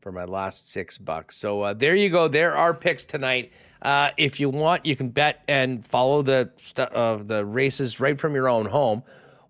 for 0.01 0.12
my 0.12 0.24
last 0.24 0.70
six 0.70 0.98
bucks. 0.98 1.36
So 1.36 1.62
uh, 1.62 1.74
there 1.74 1.96
you 1.96 2.10
go. 2.10 2.28
There 2.28 2.56
are 2.56 2.72
picks 2.74 3.05
tonight. 3.05 3.51
Uh, 3.82 4.10
if 4.16 4.38
you 4.38 4.48
want, 4.51 4.86
you 4.86 4.94
can 4.96 5.09
bet 5.09 5.42
and 5.48 5.86
follow 5.86 6.22
the 6.22 6.51
stu- 6.62 6.82
uh, 6.82 7.22
the 7.22 7.44
races 7.44 7.98
right 8.01 8.18
from 8.20 8.34
your 8.34 8.48
own 8.48 8.66
home. 8.66 9.02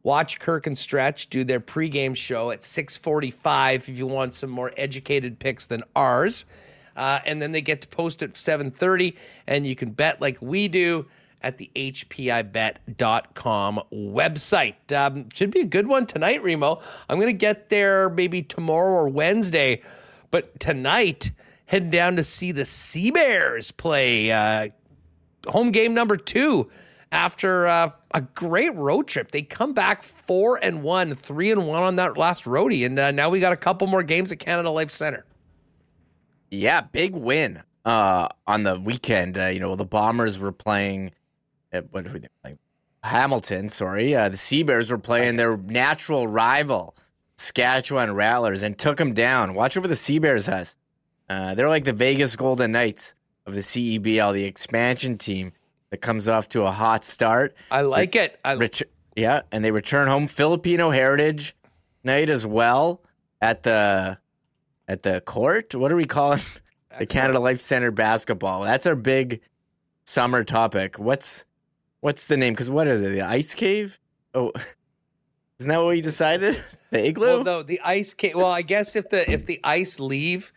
Watch 0.05 0.39
Kirk 0.39 0.67
and 0.67 0.77
Stretch 0.77 1.31
do 1.31 1.45
their 1.45 1.61
pregame 1.61 2.15
show 2.15 2.51
at 2.51 2.63
6:45 2.63 3.89
if 3.89 3.89
you 3.89 4.07
want 4.07 4.35
some 4.35 4.51
more 4.51 4.71
educated 4.77 5.39
picks 5.39 5.67
than 5.67 5.83
ours. 5.97 6.45
Uh, 6.95 7.21
and 7.25 7.41
then 7.43 7.53
they 7.53 7.63
get 7.63 7.81
to 7.81 7.89
post 7.89 8.23
at 8.23 8.35
7:30, 8.35 9.17
and 9.47 9.67
you 9.67 9.75
can 9.75 9.91
bet 9.91 10.21
like 10.21 10.37
we 10.41 10.69
do 10.69 11.07
at 11.43 11.59
the 11.59 11.71
HPIBet.com 11.75 13.81
website. 13.93 14.93
Um, 14.93 15.29
should 15.35 15.51
be 15.51 15.61
a 15.61 15.67
good 15.67 15.87
one 15.87 16.07
tonight, 16.07 16.43
Remo. 16.43 16.81
I'm 17.09 17.21
to 17.21 17.33
get 17.33 17.71
there 17.71 18.11
maybe 18.11 18.43
tomorrow 18.43 18.93
or 18.93 19.09
Wednesday, 19.09 19.83
but 20.31 20.61
tonight 20.61 21.31
heading 21.67 21.91
down 21.91 22.17
to 22.17 22.23
see 22.23 22.53
the 22.53 22.67
Sea 22.67 23.11
Bears 23.11 23.71
play 23.71 24.31
uh, 24.31 24.69
home 25.47 25.71
game 25.71 25.95
number 25.95 26.19
two 26.19 26.71
after 27.15 27.67
uh, 27.67 27.91
a 28.13 28.21
great 28.21 28.75
road 28.75 29.07
trip. 29.07 29.31
They 29.31 29.43
come 29.43 29.73
back 29.73 30.03
four 30.03 30.59
and 30.63 30.83
one, 30.83 31.15
three 31.15 31.51
and 31.53 31.67
one 31.67 31.83
on 31.83 31.97
that 31.97 32.19
last 32.19 32.45
roadie, 32.45 32.85
and 32.85 32.99
uh, 32.99 33.13
now 33.13 33.31
we 33.31 33.41
got 33.41 33.53
a 33.53 33.57
couple 33.57 33.87
more 33.87 34.03
games 34.03 34.33
at 34.33 34.41
Canada 34.41 34.69
Life 34.69 34.91
Centre. 34.91 35.25
Yeah, 36.51 36.83
big 36.83 37.15
win 37.15 37.63
uh, 37.85 38.29
on 38.47 38.65
the 38.65 38.79
weekend. 38.79 39.39
Uh, 39.39 39.47
you 39.47 39.61
know, 39.61 39.77
the 39.77 39.87
Bombers 39.87 40.39
were 40.39 40.53
playing. 40.53 41.13
At, 41.73 41.93
what 41.93 42.13
were 42.13 42.19
they 42.19 42.29
playing? 42.43 42.59
Hamilton, 43.05 43.69
sorry. 43.69 44.15
Uh, 44.15 44.29
the 44.29 44.37
Sea 44.37 44.63
Bears 44.63 44.91
were 44.91 44.99
playing 44.99 45.37
their 45.37 45.57
natural 45.57 46.27
rival, 46.27 46.97
Saskatchewan 47.37 48.15
Rattlers, 48.15 48.63
and 48.63 48.77
took 48.77 48.97
them 48.97 49.15
down. 49.15 49.55
Watch 49.55 49.77
over 49.77 49.87
the 49.87 49.97
Sea 49.97 50.19
Bears 50.19 50.47
has. 50.47 50.77
Uh, 51.29 51.55
they're 51.55 51.69
like 51.69 51.85
the 51.85 51.93
Vegas 51.93 52.35
Golden 52.35 52.73
Knights 52.73 53.15
of 53.47 53.55
the 53.55 53.61
CEBL, 53.61 54.33
the 54.33 54.45
expansion 54.45 55.17
team 55.17 55.53
that 55.95 56.01
comes 56.01 56.29
off 56.29 56.49
to 56.49 56.63
a 56.63 56.73
hot 56.73 57.05
start. 57.05 57.55
I 57.71 57.83
like 57.83 58.17
it. 58.17 58.41
I, 58.45 58.55
Ret- 58.57 58.83
yeah, 59.15 59.43
and 59.53 59.65
they 59.65 59.71
return 59.71 60.09
home 60.09 60.27
Filipino 60.27 60.91
Heritage 60.91 61.55
Night 62.03 62.29
as 62.29 62.45
well 62.45 63.01
at 63.41 63.63
the 63.63 64.19
at 64.89 65.05
the 65.05 65.21
court. 65.21 65.73
What 65.73 65.93
are 65.93 65.97
we 65.97 66.05
calling 66.05 66.41
the 66.99 67.07
Canada 67.07 67.39
Life 67.39 67.61
Centre 67.61 67.93
basketball? 67.93 68.63
That's 68.63 68.87
our 68.87 68.97
big 68.97 69.41
summer 70.05 70.43
topic. 70.43 70.99
What's 70.99 71.45
what's 72.01 72.27
the 72.27 72.37
name? 72.37 72.55
Because 72.55 72.71
what 72.71 72.89
is 72.89 73.01
it? 73.01 73.11
The 73.11 73.23
ice 73.23 73.55
cave? 73.55 74.01
Oh, 74.35 74.51
isn't 75.61 75.71
that 75.71 75.79
what 75.79 75.91
we 75.91 76.01
decided? 76.01 76.61
The 76.91 77.09
igloo? 77.09 77.27
well, 77.27 77.45
no, 77.45 77.63
the 77.65 77.81
ice 77.81 78.15
cave. 78.15 78.37
Well, 78.37 78.47
I 78.47 78.63
guess 78.63 78.95
if 78.95 79.11
the 79.11 79.29
if 79.29 79.47
the 79.47 79.59
ice 79.65 79.99
leave, 79.99 80.53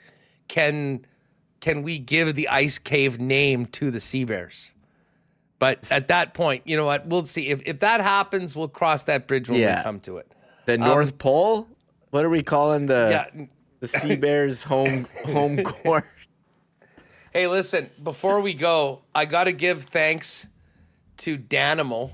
can 0.47 1.05
can 1.59 1.81
we 1.81 1.97
give 1.97 2.35
the 2.35 2.47
ice 2.47 2.77
cave 2.77 3.19
name 3.19 3.65
to 3.67 3.89
the 3.89 3.99
Sea 3.99 4.23
Bears? 4.23 4.71
But 5.59 5.91
at 5.91 6.07
that 6.09 6.33
point, 6.33 6.63
you 6.65 6.77
know 6.77 6.85
what? 6.85 7.07
We'll 7.07 7.25
see. 7.25 7.47
If 7.49 7.61
if 7.65 7.79
that 7.79 7.99
happens, 8.01 8.55
we'll 8.55 8.67
cross 8.67 9.03
that 9.03 9.27
bridge 9.27 9.49
when 9.49 9.59
Yeah. 9.59 9.79
we 9.79 9.83
come 9.83 9.99
to 10.01 10.17
it. 10.17 10.31
the 10.65 10.77
North 10.77 11.17
Pole? 11.17 11.67
What 12.11 12.23
are 12.25 12.29
we 12.29 12.43
calling 12.43 12.85
the 12.85 13.27
yeah. 13.35 13.45
the 13.79 13.87
Sea 13.87 14.15
Bears 14.15 14.63
home 14.63 15.07
home 15.25 15.63
court? 15.63 16.05
Hey, 17.33 17.47
listen, 17.47 17.89
before 18.03 18.41
we 18.41 18.53
go, 18.53 19.01
I 19.13 19.25
got 19.25 19.45
to 19.45 19.51
give 19.51 19.85
thanks 19.85 20.47
to 21.17 21.37
Danimal. 21.37 22.11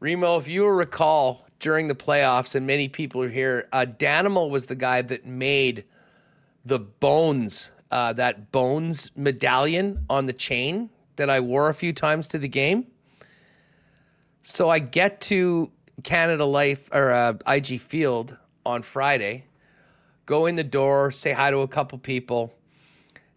Remo, 0.00 0.38
if 0.38 0.48
you 0.48 0.66
recall 0.66 1.46
during 1.60 1.86
the 1.88 1.94
playoffs, 1.94 2.54
and 2.54 2.66
many 2.66 2.88
people 2.88 3.22
are 3.22 3.28
here, 3.28 3.68
uh, 3.72 3.86
Danimal 3.86 4.50
was 4.50 4.66
the 4.66 4.74
guy 4.74 5.00
that 5.02 5.26
made 5.26 5.84
the 6.64 6.78
Bones, 6.78 7.70
uh, 7.90 8.12
that 8.14 8.50
Bones 8.52 9.10
medallion 9.16 10.04
on 10.10 10.26
the 10.26 10.32
chain 10.32 10.90
that 11.22 11.30
I 11.30 11.40
wore 11.40 11.68
a 11.68 11.74
few 11.74 11.92
times 11.92 12.28
to 12.28 12.38
the 12.38 12.48
game. 12.48 12.86
So 14.42 14.68
I 14.68 14.78
get 14.78 15.20
to 15.22 15.70
Canada 16.02 16.44
Life 16.44 16.88
or 16.92 17.12
uh, 17.12 17.34
IG 17.46 17.80
Field 17.80 18.36
on 18.66 18.82
Friday, 18.82 19.44
go 20.26 20.46
in 20.46 20.56
the 20.56 20.64
door, 20.64 21.10
say 21.10 21.32
hi 21.32 21.50
to 21.50 21.58
a 21.58 21.68
couple 21.68 21.98
people 21.98 22.52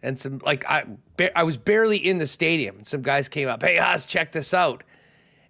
and 0.06 0.18
some 0.18 0.40
like 0.44 0.64
I 0.70 0.84
I 1.34 1.42
was 1.42 1.56
barely 1.56 1.96
in 1.96 2.18
the 2.18 2.26
stadium. 2.26 2.84
Some 2.84 3.02
guys 3.02 3.28
came 3.28 3.48
up, 3.48 3.62
"Hey, 3.62 3.76
Haas, 3.76 4.06
check 4.06 4.32
this 4.32 4.54
out," 4.54 4.84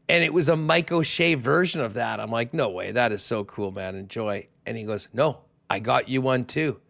and 0.08 0.24
it 0.24 0.32
was 0.32 0.48
a 0.48 0.56
Mike 0.56 0.90
O'Shea 0.90 1.34
version 1.34 1.82
of 1.82 1.94
that. 1.94 2.20
I'm 2.20 2.30
like, 2.30 2.54
"No 2.54 2.70
way, 2.70 2.92
that 2.92 3.12
is 3.12 3.22
so 3.22 3.44
cool, 3.44 3.70
man! 3.70 3.94
Enjoy." 3.96 4.46
And 4.64 4.76
he 4.76 4.84
goes, 4.84 5.08
"No, 5.12 5.40
I 5.68 5.78
got 5.78 6.08
you 6.08 6.22
one 6.22 6.46
too." 6.46 6.80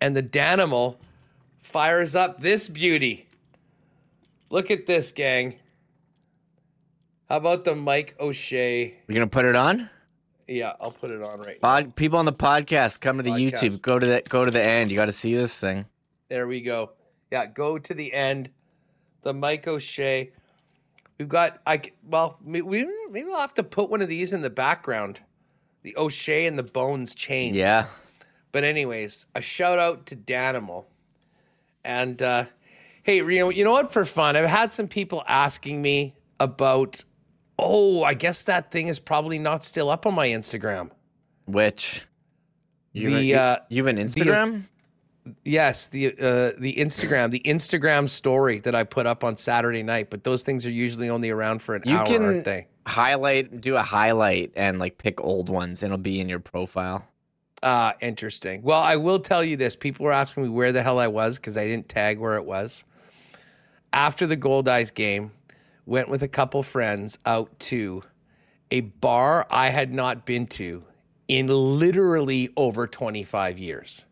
And 0.00 0.16
the 0.16 0.22
Danimal 0.22 0.96
fires 1.62 2.16
up 2.16 2.40
this 2.40 2.68
beauty. 2.68 3.25
Look 4.50 4.70
at 4.70 4.86
this, 4.86 5.12
gang. 5.12 5.56
How 7.28 7.38
about 7.38 7.64
the 7.64 7.74
Mike 7.74 8.14
O'Shea? 8.20 8.94
You 9.08 9.14
gonna 9.14 9.26
put 9.26 9.44
it 9.44 9.56
on? 9.56 9.90
Yeah, 10.46 10.74
I'll 10.80 10.92
put 10.92 11.10
it 11.10 11.20
on 11.22 11.40
right 11.40 11.60
now. 11.60 11.90
People 11.96 12.18
on 12.20 12.24
the 12.24 12.32
podcast, 12.32 13.00
come 13.00 13.16
to 13.16 13.22
the 13.24 13.30
Podcast. 13.30 13.52
YouTube. 13.52 13.82
Go 13.82 13.98
to 13.98 14.06
the 14.06 14.22
go 14.28 14.44
to 14.44 14.50
the 14.50 14.62
end. 14.62 14.90
You 14.90 14.96
got 14.96 15.06
to 15.06 15.12
see 15.12 15.34
this 15.34 15.58
thing. 15.58 15.86
There 16.28 16.46
we 16.46 16.60
go. 16.60 16.92
Yeah, 17.32 17.46
go 17.46 17.78
to 17.78 17.94
the 17.94 18.12
end. 18.12 18.48
The 19.22 19.32
Mike 19.34 19.66
O'Shea. 19.66 20.30
We've 21.18 21.28
got 21.28 21.58
I 21.66 21.82
well 22.08 22.38
we 22.44 22.62
we- 22.62 22.88
maybe 23.10 23.26
we'll 23.26 23.40
have 23.40 23.54
to 23.54 23.64
put 23.64 23.90
one 23.90 24.02
of 24.02 24.08
these 24.08 24.32
in 24.32 24.42
the 24.42 24.50
background. 24.50 25.18
The 25.82 25.96
O'Shea 25.96 26.46
and 26.46 26.56
the 26.56 26.62
Bones 26.62 27.14
chain. 27.14 27.54
Yeah. 27.54 27.86
But 28.52 28.62
anyways, 28.62 29.26
a 29.34 29.40
shout 29.40 29.78
out 29.80 30.06
to 30.06 30.16
Danimal. 30.16 30.84
And 31.84 32.22
uh 32.22 32.44
hey, 33.06 33.22
Rio, 33.22 33.50
you 33.50 33.62
know 33.62 33.70
what 33.70 33.92
for 33.92 34.04
fun? 34.04 34.34
I've 34.36 34.48
had 34.48 34.74
some 34.74 34.88
people 34.88 35.22
asking 35.28 35.80
me 35.80 36.16
about 36.40 37.04
oh, 37.58 38.02
I 38.02 38.12
guess 38.12 38.42
that 38.42 38.70
thing 38.70 38.88
is 38.88 38.98
probably 38.98 39.38
not 39.38 39.64
still 39.64 39.88
up 39.88 40.04
on 40.04 40.14
my 40.14 40.28
Instagram. 40.28 40.90
Which 41.46 42.04
you 42.92 43.10
The, 43.10 43.24
you, 43.24 43.36
uh, 43.36 43.58
you 43.70 43.84
have 43.86 43.96
an 43.96 44.04
Instagram? 44.04 44.62
Yes, 45.44 45.88
the 45.88 46.08
uh, 46.08 46.52
the 46.58 46.74
Instagram, 46.76 47.30
the 47.30 47.40
Instagram 47.46 48.08
story 48.08 48.58
that 48.60 48.74
I 48.74 48.82
put 48.84 49.06
up 49.06 49.22
on 49.24 49.36
Saturday 49.36 49.82
night, 49.82 50.10
but 50.10 50.24
those 50.24 50.42
things 50.42 50.66
are 50.66 50.70
usually 50.70 51.08
only 51.08 51.30
around 51.30 51.62
for 51.62 51.76
an 51.76 51.82
You 51.84 51.96
hour, 51.98 52.06
can 52.06 52.24
aren't 52.24 52.44
they? 52.44 52.66
highlight, 52.86 53.60
do 53.60 53.76
a 53.76 53.82
highlight, 53.82 54.52
and 54.56 54.78
like 54.78 54.98
pick 54.98 55.20
old 55.20 55.48
ones, 55.48 55.82
and 55.82 55.92
it'll 55.92 56.02
be 56.02 56.20
in 56.20 56.28
your 56.28 56.40
profile. 56.40 57.08
Ah, 57.62 57.94
interesting. 58.00 58.62
Well, 58.62 58.80
I 58.80 58.96
will 58.96 59.18
tell 59.20 59.42
you 59.42 59.56
this: 59.56 59.74
people 59.76 60.04
were 60.04 60.12
asking 60.12 60.44
me 60.44 60.48
where 60.48 60.72
the 60.72 60.82
hell 60.82 60.98
I 60.98 61.08
was 61.08 61.36
because 61.36 61.56
I 61.56 61.66
didn't 61.66 61.88
tag 61.88 62.18
where 62.18 62.36
it 62.36 62.44
was. 62.44 62.84
After 63.96 64.26
the 64.26 64.36
Goldeyes 64.36 64.92
game, 64.92 65.32
went 65.86 66.10
with 66.10 66.22
a 66.22 66.28
couple 66.28 66.62
friends 66.62 67.18
out 67.24 67.58
to 67.60 68.02
a 68.70 68.80
bar 68.80 69.46
I 69.48 69.70
had 69.70 69.90
not 69.94 70.26
been 70.26 70.46
to 70.48 70.84
in 71.28 71.46
literally 71.46 72.50
over 72.58 72.86
25 72.86 73.58
years. 73.58 74.04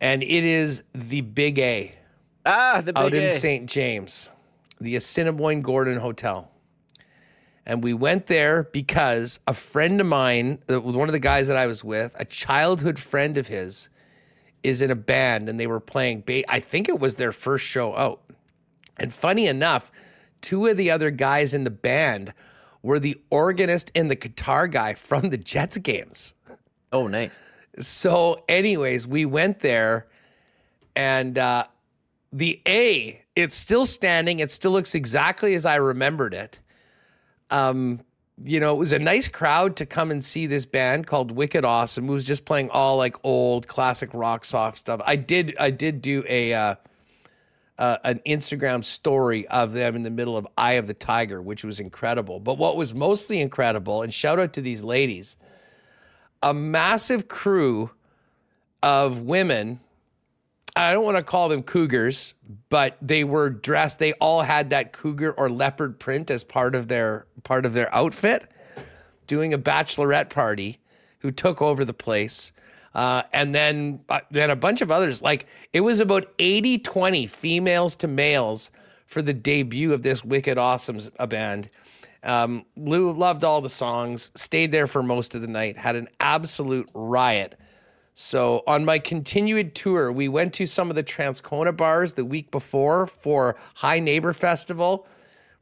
And 0.00 0.24
it 0.24 0.44
is 0.44 0.82
the 0.92 1.20
Big 1.20 1.60
A. 1.60 1.94
Ah, 2.44 2.82
the 2.84 2.92
big 2.92 3.00
A. 3.00 3.06
out 3.06 3.14
in 3.14 3.30
St. 3.30 3.66
James, 3.66 4.28
the 4.80 4.96
Assiniboine 4.96 5.62
Gordon 5.62 6.00
Hotel. 6.00 6.50
And 7.64 7.80
we 7.80 7.94
went 7.94 8.26
there 8.26 8.64
because 8.64 9.38
a 9.46 9.54
friend 9.54 10.00
of 10.00 10.08
mine, 10.08 10.58
one 10.66 11.08
of 11.08 11.12
the 11.12 11.20
guys 11.20 11.46
that 11.46 11.56
I 11.56 11.68
was 11.68 11.84
with, 11.84 12.10
a 12.16 12.24
childhood 12.24 12.98
friend 12.98 13.38
of 13.38 13.46
his, 13.46 13.88
is 14.62 14.82
in 14.82 14.90
a 14.90 14.96
band 14.96 15.48
and 15.48 15.58
they 15.58 15.66
were 15.66 15.80
playing, 15.80 16.24
I 16.48 16.60
think 16.60 16.88
it 16.88 16.98
was 16.98 17.16
their 17.16 17.32
first 17.32 17.64
show 17.64 17.96
out. 17.96 18.22
And 18.96 19.12
funny 19.12 19.46
enough, 19.46 19.90
two 20.40 20.66
of 20.66 20.76
the 20.76 20.90
other 20.90 21.10
guys 21.10 21.54
in 21.54 21.64
the 21.64 21.70
band 21.70 22.32
were 22.82 22.98
the 22.98 23.20
organist 23.30 23.90
and 23.94 24.10
the 24.10 24.14
guitar 24.14 24.68
guy 24.68 24.94
from 24.94 25.30
the 25.30 25.38
Jets 25.38 25.78
games. 25.78 26.34
Oh, 26.92 27.06
nice. 27.06 27.40
So, 27.80 28.44
anyways, 28.48 29.06
we 29.06 29.24
went 29.24 29.60
there 29.60 30.06
and 30.94 31.38
uh, 31.38 31.64
the 32.32 32.60
A, 32.66 33.22
it's 33.34 33.54
still 33.54 33.86
standing. 33.86 34.40
It 34.40 34.50
still 34.50 34.72
looks 34.72 34.94
exactly 34.94 35.54
as 35.54 35.64
I 35.64 35.76
remembered 35.76 36.34
it. 36.34 36.58
Um, 37.50 38.00
you 38.44 38.60
know, 38.60 38.72
it 38.72 38.78
was 38.78 38.92
a 38.92 38.98
nice 38.98 39.28
crowd 39.28 39.76
to 39.76 39.86
come 39.86 40.10
and 40.10 40.24
see 40.24 40.46
this 40.46 40.64
band 40.64 41.06
called 41.06 41.30
Wicked 41.30 41.64
Awesome, 41.64 42.06
who 42.06 42.12
was 42.12 42.24
just 42.24 42.44
playing 42.44 42.70
all 42.70 42.96
like 42.96 43.16
old 43.24 43.66
classic 43.66 44.10
rock 44.12 44.44
soft 44.44 44.78
stuff. 44.78 45.00
I 45.04 45.16
did, 45.16 45.54
I 45.58 45.70
did 45.70 46.02
do 46.02 46.24
a 46.28 46.52
uh, 46.54 46.74
uh, 47.78 47.98
an 48.04 48.20
Instagram 48.26 48.84
story 48.84 49.46
of 49.48 49.72
them 49.72 49.96
in 49.96 50.02
the 50.02 50.10
middle 50.10 50.36
of 50.36 50.46
Eye 50.56 50.74
of 50.74 50.86
the 50.86 50.94
Tiger, 50.94 51.42
which 51.42 51.64
was 51.64 51.80
incredible. 51.80 52.38
But 52.38 52.58
what 52.58 52.76
was 52.76 52.94
mostly 52.94 53.40
incredible, 53.40 54.02
and 54.02 54.12
shout 54.12 54.38
out 54.38 54.52
to 54.54 54.60
these 54.60 54.84
ladies, 54.84 55.36
a 56.42 56.54
massive 56.54 57.28
crew 57.28 57.90
of 58.82 59.20
women. 59.20 59.80
I 60.74 60.92
don't 60.92 61.04
want 61.04 61.18
to 61.18 61.22
call 61.22 61.48
them 61.48 61.62
cougars, 61.62 62.34
but 62.68 62.96
they 63.02 63.24
were 63.24 63.50
dressed. 63.50 63.98
They 63.98 64.12
all 64.14 64.42
had 64.42 64.70
that 64.70 64.92
cougar 64.92 65.32
or 65.32 65.50
leopard 65.50 65.98
print 65.98 66.30
as 66.30 66.44
part 66.44 66.74
of 66.74 66.88
their 66.88 67.26
part 67.44 67.66
of 67.66 67.74
their 67.74 67.94
outfit, 67.94 68.50
doing 69.26 69.52
a 69.52 69.58
bachelorette 69.58 70.30
party. 70.30 70.78
Who 71.22 71.30
took 71.30 71.62
over 71.62 71.84
the 71.84 71.94
place, 71.94 72.50
uh, 72.94 73.22
and 73.32 73.54
then 73.54 74.00
uh, 74.08 74.20
then 74.32 74.50
a 74.50 74.56
bunch 74.56 74.80
of 74.80 74.90
others. 74.90 75.22
Like 75.22 75.46
it 75.72 75.82
was 75.82 76.00
about 76.00 76.36
80-20 76.38 77.30
females 77.30 77.94
to 77.96 78.08
males 78.08 78.70
for 79.06 79.22
the 79.22 79.32
debut 79.32 79.92
of 79.92 80.02
this 80.02 80.24
Wicked 80.24 80.58
Awesome 80.58 80.98
uh, 81.20 81.26
band. 81.26 81.70
Um, 82.24 82.64
Lou 82.76 83.12
loved 83.12 83.44
all 83.44 83.60
the 83.60 83.70
songs, 83.70 84.32
stayed 84.34 84.72
there 84.72 84.88
for 84.88 85.00
most 85.00 85.36
of 85.36 85.42
the 85.42 85.46
night, 85.46 85.76
had 85.76 85.94
an 85.94 86.08
absolute 86.18 86.88
riot. 86.92 87.56
So 88.14 88.62
on 88.66 88.84
my 88.84 88.98
continued 88.98 89.74
tour, 89.74 90.12
we 90.12 90.28
went 90.28 90.52
to 90.54 90.66
some 90.66 90.90
of 90.90 90.96
the 90.96 91.02
Transcona 91.02 91.74
bars 91.74 92.12
the 92.12 92.24
week 92.24 92.50
before 92.50 93.06
for 93.06 93.56
Hi 93.74 93.98
Neighbour 93.98 94.34
Festival. 94.34 95.06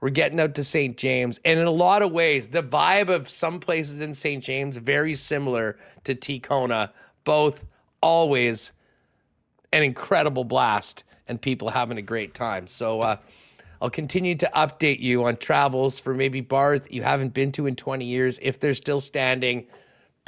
We're 0.01 0.11
getting 0.11 0.41
out 0.41 0.55
to 0.55 0.65
St. 0.65 0.97
James. 0.97 1.39
And 1.45 1.61
in 1.61 1.67
a 1.67 1.71
lot 1.71 2.03
of 2.03 2.11
ways, 2.11 2.49
the 2.49 2.63
vibe 2.63 3.09
of 3.09 3.29
some 3.29 3.61
places 3.61 4.01
in 4.01 4.15
St. 4.15 4.43
James 4.43 4.79
very 4.79 5.15
similar 5.15 5.79
to 6.05 6.15
Ticona, 6.15 6.91
both 7.25 7.65
always 8.03 8.73
an 9.73 9.83
incredible 9.83 10.43
blast 10.43 11.05
and 11.29 11.41
people 11.41 11.69
having 11.69 11.99
a 11.99 12.03
great 12.03 12.35
time. 12.35 12.67
So 12.67 13.03
uh, 13.03 13.17
I'll 13.81 13.91
continue 13.91 14.35
to 14.37 14.51
update 14.57 15.01
you 15.01 15.25
on 15.25 15.37
travels 15.37 16.01
for 16.01 16.15
maybe 16.15 16.41
bars 16.41 16.81
that 16.81 16.93
you 16.93 17.03
haven't 17.03 17.33
been 17.33 17.53
to 17.53 17.67
in 17.67 17.77
20 17.77 18.05
years 18.05 18.41
if 18.43 18.59
they're 18.59 18.75
still 18.75 19.01
standing. 19.01 19.67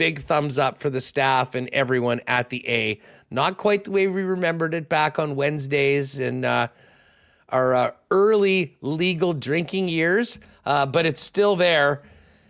Big 0.03 0.27
thumbs 0.27 0.59
up 0.59 0.81
for 0.81 0.91
the 0.91 1.01
staff 1.01 1.55
and 1.55 1.70
everyone 1.73 2.20
at 2.27 2.51
the 2.51 2.69
A. 2.69 3.01
Not 3.31 3.57
quite 3.57 3.85
the 3.85 3.93
way 3.93 4.09
we 4.09 4.23
remembered 4.23 4.74
it 4.74 4.89
back 4.89 5.20
on 5.20 5.37
Wednesdays 5.37 6.19
and 6.19 6.45
uh, 6.45 6.66
our 7.51 7.73
uh, 7.73 7.91
early 8.11 8.77
legal 8.81 9.33
drinking 9.33 9.87
years, 9.87 10.41
uh, 10.66 10.87
but 10.87 11.07
it's 11.07 11.23
still 11.23 11.55
there. 11.55 12.03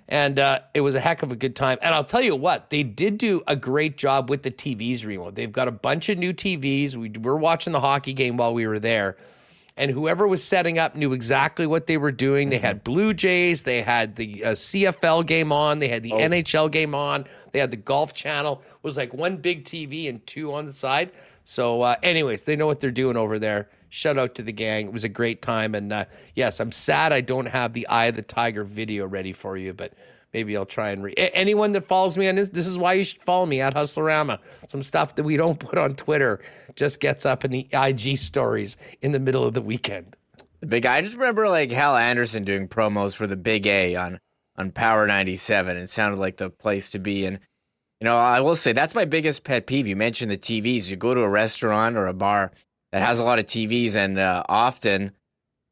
And 0.09 0.39
uh, 0.39 0.61
it 0.73 0.81
was 0.81 0.95
a 0.95 1.01
heck 1.01 1.23
of 1.23 1.31
a 1.31 1.37
good 1.37 1.55
time. 1.55 1.77
And 1.83 1.95
I'll 1.95 2.07
tell 2.07 2.23
you 2.23 2.35
what, 2.35 2.70
they 2.70 2.83
did 2.83 3.19
do 3.19 3.43
a 3.47 3.55
great 3.55 3.99
job 3.99 4.31
with 4.31 4.43
the 4.43 4.51
TVs, 4.51 5.07
Remo. 5.07 5.31
They've 5.31 5.53
got 5.53 5.69
a 5.69 5.73
bunch 5.73 6.09
of 6.09 6.16
new 6.16 6.33
TVs. 6.33 6.97
We 6.97 7.11
were 7.20 7.37
watching 7.37 7.74
the 7.74 7.81
hockey 7.81 8.15
game 8.15 8.39
while 8.39 8.55
we 8.55 8.66
were 8.66 8.81
there. 8.81 9.19
And 9.77 9.90
whoever 9.90 10.27
was 10.27 10.44
setting 10.44 10.78
up 10.78 10.94
knew 10.94 11.12
exactly 11.12 11.66
what 11.66 11.86
they 11.86 11.97
were 11.97 12.12
doing. 12.12 12.51
They 12.51 12.59
had 12.59 12.85
Blue 12.85 13.15
Jays, 13.15 13.62
they 13.62 13.81
had 13.81 14.16
the 14.16 14.44
uh, 14.44 14.51
CFL 14.53 15.24
game 15.27 15.51
on, 15.51 15.78
they 15.78 15.89
had 15.89 16.03
the 16.03 16.11
NHL 16.11 16.70
game 16.70 16.94
on, 16.94 17.24
they 17.53 17.59
had 17.59 17.70
the 17.70 17.78
Golf 17.78 18.12
Channel. 18.12 18.62
It 18.66 18.85
was 18.85 18.99
like 18.99 19.15
one 19.15 19.39
big 19.39 19.65
TV 19.65 20.11
and 20.11 20.24
two 20.27 20.53
on 20.53 20.66
the 20.66 20.73
side. 20.73 21.12
So, 21.44 21.82
uh, 21.82 21.97
anyways, 22.03 22.44
they 22.44 22.55
know 22.55 22.66
what 22.66 22.81
they're 22.81 22.90
doing 22.90 23.16
over 23.16 23.39
there. 23.39 23.70
Shout 23.89 24.19
out 24.19 24.35
to 24.36 24.43
the 24.43 24.53
gang. 24.53 24.86
It 24.86 24.93
was 24.93 25.05
a 25.05 25.09
great 25.09 25.43
time. 25.43 25.74
And 25.74 25.93
uh, 25.93 26.05
yes, 26.35 26.61
I'm 26.61 26.73
sad 26.73 27.12
I 27.12 27.20
don't 27.20 27.47
have 27.47 27.73
the 27.73 27.86
Eye 27.89 28.07
of 28.07 28.16
the 28.16 28.23
Tiger 28.23 28.65
video 28.65 29.07
ready 29.07 29.32
for 29.32 29.57
you, 29.57 29.73
but 29.73 29.93
maybe 30.33 30.57
I'll 30.57 30.67
try 30.67 30.91
and 30.91 31.03
read. 31.03 31.15
Anyone 31.17 31.73
that 31.73 31.87
follows 31.87 32.17
me 32.17 32.29
on 32.29 32.37
this, 32.37 32.49
this 32.49 32.67
is 32.67 32.79
why 32.79 32.95
you 32.95 33.05
should 33.05 33.23
follow 33.23 33.47
me 33.47 33.61
at 33.61 33.75
Hustlerama. 33.75 34.39
Some 34.69 34.83
stuff 34.83 35.15
that 35.17 35.25
we 35.25 35.37
don't 35.37 35.59
put 35.59 35.79
on 35.79 35.95
Twitter 35.95 36.41
just 36.77 37.01
gets 37.01 37.27
up 37.27 37.45
in 37.45 37.51
the 37.51 37.69
IG 37.73 38.19
stories 38.19 38.77
in 39.03 39.13
the 39.13 39.19
middle 39.19 39.45
of 39.45 39.55
the 39.55 39.63
weekend. 39.63 40.17
The 40.61 40.67
big 40.67 40.87
I 40.87 41.01
just 41.03 41.17
remember 41.17 41.49
like 41.49 41.71
Hal 41.71 41.97
Anderson 41.97 42.45
doing 42.45 42.69
promos 42.69 43.17
for 43.17 43.27
the 43.27 43.37
Big 43.37 43.67
A 43.67 43.97
on 43.97 44.21
on 44.57 44.71
Power 44.71 45.07
97. 45.07 45.77
It 45.77 45.89
sounded 45.89 46.21
like 46.21 46.37
the 46.37 46.51
place 46.51 46.93
to 46.93 46.99
be. 46.99 47.27
And 47.27 47.41
you 48.01 48.05
know, 48.05 48.17
I 48.17 48.41
will 48.41 48.57
say 48.57 48.73
that's 48.73 48.95
my 48.95 49.05
biggest 49.05 49.45
pet 49.45 49.67
peeve. 49.67 49.89
You 49.89 49.97
mentioned 49.97 50.31
the 50.31 50.39
TVs. 50.39 50.89
You 50.89 50.97
go 50.97 51.15
to 51.15 51.21
a 51.21 51.29
restaurant 51.29 51.97
or 51.97 52.07
a 52.07 52.15
bar 52.15 52.53
that 52.93 53.03
has 53.03 53.19
a 53.19 53.25
lot 53.25 53.39
of 53.39 53.47
TVs, 53.47 53.97
and 53.97 54.19
uh, 54.19 54.45
often 54.49 55.13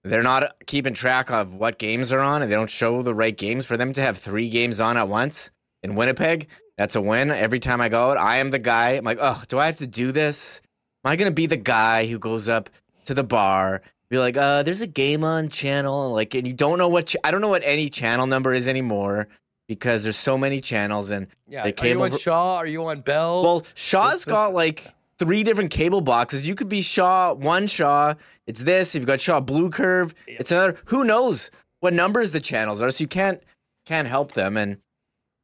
they're 0.03 0.23
not 0.23 0.55
keeping 0.67 0.95
track 0.95 1.31
of 1.31 1.55
what 1.55 1.79
games 1.79 2.13
are 2.13 2.21
on, 2.21 2.43
and 2.43 2.51
they 2.51 2.57
don't 2.57 2.71
show 2.71 3.03
the 3.03 3.15
right 3.15 3.37
games. 3.37 3.67
For 3.67 3.77
them 3.77 3.93
to 3.95 4.03
have 4.03 4.17
three 4.17 4.49
games 4.49 4.81
on 4.81 4.97
at 4.97 5.09
once 5.09 5.51
in 5.83 5.95
Winnipeg, 5.95 6.49
that's 6.79 6.97
a 6.97 7.01
win. 7.01 7.31
Every 7.31 7.59
time 7.59 7.81
I 7.81 7.89
go 7.89 8.11
out, 8.11 8.17
I 8.17 8.39
am 8.39 8.51
the 8.51 8.59
guy. 8.59 8.91
I'm 8.93 9.05
like, 9.05 9.19
oh, 9.21 9.43
do 9.49 9.59
I 9.59 9.67
have 9.67 9.77
to 9.77 9.87
do 9.87 10.13
this? 10.13 10.61
Am 11.05 11.11
I 11.13 11.17
gonna 11.17 11.31
be 11.31 11.47
the 11.47 11.57
guy 11.57 12.07
who 12.07 12.19
goes 12.19 12.49
up 12.49 12.71
to 13.07 13.15
the 13.15 13.25
bar? 13.25 13.83
Be 14.09 14.19
like, 14.19 14.37
uh, 14.37 14.65
there's 14.65 14.81
a 14.81 14.89
game 14.89 15.23
on 15.23 15.51
channel, 15.51 16.13
like, 16.13 16.35
and 16.35 16.47
you 16.47 16.53
don't 16.53 16.79
know 16.79 16.89
what 16.89 17.07
ch- 17.07 17.17
I 17.23 17.31
don't 17.31 17.41
know 17.41 17.49
what 17.49 17.63
any 17.65 17.89
channel 17.89 18.27
number 18.27 18.53
is 18.53 18.67
anymore 18.67 19.29
because 19.69 20.03
there's 20.03 20.17
so 20.17 20.37
many 20.37 20.61
channels 20.61 21.13
and 21.13 21.29
Yeah, 21.47 21.63
the 21.63 21.81
are 21.81 21.87
you 21.87 22.03
on 22.03 22.19
Shaw? 22.19 22.57
Are 22.57 22.67
you 22.67 22.85
on 22.87 23.03
Bell? 23.03 23.45
Well, 23.45 23.67
Shaw's 23.77 24.25
got 24.25 24.53
like 24.53 24.93
three 25.21 25.45
different 25.45 25.71
cable 25.71 26.01
boxes. 26.01 26.49
You 26.49 26.57
could 26.57 26.69
be 26.69 26.83
Shaw, 26.83 27.35
one 27.35 27.69
Shaw. 27.69 28.15
It's 28.49 28.61
this. 28.65 28.95
You've 28.95 29.07
got 29.07 29.21
Shaw 29.21 29.39
Blue 29.39 29.71
Curve, 29.71 30.13
it's 30.27 30.51
another. 30.51 30.77
Who 30.87 31.05
knows 31.05 31.53
what 31.79 31.93
numbers 31.95 32.33
the 32.33 32.41
channels 32.41 32.83
are? 32.83 32.91
So 32.91 33.05
you 33.05 33.09
can't 33.09 33.41
can't 33.87 34.09
help 34.09 34.33
them. 34.33 34.57
And 34.57 34.79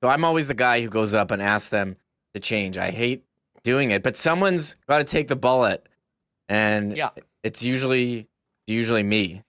so 0.03 0.09
I'm 0.09 0.25
always 0.25 0.49
the 0.49 0.55
guy 0.55 0.81
who 0.83 0.89
goes 0.89 1.15
up 1.15 1.31
and 1.31 1.41
asks 1.41 1.69
them 1.71 1.97
to 2.35 2.41
change. 2.41 2.77
I 2.79 2.91
hate 2.91 3.23
doing 3.63 3.91
it, 3.93 4.03
but 4.03 4.17
someone's 4.17 4.77
got 4.89 4.99
to 4.99 5.05
take 5.05 5.29
the 5.29 5.37
bullet, 5.37 5.87
and 6.49 6.97
Yeah. 6.97 7.11
it's 7.45 7.63
usually 7.63 8.27
usually 8.67 9.03
me. 9.03 9.43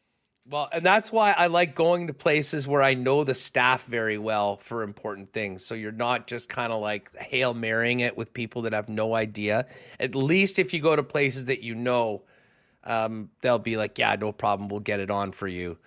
Well, 0.49 0.69
and 0.71 0.85
that's 0.85 1.11
why 1.11 1.33
I 1.33 1.47
like 1.47 1.75
going 1.75 2.07
to 2.07 2.13
places 2.13 2.67
where 2.67 2.81
I 2.81 2.93
know 2.93 3.25
the 3.25 3.35
staff 3.35 3.83
very 3.85 4.17
well 4.17 4.57
for 4.57 4.81
important 4.83 5.33
things. 5.33 5.65
So 5.65 5.75
you're 5.75 5.91
not 5.91 6.25
just 6.25 6.47
kind 6.47 6.71
of 6.71 6.81
like 6.81 7.13
hail 7.17 7.53
marrying 7.53 7.99
it 7.99 8.15
with 8.15 8.33
people 8.33 8.61
that 8.61 8.71
have 8.71 8.87
no 8.87 9.13
idea. 9.13 9.65
At 9.99 10.15
least 10.15 10.57
if 10.57 10.73
you 10.73 10.81
go 10.81 10.95
to 10.95 11.03
places 11.03 11.45
that 11.45 11.63
you 11.63 11.75
know, 11.75 12.21
um, 12.85 13.29
they'll 13.41 13.59
be 13.59 13.75
like, 13.75 13.97
"Yeah, 13.97 14.15
no 14.15 14.31
problem, 14.31 14.69
we'll 14.69 14.79
get 14.79 15.01
it 15.01 15.11
on 15.11 15.33
for 15.33 15.49
you." 15.49 15.77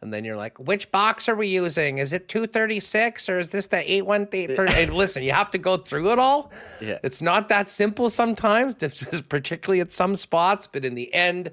And 0.00 0.12
then 0.12 0.24
you're 0.24 0.36
like, 0.36 0.58
"Which 0.58 0.90
box 0.90 1.28
are 1.28 1.34
we 1.34 1.48
using? 1.48 1.98
Is 1.98 2.14
it 2.14 2.28
236 2.28 3.28
or 3.28 3.38
is 3.38 3.50
this 3.50 3.66
the 3.66 3.92
813?" 3.92 4.56
And 4.68 4.94
listen, 4.94 5.24
you 5.24 5.32
have 5.32 5.50
to 5.50 5.58
go 5.58 5.76
through 5.76 6.12
it 6.12 6.18
all. 6.18 6.50
Yeah. 6.80 6.98
It's 7.02 7.20
not 7.20 7.50
that 7.50 7.68
simple 7.68 8.08
sometimes, 8.08 8.74
particularly 9.28 9.80
at 9.80 9.92
some 9.92 10.16
spots, 10.16 10.66
but 10.66 10.86
in 10.86 10.94
the 10.94 11.12
end, 11.12 11.50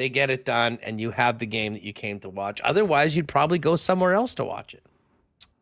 they 0.00 0.08
get 0.08 0.30
it 0.30 0.44
done 0.46 0.78
and 0.82 1.00
you 1.00 1.10
have 1.10 1.38
the 1.38 1.46
game 1.46 1.74
that 1.74 1.82
you 1.82 1.92
came 1.92 2.18
to 2.20 2.28
watch. 2.30 2.60
Otherwise, 2.64 3.14
you'd 3.14 3.28
probably 3.28 3.58
go 3.58 3.76
somewhere 3.76 4.14
else 4.14 4.34
to 4.36 4.44
watch 4.44 4.72
it. 4.72 4.82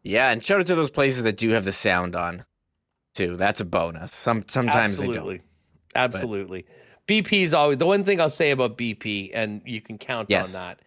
Yeah, 0.05 0.31
and 0.31 0.43
shout 0.43 0.61
out 0.61 0.67
to 0.69 0.77
those 0.77 0.91
places 0.93 1.25
that 1.25 1.37
do 1.37 1.51
have 1.51 1.65
the 1.65 1.73
sound 1.73 2.15
on, 2.15 2.45
too. 3.15 3.37
That's 3.37 3.61
a 3.61 3.65
bonus. 3.65 4.15
Some 4.15 4.45
sometimes 4.47 4.97
they 4.97 5.07
don't. 5.07 5.17
Absolutely. 5.17 5.41
Absolutely. 5.97 6.67
BP 7.09 7.43
is 7.43 7.53
always 7.53 7.79
the 7.79 7.87
one 7.87 8.05
thing 8.05 8.21
I'll 8.21 8.31
say 8.31 8.53
about 8.53 8.79
BP, 8.79 9.33
and 9.35 9.61
you 9.65 9.81
can 9.81 9.99
count 9.99 10.31
Yes. 10.31 10.55
on 10.55 10.63
that, 10.63 10.79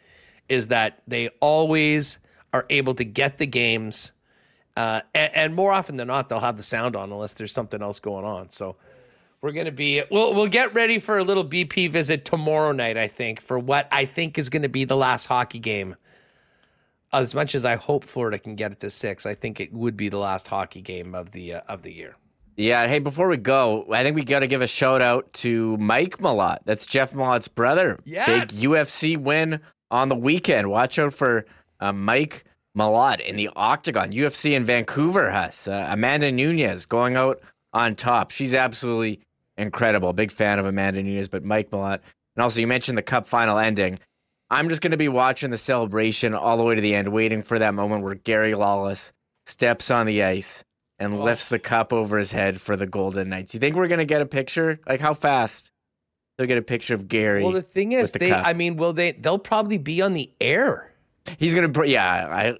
is 0.48 0.70
that 0.70 1.02
they 1.08 1.30
always 1.42 2.20
are 2.54 2.66
able 2.70 2.96
to 2.96 3.04
get 3.04 3.38
the 3.38 3.48
games. 3.48 4.14
Uh, 4.78 5.02
and, 5.14 5.36
and 5.36 5.56
more 5.56 5.72
often 5.74 5.98
than 5.98 6.08
not, 6.08 6.30
they'll 6.30 6.40
have 6.40 6.58
the 6.58 6.64
sound 6.64 6.96
on 6.96 7.12
unless 7.12 7.34
there's 7.34 7.52
something 7.52 7.82
else 7.82 8.00
going 8.00 8.24
on. 8.24 8.50
So 8.50 8.78
we're 9.42 9.52
gonna 9.52 9.72
be 9.72 10.04
we'll 10.12 10.34
we'll 10.34 10.48
get 10.48 10.74
ready 10.74 11.00
for 11.00 11.18
a 11.18 11.24
little 11.24 11.46
BP 11.46 11.92
visit 11.92 12.26
tomorrow 12.26 12.72
night. 12.72 12.98
I 12.98 13.08
think 13.08 13.42
for 13.42 13.58
what 13.58 13.88
I 13.92 14.06
think 14.06 14.38
is 14.38 14.50
going 14.50 14.62
to 14.62 14.70
be 14.70 14.86
the 14.86 14.96
last 14.96 15.26
hockey 15.26 15.60
game. 15.60 15.96
As 17.14 17.36
much 17.36 17.56
as 17.56 17.66
I 17.66 17.76
hope 17.76 18.06
Florida 18.06 18.40
can 18.40 18.56
get 18.56 18.72
it 18.72 18.80
to 18.82 18.90
six, 18.90 19.26
I 19.26 19.36
think 19.36 19.60
it 19.60 19.74
would 19.74 19.98
be 19.98 20.08
the 20.08 20.18
last 20.18 20.48
hockey 20.48 20.82
game 20.82 21.14
of 21.14 21.32
the 21.32 21.56
uh, 21.56 21.62
of 21.68 21.82
the 21.82 21.92
year. 21.92 22.16
Yeah. 22.56 22.88
Hey, 22.88 23.00
before 23.00 23.28
we 23.28 23.38
go, 23.38 23.86
I 23.92 24.04
think 24.04 24.16
we 24.16 24.24
got 24.24 24.40
to 24.40 24.48
give 24.48 24.62
a 24.62 24.68
shout 24.68 25.02
out 25.02 25.32
to 25.34 25.76
Mike 25.78 26.20
Malott. 26.20 26.60
That's 26.66 26.86
Jeff 26.86 27.12
Malott's 27.12 27.48
brother. 27.48 28.00
Yes. 28.06 28.52
Big 28.52 28.62
UFC 28.62 29.18
win 29.18 29.60
on 29.90 30.10
the 30.10 30.16
weekend. 30.16 30.70
Watch 30.70 31.00
out 31.00 31.14
for 31.14 31.46
uh, 31.80 31.92
Mike 31.92 32.46
Malott 32.78 33.20
in 33.20 33.36
the 33.36 33.50
octagon. 33.56 34.12
UFC 34.12 34.52
in 34.54 34.64
Vancouver 34.64 35.32
has 35.32 35.68
uh, 35.68 35.88
Amanda 35.90 36.32
Nunes 36.32 36.86
going 36.86 37.16
out 37.16 37.42
on 37.74 37.96
top. 37.96 38.32
She's 38.32 38.54
absolutely 38.54 39.22
incredible. 39.62 40.12
Big 40.14 40.32
fan 40.32 40.60
of 40.60 40.66
Amanda 40.66 41.02
Nunes, 41.04 41.28
but 41.28 41.44
Mike 41.44 41.70
Malott. 41.70 42.00
And 42.36 42.44
also, 42.44 42.60
you 42.60 42.68
mentioned 42.68 42.98
the 42.98 43.02
cup 43.04 43.26
final 43.26 43.58
ending. 43.58 44.00
I'm 44.50 44.68
just 44.70 44.82
going 44.82 44.92
to 44.92 44.98
be 44.98 45.08
watching 45.08 45.52
the 45.52 45.58
celebration 45.58 46.34
all 46.34 46.58
the 46.58 46.64
way 46.64 46.76
to 46.76 46.82
the 46.82 46.94
end, 46.96 47.10
waiting 47.10 47.42
for 47.42 47.60
that 47.60 47.74
moment 47.74 48.04
where 48.04 48.16
Gary 48.16 48.54
Lawless 48.56 49.14
steps 49.46 49.90
on 49.92 50.06
the 50.06 50.24
ice 50.24 50.64
and 51.00 51.14
Oh. 51.16 51.24
lifts 51.24 51.50
the 51.50 51.60
cup 51.60 51.94
over 51.94 52.18
his 52.18 52.32
head 52.32 52.60
for 52.60 52.76
the 52.76 52.86
Golden 52.86 53.30
Knights. 53.30 53.54
You 53.54 53.60
think 53.60 53.76
we're 53.76 53.88
going 53.88 54.00
to 54.00 54.06
get 54.06 54.22
a 54.22 54.26
picture? 54.26 54.80
Like, 54.88 55.00
how 55.00 55.14
fast? 55.14 55.72
They'll 56.38 56.48
get 56.48 56.58
a 56.58 56.62
picture 56.64 56.94
of 56.96 57.08
Gary. 57.08 57.44
Well, 57.44 57.54
the 57.54 57.62
thing 57.62 57.92
is, 57.94 58.12
the 58.12 58.20
they 58.20 58.30
cup. 58.30 58.46
I 58.46 58.54
mean, 58.54 58.76
will 58.76 58.94
they? 58.94 59.12
They'll 59.14 59.40
probably 59.40 59.78
be 59.78 60.02
on 60.02 60.14
the 60.14 60.30
air. 60.42 60.92
He's 61.38 61.54
going 61.54 61.64
to, 61.64 61.70
br- 61.70 61.86
yeah, 61.86 62.28
I. 62.28 62.58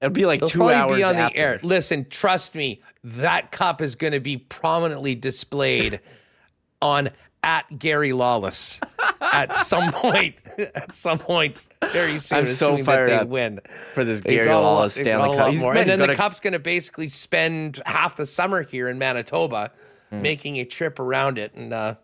It'll 0.00 0.12
be 0.12 0.26
like 0.26 0.40
They'll 0.40 0.48
two 0.48 0.68
hours 0.70 0.96
be 0.96 1.02
on 1.02 1.14
after. 1.16 1.34
the 1.34 1.40
air. 1.40 1.60
Listen, 1.62 2.06
trust 2.08 2.54
me, 2.54 2.80
that 3.04 3.52
cup 3.52 3.82
is 3.82 3.94
going 3.96 4.12
to 4.14 4.20
be 4.20 4.38
prominently 4.38 5.14
displayed 5.14 6.00
on 6.82 7.10
at 7.42 7.78
Gary 7.78 8.12
Lawless 8.12 8.80
at 9.20 9.56
some 9.58 9.92
point. 9.92 10.36
At 10.58 10.94
some 10.94 11.18
point, 11.18 11.56
very 11.92 12.18
soon. 12.18 12.38
I'm 12.38 12.46
so 12.46 12.76
fired 12.78 13.10
that 13.10 13.14
they 13.16 13.22
up 13.22 13.28
win 13.28 13.60
for 13.94 14.04
this 14.04 14.20
They've 14.20 14.32
Gary 14.32 14.48
a 14.50 14.54
lot- 14.58 14.62
Lawless 14.62 14.94
Stanley 14.94 15.36
Cup. 15.36 15.50
He's- 15.52 15.62
And 15.62 15.88
then 15.88 15.98
the 15.98 16.14
cup's 16.14 16.40
going 16.40 16.52
to 16.54 16.58
basically 16.58 17.08
spend 17.08 17.82
half 17.86 18.16
the 18.16 18.26
summer 18.26 18.62
here 18.62 18.88
in 18.88 18.98
Manitoba, 18.98 19.70
Hmm. 20.10 20.22
making 20.22 20.56
a 20.58 20.64
trip 20.64 20.98
around 20.98 21.38
it, 21.38 21.54
and 21.54 21.72
uh, 21.72 21.94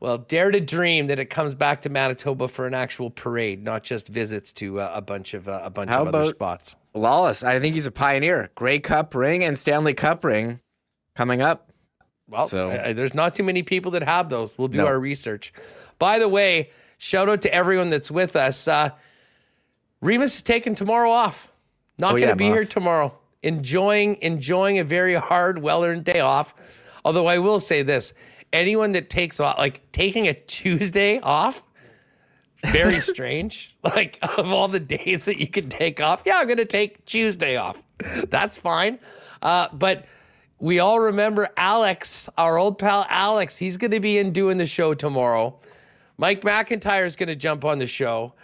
well, 0.00 0.16
dare 0.18 0.50
to 0.50 0.60
dream 0.60 1.08
that 1.08 1.18
it 1.18 1.26
comes 1.26 1.54
back 1.54 1.82
to 1.82 1.88
Manitoba 1.90 2.48
for 2.48 2.66
an 2.66 2.72
actual 2.74 3.10
parade, 3.10 3.62
not 3.62 3.82
just 3.84 4.08
visits 4.08 4.52
to 4.54 4.80
uh, 4.80 4.92
a 4.94 5.00
bunch 5.02 5.34
of 5.34 5.46
uh, 5.46 5.60
a 5.62 5.68
bunch 5.70 5.90
How 5.90 6.02
of 6.06 6.14
other 6.14 6.24
spots. 6.30 6.74
Lawless, 6.94 7.42
I 7.42 7.58
think 7.58 7.74
he's 7.74 7.86
a 7.86 7.90
pioneer. 7.90 8.50
Grey 8.54 8.78
Cup 8.78 9.14
ring 9.14 9.42
and 9.44 9.56
Stanley 9.56 9.94
Cup 9.94 10.24
ring 10.24 10.60
coming 11.16 11.40
up. 11.40 11.70
Well, 12.28 12.46
So- 12.46 12.70
I- 12.70 12.88
I- 12.88 12.92
there's 12.92 13.14
not 13.14 13.34
too 13.34 13.42
many 13.42 13.62
people 13.62 13.90
that 13.92 14.02
have 14.02 14.28
those. 14.28 14.58
We'll 14.58 14.68
do 14.68 14.78
No. 14.78 14.86
our 14.86 14.98
research. 14.98 15.52
By 15.98 16.18
the 16.18 16.28
way, 16.28 16.70
shout 16.98 17.28
out 17.28 17.42
to 17.42 17.54
everyone 17.54 17.90
that's 17.90 18.10
with 18.10 18.36
us. 18.36 18.68
Uh, 18.68 18.90
Remis 20.00 20.36
is 20.36 20.42
taking 20.42 20.74
tomorrow 20.74 21.10
off. 21.10 21.48
Not 21.98 22.08
Oh, 22.08 22.16
going 22.16 22.24
to 22.24 22.30
I'm 22.32 22.36
be 22.36 22.46
here 22.46 22.64
tomorrow. 22.64 23.14
Enjoying 23.42 24.18
enjoying 24.22 24.78
a 24.78 24.84
very 24.84 25.14
hard, 25.14 25.62
well-earned 25.62 26.04
day 26.04 26.20
off. 26.20 26.54
Although 27.04 27.26
I 27.26 27.38
will 27.38 27.58
say 27.60 27.82
this: 27.82 28.12
anyone 28.52 28.92
that 28.92 29.10
takes 29.10 29.40
off, 29.40 29.58
like 29.58 29.80
taking 29.92 30.28
a 30.28 30.34
Tuesday 30.46 31.18
off, 31.20 31.62
very 32.66 33.00
strange. 33.00 33.74
Like 33.84 34.18
of 34.22 34.52
all 34.52 34.68
the 34.68 34.80
days 34.80 35.24
that 35.24 35.38
you 35.38 35.48
can 35.48 35.68
take 35.68 36.00
off, 36.00 36.22
yeah, 36.24 36.38
I'm 36.38 36.46
to 36.58 36.64
take 36.64 37.04
Tuesday 37.04 37.56
off. 37.56 37.76
That's 38.28 38.56
fine. 38.56 38.98
Uh, 39.42 39.68
but 39.72 40.06
we 40.60 40.78
all 40.78 41.00
remember 41.00 41.48
Alex, 41.56 42.28
our 42.38 42.58
old 42.58 42.78
pal 42.78 43.04
Alex. 43.08 43.56
He's 43.56 43.76
to 43.90 43.98
be 43.98 44.18
in 44.18 44.32
doing 44.32 44.56
the 44.56 44.66
show 44.66 44.94
tomorrow. 44.94 45.58
Mike 46.16 46.42
McIntyre 46.42 47.04
is 47.04 47.16
to 47.28 47.34
jump 47.34 47.64
on 47.64 47.80
the 47.80 47.86
show. 47.88 48.34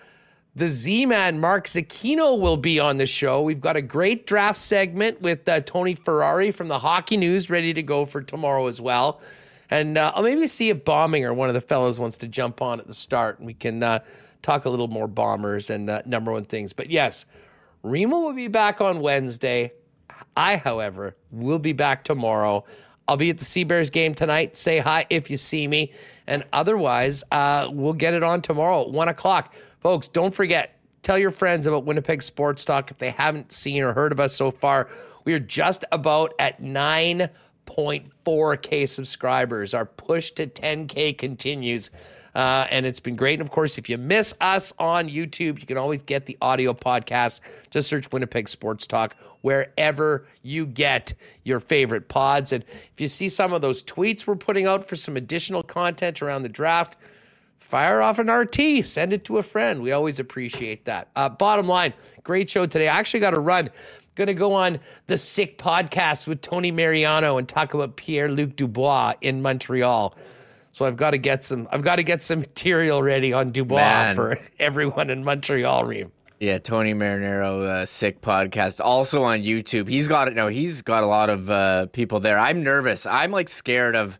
The 0.56 0.66
Z 0.68 1.06
Man, 1.06 1.38
Mark 1.38 1.68
Zecchino, 1.68 2.38
will 2.38 2.56
be 2.56 2.80
on 2.80 2.96
the 2.96 3.06
show. 3.06 3.42
We've 3.42 3.60
got 3.60 3.76
a 3.76 3.82
great 3.82 4.26
draft 4.26 4.58
segment 4.58 5.22
with 5.22 5.48
uh, 5.48 5.60
Tony 5.60 5.94
Ferrari 5.94 6.50
from 6.50 6.66
the 6.66 6.80
Hockey 6.80 7.16
News 7.16 7.48
ready 7.48 7.72
to 7.72 7.82
go 7.82 8.04
for 8.04 8.20
tomorrow 8.20 8.66
as 8.66 8.80
well. 8.80 9.20
And 9.70 9.98
uh, 9.98 10.12
I'll 10.14 10.22
maybe 10.22 10.46
see 10.46 10.70
if 10.70 10.84
Bombing 10.84 11.24
or 11.24 11.34
one 11.34 11.48
of 11.48 11.54
the 11.54 11.60
fellows 11.60 11.98
wants 11.98 12.16
to 12.18 12.28
jump 12.28 12.62
on 12.62 12.80
at 12.80 12.86
the 12.86 12.94
start 12.94 13.38
and 13.38 13.46
we 13.46 13.54
can 13.54 13.82
uh, 13.82 14.00
talk 14.42 14.64
a 14.64 14.70
little 14.70 14.88
more 14.88 15.06
bombers 15.06 15.70
and 15.70 15.90
uh, 15.90 16.02
number 16.06 16.32
one 16.32 16.44
things. 16.44 16.72
But 16.72 16.90
yes, 16.90 17.26
Remo 17.82 18.18
will 18.20 18.32
be 18.32 18.48
back 18.48 18.80
on 18.80 19.00
Wednesday. 19.00 19.72
I, 20.36 20.56
however, 20.56 21.16
will 21.30 21.58
be 21.58 21.72
back 21.72 22.04
tomorrow. 22.04 22.64
I'll 23.06 23.16
be 23.16 23.30
at 23.30 23.38
the 23.38 23.44
Sea 23.44 23.64
Bears 23.64 23.90
game 23.90 24.14
tonight. 24.14 24.56
Say 24.56 24.78
hi 24.78 25.06
if 25.10 25.30
you 25.30 25.36
see 25.36 25.66
me. 25.66 25.92
And 26.26 26.44
otherwise, 26.52 27.24
uh, 27.32 27.68
we'll 27.72 27.94
get 27.94 28.14
it 28.14 28.22
on 28.22 28.42
tomorrow 28.42 28.82
at 28.82 28.90
one 28.90 29.08
o'clock. 29.08 29.54
Folks, 29.80 30.08
don't 30.08 30.34
forget, 30.34 30.78
tell 31.02 31.18
your 31.18 31.30
friends 31.30 31.66
about 31.66 31.84
Winnipeg 31.84 32.22
Sports 32.22 32.64
Talk 32.64 32.90
if 32.90 32.98
they 32.98 33.10
haven't 33.10 33.50
seen 33.52 33.82
or 33.82 33.92
heard 33.92 34.12
of 34.12 34.20
us 34.20 34.34
so 34.34 34.50
far. 34.50 34.88
We 35.24 35.32
are 35.32 35.40
just 35.40 35.84
about 35.90 36.34
at 36.38 36.62
9.4K 37.68 38.88
subscribers. 38.88 39.74
Our 39.74 39.86
push 39.86 40.32
to 40.32 40.46
10K 40.46 41.16
continues. 41.16 41.90
Uh, 42.34 42.66
and 42.70 42.86
it's 42.86 43.00
been 43.00 43.16
great. 43.16 43.40
And 43.40 43.48
of 43.48 43.52
course, 43.52 43.78
if 43.78 43.88
you 43.88 43.98
miss 43.98 44.34
us 44.40 44.72
on 44.78 45.08
YouTube, 45.08 45.60
you 45.60 45.66
can 45.66 45.76
always 45.76 46.02
get 46.02 46.26
the 46.26 46.36
audio 46.40 46.72
podcast. 46.72 47.40
Just 47.70 47.88
search 47.88 48.10
Winnipeg 48.12 48.48
Sports 48.48 48.86
Talk 48.86 49.16
wherever 49.40 50.26
you 50.42 50.66
get 50.66 51.14
your 51.44 51.60
favorite 51.60 52.08
pods. 52.08 52.52
And 52.52 52.64
if 52.64 53.00
you 53.00 53.08
see 53.08 53.28
some 53.28 53.52
of 53.52 53.62
those 53.62 53.82
tweets 53.82 54.26
we're 54.26 54.36
putting 54.36 54.66
out 54.66 54.88
for 54.88 54.96
some 54.96 55.16
additional 55.16 55.62
content 55.62 56.22
around 56.22 56.42
the 56.42 56.48
draft, 56.48 56.96
fire 57.60 58.00
off 58.02 58.18
an 58.18 58.30
RT, 58.30 58.86
send 58.86 59.12
it 59.12 59.24
to 59.24 59.38
a 59.38 59.42
friend. 59.42 59.80
We 59.80 59.92
always 59.92 60.18
appreciate 60.18 60.84
that. 60.86 61.08
Uh, 61.14 61.28
bottom 61.28 61.68
line, 61.68 61.92
great 62.24 62.50
show 62.50 62.66
today. 62.66 62.88
I 62.88 62.98
actually 62.98 63.20
got 63.20 63.30
to 63.30 63.40
run. 63.40 63.70
Going 64.18 64.26
to 64.26 64.34
go 64.34 64.52
on 64.52 64.80
the 65.06 65.16
Sick 65.16 65.58
podcast 65.58 66.26
with 66.26 66.40
Tony 66.40 66.72
Marinaro 66.72 67.38
and 67.38 67.48
talk 67.48 67.72
about 67.72 67.94
Pierre 67.94 68.28
Luc 68.28 68.56
Dubois 68.56 69.14
in 69.20 69.42
Montreal. 69.42 70.12
So 70.72 70.84
I've 70.86 70.96
got 70.96 71.12
to 71.12 71.18
get 71.18 71.44
some. 71.44 71.68
I've 71.70 71.82
got 71.84 71.96
to 71.96 72.02
get 72.02 72.24
some 72.24 72.40
material 72.40 73.00
ready 73.00 73.32
on 73.32 73.52
Dubois 73.52 73.76
Man. 73.76 74.16
for 74.16 74.40
everyone 74.58 75.10
in 75.10 75.22
Montreal. 75.22 75.84
Reem. 75.84 76.10
Yeah, 76.40 76.58
Tony 76.58 76.94
Marinaro, 76.94 77.64
uh, 77.64 77.86
sick 77.86 78.20
podcast, 78.20 78.80
also 78.84 79.22
on 79.22 79.38
YouTube. 79.38 79.88
He's 79.88 80.08
got 80.08 80.26
it. 80.26 80.34
No, 80.34 80.48
he's 80.48 80.82
got 80.82 81.04
a 81.04 81.06
lot 81.06 81.30
of 81.30 81.48
uh, 81.48 81.86
people 81.86 82.18
there. 82.18 82.40
I'm 82.40 82.64
nervous. 82.64 83.06
I'm 83.06 83.30
like 83.30 83.48
scared 83.48 83.94
of 83.94 84.18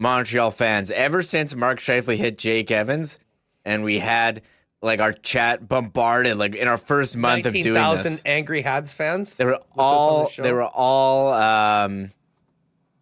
Montreal 0.00 0.50
fans. 0.50 0.90
Ever 0.90 1.22
since 1.22 1.54
Mark 1.54 1.78
Scheifele 1.78 2.16
hit 2.16 2.36
Jake 2.36 2.72
Evans, 2.72 3.20
and 3.64 3.84
we 3.84 4.00
had 4.00 4.42
like 4.86 5.00
our 5.00 5.12
chat 5.12 5.68
bombarded, 5.68 6.36
like 6.38 6.54
in 6.54 6.68
our 6.68 6.78
first 6.78 7.16
month 7.16 7.44
of 7.44 7.52
doing 7.52 7.74
this. 7.74 8.22
angry 8.24 8.62
Habs 8.62 8.92
fans. 8.94 9.36
They 9.36 9.44
were 9.44 9.56
on 9.56 9.60
the 9.76 9.82
all 9.82 10.30
they 10.38 10.52
were 10.52 10.62
all 10.62 11.32
um 11.32 12.10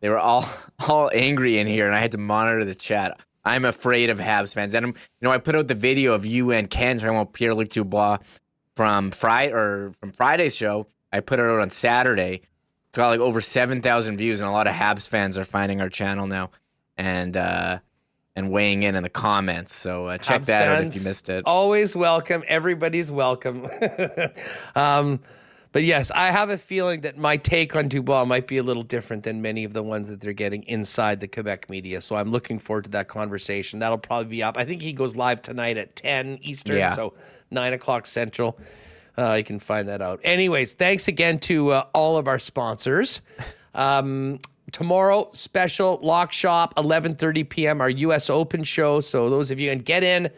they 0.00 0.08
were 0.08 0.18
all 0.18 0.44
all 0.88 1.10
angry 1.14 1.58
in 1.58 1.66
here 1.66 1.86
and 1.86 1.94
I 1.94 2.00
had 2.00 2.12
to 2.12 2.18
monitor 2.18 2.64
the 2.64 2.74
chat. 2.74 3.20
I'm 3.44 3.64
afraid 3.64 4.10
of 4.10 4.18
Habs 4.18 4.54
fans. 4.54 4.74
And 4.74 4.86
I'm, 4.86 4.90
you 4.92 5.28
know, 5.28 5.30
I 5.30 5.38
put 5.38 5.54
out 5.54 5.68
the 5.68 5.74
video 5.74 6.14
of 6.14 6.24
you 6.24 6.50
and 6.50 6.68
Ken 6.68 6.98
talking 6.98 7.14
about 7.14 7.34
Pierre 7.34 7.54
Luc 7.54 7.68
Dubois 7.68 8.18
from 8.74 9.10
Friday 9.10 9.52
or 9.52 9.92
from 10.00 10.12
Friday's 10.12 10.56
show. 10.56 10.86
I 11.12 11.20
put 11.20 11.38
it 11.38 11.42
out 11.44 11.60
on 11.60 11.70
Saturday. 11.70 12.40
It's 12.88 12.96
got 12.96 13.08
like 13.08 13.20
over 13.20 13.40
seven 13.40 13.82
thousand 13.82 14.16
views 14.16 14.40
and 14.40 14.48
a 14.48 14.52
lot 14.52 14.66
of 14.66 14.74
Habs 14.74 15.06
fans 15.08 15.36
are 15.38 15.44
finding 15.44 15.80
our 15.80 15.88
channel 15.88 16.26
now 16.26 16.50
and 16.96 17.36
uh 17.36 17.78
and 18.36 18.50
weighing 18.50 18.82
in 18.82 18.96
in 18.96 19.02
the 19.02 19.08
comments. 19.08 19.74
So 19.74 20.08
uh, 20.08 20.18
check 20.18 20.42
Habs 20.42 20.46
that 20.46 20.68
out 20.68 20.84
if 20.84 20.96
you 20.96 21.02
missed 21.02 21.28
it. 21.28 21.44
Always 21.46 21.94
welcome. 21.94 22.42
Everybody's 22.48 23.10
welcome. 23.10 23.68
um, 24.74 25.20
but 25.72 25.84
yes, 25.84 26.10
I 26.14 26.30
have 26.30 26.50
a 26.50 26.58
feeling 26.58 27.00
that 27.02 27.16
my 27.16 27.36
take 27.36 27.74
on 27.74 27.88
Dubois 27.88 28.24
might 28.24 28.46
be 28.46 28.58
a 28.58 28.62
little 28.62 28.82
different 28.82 29.22
than 29.24 29.42
many 29.42 29.64
of 29.64 29.72
the 29.72 29.82
ones 29.82 30.08
that 30.08 30.20
they're 30.20 30.32
getting 30.32 30.62
inside 30.64 31.20
the 31.20 31.28
Quebec 31.28 31.68
media. 31.68 32.00
So 32.00 32.16
I'm 32.16 32.30
looking 32.30 32.58
forward 32.58 32.84
to 32.84 32.90
that 32.90 33.08
conversation. 33.08 33.78
That'll 33.78 33.98
probably 33.98 34.30
be 34.30 34.42
up. 34.42 34.56
I 34.56 34.64
think 34.64 34.82
he 34.82 34.92
goes 34.92 35.16
live 35.16 35.42
tonight 35.42 35.76
at 35.76 35.94
10 35.96 36.38
Eastern, 36.42 36.76
Yeah. 36.76 36.94
so 36.94 37.14
9 37.50 37.72
o'clock 37.72 38.06
Central. 38.06 38.58
Uh, 39.16 39.34
you 39.34 39.44
can 39.44 39.60
find 39.60 39.88
that 39.88 40.02
out. 40.02 40.20
Anyways, 40.24 40.72
thanks 40.72 41.06
again 41.06 41.38
to 41.40 41.70
uh, 41.70 41.86
all 41.94 42.16
of 42.16 42.26
our 42.26 42.38
sponsors. 42.40 43.20
Um, 43.76 44.38
tomorrow, 44.72 45.28
special 45.32 45.98
lock 46.02 46.32
shop, 46.32 46.74
11:30 46.76 47.48
p.m. 47.48 47.80
Our 47.80 47.90
U.S. 47.90 48.30
Open 48.30 48.64
show. 48.64 49.00
So 49.00 49.30
those 49.30 49.50
of 49.50 49.58
you 49.58 49.70
and 49.70 49.84
get 49.84 50.02
in, 50.02 50.30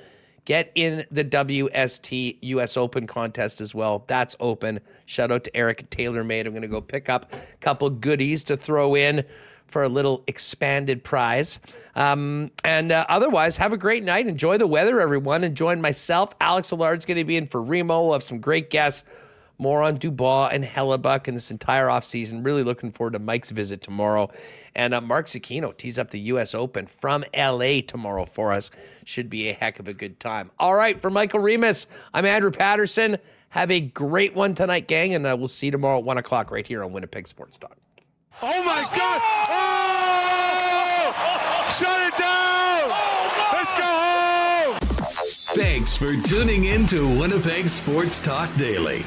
get 0.44 0.70
in 0.74 1.04
the 1.10 1.24
WST 1.24 2.38
U.S. 2.40 2.76
Open 2.76 3.06
contest 3.06 3.60
as 3.60 3.74
well. 3.74 4.04
That's 4.06 4.36
open. 4.40 4.80
Shout 5.06 5.30
out 5.30 5.44
to 5.44 5.56
Eric 5.56 5.88
TaylorMade. 5.90 6.46
I'm 6.46 6.52
going 6.52 6.62
to 6.62 6.68
go 6.68 6.80
pick 6.80 7.08
up 7.08 7.32
a 7.32 7.38
couple 7.60 7.88
goodies 7.90 8.44
to 8.44 8.56
throw 8.56 8.94
in 8.94 9.24
for 9.68 9.82
a 9.82 9.88
little 9.88 10.22
expanded 10.26 11.02
prize. 11.02 11.58
Um, 11.96 12.50
and 12.64 12.92
uh, 12.92 13.04
otherwise, 13.08 13.56
have 13.56 13.72
a 13.72 13.76
great 13.76 14.04
night. 14.04 14.26
Enjoy 14.26 14.58
the 14.58 14.66
weather, 14.66 15.00
everyone. 15.00 15.44
And 15.44 15.56
join 15.56 15.80
myself. 15.80 16.34
Alex 16.40 16.72
Allard's 16.72 17.04
going 17.04 17.18
to 17.18 17.24
be 17.24 17.36
in 17.36 17.46
for 17.48 17.62
Remo. 17.62 18.04
We'll 18.04 18.12
have 18.12 18.22
some 18.22 18.40
great 18.40 18.70
guests. 18.70 19.04
More 19.58 19.82
on 19.82 19.96
Dubois 19.96 20.48
and 20.52 20.64
Hellebuyck 20.64 21.28
and 21.28 21.36
this 21.36 21.50
entire 21.50 21.86
offseason. 21.86 22.44
Really 22.44 22.62
looking 22.62 22.92
forward 22.92 23.14
to 23.14 23.18
Mike's 23.18 23.50
visit 23.50 23.82
tomorrow. 23.82 24.30
And 24.74 24.92
uh, 24.92 25.00
Mark 25.00 25.26
Zecchino 25.26 25.76
tees 25.76 25.98
up 25.98 26.10
the 26.10 26.20
U.S. 26.20 26.54
Open 26.54 26.86
from 27.00 27.24
LA 27.34 27.80
tomorrow 27.86 28.26
for 28.26 28.52
us. 28.52 28.70
Should 29.04 29.30
be 29.30 29.48
a 29.48 29.54
heck 29.54 29.78
of 29.78 29.88
a 29.88 29.94
good 29.94 30.20
time. 30.20 30.50
All 30.58 30.74
right, 30.74 31.00
for 31.00 31.08
Michael 31.08 31.40
Remis, 31.40 31.86
I'm 32.12 32.26
Andrew 32.26 32.50
Paterson. 32.50 33.16
Have 33.50 33.70
a 33.70 33.80
great 33.80 34.34
one 34.34 34.54
tonight, 34.54 34.86
gang, 34.86 35.14
and 35.14 35.26
uh, 35.26 35.34
we'll 35.38 35.48
see 35.48 35.66
you 35.66 35.72
tomorrow 35.72 35.98
at 35.98 36.04
1 36.04 36.18
o'clock 36.18 36.50
right 36.50 36.66
here 36.66 36.84
on 36.84 36.92
Winnipeg 36.92 37.26
Sports 37.26 37.56
Talk. 37.56 37.76
Oh 38.42 38.62
my 38.64 38.82
God! 38.94 39.22
Oh! 39.48 39.86
Shut 41.72 42.06
it 42.06 42.18
down! 42.18 42.90
Let's 43.52 43.72
go 43.72 43.82
home! 43.82 44.78
Thanks 45.56 45.96
for 45.96 46.14
tuning 46.28 46.66
in 46.66 46.86
to 46.88 47.08
Winnipeg 47.18 47.70
Sports 47.70 48.20
Talk 48.20 48.54
Daily. 48.56 49.06